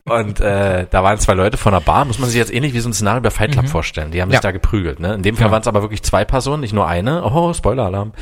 Und 0.04 0.40
äh, 0.40 0.86
da 0.90 1.02
waren 1.04 1.18
zwei 1.18 1.34
Leute 1.34 1.56
von 1.56 1.72
der 1.72 1.80
Bar, 1.80 2.04
muss 2.04 2.18
man 2.18 2.28
sich 2.28 2.38
jetzt 2.38 2.52
ähnlich 2.52 2.74
wie 2.74 2.80
so 2.80 2.88
ein 2.88 2.92
Szenario 2.92 3.20
bei 3.22 3.30
Fight 3.30 3.52
Club 3.52 3.68
vorstellen. 3.68 4.10
Die 4.10 4.20
haben 4.22 4.30
sich 4.30 4.38
Mhm. 4.38 4.44
Ja. 4.44 4.48
da 4.48 4.52
geprügelt. 4.52 5.00
Ne? 5.00 5.14
In 5.14 5.22
dem 5.22 5.36
Fall 5.36 5.46
Ja. 5.46 5.50
waren 5.52 5.62
es 5.62 5.68
aber 5.68 5.82
wirklich 5.82 6.02
zwei 6.02 6.24
Personen, 6.24 6.60
nicht 6.60 6.72
nur 6.74 6.86
eine. 6.86 7.24
Oh, 7.24 7.52
Spoiler-Alarm. 7.52 8.12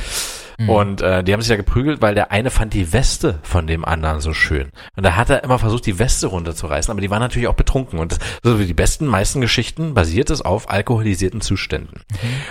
Mhm. 0.59 0.71
Und 0.71 1.01
äh, 1.03 1.23
die 1.23 1.33
haben 1.35 1.43
sich 1.43 1.51
ja 1.51 1.57
geprügelt, 1.57 2.01
weil 2.01 2.15
der 2.15 2.33
eine 2.33 2.51
fand 2.51 2.73
die 2.73 2.93
Weste 2.95 3.39
von 3.43 3.67
dem 3.67 3.85
anderen 3.85 4.21
so 4.21 4.33
schön. 4.33 4.71
Und 4.97 5.05
da 5.05 5.15
hat 5.15 5.29
er 5.29 5.45
immer 5.45 5.59
versucht, 5.59 5.85
die 5.85 5.99
Weste 5.99 6.29
runterzureißen, 6.29 6.91
aber 6.91 7.03
die 7.03 7.11
waren 7.11 7.21
natürlich 7.21 7.49
auch 7.49 7.55
betrunken. 7.55 7.99
Und 7.99 8.17
so 8.43 8.59
wie 8.59 8.65
die 8.67 8.73
besten, 8.73 9.05
meisten 9.07 9.43
Geschichten 9.43 9.93
basiert 9.93 10.31
es 10.31 10.41
auf 10.43 10.71
alkoholisierten 10.71 11.43
Zuständen. 11.43 12.01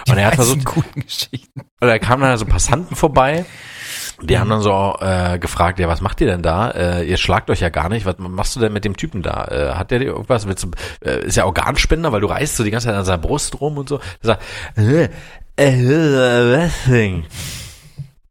Und 0.08 0.18
er 0.18 0.28
hat 0.28 0.36
versucht, 0.36 0.66
guten 0.66 1.02
Geschichten. 1.02 1.62
oder 1.82 1.92
da 1.92 2.00
kamen 2.00 2.22
dann 2.22 2.38
so 2.38 2.46
Passanten 2.46 2.96
vorbei. 2.96 3.46
Die 4.22 4.40
haben 4.40 4.50
dann 4.50 4.62
so 4.62 4.96
äh, 5.02 5.38
gefragt, 5.40 5.78
ja, 5.80 5.88
was 5.90 6.00
macht 6.02 6.22
ihr 6.22 6.28
denn 6.28 6.42
da? 6.42 6.70
Äh, 6.72 7.04
ihr 7.04 7.18
schlagt 7.18 7.50
euch 7.50 7.60
ja 7.60 7.70
gar 7.70 7.90
nicht. 7.90 8.06
Was 8.06 8.16
machst 8.18 8.56
du 8.56 8.60
denn 8.62 8.72
mit 8.74 8.86
dem 8.86 8.96
Typen 8.96 9.22
da? 9.22 9.46
Äh, 9.46 9.74
hat 9.76 9.92
der 9.92 10.00
dir 10.00 10.06
irgendwas? 10.06 10.48
Willst 10.48 10.64
du, 10.64 10.72
äh, 11.04 11.26
ist 11.26 11.36
ja 11.36 11.46
Organspender, 11.46 12.12
weil 12.12 12.22
du 12.22 12.28
reißt 12.28 12.56
so 12.56 12.64
die 12.64 12.72
ganze 12.72 12.88
Zeit 12.88 12.96
an 12.96 13.04
seiner 13.06 13.18
Brust 13.18 13.60
rum 13.60 13.78
und 13.78 13.90
so. 13.90 14.00
Er 14.22 14.28
sagt, 14.28 14.44
äh, 14.78 15.10
äh, 15.58 16.52
Wrestling. 16.52 17.26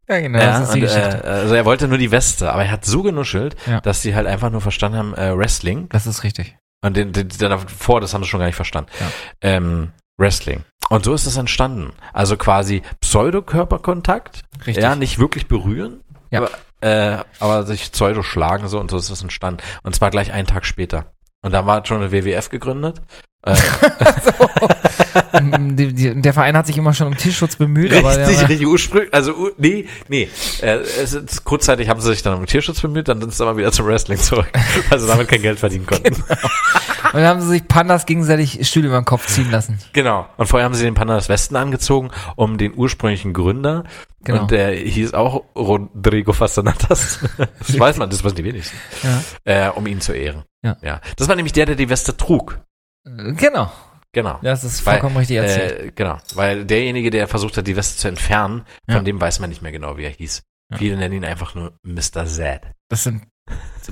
Ja, 0.07 0.19
genau, 0.19 0.39
Ja, 0.39 0.59
und, 0.59 0.83
äh, 0.83 0.87
also 1.25 1.55
er 1.55 1.65
wollte 1.65 1.87
nur 1.87 1.97
die 1.97 2.11
Weste, 2.11 2.51
aber 2.51 2.63
er 2.65 2.71
hat 2.71 2.85
so 2.85 3.01
genuschelt, 3.01 3.55
Ja. 3.65 3.81
dass 3.81 4.01
sie 4.01 4.13
halt 4.15 4.27
einfach 4.27 4.51
nur 4.51 4.61
verstanden 4.61 4.97
haben, 4.97 5.13
äh, 5.15 5.35
Wrestling. 5.37 5.89
Das 5.89 6.05
ist 6.05 6.23
richtig. 6.23 6.55
Und 6.83 6.95
den, 6.95 7.11
den, 7.11 7.29
den 7.29 7.49
davor, 7.49 8.01
das 8.01 8.13
haben 8.13 8.23
sie 8.23 8.29
schon 8.29 8.39
gar 8.39 8.45
nicht 8.45 8.55
verstanden. 8.55 8.89
Ja. 8.99 9.07
Ähm, 9.41 9.91
Wrestling. 10.17 10.63
Und 10.89 11.03
so 11.03 11.13
ist 11.13 11.25
es 11.25 11.37
entstanden. 11.37 11.93
Also 12.13 12.37
quasi 12.37 12.83
Pseudokörperkontakt. 13.01 14.43
Richtig. 14.65 14.83
Ja, 14.83 14.95
nicht 14.95 15.19
wirklich 15.19 15.47
berühren. 15.47 16.01
Ja. 16.31 16.39
Aber, 16.41 16.49
äh, 16.81 17.23
aber 17.39 17.63
sich 17.63 17.91
pseudo 17.91 18.23
schlagen 18.23 18.67
so 18.67 18.79
und 18.79 18.91
so 18.91 18.97
ist 18.97 19.09
es 19.09 19.21
entstanden. 19.21 19.61
Und 19.83 19.95
zwar 19.95 20.11
gleich 20.11 20.31
einen 20.31 20.47
Tag 20.47 20.65
später. 20.65 21.13
Und 21.41 21.51
da 21.51 21.65
war 21.65 21.85
schon 21.85 22.01
eine 22.01 22.11
WWF 22.11 22.49
gegründet. 22.49 23.01
Äh, 23.45 23.55
Mm, 25.41 25.75
die, 25.75 25.93
die, 25.93 26.21
der 26.21 26.33
Verein 26.33 26.57
hat 26.57 26.67
sich 26.67 26.77
immer 26.77 26.93
schon 26.93 27.07
um 27.07 27.17
Tierschutz 27.17 27.55
bemüht, 27.55 27.93
aber 27.93 28.17
richtig, 28.17 28.37
der, 28.37 28.49
richtig 28.49 28.67
ursprünglich. 28.67 29.13
Also, 29.13 29.51
nee, 29.57 29.87
nee. 30.07 30.29
Äh, 30.61 30.77
es 30.77 31.13
ist, 31.13 31.43
kurzzeitig 31.43 31.89
haben 31.89 31.99
sie 31.99 32.09
sich 32.09 32.21
dann 32.21 32.37
um 32.37 32.45
Tierschutz 32.45 32.81
bemüht, 32.81 33.07
dann 33.07 33.19
sind 33.21 33.33
sie 33.33 33.43
aber 33.43 33.57
wieder 33.57 33.71
zum 33.71 33.85
Wrestling 33.85 34.17
zurück. 34.17 34.47
Also 34.89 35.07
damit 35.07 35.27
kein 35.27 35.41
Geld 35.41 35.59
verdienen 35.59 35.85
konnten. 35.85 36.13
und 36.13 37.13
dann 37.13 37.25
haben 37.25 37.41
sie 37.41 37.47
sich 37.47 37.67
Pandas 37.67 38.05
gegenseitig 38.05 38.67
Stühle 38.67 38.87
über 38.87 38.99
den 38.99 39.05
Kopf 39.05 39.25
ziehen 39.27 39.49
lassen. 39.49 39.79
Genau. 39.93 40.27
Und 40.37 40.47
vorher 40.47 40.65
haben 40.65 40.75
sie 40.75 40.83
den 40.83 40.93
Panda 40.93 41.15
des 41.15 41.27
Westen 41.27 41.55
angezogen, 41.55 42.11
um 42.35 42.57
den 42.57 42.73
ursprünglichen 42.75 43.33
Gründer. 43.33 43.83
Genau. 44.23 44.41
Und 44.41 44.51
der 44.51 44.71
hieß 44.71 45.13
auch 45.13 45.43
Rodrigo 45.55 46.33
Fasanatas. 46.33 47.19
Das 47.59 47.79
weiß 47.79 47.97
man, 47.97 48.09
das 48.09 48.23
wissen 48.23 48.35
die 48.35 48.43
wenigsten. 48.43 48.77
Ja. 49.03 49.67
Äh, 49.67 49.71
um 49.71 49.87
ihn 49.87 50.01
zu 50.01 50.13
ehren. 50.13 50.43
Ja. 50.63 50.77
ja. 50.81 51.01
Das 51.17 51.27
war 51.27 51.35
nämlich 51.35 51.53
der, 51.53 51.65
der 51.65 51.75
die 51.75 51.89
Weste 51.89 52.15
trug. 52.15 52.59
Äh, 53.05 53.33
Genau. 53.33 53.71
Genau. 54.11 54.39
Das 54.41 54.63
ist 54.63 54.85
Weil, 54.85 54.93
vollkommen 54.93 55.17
richtig 55.17 55.37
erzählt. 55.37 55.79
Äh, 55.79 55.91
genau. 55.93 56.17
Weil 56.35 56.63
derjenige, 56.65 57.09
der 57.09 57.27
versucht 57.27 57.57
hat, 57.57 57.67
die 57.67 57.75
Weste 57.75 57.97
zu 57.99 58.07
entfernen, 58.07 58.63
von 58.87 58.95
Ja. 58.97 59.03
dem 59.03 59.19
weiß 59.19 59.39
man 59.39 59.49
nicht 59.49 59.61
mehr 59.61 59.73
genau, 59.73 59.97
wie 59.97 60.03
er 60.05 60.09
hieß. 60.11 60.43
Ja. 60.71 60.77
Viele 60.77 60.95
nennen 60.97 61.15
ihn 61.15 61.25
einfach 61.25 61.53
nur 61.53 61.77
Mr. 61.83 62.25
Z. 62.25 62.61
Das 62.89 63.03
sind 63.03 63.23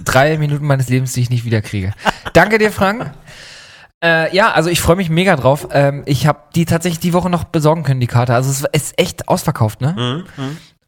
drei 0.06 0.38
Minuten 0.38 0.66
meines 0.66 0.88
Lebens, 0.90 1.12
die 1.14 1.22
ich 1.22 1.30
nicht 1.30 1.44
wiederkriege. 1.46 1.94
Danke 2.34 2.58
dir, 2.58 2.72
Frank. 2.72 3.12
Äh, 4.06 4.36
ja, 4.36 4.52
also 4.52 4.70
ich 4.70 4.82
freue 4.82 4.98
mich 4.98 5.10
mega 5.10 5.38
drauf. 5.38 5.70
Ähm, 5.72 6.04
ich 6.06 6.28
habe 6.28 6.42
die 6.56 6.66
tatsächlich 6.66 7.00
die 7.00 7.14
Woche 7.14 7.30
noch 7.30 7.46
besorgen 7.46 7.84
können, 7.84 8.02
die 8.02 8.08
Karte. 8.08 8.36
Also 8.36 8.50
es 8.52 8.66
ist 8.84 9.00
echt 9.00 9.30
ausverkauft, 9.30 9.80
ne? 9.80 10.26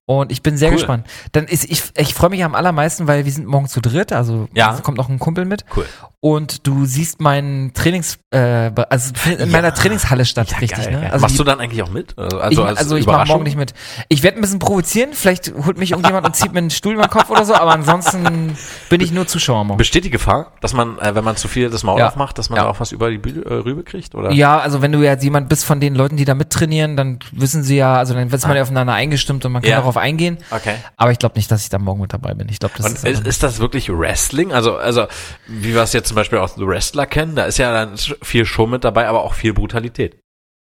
Und 0.08 0.32
ich 0.32 0.44
bin 0.44 0.56
sehr 0.56 0.70
Cool. 0.70 0.76
gespannt. 0.76 1.08
Dann 1.32 1.46
ist 1.46 1.64
ich, 1.64 1.82
ich 1.98 2.14
freue 2.14 2.30
mich 2.30 2.44
am 2.44 2.54
allermeisten, 2.54 3.08
weil 3.08 3.26
wir 3.26 3.32
sind 3.32 3.48
morgen 3.48 3.68
zu 3.68 3.82
dritt, 3.82 4.14
also 4.14 4.48
Ja. 4.54 4.76
es 4.76 4.84
kommt 4.84 4.98
noch 4.98 5.10
ein 5.10 5.18
Kumpel 5.18 5.46
mit. 5.46 5.66
Cool. 5.76 5.86
Und 6.20 6.66
du 6.66 6.86
siehst 6.86 7.22
meinen 7.22 7.74
Trainings, 7.74 8.18
äh, 8.32 8.72
also 8.90 9.14
in 9.40 9.52
meiner 9.52 9.74
Trainingshalle 9.74 10.26
statt, 10.26 10.60
richtig, 10.62 10.86
Geil, 10.86 10.92
ne? 11.00 11.12
Also 11.12 11.22
Machst 11.22 11.34
die- 11.36 11.38
du 11.40 11.44
dann 11.44 11.60
eigentlich 11.60 11.82
auch 11.84 11.90
mit? 11.92 12.18
Also, 12.18 12.38
ich, 12.38 12.44
also, 12.44 12.64
als 12.64 12.80
also 12.80 12.96
ich 12.98 13.06
mache 13.06 13.28
morgen 13.28 13.44
nicht 13.44 13.58
mit. 13.58 13.74
Ich 14.10 14.22
werde 14.24 14.38
ein 14.38 14.42
bisschen 14.42 14.58
provozieren, 14.60 15.12
vielleicht 15.14 15.54
holt 15.66 15.78
mich 15.78 15.92
irgendjemand 15.92 16.26
und 16.26 16.36
zieht 16.36 16.52
mir 16.54 16.60
einen 16.60 16.70
Stuhl 16.72 16.94
über 16.94 17.04
den 17.04 17.10
Kopf 17.12 17.30
oder 17.30 17.46
so, 17.46 17.54
aber 17.56 17.74
ansonsten 17.74 18.56
bin 18.90 19.02
ich 19.02 19.12
nur 19.12 19.28
Zuschauer 19.28 19.64
morgen. 19.66 19.78
Besteht 19.78 20.04
die 20.06 20.10
Gefahr, 20.10 20.52
dass 20.62 20.74
man, 20.74 20.98
äh, 21.00 21.14
wenn 21.16 21.24
man 21.24 21.36
zu 21.36 21.48
viel 21.48 21.70
das 21.70 21.84
Maul 21.84 22.00
Ja. 22.00 22.08
aufmacht, 22.08 22.38
dass 22.38 22.50
man 22.50 22.58
Ja. 22.58 22.64
da 22.64 22.70
auch 22.70 22.80
was 22.80 22.92
über 22.92 23.10
die 23.12 23.18
Bühne, 23.20 23.42
äh, 23.46 23.54
Rübe 23.54 23.84
kriegt? 23.84 24.16
Oder? 24.16 24.32
Ja, 24.32 24.60
also 24.60 24.82
wenn 24.82 24.92
du 24.92 25.00
jetzt 25.04 25.24
jemand 25.24 25.50
bist 25.50 25.64
von 25.66 25.80
den 25.80 25.94
Leuten, 25.96 26.18
die 26.18 26.26
da 26.26 26.34
mittrainieren, 26.36 26.96
dann 26.98 27.20
wissen 27.32 27.64
sie 27.64 27.78
ja, 27.78 27.96
also 27.98 28.14
dann 28.16 28.32
wird 28.32 28.48
man 28.48 28.56
ja 28.56 28.62
aufeinander 28.64 28.94
eingestimmt 28.94 29.46
und 29.46 29.52
man 29.52 29.62
kann 29.62 29.72
Ja. 29.72 29.80
Darauf 29.96 30.04
eingehen. 30.04 30.38
Okay. 30.52 30.76
Aber 30.98 31.12
ich 31.12 31.20
glaube 31.20 31.36
nicht, 31.38 31.50
dass 31.52 31.64
ich 31.64 31.70
da 31.70 31.80
morgen 31.80 32.02
mit 32.02 32.14
dabei 32.14 32.34
bin. 32.34 32.48
Ich 32.50 32.60
glaube, 32.60 32.76
das 32.78 32.86
Und 32.86 32.94
ist, 32.96 33.06
ist, 33.06 33.28
ist 33.28 33.44
das 33.44 33.60
wirklich 33.60 33.90
Wrestling? 33.90 34.54
Also, 34.54 34.76
also, 34.78 35.08
wie 35.48 35.74
wir 35.74 35.82
es 35.82 35.94
jetzt 35.94 36.08
zum 36.08 36.16
Beispiel 36.16 36.38
aus 36.40 36.56
The 36.56 36.66
Wrestler 36.68 37.06
kennen, 37.06 37.36
da 37.36 37.46
ist 37.46 37.58
ja 37.58 37.72
dann 37.74 37.98
viel 37.98 38.46
Show 38.46 38.68
mit 38.68 38.84
dabei, 38.84 39.08
aber 39.08 39.24
auch 39.24 39.34
viel 39.34 39.54
Brutalität. 39.54 40.20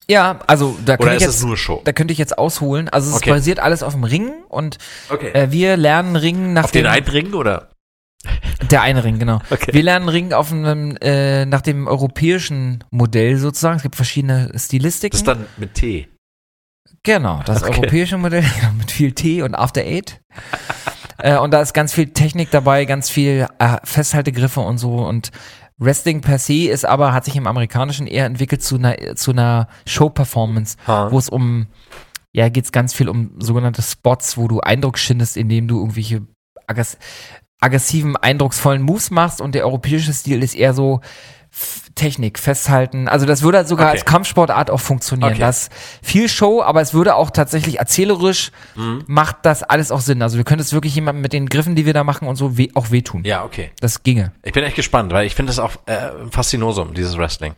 ja, 0.09 0.39
also 0.47 0.77
da 0.85 0.97
könnte 0.97 1.15
ich 1.15 1.21
jetzt, 1.21 1.43
nur 1.43 1.55
Show? 1.57 1.81
da 1.85 1.91
könnte 1.91 2.11
ich 2.11 2.17
jetzt 2.17 2.37
ausholen. 2.37 2.89
Also 2.89 3.09
es 3.11 3.17
Okay. 3.17 3.29
basiert 3.29 3.59
alles 3.59 3.83
auf 3.83 3.93
dem 3.93 4.03
Ring 4.03 4.31
und 4.49 4.77
Okay. 5.09 5.31
äh, 5.33 5.51
wir 5.51 5.77
lernen 5.77 6.15
Ringen 6.15 6.53
nach 6.53 6.63
Auf 6.65 6.71
den 6.71 6.83
dem 6.85 6.91
Einringen 6.91 7.33
oder? 7.35 7.69
der 8.69 8.81
eine 8.81 9.03
Ring, 9.05 9.17
genau. 9.17 9.39
Okay. 9.49 9.71
Wir 9.71 9.81
lernen 9.83 10.09
Ring 10.09 10.33
auf 10.33 10.51
einem 10.51 10.97
äh, 10.99 11.45
nach 11.45 11.61
dem 11.61 11.87
europäischen 11.87 12.83
Modell 12.91 13.37
sozusagen. 13.37 13.77
Es 13.77 13.83
gibt 13.83 13.95
verschiedene 13.95 14.51
Stilistiken. 14.57 15.11
Das 15.13 15.21
ist 15.21 15.27
dann 15.27 15.45
mit 15.57 15.73
T. 15.75 16.09
Genau, 17.03 17.41
das 17.45 17.63
Okay. 17.63 17.79
europäische 17.79 18.17
Modell 18.17 18.43
mit 18.77 18.91
viel 18.91 19.13
T 19.13 19.41
und 19.41 19.55
After 19.55 19.81
Eight. 19.81 20.21
äh, 21.17 21.37
und 21.37 21.51
da 21.51 21.61
ist 21.61 21.73
ganz 21.73 21.93
viel 21.93 22.07
Technik 22.13 22.51
dabei, 22.51 22.85
ganz 22.85 23.09
viel 23.09 23.47
äh, 23.59 23.77
Festhaltegriffe 23.83 24.59
und 24.61 24.77
so. 24.77 24.95
Und 24.95 25.31
Wrestling 25.77 26.21
per 26.21 26.39
se 26.39 26.69
ist 26.69 26.85
aber, 26.85 27.13
hat 27.13 27.25
sich 27.25 27.35
im 27.37 27.47
Amerikanischen 27.47 28.05
eher 28.05 28.25
entwickelt 28.25 28.61
zu 28.61 28.75
einer, 28.75 29.15
zu 29.15 29.31
einer 29.31 29.69
Show-Performance, 29.87 30.75
wo 31.11 31.17
es 31.17 31.29
um 31.29 31.67
ja, 32.31 32.49
geht's 32.49 32.71
ganz 32.71 32.93
viel 32.93 33.09
um 33.09 33.31
sogenannte 33.39 33.81
Spots, 33.81 34.37
wo 34.37 34.47
du 34.47 34.59
Eindruck 34.59 34.99
schindest, 34.99 35.35
indem 35.35 35.67
du 35.67 35.79
irgendwelche 35.79 36.21
aggress 36.67 36.97
aggressiven, 37.61 38.15
eindrucksvollen 38.15 38.81
Moves 38.81 39.09
machst 39.09 39.41
und 39.41 39.55
der 39.55 39.65
europäische 39.65 40.13
Stil 40.13 40.43
ist 40.43 40.55
eher 40.55 40.73
so 40.73 41.01
Technik, 41.95 42.39
festhalten. 42.39 43.07
Also 43.07 43.25
das 43.25 43.41
würde 43.41 43.65
sogar 43.65 43.87
Okay. 43.87 43.97
als 43.97 44.05
Kampfsportart 44.05 44.69
auch 44.71 44.79
funktionieren. 44.79 45.31
Okay. 45.31 45.39
Das 45.39 45.69
viel 46.01 46.29
Show, 46.29 46.61
aber 46.61 46.81
es 46.81 46.93
würde 46.93 47.15
auch 47.15 47.31
tatsächlich 47.31 47.79
erzählerisch 47.79 48.51
Mhm. 48.75 49.03
macht 49.07 49.37
das 49.43 49.63
alles 49.63 49.91
auch 49.91 49.99
Sinn. 50.01 50.21
Also 50.21 50.37
wir 50.37 50.43
können 50.45 50.61
es 50.61 50.71
wirklich 50.73 50.95
jemandem 50.95 51.21
mit 51.21 51.33
den 51.33 51.49
Griffen, 51.49 51.75
die 51.75 51.85
wir 51.85 51.93
da 51.93 52.03
machen 52.03 52.27
und 52.27 52.35
so 52.35 52.57
weh, 52.57 52.69
auch 52.75 52.91
wehtun. 52.91 53.23
Ja, 53.25 53.43
okay. 53.43 53.71
Das 53.81 54.03
ginge. 54.03 54.31
Ich 54.43 54.53
bin 54.53 54.63
echt 54.63 54.75
gespannt, 54.75 55.11
weil 55.11 55.25
ich 55.25 55.35
finde 55.35 55.49
das 55.49 55.59
auch 55.59 55.71
äh, 55.87 56.09
Faszinosum, 56.31 56.93
dieses 56.93 57.17
Wrestling. 57.17 57.53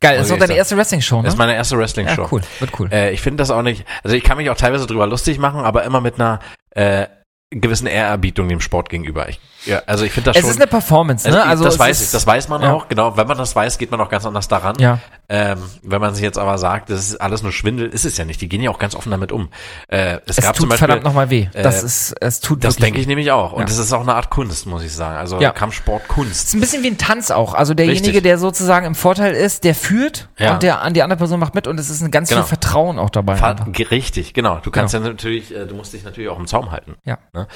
Geil, 0.00 0.16
das 0.16 0.28
ist 0.28 0.32
ich 0.32 0.38
deine 0.40 0.54
erste 0.54 0.76
Wrestling-Show, 0.78 1.18
ne? 1.18 1.24
Das 1.24 1.34
ist 1.34 1.38
meine 1.38 1.54
erste 1.54 1.76
Wrestling-Show. 1.76 2.22
ja, 2.22 2.28
cool, 2.32 2.40
wird 2.58 2.80
cool. 2.80 2.88
Äh, 2.90 3.12
ich 3.12 3.20
finde 3.20 3.42
das 3.42 3.50
auch 3.50 3.62
nicht, 3.62 3.84
also 4.02 4.16
ich 4.16 4.24
kann 4.24 4.38
mich 4.38 4.48
auch 4.48 4.56
teilweise 4.56 4.86
drüber 4.86 5.06
lustig 5.06 5.38
machen, 5.38 5.60
aber 5.60 5.84
immer 5.84 6.00
mit 6.00 6.14
einer 6.14 6.40
äh, 6.70 7.06
gewissen 7.50 7.86
Ehrerbietung 7.86 8.48
dem 8.48 8.60
Sport 8.60 8.88
gegenüber. 8.88 9.28
Ich, 9.28 9.40
ja, 9.66 9.82
also 9.86 10.04
ich 10.04 10.12
finde 10.12 10.30
das 10.30 10.36
es 10.36 10.42
schon. 10.42 10.50
ist 10.50 10.56
eine 10.56 10.68
Performance, 10.68 11.28
ne? 11.28 11.36
also, 11.36 11.50
Also 11.50 11.64
das 11.64 11.74
es 11.74 11.80
weiß 11.80 12.02
ich, 12.02 12.10
das 12.12 12.26
weiß 12.26 12.48
man 12.48 12.62
ja. 12.62 12.72
auch, 12.72 12.88
genau. 12.88 13.16
Wenn 13.16 13.26
man 13.26 13.36
das 13.38 13.54
weiß, 13.54 13.76
geht 13.78 13.90
man 13.90 14.00
auch 14.00 14.08
ganz 14.08 14.24
anders 14.24 14.46
daran. 14.46 14.76
Ja. 14.78 15.00
Ähm, 15.32 15.58
wenn 15.84 16.00
man 16.00 16.12
sich 16.12 16.24
jetzt 16.24 16.38
aber 16.38 16.58
sagt, 16.58 16.90
das 16.90 16.98
ist 17.08 17.20
alles 17.20 17.44
nur 17.44 17.52
Schwindel, 17.52 17.86
ist 17.88 18.04
es 18.04 18.16
ja 18.16 18.24
nicht. 18.24 18.40
Die 18.40 18.48
gehen 18.48 18.60
ja 18.62 18.70
auch 18.70 18.80
ganz 18.80 18.96
offen 18.96 19.12
damit 19.12 19.30
um. 19.30 19.48
Äh, 19.86 20.18
es, 20.26 20.38
Es 20.38 20.44
gab 20.44 20.54
tut 20.54 20.62
zum 20.62 20.68
Beispiel, 20.70 20.78
verdammt 20.88 21.04
nochmal 21.04 21.30
weh. 21.30 21.48
Das 21.52 21.82
äh, 21.82 21.86
ist, 21.86 22.14
es 22.20 22.40
tut 22.40 22.64
das 22.64 22.76
denke 22.76 22.98
ich 22.98 23.06
weh. 23.06 23.10
nämlich 23.10 23.30
auch. 23.30 23.52
Und 23.52 23.60
Ja. 23.60 23.64
das 23.66 23.78
ist 23.78 23.92
auch 23.92 24.00
eine 24.00 24.14
Art 24.14 24.30
Kunst, 24.30 24.66
muss 24.66 24.82
ich 24.82 24.92
sagen. 24.92 25.16
Also 25.16 25.40
Ja. 25.40 25.52
Kampfsport 25.52 26.02
Es 26.02 26.08
Kunst. 26.08 26.48
ist 26.48 26.54
ein 26.54 26.60
bisschen 26.60 26.82
wie 26.82 26.88
ein 26.88 26.98
Tanz 26.98 27.30
auch. 27.30 27.54
Also 27.54 27.74
derjenige, 27.74 28.06
Richtig. 28.08 28.22
der 28.24 28.38
sozusagen 28.38 28.86
im 28.86 28.96
Vorteil 28.96 29.34
ist, 29.34 29.62
der 29.62 29.76
führt 29.76 30.28
Ja. 30.36 30.54
und 30.54 30.64
der 30.64 30.82
an 30.82 30.94
die 30.94 31.02
andere 31.02 31.18
Person 31.18 31.38
macht 31.38 31.54
mit 31.54 31.68
und 31.68 31.78
es 31.78 31.90
ist 31.90 32.00
ein 32.02 32.10
ganz 32.10 32.28
Genau. 32.28 32.42
viel 32.42 32.48
Vertrauen 32.48 32.98
auch 32.98 33.10
dabei. 33.10 33.36
Ge- 33.72 33.86
Richtig, 33.86 34.34
genau. 34.34 34.58
Du 34.58 34.70
kannst 34.72 34.94
ja 34.94 35.00
natürlich, 35.00 35.54
äh, 35.54 35.64
du 35.66 35.74
musst 35.76 35.92
dich 35.92 36.02
natürlich 36.02 36.28
auch 36.28 36.38
im 36.40 36.48
Zaum 36.48 36.72
halten. 36.72 36.96
Ja. 37.04 37.18
Ne? 37.32 37.46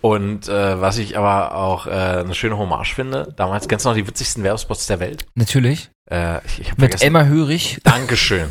Und 0.00 0.48
äh, 0.48 0.80
was 0.80 0.98
ich 0.98 1.18
aber 1.18 1.56
auch 1.56 1.86
äh, 1.86 1.90
eine 1.90 2.34
schöne 2.34 2.58
Hommage 2.58 2.94
finde, 2.94 3.32
damals 3.36 3.66
du 3.66 3.88
noch 3.88 3.94
die 3.94 4.06
witzigsten 4.06 4.44
Werbespots 4.44 4.86
der 4.86 5.00
Welt? 5.00 5.26
Natürlich. 5.34 5.90
Äh, 6.10 6.38
ich, 6.46 6.60
ich 6.60 6.68
Mit 6.70 6.78
vergessen. 6.80 7.04
Elmar 7.04 7.26
Hörig. 7.26 7.80
Dankeschön. 7.84 8.50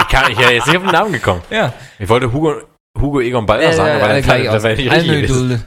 ich 0.00 0.08
kann 0.08 0.30
ich 0.30 0.38
wäre 0.38 0.52
jetzt 0.52 0.66
nicht 0.66 0.76
auf 0.76 0.82
den 0.82 0.92
Namen 0.92 1.12
gekommen. 1.12 1.42
Ja. 1.50 1.72
Ich 1.98 2.08
wollte 2.08 2.32
Hugo 2.32 2.54
Hugo 2.98 3.20
Egon 3.20 3.46
Balder 3.46 3.72
sagen, 3.72 3.96
aber 4.00 4.08
der, 4.12 4.22
gleich 4.22 4.42
der, 4.42 4.54
aus. 4.54 4.62
wäre 4.62 4.76
nicht 4.76 4.90
Alle 4.90 5.16
richtig. 5.18 5.60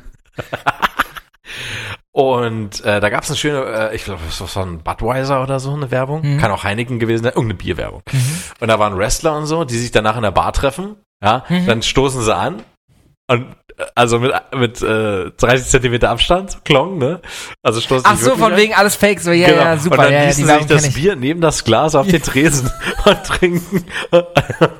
Und 2.11 2.85
äh, 2.85 3.01
da 3.01 3.09
gab 3.09 3.23
es 3.23 3.29
eine 3.29 3.37
schöne, 3.37 3.89
äh, 3.91 3.95
ich 3.95 4.05
glaube, 4.05 4.21
das 4.25 4.39
war 4.39 4.47
so 4.47 4.61
ein 4.61 4.79
Budweiser 4.79 5.43
oder 5.43 5.59
so, 5.59 5.73
eine 5.73 5.91
Werbung. 5.91 6.37
Kann 6.37 6.49
auch 6.51 6.63
Heineken 6.63 6.97
gewesen 6.97 7.23
sein, 7.23 7.33
irgendeine 7.33 7.55
Bierwerbung. 7.55 8.03
Und 8.61 8.67
da 8.69 8.79
waren 8.79 8.97
Wrestler 8.97 9.35
und 9.37 9.47
so, 9.47 9.65
die 9.65 9.77
sich 9.77 9.91
danach 9.91 10.15
in 10.15 10.21
der 10.21 10.31
Bar 10.31 10.53
treffen. 10.53 10.95
Ja, 11.21 11.43
dann 11.65 11.81
stoßen 11.81 12.21
sie 12.21 12.33
an. 12.33 12.63
Und 13.27 13.41
äh, 13.43 13.64
also 13.93 14.19
mit, 14.19 14.31
mit 14.55 14.81
äh, 14.81 15.31
30 15.31 15.67
Zentimeter 15.67 16.09
Abstand, 16.09 16.63
Klong, 16.65 16.97
ne? 16.97 17.19
Also 17.61 17.81
stoßen 17.81 18.05
Ach 18.07 18.17
so, 18.17 18.35
von 18.37 18.53
an. 18.53 18.57
wegen 18.57 18.73
alles 18.73 18.95
Fake. 18.95 19.19
So, 19.19 19.31
ja, 19.31 19.47
Genau. 19.49 19.61
ja, 19.61 19.77
super. 19.77 19.97
Und 19.97 20.03
dann 20.05 20.13
ja, 20.13 20.19
ja, 20.21 20.25
die 20.27 20.33
sie 20.33 20.43
sich 20.45 20.65
das. 20.65 20.93
Bier 20.93 21.15
neben 21.15 21.41
das 21.41 21.63
Glas 21.63 21.95
auf 21.95 22.07
den 22.07 22.21
Tresen 22.21 22.71
und 23.05 23.23
trinken, 23.23 23.85
und 24.11 24.25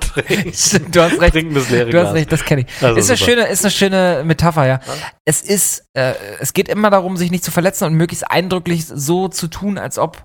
trinken, 0.02 0.52
du 0.92 1.02
hast 1.02 1.22
recht. 1.22 1.34
trinken 1.34 1.56
das 1.56 1.70
leere 1.70 1.90
Du 1.90 1.98
hast 1.98 2.04
Glas. 2.06 2.14
recht, 2.16 2.32
das 2.32 2.44
kenne 2.46 2.62
ich. 2.62 2.84
Also 2.84 2.98
ist, 3.00 3.10
eine 3.10 3.18
super. 3.18 3.32
schöne, 3.32 3.48
ist 3.48 3.64
eine 3.66 3.72
schöne 3.72 4.24
Metapher, 4.26 4.66
ja. 4.68 4.80
Es 5.28 5.42
ist, 5.42 5.86
äh, 5.94 6.14
es 6.40 6.54
geht 6.54 6.70
immer 6.70 6.92
darum, 6.92 7.18
sich 7.18 7.32
nicht 7.32 7.44
zu 7.44 7.50
verletzen 7.50 7.86
und 7.86 7.96
möglichst 7.96 8.30
eindrücklich 8.30 8.86
so 8.86 9.28
zu 9.28 9.48
tun, 9.48 9.80
als 9.80 9.98
ob, 9.98 10.24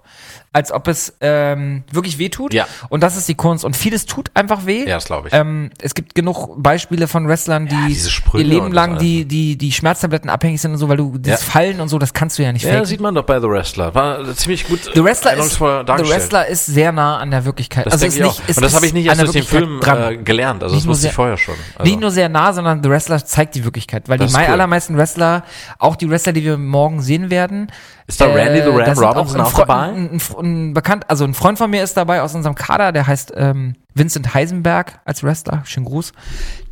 als 0.53 0.71
ob 0.73 0.89
es 0.89 1.15
ähm, 1.23 1.85
wirklich 1.91 2.19
weh 2.19 2.29
tut. 2.29 2.53
Ja. 2.53 2.67
Und 2.91 3.03
das 3.03 3.17
ist 3.17 3.27
die 3.27 3.35
Kunst. 3.35 3.65
Und 3.65 3.77
vieles 3.79 4.05
tut 4.05 4.31
einfach 4.35 4.67
weh. 4.67 4.81
Ja, 4.87 4.97
das 4.97 5.07
glaube 5.07 5.29
ich. 5.29 5.35
Ähm, 5.35 5.71
es 5.81 5.95
gibt 5.95 6.15
genug 6.15 6.63
Beispiele 6.63 7.09
von 7.09 7.27
Wrestlern, 7.29 7.67
die 7.67 7.95
Sprünge 7.95 8.45
ihr 8.45 8.51
Leben 8.51 8.73
lang 8.73 8.99
die, 8.99 9.25
die, 9.25 9.57
die 9.57 9.73
Schmerztabletten 9.73 10.29
abhängig 10.29 10.61
sind 10.61 10.73
und 10.73 10.77
so, 10.79 10.91
weil 10.91 10.99
du 10.99 11.17
das 11.17 11.47
Ja. 11.47 11.51
Fallen 11.51 11.81
und 11.81 11.89
so, 11.89 11.99
das 11.99 12.13
kannst 12.13 12.39
du 12.39 12.43
ja 12.43 12.53
nicht 12.53 12.65
ja, 12.65 12.73
faken. 12.73 12.85
sieht 12.85 13.01
man 13.01 13.15
doch 13.15 13.25
bei 13.25 13.41
The 13.41 13.49
Wrestler. 13.49 13.95
War 13.95 14.35
ziemlich 14.37 14.69
gut 14.69 14.81
The 14.95 15.03
Wrestler, 15.03 15.33
ist, 15.33 15.55
The. 15.55 15.61
Wrestler 15.61 16.47
ist 16.47 16.67
sehr 16.67 16.93
nah 16.93 17.17
an 17.17 17.31
der 17.31 17.47
Wirklichkeit. 17.47 17.87
Das 17.87 17.95
also 17.95 18.05
ist 18.07 18.17
ich 18.17 18.23
nicht, 18.23 18.31
auch. 18.43 18.49
Und 18.49 18.61
das 18.63 18.75
habe 18.75 18.85
ich 18.85 18.93
nicht 18.93 19.07
erst 19.07 19.23
aus 19.23 19.31
dem 19.33 19.45
Film 19.47 19.63
Wirklichkeit 19.81 19.99
dran. 19.99 20.13
äh, 20.13 20.17
gelernt. 20.19 20.63
Also 20.63 20.75
Nicht 20.75 20.85
das 20.85 20.91
wusste 20.91 21.07
ich 21.07 21.11
sehr- 21.13 21.15
vorher 21.15 21.39
schon. 21.39 21.55
Also, 21.77 21.89
Nicht 21.91 22.01
nur 22.03 22.11
sehr 22.11 22.29
nah, 22.29 22.53
sondern 22.53 22.83
The 22.83 22.91
Wrestler 22.91 23.25
zeigt 23.25 23.55
die 23.55 23.65
Wirklichkeit. 23.65 24.07
Weil 24.11 24.19
die 24.19 24.25
Das 24.25 24.33
ist 24.33 24.37
mei- 24.37 24.47
allermeisten 24.91 24.97
Wrestler, 24.97 25.45
auch 25.79 25.97
die 25.97 26.09
Wrestler, 26.11 26.33
die 26.33 26.45
wir 26.45 26.57
morgen 26.59 27.01
sehen 27.03 27.31
werden, 27.31 27.71
Ist 28.07 28.21
da 28.21 28.27
Randy 28.27 28.63
the 28.63 28.69
Ram 28.69 28.99
Robinson 28.99 29.41
auch 29.41 29.53
dabei? 29.53 29.75
Ein, 29.75 30.11
ein, 30.13 30.21
ein 30.39 30.75
bekannt, 30.75 31.05
also 31.09 31.25
ein 31.25 31.35
Freund 31.35 31.59
von 31.59 31.71
mir 31.71 31.83
ist 31.83 31.97
dabei 31.97 32.23
aus 32.23 32.35
unserem 32.35 32.55
Kader, 32.55 32.93
der 32.93 33.07
heißt 33.07 33.33
ähm, 33.37 33.77
Vincent 33.95 34.35
Heisenberg 34.35 35.01
als 35.05 35.23
Wrestler. 35.23 35.63
Schönen 35.65 35.87
Gruß. 35.87 36.13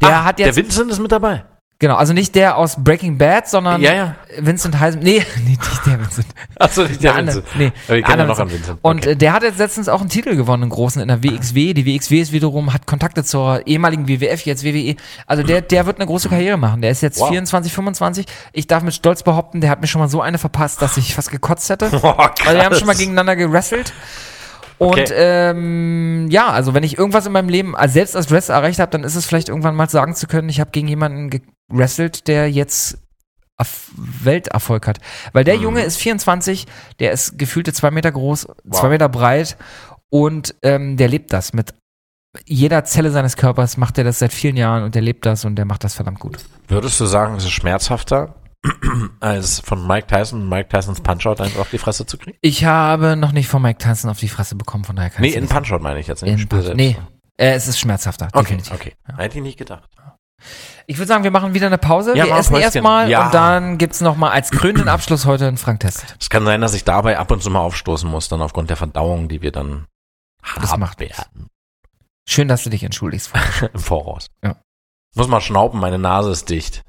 Der 0.00 0.08
Ah, 0.08 0.24
hat 0.24 0.38
der 0.38 0.46
jetzt 0.46 0.56
Vincent 0.56 0.90
ist 0.90 1.00
mit 1.00 1.12
dabei. 1.12 1.44
Genau, 1.78 1.96
also 1.96 2.12
nicht 2.12 2.34
der 2.34 2.56
aus 2.56 2.76
Breaking 2.82 3.18
Bad, 3.18 3.48
sondern 3.48 3.80
Ja, 3.80 3.92
ja. 3.94 4.14
Vincent 4.38 4.78
Heisenberg. 4.78 5.26
Nee, 5.36 5.42
nee, 5.44 5.50
nicht 5.58 5.86
der 5.86 6.00
Vincent. 6.00 6.26
Achso, 6.58 6.82
nicht 6.82 7.02
der 7.02 7.12
Der 7.12 7.18
andere, 7.18 7.36
Vincent. 7.36 7.58
nee, 7.58 7.66
Aber 7.66 7.74
wir 7.88 7.96
der 7.96 8.02
kennen 8.02 8.18
ja 8.18 8.24
andere 8.24 8.28
noch 8.28 8.38
Vincent. 8.38 8.60
Vincent. 8.60 8.78
Und 8.82 8.98
Okay. 8.98 9.10
äh, 9.10 9.16
der 9.16 9.32
hat 9.32 9.42
jetzt 9.42 9.58
letztens 9.58 9.88
auch 9.88 10.00
einen 10.00 10.08
Titel 10.10 10.36
gewonnen, 10.36 10.64
einen 10.64 10.70
großen 10.70 11.00
in 11.02 11.08
der 11.08 11.22
WXW. 11.22 11.74
Die 11.74 11.86
WXW 11.86 12.20
ist 12.20 12.32
wiederum, 12.32 12.72
hat 12.72 12.86
Kontakte 12.86 13.24
zur 13.24 13.66
ehemaligen 13.66 14.08
WWF, 14.08 14.42
jetzt 14.44 14.64
WWE. 14.64 14.96
Also 15.26 15.42
der, 15.42 15.60
der 15.62 15.86
wird 15.86 15.98
eine 15.98 16.06
große 16.06 16.28
Karriere 16.28 16.56
machen. 16.56 16.82
Der 16.82 16.90
ist 16.90 17.00
jetzt 17.00 17.20
Wow. 17.20 17.28
24, 17.28 17.72
25. 17.72 18.26
Ich 18.52 18.66
darf 18.66 18.82
mit 18.82 18.94
Stolz 18.94 19.22
behaupten, 19.22 19.60
der 19.60 19.70
hat 19.70 19.80
mir 19.80 19.86
schon 19.86 20.00
mal 20.00 20.08
so 20.08 20.20
eine 20.20 20.38
verpasst, 20.38 20.82
dass 20.82 20.96
ich 20.96 21.14
fast 21.14 21.30
gekotzt 21.30 21.70
hätte. 21.70 21.88
Boah, 21.90 22.16
krass. 22.34 22.46
Also 22.48 22.58
wir 22.58 22.64
haben 22.64 22.74
schon 22.76 22.86
mal 22.86 22.96
gegeneinander 22.96 23.36
gewrestelt. 23.36 23.92
Und 24.78 25.12
ähm, 25.12 26.28
ja, 26.30 26.48
also 26.50 26.72
wenn 26.74 26.82
ich 26.84 26.96
irgendwas 26.98 27.26
in 27.26 27.32
meinem 27.32 27.48
Leben 27.48 27.74
als 27.76 27.92
selbst 27.94 28.14
als 28.16 28.30
Wrestler 28.30 28.54
erreicht 28.56 28.78
habe, 28.78 28.90
dann 28.92 29.02
ist 29.04 29.16
es 29.16 29.26
vielleicht 29.26 29.48
irgendwann 29.48 29.74
mal 29.74 29.88
sagen 29.90 30.14
zu 30.14 30.26
können, 30.26 30.48
ich 30.48 30.60
habe 30.60 30.70
gegen 30.70 30.86
jemanden 30.88 31.30
gewrestelt, 31.68 32.28
der 32.28 32.50
jetzt 32.50 32.98
Erf- 33.60 33.90
Welterfolg 33.96 34.86
hat. 34.86 34.98
Weil 35.32 35.42
der 35.42 35.56
Mhm. 35.56 35.62
Junge 35.62 35.82
ist 35.82 35.96
24, 35.96 36.66
der 37.00 37.10
ist 37.10 37.38
gefühlte 37.38 37.72
zwei 37.72 37.90
Meter 37.90 38.12
groß, 38.12 38.46
Wow. 38.64 38.80
zwei 38.80 38.88
Meter 38.90 39.08
breit 39.08 39.56
und 40.10 40.54
ähm, 40.62 40.96
der 40.96 41.08
lebt 41.08 41.32
das 41.32 41.52
mit 41.52 41.74
jeder 42.46 42.84
Zelle 42.84 43.10
seines 43.10 43.36
Körpers 43.36 43.76
macht 43.78 43.98
er 43.98 44.04
das 44.04 44.20
seit 44.20 44.32
vielen 44.32 44.56
Jahren 44.56 44.84
und 44.84 44.94
der 44.94 45.02
lebt 45.02 45.26
das 45.26 45.44
und 45.44 45.56
der 45.56 45.64
macht 45.64 45.82
das 45.82 45.94
verdammt 45.94 46.20
gut. 46.20 46.38
Würdest 46.68 47.00
du 47.00 47.06
sagen, 47.06 47.34
es 47.34 47.42
ist 47.44 47.50
schmerzhafter, 47.50 48.34
als 49.20 49.60
von 49.60 49.86
Mike 49.86 50.06
Tyson, 50.08 50.48
Mike 50.48 50.68
Tysons 50.68 51.00
Punch-Out 51.00 51.40
einfach 51.40 51.60
auf 51.60 51.70
die 51.70 51.78
Fresse 51.78 52.06
zu 52.06 52.18
kriegen? 52.18 52.36
Ich 52.40 52.64
habe 52.64 53.16
noch 53.16 53.32
nicht 53.32 53.48
von 53.48 53.62
Mike 53.62 53.78
Tyson 53.78 54.10
auf 54.10 54.18
die 54.18 54.28
Fresse 54.28 54.56
bekommen, 54.56 54.84
von 54.84 54.96
daher 54.96 55.10
kann 55.10 55.22
Nee, 55.22 55.28
ich 55.28 55.34
in 55.36 55.42
nicht 55.42 55.50
sagen. 55.50 55.64
Punch-Out 55.64 55.82
meine 55.82 56.00
ich 56.00 56.06
jetzt. 56.06 56.22
nicht 56.22 56.30
im 56.32 56.36
In 56.38 56.42
Spiel 56.42 56.62
selbst. 56.62 56.76
Nee, 56.76 56.96
äh, 57.36 57.52
es 57.52 57.68
ist 57.68 57.78
schmerzhafter, 57.78 58.28
Okay, 58.32 58.56
definitiv. 58.56 58.72
okay. 58.72 58.94
Hätte 59.16 59.38
ich 59.38 59.42
nicht 59.44 59.58
gedacht. 59.58 59.88
Ich 60.86 60.98
würde 60.98 61.08
sagen, 61.08 61.24
wir 61.24 61.32
machen 61.32 61.52
wieder 61.54 61.66
eine 61.66 61.78
Pause. 61.78 62.16
Ja, 62.16 62.26
wir 62.26 62.36
essen 62.36 62.54
erstmal 62.56 63.10
Ja. 63.10 63.26
und 63.26 63.34
dann 63.34 63.76
gibt's 63.76 64.00
noch 64.00 64.16
mal 64.16 64.30
als 64.30 64.50
krönenden 64.50 64.88
Abschluss 64.88 65.26
heute 65.26 65.48
einen 65.48 65.56
Frank-Test. 65.56 66.16
Es 66.20 66.30
kann 66.30 66.44
sein, 66.44 66.60
dass 66.60 66.74
ich 66.74 66.84
dabei 66.84 67.18
ab 67.18 67.30
und 67.32 67.42
zu 67.42 67.50
mal 67.50 67.60
aufstoßen 67.60 68.08
muss, 68.08 68.28
dann 68.28 68.40
aufgrund 68.40 68.70
der 68.70 68.76
Verdauung, 68.76 69.28
die 69.28 69.42
wir 69.42 69.50
dann 69.52 69.86
Das 70.60 70.70
haben 70.72 70.80
macht 70.80 71.00
werden. 71.00 71.48
Schön, 72.28 72.46
dass 72.46 72.62
du 72.62 72.70
dich 72.70 72.84
entschuldigst. 72.84 73.32
Im 73.74 73.80
Voraus. 73.80 74.28
Ja. 74.44 74.56
Muss 75.14 75.28
mal 75.28 75.40
schnauben, 75.40 75.80
meine 75.80 75.98
Nase 75.98 76.30
ist 76.30 76.48
dicht. 76.50 76.84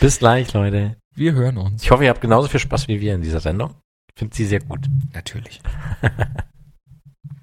Bis 0.00 0.18
gleich, 0.18 0.52
Leute. 0.52 0.96
Wir 1.14 1.32
hören 1.32 1.56
uns. 1.56 1.82
Ich 1.82 1.90
hoffe, 1.90 2.04
ihr 2.04 2.10
habt 2.10 2.20
genauso 2.20 2.48
viel 2.48 2.60
Spaß 2.60 2.88
wie 2.88 3.00
wir 3.00 3.14
in 3.14 3.22
dieser 3.22 3.40
Sendung. 3.40 3.74
Ich 4.14 4.18
finde 4.18 4.36
sie 4.36 4.46
sehr 4.46 4.60
gut. 4.60 4.80
Natürlich. 5.14 5.60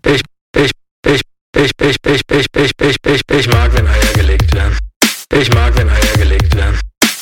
Ich, 0.06 0.22
ich, 0.56 0.72
ich, 1.08 1.22
ich, 1.56 1.72
ich, 1.82 1.96
ich, 2.06 2.22
ich, 2.30 2.72
ich, 2.80 2.98
ich, 3.06 3.22
ich 3.32 3.48
mag, 3.48 3.74
wenn 3.74 3.88
Eier 3.88 4.14
gelegt 4.14 4.54
werden. 4.54 4.78
Ich 5.32 5.54
mag, 5.54 5.76
wenn 5.78 5.90
Eier 5.90 6.18
gelegt 6.18 6.56
werden. 6.56 6.80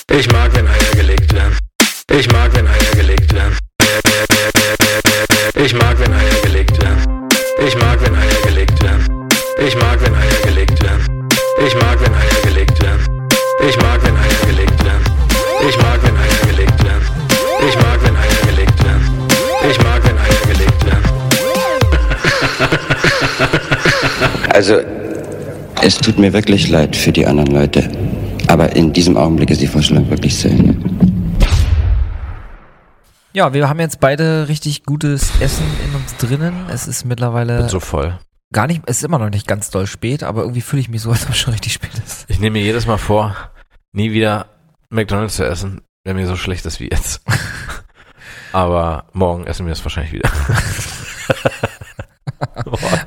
Ich 0.10 0.32
mag, 0.32 0.54
wenn 0.56 0.68
Eier 0.68 0.92
gelegt 0.96 1.34
werden. 1.34 1.58
Ich 2.10 2.32
mag, 2.32 2.54
wenn 2.56 2.68
Eier 2.68 2.92
gelegt 2.96 3.34
werden. 3.34 3.58
Ich 5.56 5.74
mag, 5.74 6.00
wenn 6.00 6.11
Also, 24.62 24.80
es 25.82 25.98
tut 25.98 26.20
mir 26.20 26.34
wirklich 26.34 26.70
leid 26.70 26.96
für 26.96 27.12
die 27.12 27.26
anderen 27.26 27.52
Leute. 27.52 27.90
Aber 28.46 28.76
in 28.76 28.94
diesem 28.94 29.18
Augenblick 29.18 29.50
ist 29.50 29.60
die 29.60 29.66
Vorstellung 29.66 30.08
wirklich 30.12 30.38
zu 30.38 30.50
Ende. 30.50 30.76
Ja, 33.34 33.56
wir 33.56 33.68
haben 33.68 33.80
jetzt 33.80 34.00
beide 34.00 34.48
richtig 34.50 34.84
gutes 34.84 35.32
Essen 35.40 35.66
in 35.84 35.96
uns 35.96 36.16
drinnen. 36.18 36.54
Es 36.72 36.88
ist 36.88 37.06
mittlerweile 37.06 37.58
Bin 37.58 37.70
so 37.70 37.80
voll. 37.80 38.20
gar 38.54 38.68
nicht, 38.68 38.84
es 38.86 38.98
ist 38.98 39.04
immer 39.04 39.18
noch 39.18 39.32
nicht 39.32 39.48
ganz 39.48 39.72
doll 39.72 39.88
spät, 39.88 40.22
aber 40.22 40.42
irgendwie 40.42 40.62
fühle 40.62 40.82
ich 40.82 40.90
mich 40.90 41.02
so, 41.02 41.10
als 41.10 41.24
ob 41.24 41.32
es 41.32 41.40
schon 41.40 41.54
richtig 41.54 41.74
spät 41.74 41.90
ist. 42.06 42.26
Ich 42.28 42.40
nehme 42.40 42.60
mir 42.60 42.64
jedes 42.64 42.86
Mal 42.86 43.00
vor, 43.00 43.36
nie 43.94 44.12
wieder 44.12 44.46
McDonalds 44.92 45.38
zu 45.38 45.44
essen, 45.44 45.82
wenn 46.04 46.18
mir 46.18 46.28
so 46.28 46.36
schlecht 46.36 46.68
ist 46.68 46.80
wie 46.80 46.90
jetzt. 46.92 47.24
Aber 48.54 49.06
morgen 49.14 49.48
essen 49.48 49.66
wir 49.66 49.74
es 49.74 49.84
wahrscheinlich 49.84 50.14
wieder. 50.14 50.30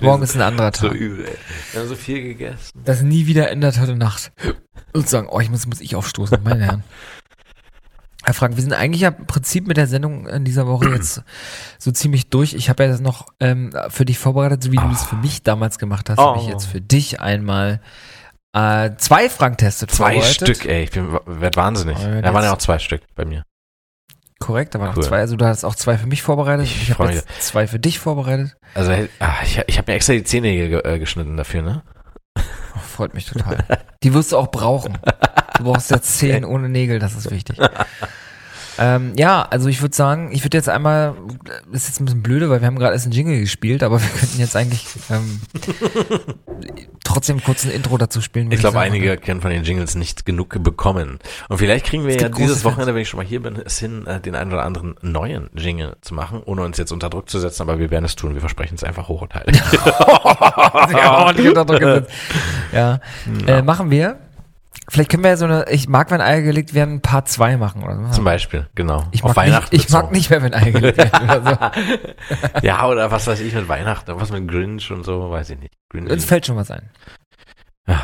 Oh, 0.04 0.10
Morgen 0.10 0.22
ist 0.22 0.34
ein 0.36 0.42
anderer 0.42 0.72
so 0.74 0.88
Tag. 0.88 0.96
übel, 0.96 1.26
ey. 1.26 1.36
Wir 1.72 1.80
haben 1.80 1.88
so 1.88 1.96
viel 1.96 2.22
gegessen. 2.22 2.70
Das 2.84 3.02
nie 3.02 3.26
wieder 3.26 3.50
ändert 3.50 3.78
heute 3.80 3.96
Nacht. 3.96 4.32
Und 4.92 5.08
sagen, 5.08 5.28
oh, 5.30 5.40
ich 5.40 5.50
muss, 5.50 5.66
muss 5.66 5.80
ich 5.80 5.96
aufstoßen, 5.96 6.38
meine 6.44 6.64
Herren. 6.64 6.84
Herr 8.24 8.32
Frank, 8.34 8.56
wir 8.56 8.62
sind 8.62 8.72
eigentlich 8.72 9.02
ja 9.02 9.10
im 9.10 9.26
Prinzip 9.26 9.66
mit 9.66 9.76
der 9.76 9.86
Sendung 9.86 10.26
in 10.26 10.44
dieser 10.44 10.66
Woche 10.66 10.88
jetzt 10.90 11.22
so 11.78 11.90
ziemlich 11.92 12.30
durch. 12.30 12.54
Ich 12.54 12.70
habe 12.70 12.84
ja 12.84 12.88
das 12.88 13.00
noch 13.00 13.26
ähm, 13.40 13.72
für 13.88 14.04
dich 14.06 14.18
vorbereitet, 14.18 14.62
so 14.62 14.72
wie 14.72 14.76
du 14.76 14.90
es 14.90 15.04
für 15.04 15.16
mich 15.16 15.42
damals 15.42 15.78
gemacht 15.78 16.08
hast, 16.08 16.18
habe 16.18 16.38
ich 16.38 16.46
Oh. 16.46 16.50
jetzt 16.50 16.64
für 16.66 16.80
dich 16.80 17.20
einmal 17.20 17.80
äh, 18.54 18.92
zwei 18.96 19.28
Frank-Testet 19.28 19.90
Zwei 19.90 20.12
vorbereitet. 20.14 20.56
Stück, 20.56 20.64
ey. 20.66 20.84
Ich 20.84 20.90
bin, 20.92 21.12
werd 21.26 21.56
wahnsinnig. 21.56 21.98
Oh, 21.98 22.20
da 22.22 22.32
waren 22.32 22.44
ja 22.44 22.54
auch 22.54 22.58
zwei 22.58 22.78
Stück 22.78 23.02
bei 23.14 23.24
mir. 23.26 23.42
Korrekt, 24.44 24.74
da 24.74 24.78
waren 24.78 24.90
Cool. 24.90 24.96
noch 24.96 25.08
zwei. 25.08 25.20
Also 25.20 25.36
du 25.36 25.46
hast 25.46 25.64
auch 25.64 25.74
zwei 25.74 25.96
für 25.96 26.06
mich 26.06 26.20
vorbereitet. 26.22 26.66
Ich 26.66 26.82
Ich, 26.90 26.98
habe 26.98 27.22
zwei 27.40 27.66
für 27.66 27.78
dich 27.78 27.98
vorbereitet. 27.98 28.54
Also, 28.74 28.92
ah, 29.18 29.32
ich, 29.42 29.58
ich 29.66 29.78
habe 29.78 29.90
mir 29.90 29.96
extra 29.96 30.12
die 30.12 30.22
Zähne 30.24 30.52
ge 30.52 30.80
äh, 30.84 30.98
geschnitten 30.98 31.38
dafür, 31.38 31.62
ne? 31.62 31.82
Oh, 32.36 32.78
freut 32.78 33.14
mich 33.14 33.24
total. 33.24 33.64
Die 34.02 34.12
wirst 34.12 34.32
du 34.32 34.36
auch 34.36 34.50
brauchen. 34.50 34.98
Du 35.56 35.64
brauchst 35.64 35.90
jetzt 35.90 36.18
Zehen 36.18 36.44
ohne 36.44 36.68
Nägel, 36.68 36.98
das 36.98 37.14
ist 37.14 37.30
wichtig. 37.30 37.58
Ähm, 38.78 39.12
ja, 39.16 39.42
also 39.42 39.68
ich 39.68 39.80
würde 39.82 39.94
sagen, 39.94 40.30
ich 40.32 40.44
würde 40.44 40.56
jetzt 40.56 40.68
einmal, 40.68 41.14
das 41.70 41.82
ist 41.82 41.88
jetzt 41.88 42.00
ein 42.00 42.04
bisschen 42.06 42.22
blöde, 42.22 42.50
weil 42.50 42.60
wir 42.60 42.66
haben 42.66 42.78
gerade 42.78 42.94
erst 42.94 43.06
einen 43.06 43.12
Jingle 43.12 43.40
gespielt, 43.40 43.82
aber 43.82 44.00
wir 44.00 44.08
könnten 44.08 44.38
jetzt 44.40 44.56
eigentlich 44.56 44.86
ähm, 45.10 45.40
trotzdem 47.04 47.42
kurz 47.42 47.64
ein 47.64 47.70
Intro 47.70 47.96
dazu 47.98 48.20
spielen. 48.20 48.50
Ich 48.50 48.60
glaube, 48.60 48.80
einige 48.80 49.16
können 49.16 49.40
von 49.40 49.50
den 49.50 49.62
Jingles 49.64 49.94
nicht 49.94 50.24
genug 50.26 50.62
bekommen. 50.62 51.18
Und 51.48 51.58
vielleicht 51.58 51.86
kriegen 51.86 52.06
wir 52.06 52.16
ja 52.16 52.28
dieses 52.28 52.62
Fans. 52.62 52.64
Wochenende, 52.64 52.94
wenn 52.94 53.02
ich 53.02 53.08
schon 53.08 53.18
mal 53.18 53.26
hier 53.26 53.42
bin, 53.42 53.56
es 53.64 53.78
hin, 53.78 54.06
äh, 54.06 54.20
den 54.20 54.34
einen 54.34 54.52
oder 54.52 54.64
anderen 54.64 54.96
neuen 55.02 55.50
Jingle 55.54 55.96
zu 56.00 56.14
machen, 56.14 56.42
ohne 56.44 56.62
uns 56.62 56.76
jetzt 56.78 56.92
unter 56.92 57.10
Druck 57.10 57.28
zu 57.28 57.38
setzen, 57.38 57.62
aber 57.62 57.78
wir 57.78 57.90
werden 57.90 58.04
es 58.04 58.16
tun. 58.16 58.34
Wir 58.34 58.40
versprechen 58.40 58.74
es 58.74 58.84
einfach 58.84 59.08
hoch 59.08 59.22
und 59.22 59.34
heilig. 59.34 59.60
ja, 60.92 61.18
ordentlich 61.18 61.48
unter 61.48 61.64
Druck 61.64 61.80
gesetzt. 61.80 62.10
Ja, 62.72 63.00
Äh, 63.46 63.62
machen 63.62 63.90
wir. 63.90 64.18
Vielleicht 64.88 65.10
können 65.10 65.22
wir 65.22 65.30
ja 65.30 65.36
so 65.36 65.46
eine, 65.46 65.64
ich 65.70 65.88
mag, 65.88 66.10
wenn 66.10 66.20
Eier 66.20 66.42
gelegt 66.42 66.74
werden, 66.74 67.00
Part 67.00 67.28
2 67.28 67.56
machen 67.56 67.82
oder 67.82 67.96
so. 68.06 68.10
Zum 68.16 68.24
Beispiel, 68.24 68.66
genau. 68.74 69.04
Ich 69.12 69.24
Auf 69.24 69.30
mag, 69.30 69.36
Weihnachten 69.46 69.74
nicht, 69.74 69.86
ich 69.86 69.92
mag 69.92 70.12
nicht 70.12 70.28
mehr, 70.30 70.42
wenn 70.42 70.52
Eier 70.54 70.72
gelegt 70.72 70.98
werden 70.98 71.24
oder 71.30 71.42
so. 71.42 72.60
Ja, 72.62 72.86
oder 72.86 73.10
was 73.10 73.26
weiß 73.26 73.40
ich 73.40 73.54
mit 73.54 73.68
Weihnachten, 73.68 74.12
was 74.20 74.30
mit 74.30 74.46
Grinch 74.46 74.90
und 74.90 75.04
so, 75.04 75.30
weiß 75.30 75.50
ich 75.50 75.58
nicht. 75.58 75.72
Grinch. 75.90 76.10
Uns 76.10 76.24
fällt 76.24 76.46
schon 76.46 76.56
was 76.56 76.70
ein. 76.70 76.90
Ja. 77.88 78.02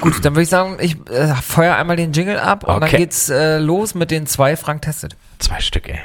Gut, 0.00 0.24
dann 0.24 0.34
würde 0.34 0.42
ich 0.42 0.48
sagen, 0.48 0.78
ich 0.80 0.96
äh, 1.10 1.34
feuer 1.36 1.76
einmal 1.76 1.96
den 1.96 2.12
Jingle 2.12 2.38
ab 2.40 2.64
und 2.64 2.70
dann 2.80 2.82
Okay. 2.84 2.96
geht's 2.96 3.28
äh, 3.28 3.58
los 3.58 3.94
mit 3.94 4.10
den 4.10 4.26
zwei 4.26 4.56
Frank 4.56 4.82
testet. 4.82 5.16
Zwei 5.38 5.60
Stück, 5.60 5.88
ey. 5.88 6.00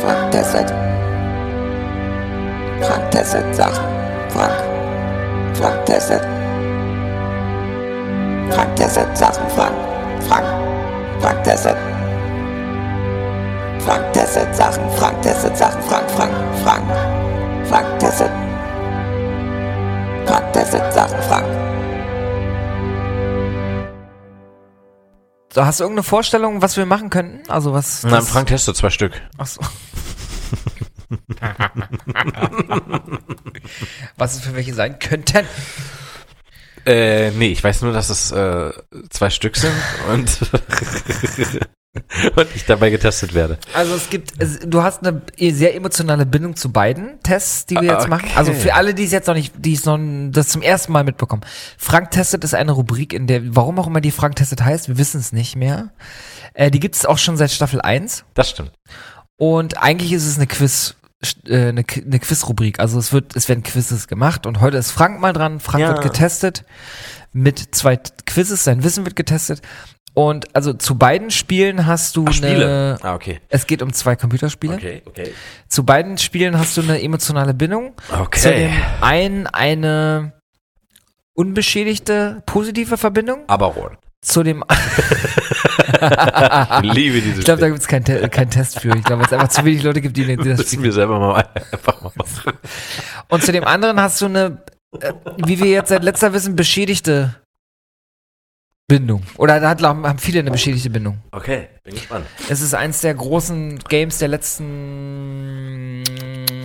Frank 0.00 0.30
testet. 0.32 0.85
Frank 2.86 3.10
testet 3.10 3.56
Sachen. 3.56 3.84
Frank. 4.30 4.54
Frank 5.56 5.86
testet. 5.86 6.22
Frank 8.54 8.76
testet 8.76 9.18
Sachen. 9.18 9.50
Frank. 9.50 9.74
Frank. 10.28 10.46
Frank 11.20 11.44
testet. 11.44 11.76
Frank 13.80 14.12
testet 14.12 14.54
Sachen. 14.54 14.90
Frank 14.98 15.20
testet 15.22 15.56
Sachen. 15.56 15.82
Frank. 15.82 16.10
Frank. 16.10 16.32
Frank. 16.62 16.86
Frank 17.68 17.98
testet. 17.98 18.30
Frank 20.26 20.52
testet 20.52 20.92
Sachen. 20.92 21.22
Frank. 21.22 21.46
So, 25.52 25.64
hast 25.64 25.80
du 25.80 25.84
irgendeine 25.84 26.04
Vorstellung, 26.04 26.62
was 26.62 26.76
wir 26.76 26.86
machen 26.86 27.10
könnten? 27.10 27.50
Also 27.50 27.72
was? 27.72 28.04
Nein, 28.04 28.22
Frank 28.22 28.48
testet 28.48 28.76
zwei 28.76 28.90
Stück. 28.90 29.20
Ach 29.38 29.46
so. 29.46 29.60
was 34.16 34.36
es 34.36 34.40
für 34.42 34.54
welche 34.54 34.74
sein 34.74 34.98
könnten? 34.98 35.46
Äh, 36.84 37.30
nee, 37.32 37.48
ich 37.48 37.62
weiß 37.64 37.82
nur, 37.82 37.92
dass 37.92 38.10
es 38.10 38.30
äh, 38.30 38.70
zwei 39.10 39.30
Stück 39.30 39.56
sind 39.56 39.74
und, 40.12 40.38
und 42.36 42.46
ich 42.54 42.64
dabei 42.64 42.90
getestet 42.90 43.34
werde. 43.34 43.58
Also 43.74 43.96
es 43.96 44.08
gibt, 44.08 44.34
du 44.64 44.82
hast 44.84 45.04
eine 45.04 45.20
sehr 45.40 45.74
emotionale 45.74 46.26
Bindung 46.26 46.54
zu 46.54 46.70
beiden 46.70 47.20
Tests, 47.24 47.66
die 47.66 47.74
wir 47.74 47.82
jetzt 47.82 48.02
Okay. 48.02 48.08
machen. 48.10 48.28
Also 48.36 48.52
für 48.52 48.74
alle, 48.74 48.94
die 48.94 49.02
es 49.04 49.10
jetzt 49.10 49.26
noch 49.26 49.34
nicht, 49.34 49.52
die 49.58 49.72
es 49.72 49.84
noch 49.84 49.98
das 50.30 50.46
zum 50.48 50.62
ersten 50.62 50.92
Mal 50.92 51.02
mitbekommen. 51.02 51.42
Frank 51.76 52.12
testet 52.12 52.44
ist 52.44 52.54
eine 52.54 52.70
Rubrik, 52.70 53.12
in 53.12 53.26
der, 53.26 53.56
warum 53.56 53.80
auch 53.80 53.88
immer 53.88 54.00
die 54.00 54.12
Frank 54.12 54.36
testet 54.36 54.64
heißt, 54.64 54.86
wir 54.86 54.96
wissen 54.96 55.18
es 55.18 55.32
nicht 55.32 55.56
mehr. 55.56 55.90
Äh, 56.54 56.70
die 56.70 56.78
gibt 56.78 56.94
es 56.94 57.04
auch 57.04 57.18
schon 57.18 57.36
seit 57.36 57.50
Staffel 57.50 57.80
1 57.80 58.24
Das 58.34 58.48
stimmt. 58.50 58.70
Und 59.36 59.82
eigentlich 59.82 60.12
ist 60.12 60.26
es 60.26 60.36
eine 60.36 60.46
Quiz, 60.46 60.94
äh, 61.46 61.68
eine, 61.68 61.84
eine 62.04 62.18
Quiz-Rubrik. 62.20 62.80
Also 62.80 62.98
es 62.98 63.12
wird, 63.12 63.36
es 63.36 63.48
werden 63.48 63.62
Quizzes 63.62 64.08
gemacht 64.08 64.46
und 64.46 64.60
heute 64.60 64.76
ist 64.78 64.90
Frank 64.90 65.20
mal 65.20 65.32
dran. 65.32 65.60
Frank 65.60 65.80
Ja. 65.82 65.88
wird 65.88 66.02
getestet 66.02 66.64
mit 67.32 67.74
zwei 67.74 67.96
Quizzes, 68.26 68.64
sein 68.64 68.82
Wissen 68.82 69.04
wird 69.04 69.16
getestet. 69.16 69.60
Und 70.14 70.56
also 70.56 70.72
zu 70.72 70.96
beiden 70.96 71.30
Spielen 71.30 71.84
hast 71.84 72.16
du 72.16 72.24
Ach, 72.26 72.32
Spiele. 72.32 72.96
eine, 72.96 72.98
Ah, 73.02 73.14
okay. 73.14 73.40
es 73.50 73.66
geht 73.66 73.82
um 73.82 73.92
zwei 73.92 74.16
Computerspiele. 74.16 74.74
Okay, 74.74 75.02
okay. 75.04 75.34
Zu 75.68 75.84
beiden 75.84 76.16
Spielen 76.16 76.58
hast 76.58 76.74
du 76.78 76.80
eine 76.80 77.02
emotionale 77.02 77.52
Bindung. 77.52 77.92
Okay. 78.10 78.40
Zu 78.40 78.50
dem 78.54 78.72
einen 79.02 79.46
eine 79.46 80.32
unbeschädigte 81.34 82.42
positive 82.46 82.96
Verbindung. 82.96 83.40
Aber 83.46 83.66
rot. 83.66 83.92
Zu 84.22 84.42
dem 84.42 84.64
Ich 86.82 86.92
liebe 86.92 87.20
diese 87.20 87.38
ich 87.40 87.44
glaube, 87.44 87.60
da 87.60 87.68
gibt 87.68 87.80
es 87.80 87.86
keinen 87.88 88.04
Te 88.04 88.28
keinen 88.28 88.50
Test 88.50 88.80
für. 88.80 88.94
Ich 88.96 89.04
glaube, 89.04 89.24
es 89.24 89.32
einfach 89.32 89.48
zu 89.48 89.64
wenig 89.64 89.82
Leute 89.82 90.00
gibt, 90.00 90.16
die, 90.16 90.24
die 90.24 90.36
das 90.36 90.58
müssen 90.58 90.82
wir 90.82 90.92
selber 90.92 91.18
mal 91.18 91.34
einfach 91.72 92.00
mal 92.02 92.12
machen. 92.16 92.52
Und 93.28 93.42
zu 93.42 93.52
dem 93.52 93.64
anderen 93.64 94.00
hast 94.00 94.20
du 94.20 94.26
eine, 94.26 94.62
äh, 95.00 95.12
wie 95.44 95.58
wir 95.60 95.66
jetzt 95.70 95.88
seit 95.90 96.02
letzter 96.04 96.32
wissen, 96.32 96.56
beschädigte 96.56 97.34
Bindung. 98.88 99.22
Oder 99.36 99.58
da 99.60 99.70
hat, 99.70 99.82
haben 99.82 100.18
viele 100.18 100.40
eine 100.40 100.50
beschädigte 100.52 100.90
Bindung. 100.90 101.18
Okay, 101.32 101.68
bin 101.82 101.94
gespannt. 101.94 102.24
Es 102.48 102.60
ist 102.60 102.72
eins 102.74 103.00
der 103.00 103.14
großen 103.14 103.80
Games 103.88 104.18
der 104.18 104.28
letzten 104.28 106.04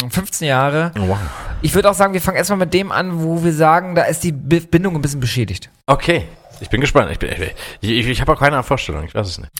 15 0.09 0.47
Jahre. 0.47 0.91
Wow. 0.97 1.17
Ich 1.63 1.73
würde 1.73 1.89
auch 1.89 1.93
sagen, 1.95 2.13
wir 2.13 2.21
fangen 2.21 2.37
erstmal 2.37 2.59
mit 2.59 2.73
dem 2.75 2.91
an, 2.91 3.23
wo 3.23 3.43
wir 3.43 3.53
sagen, 3.53 3.95
da 3.95 4.03
ist 4.03 4.23
die 4.23 4.31
Bi- 4.31 4.59
Bindung 4.59 4.95
ein 4.95 5.01
bisschen 5.01 5.19
beschädigt. 5.19 5.69
Okay, 5.87 6.27
ich 6.61 6.69
bin 6.69 6.79
gespannt. 6.81 7.11
Ich, 7.11 7.19
bin, 7.19 7.29
ich, 7.31 7.89
ich, 7.89 8.07
ich 8.07 8.21
habe 8.21 8.31
auch 8.31 8.39
keine 8.39 8.61
Vorstellung, 8.63 9.03
ich 9.03 9.13
weiß 9.13 9.27
es 9.27 9.37
nicht. 9.39 9.51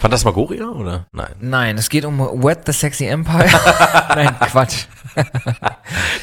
Phantasmagoria 0.00 0.66
oder? 0.68 1.06
Nein. 1.12 1.34
Nein, 1.40 1.78
es 1.78 1.88
geht 1.88 2.04
um 2.04 2.18
Wet 2.42 2.60
the 2.66 2.72
Sexy 2.72 3.06
Empire. 3.06 3.48
Nein, 4.10 4.36
Quatsch. 4.40 4.84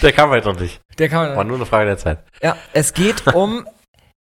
Der 0.01 0.11
kam 0.11 0.29
halt 0.29 0.45
noch 0.45 0.59
nicht. 0.59 0.79
Der 0.97 1.09
kann 1.09 1.27
man, 1.27 1.37
War 1.37 1.43
nur 1.43 1.57
eine 1.57 1.65
Frage 1.65 1.87
der 1.87 1.97
Zeit. 1.97 2.19
ja, 2.41 2.55
es 2.73 2.93
geht 2.93 3.27
um 3.33 3.65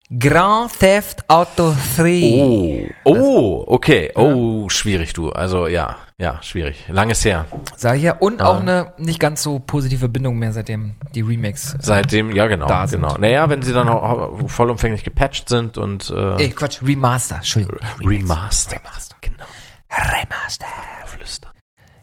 Grand 0.09 0.71
Theft 0.79 1.29
Auto 1.29 1.75
3. 1.97 2.93
Oh, 3.03 3.13
oh, 3.13 3.63
okay. 3.67 4.11
Oh, 4.15 4.69
schwierig, 4.69 5.11
du. 5.11 5.31
Also 5.31 5.67
ja, 5.67 5.97
ja, 6.17 6.41
schwierig. 6.41 6.85
Langes 6.88 7.25
her. 7.25 7.45
Sag 7.75 7.97
ich 7.97 8.03
ja. 8.03 8.13
Und 8.13 8.41
Ah. 8.41 8.45
auch 8.47 8.61
eine 8.61 8.93
nicht 8.97 9.19
ganz 9.19 9.43
so 9.43 9.59
positive 9.59 10.07
Bindung 10.07 10.39
mehr, 10.39 10.53
seitdem 10.53 10.95
die 11.13 11.21
Remakes. 11.21 11.75
Seitdem, 11.81 12.31
ja 12.34 12.47
genau, 12.47 12.67
Da 12.67 12.88
sind. 12.88 13.01
genau. 13.01 13.17
Naja, 13.17 13.49
wenn 13.49 13.61
sie 13.61 13.73
dann 13.73 13.89
auch 13.89 14.47
vollumfänglich 14.49 15.03
gepatcht 15.03 15.49
sind 15.49 15.77
und 15.77 16.09
äh, 16.09 16.35
Ey, 16.43 16.49
Quatsch, 16.51 16.81
Remaster, 16.81 17.35
Entschuldigung. 17.38 17.79
Remaster. 17.99 18.77
Genau. 19.19 19.43
Remaster. 19.91 20.65
Flüstern. 21.05 21.51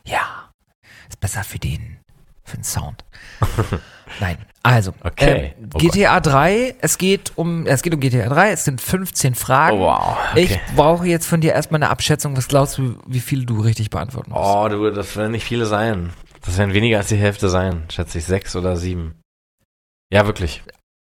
Ja. 0.05 0.51
Ist 1.09 1.21
besser 1.21 1.43
für 1.43 1.59
den, 1.59 2.01
für 2.45 2.57
den 2.57 2.65
Sound. 2.65 3.05
Nein. 4.21 4.39
Also, 4.63 4.95
Okay. 5.03 5.55
ähm, 5.59 5.69
Oh 5.75 5.79
GTA 5.79 6.21
3, 6.21 6.77
es 6.81 6.97
geht 6.97 7.33
um, 7.37 7.67
es 7.67 7.83
geht 7.83 7.93
um 7.95 8.01
GTA 8.01 8.29
3, 8.29 8.53
es 8.53 8.65
sind 8.65 8.81
15 8.81 9.35
Fragen. 9.35 9.77
Oh, 9.79 9.87
wow. 9.87 10.17
Okay. 10.33 10.43
Ich 10.69 10.75
brauche 10.77 11.07
jetzt 11.07 11.27
von 11.27 11.41
dir 11.43 11.53
erstmal 11.53 11.83
eine 11.83 11.91
Abschätzung, 11.91 12.37
was 12.37 12.49
glaubst 12.49 12.79
du, 12.79 12.97
wie 13.07 13.21
viele 13.21 13.45
du 13.45 13.61
richtig 13.61 13.91
beantworten 13.91 14.31
musst? 14.31 14.43
Oh, 14.43 14.69
du, 14.69 14.91
das 14.91 15.17
werden 15.17 15.33
nicht 15.33 15.45
viele 15.45 15.67
sein. 15.67 16.11
Das 16.43 16.57
werden 16.59 16.73
weniger 16.75 16.99
als 16.99 17.09
die 17.09 17.17
Hälfte 17.17 17.49
sein, 17.49 17.85
schätze 17.91 18.19
ich. 18.19 18.25
Sechs 18.25 18.55
oder 18.57 18.77
sieben. 18.77 19.15
Ja, 20.13 20.27
wirklich. 20.27 20.63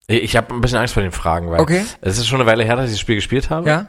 Ich, 0.07 0.23
ich 0.23 0.35
habe 0.35 0.53
ein 0.53 0.61
bisschen 0.61 0.79
Angst 0.79 0.93
vor 0.95 1.03
den 1.03 1.11
Fragen, 1.11 1.51
weil 1.51 1.59
Okay, 1.59 1.85
es 2.01 2.17
ist 2.17 2.27
schon 2.27 2.39
eine 2.41 2.49
Weile 2.49 2.63
her, 2.63 2.75
dass 2.75 2.85
ich 2.87 2.93
das 2.93 2.99
Spiel 2.99 3.15
gespielt 3.15 3.49
habe. 3.49 3.67
ja. 3.69 3.87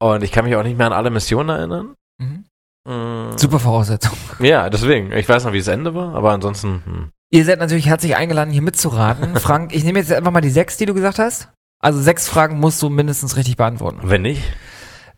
Und 0.00 0.22
ich 0.22 0.32
kann 0.32 0.44
mich 0.44 0.54
auch 0.56 0.62
nicht 0.62 0.76
mehr 0.76 0.86
an 0.88 0.92
alle 0.92 1.08
Missionen 1.10 1.48
erinnern. 1.50 1.94
Mhm. 2.18 2.44
Mm, 2.86 3.36
Super 3.36 3.58
Voraussetzung. 3.58 4.16
Ja, 4.40 4.68
deswegen. 4.68 5.12
Ich 5.12 5.28
weiß 5.28 5.44
noch, 5.44 5.52
wie 5.52 5.58
das 5.58 5.68
Ende 5.68 5.94
war, 5.94 6.14
aber 6.14 6.32
ansonsten. 6.32 6.82
Hm. 6.84 7.10
Ihr 7.30 7.44
seid 7.44 7.58
natürlich 7.58 7.86
herzlich 7.86 8.16
eingeladen, 8.16 8.52
hier 8.52 8.62
mitzuraten. 8.62 9.36
Frank, 9.40 9.74
ich 9.74 9.84
nehme 9.84 9.98
jetzt 9.98 10.12
einfach 10.12 10.30
mal 10.30 10.40
die 10.40 10.50
sechs, 10.50 10.76
die 10.76 10.86
du 10.86 10.94
gesagt 10.94 11.18
hast. 11.18 11.48
Also 11.80 12.00
sechs 12.00 12.28
Fragen 12.28 12.60
musst 12.60 12.80
du 12.82 12.88
mindestens 12.88 13.36
richtig 13.36 13.56
beantworten. 13.56 14.00
Wenn 14.04 14.22
nicht, 14.22 14.42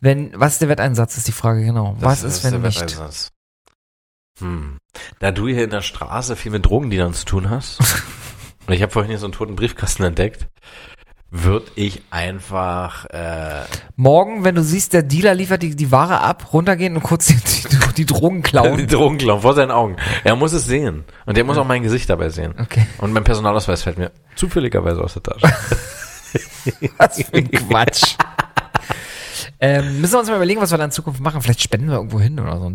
Wenn, 0.00 0.32
was 0.34 0.54
ist 0.54 0.62
der 0.62 0.68
Wetteinsatz, 0.68 1.16
ist 1.16 1.28
die 1.28 1.32
Frage, 1.32 1.64
genau. 1.64 1.96
was 2.00 2.22
ist, 2.22 2.44
wenn 2.44 2.52
der 2.52 2.60
nicht? 2.60 2.80
Wetteinsatz. 2.80 3.32
Hm. 4.38 4.78
Da 5.18 5.30
du 5.30 5.48
hier 5.48 5.64
in 5.64 5.70
der 5.70 5.82
Straße 5.82 6.36
viel 6.36 6.52
mit 6.52 6.66
Drogendealern 6.66 7.14
zu 7.14 7.24
tun 7.24 7.50
hast, 7.50 7.80
und 8.66 8.74
ich 8.74 8.82
habe 8.82 8.92
vorhin 8.92 9.10
hier 9.10 9.18
so 9.18 9.26
einen 9.26 9.32
toten 9.32 9.56
Briefkasten 9.56 10.04
entdeckt, 10.04 10.48
würde 11.30 11.66
ich 11.74 12.02
einfach 12.10 13.06
äh, 13.06 13.64
Morgen, 13.96 14.44
wenn 14.44 14.54
du 14.54 14.62
siehst, 14.62 14.92
der 14.92 15.02
Dealer 15.02 15.34
liefert 15.34 15.62
die, 15.62 15.74
die 15.74 15.90
Ware 15.90 16.20
ab, 16.20 16.52
runtergehen 16.52 16.94
und 16.96 17.02
kurz 17.02 17.26
die, 17.26 17.34
die, 17.68 17.94
die 17.96 18.06
Drogen 18.06 18.36
die 18.42 18.50
klauen. 18.50 18.86
Drogen 18.86 19.18
klauen 19.18 19.42
vor 19.42 19.54
seinen 19.54 19.70
Augen. 19.70 19.96
Er 20.24 20.36
muss 20.36 20.52
es 20.52 20.66
sehen. 20.66 21.04
Und 21.26 21.36
er 21.36 21.44
muss 21.44 21.58
auch 21.58 21.66
mein 21.66 21.82
Gesicht 21.82 22.08
dabei 22.08 22.28
sehen. 22.28 22.54
Okay. 22.58 22.86
Und 22.98 23.12
mein 23.12 23.24
Personalausweis 23.24 23.82
fällt 23.82 23.98
mir 23.98 24.12
zufälligerweise 24.36 25.02
aus 25.02 25.14
der 25.14 25.22
Tasche. 25.22 25.46
Was 26.98 27.22
für 27.22 27.34
ein 27.34 27.50
Quatsch. 27.50 28.16
ähm, 29.60 30.00
müssen 30.00 30.14
wir 30.14 30.18
uns 30.20 30.28
mal 30.28 30.36
überlegen, 30.36 30.60
was 30.60 30.70
wir 30.70 30.78
da 30.78 30.84
in 30.84 30.90
Zukunft 30.90 31.20
machen. 31.20 31.40
Vielleicht 31.40 31.62
spenden 31.62 31.88
wir 31.88 31.96
irgendwo 31.96 32.20
hin 32.20 32.38
oder 32.38 32.58
so. 32.58 32.72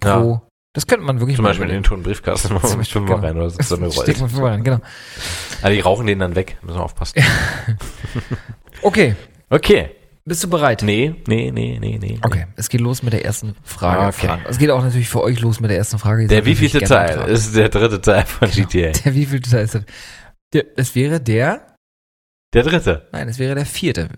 Pro. 0.00 0.42
Das 0.74 0.86
könnte 0.86 1.04
man 1.04 1.20
wirklich 1.20 1.36
Zum 1.36 1.44
Beispiel 1.44 1.66
in 1.68 1.74
den 1.74 1.82
toten 1.82 2.02
Briefkasten 2.02 2.54
machen 2.54 2.78
wir 2.78 2.84
Fünfer 2.84 3.14
genau. 3.16 3.26
rein 3.26 3.36
oder 3.36 3.50
so 3.50 3.78
wir 3.80 3.90
Fünfer 3.90 4.42
rein, 4.44 4.64
genau. 4.64 4.80
Also 5.60 5.74
die 5.74 5.80
rauchen 5.80 6.06
den 6.06 6.18
dann 6.18 6.34
weg. 6.34 6.56
Müssen 6.62 6.78
wir 6.78 6.84
aufpassen. 6.84 7.22
Okay, 8.82 9.14
Okay. 9.50 9.90
bist 10.24 10.42
du 10.42 10.48
bereit? 10.50 10.82
Nee, 10.82 11.14
nee, 11.26 11.50
nee, 11.52 11.78
nee, 11.80 11.98
nee. 12.00 12.18
Okay, 12.22 12.46
es 12.56 12.68
geht 12.68 12.80
los 12.80 13.02
mit 13.02 13.12
der 13.12 13.24
ersten 13.24 13.54
Frage. 13.62 14.06
Okay. 14.16 14.38
Es 14.48 14.58
geht 14.58 14.70
auch 14.70 14.82
natürlich 14.82 15.08
für 15.08 15.22
euch 15.22 15.40
los 15.40 15.60
mit 15.60 15.70
der 15.70 15.78
ersten 15.78 15.98
Frage. 15.98 16.26
Der 16.26 16.44
wievielte 16.46 16.80
Teil 16.80 17.28
ist 17.28 17.54
der 17.54 17.68
dritte 17.68 18.00
Teil 18.00 18.24
von 18.24 18.50
GTA? 18.50 18.90
Der 19.04 19.14
wievielte 19.14 19.50
Teil 19.50 19.64
ist 19.64 19.74
das? 19.74 19.84
Der, 20.52 20.64
es 20.76 20.94
wäre 20.94 21.20
der, 21.20 21.76
Der 22.54 22.62
dritte. 22.62 23.08
nein, 23.12 23.28
es 23.28 23.38
wäre 23.38 23.54
der 23.54 23.66
vierte. 23.66 24.08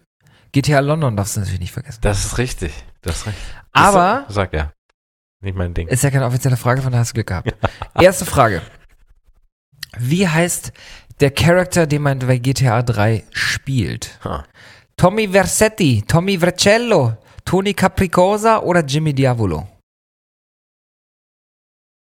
GTA 0.53 0.79
London 0.81 1.17
darfst 1.17 1.37
du 1.37 1.41
natürlich 1.41 1.61
nicht 1.61 1.73
vergessen. 1.73 1.99
Das 2.03 2.25
ist 2.25 2.39
richtig. 2.39 2.73
Das 3.03 3.17
ist 3.19 3.27
richtig. 3.27 3.45
Aber- 3.73 4.25
Das, 4.27 4.35
sag 4.37 4.53
ja. 4.55 4.73
Nicht 5.45 5.57
mein 5.57 5.75
Ding. 5.75 5.89
Ist 5.89 6.03
ja 6.03 6.11
keine 6.11 6.25
offizielle 6.25 6.57
Frage, 6.57 6.81
von 6.81 6.91
daher 6.91 7.03
hast 7.03 7.11
du 7.11 7.15
Glück 7.15 7.27
gehabt. 7.27 7.55
Erste 8.01 8.25
Frage. 8.25 8.63
Wie 9.99 10.27
heißt 10.27 10.73
der 11.21 11.33
Charakter, 11.33 11.87
den 11.87 12.01
man 12.01 12.19
bei 12.21 12.39
GTA 12.39 12.83
3 12.83 13.25
spielt? 13.31 14.19
Ha. 14.25 14.47
Tommy 14.97 15.29
Versetti, 15.29 16.03
Tommy 16.09 16.39
Vercello, 16.39 17.19
Tony 17.45 17.75
Capricosa 17.75 18.61
oder 18.61 18.81
Jimmy 18.81 19.13
Diavolo? 19.13 19.69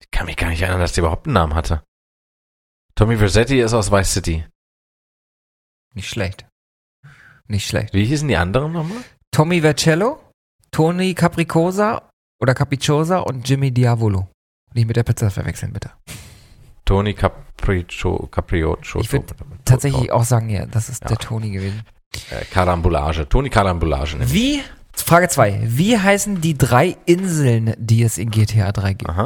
Ich 0.03 0.11
kann 0.11 0.27
mich 0.27 0.37
gar 0.37 0.51
nicht 0.51 0.61
erinnern, 0.61 0.81
dass 0.81 0.93
der 0.93 1.03
überhaupt 1.03 1.27
einen 1.27 1.35
Namen 1.35 1.55
hatte. 1.55 1.83
Tommy 2.95 3.17
Versetti 3.17 3.59
ist 3.59 3.73
aus 3.73 3.91
Vice 3.91 4.13
City. 4.13 4.47
Nicht 5.95 6.11
schlecht. 6.11 6.47
Nicht 7.47 7.67
schlecht. 7.67 7.95
Wie 7.95 8.05
hießen 8.05 8.29
die 8.29 8.37
anderen 8.37 8.73
nochmal? 8.73 9.03
Tommy 9.31 9.63
Vercello, 9.63 10.21
Tony 10.71 11.15
Capricosa 11.15 12.11
oder 12.45 12.55
Capricciosa 12.55 13.21
und 13.21 13.49
Jimmy 13.49 13.71
Diavolo. 13.71 14.29
Nicht 14.75 14.87
mit 14.87 14.97
der 14.97 15.03
Pizza 15.03 15.31
verwechseln, 15.31 15.73
bitte. 15.73 15.91
Tony 16.85 17.15
Capriccio, 17.15 18.29
Caprioccio. 18.31 19.01
Ich 19.01 19.11
würd 19.11 19.35
Tatsächlich 19.65 20.13
auch 20.13 20.25
sagen, 20.25 20.51
ja, 20.51 20.67
das 20.67 20.91
ist 20.91 21.09
der 21.09 21.17
Tony 21.17 21.51
gewesen. 21.51 21.83
Äh, 22.31 22.45
Karambulage. 22.45 23.27
Tony 23.27 23.49
Karambulage. 23.49 24.19
nämlich. 24.19 24.35
Wie, 24.35 24.61
Frage 24.93 25.29
2. 25.29 25.63
Wie 25.65 25.99
heißen 25.99 26.43
die 26.43 26.59
drei 26.59 26.99
Inseln, 27.07 27.75
die 27.79 28.03
es 28.03 28.19
in 28.19 28.31
GTA 28.31 28.73
3 28.73 28.93
gibt? 28.93 29.11
Aha. 29.11 29.25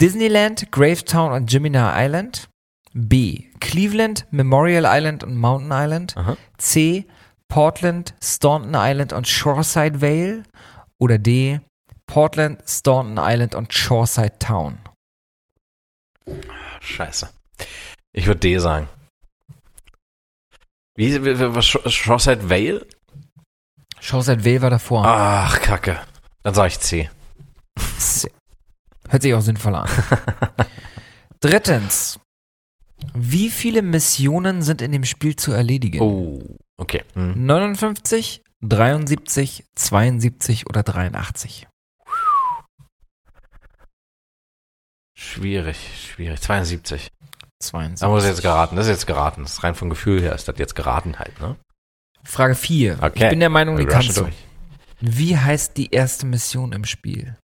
Disneyland, 0.00 0.72
Gravetown 0.72 1.32
und 1.32 1.48
Gemini 1.48 1.78
Island. 1.78 2.48
B. 2.94 3.44
Cleveland, 3.60 4.26
Memorial 4.32 4.84
Island 4.86 5.22
und 5.22 5.36
Mountain 5.36 5.70
Island. 5.72 6.16
Aha. 6.16 6.36
C. 6.58 7.06
Portland, 7.46 8.14
Staunton 8.20 8.74
Island 8.74 9.12
und 9.12 9.28
Shoreside 9.28 10.02
Vale. 10.02 10.42
Oder 10.98 11.18
D. 11.18 11.60
Portland, 12.06 12.62
Staunton 12.68 13.16
Island 13.18 13.54
und 13.54 13.72
Shoreside 13.72 14.38
Town. 14.38 14.78
Scheiße. 16.80 17.30
Ich 18.12 18.26
würde 18.26 18.40
D 18.40 18.58
sagen. 18.58 18.88
Wie, 20.96 21.14
was, 21.54 21.64
Sh- 21.66 21.90
Shoreside 21.90 22.48
Vale? 22.48 22.86
Shoreside 24.00 24.44
Vale 24.44 24.62
war 24.62 24.70
davor. 24.70 25.04
Ach, 25.06 25.60
Kacke. 25.60 26.00
Dann 26.42 26.54
sage 26.54 26.68
ich 26.68 26.80
C. 26.80 27.10
C. 27.98 28.30
Hört 29.08 29.22
sich 29.22 29.34
auch 29.34 29.40
sinnvoll 29.40 29.74
an. 29.74 29.88
Drittens. 31.40 32.20
Wie 33.12 33.50
viele 33.50 33.82
Missionen 33.82 34.62
sind 34.62 34.80
in 34.82 34.92
dem 34.92 35.04
Spiel 35.04 35.36
zu 35.36 35.52
erledigen? 35.52 36.00
Oh, 36.00 36.56
okay. 36.76 37.02
Hm. 37.14 37.44
59, 37.44 38.42
73, 38.62 39.64
72 39.74 40.66
oder 40.68 40.82
83? 40.82 41.66
Schwierig, 45.24 45.76
schwierig. 46.00 46.40
72. 46.40 47.10
72. 47.60 48.00
Da 48.00 48.08
muss 48.08 48.24
ich 48.24 48.30
jetzt 48.30 48.42
geraten. 48.42 48.76
Das 48.76 48.86
ist 48.86 48.92
jetzt 48.92 49.06
geraten. 49.06 49.42
Das 49.42 49.54
ist 49.54 49.64
rein 49.64 49.74
vom 49.74 49.90
Gefühl 49.90 50.20
her 50.20 50.34
ist 50.34 50.46
das 50.46 50.58
jetzt 50.58 50.74
geraten 50.74 51.18
halt, 51.18 51.40
ne? 51.40 51.56
Frage 52.22 52.54
4. 52.54 52.98
Okay. 53.00 53.24
Ich 53.24 53.30
bin 53.30 53.40
der 53.40 53.48
Meinung, 53.48 53.76
die 53.76 53.86
kannst 53.86 54.16
du. 54.16 54.28
Wie 55.00 55.36
heißt 55.36 55.76
die 55.76 55.90
erste 55.90 56.26
Mission 56.26 56.72
im 56.72 56.84
Spiel? 56.84 57.36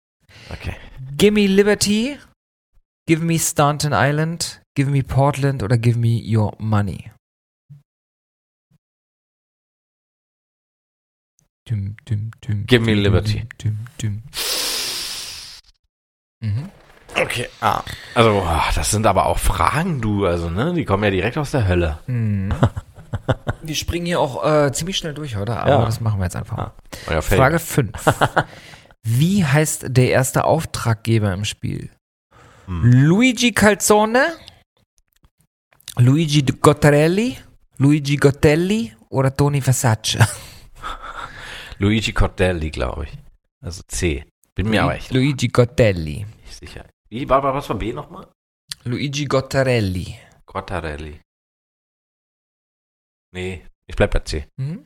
Okay. 0.50 0.76
Give 1.18 1.32
me 1.32 1.48
Liberty, 1.48 2.18
give 3.08 3.24
me 3.24 3.40
Staunton 3.40 3.92
Island, 3.94 4.62
give 4.76 4.90
me 4.90 5.04
Portland 5.04 5.64
oder 5.64 5.78
give 5.78 5.98
me 5.98 6.22
your 6.24 6.56
money. 6.60 7.12
Düm, 11.68 11.98
düm, 12.08 12.32
düm, 12.42 12.66
Give 12.66 12.84
me 12.84 12.94
Liberty. 12.94 13.48
Mhm. 16.42 16.72
Okay. 17.16 17.48
Ah. 17.62 17.84
Also, 18.16 18.42
ah, 18.46 18.66
das 18.76 18.92
sind 18.92 19.06
aber 19.06 19.26
auch 19.26 19.40
Fragen, 19.40 20.02
du. 20.02 20.26
Also, 20.26 20.50
ne? 20.50 20.74
Die 20.74 20.86
kommen 20.86 21.04
ja 21.04 21.10
direkt 21.12 21.38
aus 21.38 21.52
der 21.52 21.68
Hölle. 21.68 22.00
Mhm. 22.08 22.54
Wir 23.62 23.76
springen 23.76 24.06
hier 24.06 24.20
auch 24.20 24.46
äh, 24.46 24.72
ziemlich 24.72 24.98
schnell 24.98 25.14
durch, 25.14 25.36
oder? 25.38 25.62
Aber 25.62 25.70
Ja. 25.70 25.86
das 25.86 26.00
machen 26.00 26.20
wir 26.20 26.26
jetzt 26.26 26.36
einfach. 26.36 26.58
mal. 26.58 26.74
Euer 27.08 27.22
Fake. 27.22 27.38
Frage 27.40 27.60
5. 27.60 27.92
Wie 29.04 29.46
heißt 29.46 29.86
der 29.88 30.10
erste 30.12 30.44
Auftraggeber 30.46 31.34
im 31.34 31.46
Spiel? 31.46 31.90
Hm. 32.68 32.84
Luigi 32.84 33.52
Calzone, 33.52 34.24
Luigi 35.98 36.42
Gottarelli, 36.44 37.38
Luigi 37.78 38.16
Gottelli 38.18 38.96
oder 39.10 39.36
Tony 39.36 39.62
Versace? 39.62 40.18
Luigi 41.80 42.12
Cordelli, 42.14 42.70
glaube 42.72 43.06
ich. 43.06 43.18
Also 43.62 43.82
C. 43.88 44.26
Bin 44.56 44.70
mir 44.70 44.84
aber 44.84 44.96
echt 44.96 45.12
Luigi 45.12 45.48
Gottelli. 45.48 46.26
nicht 46.46 46.56
sicher. 46.60 46.86
Wie 47.10 47.28
war, 47.30 47.42
war 47.44 47.54
was 47.54 47.68
war 47.70 47.78
B 47.78 47.92
nochmal? 47.94 48.28
Luigi 48.84 49.26
Gottarelli. 49.26 50.18
Cottarelli. 50.46 51.20
Nee, 53.32 53.66
ich 53.88 53.96
bleib 53.96 54.12
bei 54.12 54.20
C. 54.20 54.48
Mhm. 54.58 54.86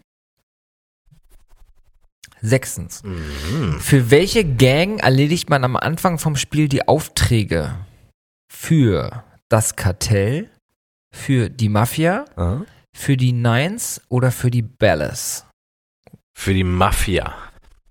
Sechstens. 2.42 3.04
Mhm. 3.04 3.80
Für 3.80 4.12
welche 4.12 4.44
Gang 4.56 5.00
erledigt 5.02 5.50
man 5.50 5.64
am 5.64 5.76
Anfang 5.78 6.20
vom 6.20 6.36
Spiel 6.36 6.68
die 6.68 6.88
Aufträge? 6.88 7.76
Für 8.52 9.24
das 9.50 9.76
Kartell, 9.76 10.50
für 11.14 11.50
die 11.50 11.70
Mafia, 11.70 12.26
Ah. 12.36 12.62
für 12.96 13.16
die 13.16 13.32
Nines 13.32 14.02
oder 14.10 14.32
für 14.32 14.52
die 14.52 14.62
Bellas? 14.62 15.46
Für 16.38 16.54
die 16.54 16.64
Mafia. 16.66 17.34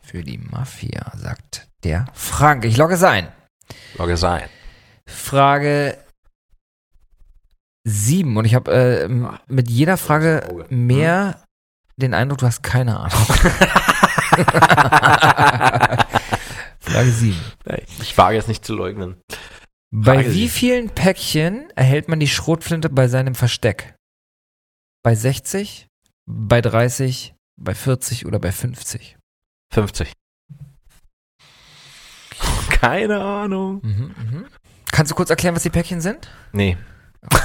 Für 0.02 0.22
die 0.22 0.36
Mafia, 0.38 1.12
sagt 1.16 1.68
der 1.84 2.04
Frank. 2.12 2.64
Ich 2.66 2.76
logge 2.76 2.94
es 2.94 3.02
ein. 3.02 3.32
Logge 3.96 4.16
sein. 4.16 4.48
Frage 5.06 5.98
7. 7.84 8.36
Und 8.36 8.44
ich 8.44 8.54
habe 8.54 8.72
äh, 8.72 9.08
mit 9.48 9.70
jeder 9.70 9.96
Frage 9.96 10.48
Auge. 10.48 10.66
mehr 10.70 11.42
den 11.96 12.14
Eindruck, 12.14 12.38
du 12.38 12.46
hast 12.46 12.62
keine 12.62 12.98
Ahnung. 12.98 13.10
Frage 16.80 17.10
7. 17.10 17.36
Ich 18.00 18.16
wage 18.16 18.36
jetzt 18.36 18.48
nicht 18.48 18.64
zu 18.64 18.74
leugnen. 18.74 19.20
Bei 19.90 20.14
Frage 20.14 20.32
wie 20.32 20.48
vielen 20.48 20.88
Päckchen 20.88 21.68
erhält 21.76 22.08
man 22.08 22.18
die 22.18 22.28
Schrotflinte 22.28 22.88
bei 22.88 23.08
seinem 23.08 23.34
Versteck? 23.34 23.94
Bei 25.02 25.14
60, 25.14 25.86
bei 26.26 26.60
30, 26.62 27.34
bei 27.60 27.74
40 27.74 28.24
oder 28.26 28.38
bei 28.38 28.52
50? 28.52 29.18
50. 29.70 30.12
Keine 32.80 33.20
Ahnung. 33.20 33.80
Mhm, 33.82 34.14
mhm. 34.30 34.44
Kannst 34.90 35.10
du 35.10 35.14
kurz 35.14 35.30
erklären, 35.30 35.54
was 35.54 35.62
die 35.62 35.70
Päckchen 35.70 36.00
sind? 36.00 36.28
Nee. 36.52 36.76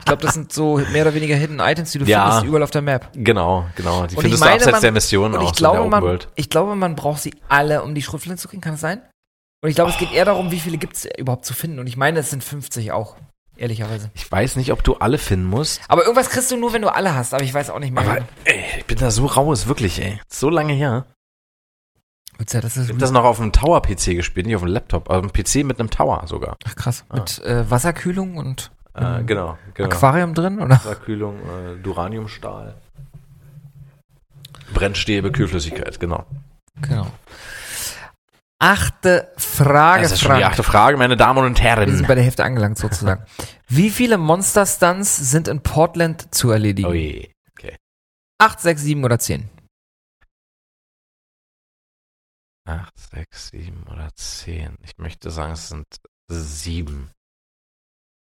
Ich 0.00 0.06
glaube, 0.06 0.22
das 0.22 0.34
sind 0.34 0.52
so 0.52 0.76
mehr 0.92 1.00
oder 1.02 1.14
weniger 1.14 1.34
Hidden 1.34 1.60
Items, 1.60 1.92
die 1.92 1.98
du 1.98 2.04
Ja. 2.04 2.26
findest 2.26 2.46
überall 2.46 2.62
auf 2.62 2.70
der 2.70 2.82
Map. 2.82 3.08
Genau, 3.14 3.64
genau. 3.74 4.06
Die 4.06 4.14
Und 4.16 4.22
findest 4.22 4.26
ich 4.26 4.32
du 4.34 4.38
meine, 4.40 4.54
abseits 4.56 4.72
man- 4.72 4.82
der 4.82 4.92
Mission 4.92 5.32
Und 5.34 5.38
auch 5.40 5.50
ich 5.52 5.58
so 5.58 5.64
in 5.64 5.72
der 5.72 5.88
glaube, 5.88 5.90
man, 5.90 6.18
ich 6.34 6.50
glaube, 6.50 6.76
man 6.76 6.94
braucht 6.94 7.22
sie 7.22 7.34
alle, 7.48 7.82
um 7.82 7.94
die 7.94 8.02
Schrotflinte 8.02 8.36
zu 8.38 8.48
kriegen. 8.48 8.60
Kann 8.60 8.74
das 8.74 8.82
sein? 8.82 9.00
Und 9.62 9.70
ich 9.70 9.74
glaube, 9.76 9.92
es 9.92 9.96
geht 9.98 10.12
eher 10.12 10.26
darum, 10.26 10.50
wie 10.50 10.60
viele 10.60 10.76
gibt 10.76 10.96
es 10.96 11.08
überhaupt 11.16 11.46
zu 11.46 11.54
finden. 11.54 11.78
Und 11.78 11.86
ich 11.86 11.96
meine, 11.96 12.18
es 12.20 12.28
sind 12.28 12.44
50 12.44 12.92
auch, 12.92 13.16
ehrlicherweise. 13.56 14.10
Ich 14.12 14.30
weiß 14.30 14.56
nicht, 14.56 14.72
ob 14.72 14.84
du 14.84 14.96
alle 14.96 15.16
finden 15.16 15.46
musst. 15.46 15.80
Aber 15.88 16.02
irgendwas 16.02 16.28
kriegst 16.28 16.50
du 16.50 16.58
nur, 16.58 16.74
wenn 16.74 16.82
du 16.82 16.94
alle 16.94 17.14
hast. 17.14 17.32
Aber 17.32 17.42
ich 17.42 17.54
weiß 17.54 17.70
auch 17.70 17.78
nicht 17.78 17.94
mehr. 17.94 18.02
Aber 18.04 18.18
ey, 18.44 18.62
ich 18.80 18.84
bin 18.84 18.98
da 18.98 19.10
so 19.10 19.24
raus, 19.24 19.68
wirklich, 19.68 19.98
ey. 20.02 20.20
So 20.30 20.50
lange 20.50 20.74
her. 20.74 21.06
Ja, 22.50 22.60
das 22.60 22.76
Ich 22.76 22.90
hab 22.90 22.98
das 22.98 23.10
noch 23.10 23.24
auf 23.24 23.38
dem 23.38 23.52
Tower-PC 23.52 24.16
gespielt, 24.16 24.46
nicht 24.46 24.56
auf 24.56 24.62
dem 24.62 24.68
Laptop. 24.70 25.08
Auf 25.10 25.20
dem 25.20 25.32
PC 25.32 25.64
mit 25.64 25.78
einem 25.80 25.90
Tower 25.90 26.22
sogar. 26.26 26.56
Ach 26.66 26.76
krass. 26.76 27.04
Ah. 27.08 27.16
Mit 27.16 27.38
äh, 27.44 27.68
Wasserkühlung 27.70 28.36
und 28.36 28.70
Äh, 28.94 29.22
genau, 29.24 29.56
genau. 29.74 29.88
Aquarium 29.88 30.34
drin, 30.34 30.58
oder? 30.60 30.76
Wasserkühlung, 30.76 31.36
äh, 31.38 31.76
Duraniumstahl. 31.82 32.74
Brennstäbe, 34.72 35.30
Kühlflüssigkeit, 35.32 35.98
genau. 36.00 36.24
Genau. 36.80 37.06
Achte 38.60 39.28
Frage, 39.36 40.02
Das 40.04 40.12
ist 40.12 40.20
schon 40.20 40.36
die 40.36 40.44
achte 40.44 40.62
Frage, 40.62 40.96
meine 40.96 41.16
Damen 41.16 41.44
und 41.44 41.60
Wir 41.60 41.74
sind 41.76 41.86
Herren. 41.86 42.06
bei 42.06 42.14
der 42.14 42.24
Hälfte 42.24 42.44
angelangt 42.44 42.78
sozusagen. 42.78 43.22
Wie 43.68 43.90
viele 43.90 44.16
Monster-Stunts 44.16 45.30
sind 45.30 45.48
in 45.48 45.60
Portland 45.60 46.34
zu 46.34 46.50
erledigen? 46.50 46.88
Oh 46.88 46.92
je. 46.94 47.30
Acht, 48.38 48.60
sechs, 48.60 48.82
sieben 48.82 49.04
oder 49.04 49.18
zehn? 49.18 49.48
Acht, 52.66 52.94
sechs, 53.10 53.48
sieben 53.48 53.84
oder 53.90 54.08
zehn. 54.14 54.76
Ich 54.82 54.96
möchte 54.98 55.30
sagen, 55.30 55.52
es 55.52 55.68
sind 55.68 55.86
sieben. 56.28 57.10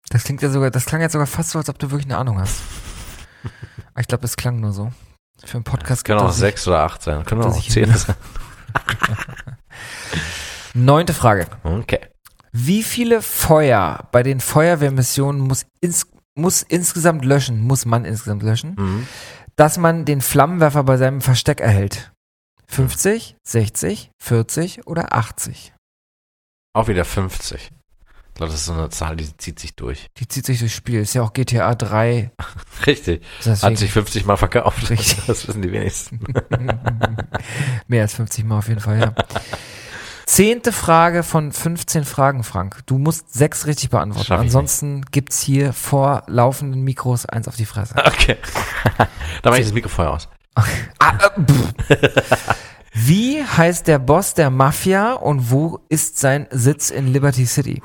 Das 0.09 0.23
klingt 0.25 0.41
ja 0.41 0.49
sogar, 0.49 0.71
das 0.71 0.85
klang 0.85 1.01
jetzt 1.01 1.13
sogar 1.13 1.27
fast 1.27 1.51
so, 1.51 1.59
als 1.59 1.69
ob 1.69 1.79
du 1.79 1.89
wirklich 1.91 2.05
eine 2.05 2.17
Ahnung 2.17 2.39
hast. 2.39 2.61
Ich 3.97 4.07
glaube, 4.07 4.23
das 4.23 4.35
klang 4.35 4.59
nur 4.59 4.73
so. 4.73 4.91
Für 5.45 5.55
einen 5.55 5.63
Podcast 5.63 6.03
Können 6.03 6.19
gibt 6.19 6.27
auch 6.27 6.31
es 6.33 6.37
sechs 6.37 6.67
oder 6.67 6.79
acht 6.81 7.01
sein. 7.01 7.23
Können 7.23 7.43
auch 7.43 7.63
zehn 7.65 7.95
sein. 7.95 8.15
Neunte 10.73 11.13
Frage. 11.13 11.47
Okay. 11.63 12.01
Wie 12.51 12.83
viele 12.83 13.21
Feuer 13.21 14.09
bei 14.11 14.21
den 14.23 14.41
Feuerwehrmissionen 14.41 15.39
muss, 15.41 15.65
ins, 15.79 16.07
muss 16.35 16.61
insgesamt 16.61 17.23
löschen, 17.23 17.61
muss 17.61 17.85
man 17.85 18.03
insgesamt 18.03 18.43
löschen, 18.43 18.75
Mhm. 18.77 19.07
dass 19.55 19.77
man 19.77 20.03
den 20.03 20.19
Flammenwerfer 20.19 20.83
bei 20.83 20.97
seinem 20.97 21.21
Versteck 21.21 21.61
erhält? 21.61 22.11
50, 22.67 23.35
60, 23.43 24.11
40 24.21 24.87
oder 24.87 25.13
80? 25.13 25.73
Auch 26.73 26.87
wieder 26.87 27.05
50. 27.05 27.71
Ich 27.71 28.37
glaube, 28.37 28.51
das 28.51 28.61
ist 28.61 28.65
so 28.65 28.73
eine 28.73 28.89
Zahl, 28.89 29.15
die 29.15 29.37
zieht 29.37 29.59
sich 29.59 29.75
durch. 29.75 30.07
Die 30.17 30.27
zieht 30.27 30.45
sich 30.45 30.59
durchs 30.59 30.75
Spiel. 30.75 30.99
Ist 30.99 31.13
ja 31.13 31.21
auch 31.21 31.31
GTA 31.31 31.73
3. 31.73 32.31
Richtig. 32.85 33.23
Deswegen- 33.39 33.61
Hat 33.61 33.77
sich 33.77 33.91
50 33.91 34.25
Mal 34.25 34.35
verkauft. 34.35 34.89
Richtig. 34.89 35.25
Das 35.25 35.47
wissen 35.47 35.61
die 35.61 35.71
wenigsten. 35.71 36.19
Mehr 37.87 38.01
als 38.01 38.13
50 38.15 38.43
Mal 38.43 38.57
auf 38.57 38.67
jeden 38.67 38.81
Fall, 38.81 38.99
ja. 38.99 39.15
Zehnte 40.25 40.73
Frage 40.73 41.21
von 41.23 41.51
15 41.51 42.03
Fragen, 42.03 42.43
Frank. 42.43 42.79
Du 42.87 42.97
musst 42.97 43.31
sechs 43.31 43.67
richtig 43.67 43.91
beantworten. 43.91 44.33
Ansonsten 44.33 45.05
gibt's 45.11 45.39
hier 45.39 45.71
vor 45.71 46.23
laufenden 46.27 46.81
Mikros 46.83 47.27
eins 47.27 47.47
auf 47.47 47.55
die 47.55 47.65
Fresse. 47.65 47.95
Okay. 48.03 48.37
da 49.43 49.49
mache 49.51 49.59
ich 49.59 49.65
das 49.67 49.73
Mikro 49.73 49.87
vorher 49.87 50.13
aus. 50.13 50.27
Ah, 50.99 51.17
äh. 51.37 51.41
Wie 52.93 53.43
heißt 53.43 53.87
der 53.87 53.99
Boss 53.99 54.33
der 54.33 54.49
Mafia 54.49 55.13
und 55.13 55.51
wo 55.51 55.79
ist 55.89 56.17
sein 56.17 56.47
Sitz 56.49 56.89
in 56.89 57.11
Liberty 57.11 57.45
City? 57.45 57.81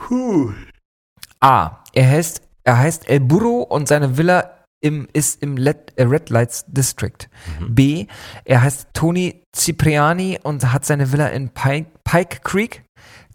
A. 1.41 1.83
Er 1.93 2.09
heißt, 2.09 2.43
er 2.63 2.79
heißt 2.79 3.09
El 3.09 3.21
Burro 3.21 3.63
und 3.63 3.89
seine 3.89 4.17
Villa 4.17 4.65
im, 4.81 5.09
ist 5.13 5.43
im 5.43 5.57
Let, 5.57 5.93
äh, 5.97 6.05
Red 6.05 6.31
Lights 6.31 6.65
District. 6.69 7.29
B. 7.69 8.07
Er 8.45 8.63
heißt 8.63 8.89
Tony 8.95 9.43
Cipriani 9.55 10.39
und 10.43 10.73
hat 10.73 10.85
seine 10.85 11.13
Villa 11.13 11.27
in 11.29 11.51
Pike, 11.51 11.91
Pike 12.05 12.41
Creek. 12.45 12.85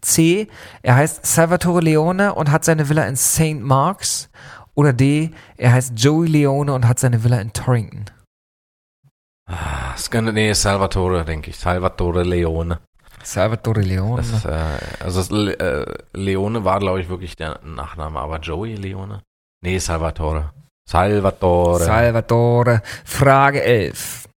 C. 0.00 0.48
Er 0.82 0.96
heißt 0.96 1.26
Salvatore 1.26 1.80
Leone 1.80 2.34
und 2.34 2.50
hat 2.50 2.64
seine 2.64 2.88
Villa 2.88 3.04
in 3.04 3.16
St. 3.16 3.60
Marks. 3.60 4.30
Oder 4.74 4.92
D. 4.92 5.30
Er 5.56 5.72
heißt 5.72 5.92
Joey 5.96 6.28
Leone 6.28 6.72
und 6.72 6.86
hat 6.88 6.98
seine 6.98 7.22
Villa 7.22 7.38
in 7.38 7.52
Torrington. 7.52 8.06
Ah, 9.48 9.94
könnte, 10.10 10.32
nee, 10.32 10.52
Salvatore, 10.52 11.24
denke 11.24 11.50
ich. 11.50 11.56
Salvatore 11.56 12.22
Leone. 12.24 12.80
Salvatore 13.22 13.80
Leone. 13.80 14.22
Das, 14.22 14.44
äh, 14.44 15.04
also 15.04 15.20
das, 15.20 15.30
äh, 15.30 15.84
Leone 16.12 16.64
war, 16.64 16.78
glaube 16.78 17.00
ich, 17.00 17.08
wirklich 17.08 17.36
der 17.36 17.60
Nachname, 17.64 18.18
aber 18.20 18.38
Joey 18.38 18.74
Leone? 18.74 19.22
Nee, 19.62 19.78
Salvatore. 19.78 20.52
Salvatore. 20.88 21.84
Salvatore. 21.84 22.82
Frage 23.04 23.62
11. 23.62 24.28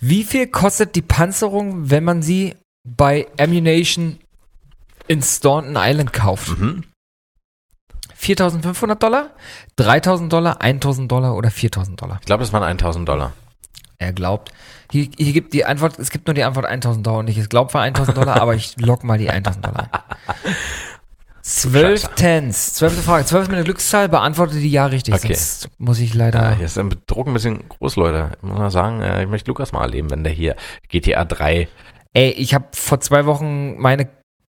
Wie 0.00 0.22
viel 0.22 0.46
kostet 0.46 0.94
die 0.94 1.02
Panzerung, 1.02 1.90
wenn 1.90 2.04
man 2.04 2.22
sie 2.22 2.56
bei 2.84 3.26
Ammunition 3.38 4.18
in 5.08 5.22
Staunton 5.22 5.76
Island 5.76 6.12
kauft? 6.12 6.58
mhm. 6.58 6.84
4.500 8.20 8.96
Dollar, 8.96 9.30
3.000 9.78 10.28
Dollar, 10.28 10.60
1.000 10.60 11.06
Dollar 11.06 11.36
oder 11.36 11.50
4.000 11.50 11.96
Dollar? 11.96 12.18
Ich 12.20 12.26
glaube, 12.26 12.42
es 12.42 12.52
waren 12.52 12.64
1000 12.64 13.08
Dollar. 13.08 13.32
Er 14.00 14.12
glaubt. 14.12 14.52
Hier, 14.92 15.08
hier 15.16 15.32
gibt 15.32 15.52
die 15.52 15.64
Antwort, 15.64 15.98
es 15.98 16.10
gibt 16.10 16.26
nur 16.28 16.34
die 16.34 16.44
Antwort 16.44 16.66
1.000 16.66 17.02
Dollar 17.02 17.18
und 17.18 17.28
ich 17.28 17.36
es 17.36 17.48
glaube 17.48 17.74
war 17.74 17.82
1.000 17.84 18.12
Dollar, 18.12 18.40
aber 18.40 18.54
ich 18.54 18.76
log 18.80 19.02
mal 19.02 19.18
die 19.18 19.30
1.000 19.30 19.60
Dollar 19.60 19.90
ein. 19.92 20.54
Zwölftens, 21.42 22.74
zwölfte 22.74 23.00
Frage. 23.02 23.24
Zwölf 23.24 23.44
ist 23.44 23.50
meine 23.50 23.64
Glückszahl, 23.64 24.08
beantworte 24.08 24.56
die 24.60 24.70
ja 24.70 24.86
richtig, 24.86 25.14
Okay. 25.14 25.28
sonst 25.34 25.70
muss 25.78 25.98
ich 25.98 26.12
leider... 26.14 26.42
Ja, 26.42 26.56
hier 26.56 26.66
ist 26.66 26.76
der 26.76 26.84
Druck 27.06 27.26
ein 27.26 27.32
bisschen 27.32 27.68
groß, 27.68 27.96
Leute. 27.96 28.32
Ich 28.36 28.42
muss 28.42 28.58
mal 28.58 28.70
sagen, 28.70 29.00
äh, 29.00 29.22
ich 29.22 29.28
möchte 29.28 29.48
Lukas 29.50 29.72
mal 29.72 29.82
erleben, 29.82 30.10
wenn 30.10 30.24
der 30.24 30.32
hier 30.32 30.56
GTA 30.88 31.24
3. 31.24 31.66
Ey, 32.12 32.30
ich 32.32 32.54
habe 32.54 32.66
vor 32.74 33.00
zwei 33.00 33.24
Wochen 33.26 33.78
meine 33.78 34.08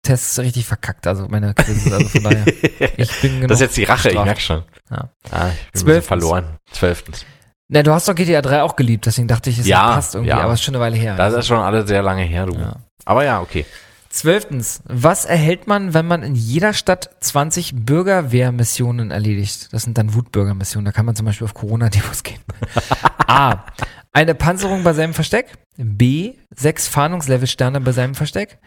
Tests 0.01 0.39
richtig 0.39 0.65
verkackt, 0.65 1.05
also 1.05 1.27
meine 1.29 1.53
Quizzes, 1.53 1.91
also 1.93 2.07
von 2.09 2.23
daher. 2.23 2.45
Ich 2.97 3.21
bin 3.21 3.41
das 3.47 3.57
ist 3.57 3.61
jetzt 3.61 3.77
die 3.77 3.83
Rache, 3.83 4.09
ich 4.09 4.15
bestraft. 4.15 4.25
merke 4.25 4.41
schon. 4.41 4.63
Ja. 4.89 4.97
Ah, 4.97 5.05
ich 5.21 5.31
bin 5.31 5.41
ein 5.41 5.79
Zwölftens. 5.79 6.07
verloren. 6.07 6.57
Zwölftens. 6.71 7.25
Na, 7.71 7.83
du 7.83 7.93
hast 7.93 8.07
doch 8.07 8.15
GTA 8.15 8.41
3 8.41 8.63
auch 8.63 8.75
geliebt, 8.75 9.05
deswegen 9.05 9.27
dachte 9.27 9.51
ich, 9.51 9.59
es 9.59 9.67
Ja, 9.67 9.93
passt 9.93 10.15
irgendwie, 10.15 10.29
ja. 10.31 10.41
aber 10.41 10.53
es 10.53 10.59
ist 10.59 10.65
schon 10.65 10.75
eine 10.75 10.83
Weile 10.83 10.97
her. 10.97 11.15
Das 11.15 11.33
ist 11.35 11.45
schon 11.47 11.59
alle 11.59 11.85
sehr 11.87 12.01
lange 12.01 12.23
her, 12.23 12.47
du. 12.47 12.57
Ja. 12.57 12.77
Aber 13.05 13.23
ja, 13.23 13.41
okay. 13.41 13.65
Zwölftens, 14.09 14.81
was 14.85 15.25
erhält 15.25 15.67
man, 15.67 15.93
wenn 15.93 16.07
man 16.07 16.23
in 16.23 16.33
jeder 16.33 16.73
Stadt 16.73 17.11
20 17.19 17.85
Bürgerwehrmissionen 17.85 19.11
erledigt? 19.11 19.71
Das 19.71 19.83
sind 19.83 19.99
dann 19.99 20.15
Wutbürgermissionen, 20.15 20.85
da 20.85 20.91
kann 20.91 21.05
man 21.05 21.15
zum 21.15 21.27
Beispiel 21.27 21.45
auf 21.45 21.53
Corona-Demos 21.53 22.23
gehen. 22.23 22.39
A. 23.27 23.65
Eine 24.11 24.33
Panzerung 24.33 24.83
bei 24.83 24.93
seinem 24.93 25.13
Versteck. 25.13 25.59
B. 25.77 26.33
Sechs 26.55 26.87
Fahndungslevelsterne 26.87 27.81
bei 27.81 27.91
seinem 27.91 28.15
Versteck. 28.15 28.57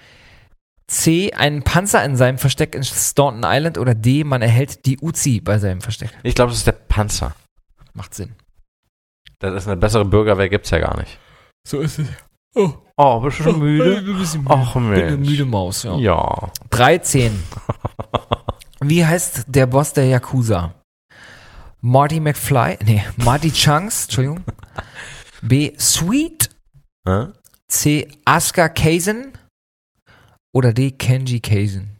C. 0.86 1.32
Einen 1.32 1.64
Panzer 1.64 2.04
in 2.04 2.16
seinem 2.16 2.38
Versteck 2.38 2.76
in 2.76 2.84
Staunton 2.84 3.42
Island. 3.44 3.78
Oder 3.78 3.96
D. 3.96 4.22
Man 4.22 4.42
erhält 4.42 4.86
die 4.86 4.98
Uzi 5.00 5.40
bei 5.40 5.58
seinem 5.58 5.80
Versteck. 5.80 6.10
Ich 6.22 6.36
glaube, 6.36 6.50
das 6.50 6.58
ist 6.58 6.66
der 6.68 6.72
Panzer. 6.72 7.34
Macht 7.94 8.14
Sinn. 8.14 8.36
Das 9.42 9.54
ist 9.54 9.66
eine 9.66 9.76
bessere 9.76 10.04
Bürgerwehr, 10.04 10.48
gibt's 10.48 10.70
ja 10.70 10.78
gar 10.78 10.96
nicht. 10.98 11.18
So 11.66 11.80
ist 11.80 11.98
es. 11.98 12.08
Oh, 12.54 12.72
Oh, 12.96 13.20
bist 13.20 13.40
du 13.40 13.44
schon 13.44 13.58
müde? 13.58 13.96
Ein 13.98 14.18
bisschen 14.18 14.44
Ach, 14.48 14.74
Bin 14.74 14.84
eine 14.92 15.16
Mensch. 15.16 15.28
müde 15.28 15.44
Maus, 15.44 15.82
ja. 15.82 15.96
Ja. 15.96 16.52
13. 16.70 17.42
Wie 18.80 19.04
heißt 19.04 19.44
der 19.48 19.66
Boss 19.66 19.92
der 19.92 20.06
Yakuza? 20.06 20.74
Marty 21.80 22.20
McFly? 22.20 22.78
Nee, 22.84 23.04
Marty 23.16 23.50
Chunks, 23.50 24.04
Entschuldigung. 24.04 24.44
B. 25.40 25.72
Sweet. 25.78 26.50
Hä? 27.08 27.28
C. 27.68 28.08
Asuka 28.24 28.68
Kaizen. 28.68 29.32
Oder 30.54 30.72
D. 30.72 30.90
Kenji 30.92 31.40
Kaizen. 31.40 31.96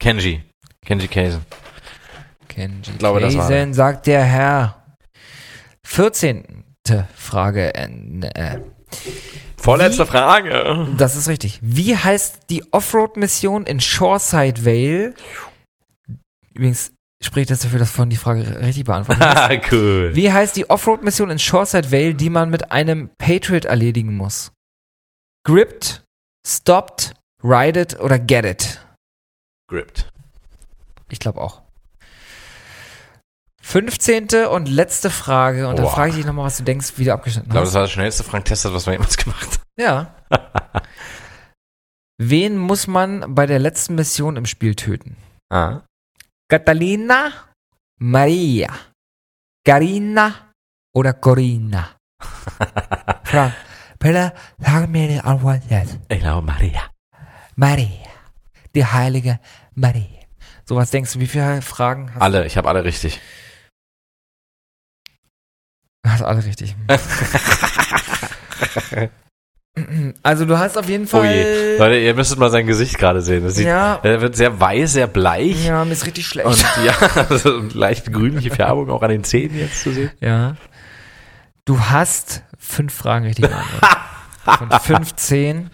Kenji. 0.00 0.42
Kenji 0.86 1.08
Kaisen. 1.08 1.44
Kenji 2.46 2.92
Ich 2.92 2.98
glaube, 2.98 3.20
das 3.20 3.36
war 3.36 3.48
Kaizen, 3.48 3.74
sagt 3.74 4.06
der 4.06 4.24
Herr. 4.24 4.77
14. 5.88 6.64
Frage. 7.16 7.74
Äh, 7.74 8.60
Vorletzte 9.56 10.04
Wie- 10.04 10.10
Frage. 10.10 10.86
das 10.96 11.16
ist 11.16 11.28
richtig. 11.28 11.58
Wie 11.62 11.96
heißt 11.96 12.42
die 12.50 12.64
Offroad-Mission 12.72 13.64
in 13.66 13.80
Shoreside 13.80 14.64
Vale? 14.64 15.14
Übrigens 16.54 16.92
spricht 17.22 17.50
das 17.50 17.60
dafür, 17.60 17.78
dass 17.78 17.90
vorhin 17.90 18.10
die 18.10 18.16
Frage 18.16 18.60
richtig 18.60 18.84
beantwortet 18.84 19.22
ist. 19.24 19.28
Ah, 19.36 19.60
cool. 19.72 20.10
Wie 20.14 20.32
heißt 20.32 20.56
die 20.56 20.70
Offroad-Mission 20.70 21.30
in 21.30 21.38
Shoreside 21.38 21.90
Vale, 21.90 22.14
die 22.14 22.30
man 22.30 22.48
mit 22.50 22.70
einem 22.70 23.10
Patriot 23.18 23.64
erledigen 23.64 24.16
muss? 24.16 24.52
Gripped, 25.44 26.04
Stopped, 26.46 27.14
Ride 27.42 27.80
It 27.80 28.00
oder 28.00 28.18
Get 28.18 28.44
It? 28.44 28.80
Gripped. 29.68 30.08
Ich 31.10 31.18
glaube 31.18 31.40
auch. 31.40 31.62
15. 33.68 34.46
und 34.50 34.66
letzte 34.66 35.10
Frage. 35.10 35.68
Und 35.68 35.76
Boah. 35.76 35.90
frage 35.90 36.08
ich 36.10 36.16
dich 36.16 36.24
nochmal, 36.24 36.46
was 36.46 36.56
du 36.56 36.64
denkst, 36.64 36.94
wie 36.96 37.04
du 37.04 37.12
abgeschnitten 37.12 37.48
Ich 37.48 37.52
glaube, 37.52 37.66
hast. 37.66 37.68
das 37.68 37.74
war 37.74 37.82
das 37.82 37.90
schnellste 37.90 38.24
Frank 38.24 38.46
Testet, 38.46 38.72
was 38.72 38.86
wir 38.86 38.94
jemals 38.94 39.18
gemacht 39.18 39.60
Ja. 39.78 40.14
Wen 42.18 42.56
muss 42.56 42.86
man 42.86 43.34
bei 43.34 43.44
der 43.44 43.58
letzten 43.58 43.94
Mission 43.94 44.36
im 44.36 44.46
Spiel 44.46 44.74
töten? 44.74 45.18
Ah. 45.52 45.82
Catalina, 46.50 47.30
Maria, 48.00 48.70
Carina 49.66 50.34
oder 50.94 51.12
Corinna? 51.12 51.90
Frank, 53.24 53.52
bitte 53.98 54.32
sag 54.56 54.88
mir 54.88 55.08
die 55.08 55.20
Antwort 55.20 55.60
jetzt. 55.68 55.98
Ich 56.08 56.20
glaube, 56.20 56.46
Maria. 56.46 56.84
Maria, 57.54 58.08
die 58.74 58.86
heilige 58.86 59.40
Maria. 59.74 60.24
So, 60.64 60.74
was 60.74 60.90
denkst 60.90 61.12
du, 61.12 61.20
wie 61.20 61.26
viele 61.26 61.60
Fragen 61.60 62.14
hast 62.14 62.22
Alle, 62.22 62.46
ich 62.46 62.56
habe 62.56 62.66
alle 62.68 62.82
richtig. 62.84 63.20
Du? 66.08 66.12
Hast 66.12 66.22
alle 66.22 66.44
richtig. 66.44 66.74
Also 70.24 70.44
du 70.44 70.58
hast 70.58 70.76
auf 70.76 70.88
jeden 70.88 71.04
Oh 71.04 71.08
Fall. 71.08 71.32
je. 71.32 71.78
Leute, 71.78 71.98
ihr 71.98 72.12
müsstet 72.14 72.36
mal 72.40 72.50
sein 72.50 72.66
Gesicht 72.66 72.98
gerade 72.98 73.22
sehen. 73.22 73.44
Das 73.44 73.54
sieht, 73.54 73.66
Ja. 73.66 74.00
Er 74.02 74.20
wird 74.20 74.34
sehr 74.34 74.58
weiß, 74.58 74.94
sehr 74.94 75.06
bleich. 75.06 75.66
Ja, 75.66 75.84
mir 75.84 75.92
ist 75.92 76.04
richtig 76.04 76.26
schlecht. 76.26 76.48
Und 76.48 76.60
ja, 76.84 76.94
also 77.30 77.60
leicht 77.74 78.12
grünliche 78.12 78.50
Färbung 78.50 78.90
auch 78.90 79.02
an 79.02 79.10
den 79.10 79.22
Zähnen 79.22 79.56
jetzt 79.56 79.80
zu 79.82 79.92
sehen. 79.92 80.10
ja. 80.20 80.56
Du 81.64 81.78
hast 81.78 82.42
fünf 82.58 82.92
Fragen 82.94 83.26
richtig 83.26 83.48
beantwortet. 83.48 83.98
Von 84.58 84.70
15. 84.70 85.70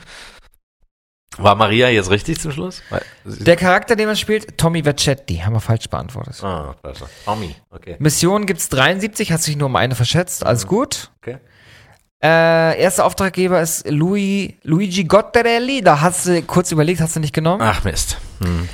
War 1.39 1.55
Maria 1.55 1.89
jetzt 1.89 2.11
richtig 2.11 2.41
zum 2.41 2.53
Schluss? 2.53 2.83
Der 3.25 3.57
Charakter, 3.57 3.97
den 3.97 4.07
man 4.07 4.17
spielt, 4.17 4.57
Tommy 4.59 4.83
Vercetti, 4.83 5.39
haben 5.39 5.55
wir 5.55 5.61
falsch 5.61 5.89
beantwortet. 5.89 6.43
Ah, 6.43 6.75
klasse. 6.81 7.07
Tommy, 7.25 7.55
okay. 7.71 7.97
Mission 7.99 8.47
gibt's 8.47 8.69
73, 8.69 9.33
hast 9.33 9.47
dich 9.47 9.57
nur 9.57 9.67
um 9.67 9.77
eine 9.77 9.95
verschätzt, 9.95 10.45
alles 10.45 10.67
gut. 10.67 11.11
Okay. 11.21 11.39
Äh, 12.23 12.81
erster 12.81 13.05
Auftraggeber 13.05 13.61
ist 13.61 13.89
Louis, 13.89 14.55
Luigi 14.63 15.05
Gotterelli, 15.05 15.83
da 15.83 16.01
hast 16.01 16.27
du 16.27 16.43
kurz 16.43 16.73
überlegt, 16.73 17.01
hast 17.01 17.17
du 17.17 17.21
nicht 17.21 17.35
genommen. 17.35 17.61
Ach 17.63 17.85
Mist. 17.85 18.19
Hm. 18.43 18.69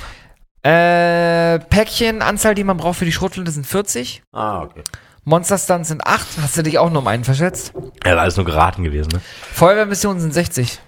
Äh, 0.63 1.59
Päckchen, 1.59 2.21
Anzahl, 2.21 2.55
die 2.55 2.63
man 2.63 2.77
braucht 2.77 2.99
für 2.99 3.05
die 3.05 3.11
Schrotflinte 3.11 3.51
sind 3.51 3.65
40. 3.65 4.23
Ah, 4.31 4.61
okay. 4.61 4.83
Monster 5.23 5.57
Stunts 5.57 5.89
sind 5.89 6.05
8, 6.05 6.27
hast 6.41 6.57
du 6.57 6.63
dich 6.63 6.79
auch 6.79 6.89
nur 6.89 7.01
um 7.01 7.07
einen 7.07 7.23
verschätzt. 7.23 7.73
Ja, 8.05 8.15
alles 8.15 8.37
nur 8.37 8.45
geraten 8.45 8.83
gewesen, 8.83 9.09
ne? 9.13 9.21
Feuerwehrmissionen 9.53 10.19
sind 10.19 10.33
60. 10.33 10.79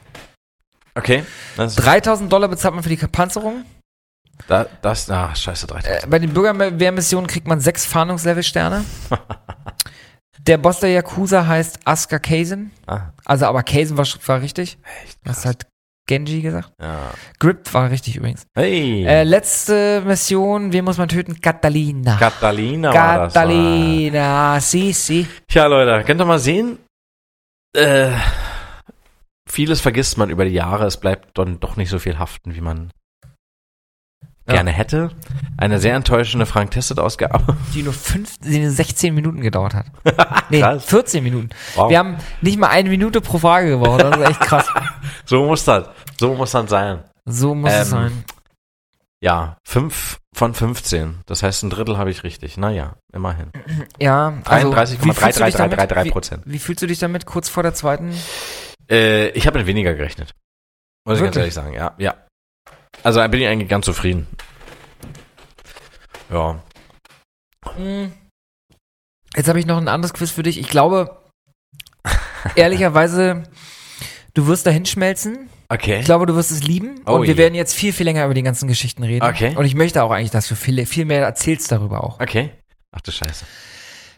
Okay. 0.96 1.24
Das, 1.58 1.76
3000 1.76 2.32
Dollar 2.32 2.48
bezahlt 2.48 2.74
man 2.76 2.84
für 2.84 2.90
die 2.90 2.98
Panzerung. 2.98 3.66
da, 4.48 4.66
das, 4.82 5.10
ah, 5.10 5.34
scheiße, 5.36 5.68
3000. 5.68 6.04
Äh, 6.04 6.08
bei 6.08 6.20
den 6.20 6.34
Bürgerwehrmissionen 6.34 7.28
kriegt 7.28 7.48
man 7.48 7.60
6 7.60 7.86
Fahndungslevel-Sterne. 7.86 8.84
Der 10.48 10.58
Boss 10.58 10.82
der 10.82 10.90
Yakuza 10.92 11.48
heißt 11.48 11.80
Asuka 11.86 12.20
Kaizen. 12.20 12.72
Ah, 12.86 13.12
Also, 13.24 13.46
aber 13.46 13.64
Kaizen 13.64 13.98
war, 13.98 14.06
war 14.26 14.42
richtig. 14.42 14.78
echt 15.06 15.24
krass. 15.24 15.46
halt 15.46 15.66
Genji 16.06 16.42
gesagt. 16.42 16.74
Ja. 16.82 17.12
Grip 17.40 17.74
war 17.74 17.90
richtig 17.90 18.18
übrigens. 18.18 18.44
Hey. 18.54 19.06
Äh, 19.06 19.24
letzte 19.24 20.02
Mission, 20.06 20.74
wen 20.74 20.84
muss 20.84 20.98
man 20.98 21.08
töten? 21.08 21.40
Catalina. 21.40 22.18
Catalina 22.18 22.94
war 22.94 23.18
das. 23.20 23.34
Catalina, 23.34 24.60
si, 24.60 24.92
si. 24.92 25.26
Tja, 25.48 25.66
Leute, 25.68 26.04
könnt 26.06 26.20
ihr 26.20 26.26
mal 26.26 26.40
sehen, 26.40 26.78
äh, 27.74 28.10
vieles 29.54 29.82
vergisst 29.82 30.18
man 30.18 30.30
über 30.30 30.46
die 30.46 30.52
Jahre. 30.54 30.86
Es 30.86 30.98
bleibt 30.98 31.38
dann 31.38 31.60
doch 31.60 31.76
nicht 31.76 31.90
so 31.90 32.00
viel 32.00 32.18
haften, 32.20 32.56
wie 32.56 32.62
man 32.62 32.92
Ja. 34.48 34.56
gerne 34.56 34.72
hätte. 34.72 35.12
Eine 35.58 35.80
sehr 35.80 35.96
enttäuschende 35.96 36.46
Frank. 36.46 36.72
Die 37.74 37.84
nur 37.84 37.94
fünf, 37.94 38.38
die 38.40 38.60
nur 38.60 38.72
16 38.72 39.14
Minuten 39.14 39.42
gedauert 39.42 39.74
hat. 39.76 39.86
Nee, 40.50 40.60
Krass. 40.60 40.86
14 40.86 41.24
Minuten. 41.24 41.50
Wow. 41.76 41.90
Wir 41.90 42.00
haben 42.00 42.18
nicht 42.42 42.58
mal 42.60 42.68
eine 42.70 42.90
Minute 42.90 43.22
pro 43.22 43.38
Frage 43.38 43.70
gebraucht. 43.70 44.02
Das 44.02 44.18
ist 44.18 44.30
echt 44.30 44.40
krass. 44.42 44.68
So 45.26 45.46
muss 45.46 45.64
das. 45.64 45.88
So 46.20 46.34
muss 46.36 46.52
das 46.52 46.70
sein. 46.70 47.04
So 47.26 47.56
muss 47.56 47.72
es 47.72 47.88
Ähm, 47.88 47.92
sein. 47.92 48.24
Ja, 49.22 49.56
fünf 49.64 50.20
von 50.36 50.54
15. 50.54 51.20
Das 51.26 51.44
heißt, 51.44 51.64
ein 51.64 51.70
Drittel 51.70 51.98
habe 51.98 52.12
ich 52.12 52.24
richtig. 52.24 52.58
Naja, 52.58 52.96
immerhin. 53.14 53.52
Ja, 54.02 54.34
also, 54.44 54.74
wie 54.76 55.14
fühlst 55.14 55.40
du 55.40 55.46
dich 55.46 55.56
damit? 55.56 55.78
33,333 55.80 56.06
Wie, 56.06 56.12
Prozent. 56.12 56.44
wie 56.46 56.60
fühlst 56.60 56.82
du 56.82 56.88
dich 56.88 57.00
damit 57.00 57.26
kurz 57.26 57.48
vor 57.48 57.64
der 57.64 57.74
zweiten? 57.74 58.14
Äh, 58.94 59.30
ich 59.30 59.48
habe 59.48 59.58
mit 59.58 59.68
weniger 59.68 59.96
gerechnet. 59.96 60.36
Muss 61.06 61.18
ich 61.18 61.24
ganz 61.24 61.36
ehrlich 61.36 61.54
sagen, 61.54 61.74
ja. 61.74 61.96
ja. 61.98 62.16
Also 63.02 63.20
bin 63.28 63.42
ich 63.42 63.48
eigentlich 63.48 63.70
ganz 63.70 63.86
zufrieden. 63.86 64.28
Ja. 66.32 66.62
Hm. 67.76 68.14
Jetzt 69.36 69.50
habe 69.50 69.60
ich 69.60 69.66
noch 69.66 69.78
ein 69.78 69.88
anderes 69.88 70.14
Quiz 70.14 70.30
für 70.30 70.44
dich. 70.44 70.60
Ich 70.60 70.70
glaube, 70.70 71.18
ehrlicherweise, 72.56 73.44
du 74.36 74.48
wirst 74.48 74.68
da 74.68 74.72
hinschmelzen. 74.72 75.50
Okay. 75.70 76.00
Ich 76.00 76.06
glaube, 76.06 76.28
du 76.28 76.36
wirst 76.36 76.52
es 76.52 76.64
lieben. 76.64 77.02
Oh 77.08 77.16
und 77.16 77.22
wir 77.24 77.30
je. 77.30 77.38
werden 77.38 77.56
jetzt 77.56 77.74
viel, 77.74 77.94
viel 77.94 78.06
länger 78.06 78.26
über 78.26 78.36
die 78.36 78.44
ganzen 78.44 78.68
Geschichten 78.68 79.04
reden. 79.04 79.26
Okay. 79.26 79.56
Und 79.56 79.66
ich 79.66 79.74
möchte 79.74 80.04
auch 80.04 80.12
eigentlich, 80.12 80.30
dass 80.30 80.48
du 80.48 80.56
viel, 80.56 80.86
viel 80.86 81.06
mehr 81.06 81.24
erzählst 81.24 81.72
darüber 81.72 82.04
auch. 82.04 82.20
Okay. 82.20 82.52
Ach 82.92 83.02
du 83.02 83.12
Scheiße. 83.12 83.46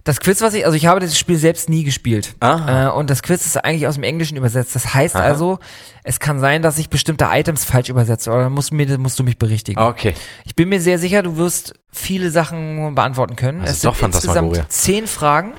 Das 0.06 0.20
Quiz, 0.20 0.40
was 0.42 0.54
ich, 0.54 0.66
also 0.66 0.78
ich 0.78 0.86
habe 0.86 1.00
das 1.00 1.18
Spiel 1.18 1.36
selbst 1.36 1.68
nie 1.68 1.84
gespielt. 1.84 2.36
Aha. 2.40 2.90
Äh, 2.90 2.92
und 2.92 3.10
das 3.10 3.24
Quiz 3.24 3.44
ist 3.46 3.58
eigentlich 3.58 3.88
aus 3.88 3.96
dem 3.96 4.04
Englischen 4.04 4.38
übersetzt. 4.38 4.76
Das 4.76 4.94
heißt 4.94 5.16
Aha. 5.16 5.24
also, 5.24 5.58
es 6.04 6.20
kann 6.20 6.40
sein, 6.40 6.62
dass 6.62 6.78
ich 6.78 6.90
bestimmte 6.90 7.28
Items 7.32 7.66
falsch 7.66 7.90
übersetze. 7.90 8.30
Oder 8.32 8.52
musst, 8.52 8.70
du 8.70 8.76
mir, 8.76 9.00
musst 9.00 9.18
du 9.18 9.24
mich 9.24 9.40
berichtigen. 9.40 9.82
Okay. 9.82 10.14
Ich 10.46 10.56
bin 10.56 10.70
mir 10.70 10.80
sehr 10.80 11.00
sicher, 11.00 11.24
du 11.24 11.38
wirst 11.38 11.74
viele 11.92 12.30
Sachen 12.30 12.94
beantworten 12.94 13.36
können. 13.36 13.62
Das 13.62 13.72
es 13.72 13.76
ist 13.78 13.86
doch 13.86 14.00
insgesamt 14.00 14.72
zehn 14.72 15.08
Fragen. 15.08 15.54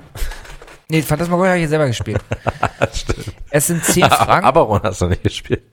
Nee, 0.88 1.02
Phantasmagoria 1.02 1.50
habe 1.50 1.58
ich 1.58 1.64
ja 1.64 1.68
selber 1.68 1.88
gespielt. 1.88 2.20
Stimmt. 2.92 3.34
Es 3.50 3.66
sind 3.66 3.84
zehn 3.84 4.04
Fragen. 4.08 4.46
Aberon 4.46 4.80
hast 4.84 5.00
du 5.00 5.06
nicht 5.08 5.24
gespielt. 5.24 5.64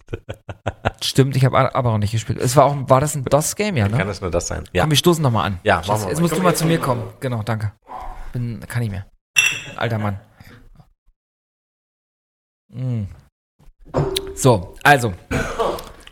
Stimmt, 1.04 1.36
ich 1.36 1.46
habe 1.46 1.76
aber 1.76 1.92
auch 1.92 2.00
nicht 2.00 2.12
gespielt. 2.12 2.40
Es 2.40 2.56
war 2.56 2.66
auch, 2.66 2.76
war 2.88 3.00
das 3.00 3.14
ein 3.14 3.24
DOS-Game, 3.24 3.78
ja, 3.78 3.88
ne? 3.88 3.98
Kann 3.98 4.08
das 4.08 4.22
nur 4.22 4.32
das 4.32 4.48
sein? 4.48 4.64
Ja. 4.74 4.82
Komm, 4.82 4.90
wir 4.90 4.98
stoßen 4.98 5.22
nochmal 5.22 5.46
an. 5.46 5.60
Ja, 5.64 5.84
machen 5.88 6.02
wir 6.02 6.10
Jetzt 6.10 6.22
musst 6.22 6.36
du 6.36 6.42
mal 6.42 6.56
zu 6.56 6.66
mir 6.66 6.80
komm. 6.80 7.02
kommen. 7.02 7.14
Genau, 7.20 7.44
danke. 7.44 7.74
Bin, 8.34 8.60
kann 8.68 8.84
ich 8.84 8.90
mehr. 8.92 9.06
Alter 9.78 10.00
Mann. 10.00 10.20
Mm. 12.74 13.04
So, 14.36 14.76
also. 14.84 15.14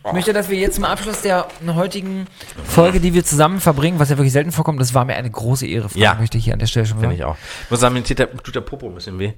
Ich 0.06 0.14
möchte, 0.14 0.34
dass 0.34 0.50
wir 0.50 0.58
jetzt 0.58 0.76
zum 0.76 0.84
Abschluss 0.84 1.22
der 1.22 1.48
heutigen 1.68 2.26
Folge, 2.66 3.00
die 3.00 3.14
wir 3.14 3.24
zusammen 3.24 3.60
verbringen, 3.60 4.00
was 4.00 4.10
ja 4.10 4.18
wirklich 4.18 4.34
selten 4.34 4.52
vorkommt, 4.52 4.80
das 4.82 4.94
war 4.94 5.06
mir 5.06 5.16
eine 5.16 5.30
große 5.30 5.68
Ehre, 5.68 5.90
Frank, 5.90 6.02
Ja. 6.02 6.16
möchte 6.16 6.38
ich 6.38 6.44
hier 6.46 6.54
an 6.54 6.60
der 6.60 6.66
Stelle 6.68 6.86
schon 6.88 7.00
Finde 7.00 7.16
sagen. 7.18 7.20
ich 7.20 7.26
auch. 7.26 7.38
Ich 7.66 7.72
muss 7.72 7.80
sagen, 7.80 7.94
mir 7.94 8.04
tut 8.04 8.18
der, 8.18 8.32
tut 8.38 8.56
der 8.56 8.62
Popo 8.62 8.88
ein 8.88 8.96
bisschen 8.96 9.20
weh. 9.20 9.34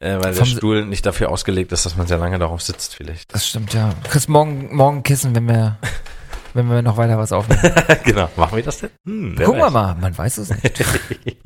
Äh, 0.00 0.18
weil 0.22 0.34
der 0.34 0.44
Stuhl 0.44 0.84
nicht 0.86 1.06
dafür 1.06 1.30
ausgelegt 1.30 1.72
ist, 1.72 1.86
dass 1.86 1.96
man 1.96 2.06
sehr 2.06 2.18
lange 2.18 2.38
darauf 2.38 2.62
sitzt, 2.62 2.94
vielleicht. 2.96 3.32
Das 3.34 3.46
stimmt, 3.46 3.74
ja. 3.74 3.90
Du 4.02 4.10
kriegst 4.10 4.28
morgen, 4.28 4.74
morgen 4.74 5.02
Kissen, 5.02 5.34
wenn 5.34 5.46
wir, 5.48 5.78
wenn 6.54 6.68
wir 6.68 6.82
noch 6.82 6.96
weiter 6.96 7.18
was 7.18 7.32
aufnehmen. 7.32 7.62
genau. 8.04 8.28
Machen 8.36 8.56
wir 8.56 8.62
das 8.64 8.78
denn? 8.78 8.90
Hm, 9.04 9.36
Gucken 9.36 9.60
wir 9.60 9.70
mal, 9.70 9.94
man 9.96 10.16
weiß 10.16 10.38
es 10.38 10.50
nicht. 10.50 10.84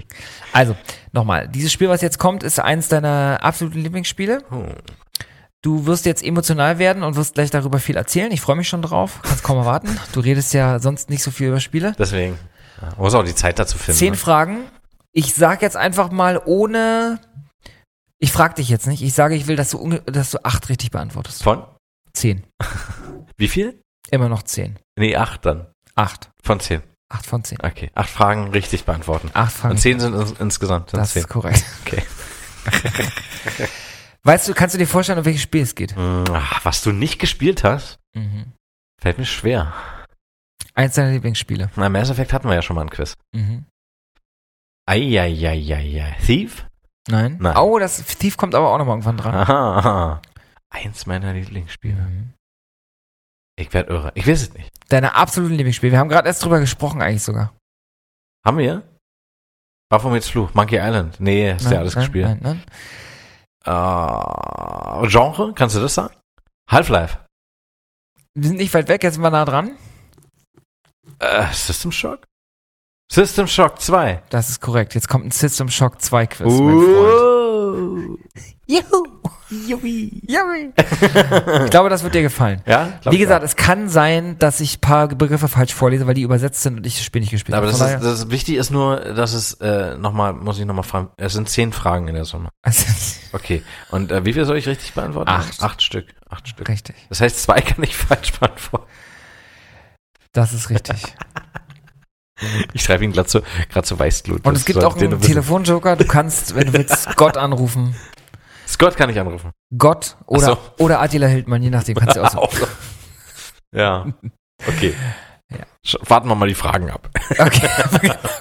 Also, 0.53 0.77
nochmal, 1.13 1.49
dieses 1.49 1.73
Spiel, 1.73 1.89
was 1.89 2.01
jetzt 2.01 2.19
kommt, 2.19 2.43
ist 2.43 2.59
eins 2.59 2.89
deiner 2.89 3.39
absoluten 3.43 3.81
Lieblingsspiele. 3.81 4.43
Hm. 4.49 4.75
Du 5.63 5.87
wirst 5.87 6.07
jetzt 6.07 6.23
emotional 6.25 6.79
werden 6.79 7.03
und 7.03 7.17
wirst 7.17 7.35
gleich 7.35 7.51
darüber 7.51 7.81
viel 7.81 7.97
erzählen. 7.97 8.31
Ich 8.31 8.41
freue 8.41 8.57
mich 8.57 8.69
schon 8.69 8.81
drauf. 8.83 9.21
Kannst 9.23 9.43
kaum 9.43 9.59
erwarten. 9.59 9.99
Du 10.13 10.21
redest 10.21 10.55
ja 10.55 10.79
sonst 10.79 11.11
nicht 11.11 11.23
so 11.23 11.31
viel 11.33 11.49
über 11.49 11.61
Spiele. 11.61 11.95
Deswegen. 11.99 12.39
Ja, 12.81 12.93
muss 12.97 13.15
auch 13.15 13.25
die 13.25 13.35
Zeit 13.35 13.59
dazu 13.59 13.77
finden. 13.77 13.99
Zehn 13.99 14.11
ne? 14.13 14.17
Fragen. 14.17 14.59
Ich 15.13 15.35
sag 15.35 15.63
jetzt 15.63 15.77
einfach 15.77 16.13
mal 16.13 16.41
ohne. 16.45 17.21
Ich 18.21 18.31
frag 18.31 18.55
dich 18.55 18.69
jetzt 18.69 18.87
nicht. 18.87 19.03
Ich 19.03 19.15
sage, 19.15 19.35
ich 19.35 19.49
will, 19.49 19.57
dass 19.57 19.71
du, 19.71 19.79
unge- 19.79 20.09
dass 20.09 20.31
du 20.31 20.45
acht 20.45 20.69
richtig 20.69 20.93
beantwortest. 20.93 21.43
Von? 21.43 21.65
Zehn. 22.13 22.45
Wie 23.37 23.49
viel? 23.49 23.81
Immer 24.11 24.29
noch 24.29 24.45
zehn. 24.45 24.79
Nee, 24.97 25.17
acht 25.17 25.45
dann. 25.45 25.67
Acht. 25.97 26.31
Von 26.43 26.61
zehn. 26.61 26.83
Acht 27.11 27.25
von 27.27 27.43
zehn. 27.45 27.59
Okay. 27.63 27.91
Acht 27.95 28.11
Fragen 28.11 28.49
richtig 28.49 28.85
beantworten. 28.85 29.31
Acht 29.35 29.53
Fragen. 29.55 29.73
Und 29.73 29.79
zehn 29.79 29.99
sind 30.01 30.15
ins, 30.15 30.33
insgesamt. 30.33 30.91
Sind 30.91 31.01
Das 31.01 31.13
zehn. 31.13 31.23
ist 31.23 31.29
korrekt. 31.29 31.65
Okay. 31.87 32.03
Weißt 34.25 34.49
du, 34.49 34.55
kannst 34.55 34.75
du 34.75 34.79
dir 34.79 34.87
vorstellen, 34.87 35.19
um 35.19 35.25
welches 35.25 35.43
Spiel 35.43 35.63
es 35.63 35.75
geht? 35.75 35.97
Hm, 35.97 36.25
Ach, 36.33 36.65
was 36.65 36.83
du 36.83 36.93
nicht 36.93 37.19
gespielt 37.19 37.65
hast, 37.65 37.99
Mhm. 38.15 38.53
fällt 39.01 39.19
mir 39.19 39.25
schwer. 39.27 39.73
Eins 40.75 40.95
deiner 40.97 41.13
Lieblingsspiele. 41.13 41.71
Na, 41.77 41.89
Mass 41.89 42.11
Effect 42.11 42.33
hatten 42.33 42.49
wir 42.49 42.55
ja 42.55 42.63
schon 42.63 42.77
mal 42.77 42.83
ein 42.83 42.91
Quiz. 42.91 43.15
Mhm. 43.33 43.65
Eieieiei. 44.87 46.17
Thief? 46.25 46.67
Nein? 47.09 47.37
Nein. 47.41 47.57
Oh, 47.57 47.79
das 47.79 48.03
Thief 48.05 48.37
kommt 48.37 48.55
aber 48.55 48.71
auch 48.71 48.79
noch 48.79 48.85
mal 48.85 48.93
irgendwann 48.93 49.17
dran. 49.17 49.35
Aha, 49.35 49.79
aha. 49.79 50.23
Eins 50.71 51.07
meiner 51.07 51.33
Lieblingsspiele. 51.33 51.95
Mhm. 51.95 52.35
Ich 53.59 53.75
werde 53.75 53.93
irre. 53.93 54.13
Ich 54.15 54.27
weiß 54.27 54.43
es 54.43 54.55
nicht. 54.55 54.71
Deine 54.89 55.17
absoluten 55.17 55.55
Lieblingsspiele. 55.55 55.93
Wir 55.93 55.99
haben 55.99 56.09
gerade 56.09 56.29
erst 56.29 56.45
drüber 56.45 56.61
gesprochen, 56.61 57.03
eigentlich 57.03 57.25
sogar. 57.25 57.53
Haben 58.47 58.59
wir? 58.59 58.83
Baphomets 59.91 60.29
Fluch, 60.29 60.55
Monkey 60.55 60.77
Island. 60.77 61.19
Nee, 61.19 61.55
hast 61.55 61.67
du 61.67 61.75
ja 61.75 61.81
alles 61.81 61.97
nein, 61.97 62.05
gespielt. 62.05 62.27
Nein, 62.41 62.63
nein. 63.65 65.05
Äh, 65.05 65.09
Genre, 65.09 65.53
kannst 65.55 65.75
du 65.75 65.81
das 65.81 65.95
sagen? 65.95 66.15
Half-Life. 66.71 67.19
Wir 68.35 68.49
sind 68.49 68.59
nicht 68.59 68.73
weit 68.75 68.89
weg, 68.89 69.03
jetzt 69.03 69.15
sind 69.15 69.23
wir 69.23 69.31
nah 69.31 69.45
dran. 69.45 69.77
Äh, 71.19 71.53
System 71.53 71.91
Shock? 71.91 72.25
System 73.11 73.49
Shock 73.49 73.81
2. 73.81 74.23
Das 74.31 74.51
ist 74.51 74.61
korrekt. 74.61 74.95
Jetzt 74.95 75.09
kommt 75.09 75.25
ein 75.25 75.31
System 75.31 75.69
Shock 75.69 76.01
2 76.01 76.27
Quiz, 76.27 76.47
mein 76.47 76.81
Freund. 76.81 77.48
Uh. 77.79 78.17
Juhu! 78.67 79.07
Yummy! 79.51 80.21
Yummy! 80.27 80.73
ich 80.77 81.71
glaube, 81.71 81.89
das 81.89 82.03
wird 82.03 82.15
dir 82.15 82.21
gefallen. 82.23 82.61
Ja? 82.67 83.01
Wie 83.09 83.17
gesagt, 83.19 83.41
auch. 83.43 83.47
es 83.47 83.57
kann 83.57 83.89
sein, 83.89 84.39
dass 84.39 84.61
ich 84.61 84.77
ein 84.77 84.81
paar 84.81 85.09
Begriffe 85.09 85.49
falsch 85.49 85.73
vorlese, 85.73 86.07
weil 86.07 86.15
die 86.15 86.23
übersetzt 86.23 86.61
sind 86.63 86.77
und 86.79 86.87
ich 86.87 86.97
das 86.97 87.05
Spiel 87.05 87.21
nicht 87.21 87.31
gespielt 87.31 87.57
aber 87.57 87.67
habe. 87.69 87.79
das 87.79 87.81
Von 87.81 87.99
ist, 87.99 88.05
das 88.05 88.19
ist 88.21 88.31
wichtig 88.31 88.57
ist 88.57 88.71
nur, 88.71 88.97
dass 88.97 89.33
es 89.33 89.55
äh, 89.55 89.97
nochmal, 89.97 90.35
muss 90.35 90.59
ich 90.59 90.67
nochmal 90.67 90.85
fragen, 90.85 91.11
es 91.17 91.33
sind 91.33 91.49
zehn 91.49 91.73
Fragen 91.73 92.09
in 92.09 92.15
der 92.15 92.25
Summe. 92.27 92.51
Also, 92.63 92.85
Okay. 93.33 93.63
Und 93.91 94.11
äh, 94.13 94.25
wie 94.25 94.33
viel 94.35 94.45
soll 94.45 94.59
ich 94.59 94.67
richtig 94.67 94.93
beantworten? 94.95 95.31
Acht. 95.31 95.63
Acht 95.63 95.83
Stück. 95.83 96.07
Acht 96.29 96.49
Stück. 96.49 96.69
richtig. 96.69 96.97
Das 97.09 97.21
heißt, 97.21 97.43
zwei 97.43 97.61
kann 97.61 97.83
ich 97.85 97.97
falsch 97.97 98.33
beantworten. 98.33 98.87
Das 100.33 100.53
ist 100.53 100.69
richtig. 100.71 101.03
Ich 102.73 102.83
schreibe 102.83 103.05
ihn 103.05 103.13
gerade 103.13 103.29
zu, 103.29 103.43
gerade 103.71 103.87
zu 103.87 103.99
Weißglut. 103.99 104.47
Und 104.47 104.57
es 104.57 104.65
gibt 104.65 104.83
auch 104.85 104.97
den 104.97 105.13
einen. 105.13 105.21
Telefonjoker. 105.21 105.97
Du 105.97 106.07
kannst, 106.07 106.55
wenn 106.55 106.69
du 106.69 106.73
willst, 106.73 107.09
Gott 107.17 107.37
anrufen. 107.37 107.95
Scott 108.67 108.97
kann 108.97 109.11
ich 109.11 109.19
anrufen. 109.19 109.51
Gott 109.77 110.17
oder, 110.27 110.53
Ach 110.61 110.79
oder 110.79 111.01
Attila 111.01 111.27
Hildmann, 111.27 111.63
je 111.63 111.71
nachdem 111.71 111.97
kannst 111.97 112.17
du. 112.17 112.23
Auch 112.23 112.35
noch. 112.35 112.69
ja. 113.75 114.07
Okay. 114.67 114.95
Sch- 115.87 115.99
Warten 116.11 116.29
wir 116.29 116.35
mal 116.35 116.49
die 116.49 116.55
Fragen 116.55 116.91
ab. 116.91 117.09
Okay, 117.39 117.69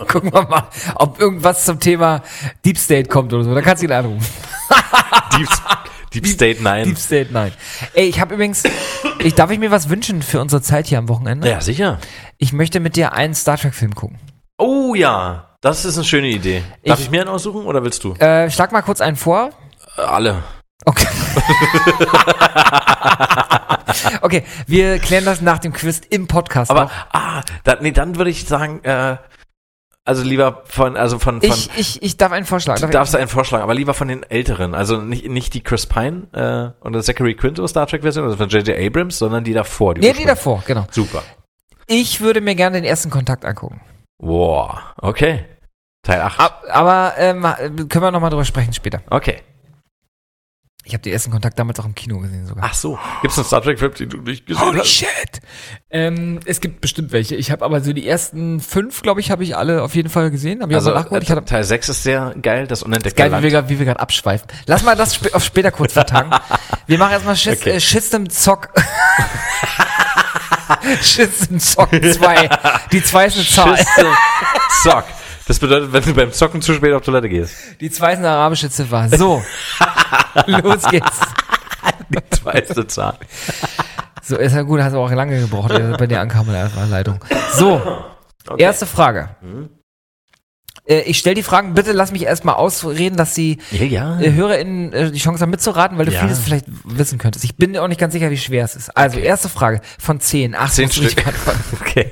gucken 0.07 0.33
wir 0.33 0.41
mal, 0.47 0.67
ob 0.95 1.19
irgendwas 1.19 1.63
zum 1.65 1.79
Thema 1.79 2.21
Deep 2.65 2.77
State 2.77 3.07
kommt 3.09 3.31
oder 3.31 3.43
so. 3.43 3.53
Da 3.55 3.61
kannst 3.61 3.81
du 3.83 3.87
ihn 3.87 3.93
anrufen. 3.93 4.25
Deep, 5.37 5.47
Deep 6.21 6.27
State 6.27 6.63
Nine. 6.63 6.83
Deep 6.85 6.97
State, 6.97 7.27
nein. 7.31 7.51
Ey, 7.93 8.07
ich 8.07 8.19
habe 8.19 8.33
übrigens, 8.35 8.63
ich, 9.19 9.35
darf 9.35 9.51
ich 9.51 9.59
mir 9.59 9.71
was 9.71 9.89
wünschen 9.89 10.21
für 10.21 10.41
unsere 10.41 10.61
Zeit 10.61 10.87
hier 10.87 10.97
am 10.97 11.09
Wochenende? 11.09 11.49
ja, 11.49 11.61
sicher. 11.61 11.99
Ich 12.37 12.53
möchte 12.53 12.79
mit 12.79 12.95
dir 12.95 13.13
einen 13.13 13.33
Star 13.35 13.57
Trek 13.57 13.73
Film 13.73 13.95
gucken. 13.95 14.17
Oh 14.57 14.95
ja, 14.95 15.55
das 15.61 15.85
ist 15.85 15.97
eine 15.97 16.05
schöne 16.05 16.27
Idee. 16.29 16.63
Darf 16.83 16.99
Ich- 16.99 17.05
ich, 17.05 17.11
mir 17.11 17.21
einen 17.21 17.29
aussuchen 17.29 17.65
oder 17.65 17.83
willst 17.83 18.03
du? 18.03 18.13
Äh, 18.15 18.49
schlag 18.49 18.71
mal 18.71 18.81
kurz 18.81 19.01
einen 19.01 19.17
vor. 19.17 19.51
Äh, 19.97 20.01
alle. 20.01 20.43
Okay. 20.85 21.07
okay, 24.21 24.43
wir 24.67 24.99
klären 24.99 25.25
das 25.25 25.41
nach 25.41 25.59
dem 25.59 25.73
Quiz 25.73 26.01
im 26.09 26.27
Podcast. 26.27 26.71
Aber, 26.71 26.83
noch. 26.85 26.91
ah, 27.11 27.41
da, 27.63 27.77
nee, 27.81 27.91
dann 27.91 28.15
würde 28.15 28.29
ich 28.29 28.45
sagen, 28.45 28.83
äh, 28.83 29.17
also 30.07 30.23
lieber 30.23 30.63
von, 30.65 30.95
also 30.95 31.19
von, 31.19 31.41
von 31.41 31.49
ich, 31.49 31.69
ich, 31.77 32.01
ich 32.01 32.17
darf 32.17 32.31
einen 32.31 32.45
Vorschlag. 32.45 32.75
du 32.75 32.81
Darf 32.81 32.91
darfst 32.91 33.15
einen 33.15 33.27
vorschlagen, 33.27 33.63
aber 33.63 33.73
lieber 33.73 33.93
von 33.93 34.07
den 34.07 34.23
älteren. 34.23 34.73
Also 34.73 35.01
nicht, 35.01 35.27
nicht 35.27 35.53
die 35.53 35.61
Chris 35.61 35.85
Pine 35.85 36.27
äh, 36.81 36.85
oder 36.85 37.03
Zachary 37.03 37.35
Quinto 37.35 37.67
Star 37.67 37.87
Trek 37.87 38.03
Version, 38.03 38.23
also 38.23 38.37
von 38.37 38.47
J.J. 38.47 38.77
Abrams, 38.79 39.19
sondern 39.19 39.43
die 39.43 39.53
davor. 39.53 39.97
ich, 39.97 40.01
nee, 40.01 40.13
die 40.13 40.25
davor, 40.25 40.63
genau. 40.65 40.85
Super. 40.91 41.23
Ich 41.87 42.21
würde 42.21 42.39
mir 42.39 42.55
gerne 42.55 42.77
den 42.77 42.85
ersten 42.85 43.09
Kontakt 43.09 43.43
angucken. 43.43 43.81
Wow, 44.19 44.79
okay. 45.01 45.45
Teil 46.03 46.21
8. 46.21 46.39
Ab, 46.39 46.63
aber 46.69 47.13
ähm, 47.17 47.41
können 47.89 48.03
wir 48.03 48.11
nochmal 48.11 48.29
drüber 48.29 48.45
sprechen 48.45 48.71
später. 48.71 49.01
Okay. 49.09 49.41
Ich 50.87 50.93
habe 50.93 51.01
den 51.03 51.11
ersten 51.11 51.31
Kontakt 51.31 51.59
damals 51.59 51.77
auch 51.81 51.85
im 51.85 51.95
Kino 51.95 52.17
gesehen 52.19 52.47
sogar. 52.47 52.63
Ach 52.69 52.73
so. 52.73 52.97
Gibt's 53.21 53.37
einen 53.37 53.45
Star 53.45 53.61
Trek-Film, 53.61 53.93
den 53.95 54.09
du 54.09 54.17
nicht 54.21 54.45
gesehen 54.45 54.63
Holy 54.65 54.79
hast? 54.79 54.87
shit! 54.87 55.41
Ähm, 55.89 56.39
es 56.45 56.61
gibt 56.61 56.79
bestimmt 56.79 57.11
welche. 57.11 57.35
Ich 57.35 57.51
habe 57.51 57.65
aber 57.65 57.81
so 57.81 57.91
die 57.91 58.07
ersten 58.07 58.61
fünf, 58.61 59.01
glaube 59.01 59.19
ich, 59.19 59.29
habe 59.29 59.43
ich 59.43 59.57
alle 59.57 59.83
auf 59.83 59.95
jeden 59.95 60.09
Fall 60.09 60.31
gesehen. 60.31 60.61
Hab 60.61 60.69
ich 60.69 60.75
Also 60.77 60.95
auch. 60.95 61.11
Ich 61.11 61.29
äh, 61.29 61.33
hatte, 61.33 61.43
Teil 61.45 61.65
6 61.65 61.89
ist 61.89 62.03
sehr 62.03 62.33
geil, 62.41 62.67
das 62.67 62.83
unentdeckte 62.83 63.17
geil, 63.17 63.27
wie 63.27 63.31
Land. 63.31 63.43
wir, 63.43 63.51
grad- 63.51 63.69
wie 63.69 63.79
wir 63.79 63.85
gerade 63.85 63.99
abschweifen. 63.99 64.47
Lass 64.65 64.83
mal 64.83 64.95
das 64.95 65.15
sp 65.19 65.27
auf 65.33 65.43
später 65.43 65.71
kurz 65.71 65.91
vertagen. 65.93 66.31
Wir 66.87 66.97
machen 66.97 67.11
erstmal 67.11 67.35
Schiss, 67.35 67.59
Okay. 67.59 67.71
äh, 67.71 67.79
System 67.81 68.29
Zock. 68.29 68.69
System 71.01 71.59
Zock 71.59 71.89
2. 71.91 72.49
Die 72.93 73.03
2 73.03 73.25
ist 73.25 73.35
eine 73.37 73.45
Zahl. 73.45 73.77
Schüsse, 73.77 74.07
Zock. 74.83 75.03
Das 75.47 75.59
bedeutet, 75.59 75.93
wenn 75.93 76.03
du 76.03 76.13
beim 76.13 76.31
Zocken 76.33 76.61
zu 76.61 76.73
spät 76.73 76.93
auf 76.93 77.03
Toilette 77.03 77.29
gehst. 77.29 77.53
Die 77.79 77.89
2 77.89 78.11
ist 78.13 78.17
eine 78.19 78.29
arabische 78.29 78.69
Ziffer. 78.69 79.07
So. 79.09 79.41
Los 80.45 80.83
geht's. 80.89 81.19
Die 82.09 82.29
zweite 82.37 82.85
Zahl. 82.87 83.17
So, 84.21 84.35
ist 84.37 84.53
ja 84.53 84.61
gut, 84.63 84.81
hast 84.81 84.93
du 84.93 84.99
auch 84.99 85.11
lange 85.11 85.39
gebraucht, 85.39 85.71
bei 85.97 86.07
dir 86.07 86.19
ankam 86.19 86.47
in 86.47 86.53
der 86.53 86.69
Leitung. 86.89 87.23
So, 87.53 87.81
erste 88.57 88.85
Frage. 88.85 89.29
Äh, 90.85 91.01
ich 91.01 91.17
stelle 91.17 91.35
die 91.35 91.43
Fragen, 91.43 91.73
bitte 91.73 91.91
lass 91.91 92.11
mich 92.11 92.23
erstmal 92.23 92.55
ausreden, 92.55 93.17
dass 93.17 93.33
die 93.33 93.57
Ja, 93.71 93.83
ja. 93.85 94.19
äh, 94.19 94.31
HörerInnen 94.33 94.93
äh, 94.93 95.11
die 95.11 95.19
Chance 95.19 95.41
haben 95.41 95.49
mitzuraten, 95.49 95.97
weil 95.97 96.05
du 96.05 96.11
Ja. 96.13 96.21
vieles 96.21 96.39
vielleicht 96.39 96.65
wissen 96.85 97.17
könntest. 97.17 97.43
Ich 97.45 97.57
bin 97.57 97.77
auch 97.77 97.87
nicht 97.87 97.99
ganz 97.99 98.13
sicher, 98.13 98.29
wie 98.31 98.37
schwer 98.37 98.63
es 98.65 98.75
ist. 98.75 98.95
Also, 98.95 99.19
erste 99.19 99.49
Frage 99.49 99.81
von 99.99 100.19
10. 100.19 100.55
Ach, 100.55 100.69
Zehn 100.71 100.89
du 100.89 101.01
dich 101.01 101.11
Stück. 101.11 101.25
Okay. 101.81 102.11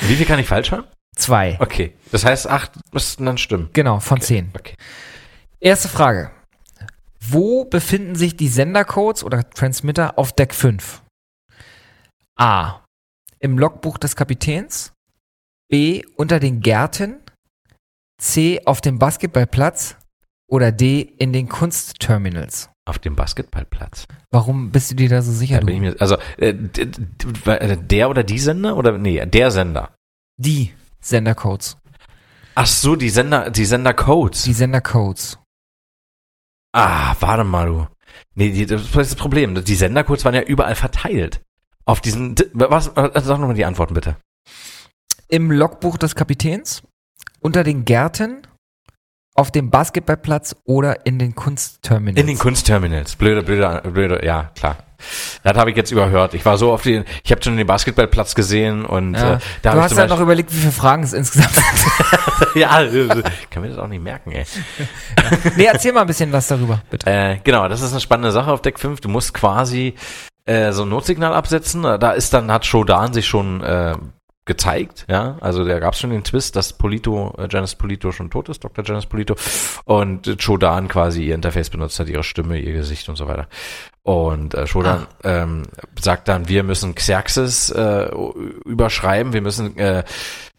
Wie 0.00 0.16
viel 0.16 0.26
kann 0.26 0.38
ich 0.38 0.46
falsch 0.48 0.72
haben? 0.72 0.84
Zwei. 1.16 1.58
Okay. 1.60 1.92
Das 2.10 2.24
heißt, 2.24 2.48
acht 2.48 2.72
müssten 2.92 3.26
dann 3.26 3.38
stimmen. 3.38 3.70
Genau, 3.72 4.00
von 4.00 4.20
10. 4.20 4.52
Okay. 4.54 4.74
Erste 5.60 5.88
Frage. 5.88 6.30
Wo 7.20 7.64
befinden 7.64 8.16
sich 8.16 8.36
die 8.36 8.48
Sendercodes 8.48 9.22
oder 9.22 9.48
Transmitter 9.50 10.18
auf 10.18 10.32
Deck 10.32 10.54
5? 10.54 11.02
A. 12.36 12.80
Im 13.38 13.58
Logbuch 13.58 13.98
des 13.98 14.16
Kapitäns. 14.16 14.92
B. 15.68 16.02
Unter 16.16 16.40
den 16.40 16.60
Gärten. 16.60 17.20
C. 18.20 18.60
Auf 18.64 18.80
dem 18.80 18.98
Basketballplatz. 18.98 19.96
Oder 20.48 20.72
D. 20.72 21.00
In 21.18 21.32
den 21.32 21.48
Kunstterminals. 21.48 22.70
Auf 22.84 22.98
dem 22.98 23.14
Basketballplatz. 23.14 24.06
Warum 24.32 24.72
bist 24.72 24.90
du 24.90 24.96
dir 24.96 25.08
da 25.08 25.22
so 25.22 25.30
sicher? 25.30 25.60
Da 25.60 25.66
mir, 25.66 25.94
also, 26.00 26.16
äh, 26.38 26.48
äh, 26.48 27.76
der 27.76 28.10
oder 28.10 28.24
die 28.24 28.40
Sender? 28.40 28.76
Oder, 28.76 28.98
nee, 28.98 29.24
der 29.24 29.50
Sender. 29.52 29.94
Die 30.36 30.72
Sendercodes. 31.02 31.76
Ach 32.54 32.66
so, 32.66 32.96
die 32.96 33.10
Sender, 33.10 33.50
die 33.50 33.64
Sendercodes. 33.64 34.42
Die 34.44 34.52
Sendercodes. 34.52 35.38
Ah, 36.72 37.14
warte 37.20 37.44
mal, 37.44 37.66
du. 37.66 37.86
Nee, 38.34 38.50
die, 38.50 38.66
das 38.66 38.82
ist 38.82 38.94
das 38.94 39.14
Problem. 39.14 39.62
Die 39.62 39.74
Sendercodes 39.74 40.24
waren 40.24 40.34
ja 40.34 40.42
überall 40.42 40.74
verteilt. 40.74 41.42
Auf 41.84 42.00
diesen, 42.00 42.34
was, 42.52 42.88
äh, 42.88 43.10
sag 43.14 43.38
nochmal 43.38 43.54
die 43.54 43.64
Antworten 43.64 43.94
bitte. 43.94 44.16
Im 45.28 45.50
Logbuch 45.50 45.98
des 45.98 46.14
Kapitäns. 46.14 46.82
Unter 47.40 47.64
den 47.64 47.84
Gärten. 47.84 48.46
Auf 49.34 49.50
dem 49.50 49.70
Basketballplatz 49.70 50.56
oder 50.64 51.06
in 51.06 51.18
den 51.18 51.34
Kunstterminals. 51.34 52.20
In 52.20 52.26
den 52.26 52.38
Kunstterminals. 52.38 53.16
Blöde, 53.16 53.42
blöde, 53.42 53.82
blöde, 53.90 54.24
ja, 54.24 54.50
klar. 54.54 54.76
Das 55.42 55.56
habe 55.56 55.70
ich 55.70 55.76
jetzt 55.76 55.90
überhört. 55.90 56.34
Ich 56.34 56.44
war 56.44 56.56
so 56.58 56.72
auf 56.72 56.82
den, 56.82 57.04
ich 57.24 57.30
habe 57.30 57.42
schon 57.42 57.56
den 57.56 57.66
Basketballplatz 57.66 58.34
gesehen 58.34 58.84
und 58.84 59.14
Ja. 59.14 59.34
äh, 59.34 59.38
da 59.62 59.74
du 59.74 59.82
hast 59.82 59.96
ja 59.96 60.06
zum 60.06 60.16
noch 60.16 60.20
überlegt, 60.20 60.52
wie 60.52 60.58
viele 60.58 60.72
Fragen 60.72 61.02
es 61.02 61.12
insgesamt 61.12 61.54
sind. 61.54 61.64
Beispiel, 62.40 62.60
ja, 62.62 62.82
äh, 62.82 63.22
kann 63.50 63.62
mir 63.62 63.68
das 63.70 63.78
auch 63.78 63.88
nicht 63.88 64.02
merken, 64.02 64.32
ey. 64.32 64.44
nee, 65.56 65.64
erzähl 65.64 65.92
mal 65.92 66.02
ein 66.02 66.06
bisschen 66.06 66.32
was 66.32 66.46
darüber, 66.48 66.80
bitte. 66.90 67.08
Äh, 67.10 67.38
genau, 67.44 67.68
das 67.68 67.80
ist 67.82 67.92
eine 67.92 68.00
spannende 68.00 68.32
Sache 68.32 68.50
auf 68.50 68.62
Deck 68.62 68.78
5. 68.78 69.00
Du 69.00 69.08
musst 69.08 69.34
quasi 69.34 69.94
äh, 70.44 70.72
so 70.72 70.82
ein 70.82 70.88
Notsignal 70.88 71.32
absetzen. 71.34 71.82
Da 71.82 72.12
ist 72.12 72.32
dann, 72.34 72.50
hat 72.50 72.66
Shodan 72.66 73.12
sich 73.12 73.26
schon 73.26 73.62
äh, 73.62 73.94
gezeigt, 74.44 75.06
ja. 75.08 75.36
Also 75.40 75.64
da 75.64 75.78
gab 75.78 75.94
es 75.94 76.00
schon 76.00 76.10
den 76.10 76.24
Twist, 76.24 76.56
dass 76.56 76.72
Polito, 76.72 77.32
äh, 77.38 77.46
Janice 77.48 77.76
Polito 77.76 78.10
schon 78.10 78.28
tot 78.30 78.48
ist, 78.48 78.64
Dr. 78.64 78.84
Janice 78.84 79.06
Polito. 79.06 79.36
Und 79.84 80.26
äh, 80.26 80.36
Shodan 80.38 80.88
quasi 80.88 81.24
ihr 81.26 81.34
Interface 81.36 81.70
benutzt 81.70 82.00
hat, 82.00 82.08
ihre 82.08 82.24
Stimme, 82.24 82.58
ihr 82.58 82.72
Gesicht 82.72 83.08
und 83.08 83.14
so 83.16 83.28
weiter. 83.28 83.46
Und 84.02 84.54
äh, 84.54 84.66
Shodan 84.66 85.06
ähm, 85.22 85.62
sagt 86.00 86.26
dann, 86.26 86.48
wir 86.48 86.64
müssen 86.64 86.94
Xerxes 86.96 87.70
äh, 87.70 88.10
überschreiben, 88.64 89.32
wir 89.32 89.42
müssen 89.42 89.76
äh, 89.78 90.02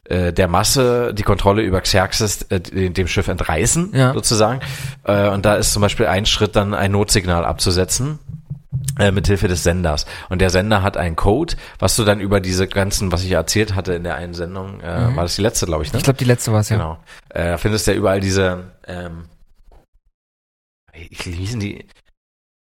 äh, 0.06 0.32
der 0.32 0.48
Masse 0.48 1.14
die 1.14 1.24
Kontrolle 1.24 1.62
über 1.62 1.82
Xerxes 1.82 2.44
äh, 2.44 2.62
dem 2.62 2.94
dem 2.94 3.08
Schiff 3.08 3.28
entreißen, 3.28 3.92
Ja. 3.94 4.14
sozusagen. 4.14 4.62
Äh, 5.04 5.28
und 5.28 5.46
da 5.46 5.56
ist 5.56 5.74
zum 5.74 5.82
Beispiel 5.82 6.06
ein 6.06 6.26
Schritt, 6.26 6.56
dann 6.56 6.74
ein 6.74 6.92
Notsignal 6.94 7.44
abzusetzen 7.44 8.20
äh, 9.00 9.12
mit 9.12 9.28
Hilfe 9.28 9.48
des 9.48 9.64
Senders. 9.64 10.06
Und 10.30 10.40
der 10.40 10.50
Sender 10.50 10.82
hat 10.84 10.98
einen 10.98 11.16
Code, 11.16 11.56
was 11.80 11.96
du 11.96 12.04
dann 12.04 12.20
über 12.20 12.40
diese 12.40 12.68
ganzen, 12.68 13.12
was 13.12 13.24
ich 13.24 13.32
erzählt 13.32 13.76
hatte 13.76 13.94
in 13.94 14.04
der 14.04 14.16
einen 14.16 14.34
Sendung, 14.34 14.80
äh, 14.82 15.08
Mhm. 15.10 15.16
war 15.16 15.24
das 15.24 15.36
die 15.36 15.42
letzte, 15.42 15.66
glaube 15.66 15.84
ich, 15.84 15.92
ne? 15.94 15.98
Ich 15.98 16.04
glaube, 16.04 16.18
die 16.18 16.26
letzte 16.26 16.52
war 16.52 16.60
es, 16.62 16.70
ja. 16.70 16.78
Genau. 16.78 16.98
Äh, 17.30 17.50
da 17.52 17.58
findest 17.58 17.88
du 17.88 17.92
ja 17.92 17.98
überall 17.98 18.20
diese, 18.20 18.72
ähm, 18.88 19.26
ich 20.94 21.26
wie 21.26 21.32
hießen 21.32 21.60
die, 21.60 21.86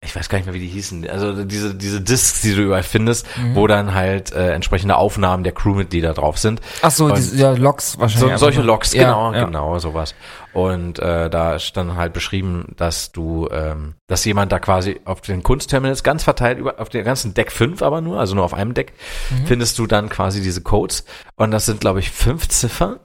ich 0.04 0.16
weiß 0.16 0.28
gar 0.28 0.38
nicht 0.38 0.46
mehr, 0.46 0.54
wie 0.54 0.58
die 0.60 0.66
hießen. 0.68 1.08
Also 1.08 1.44
diese, 1.44 1.74
diese 1.76 2.00
Discs, 2.00 2.40
die 2.42 2.54
du 2.56 2.62
überall 2.62 2.82
findest, 2.82 3.26
Mhm. 3.38 3.54
wo 3.54 3.66
dann 3.66 3.94
halt 3.94 4.32
äh, 4.32 4.50
entsprechende 4.52 4.96
Aufnahmen 4.96 5.44
der 5.44 5.52
Crewmitglieder 5.52 6.12
drauf 6.14 6.38
sind. 6.38 6.60
Ach 6.82 6.90
so, 6.90 7.04
Und- 7.06 7.16
diese, 7.18 7.36
ja, 7.36 7.52
Logs 7.52 7.98
wahrscheinlich. 8.00 8.32
So, 8.32 8.36
solche. 8.38 8.62
Logs, 8.62 8.92
Ja, 8.94 9.04
genau, 9.04 9.32
ja. 9.32 9.44
genau, 9.44 9.78
sowas. 9.78 10.14
Und 10.52 10.98
äh, 10.98 11.30
da 11.30 11.54
ist 11.54 11.76
dann 11.76 11.96
halt 11.96 12.12
beschrieben, 12.12 12.74
dass 12.76 13.10
du, 13.12 13.48
ähm, 13.50 13.94
dass 14.06 14.24
jemand 14.24 14.52
da 14.52 14.58
quasi 14.58 15.00
auf 15.04 15.20
den 15.22 15.42
Kunstterminals 15.42 16.02
ganz 16.02 16.24
verteilt, 16.24 16.58
über, 16.58 16.78
auf 16.78 16.88
der 16.90 17.02
ganzen 17.04 17.32
Deck 17.34 17.50
5 17.50 17.82
aber 17.82 18.00
nur, 18.00 18.18
also 18.20 18.34
nur 18.34 18.44
auf 18.44 18.54
einem 18.54 18.74
Deck, 18.74 18.92
Mhm. 19.30 19.46
findest 19.46 19.78
du 19.78 19.86
dann 19.86 20.08
quasi 20.08 20.42
diese 20.42 20.60
Codes. 20.62 21.04
Und 21.36 21.50
das 21.52 21.66
sind, 21.66 21.80
glaube 21.80 22.00
ich, 22.00 22.10
fünf 22.10 22.48
Ziffern. 22.48 22.98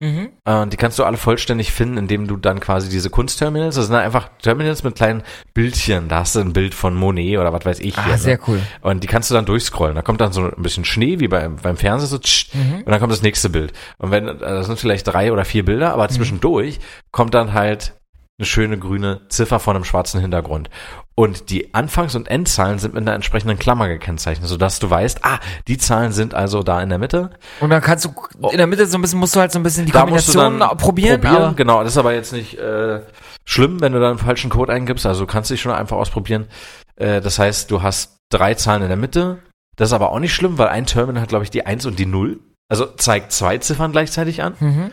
Mhm. 0.00 0.28
Äh, 0.44 0.54
Und 0.60 0.72
die 0.72 0.76
kannst 0.76 0.98
du 0.98 1.04
alle 1.04 1.16
vollständig 1.16 1.72
finden, 1.72 1.96
indem 1.98 2.28
du 2.28 2.36
dann 2.36 2.60
quasi 2.60 2.88
diese 2.88 3.10
Kunstterminals, 3.10 3.74
das 3.74 3.86
sind 3.86 3.96
einfach 3.96 4.28
Terminals 4.40 4.84
mit 4.84 4.94
kleinen 4.94 5.24
Bildchen, 5.54 6.08
da 6.08 6.20
hast 6.20 6.36
du 6.36 6.40
ein 6.40 6.52
Bild 6.52 6.72
von 6.74 6.94
Monet 6.94 7.38
oder 7.38 7.52
was 7.52 7.64
weiß 7.64 7.80
ich. 7.80 7.98
Ah, 7.98 8.04
hier, 8.04 8.12
ne? 8.12 8.18
sehr 8.18 8.38
cool. 8.46 8.60
Und 8.80 9.02
die 9.02 9.08
kannst 9.08 9.28
du 9.30 9.34
dann 9.34 9.44
durchscrollen. 9.44 9.96
Da 9.96 10.02
kommt 10.02 10.20
dann 10.20 10.30
so 10.32 10.42
ein 10.42 10.62
bisschen 10.62 10.84
Schnee, 10.84 11.18
wie 11.18 11.26
beim, 11.28 11.56
beim 11.56 11.76
Fernsehen, 11.76 12.08
so 12.08 12.18
tsch, 12.18 12.54
Mhm. 12.54 12.82
und 12.84 12.88
dann 12.88 13.00
kommt 13.00 13.12
das 13.12 13.22
nächste 13.22 13.50
Bild. 13.50 13.72
Und 13.98 14.10
wenn, 14.12 14.28
äh, 14.28 14.36
das 14.38 14.66
sind 14.66 14.78
vielleicht 14.78 15.06
drei 15.08 15.32
oder 15.32 15.44
vier 15.44 15.64
Bilder, 15.64 15.92
aber 15.92 16.08
zwischendurch 16.08 16.78
kommt 17.10 17.34
dann 17.34 17.52
halt 17.52 17.94
eine 18.38 18.46
schöne 18.46 18.78
grüne 18.78 19.22
Ziffer 19.30 19.58
von 19.58 19.74
einem 19.74 19.84
schwarzen 19.84 20.20
Hintergrund. 20.20 20.70
Und 21.18 21.50
die 21.50 21.74
Anfangs- 21.74 22.14
und 22.14 22.28
Endzahlen 22.28 22.78
sind 22.78 22.94
mit 22.94 23.02
einer 23.02 23.12
entsprechenden 23.12 23.58
Klammer 23.58 23.88
gekennzeichnet, 23.88 24.48
sodass 24.48 24.78
du 24.78 24.88
weißt, 24.88 25.24
ah, 25.24 25.40
die 25.66 25.76
Zahlen 25.76 26.12
sind 26.12 26.32
also 26.32 26.62
da 26.62 26.80
in 26.80 26.90
der 26.90 26.98
Mitte. 26.98 27.30
Und 27.58 27.70
dann 27.70 27.80
kannst 27.82 28.04
du 28.04 28.14
in 28.50 28.56
der 28.56 28.68
Mitte 28.68 28.86
so 28.86 28.96
ein 28.96 29.02
bisschen, 29.02 29.18
musst 29.18 29.34
du 29.34 29.40
halt 29.40 29.50
so 29.50 29.58
ein 29.58 29.64
bisschen 29.64 29.84
die 29.84 29.90
Da 29.90 30.06
musst 30.06 30.28
du 30.28 30.34
Kombination 30.34 30.60
dann 30.60 30.78
probieren. 30.78 31.26
aber, 31.26 31.54
Genau, 31.56 31.82
das 31.82 31.94
ist 31.94 31.98
aber 31.98 32.14
jetzt 32.14 32.32
nicht 32.32 32.56
äh, 32.60 33.00
schlimm, 33.44 33.80
wenn 33.80 33.94
du 33.94 33.98
da 33.98 34.10
einen 34.10 34.20
falschen 34.20 34.48
Code 34.48 34.72
eingibst. 34.72 35.06
Also 35.06 35.22
du 35.22 35.26
kannst 35.26 35.50
dich 35.50 35.60
schon 35.60 35.72
einfach 35.72 35.96
ausprobieren. 35.96 36.46
Äh, 36.94 37.20
das 37.20 37.40
heißt, 37.40 37.68
du 37.72 37.82
hast 37.82 38.18
drei 38.30 38.54
Zahlen 38.54 38.82
in 38.82 38.88
der 38.88 38.96
Mitte. 38.96 39.38
Das 39.74 39.88
ist 39.88 39.94
aber 39.94 40.12
auch 40.12 40.20
nicht 40.20 40.34
schlimm, 40.34 40.56
weil 40.56 40.68
ein 40.68 40.86
Terminal 40.86 41.20
hat, 41.22 41.30
glaube 41.30 41.42
ich, 41.42 41.50
die 41.50 41.66
1 41.66 41.84
und 41.84 41.98
die 41.98 42.06
0. 42.06 42.38
Also 42.68 42.86
zeigt 42.86 43.32
zwei 43.32 43.58
Ziffern 43.58 43.90
gleichzeitig 43.90 44.44
an. 44.44 44.54
Mhm. 44.60 44.90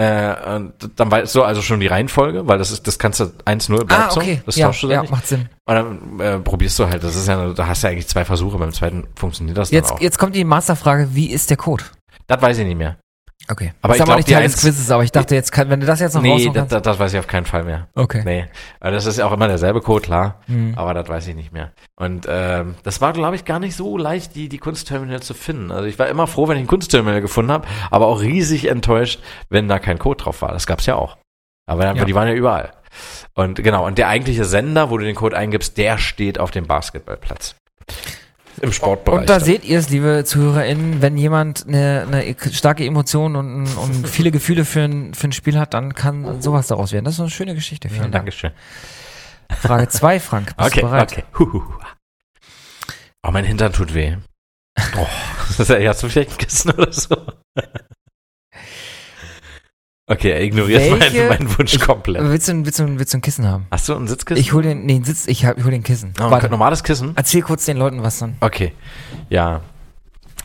Äh, 0.00 0.56
und 0.56 0.72
dann 0.96 1.10
weißt 1.10 1.34
du 1.34 1.42
also 1.42 1.60
schon 1.60 1.78
die 1.80 1.86
Reihenfolge, 1.86 2.46
weil 2.48 2.56
das 2.56 2.70
ist, 2.70 2.86
das 2.86 2.98
kannst 2.98 3.20
du 3.20 3.24
1-0 3.44 3.84
bleibt 3.84 3.92
Ah, 3.92 4.10
so. 4.10 4.20
okay. 4.20 4.40
Das 4.46 4.56
ja, 4.56 4.66
tauschst 4.68 4.82
du 4.84 4.86
dann 4.86 4.94
ja, 4.94 5.00
nicht. 5.02 5.10
macht 5.10 5.26
Sinn. 5.26 5.48
Und 5.66 5.74
dann 5.74 6.20
äh, 6.20 6.38
probierst 6.38 6.78
du 6.78 6.88
halt, 6.88 7.04
das 7.04 7.16
ist 7.16 7.28
ja, 7.28 7.52
da 7.52 7.66
hast 7.66 7.82
du 7.82 7.86
ja 7.88 7.92
eigentlich 7.92 8.08
zwei 8.08 8.24
Versuche, 8.24 8.56
beim 8.56 8.72
zweiten 8.72 9.06
funktioniert 9.14 9.58
das 9.58 9.68
dann 9.68 9.76
Jetzt, 9.76 9.92
auch. 9.92 10.00
jetzt 10.00 10.18
kommt 10.18 10.34
die 10.34 10.44
Masterfrage, 10.44 11.08
wie 11.14 11.30
ist 11.30 11.50
der 11.50 11.58
Code? 11.58 11.84
Das 12.28 12.40
weiß 12.40 12.56
ich 12.58 12.66
nicht 12.66 12.78
mehr. 12.78 12.96
Okay. 13.48 13.72
Aber 13.82 13.94
ist 13.94 13.98
ich 13.98 14.02
aber 14.02 14.06
glaub, 14.10 14.16
nicht 14.18 14.28
die 14.28 14.32
Teil 14.34 14.42
des 14.44 14.60
Quizzes, 14.60 14.90
aber 14.90 15.02
ich 15.02 15.10
dachte 15.10 15.34
jetzt, 15.34 15.50
kann, 15.50 15.70
wenn 15.70 15.80
du 15.80 15.86
das 15.86 15.98
jetzt 15.98 16.14
noch 16.14 16.22
Nee, 16.22 16.50
das, 16.54 16.68
das, 16.68 16.82
das 16.82 16.98
weiß 17.00 17.12
ich 17.14 17.18
auf 17.18 17.26
keinen 17.26 17.46
Fall 17.46 17.64
mehr. 17.64 17.88
Okay. 17.96 18.22
Nee, 18.24 18.46
weil 18.80 18.92
das 18.92 19.06
ist 19.06 19.18
ja 19.18 19.26
auch 19.26 19.32
immer 19.32 19.48
derselbe 19.48 19.80
Code, 19.80 20.02
klar, 20.04 20.40
Mhm. 20.46 20.74
aber 20.76 20.94
das 20.94 21.08
weiß 21.08 21.26
ich 21.26 21.34
nicht 21.34 21.52
mehr. 21.52 21.72
Und 21.96 22.26
ähm, 22.28 22.76
das 22.84 23.00
war, 23.00 23.12
glaube 23.12 23.34
ich, 23.36 23.44
gar 23.44 23.58
nicht 23.58 23.74
so 23.74 23.96
leicht, 23.96 24.36
die, 24.36 24.48
die 24.48 24.58
Kunstterminal 24.58 25.20
zu 25.20 25.34
finden. 25.34 25.72
Also 25.72 25.86
ich 25.86 25.98
war 25.98 26.06
immer 26.08 26.26
froh, 26.28 26.46
wenn 26.48 26.58
ich 26.58 26.64
ein 26.64 26.68
Kunstterminal 26.68 27.20
gefunden 27.20 27.50
habe, 27.50 27.66
aber 27.90 28.06
auch 28.06 28.20
riesig 28.20 28.66
enttäuscht, 28.68 29.20
wenn 29.48 29.66
da 29.68 29.78
kein 29.80 29.98
Code 29.98 30.22
drauf 30.22 30.42
war. 30.42 30.52
Das 30.52 30.66
gab's 30.66 30.86
ja 30.86 30.94
auch. 30.94 31.16
Aber 31.66 31.84
Ja. 31.96 32.04
die 32.04 32.14
waren 32.14 32.28
ja 32.28 32.34
überall. 32.34 32.70
Und 33.34 33.62
genau, 33.62 33.86
und 33.86 33.98
der 33.98 34.08
eigentliche 34.08 34.44
Sender, 34.44 34.90
wo 34.90 34.98
du 34.98 35.04
den 35.04 35.14
Code 35.16 35.36
eingibst, 35.36 35.76
der 35.78 35.98
steht 35.98 36.38
auf 36.38 36.50
dem 36.50 36.66
Basketballplatz. 36.66 37.56
Im 38.60 38.72
Sportbereich. 38.72 39.20
Und 39.20 39.28
da 39.30 39.34
dann. 39.36 39.44
seht 39.44 39.64
ihr 39.64 39.78
es, 39.78 39.88
liebe 39.88 40.22
ZuhörerInnen, 40.24 41.00
wenn 41.00 41.16
jemand 41.16 41.66
eine, 41.66 42.06
eine 42.06 42.36
starke 42.52 42.84
Emotion 42.84 43.36
und, 43.36 43.66
und 43.76 44.06
viele 44.08 44.30
Gefühle 44.30 44.64
für 44.64 44.82
ein, 44.82 45.14
für 45.14 45.28
ein 45.28 45.32
Spiel 45.32 45.58
hat, 45.58 45.72
dann 45.74 45.94
kann 45.94 46.42
sowas 46.42 46.66
daraus 46.66 46.92
werden. 46.92 47.04
Das 47.06 47.14
ist 47.14 47.20
eine 47.20 47.30
schöne 47.30 47.54
Geschichte. 47.54 47.88
ja, 47.88 47.94
Vielen 47.94 48.12
Dank. 48.12 48.24
Dankeschön. 48.26 48.50
Frage 49.60 49.88
2, 49.88 50.20
Frank. 50.20 50.46
Bist 50.56 50.70
Okay, 50.70 50.80
du 50.80 50.86
bereit? 50.86 51.12
okay. 51.12 51.24
Oh, 53.22 53.30
mein 53.30 53.44
Hintern 53.44 53.72
tut 53.72 53.94
weh. 53.94 54.16
Oh, 54.96 55.06
das 55.48 55.60
ist 55.60 55.68
ja, 55.70 55.88
hast 55.88 56.02
du 56.02 56.08
vielleicht 56.08 56.38
Kissen 56.38 56.70
oder 56.72 56.92
so? 56.92 57.16
Okay, 60.10 60.30
er 60.32 60.42
ignoriert 60.42 60.82
Welche- 61.00 61.28
meinen, 61.28 61.44
meinen 61.46 61.58
Wunsch 61.58 61.78
komplett. 61.78 62.22
Willst 62.22 62.48
du, 62.48 62.52
ein- 62.52 62.66
willst, 62.66 62.80
du, 62.80 62.98
willst 62.98 63.14
du 63.14 63.18
ein 63.18 63.22
Kissen 63.22 63.46
haben? 63.46 63.66
Hast 63.70 63.88
du 63.88 63.94
ein 63.94 64.08
Sitzkissen? 64.08 64.40
Ich 64.40 64.52
hol 64.52 64.62
den, 64.62 64.84
nee, 64.84 65.00
Sitz, 65.04 65.26
ich, 65.28 65.44
hab, 65.46 65.56
ich 65.56 65.64
hol 65.64 65.70
den 65.70 65.84
Kissen. 65.84 66.12
Oh, 66.20 66.30
Warte, 66.30 66.48
normales 66.48 66.82
Kissen? 66.82 67.12
erzähl 67.14 67.42
kurz 67.42 67.64
den 67.64 67.76
Leuten 67.76 68.02
was 68.02 68.18
dann. 68.18 68.36
Okay. 68.40 68.72
Ja. 69.28 69.60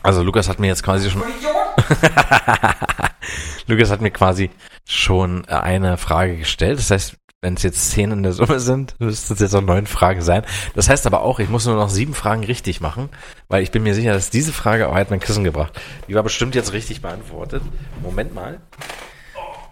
Also 0.04 0.22
Lukas 0.22 0.48
hat 0.48 0.60
mir 0.60 0.68
jetzt 0.68 0.84
quasi 0.84 1.10
schon. 1.10 1.22
Lukas 3.66 3.90
hat 3.90 4.00
mir 4.00 4.12
quasi 4.12 4.50
schon 4.84 5.44
äh, 5.48 5.54
eine 5.54 5.96
Frage 5.96 6.36
gestellt. 6.36 6.78
Das 6.78 6.90
heißt, 6.92 7.16
wenn 7.42 7.54
es 7.54 7.62
jetzt 7.64 7.90
zehn 7.90 8.12
in 8.12 8.22
der 8.22 8.32
Summe 8.32 8.60
sind, 8.60 8.94
müsste 9.00 9.34
es 9.34 9.40
jetzt 9.40 9.54
auch 9.54 9.62
neun 9.62 9.86
Fragen 9.86 10.22
sein. 10.22 10.42
Das 10.74 10.88
heißt 10.88 11.06
aber 11.06 11.22
auch, 11.22 11.38
ich 11.40 11.48
muss 11.48 11.66
nur 11.66 11.74
noch 11.74 11.88
sieben 11.88 12.14
Fragen 12.14 12.44
richtig 12.44 12.80
machen, 12.80 13.08
weil 13.48 13.62
ich 13.62 13.70
bin 13.72 13.82
mir 13.82 13.94
sicher, 13.94 14.12
dass 14.12 14.30
diese 14.30 14.52
Frage, 14.52 14.84
er 14.84 14.94
hat 14.94 15.10
mein 15.10 15.20
Kissen 15.20 15.44
gebracht. 15.44 15.78
Die 16.08 16.14
war 16.14 16.22
bestimmt 16.22 16.54
jetzt 16.54 16.72
richtig 16.72 17.02
beantwortet. 17.02 17.62
Moment 18.02 18.34
mal. 18.34 18.60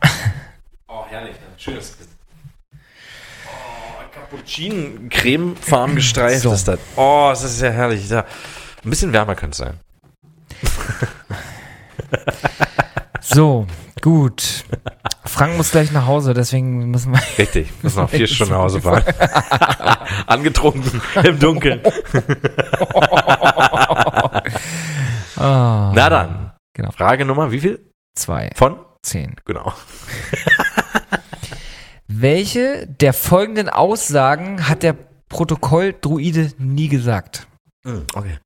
Oh, 0.88 1.04
herrlich. 1.08 1.34
Ein 1.36 1.58
schönes. 1.58 1.96
Oh, 3.46 4.02
Cappuccino, 4.14 5.08
Cremefarben 5.10 5.94
gestreift 5.96 6.42
So. 6.42 6.52
ist 6.52 6.68
das. 6.68 6.78
Oh, 6.96 7.26
das 7.30 7.42
ist 7.42 7.60
ja 7.60 7.70
herrlich. 7.70 8.08
Ja. 8.08 8.20
Ein 8.84 8.90
bisschen 8.90 9.12
wärmer 9.12 9.34
könnte 9.34 9.52
es 9.52 9.58
sein. 9.58 9.80
So, 13.20 13.66
gut. 14.02 14.64
Frank 15.24 15.56
muss 15.56 15.70
gleich 15.70 15.90
nach 15.90 16.06
Hause, 16.06 16.34
deswegen 16.34 16.90
müssen 16.90 17.12
wir. 17.12 17.20
Richtig, 17.38 17.68
muss 17.82 17.96
noch 17.96 18.08
vier 18.10 18.26
Stunden 18.28 18.52
nach 18.52 18.60
Hause 18.60 18.80
fahren. 18.82 19.02
Angetrunken, 20.26 21.00
im 21.24 21.38
Dunkeln. 21.38 21.80
Ah, 25.36 25.90
Na 25.94 26.08
dann, 26.10 26.52
Genau. 26.74 26.90
Frage 26.92 27.24
Nummer, 27.24 27.50
wie 27.50 27.60
viel? 27.60 27.90
zwei, 28.14 28.50
Von? 28.54 28.76
Zehn. 29.04 29.36
Genau. 29.44 29.72
Welche 32.06 32.86
der 32.86 33.12
folgenden 33.12 33.68
Aussagen 33.68 34.68
hat 34.68 34.82
der 34.82 34.96
Protokolldruide 35.28 36.52
nie 36.58 36.88
gesagt? 36.88 37.46
Okay. 38.14 38.38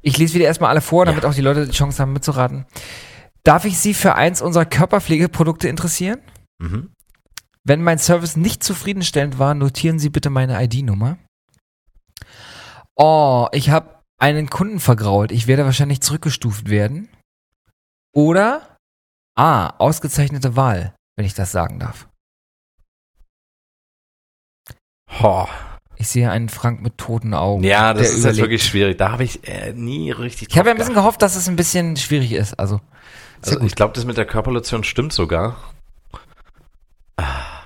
Ich 0.00 0.18
lese 0.18 0.34
wieder 0.34 0.46
erstmal 0.46 0.70
alle 0.70 0.80
vor, 0.80 1.04
damit 1.04 1.24
auch 1.24 1.34
die 1.34 1.40
Leute 1.40 1.66
die 1.66 1.72
Chance 1.72 2.02
haben 2.02 2.12
mitzuraten. 2.12 2.66
Darf 3.44 3.64
ich 3.64 3.78
Sie 3.78 3.94
für 3.94 4.14
eins 4.14 4.42
unserer 4.42 4.64
Körperpflegeprodukte 4.64 5.68
interessieren? 5.68 6.20
Mhm. 6.58 6.90
Wenn 7.64 7.82
mein 7.82 7.98
Service 7.98 8.36
nicht 8.36 8.64
zufriedenstellend 8.64 9.38
war, 9.38 9.54
notieren 9.54 9.98
Sie 9.98 10.10
bitte 10.10 10.30
meine 10.30 10.62
ID-Nummer. 10.62 11.18
Oh, 12.96 13.48
ich 13.52 13.70
habe 13.70 14.02
einen 14.18 14.50
Kunden 14.50 14.80
vergrault. 14.80 15.32
Ich 15.32 15.46
werde 15.46 15.64
wahrscheinlich 15.64 16.00
zurückgestuft 16.00 16.68
werden. 16.68 17.08
Oder 18.12 18.71
A, 19.34 19.68
ausgezeichnete 19.78 20.56
Wahl, 20.56 20.94
wenn 21.16 21.24
ich 21.24 21.34
das 21.34 21.52
sagen 21.52 21.78
darf. 21.78 22.08
Ho. 25.20 25.48
Ich 25.96 26.08
sehe 26.08 26.30
einen 26.30 26.48
Frank 26.48 26.82
mit 26.82 26.98
toten 26.98 27.32
Augen. 27.32 27.62
Ja, 27.62 27.94
das 27.94 28.08
ist 28.08 28.12
jetzt 28.12 28.20
überlegt. 28.20 28.42
wirklich 28.42 28.64
schwierig. 28.64 28.98
Da 28.98 29.12
habe 29.12 29.24
ich 29.24 29.46
äh, 29.46 29.72
nie 29.72 30.10
richtig 30.10 30.48
Ich 30.50 30.58
habe 30.58 30.68
ja 30.68 30.74
ein 30.74 30.78
bisschen 30.78 30.94
gehofft, 30.94 31.22
dass 31.22 31.36
es 31.36 31.48
ein 31.48 31.56
bisschen 31.56 31.96
schwierig 31.96 32.32
ist. 32.32 32.54
Also, 32.54 32.80
sehr 33.40 33.54
Also 33.54 33.66
ich 33.66 33.74
glaube, 33.74 33.94
das 33.94 34.04
mit 34.04 34.16
der 34.16 34.26
Körperlotion 34.26 34.84
stimmt 34.84 35.12
sogar. 35.12 35.56
Ah. 37.16 37.64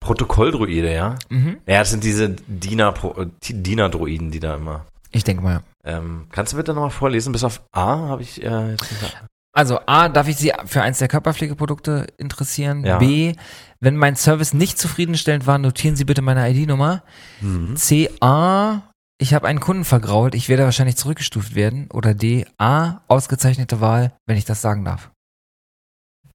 Protokolldruide, 0.00 0.92
ja? 0.92 1.16
Mhm. 1.28 1.58
Ja, 1.66 1.80
das 1.80 1.90
sind 1.90 2.02
diese 2.02 2.30
Diener, 2.30 2.94
äh, 3.16 3.26
Diener-Droiden, 3.52 4.30
die 4.30 4.40
da 4.40 4.56
immer. 4.56 4.86
Ich 5.12 5.24
denke 5.24 5.42
mal. 5.42 5.62
Ähm, 5.86 6.26
kannst 6.32 6.52
du 6.52 6.56
bitte 6.56 6.74
nochmal 6.74 6.90
vorlesen? 6.90 7.32
Bis 7.32 7.44
auf 7.44 7.62
A 7.72 8.08
habe 8.08 8.22
ich 8.22 8.42
äh, 8.42 8.70
jetzt 8.72 8.90
nicht. 8.90 9.16
Also 9.52 9.80
A, 9.86 10.10
darf 10.10 10.28
ich 10.28 10.36
Sie 10.36 10.52
für 10.66 10.82
eins 10.82 10.98
der 10.98 11.08
Körperpflegeprodukte 11.08 12.08
interessieren? 12.18 12.84
Ja. 12.84 12.98
B, 12.98 13.34
wenn 13.80 13.96
mein 13.96 14.16
Service 14.16 14.52
nicht 14.52 14.78
zufriedenstellend 14.78 15.46
war, 15.46 15.56
notieren 15.58 15.96
Sie 15.96 16.04
bitte 16.04 16.20
meine 16.20 16.50
ID-Nummer. 16.50 17.04
Mhm. 17.40 17.74
C, 17.76 18.10
A, 18.20 18.82
ich 19.18 19.32
habe 19.32 19.46
einen 19.46 19.60
Kunden 19.60 19.84
vergrault, 19.84 20.34
ich 20.34 20.50
werde 20.50 20.64
wahrscheinlich 20.64 20.96
zurückgestuft 20.96 21.54
werden. 21.54 21.88
Oder 21.90 22.12
D, 22.12 22.44
A, 22.58 23.00
ausgezeichnete 23.08 23.80
Wahl, 23.80 24.12
wenn 24.26 24.36
ich 24.36 24.44
das 24.44 24.60
sagen 24.60 24.84
darf. 24.84 25.10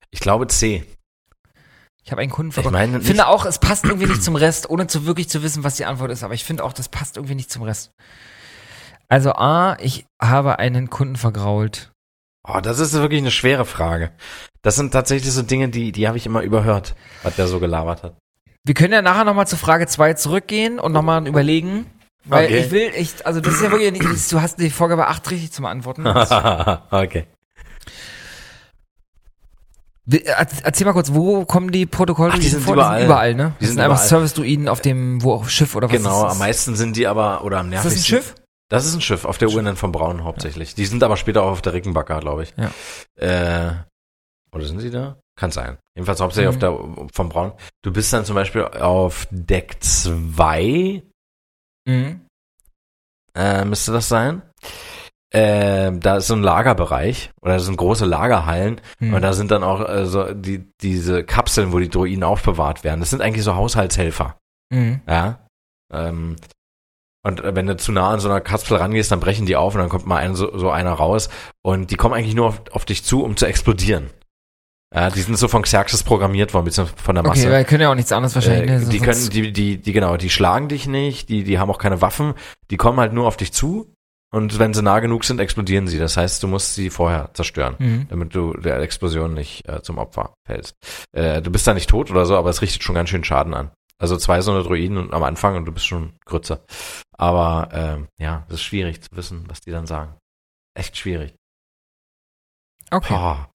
Ich 0.10 0.20
glaube 0.20 0.48
C. 0.48 0.84
Ich 2.04 2.12
habe 2.12 2.22
einen 2.22 2.32
Kunden 2.32 2.50
Ich 2.50 2.56
vergrault. 2.56 2.74
meine 2.74 2.98
Ich 2.98 3.06
finde 3.06 3.28
auch, 3.28 3.46
es 3.46 3.60
passt 3.60 3.86
irgendwie 3.86 4.08
nicht 4.08 4.24
zum 4.24 4.36
Rest, 4.36 4.68
ohne 4.70 4.88
zu 4.88 5.06
wirklich 5.06 5.30
zu 5.30 5.44
wissen, 5.44 5.64
was 5.64 5.76
die 5.76 5.86
Antwort 5.86 6.10
ist. 6.10 6.24
Aber 6.24 6.34
ich 6.34 6.44
finde 6.44 6.64
auch, 6.64 6.74
das 6.74 6.90
passt 6.90 7.18
irgendwie 7.18 7.36
nicht 7.36 7.52
zum 7.52 7.62
Rest. 7.62 7.92
Also 9.12 9.34
A, 9.34 9.76
ich 9.82 10.06
habe 10.22 10.60
einen 10.60 10.90
Kunden 10.90 11.18
vergrault. 11.18 11.92
Oh, 12.48 12.62
das 12.62 12.80
ist 12.80 12.94
wirklich 12.94 13.20
eine 13.20 13.30
schwere 13.32 13.66
Frage. 13.66 14.12
Das 14.62 14.76
sind 14.78 14.92
tatsächlich 14.92 15.34
so 15.34 15.42
Dinge, 15.42 15.68
die, 15.68 15.92
die 15.92 16.08
habe 16.08 16.18
ich 16.18 16.26
immer 16.26 16.42
überhört, 16.44 16.96
was 17.22 17.36
der 17.36 17.48
so 17.48 17.60
gelabert 17.60 18.04
hat. 18.04 18.16
Wir 18.64 18.74
können 18.74 18.94
ja 18.94 19.02
nachher 19.02 19.26
nochmal 19.26 19.48
zu 19.48 19.58
Frage 19.58 19.86
2 19.86 20.14
zurückgehen 20.14 20.80
und 20.80 20.94
nochmal 20.94 21.28
überlegen. 21.28 21.88
Weil 22.24 22.46
Okay. 22.46 22.60
ich 22.60 22.72
will, 22.72 22.92
ich, 22.96 23.26
also 23.28 23.42
das 23.42 23.56
ist 23.56 23.64
ja 23.64 23.72
wirklich 23.72 23.92
nicht, 23.92 24.32
du 24.32 24.42
hast 24.42 24.60
die 24.60 24.70
Vorgabe 24.70 25.08
8 25.08 25.30
richtig 25.32 25.52
zum 25.52 25.66
Antworten. 25.66 26.08
okay. 26.92 27.26
Er- 30.10 30.48
Erzähl 30.64 30.86
mal 30.86 30.94
kurz, 30.94 31.14
wo 31.14 31.44
kommen 31.46 31.72
die 31.72 31.86
Protokolle 31.86 32.34
Ach, 32.36 32.40
die 32.40 32.48
sind 32.48 32.64
vor? 32.64 32.76
überall. 32.76 33.04
überall, 33.06 33.36
ne? 33.36 33.44
Die 33.60 33.66
Das 33.66 33.68
sind 33.74 33.76
sind 33.76 33.80
einfach. 33.92 33.98
Service-Druiden 34.04 34.68
auf 34.70 34.80
dem 34.82 35.22
wo, 35.22 35.44
Schiff 35.44 35.76
oder 35.76 35.88
was 35.90 35.98
Genau, 35.98 36.24
am 36.28 36.38
meisten 36.38 36.76
sind 36.76 36.96
die 36.96 37.08
aber, 37.08 37.44
oder 37.44 37.60
am 37.60 37.68
Ist 37.74 37.78
das 37.78 37.84
nervigsten. 37.86 38.18
ein 38.18 38.22
Schiff? 38.24 38.36
Das 38.72 38.86
ist 38.86 38.96
ein 38.96 39.02
Schiff, 39.02 39.26
auf 39.26 39.38
der 39.38 39.50
UNN 39.50 39.76
von 39.76 39.92
Braun 39.92 40.24
hauptsächlich. 40.24 40.76
Die 40.76 40.86
sind 40.86 41.04
aber 41.04 41.18
später 41.18 41.44
auch 41.44 41.52
auf 41.52 41.62
der 41.62 41.74
Rickenbacker, 41.74 42.22
glaube 42.22 42.44
ich. 42.44 42.54
Ja. 42.58 42.72
Äh, 43.18 43.74
oder 44.56 44.66
sind 44.66 44.80
sie 44.80 44.90
da? 44.92 45.18
Kann 45.38 45.52
sein. 45.52 45.78
Jedenfalls 45.96 46.22
hauptsächlich 46.22 46.56
Mhm. 46.56 46.64
auf 46.64 46.98
der 47.08 47.14
von 47.14 47.30
Braun. 47.30 47.52
Du 47.84 47.92
bist 47.92 48.14
dann 48.14 48.24
zum 48.24 48.36
Beispiel 48.36 48.64
auf 48.64 49.28
Deck 49.30 49.76
2, 49.84 51.04
Mhm. 51.86 52.22
äh, 53.36 53.66
müsste 53.66 53.92
das 53.92 54.08
sein. 54.08 54.42
Äh, 55.34 55.92
da 55.94 56.18
ist 56.18 56.28
so 56.28 56.36
ein 56.36 56.44
Lagerbereich 56.44 57.32
oder 57.42 57.54
das 57.56 57.66
sind 57.66 57.78
große 57.78 58.06
Lagerhallen 58.06 58.80
Mhm. 59.00 59.14
und 59.14 59.22
da 59.22 59.34
sind 59.34 59.52
dann 59.52 59.64
auch 59.64 59.88
äh, 59.88 60.06
so 60.06 60.34
die, 60.34 60.66
diese 60.82 61.24
Kapseln, 61.24 61.72
wo 61.74 61.80
die 61.80 61.90
Droiden 61.90 62.24
aufbewahrt 62.24 62.84
werden. 62.84 63.00
Das 63.02 63.10
sind 63.10 63.22
eigentlich 63.22 63.44
so 63.46 63.56
Haushaltshelfer. 63.56 64.38
Mhm. 64.74 65.02
Ja. 65.08 65.46
Ähm, 65.94 66.36
und 67.24 67.40
äh, 67.44 67.56
wenn 67.56 67.68
du 67.68 67.78
zu 67.78 67.92
nah 67.92 68.10
an 68.10 68.20
so 68.20 68.30
einer 68.30 68.42
Kapsel 68.42 68.78
rangehst, 68.78 69.12
dann 69.12 69.20
brechen 69.20 69.46
die 69.46 69.56
auf 69.56 69.76
und 69.76 69.82
dann 69.82 69.90
kommt 69.90 70.06
mal 70.06 70.18
ein, 70.18 70.36
so, 70.36 70.58
so 70.58 70.70
einer 70.70 70.92
raus. 70.94 71.30
Und 71.62 71.92
die 71.92 71.96
kommen 71.96 72.16
eigentlich 72.16 72.36
nur 72.36 72.48
auf, 72.48 72.62
auf 72.72 72.86
dich 72.86 73.04
zu, 73.04 73.24
um 73.24 73.38
zu 73.38 73.46
explodieren. 73.46 74.10
Ja, 74.94 75.10
die 75.10 75.22
sind 75.22 75.38
so 75.38 75.48
von 75.48 75.62
Xerxes 75.62 76.04
programmiert 76.04 76.54
worden, 76.54 76.66
beziehungsweise 76.66 77.02
von 77.02 77.16
der 77.16 77.24
Masse. 77.24 77.44
Okay, 77.44 77.52
weil 77.52 77.64
können 77.66 77.82
ja 77.82 77.92
auch 77.92 77.96
nichts 77.96 78.12
anderes 78.12 78.36
wahrscheinlich. 78.36 78.70
äh, 78.70 78.80
ne? 78.80 78.86
die 78.86 79.00
können, 79.00 79.30
die, 79.30 79.54
die, 79.54 79.78
die, 79.78 79.94
genau, 79.94 80.18
die 80.18 80.30
schlagen 80.30 80.68
dich 80.68 80.86
nicht, 80.86 81.30
die, 81.30 81.44
die 81.46 81.60
haben 81.60 81.70
auch 81.72 81.78
keine 81.78 82.02
Waffen, 82.02 82.34
die 82.72 82.78
kommen 82.78 83.00
halt 83.00 83.14
nur 83.14 83.26
auf 83.28 83.38
dich 83.38 83.54
zu 83.54 83.94
und 84.34 84.60
wenn 84.60 84.74
sie 84.74 84.82
nah 84.82 85.00
genug 85.00 85.24
sind, 85.24 85.40
explodieren 85.40 85.88
sie. 85.88 85.98
Das 85.98 86.18
heißt, 86.18 86.44
du 86.44 86.48
musst 86.48 86.76
sie 86.76 86.90
vorher 86.90 87.30
zerstören 87.34 87.76
Mhm. 87.80 88.08
damit 88.10 88.36
du 88.36 88.54
der 88.54 88.80
Explosion 88.80 89.34
nicht 89.34 89.68
äh, 89.70 89.82
zum 89.82 89.98
Opfer 89.98 90.34
fällst. 90.46 90.76
Äh, 91.14 91.42
du 91.42 91.52
bist 91.52 91.66
da 91.68 91.74
nicht 91.74 91.90
tot 91.90 92.12
oder 92.12 92.26
so, 92.26 92.36
aber 92.36 92.50
es 92.50 92.62
richtet 92.62 92.84
schon 92.84 92.96
ganz 92.96 93.10
schön 93.10 93.24
Schaden 93.24 93.54
an. 93.54 93.72
Also 94.02 94.18
zwei 94.18 94.42
so 94.42 94.52
eine 94.52 94.64
Droiden 94.64 94.98
und 94.98 95.14
am 95.14 95.22
Anfang 95.24 95.56
und 95.56 95.66
du 95.66 95.72
bist 95.72 95.86
schon 95.86 96.14
Grütze. 96.26 96.64
Aber 97.18 97.70
ähm, 97.72 98.08
ja, 98.18 98.44
es 98.48 98.56
ist 98.56 98.64
schwierig 98.64 99.02
zu 99.04 99.10
wissen, 99.16 99.46
was 99.48 99.62
die 99.62 99.70
dann 99.70 99.86
sagen. 99.86 100.16
Echt 100.74 100.98
schwierig. 100.98 101.36
Okay. 102.90 103.14
Boah, 103.14 103.50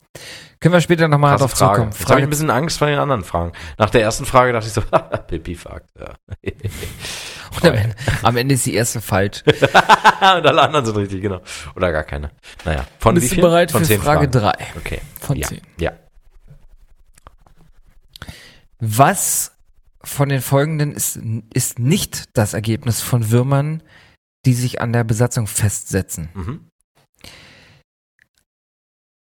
Können 0.60 0.72
wir 0.74 0.80
später 0.80 1.08
nochmal 1.08 1.36
drauf 1.36 1.50
Frage. 1.50 1.58
zurückkommen. 1.58 1.90
Jetzt 1.98 2.08
habe 2.08 2.20
ich 2.20 2.26
ein 2.26 2.30
bisschen 2.30 2.50
Angst 2.50 2.78
vor 2.78 2.86
den 2.86 2.98
anderen 3.00 3.24
Fragen. 3.24 3.52
Nach 3.76 3.90
der 3.90 4.02
ersten 4.02 4.24
Frage 4.24 4.52
dachte 4.52 4.68
ich 4.68 4.72
so, 4.72 4.82
Pipi-Fakt. 5.26 5.90
Ja. 5.98 6.14
Und 7.56 7.64
am, 7.64 7.74
Ende, 7.74 7.96
am 8.22 8.36
Ende 8.36 8.54
ist 8.54 8.66
die 8.66 8.74
erste 8.74 9.00
falsch. 9.00 9.42
Und 9.46 10.46
alle 10.46 10.62
anderen 10.62 10.86
sind 10.86 10.96
richtig, 10.96 11.22
genau. 11.22 11.40
Oder 11.74 11.90
gar 11.90 12.04
keine. 12.04 12.30
Naja, 12.64 12.86
von 13.00 13.14
Bist 13.16 13.24
wie 13.26 13.28
du 13.30 13.34
viel? 13.36 13.42
bereit 13.42 13.72
von 13.72 13.80
für 13.80 13.86
zehn 13.88 14.00
Frage 14.00 14.30
Fragen. 14.30 14.56
3 14.58 14.66
Okay. 14.78 15.00
von 15.20 15.36
ja. 15.36 15.48
10? 15.48 15.60
Ja. 15.78 15.92
Was 18.78 19.55
von 20.06 20.28
den 20.28 20.40
folgenden 20.40 20.92
ist, 20.92 21.18
ist 21.52 21.78
nicht 21.78 22.24
das 22.34 22.54
Ergebnis 22.54 23.00
von 23.00 23.30
Würmern, 23.30 23.82
die 24.44 24.54
sich 24.54 24.80
an 24.80 24.92
der 24.92 25.04
Besatzung 25.04 25.46
festsetzen? 25.46 26.28
Mhm. 26.34 26.68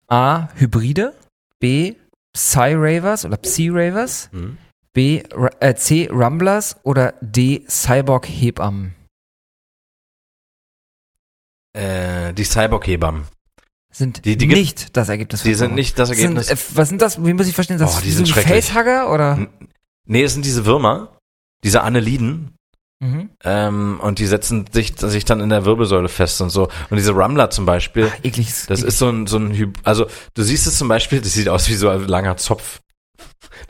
A. 0.08 0.50
Hybride. 0.56 1.14
B. 1.60 1.96
Psy-Ravers 2.36 3.26
oder 3.26 3.38
Psy-Ravers. 3.38 4.30
Mhm. 4.32 4.58
B. 4.94 5.24
Äh, 5.60 5.76
C. 5.76 6.10
Rumblers. 6.12 6.76
Oder 6.84 7.14
D. 7.22 7.64
Cyborg-Hebammen. 7.68 8.96
Äh, 11.76 12.34
die 12.34 12.44
Cyborg-Hebammen. 12.46 13.26
Sind 13.92 14.26
Die- 14.26 14.38
die 14.38 14.48
nicht 14.48 14.98
das 14.98 15.10
Ergebnis 15.10 15.44
Die 15.44 15.54
sind 15.54 15.76
nicht 15.76 16.00
das 16.00 16.10
Ergebnis. 16.10 16.48
Sind, 16.48 16.58
äh, 16.60 16.64
was 16.78 16.90
sind 16.90 17.02
das? 17.02 17.24
Wie 17.24 17.34
muss 17.34 17.48
ich 17.48 17.54
verstehen? 17.54 17.78
Das 17.78 17.98
Oh, 17.98 18.02
die 18.02 18.12
sind 18.12 18.26
sind. 18.26 18.36
Facehugger 18.36 19.12
oder? 19.12 19.48
Nee, 20.06 20.24
es 20.24 20.34
sind 20.34 20.46
diese 20.46 20.66
Würmer, 20.66 21.18
diese 21.64 21.82
Anneliden, 21.84 22.56
Mhm. 23.00 23.32
ähm, 23.44 24.00
und 24.02 24.20
die 24.20 24.26
setzen 24.26 24.66
sich, 24.72 24.94
sich 24.98 25.26
dann 25.26 25.42
in 25.42 25.50
der 25.50 25.66
Wirbelsäule 25.66 26.08
fest 26.08 26.40
und 26.40 26.52
so. 26.52 26.70
Und 26.90 26.96
diese 26.96 27.12
Rumbler 27.12 27.50
zum 27.50 27.66
Beispiel, 27.66 28.10
Ach, 28.10 28.24
ekliges. 28.24 28.66
das 28.68 28.82
ist 28.82 28.98
so 28.98 29.10
ein, 29.10 29.28
so 29.28 29.38
ein, 29.40 29.74
also 29.84 30.06
du 30.36 30.42
siehst 30.42 30.68
es 30.68 30.78
zum 30.78 30.88
Beispiel, 30.88 31.20
das 31.22 31.34
sieht 31.34 31.50
aus 31.50 31.68
wie 31.68 31.74
so 31.74 31.90
ein 31.90 32.08
langer 32.08 32.38
Zopf. 32.38 32.80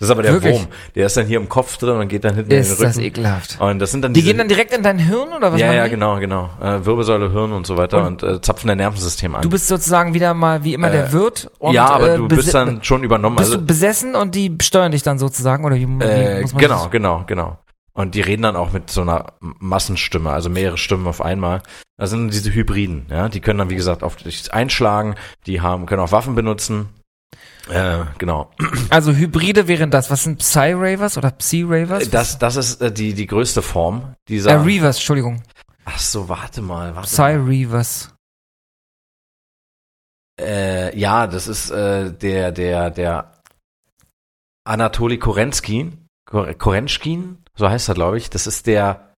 Das 0.03 0.09
ist 0.09 0.11
aber 0.11 0.23
der 0.23 0.33
Wirklich? 0.33 0.55
Wurm. 0.55 0.67
Der 0.95 1.05
ist 1.05 1.15
dann 1.15 1.25
hier 1.25 1.37
im 1.39 1.47
Kopf 1.47 1.77
drin 1.77 1.95
und 1.95 2.07
geht 2.09 2.25
dann 2.25 2.35
hinten 2.35 2.51
in 2.51 2.57
ist 2.59 2.77
den 2.77 2.87
das 2.87 2.97
Rücken. 2.97 3.05
ekelhaft. 3.07 3.61
Und 3.61 3.79
das 3.79 3.91
sind 3.91 4.01
dann 4.01 4.13
Die 4.13 4.19
diese, 4.19 4.31
gehen 4.33 4.37
dann 4.37 4.49
direkt 4.49 4.73
in 4.75 4.83
dein 4.83 4.99
Hirn 4.99 5.29
oder 5.29 5.53
was 5.53 5.61
ja, 5.61 5.71
ja, 5.71 5.85
die? 5.85 5.91
genau, 5.91 6.19
genau. 6.19 6.49
Äh, 6.61 6.85
Wirbelsäule, 6.85 7.31
Hirn 7.31 7.53
und 7.53 7.65
so 7.65 7.77
weiter 7.77 8.05
Und- 8.05 8.21
und, 8.21 8.29
äh, 8.37 8.41
zapfen 8.41 8.67
dein 8.67 8.77
Nervensystem 8.79 9.33
an. 9.33 9.41
Du 9.43 9.49
bist 9.49 9.67
sozusagen 9.69 10.13
wieder 10.13 10.33
mal 10.33 10.63
wie 10.65 10.73
immer 10.73 10.89
der 10.89 11.05
Äh, 11.07 11.13
Wirt. 11.13 11.49
Und, 11.59 11.73
ja, 11.73 11.85
aber 11.89 12.15
äh, 12.15 12.17
du 12.17 12.27
bist 12.27 12.53
dann 12.53 12.83
schon 12.83 13.03
übernommen. 13.03 13.37
Bist 13.37 13.51
Also, 13.51 13.59
du 13.61 13.65
besessen 13.65 14.15
und 14.15 14.35
die 14.35 14.57
steuern 14.61 14.91
dich 14.91 15.03
dann 15.03 15.19
sozusagen 15.19 15.63
oder 15.63 15.75
wie, 15.77 15.87
wie 15.87 16.03
äh, 16.03 16.41
muss 16.41 16.53
man 16.53 16.61
genau, 16.61 16.81
das- 16.83 16.91
genau, 16.91 17.23
genau. 17.25 17.57
Und 17.93 18.15
die 18.15 18.21
reden 18.21 18.41
dann 18.41 18.55
auch 18.55 18.71
mit 18.73 18.89
so 18.89 19.01
einer 19.01 19.33
Massenstimme, 19.39 20.31
also 20.31 20.49
mehrere 20.49 20.77
Stimmen 20.77 21.07
auf 21.07 21.21
einmal. 21.21 21.61
Das 21.97 22.09
sind 22.09 22.33
diese 22.33 22.51
Hybriden, 22.53 23.05
ja. 23.09 23.29
Die 23.29 23.39
können 23.39 23.59
dann, 23.59 23.69
wie 23.69 23.75
gesagt, 23.75 24.03
auf 24.03 24.15
dich 24.15 24.51
einschlagen, 24.53 25.15
die 25.45 25.61
haben, 25.61 25.85
können 25.85 26.01
auch 26.01 26.11
Waffen 26.11 26.33
benutzen. 26.35 26.89
Äh, 27.69 28.03
genau. 28.17 28.51
Also 28.89 29.13
Hybride 29.13 29.67
wären 29.69 29.89
das. 29.89 30.11
Was 30.11 30.23
sind 30.23 30.39
Psy-Ravers 30.39 31.17
oder 31.17 31.31
Psy-Ravers? 31.31 32.09
Das, 32.09 32.37
das 32.37 32.55
ist 32.57 32.81
äh, 32.81 32.91
die, 32.91 33.13
die 33.13 33.25
größte 33.25 33.61
Form 33.61 34.01
äh, 34.01 34.15
dieser. 34.27 34.65
Reavers, 34.65 34.97
Entschuldigung. 34.97 35.41
Ach 35.85 35.99
so, 35.99 36.27
warte 36.27 36.61
mal, 36.61 36.95
warte. 36.95 37.07
Psy-Reavers. 37.07 38.09
Äh, 40.39 40.97
ja, 40.97 41.27
das 41.27 41.47
ist 41.47 41.69
äh, 41.69 42.11
der, 42.11 42.51
der, 42.51 42.89
der 42.89 43.33
Anatoli 44.65 45.17
Korenskin, 45.19 46.07
Kor- 46.25 46.53
Korenschkin, 46.55 47.37
so 47.55 47.69
heißt 47.69 47.87
er, 47.89 47.95
glaube 47.95 48.17
ich. 48.17 48.29
Das 48.29 48.47
ist 48.47 48.65
der 48.65 49.13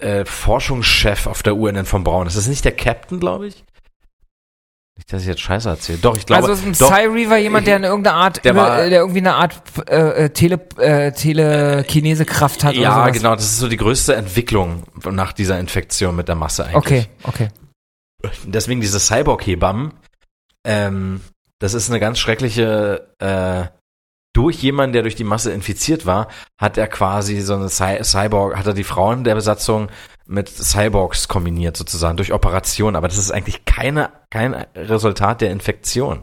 äh, 0.00 0.24
Forschungschef 0.24 1.26
auf 1.26 1.42
der 1.42 1.56
UNN 1.56 1.86
von 1.86 2.02
Braun. 2.04 2.24
Das 2.24 2.36
ist 2.36 2.48
nicht 2.48 2.64
der 2.64 2.74
Captain, 2.76 3.20
glaube 3.20 3.46
ich. 3.46 3.64
Ich 5.06 5.26
jetzt 5.26 5.40
Scheiße 5.40 5.68
erzähle. 5.68 5.98
Doch, 5.98 6.16
ich 6.16 6.24
glaube. 6.26 6.42
also 6.42 6.52
ist 6.52 6.64
ein 6.64 6.72
doch, 6.78 6.90
Psy-Reaver 6.92 7.36
jemand, 7.38 7.66
der 7.66 7.76
in 7.76 7.84
irgendeiner 7.84 8.16
Art, 8.16 8.44
Der 8.44 8.54
war- 8.54 8.84
äh, 8.84 8.90
der 8.90 9.00
irgendwie 9.00 9.18
eine 9.20 9.34
Art 9.34 9.60
äh, 9.88 10.24
äh, 10.26 10.30
Tele, 10.30 10.60
äh, 10.78 11.12
Telekinese-Kraft 11.12 12.64
hat 12.64 12.74
oder 12.74 12.82
ja, 12.82 13.08
genau. 13.10 13.34
Das 13.34 13.44
ist 13.44 13.58
so 13.58 13.68
die 13.68 13.76
größte 13.76 14.14
Entwicklung 14.14 14.84
nach 15.10 15.32
dieser 15.32 15.58
Infektion 15.58 16.14
mit 16.16 16.28
der 16.28 16.36
Masse 16.36 16.64
eigentlich. 16.66 16.76
Okay, 16.76 17.06
okay. 17.24 17.48
deswegen 18.44 18.80
diese 18.80 19.00
Cyborg-Hebammen, 19.00 19.92
ähm, 20.64 21.20
das 21.58 21.74
ist 21.74 21.90
eine 21.90 22.00
ganz 22.00 22.18
schreckliche, 22.18 23.08
äh, 23.18 23.66
durch 24.32 24.62
jemanden, 24.62 24.92
der 24.92 25.02
durch 25.02 25.16
die 25.16 25.24
Masse 25.24 25.50
infiziert 25.52 26.06
war, 26.06 26.28
hat 26.60 26.78
er 26.78 26.86
quasi 26.86 27.40
so 27.40 27.54
eine 27.56 27.68
Cy 27.68 27.98
Cyborg, 28.04 28.56
hat 28.56 28.66
er 28.66 28.74
die 28.74 28.84
Frauen 28.84 29.24
der 29.24 29.34
Besatzung 29.34 29.88
mit 30.30 30.48
Cyborgs 30.48 31.26
kombiniert 31.28 31.76
sozusagen, 31.76 32.16
durch 32.16 32.32
Operation, 32.32 32.94
aber 32.96 33.08
das 33.08 33.18
ist 33.18 33.30
eigentlich 33.32 33.64
keine, 33.64 34.10
kein 34.30 34.54
Resultat 34.76 35.40
der 35.40 35.50
Infektion. 35.50 36.22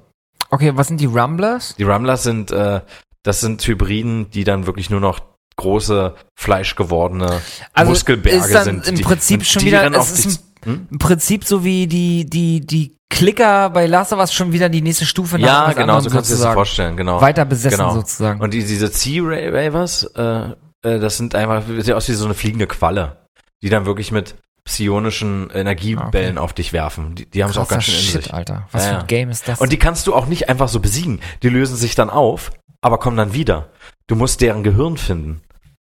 Okay, 0.49 0.71
was 0.75 0.87
sind 0.87 1.01
die 1.01 1.05
Rumblers? 1.07 1.75
Die 1.77 1.83
Rumblers 1.83 2.23
sind, 2.23 2.51
äh, 2.51 2.79
das 3.23 3.41
sind 3.41 3.61
Hybriden, 3.67 4.29
die 4.31 4.45
dann 4.45 4.65
wirklich 4.65 4.89
nur 4.89 5.01
noch 5.01 5.19
große, 5.57 6.15
fleischgewordene 6.39 7.41
Also 7.73 7.89
Muskelberge 7.91 8.37
ist 8.45 8.53
dann 8.53 8.63
sind. 8.63 8.87
im 8.87 8.95
die, 8.95 9.03
Prinzip 9.03 9.43
schon 9.45 9.63
wieder- 9.63 9.91
es 9.93 10.11
ist 10.11 10.25
dich- 10.25 10.39
hm? 10.63 10.87
Im 10.91 10.99
Prinzip 10.99 11.43
so 11.43 11.63
wie 11.63 11.87
die, 11.87 12.25
die, 12.29 12.61
die 12.65 12.95
Klicker 13.09 13.69
bei 13.69 13.87
Last 13.87 14.13
of 14.13 14.19
Us 14.19 14.33
schon 14.33 14.51
wieder 14.53 14.69
die 14.69 14.81
nächste 14.81 15.05
Stufe 15.05 15.37
nach 15.39 15.45
Ja, 15.47 15.67
was 15.67 15.75
genau, 15.75 15.99
so 15.99 16.09
kannst 16.09 16.31
du 16.31 16.35
dir 16.35 16.43
das 16.43 16.53
vorstellen, 16.53 16.95
genau. 16.97 17.21
Weiter 17.21 17.45
besessen 17.45 17.77
Genau. 17.77 17.93
sozusagen. 17.93 18.39
Und 18.41 18.53
die, 18.53 18.63
diese 18.63 18.87
Sea-Ravers, 18.87 20.03
äh, 20.15 20.49
äh, 20.83 20.99
das 20.99 21.17
sind 21.17 21.35
einfach, 21.35 21.63
sieht 21.79 21.93
aus 21.93 22.07
wie 22.09 22.13
so 22.13 22.25
eine 22.25 22.33
fliegende 22.33 22.67
Qualle, 22.67 23.17
die 23.61 23.69
dann 23.69 23.85
wirklich 23.85 24.11
mit 24.11 24.35
psionischen 24.63 25.49
Energiebällen 25.49 26.37
auf 26.37 26.53
dich 26.53 26.73
werfen. 26.73 27.15
Die, 27.15 27.25
die 27.25 27.43
haben 27.43 27.51
es 27.51 27.57
auch 27.57 27.69
ganz 27.69 27.85
schön 27.85 27.95
in 27.95 28.01
Shit, 28.01 28.23
sich. 28.23 28.33
Alter. 28.33 28.67
Was 28.71 28.85
Ja, 28.85 28.89
für 28.89 28.99
ein 28.99 29.07
Game 29.07 29.29
ist 29.29 29.47
das? 29.47 29.61
Und 29.61 29.71
die 29.71 29.79
kannst 29.79 30.05
du 30.07 30.13
auch 30.13 30.25
nicht 30.25 30.49
einfach 30.49 30.67
so 30.67 30.79
besiegen. 30.81 31.21
Die 31.41 31.49
lösen 31.49 31.77
sich 31.77 31.95
dann 31.95 32.09
auf, 32.09 32.51
aber 32.81 32.97
kommen 32.99 33.15
dann 33.15 33.33
wieder. 33.33 33.69
Du 34.07 34.15
musst 34.15 34.41
deren 34.41 34.63
Gehirn 34.63 34.97
finden. 34.97 35.41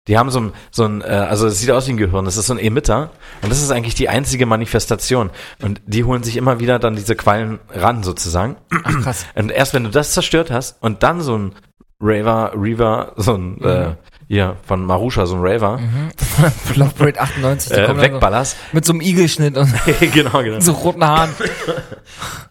Die 0.07 0.17
haben 0.17 0.29
so 0.29 0.39
ein, 0.39 0.53
so 0.71 0.85
ein, 0.85 1.01
äh, 1.01 1.05
also 1.05 1.47
es 1.47 1.59
sieht 1.59 1.71
aus 1.71 1.87
wie 1.87 1.93
ein 1.93 1.97
Gehirn, 1.97 2.25
das 2.25 2.37
ist 2.37 2.45
so 2.45 2.53
ein 2.53 2.59
Emitter 2.59 3.09
und 3.41 3.49
das 3.49 3.61
ist 3.61 3.71
eigentlich 3.71 3.95
die 3.95 4.07
einzige 4.07 4.45
Manifestation. 4.45 5.31
Und 5.63 5.81
die 5.87 6.03
holen 6.03 6.21
sich 6.21 6.37
immer 6.37 6.59
wieder 6.59 6.77
dann 6.77 6.95
diese 6.95 7.15
Quallen 7.15 7.59
ran 7.69 8.03
sozusagen. 8.03 8.57
Ach, 8.83 9.01
krass. 9.03 9.25
Und 9.33 9.51
erst 9.51 9.73
wenn 9.73 9.83
du 9.83 9.89
das 9.89 10.11
zerstört 10.11 10.51
hast 10.51 10.81
und 10.81 11.01
dann 11.01 11.21
so 11.21 11.37
ein 11.37 11.55
Raver, 11.99 12.53
Reaver, 12.55 13.13
so 13.15 13.33
ein, 13.35 13.61
äh, 13.63 13.95
hier 14.27 14.57
von 14.65 14.85
Marusha, 14.85 15.25
so 15.25 15.35
ein 15.35 15.41
Raver, 15.43 15.79
Flopbraid 16.65 17.19
98, 17.19 17.71
die 17.71 17.79
äh, 17.79 17.97
wegballerst. 18.01 18.57
mit 18.73 18.85
so 18.85 18.93
einem 18.93 19.01
Igelschnitt 19.01 19.57
und 19.57 19.71
genau, 20.11 20.41
genau. 20.43 20.59
so 20.61 20.71
roten 20.73 21.05
Haaren. 21.05 21.29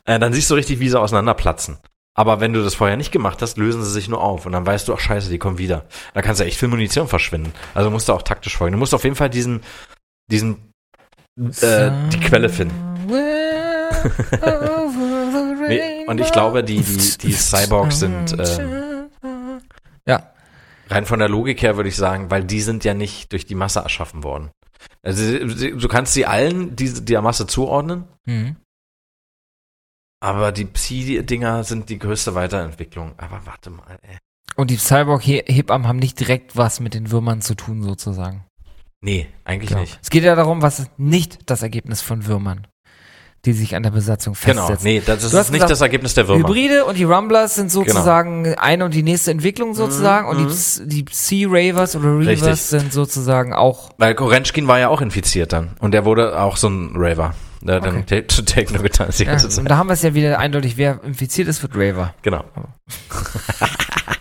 Äh, 0.05 0.19
dann 0.19 0.33
siehst 0.33 0.51
du 0.51 0.55
richtig, 0.55 0.81
wie 0.81 0.89
sie 0.89 0.99
auseinanderplatzen. 1.01 1.79
Aber 2.17 2.39
wenn 2.41 2.53
du 2.53 2.63
das 2.63 2.77
vorher 2.77 2.97
nicht 2.97 3.11
gemacht 3.11 3.43
hast, 3.43 3.59
lösen 3.59 3.83
sie 3.83 3.91
sich 3.91 4.09
nur 4.09 4.23
auf 4.23 4.47
und 4.47 4.53
dann 4.53 4.65
weißt 4.65 4.87
du, 4.87 4.95
ach 4.95 5.01
scheiße, 5.01 5.31
die 5.31 5.39
kommen 5.39 5.59
wieder. 5.59 5.85
Da 6.15 6.23
kannst 6.23 6.41
du 6.41 6.45
echt 6.45 6.59
viel 6.59 6.69
Munition 6.69 7.09
verschwinden. 7.09 7.53
Also 7.75 7.91
musst 7.91 8.09
du 8.09 8.13
auch 8.13 8.23
taktisch 8.23 8.57
folgen. 8.57 8.75
Du 8.75 8.79
musst 8.79 8.95
auf 8.95 9.03
jeden 9.03 9.17
Fall 9.17 9.31
diesen, 9.31 9.63
diesen, 10.31 10.71
äh, 11.61 11.91
die 12.13 12.21
Quelle 12.21 12.49
finden. 12.51 13.09
Nee, 15.67 16.05
und 16.07 16.21
ich 16.21 16.31
glaube, 16.31 16.63
die, 16.63 16.81
die, 16.83 17.19
die 17.19 17.33
Cyborgs 17.33 17.99
sind, 17.99 18.31
Ja. 18.31 18.94
Rein 20.95 21.07
von 21.07 21.19
der 21.19 21.29
Logik 21.29 21.63
her 21.63 21.77
würde 21.77 21.89
ich 21.89 21.97
sagen, 21.97 22.31
weil 22.31 22.45
die 22.45 22.61
sind 22.61 22.85
ja 22.85 22.95
nicht 22.95 23.33
durch 23.33 23.45
die 23.47 23.55
Masse 23.55 23.81
erschaffen 23.81 24.23
worden. 24.23 24.51
Also 25.03 25.23
du 25.39 25.89
kannst 25.89 26.13
sie 26.15 26.27
allen 26.27 26.77
diese, 26.77 27.03
der 27.03 27.23
Masse 27.23 27.47
zuordnen, 27.47 28.05
Mhm. 28.27 28.57
aber 30.21 30.53
die 30.53 30.65
Psi-Dinger 30.65 31.65
sind 31.65 31.89
die 31.91 31.99
größte 31.99 32.35
Weiterentwicklung. 32.35 33.13
Aber 33.19 33.45
warte 33.47 33.71
mal, 33.71 33.99
ey. 34.03 34.19
Und 34.57 34.71
die 34.71 34.77
Cyborg-Hebammen 34.79 35.89
haben 35.89 35.99
nicht 35.99 36.21
direkt 36.21 36.57
was 36.57 36.81
mit 36.81 36.95
den 36.95 37.11
Würmern 37.11 37.41
zu 37.43 37.55
tun, 37.55 37.83
sozusagen. 37.83 38.45
Nee, 39.01 39.27
eigentlich 39.45 39.71
Genau. 39.71 39.81
nicht. 39.83 39.99
Es 40.03 40.11
geht 40.11 40.23
ja 40.25 40.35
darum, 40.35 40.63
was 40.63 40.79
ist 40.81 40.99
nicht 40.99 41.51
das 41.51 41.63
Ergebnis 41.63 42.01
von 42.03 42.27
Würmern, 42.27 42.67
die 43.45 43.53
sich 43.53 43.75
an 43.77 43.83
der 43.83 43.91
Besatzung 43.91 44.35
Genau, 44.45 44.67
festsetzen. 44.67 44.85
nee, 44.85 45.03
das 45.05 45.23
ist 45.25 45.33
nicht 45.35 45.53
gesagt, 45.53 45.71
das 45.71 45.81
Ergebnis 45.81 46.15
der 46.15 46.29
Würmer. 46.29 46.49
Hybride 46.49 46.85
und 46.85 46.97
die 46.99 47.05
Rumblers 47.05 47.55
sind 47.57 47.71
Genau. 47.73 47.85
sozusagen 47.85 48.55
eine 48.57 48.85
und 48.85 48.95
die 48.95 49.03
nächste 49.03 49.31
Entwicklung 49.31 49.75
sozusagen 49.75 50.29
und 50.29 50.39
die, 50.39 50.45
Ps- 50.47 50.83
die 50.85 51.05
Sea-Ravers 51.11 51.97
oder 51.97 52.07
Reavers 52.19 52.41
Mhm, 52.41 52.47
Richtig. 52.49 52.61
sind 52.63 52.93
sozusagen 52.93 53.53
auch 53.53 53.91
Weil 53.99 54.15
Korenschkin 54.15 54.67
war 54.67 54.79
ja 54.79 54.89
auch 54.89 55.01
infiziert 55.01 55.53
dann. 55.53 55.71
Und 55.81 55.93
der 55.93 56.05
wurde 56.05 56.41
auch 56.41 56.57
so 56.57 56.69
ein 56.69 56.93
Raver. 56.97 57.35
Der 57.61 57.77
hat 57.77 57.87
dann 57.87 58.05
zu 58.29 58.45
Techno 58.45 58.83
getan 58.83 59.09
die 59.19 59.25
ja, 59.25 59.33
und 59.59 59.65
da 59.71 59.79
haben 59.79 59.89
wir 59.89 59.95
es 59.95 60.03
ja 60.03 60.13
wieder 60.13 60.39
eindeutig, 60.39 60.77
wer 60.77 61.03
infiziert 61.03 61.49
ist, 61.49 61.63
wird 61.63 61.73
Raver. 61.75 62.13
Genau. 62.21 62.45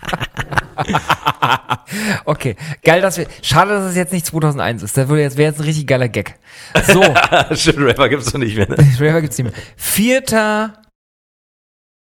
Okay, 2.24 2.56
geil, 2.82 3.00
dass 3.02 3.18
wir, 3.18 3.26
schade, 3.42 3.70
dass 3.70 3.90
es 3.90 3.96
jetzt 3.96 4.12
nicht 4.12 4.26
2001 4.26 4.82
ist, 4.82 4.96
das 4.96 5.08
würde 5.08 5.22
jetzt, 5.22 5.36
wäre 5.36 5.50
jetzt 5.50 5.60
ein 5.60 5.64
richtig 5.64 5.86
geiler 5.86 6.08
Gag. 6.08 6.34
So, 6.92 7.02
Stimmt, 7.54 7.78
Raver 7.80 8.08
gibt's 8.08 8.32
doch 8.32 8.38
nicht 8.38 8.56
mehr. 8.56 8.68
Ne? 8.68 8.76
Raver 8.98 9.20
gibt's 9.20 9.38
nicht 9.38 9.52
mehr. 9.52 9.62
Vierter, 9.76 10.80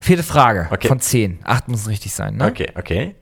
vierte 0.04 0.24
Frage 0.24 0.68
Okay. 0.72 0.88
von 0.88 1.00
zehn. 1.00 1.40
Acht 1.44 1.68
muss 1.68 1.88
richtig 1.88 2.14
sein, 2.14 2.36
ne? 2.38 2.46
Okay, 2.48 2.72
okay. 2.76 3.16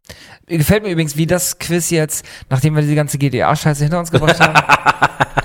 Gefällt 0.48 0.84
mir 0.84 0.90
übrigens, 0.90 1.17
wie 1.17 1.27
das 1.27 1.59
Quiz 1.59 1.90
jetzt, 1.90 2.26
nachdem 2.50 2.76
wir 2.76 2.82
diese 2.82 2.95
ganze 2.95 3.17
GTA-Scheiße 3.17 3.84
hinter 3.84 4.00
uns 4.00 4.09
gebracht 4.11 4.40
haben, 4.40 4.56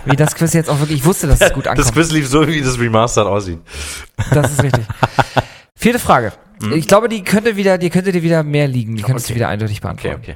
wie 0.04 0.16
das 0.16 0.34
Quiz 0.34 0.52
jetzt 0.54 0.70
auch 0.70 0.78
wirklich, 0.78 1.00
ich 1.00 1.04
wusste, 1.04 1.26
dass 1.26 1.40
es 1.40 1.52
gut 1.52 1.66
ankommt. 1.66 1.86
Das 1.86 1.92
Quiz 1.92 2.10
lief 2.12 2.28
so, 2.28 2.46
wie 2.46 2.60
das 2.62 2.78
Remastered 2.78 3.26
aussieht. 3.26 3.58
Das 4.32 4.52
ist 4.52 4.62
richtig. 4.62 4.84
Vierte 5.76 5.98
Frage. 5.98 6.32
Ich 6.70 6.86
glaube, 6.86 7.08
die 7.08 7.24
könnte 7.24 7.56
wieder, 7.56 7.78
die 7.78 7.90
könnte 7.90 8.12
dir 8.12 8.22
wieder 8.22 8.42
mehr 8.42 8.68
liegen. 8.68 8.96
Die 8.96 9.02
könntest 9.02 9.28
du 9.28 9.32
Okay. 9.32 9.36
wieder 9.40 9.48
eindeutig 9.48 9.78
Okay, 9.78 9.82
beantworten. 9.82 10.20
okay. 10.22 10.34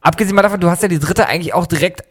Abgesehen 0.00 0.34
mal 0.34 0.42
davon, 0.42 0.60
du 0.60 0.70
hast 0.70 0.82
ja 0.82 0.88
die 0.88 0.98
dritte 0.98 1.26
eigentlich 1.26 1.54
auch 1.54 1.66
direkt 1.66 2.02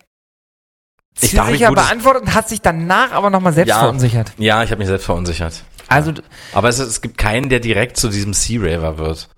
Ich 1.22 1.32
gutes- 1.36 1.60
beantwortet 1.60 2.22
und 2.24 2.34
hast 2.34 2.52
dich 2.52 2.62
danach 2.62 3.12
aber 3.12 3.30
nochmal 3.30 3.52
selbst 3.54 3.70
Ja. 3.70 3.80
verunsichert. 3.80 4.32
Ja, 4.38 4.64
ich 4.64 4.72
habe 4.72 4.80
mich 4.80 4.88
selbst 4.88 5.06
verunsichert. 5.06 5.64
Also, 5.88 6.14
Aber 6.54 6.70
es, 6.70 6.78
es 6.80 7.02
gibt 7.02 7.18
keinen, 7.18 7.50
der 7.50 7.60
direkt 7.60 7.98
zu 7.98 8.10
diesem 8.10 8.34
Sea-Raver 8.34 8.98
wird. 9.00 9.30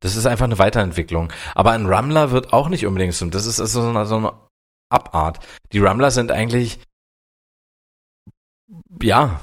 Das 0.00 0.14
ist 0.14 0.24
einfach 0.26 0.44
eine 0.44 0.58
Weiterentwicklung. 0.58 1.32
Aber 1.54 1.72
ein 1.72 1.86
Rumbler 1.86 2.30
wird 2.30 2.52
auch 2.52 2.68
nicht 2.68 2.86
unbedingt 2.86 3.14
so. 3.14 3.26
Das 3.26 3.44
ist, 3.46 3.58
ist 3.58 3.72
so, 3.72 3.88
eine, 3.88 4.06
so 4.06 4.16
eine 4.18 4.32
Abart. 4.88 5.40
Die 5.72 5.80
Rumbler 5.80 6.12
sind 6.12 6.30
eigentlich, 6.30 6.78
ja, 9.02 9.40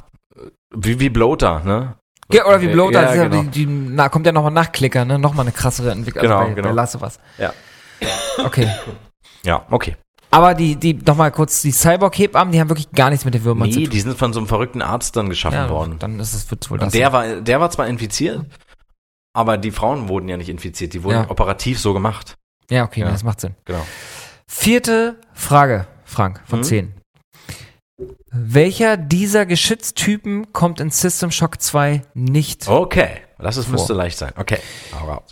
wie, 0.74 1.00
wie 1.00 1.10
Bloater, 1.10 1.60
ne? 1.66 1.98
Ja, 2.32 2.46
oder 2.46 2.62
wie 2.62 2.68
Bloater, 2.68 3.02
Ja, 3.04 3.16
ja 3.16 3.24
genau. 3.28 3.44
die, 3.44 3.50
die, 3.50 3.66
na, 3.66 4.10
kommt 4.10 4.26
ja 4.26 4.32
nochmal 4.32 4.52
Nachklicker, 4.52 5.06
ne? 5.06 5.20
Nochmal 5.20 5.46
eine 5.46 5.52
krassere 5.52 5.92
Entwicklung. 5.92 6.24
Genau, 6.24 6.38
also 6.38 6.50
bei, 6.50 6.56
genau. 6.56 6.68
Bei 6.70 6.74
Last 6.76 6.96
of 6.96 7.02
Us. 7.04 7.20
Ja. 7.38 7.54
Okay. 8.44 8.70
Ja, 9.44 9.66
okay. 9.70 9.96
Aber 10.32 10.56
die, 10.56 10.76
die, 10.76 10.94
nochmal 10.96 11.32
kurz, 11.32 11.62
die 11.62 11.72
Cyborg-Hebarmen, 11.72 12.52
die 12.52 12.60
haben 12.60 12.70
wirklich 12.70 12.92
gar 12.92 13.10
nichts 13.12 13.24
mit 13.24 13.34
den 13.36 13.44
Würmern 13.44 13.72
zu 13.72 13.78
Nee, 13.80 13.86
tun. 13.86 13.92
die 13.92 14.00
sind 14.00 14.18
von 14.18 14.34
so 14.34 14.40
einem 14.40 14.48
verrückten 14.48 14.82
Arzt 14.82 15.16
dann 15.16 15.30
geschaffen 15.30 15.58
ja, 15.58 15.70
worden. 15.70 16.00
Dann 16.00 16.20
ist 16.20 16.34
es 16.34 16.50
wohl 16.72 16.78
das. 16.80 16.88
Und 16.88 16.94
der 16.96 17.14
war, 17.14 17.28
der 17.42 17.60
war 17.62 17.70
zwar 17.70 17.88
infiziert, 17.88 18.42
aber 19.34 19.58
die 19.58 19.70
Frauen 19.72 20.08
wurden 20.10 20.28
ja 20.30 20.38
nicht 20.38 20.50
infiziert. 20.50 20.94
Die 20.94 21.04
wurden 21.04 21.24
Ja. 21.24 21.30
operativ 21.30 21.80
so 21.80 21.94
gemacht. 21.94 22.36
ja, 22.70 22.84
okay, 22.84 23.02
Ja. 23.02 23.12
das 23.12 23.24
macht 23.24 23.42
Sinn. 23.42 23.56
Genau. 23.66 23.86
Vierte 24.48 25.18
Frage, 25.34 25.86
Frank, 26.06 26.42
von 26.46 26.60
Mhm. 26.60 26.64
10. 26.64 26.94
Welcher 28.32 28.98
dieser 28.98 29.46
Geschütztypen 29.46 30.52
kommt 30.52 30.80
in 30.80 30.90
System 30.90 31.32
Shock 31.32 31.62
2 31.62 32.02
nicht? 32.14 32.68
Okay, 32.68 33.22
das 33.38 33.58
ist, 33.58 33.70
müsste 33.70 33.94
leicht 33.94 34.18
sein. 34.18 34.34
Okay, 34.36 34.60
hau 34.94 35.06
raus. 35.06 35.30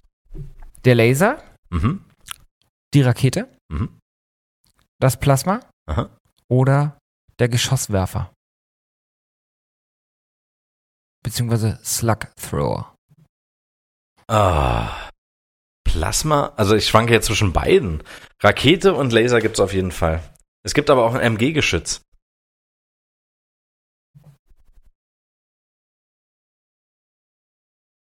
Der 0.86 0.96
Laser, 0.96 1.44
Mhm. 1.70 2.06
die 2.94 3.02
Rakete, 3.02 3.48
Mhm. 3.70 3.98
das 5.00 5.20
Plasma 5.20 5.62
Aha. 5.88 6.16
oder 6.50 6.98
der 7.40 7.50
Geschosswerfer? 7.50 8.32
Beziehungsweise 11.24 11.80
Slug 11.84 12.28
Thrower. 12.36 12.96
Ah, 14.28 15.10
Plasma, 15.84 16.54
also 16.58 16.76
ich 16.76 16.88
schwanke 16.88 17.14
jetzt 17.14 17.26
zwischen 17.28 17.54
beiden. 17.54 18.04
Rakete 18.42 18.94
und 18.94 19.12
Laser 19.12 19.42
gibt's 19.42 19.60
auf 19.60 19.74
jeden 19.74 19.92
Fall. 19.92 20.22
Es 20.64 20.74
gibt 20.74 20.90
aber 20.90 21.06
auch 21.06 21.14
ein 21.16 21.22
MG-Geschütz. 21.22 22.02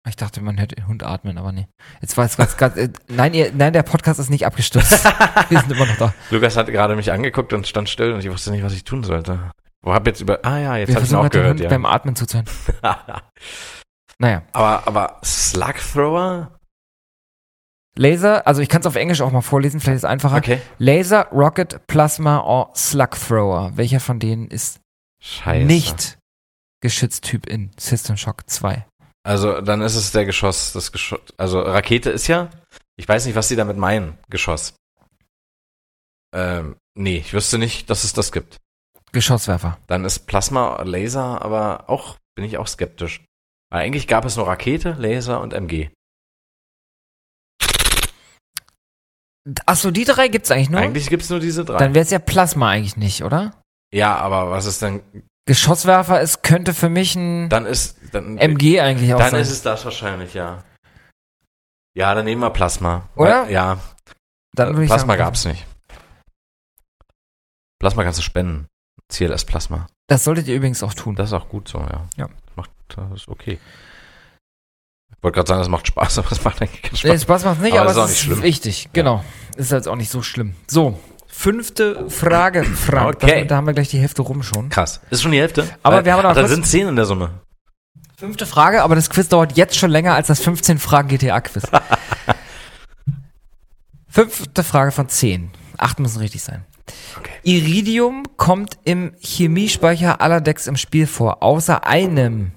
Ich 0.07 0.15
dachte, 0.15 0.41
man 0.41 0.59
hört 0.59 0.77
den 0.77 0.87
Hund 0.87 1.03
atmen, 1.03 1.37
aber 1.37 1.51
nee. 1.51 1.67
Jetzt 2.01 2.17
war 2.17 2.25
es 2.25 2.37
ganz, 2.37 2.57
ganz, 2.57 2.77
äh, 2.77 2.89
nein, 3.07 3.33
ihr, 3.33 3.51
nein, 3.53 3.73
der 3.73 3.83
Podcast 3.83 4.19
ist 4.19 4.29
nicht 4.29 4.45
abgestürzt. 4.45 5.03
Wir 5.49 5.59
sind 5.59 5.71
immer 5.71 5.85
noch 5.85 5.97
da. 5.97 6.13
Lukas 6.31 6.55
hat 6.55 6.67
gerade 6.67 6.95
mich 6.95 7.11
angeguckt 7.11 7.53
und 7.53 7.67
stand 7.67 7.89
still 7.89 8.13
und 8.13 8.19
ich 8.19 8.31
wusste 8.31 8.51
nicht, 8.51 8.63
was 8.63 8.73
ich 8.73 8.83
tun 8.83 9.03
sollte. 9.03 9.51
Wo 9.81 9.93
hab 9.93 10.07
jetzt 10.07 10.21
über, 10.21 10.39
ah 10.43 10.57
ja, 10.59 10.77
jetzt 10.77 10.95
hab 10.95 11.03
ich 11.03 11.15
auch 11.15 11.29
gehört, 11.29 11.51
Hund 11.51 11.59
ja. 11.59 11.69
beim 11.69 11.85
Atmen 11.85 12.15
zuzuhören. 12.15 12.47
Naja. 14.19 14.41
aber, 14.51 14.87
aber 14.87 15.19
Slug 15.23 15.75
Thrower? 15.93 16.57
Laser, 17.95 18.47
also 18.47 18.61
ich 18.61 18.69
kann 18.69 18.81
es 18.81 18.87
auf 18.87 18.95
Englisch 18.95 19.21
auch 19.21 19.31
mal 19.31 19.41
vorlesen, 19.41 19.79
vielleicht 19.79 19.97
ist 19.97 20.03
es 20.03 20.09
einfacher. 20.09 20.37
Okay. 20.37 20.59
Laser, 20.79 21.27
Rocket, 21.31 21.85
Plasma 21.87 22.41
or 22.41 22.71
Slug 22.75 23.11
Thrower. 23.11 23.73
Welcher 23.75 23.99
von 23.99 24.19
denen 24.19 24.47
ist 24.47 24.79
Scheiße. 25.21 25.65
nicht 25.65 26.17
Geschütztyp 26.81 27.47
in 27.47 27.71
System 27.77 28.17
Shock 28.17 28.49
2? 28.49 28.85
Also 29.27 29.59
dann 29.59 29.81
ist 29.81 29.95
es 29.95 30.13
der 30.13 30.23
Geschoss, 30.23 30.71
das 30.71 30.93
Geschoss. 30.93 31.19
Also 31.35 31.59
Rakete 31.59 32.09
ist 32.09 32.27
ja, 32.27 32.49
ich 32.95 33.09
weiß 33.09 33.25
nicht, 33.25 33.35
was 33.35 33.49
sie 33.49 33.57
damit 33.57 33.75
meinen, 33.75 34.17
Geschoss. 34.29 34.73
Ähm, 36.33 36.77
nee, 36.97 37.17
ich 37.17 37.33
wüsste 37.33 37.57
nicht, 37.57 37.89
dass 37.89 38.05
es 38.05 38.13
das 38.13 38.31
gibt. 38.31 38.55
Geschosswerfer. 39.11 39.79
Dann 39.87 40.05
ist 40.05 40.27
Plasma, 40.27 40.81
Laser, 40.83 41.41
aber 41.41 41.89
auch, 41.89 42.15
bin 42.35 42.45
ich 42.45 42.57
auch 42.57 42.67
skeptisch. 42.67 43.25
Weil 43.69 43.81
eigentlich 43.81 44.07
gab 44.07 44.23
es 44.23 44.37
nur 44.37 44.47
Rakete, 44.47 44.91
Laser 44.97 45.41
und 45.41 45.53
MG. 45.53 45.89
Achso, 49.65 49.91
die 49.91 50.05
drei 50.05 50.29
gibt's 50.29 50.51
eigentlich 50.51 50.69
nur? 50.69 50.79
Eigentlich 50.79 51.09
gibt's 51.09 51.29
nur 51.29 51.41
diese 51.41 51.65
drei. 51.65 51.79
Dann 51.79 51.93
wäre 51.93 52.03
es 52.03 52.11
ja 52.11 52.19
Plasma 52.19 52.69
eigentlich 52.69 52.95
nicht, 52.95 53.23
oder? 53.23 53.61
ja, 53.93 54.15
aber 54.15 54.51
was 54.51 54.65
ist 54.65 54.81
denn, 54.81 55.01
Geschosswerfer 55.47 56.19
ist, 56.19 56.43
könnte 56.43 56.73
für 56.73 56.89
mich 56.89 57.15
ein 57.15 57.47
dann 57.49 57.65
ist, 57.65 57.96
dann, 58.11 58.37
MG 58.37 58.79
eigentlich 58.81 59.13
auch 59.13 59.19
dann 59.19 59.31
sein. 59.31 59.41
ist 59.41 59.51
es 59.51 59.61
das 59.61 59.83
wahrscheinlich, 59.85 60.33
ja. 60.33 60.63
Ja, 61.95 62.13
dann 62.13 62.25
nehmen 62.25 62.41
wir 62.41 62.49
Plasma. 62.51 63.09
Oder? 63.15 63.49
Ja, 63.49 63.79
Dann 64.53 64.69
würde 64.69 64.83
ich 64.83 64.89
Plasma 64.89 65.13
sagen, 65.13 65.19
gab's 65.19 65.45
nicht. 65.45 65.65
Plasma 67.79 68.03
kannst 68.03 68.19
du 68.19 68.23
spenden. 68.23 68.67
CLS 69.11 69.45
Plasma. 69.45 69.87
Das 70.07 70.23
solltet 70.23 70.47
ihr 70.47 70.55
übrigens 70.55 70.83
auch 70.83 70.93
tun. 70.93 71.15
Das 71.15 71.29
ist 71.29 71.33
auch 71.33 71.49
gut 71.49 71.67
so, 71.67 71.79
ja. 71.79 72.05
Ja. 72.17 72.27
Macht, 72.55 72.71
das 72.89 73.11
ist 73.21 73.27
okay. 73.27 73.59
Ich 75.15 75.23
wollte 75.23 75.35
gerade 75.35 75.47
sagen, 75.47 75.59
das 75.59 75.69
macht 75.69 75.87
Spaß, 75.87 76.17
aber 76.19 76.29
das 76.29 76.43
macht 76.43 76.61
eigentlich 76.61 76.81
keinen 76.81 76.93
Nee, 76.93 76.97
Spaß. 77.09 77.21
Spaß 77.23 77.45
macht 77.45 77.61
nicht, 77.61 77.73
Aber 77.73 77.81
aber, 77.81 77.91
ist 77.91 77.97
auch 77.97 78.03
es 78.05 78.09
nicht 78.09 78.19
ist 78.19 78.23
schlimm. 78.25 78.43
wichtig. 78.43 78.89
Genau. 78.93 79.23
Ist 79.55 79.71
jetzt 79.71 79.87
auch 79.87 79.95
nicht 79.95 80.11
so 80.11 80.21
schlimm. 80.21 80.55
So, 80.67 80.99
fünfte 81.27 82.09
Frage, 82.09 82.63
Frank. 82.63 83.15
Okay. 83.23 83.39
Das, 83.41 83.47
da 83.49 83.55
haben 83.57 83.67
wir 83.67 83.73
gleich 83.73 83.89
die 83.89 83.99
Hälfte 83.99 84.21
rum 84.23 84.43
schon. 84.43 84.69
Krass. 84.69 85.01
Ist 85.09 85.21
schon 85.23 85.31
die 85.31 85.39
Hälfte? 85.39 85.67
Aber 85.83 85.97
Weil- 85.97 86.05
wir 86.05 86.13
haben 86.13 86.23
noch 86.23 86.33
Da 86.35 86.47
sind 86.47 86.65
zehn 86.67 86.87
in 86.87 86.95
der 86.95 87.05
Summe. 87.05 87.31
Fünfte 88.19 88.47
Frage, 88.47 88.81
aber 88.81 88.95
das 88.95 89.11
Quiz 89.11 89.27
dauert 89.29 89.57
jetzt 89.57 89.77
schon 89.77 89.91
länger 89.91 90.15
als 90.15 90.25
das 90.25 90.39
15 90.39 90.79
Fragen 90.79 91.07
GTA 91.07 91.39
Quiz. 91.39 91.67
Fünfte 94.07 94.63
Frage 94.63 94.91
von 94.91 95.07
10. 95.07 95.51
Acht 95.77 95.99
müssen 95.99 96.17
richtig 96.17 96.41
sein. 96.41 96.65
Okay. 97.15 97.29
Iridium 97.43 98.23
kommt 98.35 98.79
im 98.85 99.13
Chemiespeicher 99.19 100.19
aller 100.19 100.41
Decks 100.41 100.65
im 100.65 100.77
Spiel 100.77 101.05
vor, 101.05 101.43
außer 101.43 101.85
einem. 101.85 102.53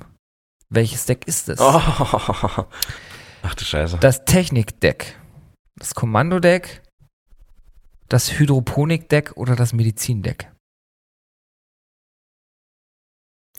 Welches 0.70 1.04
Deck 1.04 1.26
ist 1.26 1.50
es? 1.50 1.60
Oh. 1.60 1.64
Ach 3.42 3.54
du 3.54 3.64
Scheiße. 3.64 3.98
Das 3.98 4.24
Technikdeck, 4.24 5.18
das 5.76 5.94
Kommandodeck, 5.94 6.80
das 8.08 8.38
Hydroponikdeck 8.38 9.32
oder 9.34 9.56
das 9.56 9.74
Medizindeck? 9.74 10.49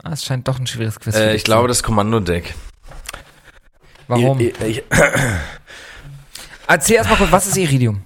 Ah, 0.04 0.12
es 0.14 0.24
scheint 0.24 0.48
doch 0.48 0.60
ein 0.60 0.68
schweres 0.68 1.00
Quiz. 1.00 1.16
Äh, 1.16 1.36
ich 1.36 1.44
glaube, 1.44 1.68
das 1.68 1.84
Kommandodeck. 1.84 2.54
Warum? 4.08 4.40
Ich, 4.40 4.60
ich, 4.62 4.84
Erzähl 6.68 6.96
erstmal 6.98 7.18
kurz, 7.18 7.32
was 7.32 7.48
ist 7.48 7.58
Iridium? 7.58 8.02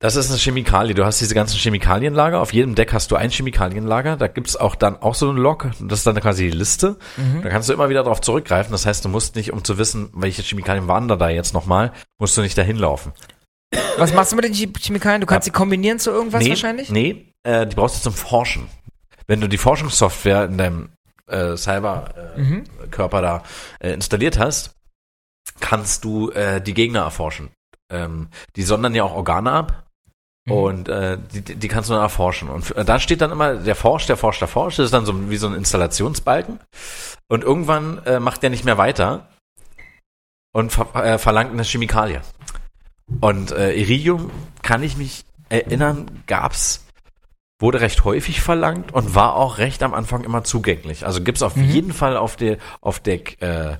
Das 0.00 0.16
ist 0.16 0.28
eine 0.28 0.38
Chemikalie. 0.38 0.94
Du 0.94 1.04
hast 1.04 1.20
diese 1.20 1.34
ganzen 1.34 1.56
Chemikalienlager. 1.56 2.40
Auf 2.40 2.52
jedem 2.52 2.74
Deck 2.74 2.92
hast 2.92 3.10
du 3.10 3.16
ein 3.16 3.30
Chemikalienlager. 3.30 4.16
Da 4.16 4.26
gibt's 4.26 4.54
auch 4.56 4.74
dann 4.74 5.00
auch 5.00 5.14
so 5.14 5.30
einen 5.30 5.38
Log. 5.38 5.70
Das 5.80 6.00
ist 6.00 6.06
dann 6.06 6.20
quasi 6.20 6.50
die 6.50 6.56
Liste. 6.56 6.98
Mhm. 7.16 7.40
Da 7.42 7.48
kannst 7.48 7.68
du 7.68 7.72
immer 7.72 7.88
wieder 7.88 8.02
darauf 8.02 8.20
zurückgreifen. 8.20 8.72
Das 8.72 8.84
heißt, 8.84 9.04
du 9.04 9.08
musst 9.08 9.34
nicht, 9.36 9.52
um 9.52 9.64
zu 9.64 9.78
wissen, 9.78 10.10
welche 10.12 10.42
Chemikalien 10.42 10.88
waren 10.88 11.08
da, 11.08 11.16
da 11.16 11.30
jetzt 11.30 11.54
nochmal, 11.54 11.92
musst 12.18 12.36
du 12.36 12.42
nicht 12.42 12.58
dahin 12.58 12.76
laufen. 12.76 13.12
Was 13.96 14.12
machst 14.12 14.32
du 14.32 14.36
mit 14.36 14.44
den 14.44 14.52
Chem- 14.52 14.74
Chemikalien? 14.78 15.20
Du 15.22 15.26
kannst 15.26 15.46
Ja. 15.46 15.52
sie 15.52 15.56
kombinieren 15.56 15.98
zu 15.98 16.10
irgendwas 16.10 16.42
nee, 16.42 16.50
wahrscheinlich? 16.50 16.90
Nee, 16.90 17.32
äh, 17.44 17.66
die 17.66 17.74
brauchst 17.74 17.96
du 17.96 18.02
zum 18.02 18.12
Forschen. 18.12 18.66
Wenn 19.26 19.40
du 19.40 19.48
die 19.48 19.58
Forschungssoftware 19.58 20.44
in 20.44 20.58
deinem 20.58 20.88
äh, 21.30 21.56
Cyber-Körper 21.56 23.18
äh, 23.18 23.20
Mhm. 23.20 23.22
Da 23.22 23.42
äh, 23.80 23.92
installiert 23.92 24.38
hast, 24.38 24.74
kannst 25.60 26.04
du 26.04 26.30
äh, 26.30 26.60
die 26.60 26.74
Gegner 26.74 27.00
erforschen. 27.00 27.50
Ähm, 27.92 28.28
die 28.56 28.62
sondern 28.62 28.94
ja 28.94 29.04
auch 29.04 29.14
Organe 29.14 29.52
ab. 29.52 29.86
Mhm. 30.46 30.52
Und 30.52 30.88
äh, 30.88 31.18
die, 31.32 31.54
die 31.54 31.68
kannst 31.68 31.90
du 31.90 31.94
dann 31.94 32.02
erforschen. 32.02 32.48
Und 32.48 32.70
f- 32.70 32.84
da 32.84 32.98
steht 32.98 33.20
dann 33.20 33.30
immer, 33.30 33.54
der 33.54 33.76
forscht, 33.76 34.08
der 34.08 34.16
forscht, 34.16 34.40
der 34.40 34.48
forscht. 34.48 34.78
Das 34.78 34.86
ist 34.86 34.94
dann 34.94 35.06
so 35.06 35.30
wie 35.30 35.36
so 35.36 35.46
ein 35.46 35.54
Installationsbalken. 35.54 36.60
Und 37.28 37.44
irgendwann 37.44 38.04
äh, 38.04 38.20
macht 38.20 38.42
der 38.42 38.50
nicht 38.50 38.64
mehr 38.64 38.78
weiter 38.78 39.28
und 40.52 40.72
ver 40.72 40.94
äh, 40.94 41.18
verlangt 41.18 41.52
eine 41.52 41.64
Chemikalie. 41.64 42.20
Und 43.20 43.52
äh, 43.52 43.74
Iridium, 43.74 44.30
kann 44.62 44.82
ich 44.82 44.96
mich 44.96 45.24
erinnern, 45.50 46.22
gab's, 46.26 46.83
wurde 47.64 47.80
recht 47.80 48.04
häufig 48.04 48.42
verlangt 48.42 48.92
und 48.92 49.14
war 49.14 49.34
auch 49.34 49.56
recht 49.58 49.82
am 49.82 49.94
Anfang 49.94 50.22
immer 50.22 50.44
zugänglich. 50.44 51.06
Also 51.06 51.22
gibt's 51.22 51.42
auf 51.42 51.56
Mhm. 51.56 51.64
jeden 51.70 51.92
Fall 51.94 52.16
auf 52.16 52.36
der 52.36 52.58
auf 52.82 53.00
Deck 53.00 53.40
äh, 53.42 53.76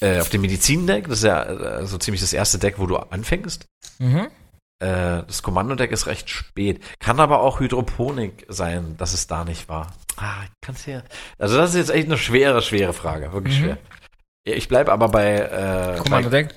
äh, 0.00 0.20
auf 0.20 0.28
dem 0.28 0.42
Medizindeck, 0.42 1.08
das 1.08 1.18
ist 1.18 1.24
ja 1.24 1.42
äh, 1.44 1.86
so 1.86 1.96
ziemlich 1.96 2.20
das 2.20 2.32
erste 2.32 2.58
Deck, 2.58 2.78
wo 2.78 2.86
du 2.86 2.96
anfängst. 2.96 3.66
Mhm. 3.98 4.26
Äh, 4.80 5.22
das 5.26 5.42
Kommandodeck 5.42 5.92
ist 5.92 6.06
recht 6.06 6.28
spät. 6.28 6.82
Kann 6.98 7.20
aber 7.20 7.40
auch 7.40 7.60
Hydroponik 7.60 8.44
sein, 8.48 8.96
dass 8.98 9.14
es 9.14 9.26
da 9.28 9.44
nicht 9.44 9.68
war. 9.68 9.92
Ah, 10.16 10.42
kannst 10.60 10.86
ja. 10.86 11.02
Also 11.38 11.56
das 11.56 11.70
ist 11.70 11.76
jetzt 11.76 11.90
echt 11.90 12.06
eine 12.06 12.18
schwere, 12.18 12.62
schwere 12.62 12.92
Frage. 12.92 13.32
Wirklich 13.32 13.58
Mhm. 13.58 13.62
schwer. 13.64 13.78
Ich 14.44 14.68
bleib 14.68 14.88
aber 14.88 15.08
bei 15.08 15.36
äh, 15.36 15.98
Kommandodeck. 16.02 16.48
Bei, 16.48 16.54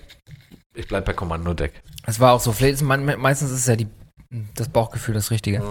ich 0.73 0.87
bleib 0.87 1.05
bei 1.05 1.13
Kommandodeck. 1.13 1.71
Es 2.07 2.19
war 2.19 2.33
auch 2.33 2.39
so. 2.39 2.51
Ist 2.51 2.81
meistens 2.81 3.51
ist 3.51 3.67
ja 3.67 3.75
die, 3.75 3.87
das 4.55 4.69
Bauchgefühl 4.69 5.13
das 5.13 5.31
Richtige. 5.31 5.61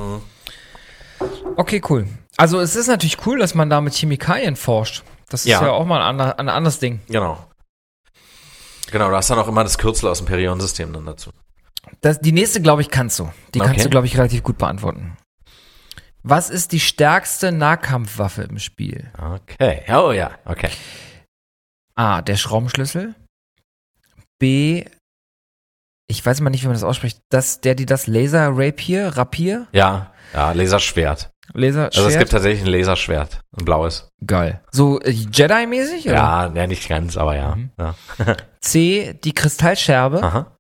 Okay, 1.57 1.81
cool. 1.89 2.07
Also 2.37 2.61
es 2.61 2.75
ist 2.77 2.89
natürlich 2.89 3.25
cool, 3.27 3.39
dass 3.39 3.55
man 3.55 3.71
da 3.71 3.81
mit 3.81 3.95
Chemikalien 3.95 4.57
forscht. 4.57 5.03
Das 5.29 5.43
ist 5.43 5.47
Ja. 5.47 5.63
ja, 5.63 5.71
auch 5.73 5.87
mal 5.87 6.01
ein, 6.01 6.07
ander, 6.21 6.39
ein 6.39 6.49
anderes 6.49 6.79
Ding. 6.79 7.01
Genau. 7.09 7.39
Genau, 8.91 9.09
du 9.09 9.17
hast 9.17 9.31
dann 9.31 9.39
auch 9.39 9.49
immer 9.49 9.63
das 9.65 9.79
Kürzel 9.79 10.09
aus 10.09 10.19
dem 10.19 10.27
Perion-System 10.27 10.93
dann 10.93 11.07
dazu. 11.07 11.31
Das, 12.01 12.21
die 12.21 12.33
nächste, 12.33 12.61
glaube 12.61 12.83
ich, 12.83 12.91
kannst 12.91 13.19
du. 13.19 13.31
Die 13.55 13.61
Okay. 13.61 13.69
kannst 13.71 13.85
du, 13.85 13.91
glaube 13.91 14.07
ich, 14.07 14.17
relativ 14.17 14.43
gut 14.43 14.59
beantworten. 14.59 15.17
Was 16.23 16.51
ist 16.51 16.73
die 16.73 16.81
stärkste 16.81 17.53
Nahkampfwaffe 17.53 18.43
im 18.43 18.59
Spiel? 18.59 19.11
Okay. 19.19 19.83
Oh 19.93 20.11
ja, 20.13 20.39
okay. 20.45 20.71
A. 21.95 22.23
Der 22.23 22.37
Schraubenschlüssel. 22.37 23.15
B. 24.39 24.85
Ich 26.15 26.25
weiß 26.25 26.41
mal 26.41 26.51
nicht, 26.51 26.63
wie 26.63 26.67
man 26.69 26.75
das 26.75 26.85
ausspricht. 26.85 27.19
Das, 27.31 27.61
der, 27.61 27.75
die 27.75 27.87
das 27.87 28.07
Laser 28.07 28.51
Rapier, 28.53 29.09
Rapier, 29.17 29.67
Ja, 29.73 30.13
ja, 30.33 30.53
Laserschwert. 30.53 31.31
Laser 31.53 31.87
Also 31.87 32.07
es 32.09 32.17
gibt 32.19 32.31
tatsächlich 32.31 32.63
ein 32.63 32.73
Laserschwert, 32.73 33.41
ein 33.59 33.65
blaues. 33.65 34.09
Geil. 34.27 34.63
So 34.71 35.01
äh, 35.01 35.11
Jedi-mäßig? 35.11 36.05
Ja, 36.05 36.51
ja, 36.53 36.67
nicht 36.67 36.89
ganz, 36.89 37.17
aber 37.17 37.37
ja. 37.37 37.55
Mhm. 37.57 37.71
ja. 37.79 37.95
C. 38.61 39.19
Die 39.23 39.33
Kristallscherbe. 39.35 40.23
Aha. 40.23 40.57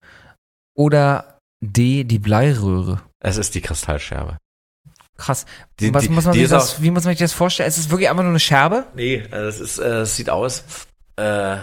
Oder 0.76 1.38
D. 1.60 2.04
Die 2.04 2.18
Bleiröhre. 2.18 3.00
Es 3.20 3.36
ist 3.38 3.54
die 3.54 3.60
Kristallscherbe. 3.62 4.36
Krass. 5.16 5.46
Die- 5.80 5.94
Was 5.94 6.02
die- 6.02 6.08
muss 6.10 6.24
man 6.24 6.34
sich 6.34 6.48
das, 6.48 6.74
auch- 6.76 6.82
wie 6.82 6.90
muss 6.90 7.04
man 7.04 7.12
sich 7.12 7.20
das 7.20 7.32
vorstellen? 7.32 7.68
Es 7.68 7.78
ist 7.78 7.90
wirklich 7.90 8.10
einfach 8.10 8.22
nur 8.24 8.30
eine 8.32 8.40
Scherbe? 8.40 8.84
Nee, 8.94 9.14
äh, 9.16 9.36
es 9.46 9.60
ist, 9.60 9.78
äh, 9.78 10.00
es 10.00 10.16
sieht 10.16 10.28
aus, 10.28 10.64
äh, 11.16 11.56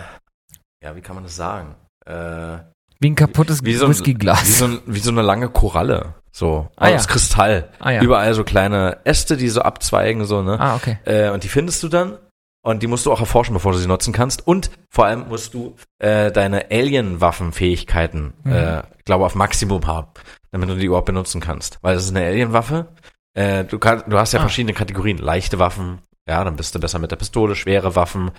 ja, 0.84 0.96
wie 0.96 1.02
kann 1.02 1.16
man 1.16 1.26
das 1.26 1.36
sagen? 1.36 1.76
Äh, 2.06 2.58
Wie 3.02 3.10
ein 3.10 3.16
kaputtes 3.16 3.66
wie 3.66 3.74
so, 3.74 3.86
ein, 3.86 3.90
wie, 3.92 3.96
Whiskyglas. 3.96 4.60
so 4.60 4.70
wie 4.86 5.00
so 5.00 5.12
eine 5.12 5.22
lange 5.24 5.50
Koralle. 5.50 6.16
So, 6.32 6.70
Ah, 6.78 6.88
ja. 6.90 6.96
aus 6.96 7.08
Kristall. 7.10 7.70
Ah, 7.80 7.92
ja. 7.92 8.02
Überall 8.02 8.34
so 8.34 8.46
kleine 8.46 9.00
Äste, 9.04 9.36
die 9.36 9.50
so 9.50 9.62
abzweigen, 9.64 10.24
so, 10.26 10.42
ne? 10.42 10.58
Ah, 10.60 10.76
okay. 10.76 10.98
Äh, 11.04 11.30
und 11.32 11.44
die 11.44 11.50
findest 11.50 11.84
du 11.84 11.90
dann 11.90 12.18
und 12.64 12.82
die 12.84 12.88
musst 12.88 13.06
du 13.06 13.12
auch 13.12 13.20
erforschen, 13.20 13.54
bevor 13.54 13.74
du 13.74 13.80
sie 13.80 13.88
nutzen 13.88 14.14
kannst. 14.14 14.48
Und 14.48 14.72
vor 14.90 15.06
allem 15.08 15.28
musst 15.28 15.54
du 15.54 15.76
äh, 16.00 16.32
deine 16.32 16.70
Alien-Waffenfähigkeiten, 16.72 18.34
Mhm. 18.44 18.52
äh, 18.52 18.80
ich 18.98 19.06
glaube, 19.06 19.26
auf 19.26 19.36
Maximum 19.36 19.86
haben, 19.88 20.08
damit 20.52 20.70
du 20.70 20.76
die 20.76 20.86
überhaupt 20.86 21.06
benutzen 21.08 21.42
kannst. 21.42 21.80
Weil 21.82 21.96
es 21.98 22.04
ist 22.06 22.16
eine 22.16 22.26
Alien-Waffe. 22.26 22.88
Äh, 23.34 23.64
du, 23.66 23.80
kann, 23.80 24.04
du 24.08 24.18
hast 24.18 24.34
ja 24.34 24.40
Ah. 24.40 24.44
verschiedene 24.44 24.74
Kategorien. 24.74 25.18
Leichte 25.18 25.60
Waffen, 25.60 26.00
ja, 26.28 26.44
dann 26.44 26.56
bist 26.56 26.76
du 26.76 26.80
besser 26.80 27.00
mit 27.00 27.12
der 27.12 27.16
Pistole, 27.18 27.56
schwere 27.56 27.96
Waffen, 27.96 28.32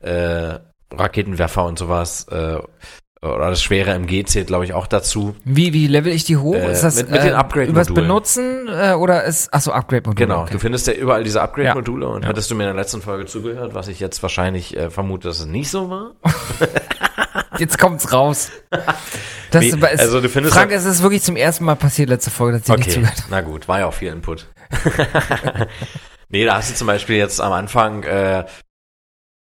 äh, 0.00 0.58
Raketenwerfer 0.92 1.64
und 1.64 1.78
sowas. 1.78 2.26
Äh, 2.28 2.58
oder 3.22 3.50
das 3.50 3.62
schwere 3.62 3.90
MG 3.92 4.24
zählt, 4.24 4.46
glaube 4.46 4.64
ich, 4.64 4.72
auch 4.72 4.86
dazu. 4.86 5.36
Wie, 5.44 5.72
wie 5.74 5.86
level 5.86 6.10
ich 6.12 6.24
die 6.24 6.38
hoch? 6.38 6.54
Äh, 6.54 6.72
ist 6.72 6.82
das 6.82 6.96
mit- 6.96 7.10
mit 7.10 7.22
den 7.22 7.34
Upgrade-Modulen. 7.34 7.70
übers 7.70 7.88
Benutzen 7.94 8.68
äh, 8.68 8.92
oder 8.94 9.24
ist 9.24 9.52
achso 9.52 9.72
Upgrade-Modul? 9.72 10.14
Genau, 10.26 10.42
okay. 10.42 10.52
du 10.52 10.58
findest 10.58 10.86
ja 10.86 10.94
überall 10.94 11.22
diese 11.22 11.42
Upgrade-Module 11.42 12.08
und 12.08 12.22
Ja. 12.22 12.28
hattest 12.28 12.50
du 12.50 12.54
mir 12.54 12.62
in 12.64 12.68
der 12.74 12.76
letzten 12.82 13.02
Folge 13.02 13.26
zugehört, 13.26 13.74
was 13.74 13.88
ich 13.88 14.00
jetzt 14.00 14.22
wahrscheinlich 14.22 14.74
äh, 14.76 14.88
vermute, 14.90 15.28
dass 15.28 15.40
es 15.40 15.46
nicht 15.46 15.70
so 15.70 15.90
war. 15.90 16.12
Jetzt 17.58 17.78
kommt's 17.78 18.12
raus. 18.12 18.50
Das 19.52 19.62
Nee, 19.62 19.70
ist, 19.70 19.82
also 20.00 20.20
du 20.20 20.28
findest 20.28 20.54
Frank, 20.54 20.70
ja- 20.70 20.76
es 20.76 20.84
ist 20.84 21.02
wirklich 21.02 21.22
zum 21.22 21.34
ersten 21.34 21.64
Mal 21.64 21.74
passiert 21.74 22.08
letzte 22.08 22.30
Folge, 22.30 22.58
dass 22.60 22.68
ich 22.68 22.76
nicht 22.76 22.82
Okay, 22.86 22.90
zugehört 22.94 23.16
habe. 23.18 23.26
na 23.30 23.40
gut, 23.40 23.66
war 23.66 23.80
ja 23.80 23.86
auch 23.86 23.92
viel 23.94 24.12
Input. 24.12 24.46
nee, 26.28 26.44
da 26.44 26.54
hast 26.56 26.70
du 26.70 26.74
zum 26.76 26.86
Beispiel 26.86 27.16
jetzt 27.16 27.40
am 27.40 27.52
Anfang 27.52 28.04
äh, 28.04 28.44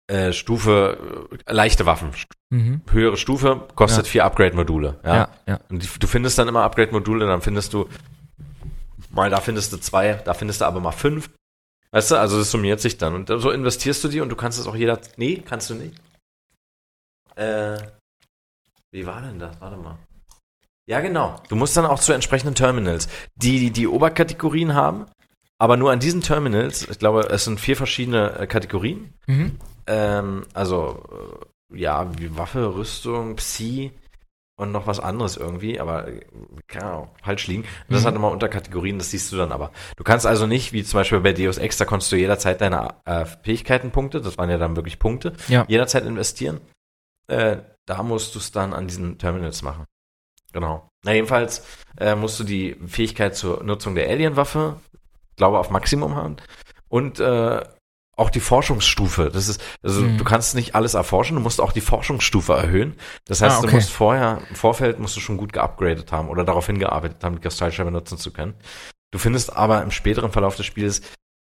äh, 0.08 0.34
Stufe, 0.34 1.28
äh, 1.48 1.52
leichte 1.52 1.86
Waffen. 1.88 2.12
Mhm. 2.50 2.82
Höhere 2.90 3.18
Stufe 3.18 3.68
kostet 3.76 4.06
Ja. 4.06 4.12
vier 4.12 4.26
Upgrade-Module. 4.26 5.00
Ja? 5.04 5.16
Ja, 5.16 5.30
ja. 5.48 5.60
Und 5.70 5.84
die, 5.84 6.00
du 6.00 6.08
findest 6.08 6.38
dann 6.38 6.48
immer 6.48 6.64
Upgrade-Module, 6.64 7.26
dann 7.28 7.42
findest 7.42 7.74
du, 7.74 7.90
mal 9.10 9.30
da 9.30 9.42
findest 9.42 9.74
du 9.74 9.78
zwei, 9.78 10.14
da 10.14 10.34
findest 10.34 10.62
du 10.62 10.66
aber 10.66 10.80
mal 10.80 10.92
fünf. 10.92 11.30
Weißt 11.92 12.12
du, 12.12 12.16
also 12.20 12.38
das 12.38 12.52
summiert 12.52 12.80
sich 12.80 12.98
dann. 12.98 13.16
Und 13.16 13.28
so 13.28 13.52
investierst 13.52 14.04
du 14.04 14.08
die 14.08 14.22
und 14.22 14.30
du 14.30 14.36
kannst 14.36 14.60
es 14.60 14.68
auch 14.68 14.76
jeder. 14.76 15.00
Nee, 15.18 15.42
kannst 15.46 15.70
du 15.70 15.76
nicht. 15.76 15.96
Äh, 17.36 17.78
wie 18.92 19.06
war 19.06 19.22
denn 19.22 19.40
das? 19.40 19.60
Warte 19.62 19.78
mal. 19.78 19.98
Ja, 20.90 21.02
genau. 21.02 21.42
Du 21.50 21.56
musst 21.56 21.76
dann 21.76 21.86
auch 21.86 22.00
zu 22.00 22.14
entsprechenden 22.14 22.56
Terminals, 22.56 23.08
die 23.36 23.60
die, 23.60 23.72
die 23.72 23.88
Oberkategorien 23.88 24.74
haben, 24.74 25.06
aber 25.60 25.76
nur 25.76 25.92
an 25.92 26.00
diesen 26.00 26.22
Terminals, 26.22 26.88
ich 26.90 26.98
glaube, 27.00 27.28
es 27.30 27.44
sind 27.46 27.60
vier 27.60 27.76
verschiedene 27.76 28.40
äh, 28.40 28.48
Kategorien. 28.48 29.14
Mhm. 29.28 29.58
Ähm, 29.88 30.46
also, 30.54 31.04
ja, 31.74 32.10
wie 32.18 32.36
Waffe, 32.38 32.76
Rüstung, 32.76 33.36
Psi 33.36 33.92
und 34.60 34.72
noch 34.72 34.88
was 34.88 35.00
anderes 35.00 35.38
irgendwie, 35.38 35.80
aber 35.80 36.08
äh, 36.08 36.22
keine 36.68 36.86
Ahnung, 36.86 37.10
falsch 37.24 37.48
liegen. 37.48 37.66
Das 37.90 38.02
Mhm. 38.04 38.08
hat 38.08 38.16
immer 38.16 38.32
Unterkategorien, 38.32 38.98
das 38.98 39.12
siehst 39.12 39.32
du 39.32 39.38
dann 39.38 39.52
aber. 39.52 39.72
Du 39.98 40.04
kannst 40.04 40.26
also 40.26 40.48
nicht, 40.48 40.74
wie 40.74 40.84
zum 40.84 41.00
Beispiel 41.00 41.20
bei 41.20 41.34
Deus 41.34 41.58
Ex, 41.58 41.78
da 41.78 41.86
konntest 41.86 42.12
du 42.12 42.16
jederzeit 42.16 42.62
deine 42.62 42.96
äh, 43.06 43.26
Fähigkeitenpunkte, 43.26 44.22
das 44.22 44.38
waren 44.38 44.50
ja 44.50 44.58
dann 44.58 44.76
wirklich 44.76 44.98
Punkte, 45.00 45.34
Ja. 45.48 45.66
jederzeit 45.68 46.06
investieren. 46.06 46.60
Äh, 47.28 47.58
da 47.86 48.04
musst 48.04 48.34
du 48.36 48.40
es 48.40 48.52
dann 48.52 48.74
an 48.74 48.88
diesen 48.88 49.18
Terminals 49.18 49.62
machen. 49.62 49.86
Genau. 50.54 50.90
Na, 51.04 51.14
jedenfalls 51.14 51.66
äh, 51.98 52.16
musst 52.16 52.40
du 52.40 52.44
die 52.44 52.76
Fähigkeit 52.88 53.36
zur 53.36 53.64
Nutzung 53.64 53.96
der 53.96 54.10
Alien-Waffe, 54.10 54.80
glaube 55.36 55.60
auf 55.60 55.70
Maximum 55.70 56.16
haben. 56.16 56.38
Und 56.90 57.20
äh, 57.20 57.62
auch 58.18 58.30
die 58.30 58.40
Forschungsstufe. 58.40 59.30
Das 59.32 59.48
ist, 59.48 59.62
also 59.84 60.02
Mhm. 60.02 60.18
du 60.18 60.24
kannst 60.24 60.56
nicht 60.56 60.76
alles 60.76 60.96
erforschen, 60.96 61.36
du 61.36 61.42
musst 61.42 61.62
auch 61.62 61.72
die 61.72 61.82
Forschungsstufe 61.82 62.54
erhöhen. 62.54 62.96
Das 63.26 63.42
heißt, 63.42 63.58
Ah, 63.58 63.62
du 63.62 63.68
okay. 63.68 63.76
musst 63.76 63.92
vorher, 63.92 64.42
im 64.50 64.56
Vorfeld 64.56 65.00
musst 65.00 65.16
du 65.16 65.20
schon 65.20 65.38
gut 65.38 65.54
geupgradet 65.54 66.12
haben 66.12 66.28
oder 66.30 66.44
darauf 66.44 66.66
hingearbeitet 66.66 67.24
haben, 67.24 67.36
die 67.36 67.42
Kristallscheibe 67.42 67.92
nutzen 67.92 68.18
zu 68.18 68.32
können. 68.34 68.56
Du 69.12 69.20
findest 69.20 69.56
aber 69.56 69.84
im 69.84 69.92
späteren 69.92 70.32
Verlauf 70.32 70.56
des 70.56 70.66
Spiels 70.66 71.02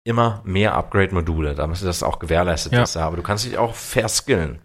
immer 0.07 0.43
mehr 0.45 0.75
Upgrade-Module, 0.75 1.55
damit 1.55 1.83
das 1.83 2.03
auch 2.03 2.19
gewährleistet 2.19 2.73
Ja. 2.73 2.83
ist. 2.83 2.97
Aber 2.97 3.17
du 3.17 3.23
kannst 3.23 3.45
dich 3.45 3.57
auch 3.59 3.75
verskillen. 3.75 4.61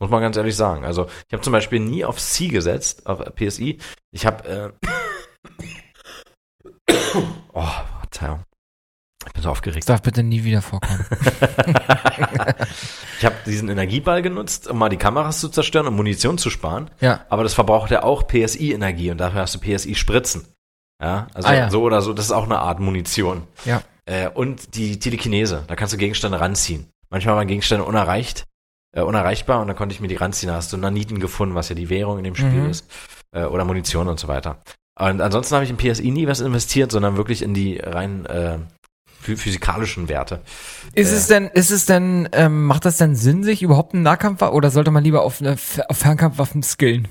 Muss 0.00 0.08
man 0.10 0.22
ganz 0.22 0.36
ehrlich 0.36 0.56
sagen. 0.56 0.84
Also 0.84 1.06
ich 1.28 1.32
habe 1.32 1.42
zum 1.42 1.52
Beispiel 1.52 1.78
nie 1.80 2.04
auf 2.04 2.18
C 2.18 2.48
gesetzt, 2.48 3.06
auf 3.06 3.18
PSI. 3.34 3.78
Ich 4.12 4.24
habe 4.24 4.48
äh, 4.48 4.70
Oh, 7.52 7.66
Verzeihung. 8.00 8.42
Ich 9.30 9.34
bin 9.34 9.42
so 9.42 9.48
Das 9.48 9.52
aufgeregt. 9.58 9.88
darf 9.88 10.02
bitte 10.02 10.22
nie 10.22 10.42
wieder 10.44 10.60
vorkommen. 10.60 11.04
ich 13.18 13.24
habe 13.24 13.36
diesen 13.46 13.68
Energieball 13.68 14.22
genutzt, 14.22 14.68
um 14.68 14.78
mal 14.78 14.88
die 14.88 14.96
Kameras 14.96 15.40
zu 15.40 15.48
zerstören 15.48 15.86
und 15.86 15.94
Munition 15.96 16.38
zu 16.38 16.50
sparen. 16.50 16.90
ja. 17.00 17.20
Aber 17.28 17.42
das 17.42 17.54
verbraucht 17.54 17.90
ja 17.90 18.02
auch 18.02 18.26
PSI-Energie 18.26 19.10
und 19.10 19.18
dafür 19.18 19.42
hast 19.42 19.54
du 19.54 19.58
PSI-Spritzen. 19.60 20.46
Ja, 21.02 21.28
also 21.32 21.48
Ah, 21.48 21.54
ja. 21.54 21.70
so 21.70 21.82
oder 21.82 22.02
so, 22.02 22.12
das 22.12 22.26
ist 22.26 22.32
auch 22.32 22.44
eine 22.44 22.58
Art 22.58 22.78
Munition. 22.80 23.44
Ja. 23.64 23.82
Äh, 24.04 24.28
und 24.28 24.74
die 24.74 24.98
Telekinese, 24.98 25.64
da 25.66 25.74
kannst 25.76 25.94
du 25.94 25.96
Gegenstände 25.98 26.38
ranziehen. 26.40 26.88
Manchmal 27.08 27.36
waren 27.36 27.48
Gegenstände 27.48 27.84
unerreicht, 27.84 28.44
äh, 28.94 29.00
unerreichbar 29.00 29.60
und 29.60 29.68
dann 29.68 29.76
konnte 29.76 29.94
ich 29.94 30.00
mir 30.00 30.08
die 30.08 30.16
ranziehen. 30.16 30.50
Da 30.50 30.56
hast 30.56 30.72
du 30.72 30.76
Naniten 30.76 31.18
gefunden, 31.20 31.54
was 31.54 31.68
ja 31.70 31.74
die 31.74 31.88
Währung 31.88 32.18
in 32.18 32.24
dem 32.24 32.34
Spiel 32.36 32.50
Mhm. 32.50 32.70
ist. 32.70 32.86
Äh, 33.32 33.44
oder 33.44 33.64
Munition 33.64 34.08
und 34.08 34.20
so 34.20 34.28
weiter. 34.28 34.58
Und 34.98 35.20
ansonsten 35.22 35.54
habe 35.54 35.64
ich 35.64 35.70
in 35.70 35.78
PSI 35.78 36.10
nie 36.10 36.26
was 36.26 36.40
investiert, 36.40 36.92
sondern 36.92 37.16
wirklich 37.16 37.40
in 37.42 37.54
die 37.54 37.78
rein 37.78 38.26
äh, 38.26 38.58
physikalischen 39.20 40.08
Werte. 40.08 40.40
Ist 40.94 41.12
Äh. 41.12 41.16
es 41.16 41.26
denn, 41.28 41.46
ist 41.48 41.70
es 41.70 41.86
denn, 41.86 42.28
ähm, 42.32 42.66
macht 42.66 42.84
das 42.84 42.96
denn 42.96 43.14
Sinn, 43.14 43.44
sich 43.44 43.62
überhaupt 43.62 43.94
einen 43.94 44.02
Nahkampf 44.02 44.42
oder 44.42 44.70
sollte 44.70 44.90
man 44.90 45.04
lieber 45.04 45.22
auf, 45.22 45.40
eine, 45.40 45.50
F- 45.52 45.80
auf 45.88 45.98
Fernkampfwaffen 45.98 46.62
skillen? 46.62 47.06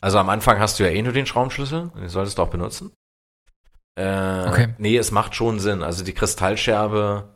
Also 0.00 0.18
am 0.18 0.28
Anfang 0.30 0.58
hast 0.58 0.78
du 0.78 0.84
ja 0.84 0.90
eh 0.90 1.02
nur 1.02 1.12
den 1.12 1.26
Schraubenschlüssel, 1.26 1.90
den 1.96 2.08
solltest 2.08 2.38
du 2.38 2.42
auch 2.42 2.48
benutzen. 2.50 2.92
Äh, 3.98 4.48
Okay. 4.48 4.74
Nee, 4.78 4.96
es 4.96 5.10
macht 5.10 5.34
schon 5.34 5.60
Sinn. 5.60 5.82
Also 5.82 6.04
die 6.04 6.12
Kristallscherbe 6.14 7.34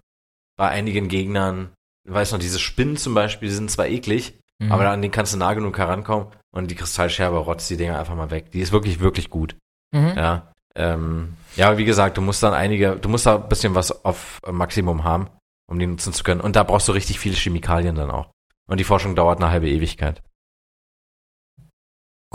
bei 0.57 0.69
einigen 0.69 1.09
Gegnern, 1.09 1.71
du 2.07 2.15
weißt 2.15 2.33
noch, 2.33 2.39
diese 2.39 2.59
Spinnen 2.59 2.97
zum 2.97 3.15
Beispiel, 3.15 3.49
die 3.49 3.55
sind 3.55 3.71
zwar 3.71 3.87
eklig, 3.87 4.39
Mhm. 4.59 4.73
aber 4.73 4.89
an 4.89 5.03
denen 5.03 5.13
kannst 5.13 5.35
du 5.35 5.39
nah 5.39 5.53
genug 5.53 5.77
herankommen 5.77 6.29
und 6.51 6.71
die 6.71 6.75
Kristallscherbe 6.77 7.37
rotzt 7.37 7.69
die 7.69 7.77
Dinger 7.77 7.99
einfach 7.99 8.15
mal 8.17 8.31
weg. 8.31 8.51
Die 8.53 8.61
ist 8.61 8.73
wirklich, 8.73 9.01
wirklich 9.01 9.29
gut. 9.29 9.55
Mhm. 9.95 10.15
Ja. 10.17 10.51
Ähm, 10.75 11.35
ja, 11.57 11.77
wie 11.79 11.85
gesagt, 11.85 12.17
du 12.17 12.21
musst 12.23 12.43
dann 12.43 12.55
einige, 12.55 12.97
du 12.97 13.09
musst 13.09 13.27
da 13.27 13.37
ein 13.37 13.49
bisschen 13.49 13.75
was 13.75 14.05
auf 14.05 14.41
äh, 14.47 14.53
Maximum 14.53 15.05
haben, 15.05 15.29
um 15.71 15.79
die 15.79 15.87
nutzen 15.87 16.13
zu 16.13 16.23
können. 16.25 16.41
Und 16.41 16.57
da 16.57 16.63
brauchst 16.63 16.89
du 16.89 16.93
richtig 16.93 17.19
viele 17.19 17.35
Chemikalien 17.37 17.95
dann 17.97 18.11
auch. 18.11 18.31
Und 18.69 18.79
die 18.79 18.85
Forschung 18.85 19.15
dauert 19.17 19.41
eine 19.41 19.51
halbe 19.51 19.69
Ewigkeit. 19.69 20.23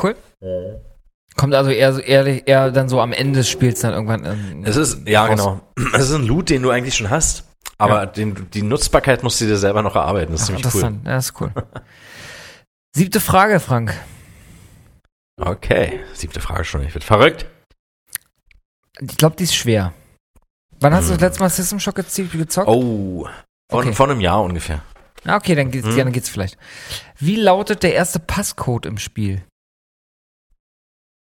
Cool. 0.01 0.15
Kommt 1.35 1.53
also 1.53 1.69
eher, 1.69 1.93
so 1.93 1.99
eher, 2.01 2.47
eher 2.47 2.71
dann 2.71 2.89
so 2.89 2.99
am 3.01 3.13
Ende 3.13 3.39
des 3.39 3.49
Spiels 3.49 3.81
dann 3.81 3.93
irgendwann. 3.93 4.25
ähm, 4.25 4.63
Es 4.65 4.75
ist, 4.75 5.07
ja, 5.07 5.25
raus. 5.25 5.29
genau. 5.29 5.61
Es 5.93 6.09
ist 6.09 6.13
ein 6.15 6.25
Loot, 6.25 6.49
den 6.49 6.61
du 6.61 6.69
eigentlich 6.71 6.95
schon 6.95 7.09
hast, 7.09 7.45
aber 7.77 8.01
Ja. 8.01 8.05
den, 8.05 8.49
die 8.51 8.61
Nutzbarkeit 8.63 9.23
musst 9.23 9.39
du 9.41 9.45
dir 9.45 9.57
selber 9.57 9.81
noch 9.81 9.95
erarbeiten. 9.95 10.31
Das 10.31 10.41
ist 10.43 10.49
Ach, 10.51 10.55
ziemlich 10.71 10.73
cool. 10.75 10.99
Ja, 11.05 11.11
das 11.15 11.25
ist 11.29 11.41
cool. 11.41 11.51
Siebte 12.95 13.19
Frage, 13.21 13.59
Frank. 13.59 13.93
Okay, 15.39 16.01
siebte 16.13 16.41
Frage 16.41 16.65
schon. 16.65 16.83
Ich 16.83 16.93
wird 16.93 17.03
verrückt. 17.03 17.45
Ich 19.01 19.17
glaube, 19.17 19.35
die 19.35 19.43
ist 19.45 19.55
schwer. 19.55 19.93
Wann 20.79 20.93
hast 20.93 21.07
du 21.09 21.13
Hm. 21.13 21.17
das 21.19 21.21
letzte 21.29 21.39
Mal 21.43 21.49
System 21.49 21.79
Shock 21.79 21.95
gezockt? 21.95 22.67
Oh, 22.67 23.25
von, 23.69 23.79
Okay. 23.79 23.93
von 23.93 24.11
einem 24.11 24.21
Jahr 24.21 24.41
ungefähr. 24.43 24.81
Ah, 25.25 25.35
okay, 25.37 25.53
dann 25.55 25.69
geht's, 25.71 25.87
Hm. 25.87 25.97
ja, 25.97 26.03
dann 26.03 26.13
geht's 26.13 26.29
vielleicht. 26.29 26.57
Wie 27.17 27.35
lautet 27.35 27.83
der 27.83 27.93
erste 27.93 28.19
Passcode 28.19 28.85
im 28.87 28.97
Spiel? 28.97 29.43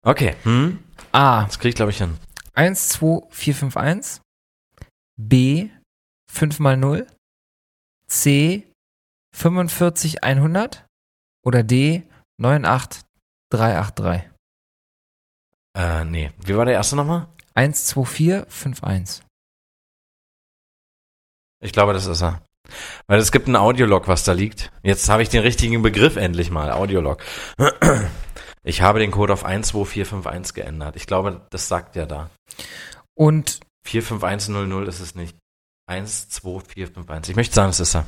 Okay, 0.07 0.35
hm? 0.43 0.83
A. 1.13 1.45
das 1.45 1.59
krieg 1.59 1.71
ich 1.71 1.75
glaube 1.77 1.91
ich 1.93 1.99
hin. 1.99 2.17
12451. 2.55 4.21
B. 5.17 5.71
5 6.31 6.59
mal 6.61 6.77
0. 6.77 7.07
C. 8.09 8.67
45100 9.37 10.85
oder 11.45 11.63
D 11.63 12.03
98383. 12.41 14.31
Äh, 15.77 16.05
nee. 16.05 16.31
Wie 16.45 16.57
war 16.57 16.65
der 16.65 16.75
erste 16.75 16.97
nochmal? 16.97 17.27
12451. 17.55 19.25
Ich 21.61 21.73
glaube, 21.73 21.93
das 21.93 22.07
ist 22.07 22.23
er. 22.23 22.43
Weil 23.07 23.19
es 23.19 23.33
gibt 23.33 23.49
ein 23.49 23.57
Audiolog, 23.57 24.09
was 24.09 24.25
da 24.25 24.33
liegt. 24.33 24.73
Jetzt 24.83 25.09
habe 25.09 25.23
ich 25.23 25.29
den 25.29 25.43
richtigen 25.43 25.83
Begriff 25.83 26.17
endlich 26.17 26.51
mal. 26.51 26.71
Audiolog. 26.73 27.23
Ich 28.67 28.81
habe 28.81 28.99
den 28.99 29.11
Code 29.11 29.35
auf 29.35 29.43
12451 29.43 30.55
geändert. 30.55 30.97
Ich 30.97 31.07
glaube, 31.07 31.47
das 31.51 31.69
sagt 31.69 31.97
ja 31.97 32.07
da. 32.07 32.31
Und 33.13 33.61
45100 33.87 34.89
ist 34.89 35.01
es 35.01 35.15
nicht. 35.15 35.37
12451. 35.87 37.33
Ich 37.33 37.37
möchte 37.37 37.55
sagen, 37.55 37.69
es 37.69 37.81
ist 37.81 37.95
er. 37.95 38.07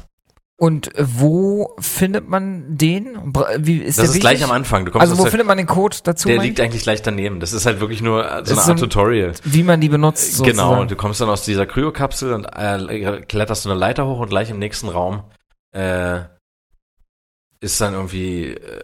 Und 0.58 0.90
wo 0.98 1.76
findet 1.80 2.28
man 2.30 2.78
den? 2.78 3.34
Wie, 3.58 3.76
ist 3.78 3.98
Das 3.98 4.06
der 4.06 4.14
ist 4.14 4.20
gleich 4.20 4.42
am 4.42 4.50
Anfang. 4.50 4.88
Also 4.94 5.18
wo 5.18 5.24
der, 5.24 5.30
findet 5.30 5.46
man 5.46 5.58
den 5.58 5.66
Code 5.66 5.98
dazu? 6.02 6.28
der 6.28 6.38
liegt 6.38 6.58
eigentlich 6.60 6.82
gleich 6.82 7.02
daneben. 7.02 7.40
Das 7.40 7.52
ist 7.52 7.66
halt 7.66 7.78
wirklich 7.80 8.00
nur 8.00 8.24
äh, 8.24 8.36
so 8.38 8.40
Ist 8.42 8.50
eine 8.52 8.54
so 8.56 8.60
Art 8.62 8.70
ein- 8.70 8.76
Tutorial. 8.78 9.32
Wie 9.44 9.62
man 9.62 9.82
die 9.82 9.90
benutzt. 9.90 10.38
Genau, 10.42 10.62
sozusagen. 10.68 10.88
du 10.88 10.96
kommst 10.96 11.20
dann 11.20 11.28
aus 11.28 11.44
dieser 11.44 11.66
Kryokapsel 11.66 12.32
und 12.32 12.44
äh, 12.46 13.20
kletterst 13.28 13.66
du 13.66 13.70
eine 13.70 13.78
Leiter 13.78 14.06
hoch 14.06 14.18
und 14.20 14.30
gleich 14.30 14.48
im 14.48 14.58
nächsten 14.58 14.88
Raum 14.88 15.24
äh, 15.72 16.20
ist 17.60 17.78
dann 17.82 17.92
irgendwie, 17.92 18.52
äh, 18.54 18.82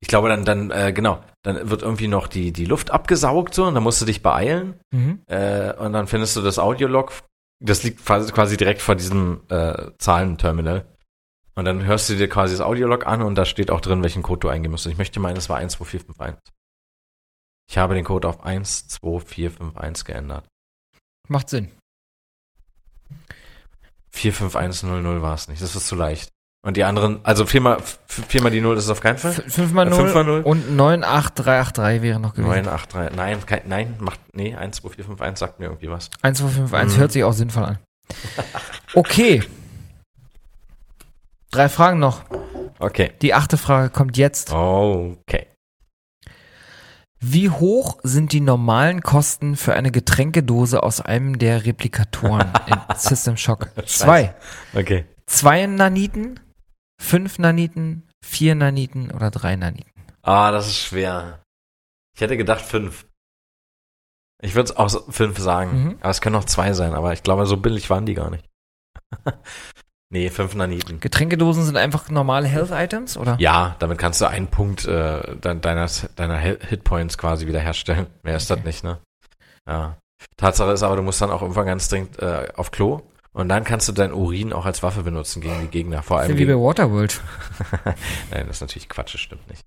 ich 0.00 0.06
glaube 0.06 0.28
dann, 0.28 0.44
dann 0.44 0.70
äh, 0.70 0.92
genau, 0.92 1.20
dann 1.42 1.68
wird 1.68 1.82
irgendwie 1.82 2.06
noch 2.08 2.28
die, 2.28 2.52
die 2.52 2.64
Luft 2.64 2.92
abgesaugt 2.92 3.54
so 3.54 3.64
und 3.66 3.74
dann 3.74 3.82
musst 3.82 4.00
du 4.00 4.06
dich 4.06 4.22
beeilen 4.22 4.78
Mhm. 4.92 5.20
äh, 5.26 5.72
und 5.74 5.92
dann 5.94 6.06
findest 6.06 6.36
du 6.36 6.42
das 6.42 6.58
Audiolog, 6.60 7.12
das 7.60 7.82
liegt 7.82 8.04
quasi 8.04 8.56
direkt 8.56 8.80
vor 8.82 8.96
diesem 8.96 9.42
äh, 9.48 9.92
Zahlenterminal. 9.98 10.86
Und 11.54 11.66
dann 11.66 11.84
hörst 11.84 12.08
du 12.08 12.16
dir 12.16 12.28
quasi 12.28 12.54
das 12.54 12.64
Audiolog 12.64 13.06
an 13.06 13.22
und 13.22 13.34
da 13.34 13.44
steht 13.44 13.70
auch 13.70 13.80
drin, 13.80 14.02
welchen 14.02 14.22
Code 14.22 14.40
du 14.40 14.48
eingeben 14.48 14.72
musst. 14.72 14.86
Ich 14.86 14.96
möchte 14.96 15.20
meinen, 15.20 15.36
es 15.36 15.50
war 15.50 15.58
12451. 15.58 16.54
Ich 17.68 17.78
habe 17.78 17.94
den 17.94 18.04
Code 18.04 18.28
auf 18.28 18.38
12451 18.38 20.04
geändert. 20.04 20.48
Macht 21.28 21.50
Sinn. 21.50 21.70
45100 24.10 25.22
war 25.22 25.34
es 25.34 25.48
nicht. 25.48 25.62
Das 25.62 25.76
ist 25.76 25.86
zu 25.86 25.96
leicht. 25.96 26.30
Und 26.62 26.76
die 26.76 26.84
anderen, 26.84 27.20
also 27.24 27.46
viermal, 27.46 27.78
viermal 28.06 28.50
die 28.52 28.60
Null 28.60 28.76
ist 28.76 28.84
es 28.84 28.90
auf 28.90 29.00
keinen 29.00 29.16
Fall. 29.16 29.30
F- 29.30 29.44
5 29.54 29.72
mal 29.72 29.86
Äh, 29.86 29.90
0 29.90 29.98
fünf 30.00 30.14
mal 30.14 30.24
null. 30.24 30.42
und 30.42 30.76
98383 30.76 32.02
wäre 32.02 32.20
noch 32.20 32.34
gewesen. 32.34 32.48
983, 32.48 33.16
nein, 33.16 33.46
kein, 33.46 33.60
nein, 33.66 33.94
macht, 33.98 34.20
nee, 34.34 34.50
12451 34.54 35.38
sagt 35.38 35.58
mir 35.58 35.66
irgendwie 35.66 35.88
was. 35.90 36.10
1251 36.22 36.96
Mhm. 36.96 37.00
hört 37.00 37.12
sich 37.12 37.24
auch 37.24 37.32
sinnvoll 37.32 37.64
an. 37.64 37.78
Okay. 38.94 39.42
Drei 41.50 41.68
Fragen 41.70 41.98
noch. 41.98 42.22
Okay. 42.78 43.12
Die 43.22 43.32
achte 43.34 43.56
Frage 43.56 43.88
kommt 43.90 44.16
jetzt. 44.18 44.52
Okay. 44.52 45.46
Wie 47.22 47.50
hoch 47.50 47.98
sind 48.02 48.32
die 48.32 48.40
normalen 48.40 49.02
Kosten 49.02 49.56
für 49.56 49.74
eine 49.74 49.90
Getränkedose 49.90 50.82
aus 50.82 51.00
einem 51.00 51.38
der 51.38 51.64
Replikatoren 51.66 52.50
in 52.66 52.76
System 52.96 53.36
Shock? 53.36 53.68
Zwei. 53.86 54.34
Okay. 54.74 55.04
Zwei 55.26 55.66
Naniten, 55.66 56.40
fünf 57.00 57.38
Naniten, 57.38 58.06
vier 58.24 58.54
Naniten 58.54 59.10
oder 59.10 59.30
drei 59.30 59.56
Naniten? 59.56 59.90
Ah, 60.22 60.50
das 60.50 60.68
ist 60.68 60.78
schwer. 60.78 61.42
Ich 62.14 62.20
hätte 62.20 62.36
gedacht 62.36 62.60
fünf. 62.64 63.06
Ich 64.42 64.54
würde 64.54 64.70
es 64.70 64.76
auch 64.76 64.88
so 64.88 65.00
fünf 65.10 65.38
sagen. 65.38 65.84
Mhm. 65.84 65.98
Aber 66.00 66.10
es 66.10 66.20
können 66.20 66.36
auch 66.36 66.44
zwei 66.44 66.72
sein, 66.72 66.94
aber 66.94 67.12
ich 67.12 67.22
glaube, 67.22 67.46
so 67.46 67.56
billig 67.56 67.90
waren 67.90 68.06
die 68.06 68.14
gar 68.14 68.30
nicht. 68.30 68.46
nee, 70.10 70.30
fünf 70.30 70.54
Naniten. 70.54 71.00
Getränkedosen 71.00 71.64
sind 71.64 71.76
einfach 71.76 72.08
normale 72.10 72.48
Health 72.48 72.70
Items, 72.72 73.16
oder? 73.16 73.36
Ja, 73.38 73.76
damit 73.78 73.98
kannst 73.98 74.20
du 74.20 74.26
einen 74.28 74.48
Punkt 74.48 74.84
äh, 74.86 75.36
de- 75.36 75.58
deiner, 75.60 75.88
deiner 76.16 76.38
Hit- 76.38 76.64
Hitpoints 76.64 77.18
quasi 77.18 77.46
wiederherstellen. 77.46 78.06
Mehr 78.22 78.36
ist 78.36 78.50
das 78.50 78.62
nicht, 78.64 78.84
ne? 78.84 78.98
Ja. 79.68 79.98
Tatsache 80.36 80.72
ist 80.72 80.82
aber, 80.82 80.96
du 80.96 81.02
musst 81.02 81.20
dann 81.20 81.30
auch 81.30 81.42
irgendwann 81.42 81.66
ganz 81.66 81.88
dringend 81.88 82.18
äh, 82.18 82.48
auf 82.56 82.70
Klo 82.70 83.02
und 83.32 83.48
dann 83.48 83.64
kannst 83.64 83.88
du 83.88 83.92
dein 83.92 84.12
Urin 84.12 84.52
auch 84.52 84.66
als 84.66 84.82
Waffe 84.82 85.02
benutzen 85.02 85.40
gegen 85.40 85.60
die 85.60 85.68
Gegner. 85.68 86.02
Vor 86.02 86.18
allem 86.18 86.36
wie 86.36 86.46
bei 86.46 86.54
Waterworld. 86.54 87.20
Nein, 88.30 88.46
das 88.46 88.56
ist 88.56 88.60
natürlich 88.60 88.88
Quatsch, 88.88 89.14
das 89.14 89.20
stimmt 89.20 89.48
nicht. 89.48 89.62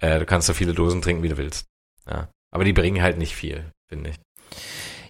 Äh, 0.00 0.18
du 0.18 0.26
kannst 0.26 0.46
so 0.46 0.54
viele 0.54 0.74
Dosen 0.74 1.00
trinken, 1.00 1.22
wie 1.22 1.28
du 1.28 1.36
willst. 1.38 1.66
Ja. 2.06 2.28
Aber 2.52 2.64
die 2.64 2.72
bringen 2.72 3.02
halt 3.02 3.16
nicht 3.16 3.34
viel, 3.34 3.70
finde 3.88 4.10
ich. 4.10 4.16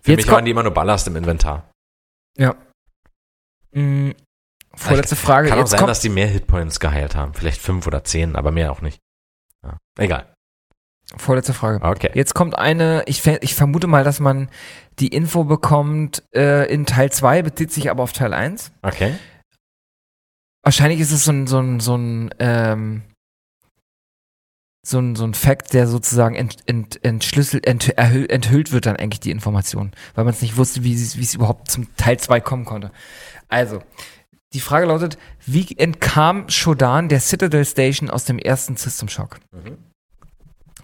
Für 0.03 0.13
Jetzt 0.13 0.27
mich 0.27 0.29
waren 0.29 0.45
die 0.45 0.51
immer 0.51 0.63
nur 0.63 0.75
Ballast 0.75 1.07
im 1.09 1.17
Inventar. 1.17 1.71
Ja. 2.37 2.55
Mm, 3.73 4.11
vorletzte 4.75 5.17
Frage. 5.17 5.49
Kann 5.49 5.59
auch 5.59 5.63
Jetzt 5.63 5.71
sein, 5.71 5.87
dass 5.87 6.01
die 6.01 6.09
mehr 6.09 6.27
Hitpoints 6.27 6.81
geheilt 6.81 7.17
haben. 7.17 7.35
Vielleicht 7.35 7.61
fünf 7.61 7.87
oder 7.87 8.05
zehn, 8.05 8.37
aber 8.37 8.51
mehr 8.51 8.73
auch 8.73 8.83
nicht. 8.83 9.01
Ja. 9.65 9.79
Egal. 9.99 10.33
vorletzte 11.17 11.55
Frage. 11.55 11.85
Okay. 11.85 12.11
Jetzt 12.15 12.35
kommt 12.35 12.57
eine, 12.57 13.03
ich, 13.07 13.27
ich 13.27 13.55
vermute 13.55 13.87
mal, 13.87 14.05
dass 14.05 14.21
man 14.21 14.49
die 15.01 15.09
Info 15.09 15.45
bekommt 15.45 16.23
äh, 16.35 16.73
in 16.73 16.87
Teil 16.87 17.11
2, 17.11 17.43
bezieht 17.43 17.73
sich 17.73 17.91
aber 17.91 18.03
auf 18.03 18.13
Teil 18.13 18.35
1. 18.35 18.73
Okay. 18.83 19.15
Wahrscheinlich 20.63 21.01
ist 21.01 21.11
es 21.11 21.25
so 21.25 21.33
ein, 21.33 21.47
so 21.47 21.59
ein, 21.59 21.81
so 21.81 21.97
ein, 21.97 22.35
ähm, 22.39 23.03
so 24.87 24.99
ein, 24.99 25.17
so 25.17 25.25
ein 25.25 25.35
Fact, 25.35 25.73
der 25.73 25.87
sozusagen 25.87 26.35
ent, 26.35 26.57
ent, 26.67 27.03
entschlüsselt, 27.05 27.67
ent, 27.67 27.97
enthüllt 27.99 28.73
wird 28.73 28.87
dann 28.87 28.97
eigentlich 28.97 29.21
die 29.21 29.31
Information, 29.31 29.93
weil 30.15 30.25
man 30.25 30.35
es 30.35 30.43
nicht 30.43 30.57
wusste, 30.57 30.85
wie 30.85 30.95
es 30.95 31.35
überhaupt 31.35 31.71
zum 31.71 31.95
Teil 31.97 32.19
2 32.19 32.41
kommen 32.41 32.65
konnte. 32.65 32.91
Also, 33.49 33.83
die 34.53 34.61
Frage 34.61 34.87
lautet, 34.87 35.17
wie 35.47 35.77
entkam 35.77 36.49
Shodan 36.49 37.09
der 37.09 37.21
Citadel 37.21 37.65
Station 37.65 38.11
aus 38.11 38.25
dem 38.25 38.39
ersten 38.39 38.77
System 38.77 39.09
Shock? 39.09 39.39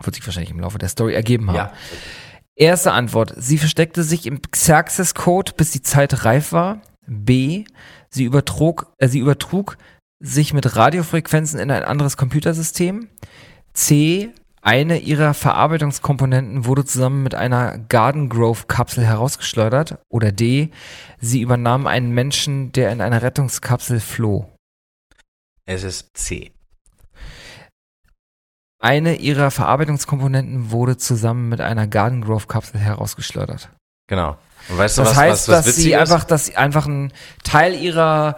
Wird 0.03 0.15
sich 0.15 0.27
wahrscheinlich 0.27 0.51
im 0.51 0.61
Laufe 0.61 0.79
der 0.79 0.89
Story 0.89 1.15
ergeben 1.15 1.49
haben. 1.49 1.57
Ja. 1.57 1.73
Erste 2.59 2.93
Antwort. 2.93 3.35
Sie 3.37 3.59
versteckte 3.59 4.03
sich 4.03 4.27
im 4.27 4.41
Xerxes-Code, 4.41 5.53
bis 5.57 5.73
die 5.73 5.83
Zeit 5.83 6.25
reif 6.25 6.53
war. 6.53 6.81
B. 7.07 7.65
Sie 8.09 8.25
übertrug, 8.25 8.93
äh, 8.99 9.09
sie 9.09 9.19
übertrug 9.19 9.77
sich 10.21 10.55
mit 10.55 10.75
Radiofrequenzen 10.75 11.61
in 11.61 11.71
ein 11.71 11.83
anderes 11.83 12.17
Computersystem. 12.17 13.09
C. 13.75 14.33
Eine 14.63 14.99
ihrer 14.99 15.35
Verarbeitungskomponenten 15.35 16.65
wurde 16.65 16.85
zusammen 16.87 17.23
mit 17.23 17.35
einer 17.35 17.79
Garden 17.79 18.31
Grove-Kapsel 18.31 19.05
herausgeschleudert. 19.05 19.99
Oder 20.09 20.33
D. 20.33 20.71
Sie 21.21 21.43
übernahm 21.43 21.87
einen 21.87 22.11
Menschen, 22.13 22.73
der 22.73 22.91
in 22.91 23.03
einer 23.03 23.21
Rettungskapsel 23.21 24.01
floh. 24.01 24.51
Es 25.67 25.85
ist 25.85 26.17
C. 26.17 26.56
Eine 28.79 29.17
ihrer 29.17 29.51
Verarbeitungskomponenten 29.51 30.71
wurde 30.71 30.97
zusammen 30.97 31.49
mit 31.49 31.61
einer 31.61 31.87
Garden 31.87 32.21
Grove-Kapsel 32.23 32.79
herausgeschleudert. 32.79 33.71
Genau. 34.09 34.37
Und 34.69 34.79
weißt 34.79 34.99
du, 34.99 35.03
Das 35.03 35.11
was, 35.13 35.17
heißt, 35.17 35.49
was, 35.49 35.59
was 35.59 35.65
dass 35.67 35.77
sie 35.77 35.93
ist? 35.93 35.99
einfach, 35.99 36.25
dass 36.25 36.47
sie 36.47 36.57
einfach 36.57 36.87
einen 36.87 37.13
Teil 37.43 37.75
ihrer 37.75 38.37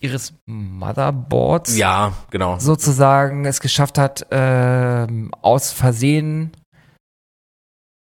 ihres 0.00 0.34
Motherboards 0.44 1.76
Ja, 1.76 2.12
genau. 2.30 2.58
sozusagen 2.58 3.46
es 3.46 3.60
geschafft 3.60 3.96
hat, 3.96 4.26
ähm, 4.30 5.32
aus 5.40 5.72
Versehen 5.72 6.52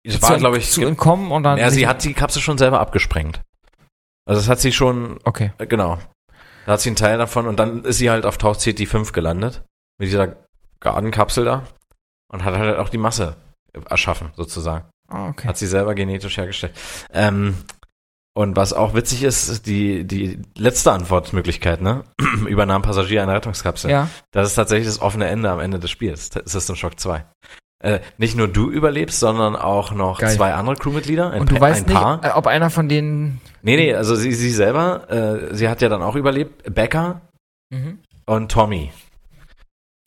zu, 0.07 0.21
war, 0.21 0.37
glaube 0.39 0.59
ich, 0.59 0.71
zu 0.71 0.83
entkommen 0.85 1.31
und 1.31 1.45
dann. 1.45 1.57
ja, 1.59 1.71
sie 1.71 1.87
hat 1.87 2.03
die 2.03 2.13
Kapsel 2.15 2.43
schon 2.43 2.59
selber 2.59 2.81
abgesprengt. 2.81 3.41
Also 4.27 4.41
das 4.41 4.49
hat 4.49 4.59
sie 4.61 4.73
schon, 4.73 5.19
Okay. 5.25 5.53
äh, 5.59 5.67
genau. 5.67 5.99
Da 6.67 6.73
hat 6.73 6.81
sie 6.81 6.89
einen 6.89 6.97
Teil 6.97 7.17
davon 7.19 7.47
und 7.47 7.59
dann 7.59 7.85
ist 7.85 7.99
sie 7.99 8.11
halt 8.11 8.27
auf 8.27 8.39
Tauch 8.39 8.57
CT 8.59 8.87
5 8.89 9.13
gelandet. 9.13 9.63
Mit 9.99 10.09
dieser 10.09 10.35
Gardenkapsel 10.85 11.45
da. 11.45 11.65
Und 12.33 12.45
hat 12.45 12.55
halt 12.57 12.79
auch 12.79 12.89
die 12.89 12.99
Masse 12.99 13.37
erschaffen, 13.89 14.31
sozusagen. 14.37 14.85
Ah, 15.09 15.29
okay. 15.29 15.49
Hat 15.49 15.57
sie 15.59 15.67
selber 15.67 15.95
genetisch 15.95 16.37
hergestellt. 16.37 16.75
Ähm, 17.13 17.57
und 18.37 18.57
was 18.57 18.73
auch 18.73 18.95
witzig 18.95 19.23
ist, 19.23 19.49
ist 19.49 19.67
die, 19.67 20.05
die 20.05 20.41
letzte 20.57 20.91
Antwortmöglichkeit, 20.93 21.81
ne? 21.81 22.03
Übernahm 22.49 22.83
Passagier 22.83 23.23
einer 23.23 23.35
Rettungskapsel. 23.35 23.91
Ja. 23.91 24.09
Das 24.33 24.49
ist 24.49 24.55
tatsächlich 24.55 24.87
das 24.89 25.01
offene 25.01 25.27
Ende 25.29 25.51
am 25.51 25.61
Ende 25.61 25.79
des 25.79 25.91
Spiels. 25.91 26.31
System 26.45 26.75
Shock 26.77 26.99
2. 26.99 27.25
Äh, 27.85 28.01
nicht 28.19 28.37
nur 28.37 28.49
du 28.49 28.71
überlebst, 28.71 29.21
sondern 29.21 29.55
auch 29.55 29.93
noch 29.93 30.19
Geil. 30.19 30.35
zwei 30.35 30.55
andere 30.55 30.75
Crewmitglieder. 30.77 31.31
Ein, 31.31 31.43
Und 31.43 31.51
du 31.53 31.61
weißt 31.61 31.87
nicht, 31.87 31.97
Paar. 31.97 32.25
äh, 32.25 32.31
ob 32.31 32.47
einer 32.49 32.71
von 32.71 32.89
denen. 32.89 33.41
Nee, 33.63 33.77
nee, 33.77 33.95
also 33.95 34.17
sie, 34.17 34.33
sie 34.33 34.51
selber, 34.51 35.09
äh, 35.11 35.55
sie 35.55 35.69
hat 35.69 35.83
ja 35.83 35.89
dann 35.89 36.03
auch 36.03 36.17
überlebt. 36.17 36.75
Becker 36.75 37.21
Mhm. 37.71 37.99
und 38.27 38.51
Tommy. 38.51 38.91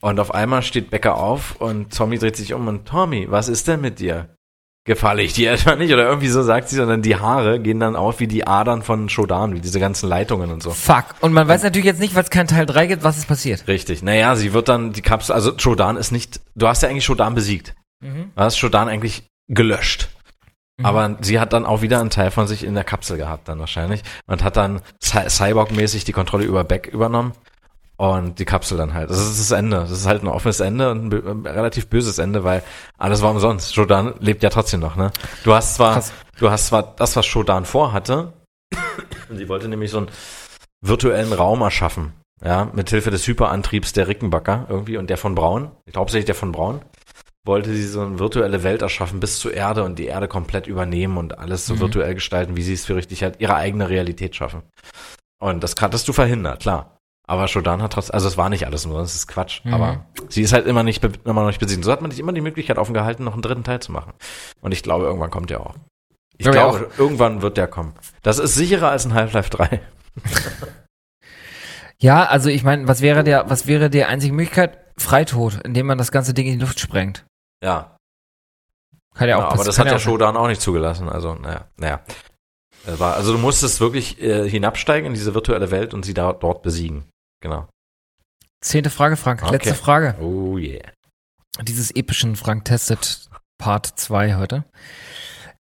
Und 0.01 0.19
auf 0.19 0.34
einmal 0.34 0.61
steht 0.61 0.90
Becker 0.90 1.16
auf 1.17 1.56
und 1.59 1.95
Tommy 1.95 2.17
dreht 2.19 2.35
sich 2.35 2.53
um 2.53 2.67
und 2.67 2.88
Tommy, 2.88 3.27
was 3.30 3.48
ist 3.48 3.67
denn 3.67 3.82
mit 3.82 4.00
dir? 4.00 4.30
Gefalle 4.85 5.22
ich 5.22 5.34
dir 5.34 5.51
etwa 5.51 5.76
nicht? 5.76 5.92
Oder 5.92 6.08
irgendwie 6.08 6.30
so 6.30 6.43
sagt 6.43 6.69
sie, 6.69 6.76
sondern 6.77 7.01
die 7.01 7.17
Haare 7.17 7.59
gehen 7.59 7.80
dann 7.80 7.95
auf 7.98 8.19
wie 8.22 8.27
die 8.27 8.48
Adern 8.48 8.84
von 8.84 9.09
Shodan, 9.09 9.53
wie 9.56 9.59
diese 9.59 9.80
ganzen 9.82 10.08
Leitungen 10.08 10.50
und 10.51 10.64
so. 10.64 10.69
Fuck. 10.72 11.16
Und 11.19 11.34
man 11.34 11.48
weiß 11.48 11.64
natürlich 11.64 11.85
jetzt 11.85 12.00
nicht, 12.00 12.16
weil 12.16 12.24
es 12.24 12.30
keinen 12.30 12.48
Teil 12.48 12.66
3 12.66 12.88
gibt, 12.88 13.03
was 13.03 13.17
ist 13.17 13.27
passiert. 13.27 13.67
Richtig. 13.67 14.01
Naja, 14.03 14.35
sie 14.35 14.53
wird 14.53 14.69
dann 14.69 14.93
die 14.93 15.01
Kapsel, 15.01 15.34
also 15.35 15.58
Shodan 15.58 15.98
ist 15.98 16.11
nicht, 16.11 16.40
du 16.56 16.67
hast 16.67 16.84
ja 16.84 16.90
eigentlich 16.90 17.03
Shodan 17.06 17.35
besiegt. 17.35 17.76
Mhm. 18.01 18.32
Du 18.35 18.42
hast 18.42 18.58
Shodan 18.58 18.88
eigentlich 18.88 19.24
gelöscht. 19.50 20.09
Aber 20.84 21.17
sie 21.22 21.40
hat 21.40 21.53
dann 21.53 21.66
auch 21.66 21.82
wieder 21.82 22.00
einen 22.00 22.11
Teil 22.11 22.30
von 22.30 22.45
sich 22.45 22.64
in 22.64 22.76
der 22.76 22.84
Kapsel 22.84 23.17
gehabt, 23.17 23.48
dann 23.50 23.58
wahrscheinlich. 23.59 24.03
Und 24.27 24.43
hat 24.43 24.58
dann 24.58 24.82
Cy- 25.03 25.27
Cyborg-mäßig 25.27 26.06
die 26.06 26.11
Kontrolle 26.11 26.45
über 26.45 26.64
Beck 26.64 26.85
übernommen. 26.85 27.32
Und 27.98 28.38
die 28.38 28.45
Kapsel 28.45 28.77
dann 28.77 28.93
halt. 28.93 29.09
Das 29.09 29.17
ist 29.19 29.40
das 29.40 29.51
Ende. 29.58 29.77
Das 29.77 29.90
ist 29.92 30.06
halt 30.06 30.22
ein 30.24 30.27
offenes 30.27 30.59
Ende 30.59 30.92
und 30.92 31.11
ein, 31.14 31.27
ein 31.27 31.45
relativ 31.48 31.88
böses 31.88 32.19
Ende, 32.19 32.43
weil 32.43 32.61
alles 32.98 33.24
war 33.24 33.32
umsonst. 33.32 33.74
Shodan 33.74 34.14
lebt 34.19 34.43
ja 34.43 34.50
trotzdem 34.50 34.82
noch, 34.82 34.95
ne? 34.95 35.11
Du 35.43 35.53
hast 35.53 35.76
zwar, 35.76 35.93
Krass. 35.93 36.14
du 36.38 36.51
hast 36.51 36.67
zwar 36.67 36.84
das, 36.95 37.16
was 37.16 37.26
Shodan 37.26 37.66
vorhatte. 37.66 38.34
sie 39.34 39.50
wollte 39.50 39.67
nämlich 39.67 39.90
so 39.92 39.98
einen 39.98 40.09
virtuellen 40.82 41.34
Raum 41.34 41.61
erschaffen. 41.61 42.14
Ja, 42.45 42.69
mit 42.72 42.92
Hilfe 42.92 43.09
des 43.09 43.26
Hyperantriebs 43.26 43.93
der 43.93 44.08
Rickenbacker 44.08 44.67
irgendwie 44.69 44.98
und 44.98 45.09
der 45.09 45.17
von 45.17 45.34
Braun. 45.34 45.72
Ich 45.85 45.93
glaube 45.93 46.01
hauptsächlich 46.01 46.26
der 46.27 46.35
von 46.35 46.51
Braun 46.51 46.82
wollte 47.48 47.72
sie 47.74 47.88
so 47.88 48.01
eine 48.01 48.19
virtuelle 48.19 48.61
Welt 48.64 48.82
erschaffen 48.84 49.19
bis 49.22 49.40
zur 49.40 49.53
Erde 49.53 49.84
und 49.84 49.98
die 49.98 50.06
Erde 50.06 50.27
komplett 50.27 50.67
übernehmen 50.67 51.17
und 51.17 51.40
alles 51.40 51.66
so 51.66 51.76
Mhm. 51.76 51.80
virtuell 51.80 52.14
gestalten, 52.14 52.58
wie 52.58 52.61
sie 52.61 52.74
es 52.74 52.85
für 52.85 52.95
richtig 52.95 53.24
hat, 53.24 53.40
ihre 53.40 53.56
eigene 53.56 53.90
Realität 53.90 54.35
schaffen. 54.35 54.61
Und 55.40 55.64
das 55.64 55.74
hattest 55.80 56.08
du 56.09 56.14
verhindert, 56.14 56.61
klar. 56.61 56.97
Aber 57.30 57.47
Shodan 57.49 57.81
hat 57.81 57.91
trotzdem, 57.93 58.14
also 58.14 58.27
es 58.27 58.38
war 58.38 58.49
nicht 58.49 58.65
alles 58.65 58.85
nur, 58.85 58.99
das 58.99 59.14
ist 59.15 59.27
Quatsch. 59.27 59.64
Mhm. 59.65 59.73
Aber 59.73 60.06
sie 60.30 60.41
ist 60.41 60.53
halt 60.53 60.65
immer 60.65 60.83
nicht, 60.83 61.03
immer 61.03 61.41
noch 61.41 61.47
nicht 61.47 61.59
besiegt. 61.59 61.83
So 61.83 61.91
hat 61.91 62.01
man 62.01 62.09
sich 62.11 62.19
immer 62.22 62.31
die 62.31 62.41
Möglichkeit 62.41 62.77
offen 62.77 62.93
gehalten, 62.93 63.25
noch 63.25 63.33
einen 63.33 63.41
dritten 63.41 63.64
Teil 63.65 63.81
zu 63.81 63.91
machen. 63.91 64.14
Und 64.61 64.72
ich 64.72 64.81
glaube, 64.81 65.06
irgendwann 65.06 65.30
kommt 65.30 65.49
der 65.49 65.59
auch. 65.61 65.75
Ich 66.38 66.45
Glaube 66.45 66.57
ich 66.57 66.77
glaube, 66.80 66.91
irgendwann 66.97 67.41
wird 67.41 67.57
der 67.57 67.67
kommen. 67.67 67.93
Das 68.22 68.39
ist 68.39 68.56
sicherer 68.56 68.89
als 68.91 69.06
ein 69.06 69.14
Half-Life 69.14 69.49
3. 69.49 69.81
Ja, 71.99 72.25
also 72.25 72.49
ich 72.49 72.64
meine, 72.64 72.88
was 72.88 73.01
wäre 73.01 73.23
der, 73.23 73.49
was 73.49 73.65
wäre 73.65 73.89
die 73.89 74.03
einzige 74.03 74.33
Möglichkeit? 74.33 74.77
Freitod, 74.97 75.59
indem 75.65 75.88
man 75.88 75.97
das 75.97 76.11
ganze 76.11 76.33
Ding 76.33 76.45
in 76.45 76.53
die 76.53 76.59
Luft 76.65 76.80
sprengt. 76.80 77.25
Ja, 77.64 77.97
Kann 79.15 79.27
ja 79.30 79.38
auch 79.38 79.41
Ja, 79.41 79.47
aber 79.49 79.64
das 79.64 79.80
hat 79.80 79.88
ja 79.88 79.95
auch- 79.95 79.99
Shodan 79.99 80.38
auch 80.38 80.47
nicht 80.47 80.61
zugelassen. 80.61 81.09
Also, 81.09 81.33
naja, 81.33 81.65
naja. 81.77 82.01
Das 82.85 82.99
war, 82.99 83.15
also 83.15 83.31
du 83.33 83.39
musstest 83.39 83.80
wirklich 83.81 84.22
äh, 84.22 84.47
hinabsteigen 84.47 85.07
in 85.07 85.14
diese 85.15 85.33
virtuelle 85.33 85.72
Welt 85.72 85.93
und 85.95 86.06
sie 86.06 86.14
da, 86.14 86.33
dort 86.33 86.61
besiegen. 86.61 87.06
Genau. 87.41 87.67
Zehnte 88.61 88.90
Frage, 88.90 89.16
Frank. 89.17 89.43
Okay. 89.43 89.51
Letzte 89.53 89.75
Frage. 89.75 90.16
Oh 90.19 90.57
yeah. 90.57 90.82
Dieses 91.61 91.91
epischen 91.91 92.35
Frank 92.35 92.66
Tested 92.66 93.30
Part 93.57 93.85
2 93.85 94.35
heute. 94.35 94.66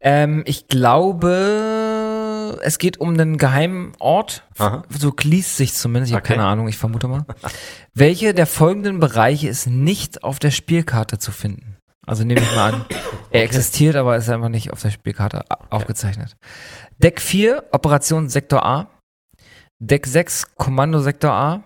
Ähm, 0.01 0.43
ich 0.47 0.67
glaube, 0.69 2.59
es 2.63 2.79
geht 2.79 2.99
um 2.99 3.11
einen 3.11 3.39
geheimen 3.39 3.93
Ort. 3.99 4.45
Aha. 4.59 4.83
So 4.89 5.15
liest 5.23 5.57
sich 5.57 5.75
zumindest. 5.75 6.11
Ich 6.11 6.15
habe 6.15 6.25
Okay. 6.25 6.35
keine 6.35 6.47
Ahnung, 6.47 6.69
ich 6.69 6.77
vermute 6.79 7.09
mal. 7.09 7.25
Welche 7.95 8.35
der 8.35 8.47
folgenden 8.47 8.99
Bereiche 9.01 9.49
ist 9.49 9.67
nicht 9.67 10.25
auf 10.25 10.39
der 10.39 10.51
Spielkarte 10.51 11.19
zu 11.19 11.31
finden? 11.31 11.77
Also 12.05 12.25
nehme 12.25 12.41
ich 12.41 12.55
mal 12.57 12.73
an, 12.75 12.85
er 13.31 13.45
existiert, 13.45 13.95
aber 13.95 14.17
ist 14.17 14.29
einfach 14.29 14.49
nicht 14.49 14.73
auf 14.73 14.83
der 14.83 14.91
Spielkarte 14.91 15.45
aufgezeichnet. 15.71 16.37
Deck 16.99 17.21
4, 17.21 17.69
Operation 17.71 18.29
Sektor 18.29 18.67
A. 18.67 18.89
Deck 19.85 20.07
6, 20.07 20.55
Kommandosektor 20.55 21.33
A. 21.33 21.65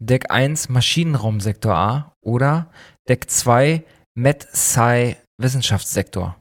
Deck 0.00 0.28
1, 0.28 0.70
Maschinenraumsektor 0.70 1.72
A. 1.72 2.12
Oder 2.20 2.68
Deck 3.08 3.30
2, 3.30 3.84
MedSci 4.16 5.16
Wissenschaftssektor. 5.40 6.36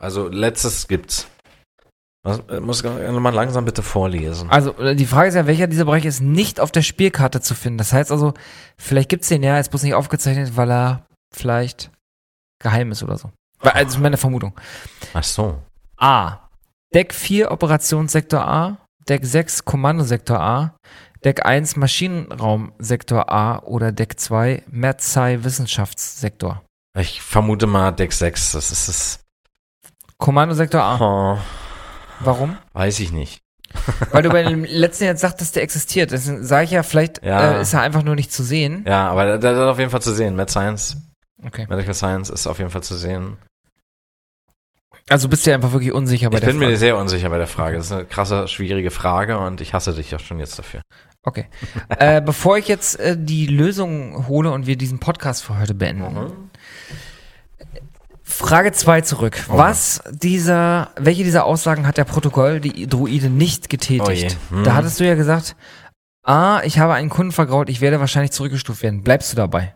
Also 0.00 0.28
letztes 0.28 0.86
gibt's. 0.86 1.26
Was, 2.22 2.38
äh, 2.48 2.60
muss 2.60 2.84
nochmal 2.84 3.34
langsam 3.34 3.64
bitte 3.64 3.82
vorlesen. 3.82 4.48
Also 4.48 4.72
äh, 4.78 4.94
die 4.94 5.06
Frage 5.06 5.28
ist 5.28 5.34
ja, 5.34 5.48
welcher 5.48 5.66
dieser 5.66 5.86
Bereiche 5.86 6.06
ist 6.06 6.20
nicht 6.20 6.60
auf 6.60 6.70
der 6.70 6.82
Spielkarte 6.82 7.40
zu 7.40 7.56
finden? 7.56 7.78
Das 7.78 7.92
heißt 7.92 8.12
also, 8.12 8.32
vielleicht 8.78 9.08
gibt's 9.08 9.26
den 9.28 9.42
ja, 9.42 9.58
ist 9.58 9.70
bloß 9.70 9.82
nicht 9.82 9.94
aufgezeichnet, 9.94 10.56
weil 10.56 10.70
er 10.70 11.06
vielleicht 11.34 11.90
geheim 12.62 12.92
ist 12.92 13.02
oder 13.02 13.18
so. 13.18 13.32
Also 13.58 13.76
das 13.76 13.94
ist 13.94 14.00
meine 14.00 14.18
Vermutung. 14.18 14.54
Ach 15.14 15.24
so. 15.24 15.60
A. 15.96 16.48
Deck 16.94 17.12
4 17.12 17.50
Operationssektor 17.50 18.40
A. 18.40 18.78
Deck 19.08 19.24
6 19.24 19.64
Kommandosektor 19.64 20.40
A. 20.40 20.74
Deck 21.24 21.44
1 21.46 21.76
Maschinenraumsektor 21.76 23.30
A. 23.32 23.58
Oder 23.60 23.92
Deck 23.92 24.18
2 24.18 24.62
MedSci 24.70 25.38
Wissenschaftssektor. 25.44 26.62
Ich 26.98 27.20
vermute 27.22 27.66
mal 27.66 27.92
Deck 27.92 28.12
6. 28.12 28.52
Das 28.52 28.70
ist 28.70 28.88
es. 28.88 29.20
Kommandosektor 30.18 30.82
A. 30.82 30.98
Oh, 31.00 31.38
Warum? 32.20 32.56
weiß 32.72 33.00
ich 33.00 33.12
nicht. 33.12 33.40
Weil 34.12 34.22
du 34.22 34.30
bei 34.30 34.42
dem 34.44 34.64
letzten 34.64 35.04
jetzt 35.04 35.20
sagtest, 35.20 35.56
der 35.56 35.64
existiert. 35.64 36.12
Deswegen 36.12 36.44
sage 36.44 36.64
ich 36.64 36.70
ja, 36.70 36.82
vielleicht 36.84 37.24
Ja. 37.24 37.54
äh, 37.58 37.62
ist 37.62 37.74
er 37.74 37.80
einfach 37.80 38.02
nur 38.04 38.14
nicht 38.14 38.32
zu 38.32 38.44
sehen. 38.44 38.84
Ja, 38.86 39.08
aber 39.10 39.38
der 39.38 39.52
ist 39.52 39.58
auf 39.58 39.78
jeden 39.78 39.90
Fall 39.90 40.02
zu 40.02 40.14
sehen. 40.14 40.36
Mad 40.36 40.50
Science, 40.50 40.96
Okay. 41.44 41.66
Medical 41.68 41.92
Science 41.94 42.30
ist 42.30 42.46
auf 42.46 42.58
jeden 42.58 42.70
Fall 42.70 42.82
zu 42.84 42.94
sehen. 42.96 43.36
Also 45.08 45.28
bist 45.28 45.44
du 45.44 45.50
ja 45.50 45.56
einfach 45.56 45.72
wirklich 45.72 45.92
unsicher 45.92 46.30
bei 46.30 46.36
ich 46.36 46.40
der 46.40 46.48
bin 46.48 46.58
mir 46.58 46.66
Frage. 46.66 46.78
sehr 46.78 46.96
unsicher 46.96 47.28
bei 47.28 47.38
der 47.38 47.46
Frage. 47.46 47.76
Das 47.76 47.86
ist 47.86 47.92
eine 47.92 48.06
krasse, 48.06 48.48
schwierige 48.48 48.90
Frage 48.90 49.38
und 49.38 49.60
ich 49.60 49.74
hasse 49.74 49.92
dich 49.92 50.10
ja 50.10 50.18
schon 50.18 50.38
jetzt 50.38 50.58
dafür. 50.58 50.80
Okay. 51.22 51.46
äh, 51.98 52.22
bevor 52.22 52.56
ich 52.56 52.68
jetzt 52.68 52.98
äh, 53.00 53.16
die 53.18 53.46
Lösung 53.46 54.28
hole 54.28 54.50
und 54.50 54.66
wir 54.66 54.76
diesen 54.76 55.00
Podcast 55.00 55.44
für 55.44 55.58
heute 55.58 55.74
beenden. 55.74 56.50
Frage 58.22 58.72
2 58.72 59.02
zurück. 59.02 59.44
Oh. 59.50 59.58
Was 59.58 60.02
dieser, 60.10 60.90
welche 60.96 61.24
dieser 61.24 61.44
Aussagen 61.44 61.86
hat 61.86 61.98
der 61.98 62.04
Protokoll, 62.04 62.60
die 62.60 62.86
Druide 62.86 63.28
nicht 63.28 63.68
getätigt? 63.68 64.38
Oh. 64.50 64.56
Hm. 64.56 64.64
Da 64.64 64.74
hattest 64.74 65.00
du 65.00 65.04
ja 65.04 65.14
gesagt, 65.14 65.54
ah, 66.22 66.62
ich 66.64 66.78
habe 66.78 66.94
einen 66.94 67.10
Kunden 67.10 67.32
vergraut, 67.32 67.68
ich 67.68 67.82
werde 67.82 68.00
wahrscheinlich 68.00 68.32
zurückgestuft 68.32 68.82
werden. 68.82 69.02
Bleibst 69.02 69.32
du 69.32 69.36
dabei? 69.36 69.74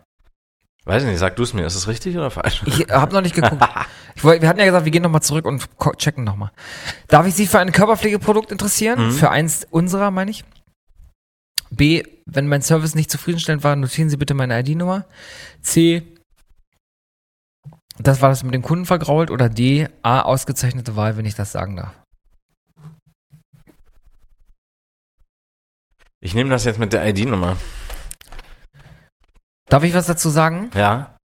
Weiß 0.89 1.03
ich 1.03 1.09
nicht, 1.09 1.19
sag 1.19 1.35
du 1.35 1.43
es 1.43 1.53
mir. 1.53 1.67
Ist 1.67 1.75
es 1.75 1.87
richtig 1.87 2.17
oder 2.17 2.31
falsch? 2.31 2.63
Ich 2.65 2.89
habe 2.89 3.13
noch 3.13 3.21
nicht 3.21 3.35
geguckt. 3.35 3.63
Wollt, 4.23 4.41
wir 4.41 4.49
hatten 4.49 4.57
ja 4.57 4.65
gesagt, 4.65 4.85
wir 4.85 4.91
gehen 4.91 5.03
nochmal 5.03 5.21
zurück 5.21 5.45
und 5.45 5.69
checken 5.97 6.23
nochmal. 6.23 6.49
Darf 7.07 7.27
ich 7.27 7.35
Sie 7.35 7.45
für 7.45 7.59
ein 7.59 7.71
Körperpflegeprodukt 7.71 8.51
interessieren? 8.51 9.05
Mhm. 9.05 9.11
Für 9.11 9.29
eins 9.29 9.67
unserer, 9.69 10.09
meine 10.09 10.31
ich. 10.31 10.43
B, 11.69 12.01
wenn 12.25 12.47
mein 12.47 12.63
Service 12.63 12.95
nicht 12.95 13.11
zufriedenstellend 13.11 13.63
war, 13.63 13.75
notieren 13.75 14.09
Sie 14.09 14.17
bitte 14.17 14.33
meine 14.33 14.59
ID-Nummer. 14.59 15.05
C, 15.61 16.01
das 17.99 18.23
war 18.23 18.29
das 18.29 18.41
mit 18.41 18.55
dem 18.55 18.63
Kunden 18.63 18.87
vergrault. 18.87 19.29
Oder 19.29 19.47
D, 19.47 19.87
A, 20.01 20.21
ausgezeichnete 20.21 20.95
Wahl, 20.95 21.17
wenn 21.17 21.25
ich 21.25 21.35
das 21.35 21.51
sagen 21.51 21.75
darf. 21.75 21.93
Ich 26.19 26.33
nehme 26.33 26.49
das 26.49 26.65
jetzt 26.65 26.79
mit 26.79 26.93
der 26.93 27.07
ID-Nummer. 27.07 27.57
Darf 29.69 29.83
ich 29.83 29.93
was 29.93 30.07
dazu 30.07 30.29
sagen? 30.29 30.71
Ja? 30.75 31.15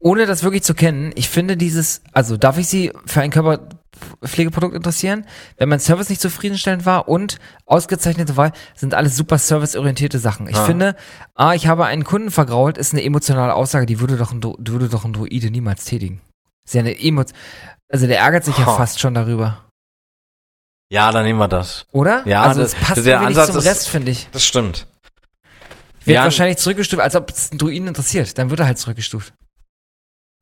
Ohne 0.00 0.26
das 0.26 0.42
wirklich 0.42 0.62
zu 0.62 0.74
kennen, 0.74 1.12
ich 1.14 1.30
finde 1.30 1.56
dieses, 1.56 2.02
also 2.12 2.36
darf 2.36 2.58
ich 2.58 2.68
Sie 2.68 2.92
für 3.06 3.22
ein 3.22 3.30
Körperpflegeprodukt 3.30 4.74
interessieren? 4.74 5.24
Wenn 5.56 5.70
mein 5.70 5.80
Service 5.80 6.10
nicht 6.10 6.20
zufriedenstellend 6.20 6.84
war 6.84 7.08
und 7.08 7.38
ausgezeichnete 7.64 8.36
Wahl, 8.36 8.52
sind 8.74 8.92
alles 8.92 9.16
super 9.16 9.38
serviceorientierte 9.38 10.18
Sachen. 10.18 10.46
Ich 10.46 10.56
Ah. 10.56 10.64
finde, 10.66 10.96
ah, 11.34 11.54
ich 11.54 11.68
habe 11.68 11.86
einen 11.86 12.04
Kunden 12.04 12.30
vergrault, 12.30 12.76
ist 12.76 12.92
eine 12.92 13.02
emotionale 13.02 13.54
Aussage, 13.54 13.86
die 13.86 13.98
würde 13.98 14.18
doch 14.18 14.30
ein, 14.32 14.42
Dro- 14.42 14.58
würde 14.58 14.90
doch 14.90 15.06
ein 15.06 15.14
Druide 15.14 15.50
niemals 15.50 15.86
tätigen. 15.86 16.20
Ist 16.66 16.74
ja 16.74 16.80
eine 16.80 16.98
Emo 17.00 17.24
also 17.90 18.06
der 18.06 18.18
ärgert 18.18 18.44
sich 18.44 18.58
ja 18.58 18.66
Ha. 18.66 18.76
fast 18.76 18.98
schon 19.00 19.14
darüber. 19.14 19.64
Ja, 20.90 21.12
dann 21.12 21.24
nehmen 21.24 21.38
wir 21.38 21.48
das. 21.48 21.86
Oder? 21.92 22.26
Ja, 22.26 22.42
also 22.42 22.60
das- 22.60 22.74
es 22.74 22.80
passt 22.80 23.06
der 23.06 23.20
Ansatz 23.20 23.48
zum 23.48 23.58
ist- 23.58 23.64
Rest, 23.66 23.88
finde 23.88 24.10
ich. 24.10 24.28
Das 24.32 24.44
stimmt. 24.44 24.86
Wird 26.04 26.16
Ja. 26.16 26.24
wahrscheinlich 26.24 26.58
zurückgestuft, 26.58 27.02
als 27.02 27.16
ob 27.16 27.30
es 27.30 27.50
einen 27.50 27.58
Druiden 27.58 27.88
interessiert. 27.88 28.36
Dann 28.38 28.50
wird 28.50 28.60
er 28.60 28.66
halt 28.66 28.78
zurückgestuft. 28.78 29.32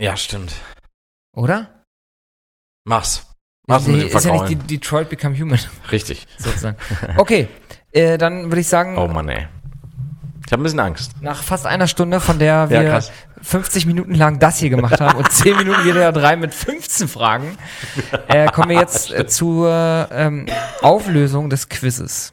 Ja, 0.01 0.17
stimmt. 0.17 0.53
Oder? 1.37 1.85
Mach's. 2.85 3.27
Mach's 3.69 3.87
mit 3.87 4.03
dem 4.11 4.17
ist 4.17 4.25
ja 4.25 4.33
nicht 4.33 4.49
die. 4.49 4.57
Detroit 4.57 5.09
Become 5.09 5.39
Human. 5.39 5.61
Richtig. 5.93 6.27
sozusagen. 6.39 6.77
Okay, 7.17 7.49
äh, 7.93 8.19
dann 8.19 8.45
würde 8.47 8.61
ich 8.61 8.69
sagen, 8.69 8.99
Oh 8.99 9.07
Mann, 9.07 9.29
ey. 9.29 9.47
Ich 10.45 10.53
habe 10.53 10.61
ein 10.61 10.65
bisschen 10.65 10.81
Angst. 10.81 11.13
nach 11.23 11.43
fast 11.43 11.67
einer 11.67 11.87
Stunde, 11.87 12.19
von 12.21 12.39
der 12.41 12.69
wir 12.69 12.83
Ja, 12.83 12.91
krass. 12.91 13.13
50 13.41 13.87
Minuten 13.87 14.15
lang 14.15 14.39
das 14.41 14.59
hier 14.59 14.69
gemacht 14.71 15.01
haben 15.01 15.17
und 15.17 15.31
10 15.31 15.57
Minuten 15.57 15.85
jeder 15.85 16.13
drei 16.13 16.37
mit 16.37 16.53
15 16.55 17.07
Fragen, 17.09 17.57
äh, 18.29 18.51
kommen 18.51 18.71
wir 18.71 18.79
jetzt 18.81 19.13
äh, 19.13 19.27
zur 19.27 20.09
ähm, 20.13 20.47
Auflösung 20.83 21.49
des 21.49 21.69
Quizzes. 21.69 22.32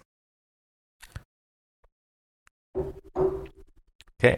Okay. 4.22 4.36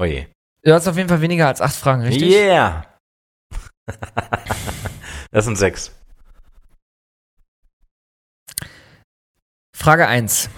Oh 0.00 0.04
je. 0.04 0.26
Du 0.62 0.72
hast 0.72 0.88
auf 0.88 0.96
jeden 0.96 1.08
Fall 1.10 1.20
weniger 1.20 1.46
als 1.46 1.60
acht 1.60 1.74
Fragen, 1.76 2.02
richtig? 2.02 2.30
Yeah. 2.30 2.86
das 5.30 5.44
sind 5.44 5.56
sechs. 5.56 5.92
Frage 9.76 10.06
1. 10.06 10.50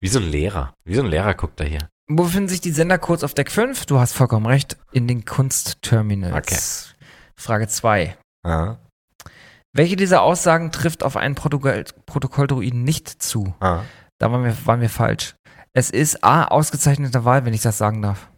Wie 0.00 0.08
so 0.08 0.18
ein 0.18 0.30
Lehrer. 0.30 0.74
Wie 0.84 0.94
so 0.94 1.02
ein 1.02 1.08
Lehrer 1.08 1.34
guckt 1.34 1.60
da 1.60 1.64
hier. 1.64 1.88
Wo 2.08 2.24
befinden 2.24 2.48
sich 2.48 2.60
die 2.62 2.70
Sendercodes 2.72 3.22
auf 3.22 3.34
Deck 3.34 3.50
5? 3.50 3.86
Du 3.86 3.98
hast 3.98 4.12
vollkommen 4.14 4.46
recht, 4.46 4.76
in 4.92 5.06
den 5.06 5.24
Kunstterminals. 5.26 6.94
Frage 7.36 7.68
2. 7.68 8.16
Ah, 8.44 8.76
Welche 9.74 9.96
dieser 9.96 10.22
Aussagen 10.22 10.72
trifft 10.72 11.02
auf 11.02 11.16
einen 11.16 11.34
Protokoll 11.34 11.84
Protokolldruiden 12.06 12.82
nicht 12.82 13.22
zu? 13.22 13.54
ah. 13.60 13.84
Da 14.20 14.30
waren 14.30 14.44
wir, 14.44 14.66
waren 14.66 14.80
wir 14.80 14.90
falsch. 14.90 15.34
Es 15.72 15.90
ist 15.90 16.22
A, 16.24 16.44
ausgezeichnete 16.44 17.24
Wahl, 17.24 17.44
wenn 17.44 17.54
ich 17.54 17.62
das 17.62 17.78
sagen 17.78 18.02
darf. 18.02 18.28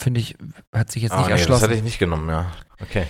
Finde 0.00 0.20
ich, 0.20 0.36
hat 0.74 0.90
sich 0.90 1.02
jetzt 1.04 1.12
Ah, 1.12 1.18
nicht 1.18 1.26
nee, 1.26 1.32
das 1.32 1.40
erschlossen. 1.40 1.62
hätte 1.64 1.74
ich 1.74 1.82
nicht 1.82 1.98
genommen, 1.98 2.28
ja. 2.28 2.52
Okay. 2.80 3.06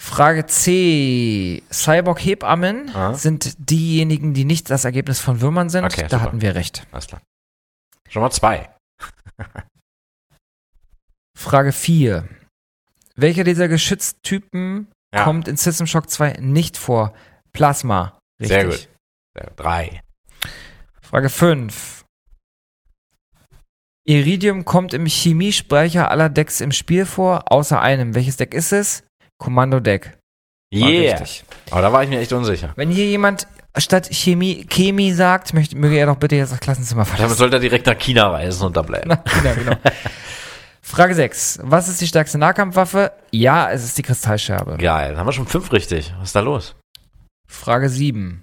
Frage 0.00 0.46
C. 0.46 1.62
Cyborg-Hebammen 1.72 2.94
Ah. 2.94 3.14
sind 3.14 3.54
diejenigen, 3.70 4.34
die 4.34 4.44
nicht 4.44 4.68
das 4.70 4.84
Ergebnis 4.84 5.20
von 5.20 5.40
Würmern 5.40 5.70
sind. 5.70 5.84
Okay, 5.84 6.02
da 6.02 6.08
super. 6.10 6.22
hatten 6.22 6.40
wir 6.40 6.54
recht. 6.54 6.86
Alles 6.92 7.06
klar. 7.06 7.22
Schon 8.08 8.22
mal 8.22 8.30
zwei. 8.30 8.68
Frage 11.36 11.72
4. 11.72 12.28
Welcher 13.16 13.44
dieser 13.44 13.68
Geschütztypen 13.68 14.88
Ja. 15.14 15.24
kommt 15.24 15.48
in 15.48 15.56
System 15.56 15.86
Shock 15.86 16.10
2 16.10 16.34
nicht 16.40 16.76
vor? 16.76 17.14
Plasma. 17.52 18.18
Richtig. 18.40 18.48
Sehr 18.48 18.64
gut. 18.66 18.88
Drei. 19.56 20.00
Frage 21.08 21.30
5. 21.30 22.04
Iridium 24.04 24.66
kommt 24.66 24.92
im 24.92 25.06
Chemiespeicher 25.06 26.10
aller 26.10 26.28
Decks 26.28 26.60
im 26.60 26.70
Spiel 26.70 27.06
vor, 27.06 27.50
außer 27.50 27.80
einem. 27.80 28.14
Welches 28.14 28.36
Deck 28.36 28.52
ist 28.52 28.72
es? 28.72 29.04
Kommando-Deck. 29.38 30.18
Yeah. 30.70 31.16
richtig. 31.16 31.44
Aber 31.70 31.80
da 31.80 31.94
war 31.94 32.02
ich 32.02 32.10
mir 32.10 32.20
echt 32.20 32.34
unsicher. 32.34 32.74
Wenn 32.76 32.90
hier 32.90 33.06
jemand 33.06 33.46
statt 33.78 34.10
Chemie 34.12 34.66
Chemie 34.68 35.12
sagt, 35.12 35.54
möchte, 35.54 35.76
möge 35.76 35.96
er 35.96 36.04
doch 36.04 36.16
bitte 36.16 36.36
jetzt 36.36 36.52
das 36.52 36.60
Klassenzimmer 36.60 37.04
Damit 37.04 37.16
verlassen. 37.16 37.38
sollte 37.38 37.56
er 37.56 37.60
direkt 37.60 37.86
nach 37.86 37.98
China 37.98 38.28
reisen 38.28 38.66
und 38.66 38.76
da 38.76 38.82
bleiben. 38.82 39.08
Na, 39.08 39.22
genau, 39.24 39.54
genau. 39.54 39.76
Frage 40.82 41.14
6. 41.14 41.60
Was 41.62 41.88
ist 41.88 42.02
die 42.02 42.06
stärkste 42.06 42.36
Nahkampfwaffe? 42.36 43.12
Ja, 43.30 43.70
es 43.70 43.82
ist 43.82 43.96
die 43.96 44.02
Kristallscherbe. 44.02 44.76
Geil. 44.76 45.12
Dann 45.12 45.20
haben 45.20 45.26
wir 45.26 45.32
schon 45.32 45.46
fünf 45.46 45.72
richtig. 45.72 46.12
Was 46.18 46.28
ist 46.28 46.36
da 46.36 46.40
los? 46.40 46.76
Frage 47.48 47.88
7. 47.88 48.42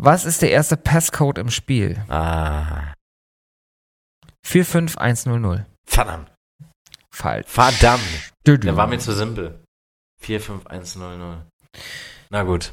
Was 0.00 0.24
ist 0.24 0.42
der 0.42 0.50
erste 0.52 0.76
Passcode 0.76 1.38
im 1.38 1.50
Spiel? 1.50 2.00
Ah. 2.08 2.94
45100. 4.44 5.66
Verdammt. 5.86 6.30
Falsch. 7.10 7.46
Verdammt. 7.48 8.02
Der 8.46 8.76
war 8.76 8.86
mir 8.86 8.98
zu 8.98 9.12
simpel. 9.12 9.62
45100. 10.20 11.46
Na 12.30 12.42
gut. 12.44 12.72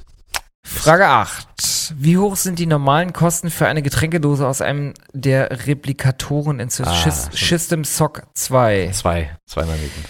Frage 0.65 1.07
8. 1.07 1.93
Wie 1.97 2.17
hoch 2.17 2.35
sind 2.35 2.59
die 2.59 2.65
normalen 2.65 3.13
Kosten 3.13 3.49
für 3.51 3.67
eine 3.67 3.81
Getränkedose 3.81 4.47
aus 4.47 4.61
einem 4.61 4.93
der 5.13 5.67
Replikatoren 5.67 6.59
in 6.59 6.69
Ah. 6.83 7.11
System 7.31 7.83
Sock 7.83 8.23
2? 8.35 8.89
Zwei. 8.93 9.35
Zwei 9.47 9.65
Naniten. 9.65 10.05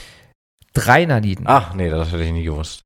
Drei 0.74 1.06
Naniden. 1.06 1.46
Ach, 1.48 1.74
nee, 1.74 1.90
das 1.90 2.12
hätte 2.12 2.24
ich 2.24 2.32
nie 2.32 2.44
gewusst. 2.44 2.85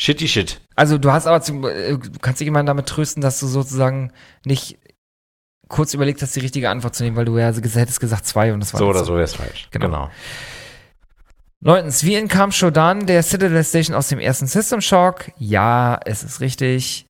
Shitty 0.00 0.28
shit. 0.28 0.62
Also 0.76 0.96
du 0.96 1.12
hast 1.12 1.26
aber 1.26 1.42
zum, 1.42 1.62
äh, 1.64 1.98
du 1.98 2.18
kannst 2.22 2.40
dich 2.40 2.48
immer 2.48 2.64
damit 2.64 2.86
trösten, 2.86 3.20
dass 3.20 3.38
du 3.38 3.46
sozusagen 3.46 4.12
nicht 4.46 4.78
kurz 5.68 5.92
überlegt 5.92 6.22
hast, 6.22 6.34
die 6.34 6.40
richtige 6.40 6.70
Antwort 6.70 6.94
zu 6.94 7.04
nehmen, 7.04 7.16
weil 7.16 7.26
du 7.26 7.36
ja 7.36 7.48
hättest 7.52 8.00
gesagt 8.00 8.24
zwei 8.24 8.54
und 8.54 8.60
das 8.60 8.72
war 8.72 8.78
So 8.78 8.88
oder 8.88 9.04
so 9.04 9.12
wäre 9.12 9.24
es 9.24 9.34
falsch. 9.34 9.68
Genau. 9.70 9.86
genau. 9.86 10.10
Neuntens, 11.60 12.02
wie 12.02 12.14
entkam 12.14 12.50
Shodan 12.50 13.04
der 13.06 13.22
Citadel 13.22 13.62
Station 13.62 13.94
aus 13.94 14.08
dem 14.08 14.18
ersten 14.18 14.46
System 14.46 14.80
Shock? 14.80 15.32
Ja, 15.36 16.00
es 16.06 16.22
ist 16.22 16.40
richtig. 16.40 17.04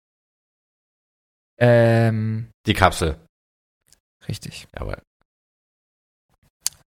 Ähm, 1.61 2.51
Die 2.67 2.75
Kapsel. 2.75 3.17
richtig. 4.27 4.67
Jawohl. 4.77 5.01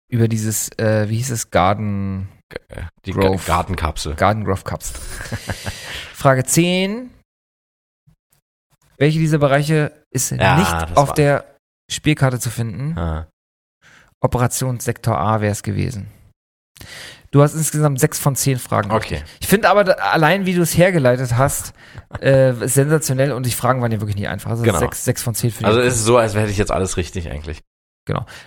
Über 0.10 0.28
dieses, 0.28 0.68
äh, 0.78 1.08
wie 1.08 1.16
hieß 1.16 1.32
es, 1.32 1.50
Garden, 1.50 2.28
Die 3.06 3.12
Grove. 3.12 3.38
Ga- 3.38 3.44
Gartenkapsel. 3.56 4.16
Garden 4.16 4.44
Grove 4.46 4.64
Cups. 4.64 4.92
Frage 6.14 6.44
10. 6.44 7.10
Welche 8.98 9.20
dieser 9.20 9.38
Bereiche 9.40 9.92
ist 10.12 10.32
Ja, 10.32 10.58
nicht 10.58 10.98
auf 10.98 11.10
war- 11.10 11.16
der 11.16 11.58
Spielkarte 11.92 12.40
zu 12.40 12.50
finden? 12.50 12.98
Ah. 12.98 13.28
Operationssektor 14.22 15.18
A 15.18 15.42
wäre 15.42 15.52
es 15.52 15.64
gewesen. 15.64 16.08
Du 17.32 17.42
hast 17.42 17.56
insgesamt 17.56 18.00
sechs 18.00 18.20
von 18.20 18.36
zehn 18.36 18.60
Fragen. 18.60 18.92
Okay. 18.92 19.16
richtig. 19.16 19.38
Ich 19.42 19.48
finde 19.48 19.70
aber 19.70 20.02
allein, 20.04 20.46
wie 20.46 20.54
du 20.54 20.62
es 20.62 20.78
hergeleitet 20.78 21.36
hast, 21.36 21.74
äh, 22.22 22.54
sensationell 22.68 23.32
und 23.32 23.46
die 23.46 23.52
Fragen 23.52 23.82
waren 23.82 23.92
ja 23.92 24.00
wirklich 24.00 24.16
nicht 24.16 24.28
einfach. 24.28 24.52
Also 24.52 24.64
Genau. 24.64 24.78
sechs, 24.80 25.04
sechs 25.04 25.24
von 25.24 25.34
zehn 25.34 25.50
finde 25.52 25.68
Also 25.68 25.82
ist 25.82 25.96
es 25.96 26.04
so, 26.06 26.18
als 26.18 26.36
hätte 26.36 26.52
ich 26.52 26.58
jetzt 26.58 26.72
alles 26.72 26.96
richtig 26.96 27.30
eigentlich. 27.32 27.62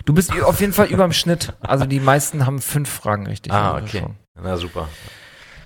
Du 0.05 0.13
bist 0.13 0.31
auf 0.43 0.59
jeden 0.59 0.73
Fall 0.73 0.87
über 0.87 1.03
dem 1.03 1.13
Schnitt. 1.13 1.53
Also 1.61 1.85
die 1.85 1.99
meisten 1.99 2.45
haben 2.45 2.61
fünf 2.61 2.89
Fragen 2.89 3.25
richtig. 3.27 3.51
Ah, 3.51 3.73
Also 3.73 3.85
okay. 3.85 3.99
schon. 3.99 4.15
Na 4.41 4.57
super. 4.57 4.87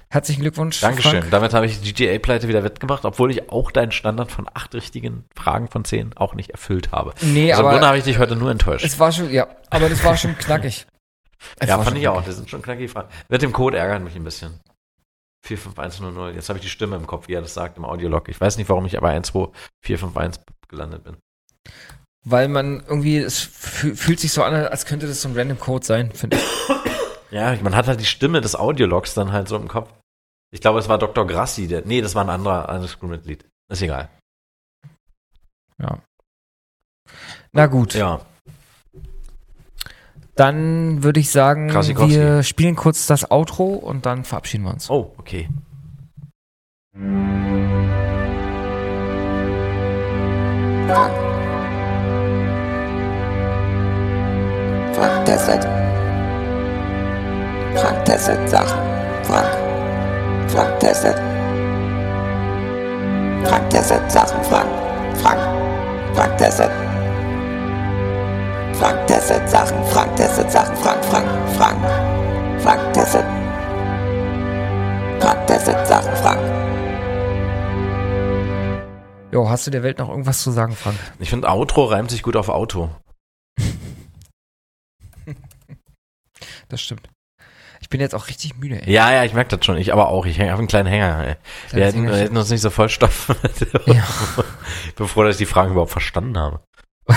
Herzlichen 0.09 0.41
Glückwunsch. 0.41 0.81
Dankeschön. 0.81 1.19
Frank. 1.21 1.31
Damit 1.31 1.53
habe 1.53 1.65
ich 1.65 1.79
die 1.81 1.93
GTA-Pleite 1.93 2.47
wieder 2.49 2.63
wettgemacht, 2.63 3.05
obwohl 3.05 3.31
ich 3.31 3.49
auch 3.49 3.71
deinen 3.71 3.91
Standard 3.93 4.29
von 4.31 4.47
acht 4.53 4.73
richtigen 4.75 5.23
Fragen 5.35 5.69
von 5.69 5.85
zehn 5.85 6.11
auch 6.17 6.33
nicht 6.35 6.49
erfüllt 6.49 6.91
habe. 6.91 7.13
Nee, 7.21 7.51
also 7.51 7.61
im 7.61 7.67
aber 7.67 7.73
Grunde 7.75 7.87
habe 7.87 7.97
ich 7.97 8.03
dich 8.03 8.17
heute 8.19 8.35
nur 8.35 8.51
enttäuscht. 8.51 8.83
es 8.85 8.99
war 8.99 9.11
schon, 9.13 9.29
ja, 9.29 9.47
aber 9.69 9.87
das 9.89 10.03
war 10.03 10.17
schon 10.17 10.37
knackig. 10.37 10.85
Es 11.57 11.69
ja, 11.69 11.79
fand 11.81 11.97
ich 11.97 12.07
auch. 12.07 12.13
knackig. 12.13 12.27
Das 12.27 12.35
sind 12.37 12.49
schon 12.51 12.61
knackige 12.61 12.87
Fragen. 12.87 13.09
Mit 13.27 13.41
dem 13.41 13.51
Code 13.51 13.75
ärgert 13.75 14.03
mich 14.03 14.15
ein 14.15 14.23
bisschen. 14.23 14.59
45100. 15.43 16.35
Jetzt 16.35 16.49
habe 16.49 16.59
ich 16.59 16.63
die 16.63 16.69
Stimme 16.69 16.95
im 16.97 17.07
Kopf, 17.07 17.27
wie 17.29 17.33
er 17.33 17.41
das 17.41 17.55
sagt 17.55 17.77
im 17.77 17.85
Audiolog. 17.85 18.29
Ich 18.29 18.39
weiß 18.39 18.57
nicht, 18.57 18.69
warum 18.69 18.85
ich 18.85 18.95
aber 18.95 19.09
12451 19.09 20.43
gelandet 20.67 21.03
bin. 21.03 21.17
Weil 22.23 22.47
man 22.49 22.83
irgendwie, 22.87 23.17
es 23.17 23.41
fü- 23.41 23.95
fühlt 23.95 24.19
sich 24.19 24.31
so 24.31 24.43
an, 24.43 24.53
als 24.53 24.85
könnte 24.85 25.07
das 25.07 25.21
so 25.21 25.29
ein 25.29 25.35
random 25.37 25.59
Code 25.59 25.85
sein, 25.85 26.11
finde 26.11 26.37
ich. 26.37 26.43
Ja, 27.31 27.55
man 27.63 27.77
hat 27.77 27.87
halt 27.87 28.01
die 28.01 28.05
Stimme 28.05 28.41
des 28.41 28.57
Audiologs 28.57 29.13
dann 29.13 29.31
halt 29.31 29.47
so 29.47 29.55
im 29.55 29.69
Kopf. 29.69 29.89
Ich 30.53 30.59
glaube, 30.59 30.79
es 30.79 30.89
war 30.89 30.97
Dr. 30.97 31.25
Grassi, 31.25 31.65
der. 31.69 31.83
Nee, 31.85 32.01
das 32.01 32.13
war 32.13 32.25
ein 32.25 32.29
anderer, 32.29 32.67
anderes 32.67 32.99
Crewmitglied. 32.99 33.45
Ist 33.71 33.81
egal. 33.81 34.09
Ja. 35.81 35.99
Na 37.53 37.67
gut, 37.67 37.93
Ja. 37.93 38.19
dann 40.35 41.03
würde 41.03 41.21
ich 41.21 41.31
sagen, 41.31 41.69
Krasikowski. 41.69 42.15
wir 42.17 42.43
spielen 42.43 42.75
kurz 42.75 43.07
das 43.07 43.31
Outro 43.31 43.75
und 43.75 44.05
dann 44.05 44.25
verabschieden 44.25 44.65
wir 44.65 44.71
uns. 44.71 44.89
Oh, 44.89 45.13
okay. 45.17 45.47
Frank. 55.01 55.13
Frank 55.13 55.25
testet. 55.25 55.63
Frank 57.75 58.05
testet 58.05 58.49
Sachen. 58.49 58.79
Frank. 59.23 59.47
Frank 60.47 60.79
testet. 60.79 61.15
Frank 63.47 63.69
testet 63.71 64.11
Sachen. 64.11 64.43
Frank. 64.43 64.69
Frank. 65.15 65.41
Frank 66.13 66.37
testet. 66.37 66.71
Frank 68.73 69.07
testet 69.07 69.49
Sachen. 69.49 69.83
Frank 69.85 70.15
testet 70.15 70.51
Sachen. 70.51 70.75
Frank. 70.75 71.03
Frank. 71.05 71.27
Frank. 71.57 71.79
Frank 72.61 72.93
testet. 72.93 73.25
Frank 75.19 75.47
testet 75.47 75.87
Sachen. 75.87 76.15
Frank. 76.17 76.39
Jo, 79.31 79.49
hast 79.49 79.65
du 79.65 79.71
der 79.71 79.81
Welt 79.81 79.97
noch 79.97 80.09
irgendwas 80.09 80.43
zu 80.43 80.51
sagen, 80.51 80.75
Frank? 80.75 80.97
Ich 81.17 81.31
finde, 81.31 81.49
Outro 81.49 81.85
reimt 81.85 82.11
sich 82.11 82.21
gut 82.21 82.35
auf 82.35 82.49
Auto. 82.49 82.89
Das 86.71 86.81
stimmt. 86.81 87.09
Ich 87.81 87.89
bin 87.89 87.99
jetzt 87.99 88.13
auch 88.15 88.27
richtig 88.27 88.55
müde, 88.57 88.81
ey. 88.81 88.91
Ja, 88.93 89.11
ja, 89.11 89.23
ich 89.23 89.33
merke 89.33 89.57
das 89.57 89.65
schon. 89.65 89.77
Ich 89.77 89.91
aber 89.91 90.09
auch. 90.09 90.25
Ich 90.25 90.37
hänge 90.37 90.53
auf 90.53 90.59
einen 90.59 90.67
kleinen 90.67 90.87
Hänger. 90.87 91.25
Ey. 91.27 91.35
Wir 91.71 91.85
hätten, 91.85 92.07
wir 92.07 92.15
hätten 92.15 92.37
uns 92.37 92.49
nicht 92.49 92.61
so 92.61 92.69
vollstopfen. 92.69 93.35
Ja. 93.87 94.03
Ich 94.87 94.95
bin 94.95 95.07
froh, 95.07 95.23
dass 95.23 95.35
ich 95.35 95.39
die 95.39 95.45
Fragen 95.51 95.71
überhaupt 95.71 95.91
verstanden 95.91 96.37
habe. 96.37 96.61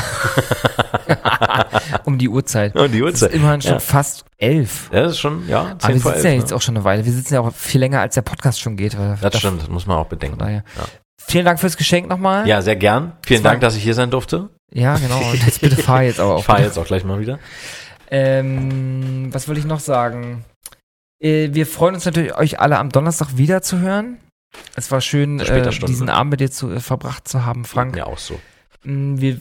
um 2.04 2.18
die 2.18 2.28
Uhrzeit. 2.28 2.74
Und 2.74 2.92
die 2.92 3.00
Es 3.00 3.14
ist 3.14 3.22
Uhrzeit. 3.22 3.32
immerhin 3.34 3.62
schon 3.62 3.72
Ja. 3.74 3.78
fast 3.80 4.24
elf. 4.38 4.90
Ja, 4.92 5.02
das 5.02 5.12
ist 5.12 5.18
schon, 5.20 5.48
ja, 5.48 5.60
Aber 5.62 5.78
10 5.78 5.88
wir 5.90 5.94
sitzen 6.00 6.08
11. 6.14 6.24
ja 6.24 6.30
jetzt 6.32 6.50
ne? 6.50 6.56
auch 6.56 6.62
schon 6.62 6.76
eine 6.76 6.84
Weile. 6.84 7.04
Wir 7.04 7.12
sitzen 7.12 7.34
ja 7.34 7.40
auch 7.40 7.52
viel 7.54 7.80
länger, 7.80 8.00
als 8.00 8.14
der 8.14 8.22
Podcast 8.22 8.60
schon 8.60 8.76
geht. 8.76 8.94
Das 8.94 9.20
da- 9.20 9.38
stimmt, 9.38 9.62
das 9.62 9.68
muss 9.68 9.86
man 9.86 9.98
auch 9.98 10.06
bedenken. 10.06 10.40
Ja. 10.50 10.62
Vielen 11.26 11.44
Dank 11.44 11.60
fürs 11.60 11.76
Geschenk 11.76 12.08
nochmal. 12.08 12.46
Ja, 12.48 12.60
sehr 12.62 12.76
gern. 12.76 13.12
Vielen 13.24 13.42
Das 13.42 13.50
Dank, 13.50 13.60
dass 13.62 13.76
ich 13.76 13.82
hier 13.82 13.94
sein 13.94 14.10
durfte. 14.10 14.50
Ja, 14.72 14.96
genau. 14.96 15.18
Und 15.30 15.44
jetzt 15.46 15.60
bitte 15.60 15.76
fahr 15.76 16.02
jetzt 16.02 16.20
aber 16.20 16.34
auch. 16.34 16.40
Ich 16.40 16.46
bitte. 16.46 16.62
jetzt 16.62 16.78
auch 16.78 16.84
gleich 16.86 17.04
mal 17.04 17.20
wieder. 17.20 17.38
Ähm, 18.16 19.28
was 19.34 19.48
will 19.48 19.58
ich 19.58 19.64
noch 19.64 19.80
sagen? 19.80 20.44
Äh, 21.20 21.48
wir 21.52 21.66
freuen 21.66 21.94
uns 21.96 22.04
natürlich, 22.04 22.36
euch 22.36 22.60
alle 22.60 22.78
am 22.78 22.90
Donnerstag 22.90 23.36
wieder 23.36 23.60
zu 23.60 23.80
hören. 23.80 24.18
Es 24.76 24.90
war 24.92 25.00
schön, 25.00 25.40
äh, 25.40 25.68
diesen 25.70 26.08
Abend 26.08 26.30
mit 26.30 26.40
dir 26.40 26.50
zu, 26.50 26.70
äh, 26.70 26.78
verbracht 26.78 27.26
zu 27.26 27.44
haben, 27.44 27.64
Frank. 27.64 27.96
Ja, 27.96 28.06
auch 28.06 28.18
so. 28.18 28.38
Mm, 28.84 29.18
Wir 29.18 29.40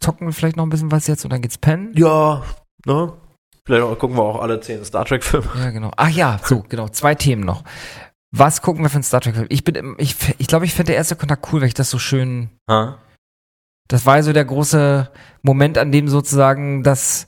zocken 0.00 0.32
vielleicht 0.32 0.56
noch 0.56 0.64
ein 0.64 0.70
bisschen 0.70 0.90
was 0.90 1.06
jetzt 1.06 1.24
und 1.24 1.32
dann 1.32 1.42
geht's 1.42 1.58
pennen. 1.58 1.92
Ja, 1.96 2.42
ne? 2.86 3.12
Vielleicht 3.66 3.82
auch, 3.82 3.98
gucken 3.98 4.16
wir 4.16 4.22
auch 4.22 4.40
alle 4.40 4.58
zehn 4.60 4.82
Star 4.86 5.04
Trek 5.04 5.22
Filme. 5.22 5.46
Ja, 5.56 5.68
genau. 5.70 5.90
Ach 5.96 6.08
ja, 6.08 6.40
so, 6.42 6.64
genau. 6.66 6.88
Zwei 6.88 7.14
Themen 7.14 7.42
noch. 7.44 7.62
Was 8.30 8.62
gucken 8.62 8.82
wir 8.82 8.88
für 8.88 8.94
einen 8.96 9.02
Star 9.04 9.20
Trek-Film? 9.20 9.46
Ich 9.50 9.64
bin, 9.64 9.94
ich, 9.98 10.14
ich 10.38 10.46
glaube, 10.46 10.64
ich 10.64 10.72
finde 10.72 10.88
der 10.92 10.96
erste 10.96 11.16
Kontakt 11.16 11.46
cool, 11.52 11.60
weil 11.60 11.68
ich 11.68 11.74
das 11.74 11.90
so 11.90 11.98
schön, 11.98 12.48
Ha? 12.70 12.98
das 13.88 14.06
war 14.06 14.22
so 14.22 14.32
der 14.32 14.44
große 14.46 15.10
Moment, 15.42 15.76
an 15.78 15.92
dem 15.92 16.08
sozusagen 16.08 16.82
das, 16.82 17.26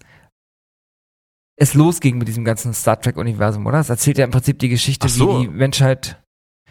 es 1.61 1.75
losging 1.75 2.19
mit 2.19 2.27
diesem 2.27 2.45
ganzen 2.45 2.75
Star 2.75 3.01
Trek-Universum, 3.01 3.65
oder? 3.67 3.79
Es 3.79 3.91
erzählt 3.91 4.19
ja 4.19 4.25
im 4.25 4.31
Prinzip 4.33 4.59
die 4.59 4.69
Geschichte, 4.69 5.09
so. 5.09 5.39
wie 5.41 5.43
die 5.47 5.49
Menschheit, 5.49 6.17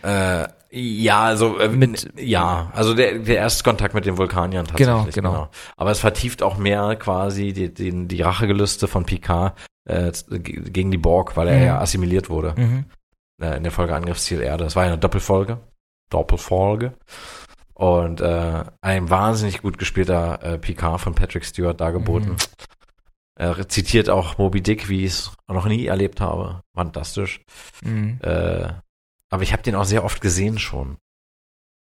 Äh, 0.04 0.48
Ja, 0.72 1.24
also 1.24 1.58
äh, 1.58 1.68
Mit- 1.68 2.14
ja, 2.20 2.70
also 2.76 2.94
der, 2.94 3.18
der 3.20 3.38
erste 3.38 3.64
Kontakt 3.64 3.96
mit 3.96 4.06
den 4.06 4.18
Vulkaniern 4.18 4.66
tatsächlich. 4.68 5.16
Genau, 5.16 5.32
genau. 5.32 5.50
Aber 5.78 5.90
es 5.92 6.00
vertieft 6.00 6.44
auch 6.44 6.58
mehr 6.58 6.96
quasi 6.96 7.54
die, 7.54 7.74
die, 7.74 8.08
die 8.08 8.22
Rachegelüste 8.22 8.88
von 8.88 9.04
Picard 9.06 9.58
äh, 9.86 10.12
gegen 10.40 10.92
die 10.92 10.98
Borg, 11.00 11.36
weil 11.38 11.48
er 11.48 11.58
Mhm. 11.58 11.66
ja 11.66 11.80
assimiliert 11.82 12.30
wurde 12.30 12.54
Mhm. 12.56 12.86
äh, 13.42 13.58
in 13.58 13.64
der 13.64 13.72
Folge 13.72 13.96
Angriffsziel 13.96 14.42
Erde. 14.42 14.64
Das 14.66 14.76
war 14.76 14.84
ja 14.84 14.90
eine 14.92 15.00
Doppelfolge. 15.00 15.58
Doppelfolge. 16.12 16.94
Und 17.74 18.22
äh, 18.22 18.64
ein 18.82 19.10
wahnsinnig 19.10 19.62
gut 19.62 19.78
gespielter 19.80 20.44
äh, 20.44 20.58
Picard 20.60 21.02
von 21.02 21.16
Patrick 21.16 21.46
Stewart 21.46 21.80
dargeboten. 21.82 22.32
Mhm. 22.32 22.38
Er 23.40 23.70
zitiert 23.70 24.10
auch 24.10 24.38
Moby 24.38 24.62
Dick, 24.62 24.90
wie 24.90 25.06
ich 25.06 25.12
es 25.14 25.32
noch 25.48 25.66
nie 25.66 25.86
erlebt 25.86 26.20
habe. 26.20 26.62
Fantastisch. 26.76 27.40
Mhm. 27.82 28.20
Äh, 28.22 28.68
aber 29.30 29.44
ich 29.44 29.54
habe 29.54 29.64
den 29.64 29.76
auch 29.76 29.86
sehr 29.86 30.04
oft 30.04 30.20
gesehen 30.20 30.60
schon. 30.60 30.98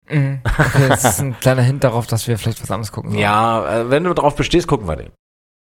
Mhm. 0.09 0.41
Okay, 0.45 0.89
das 0.89 1.05
ist 1.05 1.21
ein 1.21 1.39
kleiner 1.41 1.61
Hint 1.61 1.85
darauf, 1.85 2.07
dass 2.07 2.27
wir 2.29 2.39
vielleicht 2.39 2.63
was 2.63 2.71
anderes 2.71 2.93
gucken 2.93 3.11
sollen. 3.11 3.21
Ja, 3.23 3.81
äh, 3.81 3.91
wenn 3.91 4.05
du 4.05 4.15
darauf 4.15 4.37
bestehst, 4.37 4.67
gucken 4.67 4.89
wir 4.89 4.97
den. 4.97 5.11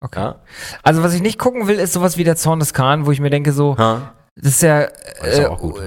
Okay. 0.00 0.20
Ja? 0.20 0.40
Also 0.82 1.02
was 1.02 1.12
ich 1.12 1.20
nicht 1.20 1.38
gucken 1.38 1.66
will, 1.66 1.78
ist 1.78 1.92
sowas 1.92 2.16
wie 2.16 2.24
der 2.24 2.36
Zorn 2.36 2.60
des 2.60 2.72
Khan, 2.72 3.04
wo 3.04 3.12
ich 3.12 3.20
mir 3.20 3.30
denke 3.30 3.52
so, 3.52 3.76
Ha? 3.76 4.14
das 4.36 4.52
ist 4.52 4.62
ja, 4.62 4.80
Ist 4.82 5.40
äh, 5.40 5.46
auch 5.46 5.58
gut. 5.58 5.78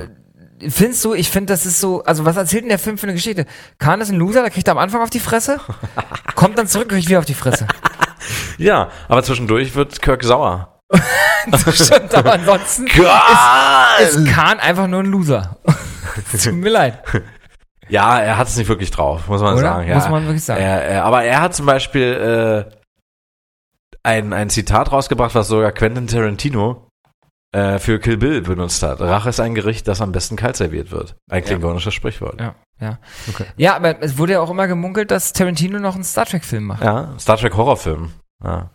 findest 0.60 1.04
du, 1.06 1.16
ich 1.16 1.32
finde, 1.32 1.54
das 1.54 1.66
ist 1.66 1.80
so, 1.80 2.04
also 2.04 2.24
was 2.24 2.38
erzählt 2.38 2.64
denn 2.64 2.70
der 2.70 2.78
Film 2.78 3.00
für 3.00 3.08
eine 3.08 3.14
Geschichte? 3.16 3.48
Khan 3.80 4.00
ist 4.02 4.10
ein 4.12 4.18
Loser, 4.18 4.42
der 4.42 4.52
kriegt 4.52 4.70
am 4.70 4.78
Anfang 4.78 5.02
auf 5.02 5.10
die 5.10 5.20
Fresse, 5.20 5.60
kommt 6.36 6.60
dann 6.60 6.68
zurück, 6.68 6.90
kriegt 6.90 7.08
wieder 7.10 7.18
auf 7.20 7.26
die 7.26 7.34
Fresse. 7.34 7.68
Ja, 8.58 8.90
aber 9.08 9.24
zwischendurch 9.24 9.76
wird 9.76 10.02
Kirk 10.02 10.24
sauer. 10.24 10.80
Das 11.50 11.62
stimmt, 11.88 12.14
aber 12.14 12.34
ansonsten 12.34 12.86
ist, 14.04 14.16
ist 14.16 14.28
Khan 14.28 14.60
einfach 14.60 14.86
nur 14.86 15.00
ein 15.00 15.08
Loser. 15.08 15.58
Tut 16.32 16.54
mir 16.54 16.70
leid. 16.70 17.00
Ja, 17.90 18.20
er 18.20 18.38
hat 18.38 18.48
es 18.48 18.58
nicht 18.58 18.68
wirklich 18.68 18.92
drauf, 18.92 19.28
muss 19.28 19.42
man 19.42 19.56
Oder? 19.56 19.64
sagen. 19.64 19.88
Ja. 19.88 19.96
Muss 19.96 20.10
man 20.10 20.24
wirklich 20.26 20.44
sagen. 20.44 20.62
Er, 20.62 20.84
er, 20.84 21.06
aber 21.06 21.24
er 21.24 21.42
hat 21.42 21.56
zum 21.56 21.66
Beispiel 21.66 22.70
äh, 22.70 22.76
ein, 24.04 24.34
ein 24.34 24.52
Zitat 24.52 24.92
rausgebracht, 24.92 25.34
was 25.34 25.48
sogar 25.48 25.72
Quentin 25.72 26.06
Tarantino 26.06 26.91
äh, 27.54 27.80
für 27.80 28.00
Kill 28.00 28.18
Bill 28.18 28.42
benutzt 28.42 28.82
hat. 28.84 29.02
Rache 29.02 29.30
ist 29.30 29.40
ein 29.40 29.56
Gericht, 29.56 29.88
das 29.88 30.02
am 30.02 30.12
besten 30.12 30.36
kalt 30.36 30.56
serviert 30.56 30.92
wird. 30.92 31.16
Ein 31.30 31.44
klingonisches 31.44 31.94
Sprichwort. 31.94 32.40
Ja, 32.40 32.56
ja. 32.80 33.00
Okay. 33.30 33.46
Ja, 33.58 33.76
aber 33.76 34.02
es 34.02 34.18
wurde 34.18 34.34
ja 34.34 34.42
auch 34.42 34.50
immer 34.50 34.68
gemunkelt, 34.68 35.12
dass 35.12 35.34
Tarantino 35.34 35.80
noch 35.80 35.96
einen 35.96 36.04
Star 36.04 36.26
Trek-Film 36.26 36.66
macht. 36.66 36.84
Ja, 36.84 37.14
Star 37.20 37.38
Trek 37.38 37.56
Horrorfilm. 37.56 38.12
Ja. 38.44 38.70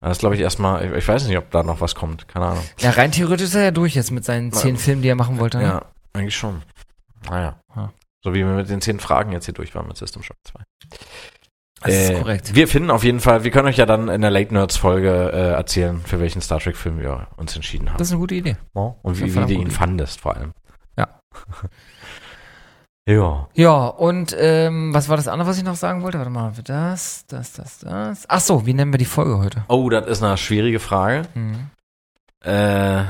Das 0.00 0.18
glaube 0.18 0.34
ich 0.34 0.42
erstmal, 0.42 0.84
ich, 0.84 0.92
ich 0.92 1.08
weiß 1.08 1.26
nicht, 1.26 1.38
ob 1.38 1.50
da 1.50 1.62
noch 1.62 1.80
was 1.80 1.94
kommt, 1.94 2.28
keine 2.28 2.46
Ahnung. 2.46 2.64
Ja, 2.78 2.90
rein 2.90 3.10
theoretisch 3.10 3.46
ist 3.46 3.54
er 3.54 3.64
ja 3.64 3.70
durch 3.70 3.94
jetzt 3.94 4.10
mit 4.10 4.24
seinen 4.24 4.52
zehn 4.52 4.76
Filmen, 4.76 5.00
die 5.00 5.08
er 5.08 5.14
machen 5.14 5.38
wollte. 5.38 5.58
Ne? 5.58 5.64
Ja, 5.64 5.82
eigentlich 6.12 6.36
schon. 6.36 6.62
Naja. 7.30 7.58
Ja. 7.74 7.90
So 8.22 8.34
wie 8.34 8.38
wir 8.38 8.46
mit 8.46 8.68
den 8.68 8.82
zehn 8.82 9.00
Fragen 9.00 9.32
jetzt 9.32 9.46
hier 9.46 9.54
durch 9.54 9.74
waren 9.74 9.88
mit 9.88 9.96
System 9.96 10.22
Shock 10.22 10.36
2. 10.44 10.60
Das 11.84 11.92
ist 11.94 12.10
Äh, 12.10 12.14
korrekt. 12.20 12.54
Wir 12.54 12.66
finden 12.66 12.90
auf 12.90 13.04
jeden 13.04 13.20
Fall, 13.20 13.44
wir 13.44 13.50
können 13.50 13.68
euch 13.68 13.76
ja 13.76 13.86
dann 13.86 14.08
in 14.08 14.20
der 14.22 14.30
Late 14.30 14.52
Nerds 14.54 14.76
Folge 14.76 15.30
äh, 15.32 15.52
erzählen, 15.52 16.00
für 16.00 16.18
welchen 16.18 16.40
Star 16.40 16.58
Trek 16.58 16.76
Film 16.76 16.98
wir 16.98 17.28
uns 17.36 17.54
entschieden 17.54 17.90
haben. 17.90 17.98
Das 17.98 18.08
ist 18.08 18.12
eine 18.12 18.20
gute 18.20 18.34
Idee. 18.34 18.56
Ja, 18.74 18.94
und 19.02 19.20
wie, 19.20 19.34
wie 19.34 19.40
du 19.46 19.52
ihn 19.52 19.70
fandest 19.70 20.20
vor 20.22 20.34
allem. 20.34 20.52
Ja. 20.96 21.20
ja. 23.08 23.48
Ja, 23.54 23.86
und 23.86 24.34
ähm, 24.38 24.94
was 24.94 25.08
war 25.08 25.16
das 25.16 25.28
andere, 25.28 25.48
was 25.48 25.58
ich 25.58 25.64
noch 25.64 25.74
sagen 25.76 26.02
wollte? 26.02 26.18
Warte 26.18 26.30
mal, 26.30 26.52
das, 26.64 27.26
das, 27.26 27.52
das, 27.52 27.78
das. 27.80 28.24
Ach 28.28 28.40
so, 28.40 28.64
wie 28.66 28.72
nennen 28.74 28.92
wir 28.92 28.98
die 28.98 29.04
Folge 29.04 29.38
heute? 29.38 29.64
Oh, 29.68 29.88
das 29.90 30.06
ist 30.06 30.22
eine 30.22 30.38
schwierige 30.38 30.80
Frage. 30.80 31.22
Mhm. 31.34 31.70
Äh, 32.44 33.02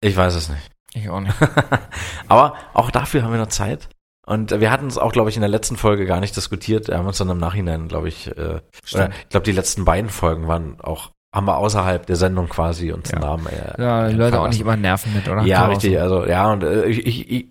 ich 0.00 0.16
weiß 0.16 0.34
es 0.34 0.48
nicht. 0.48 0.70
Ich 0.94 1.08
auch 1.08 1.20
nicht. 1.20 1.34
Aber 2.28 2.54
auch 2.74 2.90
dafür 2.90 3.22
haben 3.22 3.32
wir 3.32 3.38
noch 3.40 3.46
Zeit. 3.48 3.88
Und 4.26 4.52
äh, 4.52 4.60
wir 4.60 4.70
hatten 4.70 4.86
es 4.86 4.98
auch, 4.98 5.12
glaube 5.12 5.30
ich, 5.30 5.36
in 5.36 5.42
der 5.42 5.48
letzten 5.50 5.76
Folge 5.76 6.06
gar 6.06 6.20
nicht 6.20 6.36
diskutiert. 6.36 6.88
Wir 6.88 6.98
haben 6.98 7.06
uns 7.06 7.18
dann 7.18 7.28
im 7.30 7.38
Nachhinein, 7.38 7.88
glaube 7.88 8.08
ich, 8.08 8.28
äh, 8.28 8.60
oder 8.92 9.10
ich 9.10 9.28
glaube, 9.30 9.44
die 9.44 9.52
letzten 9.52 9.84
beiden 9.84 10.10
Folgen 10.10 10.46
waren 10.48 10.80
auch, 10.80 11.10
haben 11.34 11.46
wir 11.46 11.56
außerhalb 11.56 12.06
der 12.06 12.16
Sendung 12.16 12.48
quasi 12.48 12.92
uns 12.92 13.10
Ja. 13.10 13.18
Namen 13.18 13.46
äh, 13.46 13.82
Ja, 13.82 14.08
die 14.08 14.14
Leute 14.14 14.40
auch 14.40 14.48
nicht 14.48 14.60
immer 14.60 14.76
nerven 14.76 15.12
mit, 15.14 15.28
oder? 15.28 15.42
Ja, 15.42 15.66
richtig. 15.66 15.94
so. 15.94 15.98
Also 15.98 16.26
ja, 16.26 16.52
und 16.52 16.62
äh, 16.62 16.84
ich, 16.86 17.04
ich, 17.06 17.30
ich, 17.30 17.46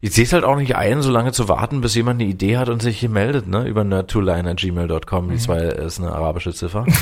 ich 0.00 0.12
sehe 0.12 0.24
es 0.24 0.32
halt 0.32 0.42
auch 0.44 0.56
nicht 0.56 0.74
ein, 0.74 1.02
so 1.02 1.10
lange 1.12 1.30
zu 1.32 1.48
warten, 1.48 1.80
bis 1.82 1.94
jemand 1.94 2.20
eine 2.20 2.28
Idee 2.30 2.56
hat 2.56 2.70
und 2.70 2.80
sich 2.82 2.98
hier 2.98 3.10
meldet, 3.10 3.46
ne? 3.46 3.64
Über 3.64 3.84
nerdtoline.gmail.com. 3.84 5.26
Mhm. 5.26 5.30
Die 5.30 5.36
zwei 5.38 5.58
ist 5.58 6.00
eine 6.00 6.12
arabische 6.12 6.52
Ziffer. 6.54 6.86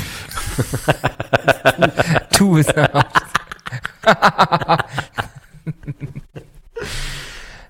Tu 2.31 2.57
es. 2.57 2.67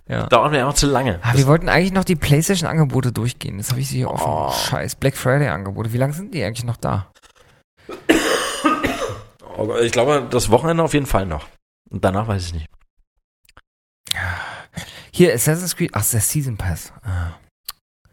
ja. 0.07 0.27
Dauert 0.27 0.51
mir 0.51 0.59
einfach 0.59 0.75
zu 0.75 0.87
lange. 0.87 1.19
Ah, 1.23 1.33
wir 1.35 1.47
wollten 1.47 1.67
eigentlich 1.67 1.93
noch 1.93 2.03
die 2.03 2.15
PlayStation-Angebote 2.15 3.11
durchgehen. 3.11 3.57
Das 3.57 3.71
habe 3.71 3.79
ich 3.81 3.89
hier 3.89 4.09
offen. 4.09 4.27
Oh. 4.27 4.51
Scheiß 4.51 4.95
Black 4.95 5.17
Friday-Angebote. 5.17 5.93
Wie 5.93 5.97
lange 5.97 6.13
sind 6.13 6.33
die 6.33 6.43
eigentlich 6.43 6.65
noch 6.65 6.77
da? 6.77 7.11
Aber 9.57 9.81
ich 9.81 9.91
glaube, 9.91 10.27
das 10.29 10.51
Wochenende 10.51 10.83
auf 10.83 10.93
jeden 10.93 11.07
Fall 11.07 11.25
noch. 11.25 11.47
Und 11.89 12.03
danach 12.03 12.27
weiß 12.27 12.45
ich 12.45 12.53
nicht. 12.53 12.67
Hier, 15.11 15.33
Assassin's 15.33 15.75
Creed. 15.75 15.91
Ach, 15.93 16.05
der 16.07 16.19
Season 16.19 16.57
Pass. 16.57 16.91
Ah. 17.03 17.37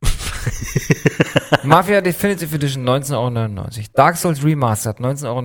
Mafia 1.65 2.01
Definitive 2.01 2.55
Edition 2.55 2.89
19,99 2.89 3.17
Euro. 3.17 3.69
Dark 3.95 4.17
Souls 4.17 4.45
Remastered 4.45 4.99
19,99 4.99 5.27
Euro. 5.27 5.41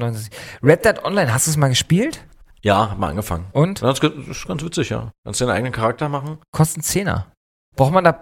Red 0.63 0.85
Dead 0.85 1.03
Online, 1.03 1.33
hast 1.33 1.47
du 1.47 1.51
es 1.51 1.57
mal 1.57 1.69
gespielt? 1.69 2.23
Ja, 2.61 2.89
hab 2.91 2.97
mal 2.97 3.09
angefangen. 3.09 3.45
Und? 3.53 3.81
Das 3.81 3.99
ist 3.99 4.47
ganz- 4.47 4.63
witzig, 4.63 4.89
ja. 4.89 5.11
Kannst 5.23 5.39
du 5.41 5.45
deinen 5.45 5.55
eigenen 5.55 5.73
Charakter 5.73 6.09
machen? 6.09 6.39
Kostet 6.51 6.83
10er. 6.83 7.25
Braucht 7.75 7.93
man 7.93 8.03
da, 8.03 8.19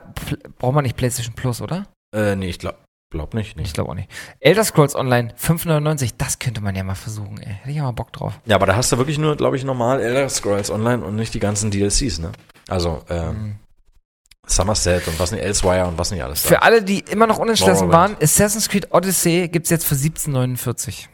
braucht 0.60 0.76
man 0.76 0.84
nicht 0.84 0.98
PlayStation 0.98 1.34
Plus, 1.36 1.62
oder? 1.62 1.86
Äh, 2.14 2.36
nee, 2.36 2.50
ich 2.50 2.60
glaub, 2.60 2.76
glaub 3.12 3.34
nicht. 3.34 3.52
Ich 3.52 3.56
nicht. 3.56 3.74
glaube 3.74 3.92
auch 3.92 3.96
nicht. 3.96 4.10
Elder 4.42 4.64
Scrolls 4.66 4.96
Online 4.96 5.34
5,99. 5.40 6.16
Das 6.18 6.40
könnte 6.40 6.60
man 6.62 6.76
ja 6.76 6.84
mal 6.84 6.96
versuchen, 6.96 7.38
ey. 7.38 7.54
Hätte 7.54 7.70
ich 7.70 7.78
ja 7.78 7.84
mal 7.84 7.92
Bock 7.92 8.12
drauf. 8.12 8.40
Ja, 8.46 8.58
aber 8.58 8.66
da 8.66 8.76
hast 8.76 8.92
du 8.92 8.98
wirklich 8.98 9.18
nur, 9.18 9.38
glaube 9.38 9.56
ich, 9.56 9.64
normal 9.64 10.02
Elder 10.02 10.28
Scrolls 10.30 10.70
Online 10.70 11.04
und 11.06 11.16
nicht 11.16 11.34
die 11.34 11.40
ganzen 11.40 11.72
DLCs, 11.72 12.20
ne? 12.20 12.32
Also, 12.68 13.02
ähm, 13.10 13.30
Mhm. 13.44 13.56
Somerset 14.48 15.08
und 15.08 15.20
was 15.20 15.32
nicht, 15.32 15.42
Elsewire 15.42 15.88
und 15.88 15.98
was 15.98 16.12
nicht 16.12 16.24
alles. 16.24 16.42
Für 16.42 16.62
alle, 16.62 16.84
die 16.84 17.00
immer 17.00 17.26
noch 17.26 17.40
unentschlossen 17.40 17.92
waren. 17.92 18.16
Assassin's 18.22 18.70
Creed 18.70 18.94
Odyssey 18.94 19.48
gibt's 19.48 19.72
jetzt 19.72 19.86
für 19.86 19.96
17,49. 19.96 21.08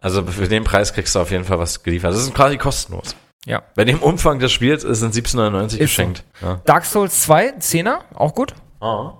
Also 0.00 0.24
für 0.24 0.48
den 0.48 0.64
Preis 0.64 0.92
kriegst 0.92 1.14
du 1.14 1.20
auf 1.20 1.30
jeden 1.30 1.44
Fall 1.44 1.58
was 1.58 1.82
geliefert. 1.82 2.12
Das 2.14 2.22
ist 2.22 2.34
quasi 2.34 2.56
kostenlos. 2.56 3.16
Ja. 3.46 3.62
Bei 3.74 3.84
dem 3.84 4.00
Umfang 4.00 4.38
des 4.38 4.52
Spiels 4.52 4.84
ist 4.84 5.00
sind 5.00 5.14
17,99 5.14 5.64
Ist 5.64 5.72
so. 5.72 5.78
geschenkt. 5.78 6.24
Ja. 6.40 6.60
Dark 6.64 6.84
Souls 6.84 7.22
2, 7.22 7.58
10er, 7.58 8.00
auch 8.14 8.34
gut. 8.34 8.54
Ah. 8.80 9.14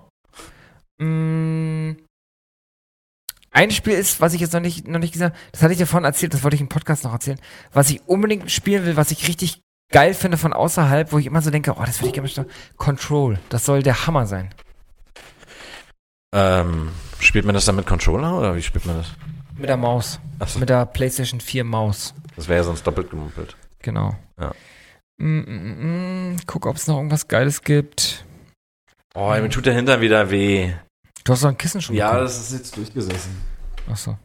Mm, 0.98 1.97
ein 3.50 3.70
Spiel 3.70 3.94
ist, 3.94 4.20
was 4.20 4.34
ich 4.34 4.40
jetzt 4.40 4.52
noch 4.52 4.60
nicht, 4.60 4.86
noch 4.86 4.98
nicht 4.98 5.12
gesagt 5.12 5.36
das 5.52 5.62
hatte 5.62 5.73
ich 5.73 5.78
dir 5.78 5.86
vorhin 5.86 6.05
erzählt, 6.05 6.34
das 6.34 6.42
wollte 6.42 6.57
ich 6.57 6.60
im 6.60 6.68
Podcast 6.68 7.05
noch 7.05 7.12
erzählen, 7.12 7.40
was 7.73 7.90
ich 7.90 8.07
unbedingt 8.07 8.50
spielen 8.50 8.84
will, 8.84 8.97
was 8.97 9.10
ich 9.10 9.26
richtig 9.26 9.62
geil 9.90 10.15
finde 10.15 10.36
von 10.36 10.52
außerhalb, 10.52 11.12
wo 11.12 11.18
ich 11.18 11.26
immer 11.26 11.42
so 11.42 11.50
denke, 11.50 11.73
oh, 11.73 11.82
das 11.84 12.00
würde 12.00 12.08
ich 12.08 12.12
gerne 12.15 12.31
mal. 12.36 12.47
Control, 12.76 13.39
das 13.48 13.65
soll 13.65 13.82
der 13.82 14.07
Hammer 14.07 14.26
sein. 14.26 14.50
Ähm, 16.34 16.90
spielt 17.20 17.47
man 17.47 17.55
das 17.55 17.65
dann 17.65 17.76
mit 17.76 17.86
Controller 17.86 18.39
oder 18.39 18.55
wie 18.55 18.62
spielt 18.62 18.84
man 18.84 18.98
das? 18.98 19.12
Mit 19.58 19.68
der 19.68 19.76
Maus. 19.76 20.20
Achso, 20.38 20.58
Mit 20.60 20.68
der 20.68 20.86
PlayStation 20.86 21.40
4 21.40 21.64
Maus. 21.64 22.14
das 22.36 22.48
wäre 22.48 22.58
ja 22.60 22.64
sonst 22.64 22.86
doppelt 22.86 23.10
gemumpelt. 23.10 23.56
Genau. 23.82 24.14
Ja. 24.40 24.52
Mm, 25.18 25.40
mm, 25.40 26.30
mm, 26.32 26.36
guck, 26.46 26.66
ob 26.66 26.76
es 26.76 26.86
noch 26.86 26.96
irgendwas 26.96 27.26
Geiles 27.26 27.62
gibt. 27.62 28.24
Oh, 29.14 29.30
mir 29.30 29.48
tut 29.48 29.66
der 29.66 29.74
Hintern 29.74 30.00
wieder 30.00 30.30
weh. 30.30 30.72
Du 31.24 31.32
hast 31.32 31.42
doch 31.42 31.48
ein 31.48 31.58
Kissen 31.58 31.82
schon 31.82 31.96
bekommen. 31.96 32.20
das 32.20 32.38
ist 32.38 32.52
jetzt 32.52 32.76
durchgesessen. 32.76 33.42
Achso. 33.90 34.16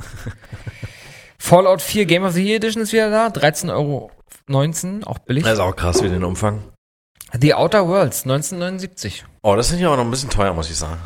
Fallout 1.39 1.81
4 1.81 2.05
Game 2.05 2.23
of 2.23 2.33
the 2.33 2.43
Year 2.43 2.57
Edition 2.57 2.83
ist 2.83 2.93
wieder 2.93 3.09
da. 3.09 3.27
13,19 3.27 3.71
Euro. 3.71 4.11
Auch 5.05 5.19
billig. 5.19 5.43
Das 5.43 5.53
ist 5.53 5.59
auch 5.59 5.75
krass 5.75 6.03
wie 6.03 6.09
den 6.09 6.23
Umfang. 6.23 6.61
The 7.39 7.55
Outer 7.55 7.87
Worlds 7.87 8.23
1979. 8.23 9.25
Oh, 9.41 9.55
das 9.55 9.69
sind 9.69 9.79
ja 9.79 9.89
auch 9.89 9.97
noch 9.97 10.05
ein 10.05 10.11
bisschen 10.11 10.29
teuer, 10.29 10.53
muss 10.53 10.69
ich 10.69 10.77
sagen. 10.77 11.01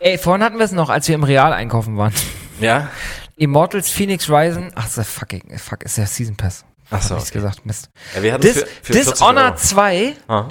Ey, 0.00 0.16
vorhin 0.16 0.42
hatten 0.42 0.56
wir 0.58 0.64
es 0.64 0.72
noch, 0.72 0.88
als 0.88 1.06
wir 1.08 1.14
im 1.14 1.24
Real 1.24 1.52
einkaufen 1.52 1.96
waren. 1.98 2.14
Ja? 2.60 2.90
Immortals 3.36 3.90
Phoenix 3.90 4.28
Rising. 4.28 4.70
Ach, 4.74 4.86
so 4.88 5.02
fucking, 5.02 5.58
fuck, 5.58 5.82
ist 5.82 5.96
ja 5.98 6.06
Season 6.06 6.36
Pass. 6.36 6.64
Achso. 6.90 7.14
Hab 7.14 7.22
ich's 7.22 7.30
gesagt, 7.30 7.64
Mist. 7.66 7.88
Ja, 8.14 8.22
wir 8.22 8.32
hatten 8.34 8.42
Dis 8.42 8.58
für, 8.60 8.66
für 8.66 8.92
40 8.92 9.12
Dishonored 9.12 9.44
Euro. 9.52 9.56
2, 9.56 10.16
Ah. 10.28 10.48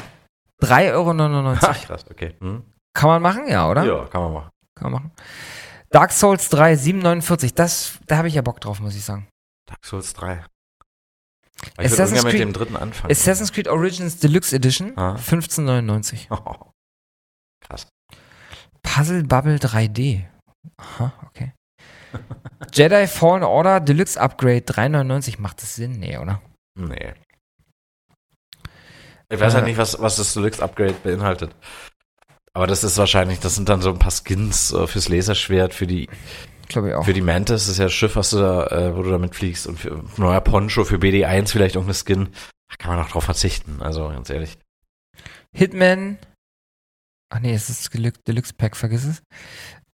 3,99 0.61 0.93
Euro. 0.93 1.57
Ach, 1.61 1.85
krass, 1.85 2.05
okay. 2.09 2.35
Hm. 2.39 2.63
Kann 2.93 3.09
man 3.09 3.21
machen, 3.21 3.47
ja, 3.47 3.69
oder? 3.69 3.83
Ja, 3.83 4.05
kann 4.05 4.21
man 4.23 4.33
machen. 4.33 4.49
Kann 4.75 4.91
man 4.91 5.03
machen. 5.03 5.11
Dark 5.91 6.11
Souls 6.11 6.49
3, 6.49 6.73
7,49. 6.73 7.53
Das, 7.53 7.93
da 8.07 8.17
habe 8.17 8.27
ich 8.27 8.33
ja 8.35 8.41
Bock 8.41 8.59
drauf, 8.61 8.80
muss 8.80 8.95
ich 8.95 9.03
sagen. 9.03 9.27
Dark 9.67 9.85
Souls 9.85 10.13
3. 10.13 10.31
Aber 10.33 10.43
Ich 11.67 11.77
würde 11.77 11.85
Assassin's 11.85 12.09
ungern 12.19 12.23
mit 12.25 12.31
Creed- 12.33 12.41
dem 12.41 12.53
dritten 12.53 12.75
anfangen. 12.75 13.11
Assassin's 13.11 13.51
Creed 13.51 13.67
Origins 13.67 14.17
Deluxe 14.17 14.55
Edition, 14.55 14.97
Ah. 14.97 15.15
15,99. 15.15 16.27
Krass. 17.61 17.88
Puzzle 18.81 19.23
Bubble 19.23 19.57
3D. 19.57 20.25
Aha, 20.77 21.13
okay. 21.27 21.53
Jedi 22.73 23.07
Fallen 23.07 23.43
Order 23.43 23.80
Deluxe 23.80 24.19
Upgrade 24.19 24.64
3,99. 24.65 25.40
Macht 25.40 25.61
das 25.61 25.75
Sinn? 25.75 25.99
Nee, 25.99 26.17
oder? 26.17 26.41
Nee. 26.75 27.14
Ich 29.30 29.40
weiß 29.40 29.53
halt 29.53 29.64
Äh. 29.64 29.67
nicht, 29.67 29.77
was, 29.77 29.99
was 30.01 30.17
das 30.17 30.33
Deluxe 30.33 30.61
Upgrade 30.61 30.95
beinhaltet. 31.03 31.56
Aber 32.53 32.67
das 32.67 32.83
ist 32.83 32.98
wahrscheinlich, 32.98 33.40
das 33.40 33.56
sind 33.56 33.69
dann 33.69 33.81
so 33.81 33.90
ein 33.90 33.99
paar 33.99 34.11
Skins 34.11 34.73
äh, 34.73 34.85
fürs 34.88 35.07
Laserschwert, 35.07 35.73
für 35.73 35.88
die, 35.88 36.09
für 36.69 37.14
die 37.14 37.22
Mantis, 37.22 37.64
das 37.64 37.67
ist 37.69 37.77
ja 37.77 37.85
das 37.85 37.93
Schiff, 37.93 38.15
was 38.17 38.31
du 38.31 38.40
da, 38.40 38.67
äh, 38.67 38.95
wo 38.95 39.03
du 39.03 39.09
damit 39.09 39.35
fliegst 39.35 39.67
und 39.67 39.80
für 39.80 40.03
neuer 40.17 40.41
Poncho 40.41 40.83
für 40.83 40.98
BD1 40.98 41.49
vielleicht 41.49 41.75
irgendeine 41.75 41.93
Skin. 41.95 42.30
Da 42.69 42.75
kann 42.77 42.95
man 42.95 43.06
auch 43.06 43.09
drauf 43.09 43.23
verzichten, 43.23 43.81
also 43.81 44.09
ganz 44.09 44.30
ehrlich. 44.30 44.57
Hitman. 45.53 46.17
Ach 47.30 47.40
nee, 47.40 47.53
es 47.53 47.69
ist 47.69 47.90
Deluxe 48.27 48.53
Pack, 48.53 48.75
vergiss 48.75 49.06
es. 49.06 49.23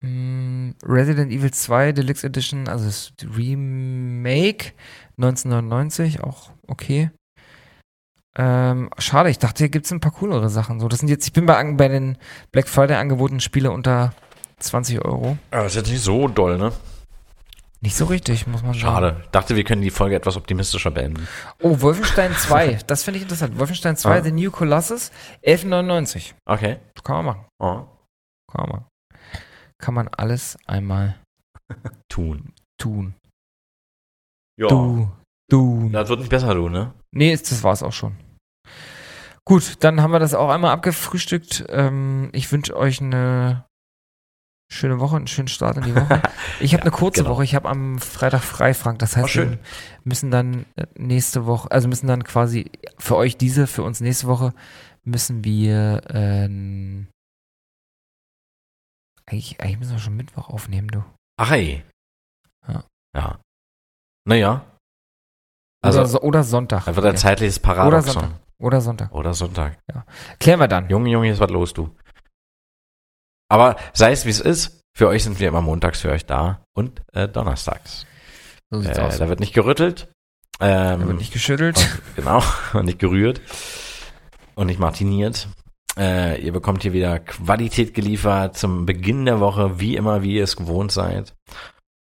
Mm, 0.05 0.75
Resident 0.83 1.31
Evil 1.31 1.51
2 1.51 1.91
Deluxe 1.91 2.27
Edition, 2.27 2.67
also 2.67 2.85
das 2.85 3.13
Remake 3.35 4.73
1999, 5.17 6.21
auch 6.23 6.51
okay. 6.67 7.09
Ähm, 8.37 8.89
schade, 8.97 9.29
ich 9.29 9.39
dachte, 9.39 9.59
hier 9.63 9.69
gibt 9.69 9.85
es 9.85 9.91
ein 9.91 10.01
paar 10.01 10.11
coolere 10.11 10.49
Sachen. 10.49 10.79
So, 10.79 10.87
das 10.87 10.99
sind 10.99 11.07
jetzt, 11.09 11.25
ich 11.25 11.33
bin 11.33 11.45
bei, 11.45 11.63
bei 11.73 11.87
den 11.87 12.17
Black 12.51 12.67
Friday 12.67 12.97
angebotenen 12.97 13.39
Spiele 13.39 13.71
unter 13.71 14.13
20 14.59 15.03
Euro. 15.03 15.37
Aber 15.51 15.63
das 15.63 15.71
ist 15.71 15.77
jetzt 15.77 15.91
nicht 15.91 16.03
so 16.03 16.27
doll, 16.27 16.57
ne? 16.57 16.71
Nicht 17.81 17.95
so 17.95 18.05
richtig, 18.05 18.45
muss 18.47 18.61
man 18.61 18.73
sagen. 18.73 18.81
Schade. 18.81 19.21
Ich 19.23 19.29
dachte, 19.29 19.55
wir 19.55 19.63
können 19.63 19.81
die 19.81 19.91
Folge 19.91 20.15
etwas 20.15 20.37
optimistischer 20.37 20.91
beenden. 20.91 21.27
Oh, 21.61 21.81
Wolfenstein 21.81 22.33
2, 22.33 22.79
das 22.87 23.03
finde 23.03 23.17
ich 23.17 23.23
interessant. 23.23 23.57
Wolfenstein 23.57 23.95
2, 23.95 24.19
Ah. 24.19 24.23
The 24.23 24.31
New 24.31 24.51
Colossus, 24.51 25.11
11,99. 25.45 26.33
Okay. 26.45 26.77
Kann 27.03 27.17
man 27.17 27.25
machen. 27.25 27.45
Oh. 27.59 27.85
Kann 28.51 28.61
man 28.61 28.69
machen. 28.69 28.85
Kann 29.85 29.93
man 29.93 30.07
alles 30.07 30.57
einmal 30.65 31.15
Tun. 32.11 32.53
tun. 32.81 33.13
Ja. 34.59 34.67
Du, 34.67 35.11
du. 35.51 35.89
Das 35.91 36.09
wird 36.09 36.21
nicht 36.21 36.29
besser, 36.31 36.55
du, 36.55 36.69
ne? 36.69 36.91
Nee, 37.13 37.31
ist- 37.33 37.51
das 37.51 37.61
war's 37.61 37.83
auch 37.83 37.93
schon. 37.93 38.15
Gut, 39.47 39.83
dann 39.83 40.01
haben 40.01 40.09
wir 40.11 40.17
das 40.17 40.33
auch 40.33 40.49
einmal 40.49 40.71
abgefrühstückt. 40.71 41.65
Ähm, 41.69 42.29
ich 42.33 42.51
wünsche 42.51 42.75
euch 42.75 42.99
eine 42.99 43.65
schöne 44.73 44.99
Woche, 44.99 45.17
einen 45.17 45.27
schönen 45.27 45.49
Start 45.49 45.77
in 45.77 45.83
die 45.83 45.95
Woche. 45.95 46.23
Ich 46.59 46.73
habe 46.73 46.81
Ja, 46.81 46.89
eine 46.89 46.91
kurze 46.91 47.21
genau. 47.21 47.35
Woche. 47.35 47.43
Ich 47.43 47.53
habe 47.53 47.69
am 47.69 47.99
Freitag 47.99 48.41
frei, 48.41 48.73
Frank. 48.73 48.97
Das 48.99 49.15
heißt, 49.15 49.29
schön. 49.29 49.51
wir 49.51 49.59
müssen 50.03 50.31
dann 50.31 50.65
äh, 50.77 50.87
nächste 50.97 51.45
Woche, 51.45 51.69
also 51.69 51.87
müssen 51.87 52.07
dann 52.07 52.23
quasi 52.23 52.71
für 52.97 53.17
euch 53.17 53.37
diese, 53.37 53.67
für 53.67 53.83
uns 53.83 53.99
nächste 54.01 54.25
Woche 54.25 54.51
müssen 55.03 55.43
wir 55.43 56.01
ähm, 56.09 57.07
eigentlich, 59.27 59.59
eigentlich 59.61 59.79
müssen 59.79 59.91
wir 59.93 59.99
schon 59.99 60.15
Mittwoch 60.15 60.49
aufnehmen, 60.49 60.87
du. 60.89 61.03
Ach, 61.37 61.49
hey. 61.51 61.83
Ja. 62.67 62.83
Ja. 63.15 63.39
Naja. 64.27 64.65
Also, 65.81 65.99
oder, 65.99 66.07
so, 66.07 66.21
oder 66.21 66.43
Sonntag. 66.43 66.85
wird 66.87 67.05
ein 67.05 67.13
Ja. 67.13 67.15
zeitliches 67.15 67.57
Oder 67.59 67.63
Paradoxon. 67.75 68.13
Sonntag. 68.13 68.39
Oder 68.57 68.81
Sonntag. 68.81 69.11
Oder 69.11 69.33
Sonntag. 69.33 69.77
Klären 70.39 70.59
wir 70.59 70.67
dann. 70.67 70.89
Junge, 70.89 71.09
Junge, 71.09 71.29
ist 71.29 71.39
was 71.39 71.49
los, 71.51 71.73
du. 71.73 71.95
Aber 73.49 73.75
sei 73.93 74.11
es 74.11 74.25
wie 74.25 74.29
es 74.29 74.39
ist, 74.39 74.81
für 74.97 75.07
euch 75.07 75.23
sind 75.23 75.39
wir 75.39 75.47
immer 75.49 75.61
montags 75.61 76.01
für 76.01 76.09
euch 76.11 76.25
da 76.25 76.63
und 76.75 77.01
äh, 77.13 77.27
donnerstags. 77.27 78.05
So 78.71 78.81
sieht's 78.81 78.97
Äh, 78.97 79.01
aus. 79.01 79.17
da 79.19 79.29
wird 79.29 79.39
nicht 79.39 79.53
gerüttelt. 79.53 80.11
Ähm, 80.59 81.01
Da 81.01 81.07
wird 81.07 81.17
nicht 81.19 81.33
geschüttelt. 81.33 81.77
Und, 81.77 82.15
genau, 82.15 82.41
und 82.73 82.85
nicht 82.85 82.97
gerührt 82.99 83.41
und 84.55 84.67
nicht 84.67 84.79
martiniert. 84.79 85.47
Äh, 85.97 86.41
ihr 86.41 86.51
bekommt 86.51 86.83
hier 86.83 86.93
wieder 86.93 87.19
Qualität 87.19 87.93
geliefert 87.93 88.57
zum 88.57 88.85
Beginn 88.85 89.25
der 89.25 89.39
Woche, 89.39 89.79
wie 89.79 89.95
immer, 89.95 90.23
wie 90.23 90.35
ihr 90.35 90.43
es 90.43 90.55
gewohnt 90.55 90.91
seid. 90.91 91.33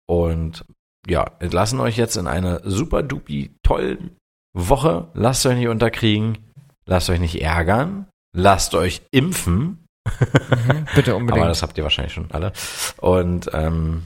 Und 0.07 0.65
ja, 1.09 1.25
entlassen 1.41 1.81
euch 1.81 1.97
jetzt 1.97 2.17
in 2.17 2.27
eine 2.27 2.61
super 2.65 3.03
dupi 3.03 3.55
tollen 3.63 4.17
Woche. 4.53 5.09
Lasst 5.15 5.47
euch 5.47 5.57
nicht 5.57 5.69
unterkriegen. 5.69 6.39
Lasst 6.87 7.11
euch 7.11 7.21
nicht 7.21 7.41
ärgern. 7.41 8.07
Lasst 8.37 8.75
euch 8.75 9.03
impfen. 9.11 9.87
Mhm, 10.07 10.87
bitte 10.95 11.17
unbedingt. 11.17 11.43
Aber 11.43 11.49
das 11.49 11.63
habt 11.63 11.77
ihr 11.79 11.85
wahrscheinlich 11.85 12.15
schon 12.15 12.31
alle. 12.31 12.53
Und 12.99 13.51
ähm, 13.53 14.05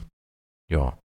ja. 0.71 0.97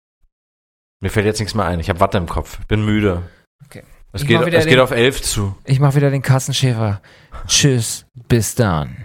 Mir 1.00 1.10
fällt 1.10 1.26
jetzt 1.26 1.38
nichts 1.38 1.54
mehr 1.54 1.64
ein. 1.66 1.80
Ich 1.80 1.88
habe 1.88 2.00
Watte 2.00 2.18
im 2.18 2.26
Kopf. 2.26 2.58
Ich 2.60 2.66
bin 2.66 2.84
müde. 2.84 3.22
Okay. 3.64 3.84
Es, 4.12 4.24
geht, 4.24 4.40
es 4.40 4.64
den, 4.64 4.70
geht 4.70 4.78
auf 4.80 4.90
elf 4.90 5.20
zu. 5.20 5.56
Ich 5.64 5.80
mache 5.80 5.96
wieder 5.96 6.10
den 6.10 6.22
Kassenschäfer. 6.22 7.02
Tschüss, 7.46 8.06
bis 8.28 8.54
dann. 8.54 9.04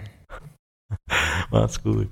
Macht's 1.50 1.82
gut. 1.82 2.08